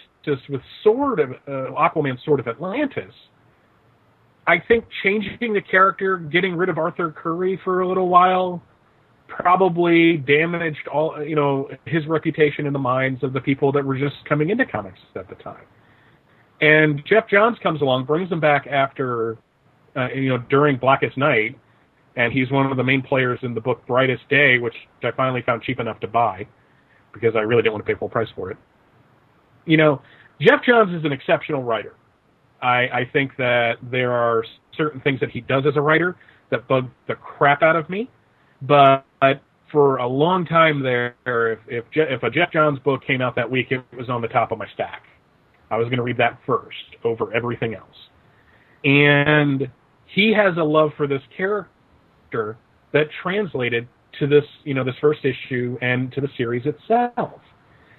with 0.50 0.62
Sword 0.84 1.20
of 1.20 1.32
uh, 1.32 1.72
Aquaman, 1.78 2.18
Sword 2.26 2.40
of 2.40 2.48
Atlantis, 2.48 3.14
I 4.48 4.56
think 4.68 4.86
changing 5.04 5.54
the 5.54 5.62
character, 5.62 6.18
getting 6.18 6.56
rid 6.56 6.70
of 6.70 6.78
Arthur 6.78 7.12
Curry 7.12 7.60
for 7.64 7.82
a 7.82 7.88
little 7.88 8.10
while, 8.10 8.62
probably 9.28 10.18
damaged 10.18 10.88
all 10.92 11.24
you 11.24 11.36
know 11.36 11.70
his 11.86 12.06
reputation 12.08 12.66
in 12.66 12.74
the 12.74 12.80
minds 12.80 13.24
of 13.24 13.34
the 13.34 13.40
people 13.40 13.72
that 13.72 13.84
were 13.84 13.98
just 13.98 14.16
coming 14.28 14.50
into 14.50 14.66
comics 14.66 15.00
at 15.16 15.30
the 15.30 15.36
time. 15.36 15.66
And 16.62 17.02
Geoff 17.06 17.26
Johns 17.30 17.58
comes 17.64 17.82
along, 17.82 18.06
brings 18.06 18.32
him 18.32 18.40
back 18.40 18.68
after 18.68 19.38
uh, 19.96 20.10
you 20.14 20.30
know 20.30 20.38
during 20.50 20.78
Blackest 20.78 21.18
Night, 21.18 21.58
and 22.16 22.32
he's 22.32 22.52
one 22.52 22.70
of 22.70 22.78
the 22.78 22.84
main 22.84 23.02
players 23.02 23.40
in 23.42 23.54
the 23.54 23.62
book 23.62 23.86
Brightest 23.88 24.28
Day, 24.30 24.60
which 24.60 24.76
I 25.04 25.12
finally 25.12 25.42
found 25.42 25.64
cheap 25.64 25.80
enough 25.80 26.00
to 26.02 26.08
buy 26.08 26.48
because 27.12 27.36
I 27.36 27.40
really 27.40 27.62
didn't 27.62 27.74
want 27.74 27.86
to 27.86 27.94
pay 27.94 27.98
full 27.98 28.10
price 28.10 28.28
for 28.36 28.52
it. 28.52 28.58
You 29.66 29.78
know, 29.78 30.02
Geoff 30.42 30.64
Johns 30.66 30.94
is 30.94 31.06
an 31.06 31.12
exceptional 31.12 31.64
writer. 31.64 31.96
I, 32.62 32.88
I 32.88 33.10
think 33.12 33.36
that 33.38 33.78
there 33.82 34.12
are 34.12 34.44
certain 34.78 35.02
things 35.02 35.20
that 35.20 35.30
he 35.30 35.42
does 35.42 35.64
as 35.68 35.76
a 35.76 35.82
writer 35.82 36.16
that 36.50 36.68
bug 36.68 36.90
the 37.08 37.16
crap 37.16 37.62
out 37.62 37.76
of 37.76 37.90
me, 37.90 38.10
but 38.62 39.06
for 39.72 39.98
a 39.98 40.08
long 40.08 40.46
time 40.46 40.82
there, 40.82 41.16
if 41.26 41.60
if, 41.68 41.84
Je- 41.92 42.08
if 42.10 42.24
a 42.24 42.30
Geoff 42.30 42.52
Johns 42.54 42.80
book 42.80 43.04
came 43.06 43.22
out 43.22 43.36
that 43.36 43.50
week, 43.50 43.72
it 43.72 43.84
was 43.98 44.10
on 44.10 44.22
the 44.22 44.28
top 44.28 44.52
of 44.52 44.58
my 44.60 44.68
stack. 44.74 45.04
I 45.72 45.78
was 45.78 45.86
going 45.86 45.98
to 45.98 46.04
read 46.04 46.18
that 46.18 46.40
first 46.46 46.78
over 47.04 47.34
everything 47.34 47.74
else. 47.74 47.96
And 48.84 49.68
he 50.06 50.32
has 50.34 50.56
a 50.58 50.64
love 50.64 50.92
for 50.96 51.08
this 51.08 51.22
character 51.36 51.70
that 52.92 53.08
translated 53.22 53.88
to 54.20 54.28
this, 54.28 54.44
you 54.64 54.74
know, 54.74 54.84
this 54.84 54.96
first 55.02 55.22
issue 55.26 55.78
and 55.82 56.12
to 56.14 56.22
the 56.22 56.30
series 56.38 56.66
itself. 56.66 57.42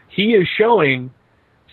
He 0.09 0.35
is 0.35 0.47
showing 0.57 1.11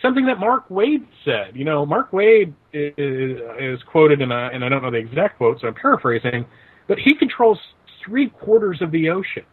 something 0.02 0.26
that 0.26 0.40
Mark 0.40 0.68
Waid 0.70 1.06
said. 1.24 1.56
You 1.56 1.64
know, 1.64 1.86
Mark 1.86 2.12
Waid 2.12 2.54
is, 2.74 3.40
is 3.60 3.84
quoted 3.84 4.22
in 4.22 4.32
a, 4.32 4.50
and 4.52 4.66
I 4.66 4.70
don't 4.70 4.82
know 4.82 4.92
the 4.92 4.98
exact 4.98 5.38
quote, 5.38 5.62
so 5.62 5.68
I'm 5.68 5.76
paraphrasing, 5.76 6.46
but 6.88 6.98
he 6.98 7.14
controls 7.16 7.60
three 8.04 8.30
quarters 8.30 8.82
of 8.82 8.92
the 8.92 9.10
ocean. 9.10 9.46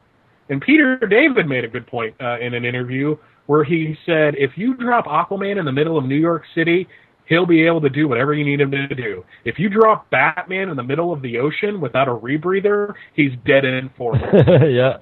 And 0.48 0.62
Peter 0.62 0.96
David 0.96 1.46
made 1.46 1.64
a 1.64 1.68
good 1.68 1.86
point 1.86 2.14
uh, 2.20 2.38
in 2.40 2.54
an 2.54 2.64
interview 2.64 3.16
where 3.46 3.64
he 3.64 3.96
said, 4.06 4.34
if 4.36 4.52
you 4.56 4.74
drop 4.74 5.04
Aquaman 5.06 5.58
in 5.58 5.64
the 5.66 5.72
middle 5.72 5.98
of 5.98 6.04
New 6.06 6.16
York 6.16 6.44
City, 6.54 6.88
he'll 7.28 7.46
be 7.46 7.66
able 7.66 7.80
to 7.82 7.90
do 7.90 8.08
whatever 8.08 8.34
you 8.34 8.44
need 8.44 8.60
him 8.60 8.70
to 8.70 8.94
do. 8.94 9.24
If 9.44 9.58
you 9.58 9.68
drop 9.68 10.10
Batman 10.10 10.68
in 10.70 10.76
the 10.76 10.82
middle 10.82 11.12
of 11.12 11.22
the 11.22 11.38
ocean 11.38 11.80
without 11.80 12.08
a 12.08 12.14
rebreather, 12.14 12.94
he's 13.14 13.32
dead 13.44 13.64
in 13.64 13.90
four. 13.96 14.16
yeah. 14.66 14.98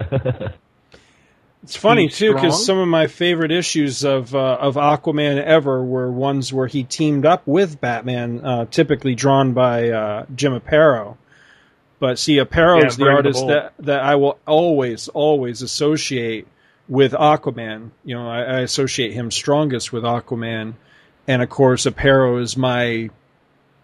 It's 1.62 1.76
funny 1.76 2.06
He's 2.06 2.18
too 2.18 2.32
because 2.32 2.64
some 2.64 2.78
of 2.78 2.86
my 2.86 3.08
favorite 3.08 3.50
issues 3.50 4.04
of 4.04 4.32
uh, 4.34 4.58
of 4.60 4.76
Aquaman 4.76 5.42
ever 5.42 5.82
were 5.82 6.12
ones 6.12 6.52
where 6.52 6.68
he 6.68 6.84
teamed 6.84 7.26
up 7.26 7.44
with 7.44 7.80
Batman, 7.80 8.44
uh, 8.44 8.64
typically 8.66 9.16
drawn 9.16 9.52
by 9.52 9.90
uh, 9.90 10.26
Jim 10.32 10.58
Aparo. 10.58 11.16
But 11.98 12.20
see, 12.20 12.36
Aparo 12.36 12.80
Yeah, 12.80 12.86
is 12.86 12.96
the 12.96 13.04
Brave 13.04 13.16
and 13.16 13.24
the 13.24 13.28
artist 13.30 13.46
that 13.48 13.72
that 13.80 14.00
I 14.00 14.14
will 14.14 14.38
always 14.46 15.08
always 15.08 15.62
associate 15.62 16.46
with 16.88 17.12
Aquaman. 17.12 17.90
You 18.04 18.14
know, 18.14 18.28
I, 18.28 18.42
I 18.42 18.60
associate 18.60 19.12
him 19.12 19.32
strongest 19.32 19.92
with 19.92 20.04
Aquaman, 20.04 20.74
and 21.28 21.42
of 21.42 21.48
course, 21.48 21.86
Aparo 21.86 22.40
is 22.40 22.56
my 22.56 23.10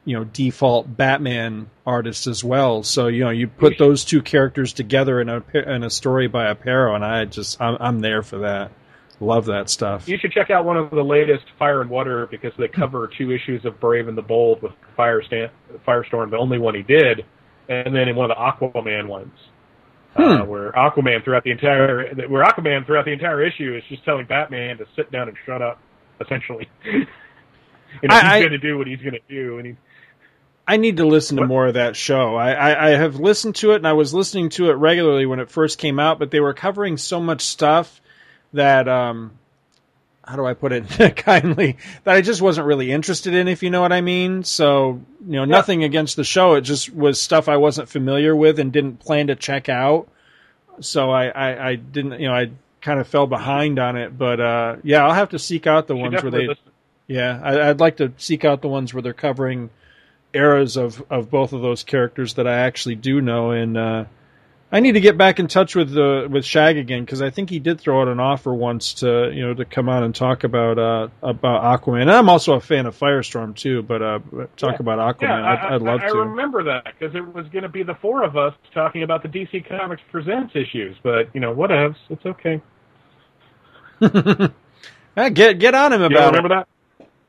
you 0.04 0.16
know 0.18 0.24
default 0.24 0.96
Batman 0.96 1.70
artist 1.86 2.26
as 2.26 2.42
well. 2.42 2.82
So 2.82 3.06
you 3.08 3.24
know 3.24 3.30
you 3.30 3.48
put 3.48 3.78
those 3.78 4.04
two 4.04 4.22
characters 4.22 4.72
together 4.72 5.20
in 5.20 5.28
a 5.28 5.42
in 5.54 5.84
a 5.84 5.90
story 5.90 6.26
by 6.28 6.52
Aparo, 6.52 6.94
and 6.94 7.04
I 7.04 7.24
just 7.24 7.60
I'm, 7.60 7.76
I'm 7.80 8.00
there 8.00 8.22
for 8.22 8.38
that. 8.40 8.72
Love 9.20 9.44
that 9.46 9.70
stuff. 9.70 10.08
You 10.08 10.18
should 10.18 10.32
check 10.32 10.50
out 10.50 10.64
one 10.64 10.76
of 10.76 10.90
the 10.90 11.04
latest 11.04 11.44
Fire 11.56 11.80
and 11.80 11.88
Water 11.88 12.26
because 12.28 12.52
they 12.58 12.66
cover 12.66 13.08
two 13.16 13.30
issues 13.30 13.64
of 13.64 13.78
Brave 13.78 14.08
and 14.08 14.18
the 14.18 14.22
Bold 14.22 14.62
with 14.62 14.72
Fire 14.96 15.22
Firestorm, 15.86 16.30
the 16.30 16.38
only 16.38 16.58
one 16.58 16.74
he 16.74 16.82
did, 16.82 17.24
and 17.68 17.94
then 17.94 18.08
in 18.08 18.16
one 18.16 18.32
of 18.32 18.36
the 18.36 18.42
Aquaman 18.42 19.06
ones, 19.06 19.30
uh, 20.16 20.42
Hmm. 20.42 20.48
where 20.50 20.72
Aquaman 20.72 21.22
throughout 21.22 21.44
the 21.44 21.52
entire 21.52 22.12
where 22.26 22.42
Aquaman 22.44 22.84
throughout 22.84 23.04
the 23.04 23.12
entire 23.12 23.46
issue 23.46 23.76
is 23.76 23.84
just 23.88 24.04
telling 24.04 24.26
Batman 24.26 24.78
to 24.78 24.86
sit 24.96 25.12
down 25.12 25.28
and 25.28 25.36
shut 25.46 25.62
up, 25.62 25.78
essentially. 26.20 26.68
you 28.00 28.08
know, 28.08 28.14
I- 28.14 28.36
he's 28.38 28.42
going 28.48 28.52
to 28.52 28.58
do 28.58 28.78
what 28.78 28.86
he's 28.86 29.00
going 29.00 29.14
to 29.14 29.20
do, 29.28 29.58
and 29.58 29.66
he 29.66 29.76
I 30.66 30.76
need 30.76 30.98
to 30.98 31.04
listen 31.06 31.36
to 31.38 31.46
more 31.46 31.66
of 31.66 31.74
that 31.74 31.96
show. 31.96 32.36
I, 32.36 32.52
I, 32.52 32.86
I 32.86 32.90
have 32.90 33.16
listened 33.18 33.56
to 33.56 33.72
it, 33.72 33.76
and 33.76 33.86
I 33.86 33.94
was 33.94 34.14
listening 34.14 34.48
to 34.50 34.70
it 34.70 34.74
regularly 34.74 35.26
when 35.26 35.40
it 35.40 35.50
first 35.50 35.76
came 35.76 35.98
out, 35.98 36.20
but 36.20 36.30
they 36.30 36.38
were 36.38 36.54
covering 36.54 36.96
so 36.96 37.20
much 37.20 37.42
stuff 37.42 38.00
that 38.52 38.86
um, 38.88 39.32
how 40.24 40.36
do 40.36 40.46
I 40.46 40.54
put 40.54 40.72
it 40.72 41.16
kindly 41.16 41.78
that 42.04 42.14
I 42.14 42.20
just 42.20 42.40
wasn't 42.40 42.68
really 42.68 42.92
interested 42.92 43.34
in, 43.34 43.48
if 43.48 43.64
you 43.64 43.70
know 43.70 43.80
what 43.80 43.92
I 43.92 44.02
mean. 44.02 44.44
So 44.44 45.00
you 45.26 45.32
know, 45.32 45.44
nothing 45.44 45.82
against 45.82 46.14
the 46.14 46.24
show. 46.24 46.54
It 46.54 46.60
just 46.60 46.94
was 46.94 47.20
stuff 47.20 47.48
I 47.48 47.56
wasn't 47.56 47.88
familiar 47.88 48.34
with 48.34 48.60
and 48.60 48.72
didn't 48.72 49.00
plan 49.00 49.26
to 49.26 49.34
check 49.34 49.68
out. 49.68 50.08
So 50.80 51.10
I, 51.10 51.26
I, 51.26 51.68
I 51.70 51.74
didn't, 51.74 52.20
you 52.20 52.28
know, 52.28 52.34
I 52.34 52.50
kind 52.80 53.00
of 53.00 53.08
fell 53.08 53.26
behind 53.26 53.80
on 53.80 53.96
it. 53.96 54.16
But 54.16 54.40
uh, 54.40 54.76
yeah, 54.84 55.04
I'll 55.04 55.12
have 55.14 55.30
to 55.30 55.40
seek 55.40 55.66
out 55.66 55.88
the 55.88 55.96
ones 55.96 56.14
where 56.22 56.30
they. 56.30 56.46
listen. 56.46 56.71
Yeah, 57.12 57.38
I, 57.42 57.68
I'd 57.68 57.80
like 57.80 57.98
to 57.98 58.12
seek 58.16 58.44
out 58.46 58.62
the 58.62 58.68
ones 58.68 58.94
where 58.94 59.02
they're 59.02 59.12
covering 59.12 59.68
eras 60.32 60.78
of, 60.78 61.04
of 61.10 61.30
both 61.30 61.52
of 61.52 61.60
those 61.60 61.84
characters 61.84 62.34
that 62.34 62.46
I 62.46 62.60
actually 62.60 62.94
do 62.94 63.20
know, 63.20 63.50
and 63.50 63.76
uh, 63.76 64.04
I 64.72 64.80
need 64.80 64.92
to 64.92 65.00
get 65.00 65.18
back 65.18 65.38
in 65.38 65.46
touch 65.46 65.74
with 65.76 65.92
the 65.92 66.26
with 66.30 66.46
Shag 66.46 66.78
again 66.78 67.04
because 67.04 67.20
I 67.20 67.28
think 67.28 67.50
he 67.50 67.58
did 67.58 67.78
throw 67.78 68.00
out 68.00 68.08
an 68.08 68.18
offer 68.18 68.54
once 68.54 68.94
to 68.94 69.30
you 69.30 69.46
know 69.46 69.52
to 69.52 69.66
come 69.66 69.90
on 69.90 70.04
and 70.04 70.14
talk 70.14 70.44
about 70.44 70.78
uh, 70.78 71.08
about 71.22 71.82
Aquaman. 71.82 72.00
And 72.00 72.10
I'm 72.10 72.30
also 72.30 72.54
a 72.54 72.60
fan 72.60 72.86
of 72.86 72.98
Firestorm 72.98 73.54
too, 73.54 73.82
but 73.82 74.00
uh, 74.00 74.20
talk 74.56 74.80
about 74.80 74.98
Aquaman, 74.98 75.22
Yeah, 75.28 75.44
I'd, 75.44 75.74
I'd 75.74 75.82
love 75.82 76.00
I, 76.00 76.06
I 76.06 76.08
to. 76.08 76.18
remember 76.18 76.64
that 76.64 76.84
because 76.98 77.14
it 77.14 77.34
was 77.34 77.46
going 77.48 77.64
to 77.64 77.68
be 77.68 77.82
the 77.82 77.96
four 78.00 78.22
of 78.24 78.38
us 78.38 78.54
talking 78.72 79.02
about 79.02 79.22
the 79.22 79.28
DC 79.28 79.68
Comics 79.68 80.00
Presents 80.10 80.56
issues, 80.56 80.96
but 81.02 81.28
you 81.34 81.40
know, 81.40 81.54
whatevs. 81.54 81.96
It's 82.08 82.24
okay. 82.24 82.62
Ah, 85.14 85.28
get 85.28 85.58
get 85.58 85.74
on 85.74 85.92
him 85.92 86.00
about 86.00 86.32
don't 86.32 86.46
it. 86.46 86.48
that? 86.48 86.68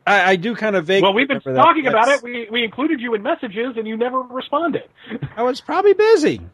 I, 0.06 0.32
I 0.32 0.36
do 0.36 0.56
kind 0.56 0.76
of 0.76 0.86
vaguely. 0.86 1.04
Well, 1.04 1.14
we've 1.14 1.28
been 1.28 1.42
remember 1.46 1.62
that. 1.62 1.66
talking 1.66 1.88
about 1.88 2.06
That's- 2.08 2.20
it. 2.20 2.24
We 2.24 2.48
we 2.52 2.64
included 2.64 3.00
you 3.00 3.14
in 3.16 3.24
messages, 3.24 3.76
and 3.78 3.88
you 3.88 3.96
never 3.98 4.20
responded. 4.22 4.84
I 5.38 5.44
was 5.44 5.62
probably 5.62 5.94
busy. 5.94 6.42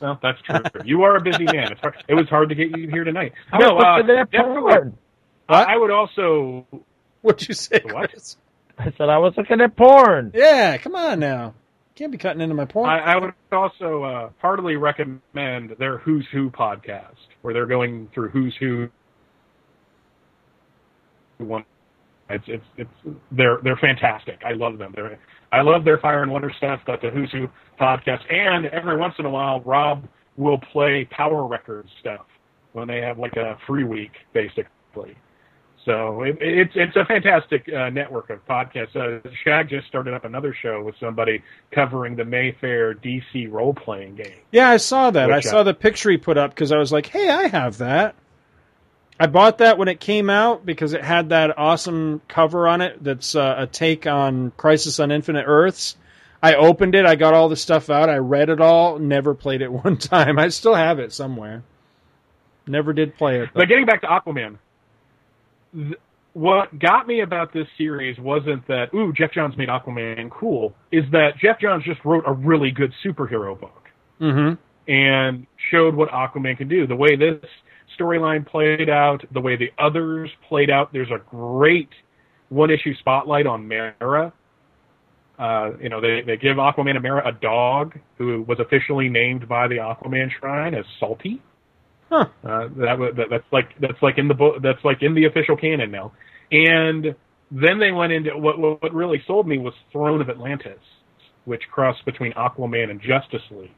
Well, 0.00 0.18
that's 0.22 0.40
true. 0.40 0.60
you 0.86 1.02
are 1.02 1.16
a 1.16 1.20
busy 1.20 1.44
man. 1.44 1.72
It's 1.72 1.80
hard, 1.82 1.94
it 2.08 2.14
was 2.14 2.26
hard 2.30 2.48
to 2.48 2.54
get 2.54 2.74
you 2.74 2.88
here 2.88 3.04
tonight. 3.04 3.34
I 3.52 3.58
No, 3.58 3.74
was 3.74 4.02
uh, 4.02 4.06
definitely. 4.06 4.60
porn. 4.62 4.98
I, 5.46 5.74
I 5.74 5.76
would 5.76 5.90
also. 5.90 6.66
What'd 7.20 7.46
you 7.46 7.52
say, 7.52 7.82
What? 7.84 8.08
Chris? 8.10 8.38
I 8.78 8.84
said 8.96 9.10
I 9.10 9.18
was 9.18 9.34
looking 9.36 9.60
at 9.60 9.76
porn. 9.76 10.32
Yeah, 10.34 10.78
come 10.78 10.94
on 10.94 11.20
now. 11.20 11.52
Can't 11.96 12.10
be 12.10 12.16
cutting 12.16 12.40
into 12.40 12.54
my 12.54 12.64
porn. 12.64 12.88
I, 12.88 13.12
I 13.12 13.16
would 13.18 13.34
also 13.52 14.02
uh, 14.04 14.30
heartily 14.40 14.76
recommend 14.76 15.76
their 15.78 15.98
Who's 15.98 16.26
Who 16.32 16.48
podcast, 16.48 17.16
where 17.42 17.52
they're 17.52 17.66
going 17.66 18.08
through 18.14 18.30
Who's 18.30 18.56
Who. 18.58 18.88
One, 21.36 21.64
it's 22.30 22.44
it's 22.46 22.64
it's 22.76 23.16
they're 23.32 23.58
they're 23.62 23.76
fantastic. 23.76 24.40
I 24.44 24.52
love 24.52 24.78
them. 24.78 24.92
They're 24.94 25.18
I 25.52 25.62
love 25.62 25.84
their 25.84 25.98
Fire 25.98 26.22
and 26.22 26.30
Wonder 26.30 26.52
stuff. 26.56 26.80
But 26.86 27.00
the 27.00 27.10
Who's 27.10 27.30
Who 27.32 27.48
podcast, 27.80 28.32
and 28.32 28.66
every 28.66 28.96
once 28.96 29.14
in 29.18 29.26
a 29.26 29.30
while, 29.30 29.60
Rob 29.60 30.06
will 30.36 30.58
play 30.72 31.08
Power 31.10 31.46
Records 31.46 31.88
stuff 32.00 32.26
when 32.72 32.88
they 32.88 33.00
have 33.00 33.18
like 33.18 33.36
a 33.36 33.58
free 33.66 33.84
week, 33.84 34.12
basically. 34.32 35.16
So 35.84 36.22
it, 36.22 36.36
it's 36.40 36.72
it's 36.74 36.96
a 36.96 37.04
fantastic 37.06 37.66
uh, 37.68 37.88
network 37.88 38.28
of 38.30 38.46
podcasts. 38.46 38.94
Uh, 38.94 39.26
Shag 39.44 39.70
just 39.70 39.86
started 39.86 40.12
up 40.12 40.24
another 40.24 40.54
show 40.62 40.82
with 40.82 40.94
somebody 41.00 41.42
covering 41.72 42.16
the 42.16 42.24
Mayfair 42.24 42.94
DC 42.94 43.50
role 43.50 43.72
playing 43.72 44.16
game. 44.16 44.40
Yeah, 44.52 44.68
I 44.68 44.76
saw 44.76 45.10
that. 45.10 45.32
I 45.32 45.38
uh, 45.38 45.40
saw 45.40 45.62
the 45.62 45.72
picture 45.72 46.10
he 46.10 46.18
put 46.18 46.36
up 46.36 46.50
because 46.50 46.70
I 46.70 46.76
was 46.76 46.92
like, 46.92 47.06
"Hey, 47.06 47.30
I 47.30 47.48
have 47.48 47.78
that." 47.78 48.14
I 49.20 49.26
bought 49.26 49.58
that 49.58 49.76
when 49.76 49.88
it 49.88 50.00
came 50.00 50.30
out 50.30 50.64
because 50.64 50.94
it 50.94 51.04
had 51.04 51.28
that 51.28 51.58
awesome 51.58 52.22
cover 52.26 52.66
on 52.66 52.80
it. 52.80 53.04
That's 53.04 53.36
uh, 53.36 53.54
a 53.58 53.66
take 53.66 54.06
on 54.06 54.50
Crisis 54.56 54.98
on 54.98 55.12
Infinite 55.12 55.44
Earths. 55.46 55.96
I 56.42 56.54
opened 56.54 56.94
it. 56.94 57.04
I 57.04 57.16
got 57.16 57.34
all 57.34 57.50
the 57.50 57.56
stuff 57.56 57.90
out. 57.90 58.08
I 58.08 58.16
read 58.16 58.48
it 58.48 58.62
all. 58.62 58.98
Never 58.98 59.34
played 59.34 59.60
it 59.60 59.70
one 59.84 59.98
time. 59.98 60.38
I 60.38 60.48
still 60.48 60.74
have 60.74 60.98
it 60.98 61.12
somewhere. 61.12 61.62
Never 62.66 62.94
did 62.94 63.14
play 63.16 63.40
it. 63.42 63.50
But 63.54 63.68
getting 63.68 63.84
back 63.84 64.00
to 64.02 64.06
Aquaman, 64.06 64.56
th- 65.74 65.98
what 66.32 66.78
got 66.78 67.06
me 67.06 67.20
about 67.20 67.52
this 67.52 67.66
series 67.76 68.18
wasn't 68.18 68.66
that 68.68 68.94
ooh 68.94 69.12
Geoff 69.12 69.32
Johns 69.32 69.56
made 69.56 69.68
Aquaman 69.68 70.30
cool. 70.30 70.74
Is 70.92 71.04
that 71.12 71.32
Geoff 71.38 71.58
Johns 71.60 71.84
just 71.84 72.02
wrote 72.04 72.24
a 72.26 72.32
really 72.32 72.70
good 72.70 72.92
superhero 73.04 73.58
book 73.58 73.88
Mm-hmm. 74.20 74.54
and 74.90 75.46
showed 75.70 75.94
what 75.94 76.10
Aquaman 76.10 76.56
can 76.58 76.68
do. 76.68 76.86
The 76.86 76.94
way 76.96 77.16
this 77.16 77.44
storyline 78.00 78.46
played 78.46 78.88
out, 78.88 79.24
the 79.32 79.40
way 79.40 79.56
the 79.56 79.70
others 79.78 80.30
played 80.48 80.70
out. 80.70 80.92
There's 80.92 81.10
a 81.10 81.18
great 81.30 81.90
one 82.48 82.70
issue 82.70 82.94
spotlight 82.98 83.46
on 83.46 83.68
Mera. 83.68 84.32
Uh, 85.38 85.70
you 85.80 85.88
know, 85.88 86.00
they, 86.00 86.20
they 86.26 86.36
give 86.36 86.56
Aquaman 86.56 86.96
and 86.96 87.02
Mera 87.02 87.26
a 87.26 87.32
dog 87.32 87.98
who 88.18 88.42
was 88.42 88.58
officially 88.60 89.08
named 89.08 89.48
by 89.48 89.68
the 89.68 89.76
Aquaman 89.76 90.28
Shrine 90.38 90.74
as 90.74 90.84
Salty. 90.98 91.40
Huh. 92.10 92.26
Uh, 92.44 92.68
that, 92.76 93.12
that 93.16 93.26
that's 93.30 93.52
like 93.52 93.68
that's 93.80 94.02
like 94.02 94.18
in 94.18 94.26
the 94.26 94.34
book 94.34 94.56
that's 94.62 94.84
like 94.84 94.98
in 95.00 95.14
the 95.14 95.26
official 95.26 95.56
canon 95.56 95.92
now. 95.92 96.12
And 96.50 97.14
then 97.52 97.78
they 97.78 97.92
went 97.92 98.12
into 98.12 98.36
what 98.36 98.58
what 98.58 98.92
really 98.92 99.22
sold 99.26 99.46
me 99.46 99.58
was 99.58 99.72
Throne 99.92 100.20
of 100.20 100.28
Atlantis, 100.28 100.80
which 101.44 101.62
crossed 101.70 102.04
between 102.04 102.32
Aquaman 102.32 102.90
and 102.90 103.00
Justice 103.00 103.46
League, 103.52 103.70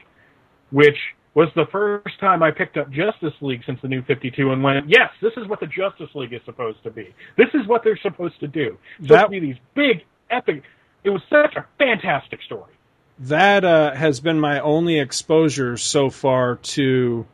which 0.71 0.97
was 1.35 1.49
the 1.57 1.67
first 1.73 2.19
time 2.21 2.43
I 2.43 2.51
picked 2.51 2.77
up 2.77 2.91
Justice 2.91 3.33
League 3.41 3.63
since 3.65 3.81
the 3.81 3.89
New 3.89 4.03
Fifty 4.03 4.31
Two 4.31 4.53
and 4.53 4.63
went, 4.63 4.89
yes, 4.89 5.11
this 5.23 5.33
is 5.37 5.49
what 5.49 5.61
the 5.61 5.67
Justice 5.67 6.11
League 6.15 6.33
is 6.33 6.41
supposed 6.45 6.83
to 6.85 6.91
be. 6.91 7.15
This 7.37 7.49
is 7.55 7.67
what 7.67 7.83
they're 7.85 7.99
supposed 8.03 8.39
to 8.41 8.49
do. 8.49 8.77
That- 9.01 9.25
to 9.25 9.29
be 9.31 9.41
these 9.41 9.57
big 9.75 10.05
epic. 10.31 10.63
It 11.05 11.11
was 11.11 11.23
such 11.31 11.57
a 11.57 11.67
fantastic 11.79 12.41
story. 12.43 12.73
that 13.19 13.65
uh, 13.65 13.93
has 13.95 14.21
been 14.21 14.39
my 14.39 14.61
only 14.61 14.99
exposure 15.01 15.77
so 15.77 16.11
far 16.11 16.57
to 16.57 17.27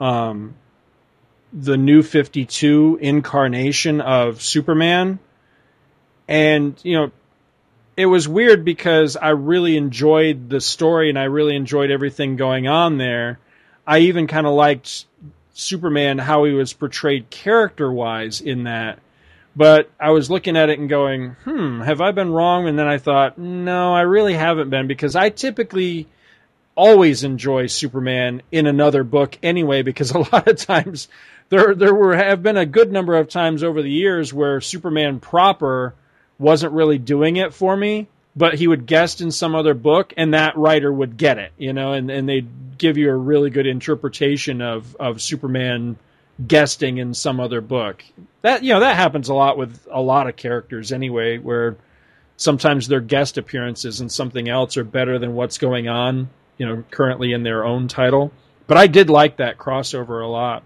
um, 0.00 0.54
the 1.52 1.76
new 1.76 2.02
52 2.02 2.98
incarnation 3.00 4.00
of 4.00 4.42
Superman. 4.42 5.18
And, 6.28 6.78
you 6.84 6.96
know, 6.96 7.10
it 8.00 8.06
was 8.06 8.26
weird 8.26 8.64
because 8.64 9.16
I 9.16 9.30
really 9.30 9.76
enjoyed 9.76 10.48
the 10.48 10.60
story 10.60 11.10
and 11.10 11.18
I 11.18 11.24
really 11.24 11.54
enjoyed 11.54 11.90
everything 11.90 12.36
going 12.36 12.66
on 12.66 12.96
there. 12.96 13.38
I 13.86 13.98
even 13.98 14.26
kind 14.26 14.46
of 14.46 14.54
liked 14.54 15.04
Superman, 15.52 16.16
how 16.16 16.44
he 16.44 16.52
was 16.52 16.72
portrayed 16.72 17.28
character 17.28 17.92
wise 17.92 18.40
in 18.40 18.64
that. 18.64 19.00
But 19.54 19.90
I 20.00 20.12
was 20.12 20.30
looking 20.30 20.56
at 20.56 20.70
it 20.70 20.78
and 20.78 20.88
going, 20.88 21.36
hmm, 21.44 21.82
have 21.82 22.00
I 22.00 22.12
been 22.12 22.30
wrong? 22.32 22.66
And 22.68 22.78
then 22.78 22.86
I 22.88 22.96
thought, 22.96 23.36
no, 23.36 23.92
I 23.92 24.02
really 24.02 24.32
haven't 24.32 24.70
been 24.70 24.86
because 24.86 25.14
I 25.14 25.28
typically 25.28 26.08
always 26.74 27.22
enjoy 27.22 27.66
Superman 27.66 28.40
in 28.50 28.66
another 28.66 29.04
book 29.04 29.36
anyway, 29.42 29.82
because 29.82 30.10
a 30.14 30.20
lot 30.20 30.48
of 30.48 30.56
times 30.56 31.08
there 31.50 31.74
there 31.74 31.94
were 31.94 32.16
have 32.16 32.42
been 32.42 32.56
a 32.56 32.64
good 32.64 32.90
number 32.90 33.16
of 33.16 33.28
times 33.28 33.62
over 33.62 33.82
the 33.82 33.90
years 33.90 34.32
where 34.32 34.62
Superman 34.62 35.20
proper 35.20 35.94
wasn't 36.40 36.72
really 36.72 36.98
doing 36.98 37.36
it 37.36 37.52
for 37.52 37.76
me, 37.76 38.08
but 38.34 38.54
he 38.54 38.66
would 38.66 38.86
guest 38.86 39.20
in 39.20 39.30
some 39.30 39.54
other 39.54 39.74
book, 39.74 40.14
and 40.16 40.34
that 40.34 40.56
writer 40.56 40.92
would 40.92 41.16
get 41.16 41.38
it, 41.38 41.52
you 41.58 41.72
know, 41.72 41.92
and 41.92 42.10
and 42.10 42.28
they'd 42.28 42.78
give 42.78 42.96
you 42.96 43.10
a 43.10 43.16
really 43.16 43.50
good 43.50 43.66
interpretation 43.66 44.62
of 44.62 44.96
of 44.98 45.20
Superman 45.20 45.96
guesting 46.44 46.98
in 46.98 47.12
some 47.12 47.38
other 47.38 47.60
book. 47.60 48.02
That 48.42 48.64
you 48.64 48.72
know 48.72 48.80
that 48.80 48.96
happens 48.96 49.28
a 49.28 49.34
lot 49.34 49.58
with 49.58 49.86
a 49.90 50.00
lot 50.00 50.28
of 50.28 50.36
characters 50.36 50.90
anyway, 50.92 51.38
where 51.38 51.76
sometimes 52.36 52.88
their 52.88 53.00
guest 53.00 53.36
appearances 53.36 54.00
in 54.00 54.08
something 54.08 54.48
else 54.48 54.78
are 54.78 54.84
better 54.84 55.18
than 55.18 55.34
what's 55.34 55.58
going 55.58 55.88
on, 55.88 56.30
you 56.56 56.66
know, 56.66 56.82
currently 56.90 57.32
in 57.32 57.42
their 57.42 57.64
own 57.64 57.86
title. 57.86 58.32
But 58.66 58.78
I 58.78 58.86
did 58.86 59.10
like 59.10 59.36
that 59.36 59.58
crossover 59.58 60.24
a 60.24 60.26
lot. 60.26 60.62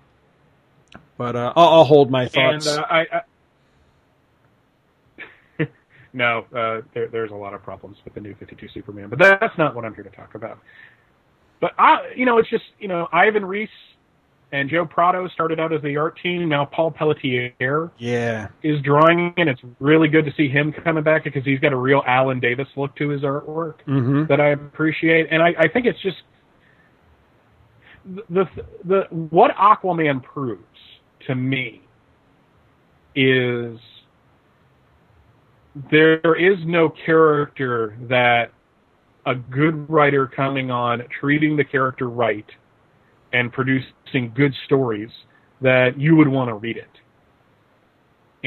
But 1.16 1.36
uh, 1.36 1.52
I'll, 1.56 1.68
I'll 1.68 1.84
hold 1.84 2.10
my 2.10 2.26
thoughts. 2.26 2.66
And 2.66 2.78
uh, 2.78 2.86
I, 2.88 3.00
I 3.00 3.20
no, 6.14 6.46
uh, 6.56 6.80
there, 6.94 7.08
there's 7.08 7.32
a 7.32 7.34
lot 7.34 7.52
of 7.52 7.62
problems 7.62 7.98
with 8.04 8.14
the 8.14 8.20
new 8.20 8.34
52 8.36 8.68
Superman, 8.72 9.08
but 9.10 9.18
that's 9.18 9.58
not 9.58 9.74
what 9.74 9.84
I'm 9.84 9.94
here 9.94 10.04
to 10.04 10.10
talk 10.10 10.34
about. 10.34 10.58
But 11.60 11.72
I, 11.78 12.12
you 12.16 12.24
know, 12.24 12.38
it's 12.38 12.48
just 12.48 12.64
you 12.78 12.88
know 12.88 13.08
Ivan 13.12 13.44
Reis 13.44 13.68
and 14.52 14.70
Joe 14.70 14.86
Prado 14.86 15.26
started 15.28 15.58
out 15.58 15.72
as 15.72 15.82
the 15.82 15.96
art 15.96 16.18
team. 16.22 16.48
Now 16.48 16.64
Paul 16.64 16.92
Pelletier 16.92 17.90
yeah. 17.98 18.48
is 18.62 18.80
drawing, 18.82 19.34
and 19.36 19.48
it's 19.48 19.60
really 19.80 20.08
good 20.08 20.24
to 20.26 20.32
see 20.36 20.48
him 20.48 20.72
coming 20.72 21.02
back 21.02 21.24
because 21.24 21.44
he's 21.44 21.58
got 21.58 21.72
a 21.72 21.76
real 21.76 22.02
Alan 22.06 22.38
Davis 22.38 22.68
look 22.76 22.94
to 22.96 23.08
his 23.08 23.22
artwork 23.22 23.76
Mhm. 23.86 24.28
that 24.28 24.40
I 24.40 24.50
appreciate, 24.50 25.26
and 25.30 25.42
I, 25.42 25.54
I 25.58 25.68
think 25.68 25.86
it's 25.86 26.00
just 26.00 26.18
the 28.30 28.46
the 28.84 29.02
what 29.10 29.50
Aquaman 29.56 30.22
proves 30.22 30.62
to 31.26 31.34
me 31.34 31.80
is 33.16 33.78
there 35.90 36.34
is 36.36 36.58
no 36.64 36.92
character 37.04 37.96
that 38.08 38.52
a 39.26 39.34
good 39.34 39.88
writer 39.90 40.26
coming 40.26 40.70
on 40.70 41.02
treating 41.20 41.56
the 41.56 41.64
character 41.64 42.08
right 42.08 42.46
and 43.32 43.52
producing 43.52 44.32
good 44.34 44.52
stories 44.66 45.10
that 45.60 45.98
you 45.98 46.14
would 46.14 46.28
want 46.28 46.48
to 46.48 46.54
read 46.54 46.76
it. 46.76 46.88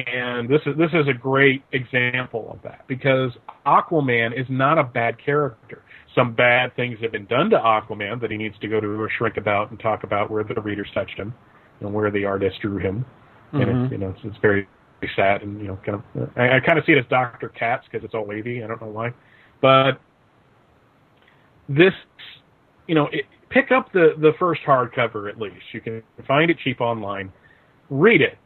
And 0.08 0.48
this 0.48 0.62
is 0.68 0.78
this 0.78 0.92
is 0.94 1.08
a 1.08 1.14
great 1.14 1.64
example 1.72 2.52
of 2.52 2.62
that 2.62 2.88
because 2.88 3.32
Aquaman 3.66 4.40
is 4.40 4.46
not 4.48 4.78
a 4.78 4.84
bad 4.84 5.16
character. 5.24 5.82
Some 6.14 6.34
bad 6.34 6.76
things 6.76 7.00
have 7.02 7.12
been 7.12 7.26
done 7.26 7.50
to 7.50 7.58
Aquaman 7.58 8.22
that 8.22 8.30
he 8.30 8.38
needs 8.38 8.56
to 8.60 8.68
go 8.68 8.80
to 8.80 8.88
a 8.88 9.08
shrink 9.18 9.38
about 9.38 9.72
and 9.72 9.80
talk 9.80 10.04
about 10.04 10.30
where 10.30 10.44
the 10.44 10.62
readers 10.62 10.88
touched 10.94 11.18
him 11.18 11.34
and 11.82 11.92
where 11.92 12.12
the 12.12 12.26
artist 12.26 12.62
drew 12.62 12.78
him. 12.78 13.06
And 13.54 13.64
Mhm. 13.64 13.84
it's, 13.84 13.92
you 13.92 13.98
know, 13.98 14.10
it's, 14.10 14.20
it's 14.24 14.38
very 14.38 14.68
sad 15.16 15.42
and 15.42 15.60
you 15.62 15.68
know, 15.68 15.80
kind 15.86 16.02
of. 16.16 16.30
I, 16.36 16.58
I 16.58 16.60
kind 16.66 16.80
of 16.80 16.86
see 16.86 16.94
it 16.94 16.98
as 16.98 17.06
Doctor 17.10 17.50
Katz 17.50 17.86
because 17.92 18.04
it's 18.04 18.14
all 18.14 18.26
wavy. 18.26 18.64
I 18.64 18.68
don't 18.68 18.82
know 18.82 18.88
why, 18.88 19.14
but 19.62 20.00
this, 21.70 21.94
you 22.88 22.96
know, 22.96 23.08
it, 23.12 23.26
pick 23.50 23.72
up 23.72 23.92
the 23.94 24.16
the 24.20 24.32
first 24.40 24.62
hardcover 24.66 25.30
at 25.30 25.40
least. 25.40 25.64
You 25.74 25.82
can 25.82 26.04
find 26.28 26.50
it 26.50 26.58
cheap 26.64 26.82
online. 26.82 27.32
Read 27.90 28.22
it. 28.22 28.38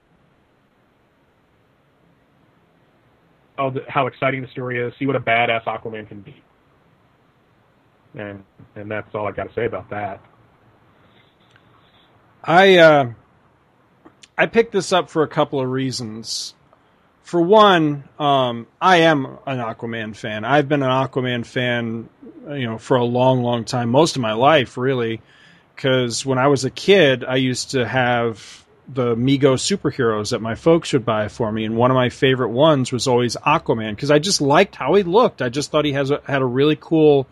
Oh, 3.57 3.69
the, 3.69 3.81
how 3.87 4.07
exciting 4.07 4.41
the 4.41 4.47
story 4.49 4.81
is! 4.81 4.93
See 4.97 5.05
what 5.05 5.15
a 5.15 5.19
badass 5.19 5.65
Aquaman 5.65 6.07
can 6.07 6.21
be. 6.21 6.41
And 8.15 8.43
and 8.75 8.89
that's 8.89 9.07
all 9.13 9.27
I 9.27 9.31
got 9.31 9.47
to 9.47 9.53
say 9.53 9.65
about 9.65 9.89
that. 9.91 10.21
I 12.43 12.77
uh, 12.77 13.05
I 14.41 14.47
picked 14.47 14.71
this 14.71 14.91
up 14.91 15.11
for 15.11 15.21
a 15.21 15.27
couple 15.27 15.61
of 15.61 15.69
reasons. 15.69 16.55
For 17.21 17.39
one, 17.39 18.05
um, 18.17 18.65
I 18.81 19.01
am 19.01 19.37
an 19.45 19.59
Aquaman 19.59 20.15
fan. 20.15 20.45
I've 20.45 20.67
been 20.67 20.81
an 20.81 20.89
Aquaman 20.89 21.45
fan, 21.45 22.09
you 22.49 22.65
know, 22.65 22.79
for 22.79 22.97
a 22.97 23.05
long, 23.05 23.43
long 23.43 23.65
time, 23.65 23.89
most 23.89 24.15
of 24.15 24.23
my 24.23 24.33
life, 24.33 24.77
really. 24.77 25.21
Because 25.75 26.25
when 26.25 26.39
I 26.39 26.47
was 26.47 26.65
a 26.65 26.71
kid, 26.71 27.23
I 27.23 27.35
used 27.35 27.71
to 27.71 27.87
have 27.87 28.65
the 28.91 29.15
Mego 29.15 29.53
superheroes 29.53 30.31
that 30.31 30.41
my 30.41 30.55
folks 30.55 30.91
would 30.93 31.05
buy 31.05 31.27
for 31.27 31.51
me, 31.51 31.63
and 31.63 31.77
one 31.77 31.91
of 31.91 31.95
my 31.95 32.09
favorite 32.09 32.49
ones 32.49 32.91
was 32.91 33.07
always 33.07 33.35
Aquaman 33.35 33.91
because 33.91 34.09
I 34.09 34.17
just 34.17 34.41
liked 34.41 34.75
how 34.75 34.95
he 34.95 35.03
looked. 35.03 35.43
I 35.43 35.49
just 35.49 35.69
thought 35.69 35.85
he 35.85 35.93
has 35.93 36.09
a, 36.09 36.19
had 36.25 36.41
a 36.41 36.45
really 36.45 36.79
cool 36.81 37.27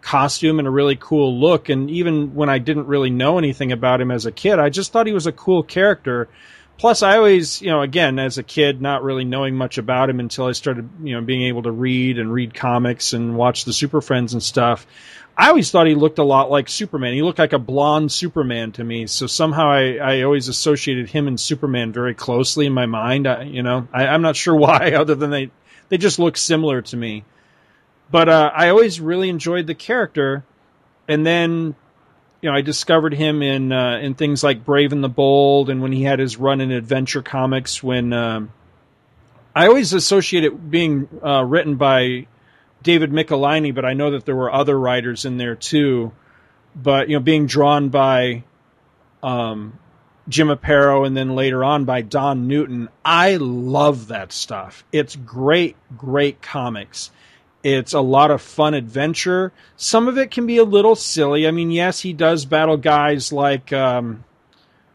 costume 0.00 0.58
and 0.58 0.68
a 0.68 0.70
really 0.70 0.96
cool 0.96 1.38
look. 1.38 1.68
And 1.68 1.90
even 1.90 2.34
when 2.34 2.48
I 2.48 2.58
didn't 2.58 2.86
really 2.86 3.10
know 3.10 3.38
anything 3.38 3.72
about 3.72 4.00
him 4.00 4.10
as 4.10 4.26
a 4.26 4.32
kid, 4.32 4.58
I 4.58 4.70
just 4.70 4.92
thought 4.92 5.06
he 5.06 5.12
was 5.12 5.26
a 5.26 5.32
cool 5.32 5.62
character. 5.62 6.28
Plus, 6.78 7.02
I 7.02 7.16
always, 7.16 7.62
you 7.62 7.68
know, 7.68 7.80
again, 7.80 8.18
as 8.18 8.36
a 8.36 8.42
kid, 8.42 8.82
not 8.82 9.02
really 9.02 9.24
knowing 9.24 9.56
much 9.56 9.78
about 9.78 10.10
him 10.10 10.20
until 10.20 10.46
I 10.46 10.52
started, 10.52 10.88
you 11.02 11.14
know, 11.14 11.22
being 11.22 11.44
able 11.44 11.62
to 11.62 11.70
read 11.70 12.18
and 12.18 12.30
read 12.30 12.52
comics 12.52 13.14
and 13.14 13.34
watch 13.34 13.64
the 13.64 13.72
Super 13.72 14.02
Friends 14.02 14.34
and 14.34 14.42
stuff. 14.42 14.86
I 15.38 15.48
always 15.48 15.70
thought 15.70 15.86
he 15.86 15.94
looked 15.94 16.18
a 16.18 16.24
lot 16.24 16.50
like 16.50 16.68
Superman. 16.68 17.14
He 17.14 17.22
looked 17.22 17.38
like 17.38 17.52
a 17.52 17.58
blonde 17.58 18.12
Superman 18.12 18.72
to 18.72 18.84
me. 18.84 19.06
So 19.06 19.26
somehow 19.26 19.70
I, 19.70 19.96
I 19.96 20.22
always 20.22 20.48
associated 20.48 21.10
him 21.10 21.28
and 21.28 21.38
Superman 21.38 21.92
very 21.92 22.14
closely 22.14 22.66
in 22.66 22.72
my 22.72 22.86
mind. 22.86 23.26
I, 23.26 23.42
you 23.42 23.62
know, 23.62 23.88
I, 23.92 24.06
I'm 24.06 24.22
not 24.22 24.36
sure 24.36 24.56
why, 24.56 24.92
other 24.92 25.14
than 25.14 25.30
they, 25.30 25.50
they 25.88 25.98
just 25.98 26.18
look 26.18 26.36
similar 26.36 26.82
to 26.82 26.96
me. 26.96 27.24
But 28.10 28.28
uh, 28.28 28.50
I 28.54 28.68
always 28.68 29.00
really 29.00 29.28
enjoyed 29.28 29.66
the 29.66 29.74
character, 29.74 30.44
and 31.08 31.26
then 31.26 31.74
you 32.40 32.50
know 32.50 32.56
I 32.56 32.60
discovered 32.60 33.14
him 33.14 33.42
in 33.42 33.72
uh, 33.72 33.98
in 33.98 34.14
things 34.14 34.44
like 34.44 34.64
Brave 34.64 34.92
and 34.92 35.02
the 35.02 35.08
Bold, 35.08 35.70
and 35.70 35.82
when 35.82 35.92
he 35.92 36.04
had 36.04 36.18
his 36.18 36.36
run 36.36 36.60
in 36.60 36.70
Adventure 36.70 37.22
Comics. 37.22 37.82
When 37.82 38.12
um, 38.12 38.52
I 39.54 39.66
always 39.66 39.92
associate 39.92 40.44
it 40.44 40.70
being 40.70 41.08
uh, 41.24 41.44
written 41.44 41.76
by 41.76 42.26
David 42.82 43.10
Michelinie, 43.10 43.74
but 43.74 43.84
I 43.84 43.94
know 43.94 44.12
that 44.12 44.24
there 44.24 44.36
were 44.36 44.52
other 44.52 44.78
writers 44.78 45.24
in 45.24 45.38
there 45.38 45.56
too. 45.56 46.12
But 46.76 47.08
you 47.08 47.16
know, 47.16 47.22
being 47.22 47.46
drawn 47.46 47.88
by 47.88 48.44
um, 49.22 49.78
Jim 50.28 50.48
Aparo 50.48 51.06
and 51.06 51.16
then 51.16 51.34
later 51.34 51.64
on 51.64 51.84
by 51.84 52.02
Don 52.02 52.46
Newton, 52.46 52.88
I 53.04 53.36
love 53.36 54.08
that 54.08 54.30
stuff. 54.30 54.84
It's 54.92 55.16
great, 55.16 55.76
great 55.96 56.42
comics. 56.42 57.10
It's 57.62 57.94
a 57.94 58.00
lot 58.00 58.30
of 58.30 58.42
fun 58.42 58.74
adventure. 58.74 59.52
Some 59.76 60.08
of 60.08 60.18
it 60.18 60.30
can 60.30 60.46
be 60.46 60.58
a 60.58 60.64
little 60.64 60.94
silly. 60.94 61.46
I 61.46 61.50
mean, 61.50 61.70
yes, 61.70 62.00
he 62.00 62.12
does 62.12 62.44
battle 62.44 62.76
guys 62.76 63.32
like 63.32 63.72
um, 63.72 64.24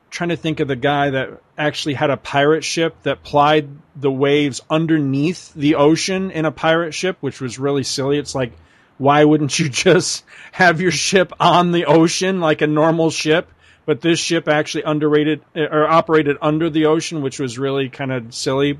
trying 0.09 0.29
to 0.29 0.37
think 0.37 0.59
of 0.59 0.67
the 0.67 0.75
guy 0.75 1.09
that 1.09 1.41
actually 1.57 1.95
had 1.95 2.09
a 2.09 2.17
pirate 2.17 2.63
ship 2.63 2.95
that 3.03 3.23
plied 3.23 3.69
the 3.95 4.11
waves 4.11 4.61
underneath 4.69 5.53
the 5.53 5.75
ocean 5.75 6.31
in 6.31 6.45
a 6.45 6.51
pirate 6.51 6.93
ship, 6.93 7.17
which 7.21 7.41
was 7.41 7.59
really 7.59 7.83
silly. 7.83 8.17
It's 8.17 8.35
like, 8.35 8.53
why 8.97 9.23
wouldn't 9.23 9.57
you 9.57 9.69
just 9.69 10.23
have 10.51 10.81
your 10.81 10.91
ship 10.91 11.33
on 11.39 11.71
the 11.71 11.85
ocean 11.85 12.39
like 12.39 12.61
a 12.61 12.67
normal 12.67 13.09
ship? 13.09 13.49
But 13.85 14.01
this 14.01 14.19
ship 14.19 14.47
actually 14.47 14.83
underrated 14.83 15.41
or 15.55 15.87
operated 15.87 16.37
under 16.41 16.69
the 16.69 16.85
ocean, 16.85 17.21
which 17.21 17.39
was 17.39 17.57
really 17.57 17.89
kind 17.89 18.11
of 18.11 18.33
silly. 18.33 18.77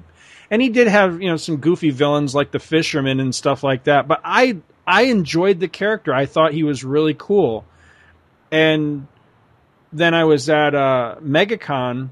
And 0.52 0.62
he 0.62 0.70
did 0.70 0.88
have, 0.88 1.22
you 1.22 1.30
know, 1.30 1.38
some 1.38 1.58
goofy 1.58 1.90
villains 1.90 2.36
like 2.36 2.52
the 2.52 2.60
fisherman 2.60 3.20
and 3.20 3.34
stuff 3.34 3.64
like 3.64 3.86
that. 3.86 4.08
But 4.08 4.22
I 4.24 4.58
I 4.86 5.04
enjoyed 5.04 5.60
the 5.60 5.70
character. 5.70 6.14
I 6.14 6.26
thought 6.26 6.54
he 6.54 6.64
was 6.64 6.84
really 6.84 7.16
cool. 7.18 7.66
And 8.52 9.08
then 9.94 10.14
I 10.14 10.26
was 10.26 10.50
at 10.50 10.76
uh, 10.76 11.16
MegaCon 11.24 12.10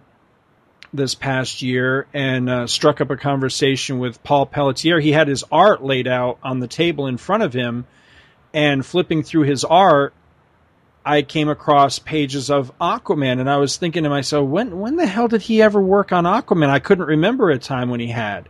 this 0.93 1.15
past 1.15 1.61
year 1.61 2.07
and 2.13 2.49
uh, 2.49 2.67
struck 2.67 3.01
up 3.01 3.09
a 3.09 3.17
conversation 3.17 3.99
with 3.99 4.23
Paul 4.23 4.45
Pelletier. 4.45 4.99
He 4.99 5.11
had 5.11 5.27
his 5.27 5.43
art 5.51 5.83
laid 5.83 6.07
out 6.07 6.39
on 6.41 6.59
the 6.59 6.67
table 6.67 7.07
in 7.07 7.17
front 7.17 7.43
of 7.43 7.53
him, 7.53 7.85
and 8.53 8.85
flipping 8.85 9.21
through 9.23 9.43
his 9.43 9.63
art, 9.63 10.13
I 11.09 11.23
came 11.23 11.49
across 11.49 11.97
pages 11.97 12.51
of 12.51 12.71
Aquaman, 12.79 13.39
and 13.39 13.49
I 13.49 13.57
was 13.57 13.77
thinking 13.77 14.03
to 14.03 14.09
myself, 14.09 14.47
when 14.47 14.79
when 14.79 14.95
the 14.95 15.07
hell 15.07 15.27
did 15.27 15.41
he 15.41 15.59
ever 15.59 15.81
work 15.81 16.11
on 16.11 16.25
Aquaman? 16.25 16.69
I 16.69 16.77
couldn't 16.77 17.07
remember 17.07 17.49
a 17.49 17.57
time 17.57 17.89
when 17.89 17.99
he 17.99 18.09
had. 18.09 18.47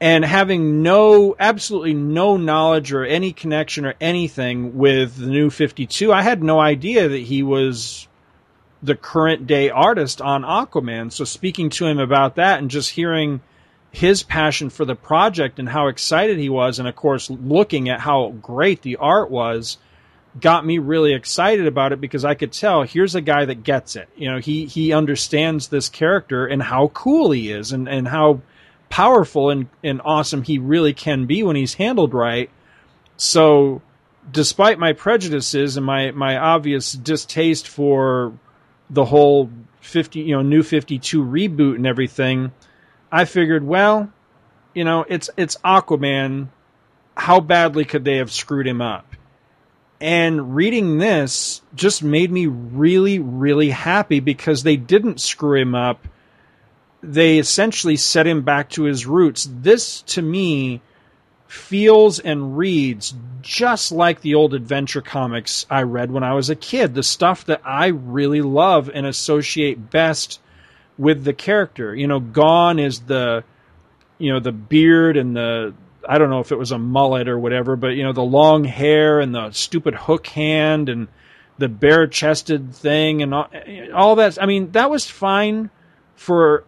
And 0.00 0.24
having 0.24 0.82
no, 0.82 1.36
absolutely 1.38 1.94
no 1.94 2.36
knowledge 2.36 2.92
or 2.92 3.04
any 3.04 3.32
connection 3.32 3.86
or 3.86 3.94
anything 4.00 4.76
with 4.76 5.18
the 5.18 5.28
new 5.28 5.50
52, 5.50 6.12
I 6.12 6.22
had 6.22 6.42
no 6.42 6.58
idea 6.58 7.08
that 7.08 7.16
he 7.22 7.44
was 7.44 8.08
the 8.82 8.96
current 8.96 9.46
day 9.46 9.70
artist 9.70 10.20
on 10.20 10.42
Aquaman. 10.42 11.12
So 11.12 11.24
speaking 11.24 11.70
to 11.70 11.86
him 11.86 12.00
about 12.00 12.34
that 12.34 12.58
and 12.58 12.72
just 12.72 12.90
hearing 12.90 13.40
his 13.92 14.24
passion 14.24 14.68
for 14.68 14.84
the 14.84 14.96
project 14.96 15.60
and 15.60 15.68
how 15.68 15.86
excited 15.86 16.38
he 16.38 16.48
was, 16.48 16.80
and 16.80 16.88
of 16.88 16.96
course 16.96 17.30
looking 17.30 17.88
at 17.88 18.00
how 18.00 18.30
great 18.42 18.82
the 18.82 18.96
art 18.96 19.30
was, 19.30 19.78
got 20.40 20.66
me 20.66 20.78
really 20.78 21.14
excited 21.14 21.66
about 21.66 21.92
it 21.92 22.00
because 22.00 22.24
I 22.24 22.34
could 22.34 22.52
tell 22.52 22.82
here's 22.82 23.14
a 23.14 23.20
guy 23.20 23.44
that 23.44 23.62
gets 23.62 23.96
it. 23.96 24.08
You 24.16 24.30
know, 24.30 24.38
he 24.38 24.66
he 24.66 24.92
understands 24.92 25.68
this 25.68 25.88
character 25.88 26.46
and 26.46 26.62
how 26.62 26.88
cool 26.88 27.30
he 27.30 27.50
is 27.50 27.72
and, 27.72 27.88
and 27.88 28.08
how 28.08 28.40
powerful 28.88 29.50
and, 29.50 29.68
and 29.82 30.00
awesome 30.04 30.42
he 30.42 30.58
really 30.58 30.92
can 30.92 31.26
be 31.26 31.42
when 31.42 31.56
he's 31.56 31.74
handled 31.74 32.14
right. 32.14 32.50
So 33.16 33.82
despite 34.30 34.78
my 34.78 34.92
prejudices 34.92 35.76
and 35.76 35.84
my, 35.84 36.10
my 36.12 36.36
obvious 36.36 36.92
distaste 36.92 37.68
for 37.68 38.38
the 38.90 39.04
whole 39.04 39.50
50, 39.80 40.20
you 40.20 40.36
know, 40.36 40.42
new 40.42 40.62
52 40.62 41.24
reboot 41.24 41.76
and 41.76 41.86
everything, 41.86 42.52
I 43.10 43.24
figured, 43.24 43.64
well, 43.64 44.12
you 44.74 44.84
know, 44.84 45.04
it's 45.08 45.30
it's 45.36 45.56
Aquaman. 45.58 46.48
How 47.16 47.38
badly 47.38 47.84
could 47.84 48.04
they 48.04 48.16
have 48.16 48.32
screwed 48.32 48.66
him 48.66 48.80
up? 48.80 49.14
And 50.00 50.54
reading 50.54 50.98
this 50.98 51.62
just 51.74 52.02
made 52.02 52.30
me 52.30 52.46
really, 52.46 53.18
really 53.18 53.70
happy 53.70 54.20
because 54.20 54.62
they 54.62 54.76
didn't 54.76 55.20
screw 55.20 55.60
him 55.60 55.74
up. 55.74 56.06
They 57.02 57.38
essentially 57.38 57.96
set 57.96 58.26
him 58.26 58.42
back 58.42 58.70
to 58.70 58.84
his 58.84 59.06
roots. 59.06 59.48
This, 59.50 60.02
to 60.02 60.22
me, 60.22 60.80
feels 61.46 62.18
and 62.18 62.58
reads 62.58 63.14
just 63.40 63.92
like 63.92 64.20
the 64.20 64.34
old 64.34 64.54
adventure 64.54 65.02
comics 65.02 65.66
I 65.70 65.82
read 65.82 66.10
when 66.10 66.24
I 66.24 66.34
was 66.34 66.50
a 66.50 66.56
kid. 66.56 66.94
The 66.94 67.02
stuff 67.02 67.44
that 67.46 67.60
I 67.64 67.88
really 67.88 68.42
love 68.42 68.90
and 68.92 69.06
associate 69.06 69.90
best 69.90 70.40
with 70.98 71.24
the 71.24 71.32
character. 71.32 71.94
You 71.94 72.08
know, 72.08 72.20
Gone 72.20 72.78
is 72.78 73.00
the, 73.00 73.44
you 74.18 74.32
know, 74.32 74.40
the 74.40 74.52
beard 74.52 75.16
and 75.16 75.36
the, 75.36 75.74
I 76.08 76.18
don't 76.18 76.30
know 76.30 76.40
if 76.40 76.52
it 76.52 76.58
was 76.58 76.72
a 76.72 76.78
mullet 76.78 77.28
or 77.28 77.38
whatever, 77.38 77.76
but 77.76 77.88
you 77.88 78.02
know, 78.04 78.12
the 78.12 78.22
long 78.22 78.64
hair 78.64 79.20
and 79.20 79.34
the 79.34 79.50
stupid 79.52 79.94
hook 79.94 80.26
hand 80.26 80.88
and 80.88 81.08
the 81.58 81.68
bare 81.68 82.06
chested 82.06 82.74
thing 82.74 83.22
and 83.22 83.32
all, 83.32 83.48
all 83.94 84.16
that. 84.16 84.42
I 84.42 84.46
mean, 84.46 84.72
that 84.72 84.90
was 84.90 85.08
fine 85.08 85.70
for 86.16 86.64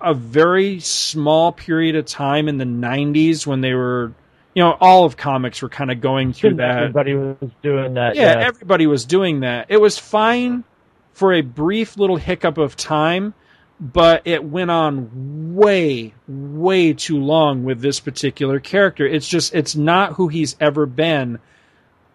a 0.00 0.14
very 0.14 0.80
small 0.80 1.52
period 1.52 1.96
of 1.96 2.06
time 2.06 2.48
in 2.48 2.58
the 2.58 2.64
90s 2.64 3.46
when 3.46 3.60
they 3.60 3.74
were 3.74 4.12
you 4.54 4.62
know 4.62 4.76
all 4.80 5.04
of 5.04 5.16
comics 5.16 5.62
were 5.62 5.68
kind 5.68 5.90
of 5.90 6.00
going 6.00 6.32
through 6.32 6.54
that 6.54 6.78
Everybody 6.78 7.14
was 7.14 7.50
doing 7.62 7.94
that. 7.94 8.16
yeah, 8.16 8.38
Yeah, 8.38 8.46
everybody 8.46 8.86
was 8.86 9.04
doing 9.04 9.40
that 9.40 9.66
it 9.68 9.80
was 9.80 9.98
fine 9.98 10.64
for 11.12 11.34
a 11.34 11.42
brief 11.42 11.96
little 11.98 12.16
hiccup 12.16 12.56
of 12.58 12.76
time 12.76 13.34
but 13.80 14.22
it 14.26 14.44
went 14.44 14.70
on 14.70 15.54
way 15.56 16.14
way 16.28 16.92
too 16.92 17.18
long 17.18 17.64
with 17.64 17.80
this 17.80 17.98
particular 17.98 18.60
character 18.60 19.06
it's 19.06 19.28
just 19.28 19.54
it's 19.54 19.74
not 19.74 20.14
who 20.14 20.28
he's 20.28 20.54
ever 20.60 20.84
been 20.84 21.38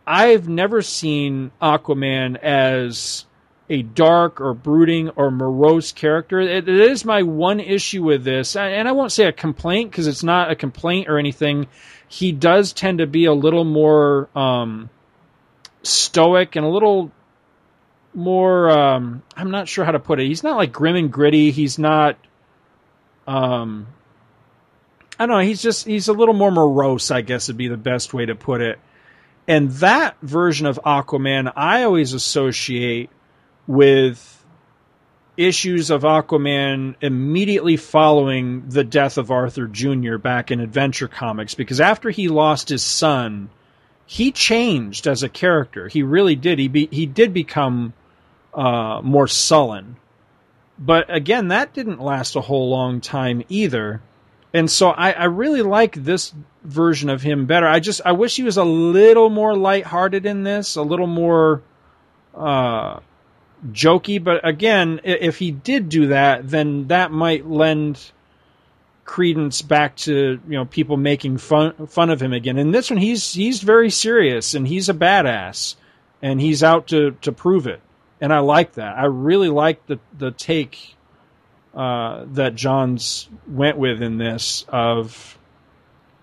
i've 0.05 0.47
never 0.47 0.81
seen 0.81 1.51
aquaman 1.61 2.37
as 2.37 3.25
a 3.69 3.81
dark 3.81 4.39
or 4.41 4.53
brooding 4.53 5.09
or 5.09 5.31
morose 5.31 5.91
character. 5.91 6.39
It, 6.39 6.69
it 6.69 6.79
is 6.91 7.03
my 7.03 7.23
one 7.23 7.59
issue 7.59 8.03
with 8.03 8.23
this, 8.23 8.55
and 8.55 8.87
I 8.87 8.91
won't 8.91 9.11
say 9.11 9.25
a 9.25 9.31
complaint 9.31 9.91
because 9.91 10.07
it's 10.07 10.23
not 10.23 10.51
a 10.51 10.55
complaint 10.55 11.09
or 11.09 11.17
anything. 11.17 11.67
He 12.07 12.31
does 12.31 12.73
tend 12.73 12.99
to 12.99 13.07
be 13.07 13.25
a 13.25 13.33
little 13.33 13.63
more 13.63 14.29
um, 14.35 14.89
stoic 15.81 16.55
and 16.55 16.65
a 16.65 16.69
little 16.69 17.11
more. 18.15 18.69
Um, 18.69 19.23
I'm 19.35 19.51
not 19.51 19.67
sure 19.67 19.85
how 19.85 19.91
to 19.91 19.99
put 19.99 20.19
it. 20.19 20.27
He's 20.27 20.43
not 20.43 20.57
like 20.57 20.71
grim 20.71 20.95
and 20.95 21.11
gritty. 21.11 21.51
He's 21.51 21.77
not. 21.77 22.17
Um, 23.27 23.87
I 25.19 25.25
don't 25.25 25.37
know. 25.37 25.45
He's 25.45 25.61
just 25.61 25.85
he's 25.85 26.07
a 26.07 26.13
little 26.13 26.33
more 26.33 26.51
morose. 26.51 27.11
I 27.11 27.21
guess 27.21 27.47
would 27.47 27.57
be 27.57 27.67
the 27.67 27.77
best 27.77 28.13
way 28.13 28.25
to 28.25 28.35
put 28.35 28.61
it. 28.61 28.79
And 29.47 29.71
that 29.73 30.17
version 30.21 30.65
of 30.65 30.79
Aquaman, 30.83 31.53
I 31.55 31.83
always 31.83 32.13
associate 32.13 33.11
with 33.67 34.31
issues 35.37 35.89
of 35.89 36.03
Aquaman 36.03 36.95
immediately 37.01 37.77
following 37.77 38.69
the 38.69 38.83
death 38.83 39.17
of 39.17 39.31
Arthur 39.31 39.67
Jr. 39.67 40.17
back 40.17 40.49
in 40.49 40.59
Adventure 40.59 41.07
Comics 41.07 41.55
because 41.55 41.81
after 41.81 42.09
he 42.09 42.27
lost 42.27 42.69
his 42.69 42.83
son, 42.83 43.49
he 44.05 44.31
changed 44.31 45.07
as 45.07 45.23
a 45.23 45.29
character. 45.29 45.87
He 45.87 46.03
really 46.03 46.35
did. 46.35 46.59
He 46.59 46.67
be, 46.67 46.87
he 46.91 47.05
did 47.05 47.33
become 47.33 47.93
uh, 48.55 49.01
more 49.03 49.27
sullen. 49.27 49.97
But 50.79 51.13
again, 51.13 51.49
that 51.49 51.73
didn't 51.73 52.01
last 52.01 52.35
a 52.35 52.41
whole 52.41 52.69
long 52.69 53.01
time 53.01 53.43
either. 53.49 54.01
And 54.53 54.71
so 54.71 54.89
I, 54.89 55.11
I 55.11 55.25
really 55.25 55.61
like 55.61 55.95
this 55.95 56.33
version 56.63 57.09
of 57.09 57.21
him 57.21 57.45
better. 57.45 57.67
I 57.67 57.79
just 57.79 58.01
I 58.05 58.13
wish 58.13 58.35
he 58.35 58.43
was 58.43 58.57
a 58.57 58.63
little 58.63 59.29
more 59.29 59.55
lighthearted 59.55 60.25
in 60.25 60.43
this, 60.43 60.77
a 60.77 60.81
little 60.81 61.07
more 61.07 61.61
uh, 62.33 62.99
jokey. 63.71 64.23
But 64.23 64.47
again, 64.47 65.01
if 65.03 65.37
he 65.37 65.51
did 65.51 65.89
do 65.89 66.07
that, 66.07 66.49
then 66.49 66.87
that 66.87 67.11
might 67.11 67.45
lend 67.45 68.11
credence 69.03 69.61
back 69.61 69.95
to 69.95 70.39
you 70.47 70.57
know 70.57 70.65
people 70.65 70.97
making 70.97 71.37
fun 71.37 71.87
fun 71.87 72.09
of 72.09 72.21
him 72.21 72.33
again. 72.33 72.57
And 72.57 72.73
this 72.73 72.89
one, 72.89 72.97
he's 72.97 73.33
he's 73.33 73.61
very 73.61 73.89
serious 73.89 74.53
and 74.53 74.67
he's 74.67 74.89
a 74.89 74.93
badass 74.93 75.75
and 76.21 76.39
he's 76.39 76.63
out 76.63 76.87
to 76.87 77.11
to 77.21 77.31
prove 77.31 77.67
it. 77.67 77.81
And 78.21 78.33
I 78.33 78.39
like 78.39 78.73
that. 78.73 78.97
I 78.97 79.05
really 79.05 79.49
like 79.49 79.85
the 79.87 79.99
the 80.17 80.31
take 80.31 80.95
uh, 81.75 82.23
that 82.27 82.55
Johns 82.55 83.27
went 83.47 83.77
with 83.77 84.01
in 84.01 84.17
this 84.17 84.65
of 84.69 85.37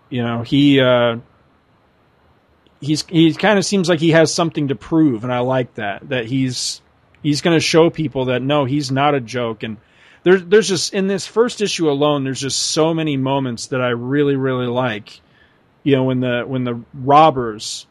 you 0.09 0.23
know 0.23 0.43
he 0.43 0.81
uh, 0.81 1.19
he's 2.81 3.05
he 3.07 3.33
kind 3.35 3.59
of 3.59 3.65
seems 3.65 3.89
like 3.89 4.01
he 4.01 4.11
has 4.11 4.33
something 4.33 4.69
to 4.69 4.75
prove, 4.75 5.25
and 5.25 5.33
I 5.33 5.41
like 5.41 5.75
that 5.75 6.09
that 6.09 6.27
he's 6.27 6.81
he's 7.23 7.41
going 7.41 7.57
to 7.57 7.61
show 7.61 7.91
people 7.91 8.27
that 8.27 8.43
no, 8.43 8.65
he's 8.65 8.91
not 8.91 9.15
a 9.15 9.21
joke. 9.21 9.63
And 9.63 9.77
there's 10.23 10.45
there's 10.45 10.69
just 10.69 10.95
in 10.95 11.07
this 11.07 11.27
first 11.27 11.61
issue 11.61 11.91
alone, 11.91 12.25
there's 12.25 12.41
just 12.41 12.59
so 12.59 12.95
many 12.95 13.17
moments 13.17 13.69
that 13.69 13.81
I 13.81 13.91
really 13.91 14.37
really 14.37 14.67
like. 14.67 15.21
You 15.85 15.97
know 15.97 16.05
when 16.05 16.21
the 16.21 16.45
when 16.47 16.65
the 16.65 16.81
robbers 16.95 17.87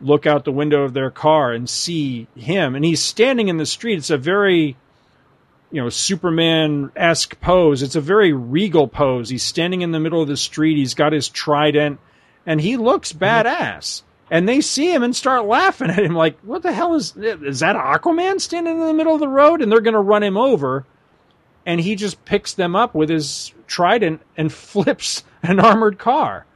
look 0.00 0.26
out 0.26 0.44
the 0.44 0.52
window 0.52 0.82
of 0.82 0.92
their 0.92 1.10
car 1.10 1.52
and 1.52 1.68
see 1.68 2.26
him, 2.36 2.74
and 2.74 2.84
he's 2.84 3.02
standing 3.02 3.48
in 3.48 3.56
the 3.56 3.66
street. 3.66 3.98
It's 3.98 4.10
a 4.10 4.18
very 4.18 4.76
you 5.70 5.82
know 5.82 5.88
Superman 5.88 6.92
esque 6.94 7.40
pose. 7.40 7.82
It's 7.82 7.96
a 7.96 8.00
very 8.00 8.32
regal 8.32 8.86
pose. 8.86 9.28
He's 9.28 9.42
standing 9.42 9.82
in 9.82 9.90
the 9.90 10.00
middle 10.00 10.22
of 10.22 10.28
the 10.28 10.36
street. 10.36 10.76
He's 10.76 10.94
got 10.94 11.12
his 11.12 11.28
trident, 11.28 11.98
and 12.46 12.60
he 12.60 12.76
looks 12.76 13.12
mm-hmm. 13.12 13.24
badass. 13.24 14.02
And 14.30 14.48
they 14.48 14.62
see 14.62 14.92
him 14.92 15.02
and 15.02 15.14
start 15.14 15.44
laughing 15.44 15.90
at 15.90 15.98
him, 15.98 16.14
like, 16.14 16.38
"What 16.40 16.62
the 16.62 16.72
hell 16.72 16.94
is 16.94 17.16
is 17.16 17.60
that 17.60 17.76
Aquaman 17.76 18.40
standing 18.40 18.80
in 18.80 18.86
the 18.86 18.94
middle 18.94 19.14
of 19.14 19.20
the 19.20 19.28
road?" 19.28 19.60
And 19.60 19.70
they're 19.70 19.80
going 19.80 19.94
to 19.94 20.00
run 20.00 20.22
him 20.22 20.36
over, 20.36 20.86
and 21.66 21.80
he 21.80 21.94
just 21.94 22.24
picks 22.24 22.54
them 22.54 22.74
up 22.76 22.94
with 22.94 23.10
his 23.10 23.52
trident 23.66 24.22
and 24.36 24.52
flips 24.52 25.24
an 25.42 25.60
armored 25.60 25.98
car. 25.98 26.46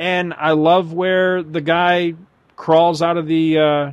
And 0.00 0.32
I 0.32 0.52
love 0.52 0.94
where 0.94 1.42
the 1.42 1.60
guy 1.60 2.14
crawls 2.56 3.02
out 3.02 3.18
of 3.18 3.26
the 3.26 3.58
uh, 3.58 3.92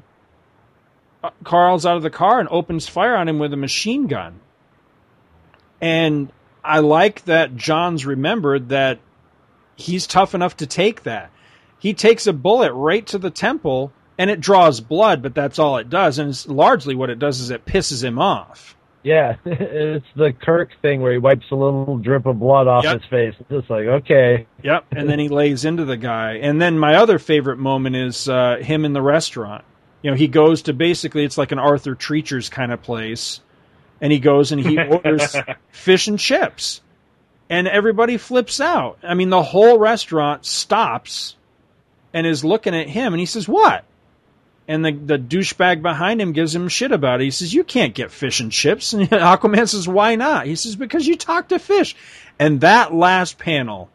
crawls 1.44 1.86
out 1.86 1.98
of 1.98 2.04
the 2.04 2.10
car 2.10 2.40
and 2.40 2.48
opens 2.48 2.88
fire 2.88 3.18
on 3.18 3.28
him 3.28 3.40
with 3.40 3.52
a 3.52 3.58
machine 3.58 4.08
gun. 4.08 4.40
And 5.82 6.32
I 6.64 6.80
like 6.80 7.26
that 7.26 7.58
Johns 7.58 8.06
remembered 8.06 8.70
that 8.70 9.00
he's 9.76 10.08
tough 10.08 10.34
enough 10.34 10.56
to 10.58 10.66
take 10.66 11.04
that. 11.04 11.30
He 11.78 11.94
takes 11.94 12.26
a 12.26 12.32
bullet 12.32 12.72
right 12.72 13.06
to 13.08 13.18
the 13.18 13.30
temple 13.30 13.92
and 14.18 14.30
it 14.30 14.40
draws 14.40 14.80
blood, 14.80 15.22
but 15.22 15.36
that's 15.36 15.60
all 15.60 15.76
it 15.76 15.90
does. 15.90 16.20
And 16.20 16.30
it's 16.30 16.48
largely 16.48 16.96
what 16.96 17.10
it 17.10 17.20
does 17.20 17.42
is 17.42 17.50
it 17.50 17.66
pisses 17.66 18.02
him 18.02 18.18
off. 18.18 18.77
Yeah. 19.08 19.36
It's 19.46 20.06
the 20.16 20.34
Kirk 20.34 20.70
thing 20.82 21.02
where 21.02 21.12
he 21.14 21.18
wipes 21.18 21.46
a 21.52 21.56
little 21.56 21.98
drip 21.98 22.26
of 22.26 22.40
blood 22.40 22.68
off 22.68 22.84
Yep. 22.84 23.02
his 23.02 23.10
face. 23.10 23.34
It's 23.40 23.50
just 23.50 23.70
like 23.70 23.86
okay. 23.86 24.46
Yep. 24.64 24.86
And 24.92 25.10
then 25.10 25.20
he 25.20 25.30
lays 25.30 25.66
into 25.66 25.86
the 25.86 25.98
guy. 25.98 26.34
And 26.42 26.62
then 26.62 26.78
my 26.78 26.96
other 26.96 27.18
favorite 27.20 27.58
moment 27.58 27.96
is 27.96 28.28
uh, 28.30 28.58
him 28.58 28.86
in 28.86 28.94
the 28.94 29.02
restaurant. 29.02 29.64
You 30.04 30.12
know, 30.12 30.18
he 30.18 30.28
goes 30.28 30.64
to 30.64 30.74
basically 30.74 31.24
it's 31.24 31.38
like 31.38 31.52
an 31.52 31.60
Arthur 31.60 31.96
Treacher's 31.96 32.50
kind 32.50 32.72
of 32.72 32.82
place, 32.84 33.42
and 34.02 34.12
he 34.12 34.20
goes 34.20 34.52
and 34.52 34.62
he 34.62 34.78
orders 34.88 35.36
fish 35.72 36.08
and 36.08 36.20
chips, 36.20 36.82
and 37.50 37.68
everybody 37.68 38.18
flips 38.18 38.62
out. 38.62 39.00
I 39.04 39.16
mean, 39.16 39.30
the 39.30 39.42
whole 39.42 39.80
restaurant 39.80 40.46
stops 40.46 41.36
and 42.14 42.28
is 42.28 42.46
looking 42.46 42.76
at 42.76 42.88
him, 42.88 43.14
and 43.14 43.20
he 43.20 43.26
says, 43.26 43.48
"What?" 43.48 43.84
And 44.68 44.84
the 44.84 44.92
the 44.92 45.18
douchebag 45.18 45.82
behind 45.82 46.22
him 46.22 46.34
gives 46.34 46.54
him 46.54 46.68
shit 46.68 46.92
about 46.92 47.22
it. 47.22 47.26
He 47.26 47.32
says, 47.32 47.54
"You 47.54 47.64
can't 47.64 47.94
get 47.94 48.12
fish 48.12 48.40
and 48.40 48.52
chips." 48.52 48.94
And 48.94 49.10
Aquaman 49.10 49.70
says, 49.70 49.88
"Why 49.88 50.16
not?" 50.16 50.46
He 50.46 50.56
says, 50.56 50.76
"Because 50.76 51.08
you 51.08 51.16
talk 51.16 51.50
to 51.50 51.60
fish." 51.60 51.96
And 52.38 52.62
that 52.62 52.94
last 52.94 53.38
panel 53.38 53.90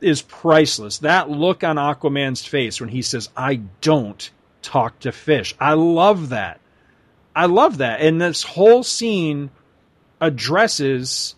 is 0.00 0.22
priceless. 0.22 0.98
That 0.98 1.30
look 1.30 1.62
on 1.62 1.76
Aquaman's 1.76 2.44
face 2.44 2.80
when 2.80 2.90
he 2.90 3.02
says, 3.02 3.28
"I 3.36 3.60
don't 3.80 4.28
talk 4.62 4.98
to 5.00 5.12
fish." 5.12 5.54
I 5.60 5.74
love 5.74 6.30
that. 6.30 6.60
I 7.34 7.46
love 7.46 7.78
that. 7.78 8.00
And 8.00 8.20
this 8.20 8.42
whole 8.42 8.82
scene 8.82 9.50
addresses 10.20 11.34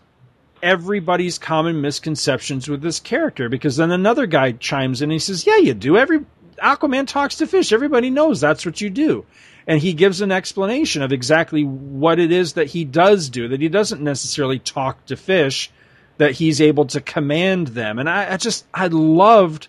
everybody's 0.62 1.38
common 1.38 1.80
misconceptions 1.80 2.68
with 2.68 2.80
this 2.80 3.00
character 3.00 3.48
because 3.48 3.76
then 3.76 3.90
another 3.90 4.26
guy 4.26 4.52
chimes 4.52 5.02
in 5.02 5.06
and 5.06 5.12
he 5.12 5.18
says, 5.18 5.46
"Yeah, 5.46 5.58
you 5.58 5.74
do. 5.74 5.98
Every 5.98 6.24
Aquaman 6.62 7.06
talks 7.06 7.36
to 7.36 7.46
fish. 7.46 7.72
Everybody 7.72 8.10
knows 8.10 8.40
that's 8.40 8.66
what 8.66 8.80
you 8.80 8.90
do." 8.90 9.24
And 9.66 9.80
he 9.80 9.92
gives 9.92 10.22
an 10.22 10.32
explanation 10.32 11.02
of 11.02 11.12
exactly 11.12 11.62
what 11.62 12.18
it 12.18 12.32
is 12.32 12.54
that 12.54 12.68
he 12.68 12.84
does 12.84 13.28
do, 13.28 13.48
that 13.48 13.60
he 13.60 13.68
doesn't 13.68 14.00
necessarily 14.00 14.58
talk 14.58 15.04
to 15.06 15.16
fish, 15.16 15.70
that 16.16 16.32
he's 16.32 16.62
able 16.62 16.86
to 16.86 17.02
command 17.02 17.68
them. 17.68 17.98
And 17.98 18.08
I, 18.08 18.32
I 18.32 18.36
just, 18.38 18.66
I 18.72 18.86
loved 18.86 19.68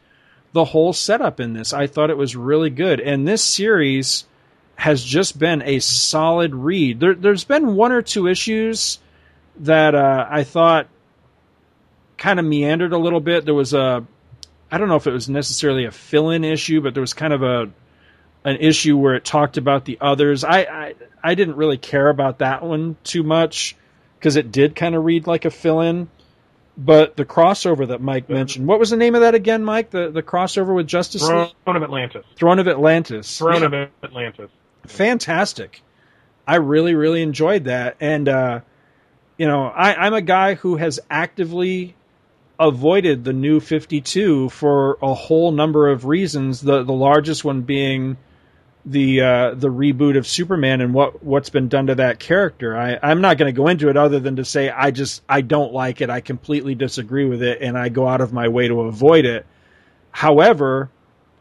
the 0.53 0.63
whole 0.63 0.93
setup 0.93 1.41
in 1.41 1.51
this. 1.51 1.73
I 1.73 1.87
thought 1.87 2.09
it 2.09 2.17
was 2.17 2.35
really 2.35 2.69
good. 2.69 3.01
And 3.01 3.27
this 3.27 3.43
series 3.43 4.25
has 4.75 5.03
just 5.03 5.37
been 5.37 5.61
a 5.63 5.79
solid 5.79 6.55
read. 6.55 7.01
There, 7.01 7.13
there's 7.13 7.43
been 7.43 7.75
one 7.75 7.91
or 7.91 8.01
two 8.01 8.27
issues 8.27 8.99
that 9.57 9.93
uh, 9.95 10.25
I 10.29 10.43
thought 10.43 10.87
kind 12.17 12.39
of 12.39 12.45
meandered 12.45 12.93
a 12.93 12.97
little 12.97 13.19
bit. 13.19 13.43
There 13.43 13.53
was 13.53 13.73
a, 13.73 14.05
I 14.71 14.77
don't 14.77 14.87
know 14.87 14.95
if 14.97 15.07
it 15.07 15.11
was 15.11 15.29
necessarily 15.29 15.85
a 15.85 15.91
fill-in 15.91 16.43
issue, 16.43 16.81
but 16.81 16.93
there 16.93 17.01
was 17.01 17.13
kind 17.13 17.33
of 17.33 17.43
a 17.43 17.69
an 18.45 18.57
issue 18.57 18.97
where 18.97 19.15
it 19.15 19.25
talked 19.25 19.57
about 19.57 19.85
the 19.85 19.97
others. 20.01 20.43
I 20.43 20.59
I, 20.61 20.93
I 21.23 21.35
didn't 21.35 21.55
really 21.57 21.77
care 21.77 22.07
about 22.09 22.39
that 22.39 22.63
one 22.63 22.95
too 23.03 23.23
much 23.23 23.75
because 24.17 24.35
it 24.35 24.51
did 24.51 24.75
kind 24.75 24.95
of 24.95 25.03
read 25.03 25.27
like 25.27 25.45
a 25.45 25.49
fill-in. 25.51 26.09
But 26.77 27.17
the 27.17 27.25
crossover 27.25 27.89
that 27.89 27.99
Mike 27.99 28.29
mentioned, 28.29 28.65
what 28.65 28.79
was 28.79 28.89
the 28.89 28.95
name 28.95 29.13
of 29.13 29.21
that 29.21 29.35
again, 29.35 29.65
Mike? 29.65 29.89
The 29.89 30.11
the 30.11 30.23
crossover 30.23 30.73
with 30.73 30.87
Justice 30.87 31.27
Throne 31.27 31.49
League, 31.67 31.75
of 31.75 31.83
Atlantis. 31.83 32.25
Throne 32.37 32.59
of 32.59 32.67
Atlantis, 32.69 33.37
Throne 33.37 33.61
Yeah. 33.73 33.83
of 33.83 33.89
Atlantis. 34.03 34.49
fantastic. 34.87 35.81
I 36.47 36.55
really, 36.55 36.95
really 36.95 37.21
enjoyed 37.21 37.65
that. 37.65 37.97
And, 37.99 38.27
uh, 38.27 38.61
you 39.37 39.45
know, 39.45 39.65
I, 39.65 39.93
I'm 40.05 40.13
a 40.13 40.21
guy 40.21 40.55
who 40.55 40.77
has 40.77 40.99
actively 41.11 41.95
avoided 42.59 43.23
the 43.23 43.33
new 43.33 43.59
52 43.59 44.49
for 44.49 44.97
a 45.01 45.13
whole 45.13 45.51
number 45.51 45.89
of 45.89 46.05
reasons. 46.05 46.61
The, 46.61 46.83
the 46.83 46.93
largest 46.93 47.45
one 47.45 47.61
being 47.61 48.17
the, 48.85 49.21
uh, 49.21 49.53
the 49.55 49.69
reboot 49.69 50.17
of 50.17 50.27
Superman 50.27 50.81
and 50.81 50.93
what, 50.93 51.23
what's 51.23 51.49
been 51.49 51.69
done 51.69 51.87
to 51.87 51.95
that 51.95 52.19
character. 52.19 52.75
I, 52.77 52.99
I'm 53.01 53.21
not 53.21 53.37
going 53.37 53.53
to 53.53 53.57
go 53.57 53.67
into 53.67 53.89
it 53.89 53.97
other 53.97 54.19
than 54.19 54.35
to 54.37 54.45
say 54.45 54.69
I 54.69 54.91
just, 54.91 55.21
I 55.29 55.41
don't 55.41 55.73
like 55.73 56.01
it. 56.01 56.09
I 56.09 56.21
completely 56.21 56.75
disagree 56.75 57.25
with 57.25 57.41
it 57.41 57.61
and 57.61 57.77
I 57.77 57.89
go 57.89 58.07
out 58.07 58.21
of 58.21 58.33
my 58.33 58.49
way 58.49 58.67
to 58.67 58.81
avoid 58.81 59.25
it. 59.25 59.45
However, 60.11 60.89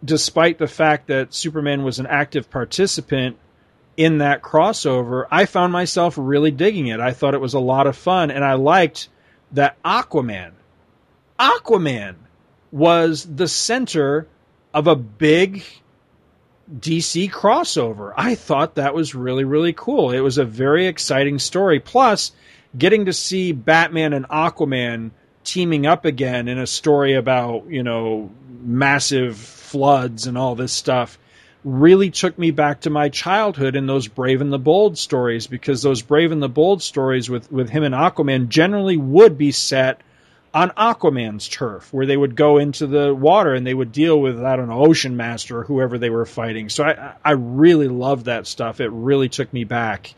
despite 0.05 0.59
the 0.59 0.67
fact 0.69 1.09
that 1.09 1.35
Superman 1.35 1.83
was 1.83 1.99
an 1.99 2.07
active 2.07 2.51
participant 2.51 3.37
in 3.97 4.19
that 4.19 4.43
crossover, 4.43 5.27
I 5.31 5.47
found 5.47 5.73
myself 5.73 6.15
really 6.17 6.51
digging 6.51 6.87
it. 6.87 7.01
I 7.01 7.13
thought 7.13 7.35
it 7.35 7.41
was 7.41 7.55
a 7.55 7.59
lot 7.59 7.87
of 7.87 7.97
fun, 7.97 8.31
and 8.31 8.45
I 8.45 8.55
liked 8.55 9.09
that 9.53 9.83
Aquaman, 9.83 10.53
Aquaman 11.39 12.17
was 12.71 13.25
the 13.25 13.49
center 13.49 14.27
of 14.75 14.87
a 14.87 14.97
big 14.97 15.65
DC 16.73 17.31
crossover. 17.31 18.13
I 18.17 18.35
thought 18.35 18.75
that 18.75 18.95
was 18.95 19.15
really, 19.15 19.45
really 19.45 19.73
cool. 19.73 20.11
It 20.11 20.21
was 20.21 20.39
a 20.39 20.45
very 20.45 20.87
exciting 20.87 21.39
story. 21.39 21.81
Plus, 21.81 22.33
getting 22.77 23.07
to 23.07 23.13
see 23.13 23.53
Batman 23.53 24.13
and 24.13 24.29
Aquaman 24.29 25.13
teaming 25.45 25.87
up 25.87 26.05
again 26.05 26.49
in 26.49 26.59
a 26.59 26.67
story 26.67 27.15
about, 27.15 27.67
you 27.69 27.83
know, 27.83 28.31
massive 28.61 29.39
floods 29.39 30.27
and 30.27 30.37
all 30.37 30.55
this 30.55 30.73
stuff 30.73 31.19
really 31.65 32.11
took 32.11 32.39
me 32.39 32.51
back 32.51 32.83
to 32.83 32.91
my 32.91 33.09
childhood 33.09 33.77
in 33.77 33.87
those 33.87 34.09
Brave 34.09 34.41
and 34.41 34.53
the 34.53 34.59
Bold 34.59 34.97
stories 34.97 35.47
because 35.47 35.83
those 35.83 36.03
Brave 36.03 36.33
and 36.33 36.43
the 36.43 36.49
Bold 36.49 36.83
stories 36.83 37.29
with, 37.29 37.51
with 37.51 37.69
him 37.69 37.83
and 37.83 37.95
Aquaman 37.95 38.49
generally 38.49 38.97
would 38.97 39.37
be 39.39 39.53
set 39.53 40.01
on 40.55 40.71
Aquaman's 40.71 41.49
turf, 41.49 41.93
where 41.93 42.07
they 42.07 42.17
would 42.17 42.35
go 42.35 42.59
into 42.59 42.87
the 42.87 43.15
water 43.15 43.55
and 43.55 43.67
they 43.67 43.75
would 43.75 43.93
deal 43.93 44.21
with 44.21 44.43
I 44.43 44.57
don't 44.57 44.69
know 44.69 44.85
Ocean 44.85 45.17
Master 45.17 45.59
or 45.59 45.65
whoever 45.65 45.99
they 45.99 46.11
were 46.11 46.27
fighting. 46.27 46.69
So 46.69 46.85
I 46.85 47.15
I 47.25 47.33
really 47.33 47.89
loved 47.89 48.27
that 48.27 48.47
stuff. 48.47 48.81
It 48.81 48.91
really 48.91 49.29
took 49.29 49.53
me 49.53 49.65
back. 49.65 50.15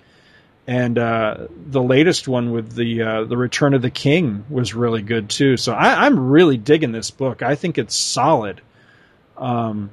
And 0.67 0.99
uh, 0.99 1.49
the 1.67 1.83
latest 1.83 2.29
one 2.29 2.53
with 2.53 2.75
the 2.75 3.03
uh, 3.03 3.25
the 3.25 3.37
Return 3.37 3.75
of 3.75 3.83
the 3.83 3.91
King 3.91 4.45
was 4.49 4.73
really 4.73 5.03
good 5.03 5.29
too. 5.29 5.57
So 5.57 5.73
I, 5.73 6.07
I'm 6.07 6.31
really 6.31 6.59
digging 6.59 6.93
this 6.93 7.11
book. 7.11 7.43
I 7.43 7.57
think 7.57 7.77
it's 7.77 7.97
solid. 7.97 8.61
Um, 9.37 9.91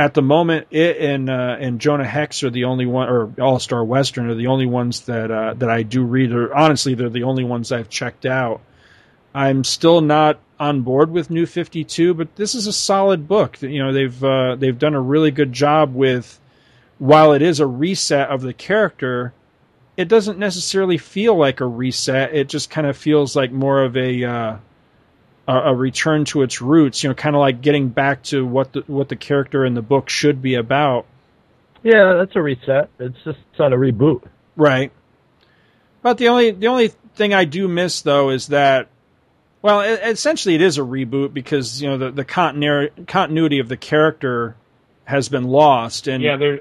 at 0.00 0.14
the 0.14 0.22
moment, 0.22 0.66
it 0.70 0.96
and 0.96 1.28
uh, 1.28 1.56
and 1.60 1.80
Jonah 1.80 2.06
Hex 2.06 2.42
are 2.42 2.50
the 2.50 2.64
only 2.64 2.86
one, 2.86 3.08
or 3.08 3.32
All 3.38 3.58
Star 3.58 3.84
Western 3.84 4.30
are 4.30 4.34
the 4.34 4.46
only 4.46 4.66
ones 4.66 5.02
that 5.02 5.30
uh, 5.30 5.54
that 5.54 5.68
I 5.68 5.82
do 5.82 6.02
read. 6.02 6.32
Or 6.32 6.56
honestly, 6.56 6.94
they're 6.94 7.10
the 7.10 7.24
only 7.24 7.44
ones 7.44 7.70
I've 7.70 7.90
checked 7.90 8.24
out. 8.24 8.62
I'm 9.34 9.64
still 9.64 10.00
not 10.00 10.40
on 10.58 10.82
board 10.82 11.10
with 11.10 11.30
New 11.30 11.46
52, 11.46 12.14
but 12.14 12.36
this 12.36 12.54
is 12.54 12.66
a 12.66 12.72
solid 12.72 13.28
book. 13.28 13.60
You 13.62 13.84
know, 13.84 13.92
they've 13.92 14.24
uh, 14.24 14.56
they've 14.56 14.78
done 14.78 14.94
a 14.94 15.00
really 15.00 15.30
good 15.30 15.52
job 15.52 15.94
with. 15.94 16.38
While 16.98 17.32
it 17.32 17.40
is 17.40 17.60
a 17.60 17.66
reset 17.66 18.28
of 18.28 18.42
the 18.42 18.52
character, 18.52 19.32
it 19.96 20.08
doesn't 20.08 20.38
necessarily 20.38 20.98
feel 20.98 21.34
like 21.34 21.60
a 21.60 21.66
reset. 21.66 22.34
It 22.34 22.48
just 22.48 22.68
kind 22.68 22.86
of 22.86 22.94
feels 22.94 23.34
like 23.34 23.52
more 23.52 23.82
of 23.82 23.96
a 23.96 24.24
uh, 24.24 24.56
a, 25.48 25.74
return 25.74 26.24
to 26.26 26.42
its 26.42 26.60
roots. 26.60 27.02
You 27.02 27.08
know, 27.08 27.14
kind 27.14 27.34
of 27.34 27.40
like 27.40 27.60
getting 27.62 27.88
back 27.88 28.22
to 28.24 28.44
what 28.44 28.72
the 28.72 28.80
what 28.86 29.08
the 29.08 29.16
character 29.16 29.64
in 29.64 29.74
the 29.74 29.82
book 29.82 30.08
should 30.08 30.42
be 30.42 30.54
about. 30.54 31.06
Yeah, 31.82 32.14
that's 32.18 32.36
a 32.36 32.42
reset. 32.42 32.90
It's 32.98 33.16
just 33.24 33.38
not 33.58 33.72
a 33.72 33.76
reboot. 33.76 34.24
Right. 34.56 34.92
But 36.02 36.18
the 36.18 36.28
only 36.28 36.50
the 36.50 36.68
only 36.68 36.88
thing 37.14 37.34
I 37.34 37.44
do 37.44 37.68
miss 37.68 38.02
though 38.02 38.30
is 38.30 38.48
that, 38.48 38.88
well, 39.62 39.82
e- 39.82 40.10
essentially 40.10 40.54
it 40.54 40.62
is 40.62 40.78
a 40.78 40.82
reboot 40.82 41.32
because 41.32 41.80
you 41.82 41.88
know 41.88 41.98
the 41.98 42.10
the 42.10 42.24
continuity 42.24 43.04
continuity 43.06 43.58
of 43.58 43.68
the 43.68 43.76
character 43.76 44.56
has 45.04 45.28
been 45.28 45.44
lost 45.44 46.06
and 46.06 46.22
yeah, 46.22 46.36
there 46.36 46.60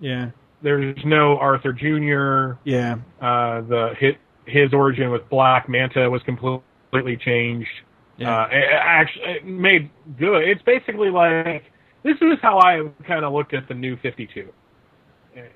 yeah 0.00 0.30
there's 0.62 0.98
no 1.04 1.38
Arthur 1.38 1.72
Jr. 1.72 2.58
yeah 2.64 2.96
Uh, 3.20 3.60
the 3.62 3.94
his, 3.98 4.14
his 4.46 4.72
origin 4.72 5.10
with 5.10 5.28
Black 5.28 5.68
Manta 5.68 6.08
was 6.10 6.22
completely 6.24 7.16
changed. 7.16 7.68
Yeah. 8.16 8.42
Uh, 8.42 8.46
it, 8.50 8.56
it 8.56 8.80
actually 8.82 9.24
it 9.24 9.44
made 9.46 9.90
good. 10.18 10.48
It's 10.48 10.62
basically 10.62 11.10
like 11.10 11.64
this 12.02 12.16
is 12.20 12.38
how 12.42 12.58
I 12.58 12.82
kind 13.06 13.24
of 13.24 13.32
looked 13.32 13.54
at 13.54 13.68
the 13.68 13.74
new 13.74 13.96
52. 13.96 14.48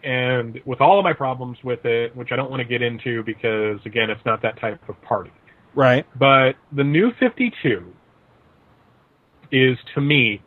And 0.05 0.61
with 0.67 0.81
all 0.83 0.99
of 0.99 1.05
my 1.05 1.15
problems 1.15 1.57
with 1.65 1.85
it, 1.87 2.15
which 2.15 2.33
I 2.33 2.37
don't 2.37 2.51
want 2.51 2.61
to 2.61 2.69
get 2.69 2.83
into 2.83 3.23
because 3.23 3.79
again, 3.87 4.11
it's 4.11 4.25
not 4.27 4.43
that 4.43 4.61
type 4.61 4.87
of 4.89 5.01
party. 5.03 5.31
Right 5.75 6.07
But 6.19 6.53
the 6.73 6.85
new 6.85 7.13
52 7.19 7.93
is 9.53 9.79
to 9.95 10.01
me 10.01 10.43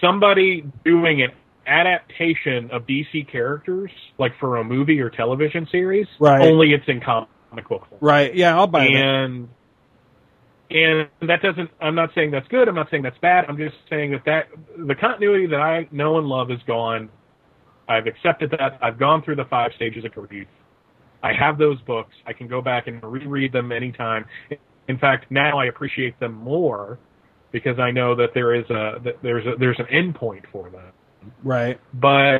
somebody 0.00 0.64
doing 0.84 1.22
an 1.22 1.30
adaptation 1.66 2.70
of 2.72 2.86
DC 2.86 3.30
characters, 3.30 3.90
like 4.18 4.32
for 4.40 4.56
a 4.56 4.64
movie 4.64 5.00
or 5.00 5.10
television 5.10 5.68
series. 5.70 6.06
Right. 6.18 6.40
Only 6.40 6.72
it's 6.72 6.84
in 6.88 7.00
comic 7.00 7.28
book 7.68 7.86
form. 7.88 7.98
right 8.00 8.34
yeah 8.34 8.56
I'll 8.56 8.66
buy 8.66 8.84
that 8.84 8.94
And 8.94 9.48
and 10.70 11.08
that 11.20 11.42
doesn't. 11.42 11.70
I'm 11.80 11.94
not 11.94 12.10
saying 12.14 12.30
that's 12.30 12.48
good. 12.48 12.66
I'm 12.66 12.74
not 12.74 12.88
saying 12.90 13.02
that's 13.02 13.18
bad. 13.18 13.44
I'm 13.46 13.58
just 13.58 13.76
saying 13.90 14.12
that 14.12 14.24
that 14.24 14.46
the 14.78 14.94
continuity 14.94 15.46
that 15.48 15.60
I 15.60 15.86
know 15.92 16.16
and 16.18 16.26
love 16.26 16.50
is 16.50 16.60
gone. 16.66 17.10
I've 17.88 18.06
accepted 18.06 18.52
that. 18.52 18.78
I've 18.80 18.98
gone 18.98 19.22
through 19.22 19.36
the 19.36 19.44
five 19.44 19.72
stages 19.76 20.04
of 20.04 20.12
grief. 20.12 20.48
I 21.22 21.32
have 21.38 21.58
those 21.58 21.80
books. 21.82 22.14
I 22.26 22.32
can 22.32 22.48
go 22.48 22.60
back 22.60 22.86
and 22.88 23.02
reread 23.02 23.52
them 23.52 23.72
anytime. 23.72 24.24
In 24.88 24.98
fact, 24.98 25.30
now 25.30 25.58
I 25.58 25.66
appreciate 25.66 26.18
them 26.20 26.32
more 26.32 26.98
because 27.52 27.78
I 27.78 27.90
know 27.90 28.14
that 28.16 28.28
there 28.34 28.54
is 28.54 28.64
a 28.70 28.94
that 29.04 29.14
there's 29.22 29.46
a, 29.46 29.52
there's 29.58 29.78
an 29.78 29.86
end 29.90 30.14
point 30.14 30.44
for 30.50 30.70
them. 30.70 30.92
right 31.44 31.78
But 31.94 32.38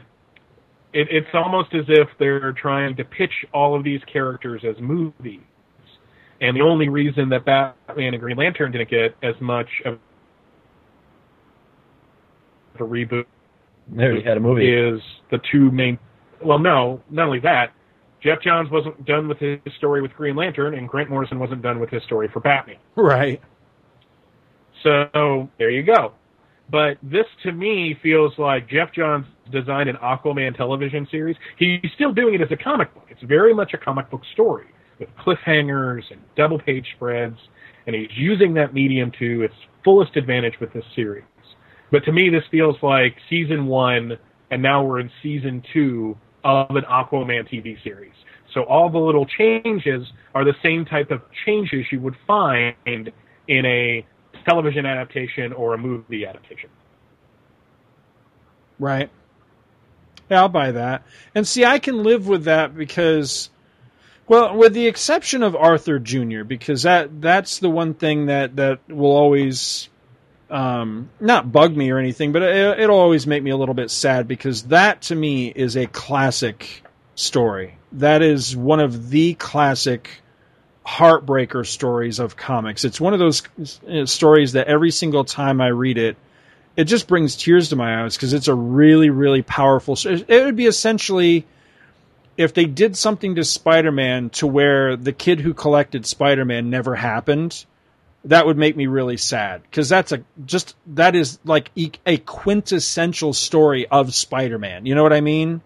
it, 0.92 1.08
it's 1.10 1.28
almost 1.34 1.74
as 1.74 1.84
if 1.88 2.08
they're 2.18 2.52
trying 2.52 2.96
to 2.96 3.04
pitch 3.04 3.32
all 3.54 3.76
of 3.76 3.84
these 3.84 4.00
characters 4.12 4.62
as 4.68 4.74
movies. 4.80 5.40
And 6.40 6.56
the 6.56 6.62
only 6.62 6.88
reason 6.88 7.28
that 7.28 7.44
Batman 7.44 8.14
and 8.14 8.20
Green 8.20 8.36
Lantern 8.36 8.72
didn't 8.72 8.90
get 8.90 9.14
as 9.22 9.34
much 9.40 9.68
of 9.84 9.98
a 12.76 12.82
reboot 12.82 13.26
They 13.94 14.02
already 14.02 14.24
had 14.24 14.36
a 14.38 14.40
movie. 14.40 14.72
is 14.72 15.00
the 15.30 15.38
two 15.52 15.70
main. 15.70 15.98
Well, 16.44 16.58
no, 16.58 17.00
not 17.10 17.26
only 17.26 17.40
that. 17.40 17.72
Geoff 18.22 18.40
Johns 18.42 18.70
wasn't 18.70 19.04
done 19.04 19.28
with 19.28 19.38
his 19.38 19.58
story 19.78 20.00
with 20.00 20.12
Green 20.12 20.36
Lantern, 20.36 20.74
and 20.74 20.88
Grant 20.88 21.10
Morrison 21.10 21.38
wasn't 21.38 21.62
done 21.62 21.80
with 21.80 21.90
his 21.90 22.02
story 22.04 22.28
for 22.32 22.40
Batman. 22.40 22.76
right 22.96 23.40
So 24.82 25.50
there 25.58 25.70
you 25.70 25.82
go. 25.82 26.12
But 26.70 26.98
this 27.02 27.26
to 27.42 27.52
me 27.52 27.96
feels 28.02 28.32
like 28.38 28.68
Geoff 28.68 28.92
Johns 28.94 29.26
designed 29.50 29.88
an 29.90 29.96
Aquaman 29.96 30.56
television 30.56 31.06
series. 31.10 31.36
He's 31.58 31.80
still 31.94 32.12
doing 32.12 32.34
it 32.34 32.40
as 32.40 32.50
a 32.50 32.56
comic 32.56 32.94
book. 32.94 33.06
It's 33.10 33.22
very 33.22 33.52
much 33.52 33.74
a 33.74 33.78
comic 33.78 34.10
book 34.10 34.22
story 34.32 34.66
with 34.98 35.08
cliffhangers 35.16 36.02
and 36.10 36.20
double 36.36 36.58
page 36.58 36.86
spreads, 36.96 37.36
and 37.86 37.94
he's 37.94 38.08
using 38.16 38.54
that 38.54 38.72
medium 38.72 39.12
to 39.18 39.42
its 39.42 39.54
fullest 39.84 40.16
advantage 40.16 40.54
with 40.60 40.72
this 40.72 40.84
series. 40.94 41.24
But 41.90 42.04
to 42.04 42.12
me, 42.12 42.30
this 42.30 42.44
feels 42.50 42.76
like 42.82 43.16
season 43.28 43.66
one, 43.66 44.16
and 44.50 44.62
now 44.62 44.82
we're 44.82 45.00
in 45.00 45.10
season 45.22 45.62
two 45.74 46.16
of 46.44 46.76
an 46.76 46.84
Aquaman 46.84 47.48
TV 47.48 47.82
series. 47.82 48.12
So 48.54 48.62
all 48.64 48.90
the 48.90 48.98
little 48.98 49.26
changes 49.26 50.06
are 50.34 50.44
the 50.44 50.54
same 50.62 50.84
type 50.84 51.10
of 51.10 51.22
changes 51.46 51.86
you 51.90 52.00
would 52.00 52.16
find 52.26 52.74
in 52.86 53.66
a 53.66 54.04
television 54.46 54.86
adaptation 54.86 55.52
or 55.52 55.74
a 55.74 55.78
movie 55.78 56.26
adaptation. 56.26 56.70
Right. 58.78 59.10
Yeah, 60.30 60.40
I'll 60.40 60.48
buy 60.48 60.72
that. 60.72 61.04
And 61.34 61.46
see, 61.46 61.64
I 61.64 61.78
can 61.78 62.02
live 62.02 62.26
with 62.26 62.44
that 62.44 62.76
because, 62.76 63.50
well, 64.26 64.56
with 64.56 64.72
the 64.72 64.86
exception 64.86 65.42
of 65.42 65.54
Arthur 65.54 65.98
Jr., 65.98 66.42
because 66.44 66.82
that 66.82 67.20
that's 67.20 67.58
the 67.58 67.70
one 67.70 67.94
thing 67.94 68.26
that 68.26 68.56
that 68.56 68.80
will 68.88 69.12
always 69.12 69.88
um, 70.52 71.08
not 71.18 71.50
bug 71.50 71.74
me 71.74 71.90
or 71.90 71.98
anything, 71.98 72.30
but 72.30 72.42
it, 72.42 72.80
it'll 72.80 72.98
always 72.98 73.26
make 73.26 73.42
me 73.42 73.50
a 73.50 73.56
little 73.56 73.74
bit 73.74 73.90
sad 73.90 74.28
because 74.28 74.64
that 74.64 75.00
to 75.02 75.14
me 75.14 75.48
is 75.48 75.76
a 75.76 75.86
classic 75.86 76.84
story. 77.14 77.78
That 77.92 78.22
is 78.22 78.54
one 78.54 78.78
of 78.78 79.10
the 79.10 79.34
classic 79.34 80.10
heartbreaker 80.86 81.66
stories 81.66 82.18
of 82.18 82.36
comics. 82.36 82.84
It's 82.84 83.00
one 83.00 83.14
of 83.14 83.18
those 83.18 83.42
uh, 83.88 84.04
stories 84.04 84.52
that 84.52 84.66
every 84.66 84.90
single 84.90 85.24
time 85.24 85.60
I 85.60 85.68
read 85.68 85.96
it, 85.96 86.16
it 86.76 86.84
just 86.84 87.08
brings 87.08 87.36
tears 87.36 87.70
to 87.70 87.76
my 87.76 88.02
eyes 88.02 88.16
because 88.16 88.32
it's 88.34 88.48
a 88.48 88.54
really, 88.54 89.10
really 89.10 89.42
powerful. 89.42 89.96
It 90.04 90.44
would 90.44 90.56
be 90.56 90.66
essentially 90.66 91.46
if 92.36 92.52
they 92.54 92.64
did 92.64 92.96
something 92.96 93.36
to 93.36 93.44
Spider-Man 93.44 94.30
to 94.30 94.46
where 94.46 94.96
the 94.96 95.12
kid 95.12 95.40
who 95.40 95.54
collected 95.54 96.04
Spider-Man 96.04 96.70
never 96.70 96.94
happened. 96.94 97.64
That 98.26 98.46
would 98.46 98.56
make 98.56 98.76
me 98.76 98.86
really 98.86 99.16
sad 99.16 99.62
because 99.62 99.88
that's 99.88 100.12
a 100.12 100.22
just 100.44 100.76
that 100.88 101.16
is 101.16 101.40
like 101.44 101.70
a 102.06 102.18
quintessential 102.18 103.32
story 103.32 103.86
of 103.88 104.14
Spider-Man. 104.14 104.86
You 104.86 104.94
know 104.94 105.02
what 105.02 105.12
I 105.12 105.20
mean? 105.20 105.60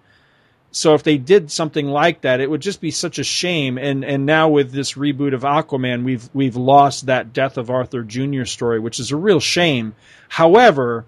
So 0.77 0.93
if 0.93 1.03
they 1.03 1.17
did 1.17 1.51
something 1.51 1.87
like 1.87 2.21
that, 2.21 2.41
it 2.41 2.51
would 2.51 2.61
just 2.61 2.83
be 2.83 2.91
such 2.91 3.19
a 3.19 3.25
shame. 3.25 3.79
And 3.79 4.05
and 4.05 4.27
now 4.27 4.49
with 4.49 4.73
this 4.73 4.93
reboot 4.93 5.33
of 5.33 5.43
Aquaman, 5.43 6.05
we've 6.05 6.29
we've 6.35 6.57
lost 6.57 7.07
that 7.07 7.33
death 7.33 7.57
of 7.57 7.71
Arthur 7.71 8.03
Jr. 8.03 8.45
story, 8.45 8.79
which 8.79 9.01
is 9.01 9.11
a 9.11 9.17
real 9.17 9.41
shame. 9.41 9.95
However, 10.29 11.07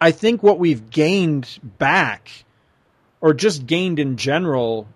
I 0.00 0.10
think 0.10 0.42
what 0.42 0.58
we've 0.58 0.90
gained 0.90 1.48
back, 1.62 2.44
or 3.20 3.34
just 3.34 3.66
gained 3.66 4.00
in 4.00 4.16
general, 4.16 4.88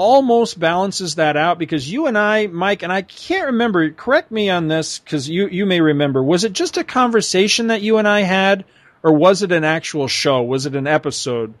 almost 0.00 0.58
balances 0.58 1.16
that 1.16 1.36
out 1.36 1.58
because 1.58 1.90
you 1.90 2.06
and 2.06 2.16
I, 2.16 2.46
Mike, 2.46 2.82
and 2.82 2.90
I 2.90 3.02
can't 3.02 3.48
remember. 3.48 3.90
Correct 3.90 4.30
me 4.30 4.48
on 4.48 4.66
this 4.66 4.98
because 4.98 5.28
you 5.28 5.46
you 5.48 5.66
may 5.66 5.82
remember. 5.82 6.22
Was 6.22 6.44
it 6.44 6.54
just 6.54 6.78
a 6.78 6.84
conversation 6.84 7.66
that 7.66 7.82
you 7.82 7.98
and 7.98 8.08
I 8.08 8.22
had, 8.22 8.64
or 9.02 9.12
was 9.12 9.42
it 9.42 9.52
an 9.52 9.62
actual 9.62 10.08
show? 10.08 10.42
Was 10.42 10.64
it 10.64 10.74
an 10.74 10.86
episode? 10.86 11.52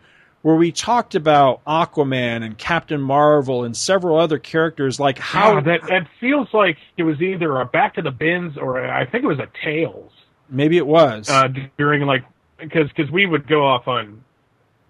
where 0.42 0.56
we 0.56 0.72
talked 0.72 1.14
about 1.14 1.62
Aquaman 1.66 2.42
and 2.42 2.56
Captain 2.56 2.98
Marvel 2.98 3.64
and 3.64 3.76
several 3.76 4.18
other 4.18 4.38
characters, 4.38 4.98
like 4.98 5.18
how 5.18 5.56
yeah, 5.56 5.60
that 5.60 5.80
that 5.82 6.08
feels 6.18 6.48
like 6.54 6.78
it 6.96 7.02
was 7.02 7.20
either 7.20 7.60
a 7.60 7.66
Back 7.66 7.96
to 7.96 8.02
the 8.02 8.10
Bins 8.10 8.56
or 8.56 8.82
I 8.82 9.04
think 9.04 9.22
it 9.22 9.26
was 9.26 9.38
a 9.38 9.48
Tales. 9.62 10.10
Maybe 10.48 10.78
it 10.78 10.86
was 10.86 11.28
uh, 11.28 11.48
during 11.76 12.06
like 12.06 12.24
because 12.58 12.88
because 12.88 13.10
we 13.10 13.26
would 13.26 13.46
go 13.46 13.66
off 13.66 13.86
on 13.86 14.24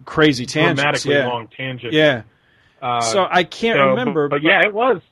crazy 0.04 0.46
tangents, 0.46 0.80
dramatically 0.80 1.14
yeah. 1.14 1.26
long 1.26 1.48
tangents. 1.48 1.96
Yeah. 1.96 2.22
Uh, 2.80 3.00
so 3.00 3.26
I 3.28 3.44
can't 3.44 3.78
so, 3.78 3.88
remember, 3.90 4.28
but, 4.28 4.36
but 4.36 4.42
yeah, 4.42 4.62
it 4.64 4.72
was. 4.72 5.02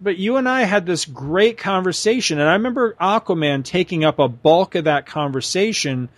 But 0.00 0.16
you 0.16 0.36
and 0.36 0.48
I 0.48 0.62
had 0.62 0.86
this 0.86 1.04
great 1.04 1.58
conversation, 1.58 2.38
and 2.38 2.48
I 2.48 2.54
remember 2.54 2.94
Aquaman 2.94 3.64
taking 3.64 4.04
up 4.04 4.18
a 4.18 4.28
bulk 4.28 4.74
of 4.74 4.84
that 4.84 5.06
conversation, 5.06 6.08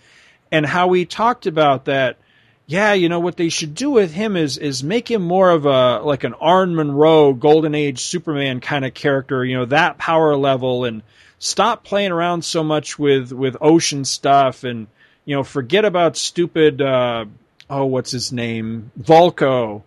and 0.51 0.65
how 0.65 0.87
we 0.87 1.05
talked 1.05 1.45
about 1.45 1.85
that 1.85 2.17
yeah, 2.65 2.93
you 2.93 3.09
know 3.09 3.19
what 3.19 3.37
they 3.37 3.49
should 3.49 3.75
do 3.75 3.89
with 3.89 4.13
him 4.13 4.37
is 4.37 4.57
is 4.57 4.83
make 4.83 5.11
him 5.11 5.21
more 5.21 5.49
of 5.49 5.65
a 5.65 5.99
like 5.99 6.23
an 6.23 6.33
Arn 6.35 6.75
Munro 6.75 7.33
Golden 7.33 7.75
Age 7.75 7.99
Superman 7.99 8.61
kind 8.61 8.85
of 8.85 8.93
character, 8.93 9.43
you 9.43 9.57
know, 9.57 9.65
that 9.65 9.97
power 9.97 10.35
level 10.35 10.85
and 10.85 11.03
stop 11.39 11.83
playing 11.83 12.11
around 12.11 12.45
so 12.45 12.63
much 12.63 12.97
with 12.97 13.33
with 13.33 13.57
ocean 13.59 14.05
stuff 14.05 14.63
and 14.63 14.87
you 15.25 15.35
know, 15.35 15.43
forget 15.43 15.83
about 15.83 16.15
stupid 16.15 16.81
uh 16.81 17.25
oh, 17.69 17.85
what's 17.85 18.11
his 18.11 18.31
name? 18.31 18.91
Vulko. 18.99 19.83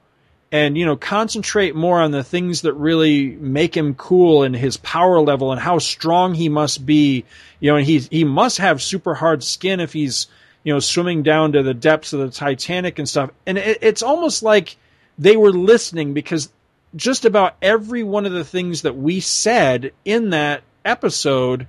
And 0.53 0.79
you 0.79 0.87
know, 0.87 0.97
concentrate 0.97 1.75
more 1.75 2.01
on 2.01 2.13
the 2.13 2.23
things 2.23 2.63
that 2.63 2.73
really 2.75 3.27
make 3.31 3.77
him 3.77 3.95
cool 3.95 4.45
and 4.45 4.55
his 4.55 4.77
power 4.77 5.21
level 5.21 5.51
and 5.53 5.61
how 5.61 5.79
strong 5.79 6.35
he 6.35 6.49
must 6.49 6.87
be. 6.87 7.25
You 7.61 7.71
know, 7.71 7.77
and 7.77 7.87
he 7.87 7.99
he 7.99 8.25
must 8.25 8.59
have 8.59 8.83
super 8.83 9.15
hard 9.15 9.43
skin 9.43 9.81
if 9.81 9.93
he's 9.93 10.29
you 10.67 10.73
know, 10.73 10.81
swimming 10.81 11.23
down 11.23 11.53
to 11.53 11.63
the 11.63 11.73
depths 11.73 12.13
of 12.13 12.19
the 12.19 12.29
Titanic 12.29 12.99
and 12.99 13.09
stuff. 13.09 13.31
And 13.47 13.57
it, 13.57 13.79
it's 13.83 14.03
almost 14.03 14.43
like 14.43 14.77
they 15.17 15.37
were 15.37 15.53
listening 15.53 16.13
because 16.13 16.51
just 16.97 17.25
about 17.25 17.55
every 17.63 18.03
one 18.03 18.27
of 18.27 18.33
the 18.33 18.45
things 18.45 18.83
that 18.83 18.97
we 18.97 19.21
said 19.21 19.93
in 20.05 20.31
that 20.31 20.65
episode 20.85 21.69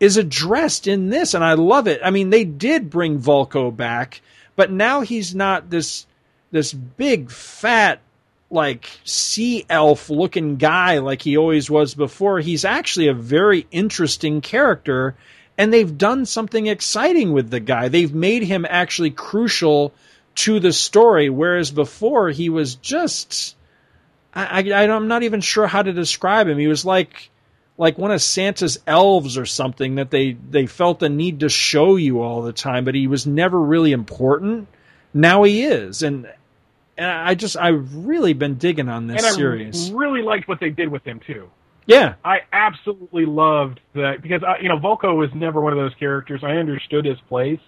is 0.00 0.16
addressed 0.16 0.86
in 0.86 1.10
this, 1.10 1.34
and 1.34 1.44
I 1.44 1.54
love 1.54 1.86
it. 1.86 2.00
I 2.02 2.10
mean, 2.10 2.30
they 2.30 2.44
did 2.44 2.88
bring 2.88 3.20
Vulko 3.20 3.74
back, 3.76 4.22
but 4.56 4.72
now 4.72 5.02
he's 5.02 5.34
not 5.34 5.68
this 5.68 6.06
this 6.52 6.72
big 6.72 7.30
fat 7.30 8.00
like 8.50 8.88
sea 9.04 9.64
elf 9.68 10.10
looking 10.10 10.56
guy 10.56 10.98
like 10.98 11.22
he 11.22 11.36
always 11.36 11.68
was 11.68 11.94
before. 11.94 12.38
He's 12.38 12.64
actually 12.64 13.08
a 13.08 13.14
very 13.14 13.66
interesting 13.72 14.40
character 14.42 15.16
and 15.58 15.72
they've 15.72 15.98
done 15.98 16.26
something 16.26 16.66
exciting 16.66 17.32
with 17.32 17.50
the 17.50 17.60
guy. 17.60 17.88
They've 17.88 18.14
made 18.14 18.42
him 18.42 18.66
actually 18.68 19.10
crucial 19.10 19.92
to 20.34 20.60
the 20.60 20.72
story, 20.72 21.28
whereas 21.30 21.70
before 21.70 22.30
he 22.30 22.48
was 22.48 22.74
just. 22.76 23.56
I, 24.34 24.62
I, 24.72 24.88
I'm 24.88 25.08
not 25.08 25.24
even 25.24 25.42
sure 25.42 25.66
how 25.66 25.82
to 25.82 25.92
describe 25.92 26.48
him. 26.48 26.56
He 26.56 26.66
was 26.66 26.84
like 26.84 27.30
like 27.76 27.98
one 27.98 28.10
of 28.10 28.22
Santa's 28.22 28.78
elves 28.86 29.36
or 29.36 29.44
something 29.44 29.96
that 29.96 30.10
they 30.10 30.32
they 30.32 30.66
felt 30.66 31.00
the 31.00 31.10
need 31.10 31.40
to 31.40 31.48
show 31.48 31.96
you 31.96 32.22
all 32.22 32.42
the 32.42 32.52
time, 32.52 32.84
but 32.84 32.94
he 32.94 33.06
was 33.06 33.26
never 33.26 33.60
really 33.60 33.92
important. 33.92 34.68
Now 35.12 35.42
he 35.42 35.64
is, 35.64 36.02
and 36.02 36.26
and 36.96 37.06
I 37.06 37.34
just 37.34 37.56
I've 37.56 37.94
really 37.94 38.32
been 38.32 38.56
digging 38.56 38.88
on 38.88 39.06
this 39.06 39.24
and 39.24 39.34
series. 39.34 39.90
I 39.90 39.94
really 39.94 40.22
liked 40.22 40.48
what 40.48 40.60
they 40.60 40.70
did 40.70 40.88
with 40.88 41.04
him 41.04 41.20
too. 41.26 41.50
Yeah, 41.86 42.14
I 42.24 42.38
absolutely 42.52 43.26
loved 43.26 43.80
that 43.94 44.22
because 44.22 44.42
uh, 44.42 44.54
you 44.60 44.68
know 44.68 44.78
Vulko 44.78 45.16
was 45.16 45.30
never 45.34 45.60
one 45.60 45.72
of 45.72 45.78
those 45.78 45.94
characters. 45.98 46.42
I 46.44 46.52
understood 46.52 47.04
his 47.04 47.18
place, 47.28 47.60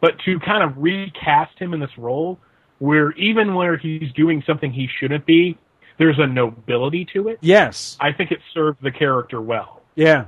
but 0.00 0.12
to 0.26 0.38
kind 0.40 0.62
of 0.62 0.76
recast 0.76 1.58
him 1.58 1.72
in 1.72 1.80
this 1.80 1.96
role, 1.96 2.38
where 2.78 3.12
even 3.12 3.54
where 3.54 3.78
he's 3.78 4.12
doing 4.14 4.42
something 4.46 4.70
he 4.70 4.88
shouldn't 5.00 5.24
be, 5.24 5.56
there's 5.98 6.18
a 6.18 6.26
nobility 6.26 7.06
to 7.14 7.28
it. 7.28 7.38
Yes, 7.40 7.96
I 7.98 8.12
think 8.12 8.30
it 8.30 8.40
served 8.52 8.82
the 8.82 8.90
character 8.90 9.40
well. 9.40 9.80
Yeah, 9.94 10.26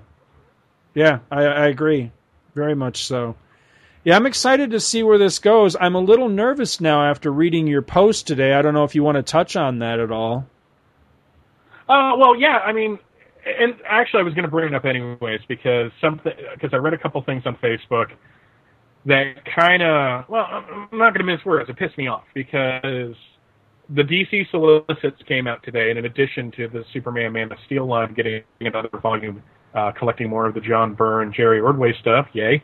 yeah, 0.95 1.19
I, 1.31 1.45
I 1.45 1.67
agree, 1.67 2.13
very 2.55 2.75
much 2.75 3.05
so. 3.05 3.37
Yeah, 4.05 4.17
I'm 4.17 4.27
excited 4.27 4.73
to 4.73 4.81
see 4.81 5.03
where 5.05 5.19
this 5.19 5.39
goes. 5.39 5.77
I'm 5.79 5.95
a 5.95 6.01
little 6.01 6.29
nervous 6.29 6.81
now 6.81 7.09
after 7.09 7.33
reading 7.33 7.69
your 7.69 7.83
post 7.83 8.27
today. 8.27 8.53
I 8.53 8.63
don't 8.63 8.75
know 8.75 8.83
if 8.85 8.97
you 8.97 9.05
want 9.05 9.17
to 9.17 9.23
touch 9.23 9.55
on 9.55 9.79
that 9.79 10.01
at 10.01 10.11
all. 10.11 10.47
Uh, 11.89 12.13
well, 12.19 12.35
yeah, 12.37 12.59
I 12.59 12.73
mean, 12.73 12.99
and 13.47 13.75
actually, 13.89 14.21
I 14.21 14.23
was 14.25 14.35
going 14.35 14.45
to 14.45 14.51
bring 14.51 14.69
it 14.69 14.75
up 14.75 14.85
anyways 14.85 15.41
because 15.47 15.93
something 16.01 16.33
because 16.55 16.71
I 16.73 16.79
read 16.79 16.95
a 16.95 16.99
couple 16.99 17.23
things 17.23 17.43
on 17.47 17.57
Facebook 17.57 18.07
that 19.07 19.35
kind 19.57 19.83
of 19.83 20.29
well, 20.29 20.45
I'm 20.45 20.89
not 20.93 21.15
going 21.15 21.19
to 21.19 21.25
mince 21.25 21.45
words. 21.45 21.69
It 21.69 21.77
pissed 21.77 21.99
me 21.99 22.09
off 22.09 22.25
because 22.35 23.15
the 23.89 24.03
DC 24.03 24.51
solicits 24.51 25.23
came 25.29 25.47
out 25.47 25.63
today, 25.63 25.91
and 25.91 25.99
in 25.99 26.07
addition 26.07 26.51
to 26.53 26.69
the 26.69 26.85
Superman 26.93 27.33
Man 27.33 27.53
of 27.53 27.59
Steel 27.67 27.87
line 27.87 28.15
getting 28.15 28.43
another 28.61 28.89
volume, 29.01 29.43
uh, 29.75 29.93
collecting 29.93 30.29
more 30.29 30.47
of 30.47 30.55
the 30.55 30.61
John 30.61 30.95
Byrne, 30.95 31.33
Jerry 31.33 31.61
Ordway 31.61 31.93
stuff. 32.01 32.27
Yay! 32.33 32.63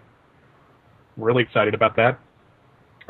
Really 1.19 1.43
excited 1.43 1.75
about 1.75 1.97
that. 1.97 2.19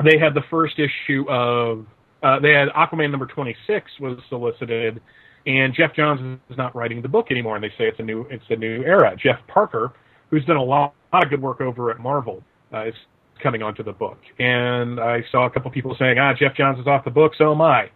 They 0.03 0.17
had 0.17 0.33
the 0.33 0.43
first 0.49 0.79
issue 0.79 1.25
of 1.29 1.85
uh, 2.21 2.39
they 2.39 2.51
had 2.51 2.67
Aquaman 2.69 3.11
number 3.11 3.25
26 3.25 3.91
was 4.01 4.17
solicited 4.27 5.01
and 5.45 5.73
Geoff 5.73 5.93
Johns 5.95 6.39
is 6.49 6.57
not 6.57 6.75
writing 6.75 7.01
the 7.01 7.07
book 7.07 7.27
anymore, 7.31 7.55
and 7.55 7.63
they 7.63 7.69
say 7.69 7.85
it's 7.85 7.99
a 7.99 8.03
new 8.03 8.25
it's 8.29 8.43
a 8.49 8.55
new 8.55 8.83
era. 8.83 9.15
Jeff 9.21 9.39
Parker, 9.47 9.93
who's 10.29 10.43
done 10.45 10.57
a 10.57 10.63
lot, 10.63 10.93
lot 11.13 11.23
of 11.23 11.29
good 11.29 11.41
work 11.41 11.61
over 11.61 11.91
at 11.91 11.99
Marvel, 11.99 12.43
uh, 12.73 12.87
is 12.87 12.93
coming 13.41 13.63
onto 13.63 13.81
the 13.81 13.93
book. 13.93 14.17
And 14.37 14.99
I 14.99 15.23
saw 15.31 15.45
a 15.45 15.49
couple 15.49 15.71
people 15.71 15.95
saying, 15.97 16.17
"Ah, 16.19 16.33
Geoff 16.33 16.55
Johns 16.55 16.77
is 16.79 16.87
off 16.87 17.05
the 17.05 17.11
book, 17.11 17.33
so 17.37 17.53
am 17.53 17.61
I." 17.61 17.89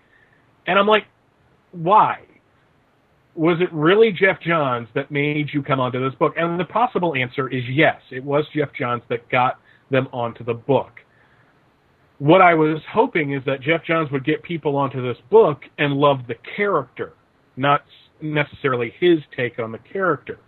And 0.66 0.80
I'm 0.80 0.88
like, 0.88 1.06
why? 1.74 2.19
Was 3.35 3.58
it 3.59 3.72
really 3.74 4.11
Geoff 4.11 4.40
Johns 4.40 4.88
that 4.93 5.11
made 5.11 5.50
you 5.53 5.64
come 5.64 5.80
onto 5.80 6.00
this 6.03 6.17
book? 6.17 6.35
And 6.38 6.59
the 6.59 6.66
possible 6.66 7.16
answer 7.16 7.50
is 7.50 7.64
yes. 7.67 8.00
It 8.11 8.24
was 8.24 8.45
Geoff 8.53 8.69
Johns 8.77 9.01
that 9.09 9.27
got 9.30 9.59
them 9.91 10.07
onto 10.11 10.43
the 10.43 10.53
book. 10.53 10.91
What 12.19 12.41
I 12.41 12.53
was 12.53 12.81
hoping 12.91 13.33
is 13.33 13.43
that 13.45 13.61
Geoff 13.61 13.81
Johns 13.85 14.11
would 14.11 14.23
get 14.23 14.43
people 14.43 14.75
onto 14.75 15.01
this 15.01 15.17
book 15.29 15.61
and 15.77 15.93
love 15.93 16.19
the 16.27 16.35
character 16.55 17.13
not 17.55 17.81
necessarily 18.21 18.93
his 18.99 19.19
take 19.35 19.59
on 19.59 19.71
the 19.71 19.79
character. 19.79 20.39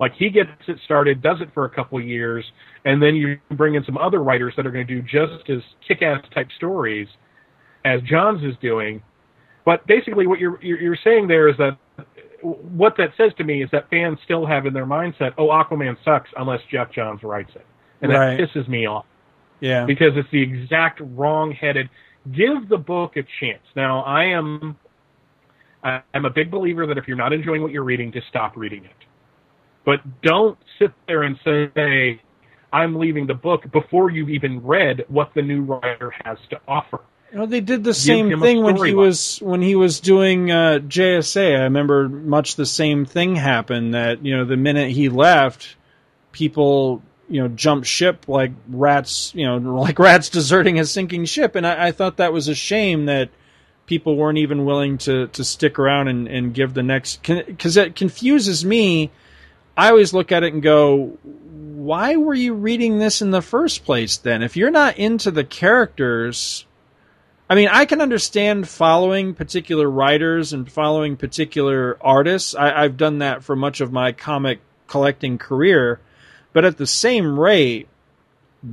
Like 0.00 0.12
he 0.16 0.30
gets 0.30 0.50
it 0.68 0.78
started, 0.84 1.22
does 1.22 1.38
it 1.40 1.48
for 1.52 1.64
a 1.64 1.70
couple 1.70 2.00
years, 2.00 2.44
and 2.84 3.02
then 3.02 3.16
you 3.16 3.38
bring 3.56 3.74
in 3.74 3.84
some 3.84 3.98
other 3.98 4.22
writers 4.22 4.54
that 4.56 4.66
are 4.66 4.70
going 4.70 4.86
to 4.86 5.00
do 5.00 5.02
just 5.02 5.50
as 5.50 5.58
kick-ass 5.86 6.24
type 6.32 6.48
stories 6.56 7.08
as 7.84 8.00
Johns 8.02 8.42
is 8.44 8.54
doing. 8.62 9.02
But 9.64 9.84
basically, 9.86 10.26
what 10.26 10.38
you're 10.38 10.62
you're 10.62 10.96
saying 11.02 11.26
there 11.26 11.48
is 11.48 11.56
that 11.58 11.78
what 12.40 12.96
that 12.98 13.08
says 13.16 13.32
to 13.38 13.44
me 13.44 13.64
is 13.64 13.68
that 13.72 13.90
fans 13.90 14.18
still 14.24 14.46
have 14.46 14.66
in 14.66 14.72
their 14.72 14.86
mindset, 14.86 15.32
"Oh, 15.36 15.48
Aquaman 15.48 15.96
sucks 16.04 16.30
unless 16.36 16.60
Geoff 16.70 16.92
Johns 16.92 17.22
writes 17.24 17.50
it," 17.56 17.66
and 18.00 18.12
right. 18.12 18.36
that 18.36 18.48
pisses 18.48 18.68
me 18.68 18.86
off. 18.86 19.06
Yeah, 19.60 19.86
because 19.86 20.12
it's 20.16 20.30
the 20.30 20.42
exact 20.42 21.00
wrong-headed. 21.02 21.88
Give 22.30 22.68
the 22.68 22.76
book 22.76 23.16
a 23.16 23.22
chance. 23.40 23.62
Now, 23.74 24.02
I 24.02 24.26
am 24.26 24.76
I'm 25.82 26.24
a 26.24 26.30
big 26.30 26.50
believer 26.50 26.86
that 26.86 26.98
if 26.98 27.06
you're 27.06 27.16
not 27.16 27.32
enjoying 27.32 27.62
what 27.62 27.72
you're 27.72 27.84
reading, 27.84 28.12
just 28.12 28.26
stop 28.28 28.56
reading 28.56 28.84
it. 28.84 28.90
But 29.84 30.00
don't 30.22 30.58
sit 30.78 30.92
there 31.06 31.22
and 31.22 31.38
say, 31.44 32.20
I'm 32.72 32.96
leaving 32.96 33.26
the 33.26 33.34
book 33.34 33.70
before 33.72 34.10
you've 34.10 34.28
even 34.30 34.62
read 34.62 35.04
what 35.08 35.32
the 35.34 35.42
new 35.42 35.62
writer 35.62 36.12
has 36.24 36.38
to 36.50 36.60
offer. 36.66 37.00
You 37.32 37.38
know, 37.38 37.46
they 37.46 37.60
did 37.60 37.84
the 37.84 37.94
same 37.94 38.40
thing 38.40 38.62
when 38.62 38.76
he 38.76 38.92
storyline. 38.92 38.96
was 38.96 39.38
when 39.38 39.62
he 39.62 39.76
was 39.76 40.00
doing 40.00 40.50
uh, 40.50 40.80
JSA. 40.82 41.58
I 41.58 41.62
remember 41.64 42.08
much 42.08 42.56
the 42.56 42.66
same 42.66 43.04
thing 43.04 43.36
happened. 43.36 43.94
That 43.94 44.24
you 44.24 44.36
know, 44.36 44.46
the 44.46 44.56
minute 44.56 44.90
he 44.90 45.10
left, 45.10 45.76
people 46.32 47.02
you 47.28 47.42
know 47.42 47.48
jumped 47.48 47.86
ship 47.86 48.28
like 48.28 48.52
rats. 48.68 49.32
You 49.34 49.46
know, 49.46 49.56
like 49.74 49.98
rats 49.98 50.28
deserting 50.28 50.78
a 50.78 50.84
sinking 50.84 51.24
ship. 51.24 51.54
And 51.54 51.66
I, 51.66 51.88
I 51.88 51.92
thought 51.92 52.18
that 52.18 52.32
was 52.32 52.48
a 52.48 52.54
shame 52.54 53.06
that 53.06 53.30
people 53.86 54.16
weren't 54.16 54.38
even 54.38 54.64
willing 54.64 54.98
to 54.98 55.28
to 55.28 55.44
stick 55.44 55.78
around 55.78 56.08
and, 56.08 56.28
and 56.28 56.54
give 56.54 56.74
the 56.74 56.82
next 56.82 57.22
because 57.22 57.76
it 57.76 57.96
confuses 57.96 58.64
me. 58.64 59.10
I 59.76 59.90
always 59.90 60.12
look 60.12 60.32
at 60.32 60.42
it 60.42 60.52
and 60.52 60.60
go, 60.62 61.16
why 61.22 62.16
were 62.16 62.34
you 62.34 62.54
reading 62.54 62.98
this 62.98 63.22
in 63.22 63.30
the 63.30 63.40
first 63.40 63.84
place 63.84 64.16
then? 64.16 64.42
If 64.42 64.56
you're 64.56 64.72
not 64.72 64.98
into 64.98 65.30
the 65.30 65.44
characters, 65.44 66.66
I 67.48 67.54
mean, 67.54 67.68
I 67.68 67.84
can 67.84 68.00
understand 68.00 68.68
following 68.68 69.34
particular 69.34 69.88
writers 69.88 70.52
and 70.52 70.70
following 70.70 71.16
particular 71.16 71.96
artists. 72.00 72.56
I, 72.56 72.82
I've 72.82 72.96
done 72.96 73.18
that 73.18 73.44
for 73.44 73.54
much 73.54 73.80
of 73.80 73.92
my 73.92 74.12
comic 74.12 74.60
collecting 74.88 75.38
career. 75.38 76.00
But 76.58 76.64
at 76.64 76.76
the 76.76 76.88
same 76.88 77.38
rate, 77.38 77.86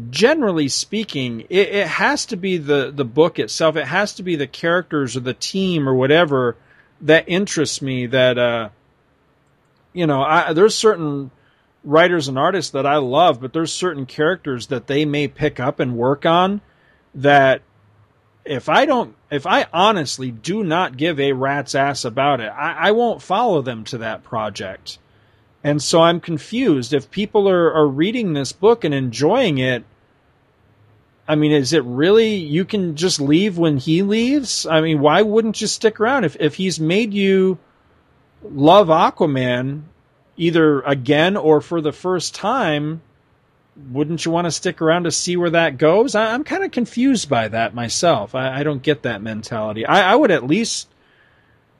generally 0.10 0.70
speaking, 0.70 1.42
it, 1.52 1.70
it 1.70 1.88
has 1.88 2.26
to 2.26 2.36
be 2.36 2.58
the, 2.58 2.92
the 2.92 3.06
book 3.06 3.38
itself. 3.38 3.76
It 3.76 3.86
has 3.86 4.16
to 4.16 4.24
be 4.24 4.36
the 4.36 4.48
characters 4.48 5.16
or 5.16 5.20
the 5.20 5.36
team 5.36 5.88
or 5.88 5.94
whatever 5.94 6.58
that 7.02 7.26
interests 7.30 7.84
me 7.84 8.08
that, 8.08 8.40
uh, 8.40 8.70
you 9.94 10.08
know, 10.08 10.24
I, 10.24 10.54
there's 10.54 10.74
certain 10.74 11.30
writers 11.84 12.28
and 12.28 12.40
artists 12.40 12.72
that 12.72 12.88
I 12.88 12.96
love, 12.96 13.40
but 13.40 13.54
there's 13.54 13.72
certain 13.72 14.08
characters 14.08 14.66
that 14.66 14.88
they 14.88 15.06
may 15.06 15.28
pick 15.28 15.60
up 15.60 15.80
and 15.80 15.96
work 15.96 16.26
on 16.26 16.62
that 17.14 17.62
if 18.46 18.68
I 18.68 18.88
don't, 18.88 19.16
if 19.30 19.46
I 19.46 19.68
honestly 19.72 20.32
do 20.32 20.64
not 20.64 20.98
give 20.98 21.20
a 21.20 21.34
rat's 21.34 21.76
ass 21.76 22.04
about 22.04 22.40
it, 22.40 22.50
I, 22.50 22.88
I 22.88 22.92
won't 22.94 23.22
follow 23.22 23.62
them 23.62 23.84
to 23.84 24.00
that 24.00 24.24
project. 24.24 24.98
And 25.66 25.82
so 25.82 26.00
I'm 26.00 26.20
confused. 26.20 26.94
If 26.94 27.10
people 27.10 27.50
are, 27.50 27.74
are 27.74 27.88
reading 27.88 28.34
this 28.34 28.52
book 28.52 28.84
and 28.84 28.94
enjoying 28.94 29.58
it, 29.58 29.84
I 31.28 31.34
mean, 31.34 31.52
is 31.52 31.74
it 31.74 31.84
really 31.86 32.36
you 32.36 32.66
can 32.66 32.96
just 32.96 33.20
leave 33.20 33.58
when 33.58 33.78
he 33.78 34.04
leaves? 34.04 34.68
I 34.68 34.82
mean, 34.82 35.02
why 35.02 35.24
wouldn't 35.24 35.60
you 35.60 35.66
stick 35.66 36.00
around 36.00 36.24
if 36.24 36.38
if 36.40 36.54
he's 36.54 36.80
made 36.80 37.16
you 37.16 37.58
love 38.44 38.90
Aquaman 38.90 39.82
either 40.38 40.82
again 40.82 41.36
or 41.36 41.62
for 41.62 41.82
the 41.82 41.92
first 41.92 42.36
time? 42.36 43.02
Wouldn't 43.90 44.24
you 44.24 44.30
want 44.30 44.46
to 44.46 44.52
stick 44.52 44.84
around 44.84 45.06
to 45.06 45.12
see 45.12 45.36
where 45.36 45.50
that 45.50 45.80
goes? 45.80 46.14
I, 46.14 46.36
I'm 46.36 46.44
kind 46.44 46.64
of 46.64 46.70
confused 46.70 47.28
by 47.28 47.48
that 47.48 47.74
myself. 47.74 48.36
I, 48.36 48.60
I 48.60 48.62
don't 48.62 48.84
get 48.84 49.02
that 49.02 49.24
mentality. 49.24 49.84
I, 49.84 50.12
I 50.12 50.16
would 50.16 50.30
at 50.30 50.46
least 50.46 50.90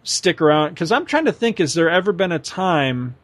stick 0.02 0.42
around 0.42 0.70
because 0.70 0.92
I'm 0.92 1.06
trying 1.06 1.26
to 1.26 1.32
think: 1.32 1.60
has 1.60 1.76
there 1.76 1.92
ever 1.92 2.12
been 2.14 2.32
a 2.32 2.40
time? 2.40 3.16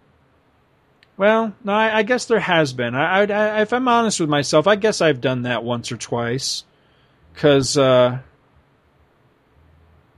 Well, 1.22 1.54
no, 1.64 1.72
I, 1.72 2.00
I 2.00 2.02
guess 2.02 2.26
there 2.26 2.40
has 2.40 2.74
been. 2.74 2.96
I, 2.96 3.26
I, 3.26 3.62
if 3.62 3.74
I'm 3.74 3.88
honest 3.88 4.20
with 4.20 4.28
myself, 4.28 4.66
I 4.66 4.76
guess 4.76 5.02
I've 5.02 5.22
done 5.22 5.44
that 5.44 5.64
once 5.64 5.92
or 5.92 5.98
twice. 5.98 6.64
Because, 7.32 7.78
uh, 7.78 8.18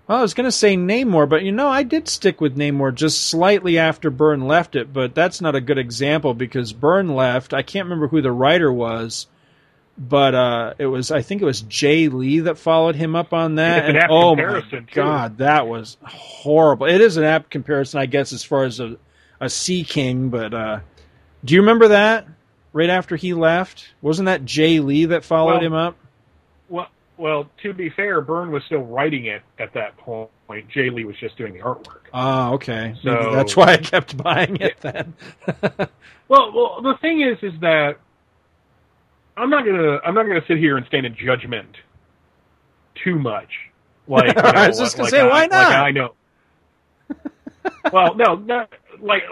well, 0.07 0.17
I 0.17 0.21
was 0.21 0.33
going 0.33 0.45
to 0.45 0.51
say 0.53 0.77
Namor, 0.77 1.27
but 1.27 1.43
you 1.43 1.51
know, 1.51 1.67
I 1.67 1.83
did 1.83 2.07
stick 2.07 2.39
with 2.39 2.55
Namor 2.55 2.95
just 2.95 3.27
slightly 3.27 3.77
after 3.77 4.09
Byrne 4.09 4.47
left 4.47 4.77
it, 4.77 4.93
but 4.93 5.13
that's 5.13 5.41
not 5.41 5.55
a 5.55 5.59
good 5.59 5.77
example 5.77 6.33
because 6.33 6.71
Byrne 6.71 7.13
left. 7.13 7.53
I 7.53 7.63
can't 7.63 7.87
remember 7.87 8.07
who 8.07 8.21
the 8.21 8.31
writer 8.31 8.71
was, 8.71 9.27
but 9.97 10.33
uh, 10.33 10.73
it 10.77 10.85
was 10.85 11.11
I 11.11 11.21
think 11.21 11.41
it 11.41 11.45
was 11.45 11.63
Jae 11.63 12.13
Lee 12.13 12.39
that 12.39 12.57
followed 12.57 12.95
him 12.95 13.13
up 13.13 13.33
on 13.33 13.55
that. 13.55 13.89
An 13.89 13.97
and 13.97 14.05
oh 14.09 14.37
my 14.37 14.41
comparison, 14.41 14.85
too. 14.85 14.95
god, 14.95 15.39
that 15.39 15.67
was 15.67 15.97
horrible. 16.01 16.85
It 16.85 17.01
is 17.01 17.17
an 17.17 17.25
apt 17.25 17.49
comparison, 17.49 17.99
I 17.99 18.05
guess, 18.05 18.31
as 18.31 18.45
far 18.45 18.63
as 18.63 18.79
a 18.79 18.95
a 19.41 19.49
Sea 19.49 19.83
King, 19.83 20.29
but 20.29 20.53
uh, 20.53 20.79
do 21.43 21.53
you 21.55 21.61
remember 21.61 21.89
that? 21.89 22.27
Right 22.71 22.89
after 22.89 23.15
he 23.15 23.33
left, 23.35 23.85
wasn't 24.01 24.25
that 24.25 24.43
Jae 24.45 24.83
Lee 24.83 25.05
that 25.05 25.23
followed 25.23 25.53
Well, 25.55 25.61
him 25.61 25.73
up? 25.73 25.95
Well, 26.69 26.87
well, 27.17 27.49
to 27.61 27.73
be 27.73 27.91
fair, 27.91 28.19
Byrne 28.21 28.51
was 28.51 28.63
still 28.65 28.81
writing 28.81 29.25
it 29.27 29.43
at 29.59 29.73
that 29.75 29.95
point. 29.97 30.29
Jae 30.49 30.91
Lee 30.91 31.03
was 31.05 31.15
just 31.19 31.37
doing 31.37 31.53
the 31.53 31.59
artwork. 31.59 32.01
Oh, 32.13 32.53
okay. 32.53 32.95
Maybe 33.03 33.23
So- 33.23 33.31
that's 33.35 33.55
why 33.55 33.73
I 33.73 33.77
kept 33.77 34.17
buying 34.17 34.57
it 34.57 34.77
then. 34.81 35.13
Well, 36.29 36.51
well, 36.53 36.81
the 36.81 36.95
thing 37.01 37.21
is, 37.21 37.37
is 37.43 37.59
that 37.61 37.97
I'm 39.37 39.49
not 39.49 39.65
gonna, 39.65 39.99
I'm 40.05 40.15
not 40.15 40.25
gonna 40.25 40.41
sit 40.47 40.57
here 40.57 40.77
and 40.77 40.85
stand 40.87 41.05
in 41.05 41.15
judgment 41.15 41.75
too 43.03 43.19
much. 43.19 43.49
Like, 44.07 44.35
you 44.35 44.41
know, 44.41 44.49
I 44.49 44.67
was 44.67 44.79
just 44.79 44.97
gonna 44.97 45.03
like 45.03 45.11
say, 45.11 45.21
I, 45.21 45.27
why 45.27 45.39
like 45.41 45.51
not? 45.51 45.71
I 45.71 45.91
know. 45.91 46.13
well, 47.93 48.15
no, 48.15 48.35
not, 48.35 48.69
like 49.03 49.23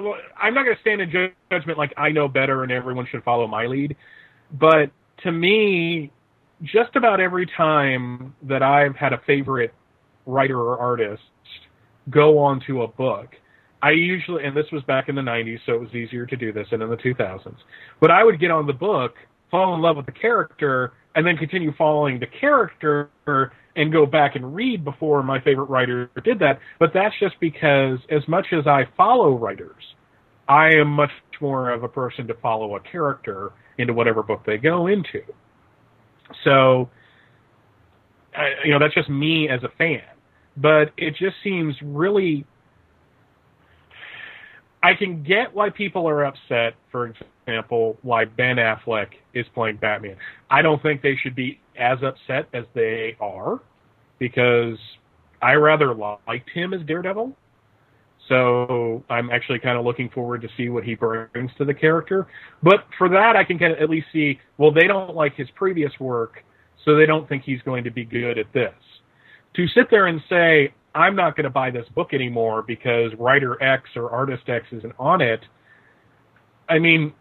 I'm 0.41 0.53
not 0.53 0.63
gonna 0.63 0.75
stand 0.81 1.01
in 1.01 1.11
judgment 1.49 1.77
like 1.77 1.93
I 1.97 2.09
know 2.09 2.27
better 2.27 2.63
and 2.63 2.71
everyone 2.71 3.07
should 3.09 3.23
follow 3.23 3.47
my 3.47 3.65
lead. 3.65 3.95
But 4.51 4.91
to 5.23 5.31
me, 5.31 6.11
just 6.63 6.95
about 6.95 7.19
every 7.19 7.47
time 7.57 8.35
that 8.43 8.61
I've 8.61 8.95
had 8.95 9.13
a 9.13 9.21
favorite 9.25 9.73
writer 10.25 10.59
or 10.59 10.77
artist 10.77 11.23
go 12.09 12.37
onto 12.37 12.81
a 12.83 12.87
book, 12.87 13.29
I 13.81 13.91
usually, 13.91 14.43
and 14.45 14.55
this 14.55 14.65
was 14.71 14.83
back 14.83 15.09
in 15.09 15.15
the 15.15 15.21
90s, 15.21 15.59
so 15.65 15.73
it 15.73 15.81
was 15.81 15.93
easier 15.95 16.25
to 16.25 16.35
do 16.35 16.51
this, 16.51 16.67
and 16.71 16.83
in 16.83 16.89
the 16.89 16.97
2000s, 16.97 17.55
but 17.99 18.11
I 18.11 18.23
would 18.23 18.39
get 18.39 18.51
on 18.51 18.67
the 18.67 18.73
book, 18.73 19.15
fall 19.49 19.73
in 19.73 19.81
love 19.81 19.97
with 19.97 20.05
the 20.05 20.11
character, 20.11 20.93
and 21.15 21.25
then 21.25 21.35
continue 21.37 21.73
following 21.77 22.19
the 22.19 22.27
character 22.27 23.09
and 23.75 23.91
go 23.91 24.05
back 24.05 24.35
and 24.35 24.55
read 24.55 24.83
before 24.83 25.23
my 25.23 25.39
favorite 25.41 25.65
writer 25.65 26.09
did 26.23 26.39
that. 26.39 26.59
But 26.79 26.91
that's 26.93 27.15
just 27.19 27.35
because, 27.39 27.99
as 28.09 28.27
much 28.27 28.47
as 28.51 28.67
I 28.67 28.87
follow 28.97 29.37
writers, 29.37 29.83
I 30.47 30.71
am 30.75 30.89
much 30.89 31.11
more 31.39 31.69
of 31.71 31.83
a 31.83 31.87
person 31.87 32.27
to 32.27 32.33
follow 32.35 32.75
a 32.75 32.79
character 32.79 33.53
into 33.77 33.93
whatever 33.93 34.21
book 34.21 34.43
they 34.45 34.57
go 34.57 34.87
into. 34.87 35.21
So, 36.43 36.89
I, 38.35 38.51
you 38.65 38.71
know, 38.71 38.79
that's 38.79 38.93
just 38.93 39.09
me 39.09 39.49
as 39.49 39.63
a 39.63 39.69
fan. 39.77 40.01
But 40.57 40.91
it 40.97 41.11
just 41.11 41.35
seems 41.43 41.75
really. 41.81 42.45
I 44.83 44.95
can 44.95 45.23
get 45.23 45.53
why 45.53 45.69
people 45.69 46.09
are 46.09 46.25
upset, 46.25 46.73
for 46.91 47.13
example, 47.45 47.97
why 48.01 48.25
Ben 48.25 48.55
Affleck 48.57 49.09
is 49.33 49.45
playing 49.53 49.77
Batman. 49.77 50.17
I 50.49 50.63
don't 50.63 50.81
think 50.81 51.01
they 51.03 51.15
should 51.21 51.35
be 51.35 51.60
as 51.77 51.99
upset 52.03 52.47
as 52.53 52.65
they 52.73 53.15
are 53.19 53.61
because 54.19 54.77
I 55.41 55.53
rather 55.53 55.93
liked 55.93 56.49
him 56.53 56.73
as 56.73 56.81
Daredevil. 56.85 57.35
So 58.29 59.03
I'm 59.09 59.29
actually 59.29 59.59
kind 59.59 59.77
of 59.77 59.83
looking 59.83 60.09
forward 60.09 60.41
to 60.43 60.47
see 60.55 60.69
what 60.69 60.83
he 60.83 60.95
brings 60.95 61.51
to 61.57 61.65
the 61.65 61.73
character. 61.73 62.27
But 62.61 62.85
for 62.97 63.09
that, 63.09 63.35
I 63.35 63.43
can 63.43 63.57
kind 63.57 63.73
of 63.73 63.79
at 63.79 63.89
least 63.89 64.07
see, 64.13 64.39
well, 64.57 64.71
they 64.71 64.87
don't 64.87 65.15
like 65.15 65.35
his 65.35 65.49
previous 65.55 65.91
work, 65.99 66.43
so 66.85 66.95
they 66.95 67.05
don't 67.05 67.27
think 67.27 67.43
he's 67.43 67.61
going 67.63 67.83
to 67.83 67.91
be 67.91 68.05
good 68.05 68.37
at 68.37 68.51
this. 68.53 68.73
To 69.55 69.67
sit 69.69 69.89
there 69.89 70.07
and 70.07 70.21
say, 70.29 70.73
I'm 70.93 71.15
not 71.15 71.35
going 71.35 71.45
to 71.45 71.49
buy 71.49 71.71
this 71.71 71.85
book 71.95 72.13
anymore 72.13 72.61
because 72.61 73.11
writer 73.17 73.61
X 73.61 73.89
or 73.95 74.09
artist 74.11 74.47
X 74.47 74.67
isn't 74.71 74.93
on 74.99 75.21
it, 75.21 75.41
I 76.69 76.79
mean, 76.79 77.13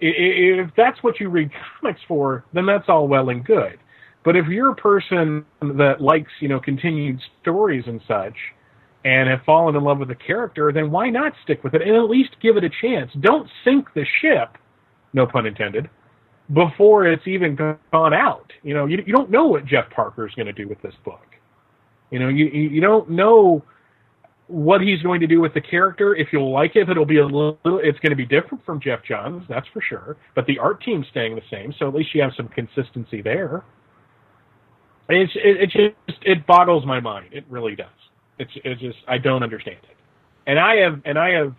if 0.00 0.70
that's 0.76 1.02
what 1.02 1.20
you 1.20 1.28
read 1.28 1.50
comics 1.80 2.00
for, 2.08 2.44
then 2.52 2.66
that's 2.66 2.88
all 2.88 3.06
well 3.06 3.28
and 3.28 3.44
good. 3.44 3.78
But 4.24 4.36
if 4.36 4.46
you're 4.46 4.72
a 4.72 4.76
person 4.76 5.44
that 5.60 6.00
likes, 6.00 6.30
you 6.40 6.48
know, 6.48 6.60
continued 6.60 7.20
stories 7.40 7.84
and 7.86 8.00
such, 8.06 8.34
and 9.04 9.28
have 9.28 9.40
fallen 9.46 9.76
in 9.76 9.84
love 9.84 9.98
with 9.98 10.08
the 10.08 10.14
character, 10.14 10.72
then 10.72 10.90
why 10.90 11.08
not 11.08 11.32
stick 11.44 11.62
with 11.62 11.74
it 11.74 11.82
and 11.82 11.96
at 11.96 12.10
least 12.10 12.30
give 12.42 12.56
it 12.56 12.64
a 12.64 12.70
chance? 12.82 13.10
Don't 13.20 13.48
sink 13.64 13.86
the 13.94 14.04
ship, 14.20 14.58
no 15.12 15.26
pun 15.26 15.46
intended, 15.46 15.88
before 16.52 17.06
it's 17.06 17.26
even 17.26 17.56
gone 17.56 18.14
out. 18.14 18.52
You 18.62 18.74
know, 18.74 18.86
you, 18.86 19.02
you 19.06 19.12
don't 19.12 19.30
know 19.30 19.46
what 19.46 19.64
Jeff 19.64 19.88
Parker 19.90 20.26
is 20.26 20.34
going 20.34 20.46
to 20.46 20.52
do 20.52 20.68
with 20.68 20.82
this 20.82 20.94
book. 21.04 21.24
You 22.10 22.18
know, 22.18 22.28
you 22.28 22.46
you 22.46 22.80
don't 22.80 23.10
know 23.10 23.62
what 24.46 24.80
he's 24.80 25.02
going 25.02 25.20
to 25.20 25.26
do 25.26 25.40
with 25.40 25.52
the 25.52 25.60
character. 25.60 26.14
If 26.14 26.28
you'll 26.32 26.50
like 26.50 26.74
it, 26.74 26.88
it'll 26.88 27.04
be 27.04 27.18
a 27.18 27.24
little. 27.24 27.58
It's 27.64 27.98
going 27.98 28.10
to 28.10 28.16
be 28.16 28.26
different 28.26 28.64
from 28.64 28.80
Geoff 28.80 29.00
Johns, 29.06 29.44
that's 29.48 29.66
for 29.72 29.82
sure. 29.82 30.16
But 30.34 30.46
the 30.46 30.58
art 30.58 30.82
team's 30.82 31.06
staying 31.10 31.34
the 31.34 31.42
same, 31.50 31.72
so 31.78 31.86
at 31.86 31.94
least 31.94 32.14
you 32.14 32.22
have 32.22 32.32
some 32.36 32.48
consistency 32.48 33.22
there. 33.22 33.62
It's 35.08 35.32
it, 35.36 35.56
it 35.62 35.94
just 36.06 36.18
it 36.22 36.46
boggles 36.46 36.84
my 36.86 37.00
mind. 37.00 37.28
It 37.32 37.44
really 37.48 37.74
does. 37.74 37.86
It's 38.38 38.50
it's 38.64 38.80
just 38.80 38.98
I 39.06 39.18
don't 39.18 39.42
understand 39.42 39.78
it. 39.82 39.96
And 40.46 40.58
I 40.58 40.76
have 40.76 41.00
and 41.04 41.18
I 41.18 41.30
have 41.30 41.54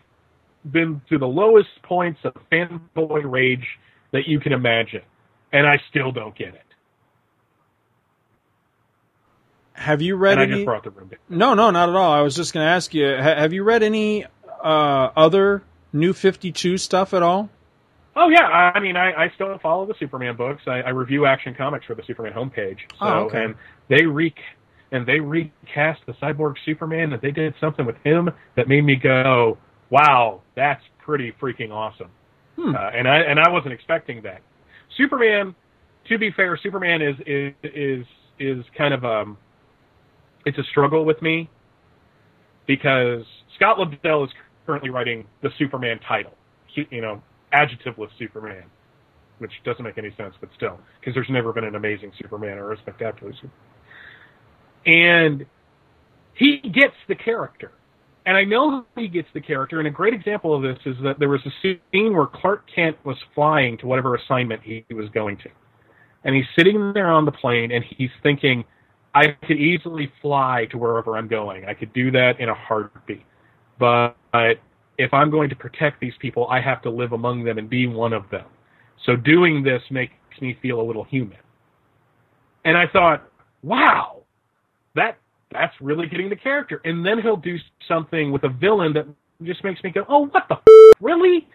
been 0.72 1.02
to 1.10 1.18
the 1.18 1.26
lowest 1.28 1.70
points 1.84 2.20
of 2.24 2.34
fanboy 2.52 3.22
rage 3.30 3.66
that 4.12 4.28
you 4.28 4.40
can 4.40 4.54
imagine, 4.54 5.02
and 5.52 5.66
I 5.68 5.78
still 5.90 6.12
don't 6.12 6.36
get 6.38 6.50
it. 6.50 6.62
Have 9.74 10.02
you 10.02 10.16
read 10.16 10.34
and 10.34 10.42
I 10.42 10.44
any? 10.44 10.54
just 10.56 10.66
brought 10.66 10.84
the 10.84 10.90
room 10.92 11.08
down. 11.08 11.20
No, 11.30 11.54
no, 11.54 11.72
not 11.72 11.90
at 11.90 11.96
all. 11.96 12.12
I 12.12 12.22
was 12.22 12.36
just 12.36 12.54
going 12.54 12.66
to 12.66 12.70
ask 12.70 12.94
you: 12.94 13.08
ha- 13.16 13.36
Have 13.36 13.54
you 13.54 13.64
read 13.64 13.82
any 13.82 14.26
uh, 14.62 15.10
other 15.16 15.64
New 15.94 16.14
Fifty 16.14 16.52
Two 16.52 16.78
stuff 16.78 17.14
at 17.14 17.24
all? 17.24 17.50
Oh 18.22 18.28
yeah, 18.28 18.72
I 18.76 18.80
mean, 18.82 18.98
I, 18.98 19.14
I 19.14 19.32
still 19.36 19.58
follow 19.64 19.86
the 19.86 19.94
Superman 19.98 20.36
books. 20.36 20.64
I, 20.68 20.82
I 20.82 20.90
review 20.90 21.26
Action 21.26 21.56
Comics 21.56 21.86
for 21.86 21.96
the 21.96 22.04
Superman 22.06 22.34
homepage. 22.34 22.80
So, 23.00 23.06
Oh, 23.06 23.14
okay. 23.28 23.46
and 23.46 23.56
they 23.88 24.06
re 24.06 24.34
and 24.92 25.06
they 25.08 25.22
recast 25.22 26.02
the 26.06 26.14
Cyborg 26.22 26.56
Superman, 26.66 27.14
and 27.14 27.22
they 27.22 27.32
did 27.32 27.54
something 27.62 27.86
with 27.86 27.96
him 28.04 28.30
that 28.58 28.68
made 28.68 28.84
me 28.84 28.98
go, 28.98 29.58
"Wow, 29.90 30.42
that's 30.56 30.84
pretty 31.00 31.32
freaking 31.42 31.72
awesome." 31.72 32.10
Hmm. 32.58 32.76
Uh, 32.76 32.90
and 32.90 33.08
I 33.08 33.20
and 33.20 33.40
I 33.40 33.50
wasn't 33.50 33.72
expecting 33.74 34.22
that. 34.24 34.42
Superman, 34.98 35.56
to 36.10 36.18
be 36.18 36.30
fair, 36.32 36.60
Superman 36.62 37.02
is 37.02 37.16
is 37.26 37.54
is 37.64 38.06
is 38.38 38.66
kind 38.78 38.94
of 38.94 39.06
um, 39.06 39.38
it's 40.46 40.58
a 40.58 40.64
struggle 40.72 41.06
with 41.06 41.22
me 41.22 41.50
because 42.68 43.24
Scott 43.56 43.78
Lobdell 43.78 44.26
is 44.26 44.32
currently 44.66 44.90
writing 44.90 45.26
the 45.42 45.50
Superman 45.58 46.00
title. 46.06 46.34
He, 46.68 46.86
you 46.92 47.02
know, 47.02 47.22
adjectiveless 47.54 48.10
Superman, 48.18 48.64
which 49.40 49.52
doesn't 49.64 49.84
make 49.84 49.98
any 49.98 50.14
sense, 50.18 50.36
but 50.40 50.50
still, 50.56 50.80
because 51.00 51.14
there's 51.14 51.30
never 51.30 51.54
been 51.54 51.64
an 51.64 51.76
amazing 51.76 52.12
Superman 52.20 52.58
or 52.58 52.74
a 52.74 52.78
spectacular 52.78 53.34
Superman. 53.34 53.54
And 54.86 55.46
he 56.36 56.58
gets 56.60 56.96
the 57.08 57.16
character. 57.16 57.72
And 58.26 58.38
I 58.38 58.44
know 58.44 58.86
he 58.96 59.08
gets 59.08 59.28
the 59.34 59.42
character, 59.42 59.80
and 59.80 59.88
a 59.88 59.92
great 59.92 60.14
example 60.14 60.54
of 60.54 60.62
this 60.62 60.78
is 60.86 60.96
that 61.04 61.18
there 61.20 61.30
was 61.30 61.42
a 61.46 61.52
scene 61.62 62.14
where 62.14 62.28
Clark 62.28 62.64
Kent 62.74 62.98
was 63.04 63.18
flying 63.34 63.78
to 63.80 63.88
whatever 63.88 64.14
assignment 64.16 64.62
he 64.62 64.86
was 64.94 65.10
going 65.10 65.38
to. 65.38 65.50
And 66.24 66.36
he's 66.36 66.46
sitting 66.56 66.92
there 66.94 67.10
on 67.10 67.26
the 67.26 67.32
plane, 67.32 67.72
and 67.72 67.84
he's 67.84 68.12
thinking, 68.22 68.66
I 69.16 69.30
could 69.48 69.58
easily 69.58 70.12
fly 70.22 70.68
to 70.72 70.78
wherever 70.78 71.18
I'm 71.18 71.28
going. 71.28 71.66
I 71.66 71.74
could 71.74 71.92
do 71.94 72.12
that 72.12 72.40
in 72.40 72.50
a 72.50 72.54
heartbeat. 72.54 73.26
But 73.80 74.16
if 75.00 75.14
I'm 75.14 75.32
going 75.32 75.50
to 75.50 75.56
protect 75.56 76.02
these 76.02 76.14
people, 76.20 76.46
I 76.48 76.60
have 76.60 76.82
to 76.84 76.90
live 76.92 77.14
among 77.14 77.46
them 77.46 77.58
and 77.58 77.70
be 77.70 77.88
one 77.88 78.12
of 78.12 78.30
them. 78.30 78.46
So 79.06 79.16
doing 79.16 79.64
this 79.64 79.82
makes 79.90 80.14
me 80.42 80.58
feel 80.62 80.82
a 80.82 80.84
little 80.84 81.06
human. 81.06 81.38
And 82.66 82.78
I 82.78 82.84
thought, 82.92 83.24
wow, 83.64 84.24
that 84.96 85.18
that's 85.52 85.74
really 85.82 86.08
getting 86.08 86.30
the 86.30 86.36
character. 86.36 86.82
And 86.84 87.04
then 87.04 87.20
he'll 87.22 87.38
do 87.38 87.56
something 87.88 88.32
with 88.32 88.44
a 88.44 88.50
villain 88.50 88.94
that 88.94 89.08
just 89.44 89.64
makes 89.64 89.82
me 89.84 89.90
go, 89.90 90.04
oh, 90.10 90.28
what 90.28 90.44
the 90.50 90.56
f- 90.56 90.98
really? 91.00 91.48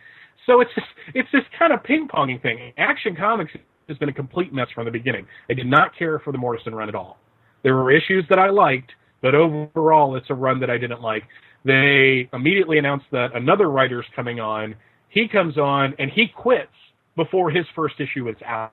So 0.46 0.62
it's 0.62 0.70
just 0.74 0.86
it's 1.14 1.28
this 1.30 1.42
kind 1.58 1.74
of 1.74 1.84
ping 1.84 2.08
ponging 2.08 2.40
thing. 2.40 2.72
Action 2.78 3.14
Comics 3.14 3.52
has 3.88 3.98
been 3.98 4.08
a 4.08 4.12
complete 4.12 4.54
mess 4.54 4.68
from 4.74 4.86
the 4.86 4.90
beginning. 4.90 5.26
I 5.50 5.52
did 5.52 5.66
not 5.66 5.96
care 5.96 6.18
for 6.18 6.32
the 6.32 6.38
Morrison 6.38 6.74
run 6.74 6.88
at 6.88 6.94
all. 6.94 7.18
There 7.62 7.76
were 7.76 7.90
issues 7.90 8.24
that 8.30 8.38
I 8.38 8.48
liked, 8.48 8.92
but 9.20 9.34
overall, 9.34 10.16
it's 10.16 10.30
a 10.30 10.34
run 10.34 10.60
that 10.60 10.70
I 10.70 10.78
didn't 10.78 11.02
like. 11.02 11.24
They 11.64 12.28
immediately 12.32 12.78
announced 12.78 13.06
that 13.12 13.34
another 13.34 13.70
writer's 13.70 14.06
coming 14.14 14.40
on. 14.40 14.74
He 15.08 15.28
comes 15.28 15.56
on 15.56 15.94
and 15.98 16.10
he 16.10 16.28
quits 16.28 16.72
before 17.16 17.50
his 17.50 17.64
first 17.74 18.00
issue 18.00 18.28
is 18.28 18.36
out. 18.44 18.72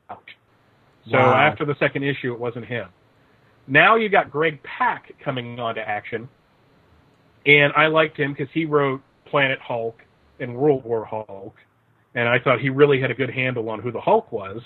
So 1.09 1.17
Wow. 1.17 1.33
after 1.33 1.65
the 1.65 1.75
second 1.75 2.03
issue, 2.03 2.33
it 2.33 2.39
wasn't 2.39 2.65
him. 2.65 2.89
Now 3.67 3.95
you 3.95 4.09
got 4.09 4.29
Greg 4.31 4.61
Pak 4.63 5.13
coming 5.23 5.59
on 5.59 5.75
to 5.75 5.87
action, 5.87 6.27
and 7.45 7.71
I 7.75 7.87
liked 7.87 8.17
him 8.17 8.33
because 8.33 8.49
he 8.53 8.65
wrote 8.65 9.01
Planet 9.25 9.59
Hulk 9.59 10.03
and 10.39 10.55
World 10.55 10.83
War 10.83 11.05
Hulk, 11.05 11.55
and 12.15 12.27
I 12.27 12.39
thought 12.39 12.59
he 12.59 12.69
really 12.69 12.99
had 12.99 13.11
a 13.11 13.13
good 13.13 13.29
handle 13.29 13.69
on 13.69 13.79
who 13.79 13.91
the 13.91 14.01
Hulk 14.01 14.31
was. 14.31 14.61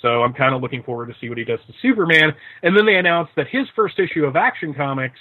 So 0.00 0.22
I'm 0.22 0.32
kind 0.34 0.54
of 0.54 0.60
looking 0.60 0.82
forward 0.82 1.06
to 1.08 1.14
see 1.20 1.28
what 1.28 1.38
he 1.38 1.44
does 1.44 1.60
to 1.68 1.72
Superman. 1.80 2.34
And 2.64 2.76
then 2.76 2.84
they 2.84 2.96
announced 2.96 3.32
that 3.36 3.46
his 3.48 3.68
first 3.76 3.98
issue 4.00 4.24
of 4.24 4.34
Action 4.36 4.74
Comics, 4.74 5.18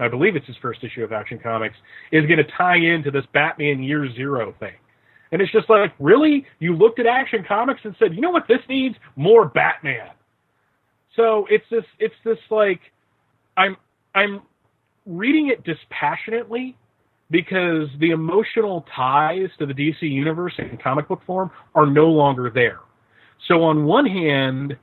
I 0.00 0.08
believe 0.08 0.36
it's 0.36 0.46
his 0.46 0.56
first 0.60 0.82
issue 0.82 1.04
of 1.04 1.12
Action 1.12 1.38
Comics, 1.38 1.76
is 2.10 2.26
going 2.26 2.38
to 2.38 2.50
tie 2.56 2.76
into 2.76 3.10
this 3.10 3.24
Batman 3.32 3.82
Year 3.82 4.12
Zero 4.14 4.54
thing. 4.58 4.74
And 5.32 5.40
it's 5.40 5.52
just 5.52 5.70
like, 5.70 5.92
really? 6.00 6.46
You 6.58 6.74
looked 6.74 6.98
at 6.98 7.06
Action 7.06 7.44
Comics 7.46 7.80
and 7.84 7.94
said, 7.98 8.14
you 8.14 8.20
know 8.20 8.30
what 8.30 8.48
this 8.48 8.60
needs? 8.68 8.96
More 9.14 9.46
Batman. 9.46 10.10
So 11.16 11.46
it's 11.50 11.64
this 11.70 11.84
it's 11.98 12.14
this 12.24 12.38
like 12.50 12.80
I'm 13.56 13.76
I'm 14.14 14.42
reading 15.06 15.48
it 15.48 15.64
dispassionately 15.64 16.76
because 17.30 17.88
the 18.00 18.10
emotional 18.10 18.84
ties 18.94 19.48
to 19.58 19.66
the 19.66 19.74
DC 19.74 20.02
universe 20.02 20.54
in 20.58 20.78
comic 20.82 21.08
book 21.08 21.20
form 21.26 21.50
are 21.74 21.86
no 21.86 22.06
longer 22.06 22.50
there. 22.52 22.80
So 23.48 23.62
on 23.62 23.84
one 23.84 24.06
hand, 24.06 24.76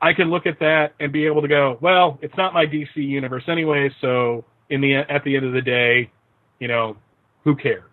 I 0.00 0.12
can 0.12 0.30
look 0.30 0.46
at 0.46 0.58
that 0.60 0.94
and 1.00 1.12
be 1.12 1.26
able 1.26 1.42
to 1.42 1.48
go, 1.48 1.78
well, 1.80 2.18
it's 2.22 2.36
not 2.36 2.54
my 2.54 2.66
DC 2.66 2.96
universe 2.96 3.44
anyway, 3.46 3.90
so 4.00 4.44
in 4.72 4.80
the 4.80 4.96
at 4.96 5.22
the 5.24 5.36
end 5.36 5.44
of 5.46 5.52
the 5.52 5.62
day, 5.62 6.10
you 6.58 6.68
know, 6.68 6.96
who 7.44 7.54
cares? 7.54 7.84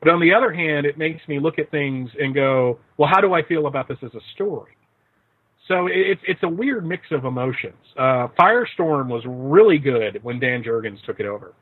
But 0.00 0.12
on 0.12 0.20
the 0.20 0.34
other 0.34 0.52
hand, 0.52 0.84
it 0.84 0.98
makes 0.98 1.26
me 1.28 1.38
look 1.38 1.58
at 1.58 1.70
things 1.70 2.10
and 2.18 2.34
go, 2.34 2.78
well, 2.98 3.08
how 3.12 3.20
do 3.22 3.32
I 3.32 3.42
feel 3.42 3.66
about 3.66 3.88
this 3.88 3.96
as 4.02 4.14
a 4.14 4.20
story? 4.34 4.72
So 5.66 5.88
it's 5.90 6.20
it's 6.28 6.42
a 6.42 6.48
weird 6.48 6.84
mix 6.84 7.04
of 7.10 7.24
emotions. 7.24 7.82
Uh, 7.96 8.28
Firestorm 8.38 9.08
was 9.08 9.22
really 9.26 9.78
good 9.78 10.22
when 10.22 10.38
Dan 10.38 10.62
Jurgens 10.62 11.02
took 11.06 11.20
it 11.20 11.26
over, 11.26 11.54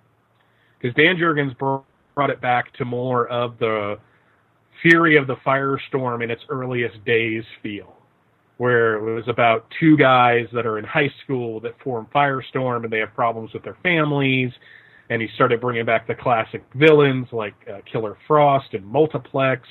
because 0.80 0.94
Dan 0.96 1.16
Jurgens 1.16 1.56
brought 1.56 2.30
it 2.30 2.40
back 2.40 2.72
to 2.78 2.84
more 2.84 3.28
of 3.28 3.58
the 3.60 3.98
Fury 4.82 5.16
of 5.16 5.28
the 5.28 5.36
Firestorm 5.46 6.24
in 6.24 6.30
its 6.32 6.42
earliest 6.48 7.04
days 7.04 7.44
feel, 7.62 7.94
where 8.62 8.94
it 8.94 9.14
was 9.16 9.24
about 9.26 9.66
two 9.80 9.96
guys 9.96 10.46
that 10.52 10.64
are 10.66 10.78
in 10.78 10.84
high 10.84 11.10
school 11.24 11.58
that 11.58 11.72
form 11.82 12.06
Firestorm 12.14 12.84
and 12.84 12.92
they 12.92 13.00
have 13.00 13.12
problems 13.12 13.52
with 13.52 13.64
their 13.64 13.76
families, 13.82 14.52
and 15.10 15.20
he 15.20 15.26
started 15.34 15.60
bringing 15.60 15.84
back 15.84 16.06
the 16.06 16.14
classic 16.14 16.62
villains 16.76 17.26
like 17.32 17.54
uh, 17.68 17.78
Killer 17.90 18.16
Frost 18.28 18.72
and 18.74 18.86
Multiplex. 18.86 19.62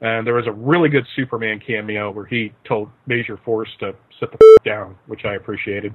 And 0.00 0.24
there 0.24 0.34
was 0.34 0.46
a 0.46 0.52
really 0.52 0.88
good 0.90 1.04
Superman 1.16 1.58
cameo 1.58 2.12
where 2.12 2.24
he 2.24 2.52
told 2.68 2.88
Major 3.08 3.36
Force 3.44 3.70
to 3.80 3.96
sit 4.20 4.30
the 4.30 4.38
f- 4.60 4.64
down, 4.64 4.94
which 5.08 5.24
I 5.24 5.34
appreciated. 5.34 5.92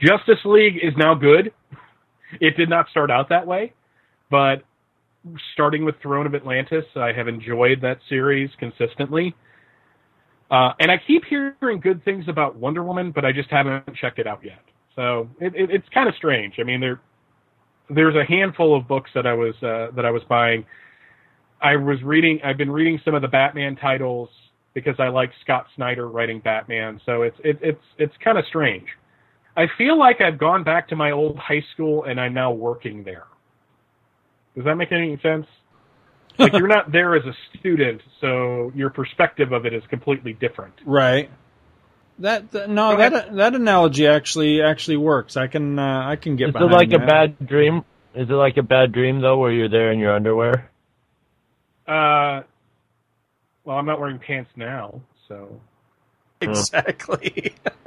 Justice 0.00 0.44
League 0.44 0.78
is 0.82 0.92
now 0.96 1.14
good. 1.14 1.52
It 2.40 2.56
did 2.56 2.68
not 2.68 2.88
start 2.90 3.10
out 3.12 3.28
that 3.28 3.44
way, 3.46 3.74
but 4.28 4.62
starting 5.52 5.84
with 5.84 5.96
Throne 6.00 6.26
of 6.26 6.34
Atlantis, 6.36 6.84
I 6.94 7.12
have 7.12 7.26
enjoyed 7.26 7.80
that 7.82 7.98
series 8.08 8.50
consistently. 8.58 9.34
Uh, 10.50 10.72
and 10.80 10.90
I 10.90 10.96
keep 11.06 11.24
hearing 11.24 11.80
good 11.80 12.04
things 12.04 12.24
about 12.28 12.56
Wonder 12.56 12.82
Woman, 12.82 13.12
but 13.12 13.24
I 13.24 13.32
just 13.32 13.50
haven't 13.50 13.84
checked 14.00 14.18
it 14.18 14.26
out 14.26 14.40
yet. 14.44 14.60
So 14.96 15.28
it, 15.40 15.54
it, 15.54 15.70
it's 15.70 15.88
kind 15.94 16.08
of 16.08 16.14
strange. 16.16 16.54
I 16.58 16.64
mean, 16.64 16.80
there 16.80 17.00
there's 17.88 18.14
a 18.16 18.24
handful 18.24 18.76
of 18.76 18.86
books 18.88 19.10
that 19.14 19.26
I 19.26 19.34
was 19.34 19.54
uh, 19.62 19.94
that 19.94 20.04
I 20.04 20.10
was 20.10 20.22
buying. 20.28 20.64
I 21.62 21.76
was 21.76 22.02
reading. 22.02 22.40
I've 22.44 22.56
been 22.56 22.70
reading 22.70 23.00
some 23.04 23.14
of 23.14 23.22
the 23.22 23.28
Batman 23.28 23.76
titles 23.76 24.28
because 24.74 24.94
I 24.98 25.08
like 25.08 25.30
Scott 25.42 25.66
Snyder 25.76 26.08
writing 26.08 26.40
Batman. 26.40 27.00
So 27.06 27.22
it's 27.22 27.36
it, 27.44 27.58
it's 27.62 27.82
it's 27.98 28.14
kind 28.22 28.38
of 28.38 28.44
strange. 28.48 28.86
I 29.56 29.66
feel 29.76 29.98
like 29.98 30.20
I've 30.20 30.38
gone 30.38 30.64
back 30.64 30.88
to 30.88 30.96
my 30.96 31.10
old 31.10 31.36
high 31.36 31.62
school 31.74 32.04
and 32.04 32.20
I'm 32.20 32.34
now 32.34 32.52
working 32.52 33.04
there. 33.04 33.24
Does 34.56 34.64
that 34.64 34.76
make 34.76 34.92
any 34.92 35.18
sense? 35.22 35.46
Like 36.38 36.52
you're 36.52 36.66
not 36.78 36.92
there 36.92 37.14
as 37.16 37.24
a 37.24 37.34
student, 37.58 38.02
so 38.20 38.72
your 38.74 38.90
perspective 38.90 39.52
of 39.52 39.66
it 39.66 39.74
is 39.74 39.82
completely 39.88 40.32
different. 40.32 40.74
Right. 40.84 41.30
That, 42.18 42.50
that 42.52 42.68
no, 42.68 42.96
that 42.96 43.34
that 43.34 43.54
analogy 43.54 44.06
actually 44.06 44.60
actually 44.60 44.98
works. 44.98 45.36
I 45.36 45.46
can 45.46 45.78
uh, 45.78 46.02
I 46.06 46.16
can 46.16 46.36
get 46.36 46.50
Is 46.50 46.54
it 46.54 46.58
behind 46.58 46.72
like 46.72 46.92
a 46.92 46.98
bad 46.98 47.46
dream? 47.46 47.84
Is 48.14 48.28
it 48.28 48.34
like 48.34 48.58
a 48.58 48.62
bad 48.62 48.92
dream 48.92 49.20
though, 49.20 49.38
where 49.38 49.50
you're 49.50 49.70
there 49.70 49.90
in 49.90 49.98
your 49.98 50.14
underwear? 50.14 50.70
Uh, 51.86 52.42
well, 53.64 53.78
I'm 53.78 53.86
not 53.86 53.98
wearing 53.98 54.18
pants 54.18 54.50
now, 54.54 55.00
so 55.28 55.60
Exactly. 56.40 57.54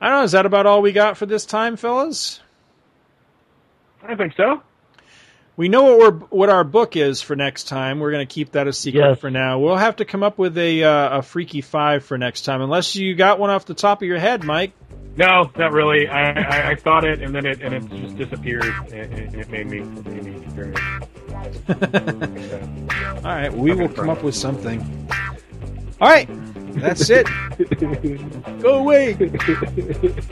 I 0.00 0.08
don't 0.08 0.18
know. 0.18 0.22
Is 0.24 0.32
that 0.32 0.46
about 0.46 0.66
all 0.66 0.82
we 0.82 0.92
got 0.92 1.16
for 1.16 1.26
this 1.26 1.46
time, 1.46 1.76
fellas? 1.76 2.40
I 4.02 4.14
think 4.14 4.34
so. 4.36 4.62
We 5.56 5.68
know 5.68 5.82
what 5.82 5.98
we're 5.98 6.12
what 6.28 6.48
our 6.48 6.64
book 6.64 6.96
is 6.96 7.20
for 7.20 7.36
next 7.36 7.64
time. 7.64 8.00
We're 8.00 8.10
going 8.10 8.26
to 8.26 8.32
keep 8.32 8.52
that 8.52 8.66
a 8.66 8.72
secret 8.72 9.16
for 9.16 9.30
now. 9.30 9.58
We'll 9.58 9.76
have 9.76 9.96
to 9.96 10.06
come 10.06 10.22
up 10.22 10.38
with 10.38 10.56
a 10.56 10.82
uh, 10.84 11.18
a 11.18 11.22
freaky 11.22 11.60
five 11.60 12.04
for 12.04 12.16
next 12.16 12.42
time, 12.42 12.62
unless 12.62 12.96
you 12.96 13.14
got 13.14 13.38
one 13.38 13.50
off 13.50 13.66
the 13.66 13.74
top 13.74 14.00
of 14.00 14.08
your 14.08 14.18
head, 14.18 14.44
Mike. 14.44 14.72
No, 15.14 15.50
not 15.58 15.72
really. 15.72 16.08
I, 16.08 16.30
I, 16.30 16.70
I 16.70 16.74
thought 16.74 17.04
it, 17.04 17.20
and 17.20 17.34
then 17.34 17.44
it 17.44 17.60
and 17.60 17.74
it 17.74 17.86
just 17.90 18.16
disappeared, 18.16 18.64
and 18.92 19.12
and 19.12 19.34
it 19.34 19.50
made 19.50 19.66
me, 19.66 19.80
it 19.80 20.06
made 20.06 20.24
me 20.24 20.52
curious. 20.54 20.80
All 23.24 23.30
right, 23.30 23.52
we 23.52 23.74
will 23.74 23.90
come 23.90 24.08
up 24.08 24.22
with 24.22 24.34
something. 24.34 24.80
All 26.00 26.08
right, 26.08 26.28
that's 26.80 27.10
it. 27.10 27.26
Go 28.62 28.78
away. 28.78 29.12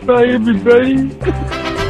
Bye, 0.06 0.26
everybody. 0.28 1.80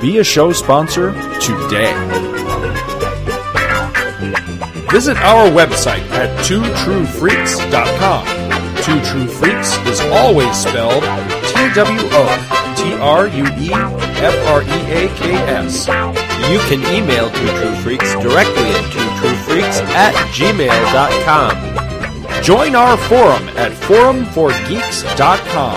Be 0.00 0.18
a 0.18 0.24
show 0.24 0.52
sponsor 0.52 1.12
today. 1.40 1.92
Visit 4.90 5.16
our 5.18 5.48
website 5.50 6.04
at 6.10 6.30
twotruefreaks.com. 6.46 8.26
Two 8.82 9.00
True 9.04 9.26
Freaks 9.28 9.76
is 9.86 10.00
always 10.10 10.56
spelled 10.56 11.02
T 11.04 11.70
W 11.74 12.08
O 12.12 12.26
T 12.76 12.94
R 12.94 13.28
U 13.28 13.44
E 13.58 13.70
F 13.72 14.46
R 14.48 14.62
E 14.62 14.66
A 14.66 15.08
K 15.16 15.34
S. 15.34 15.86
You 16.50 16.58
can 16.68 16.82
email 16.92 17.30
Two 17.30 17.46
True 17.46 17.74
Freaks 17.82 18.12
directly 18.14 18.72
at 18.72 18.84
twotruefreaks 18.92 19.80
at 19.92 20.14
gmail.com. 20.32 21.54
Join 22.42 22.74
our 22.74 22.96
forum 22.96 23.48
at 23.58 23.72
forumforgeeks.com, 23.72 25.76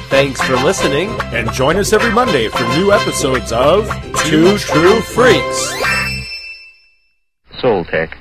Thanks 0.11 0.41
for 0.41 0.57
listening, 0.57 1.09
and 1.31 1.49
join 1.53 1.77
us 1.77 1.93
every 1.93 2.11
Monday 2.11 2.49
for 2.49 2.63
new 2.75 2.91
episodes 2.91 3.53
of 3.53 3.87
Two 4.25 4.57
True 4.57 4.99
Freaks. 4.99 5.73
Soul 7.61 7.85
Tech. 7.85 8.17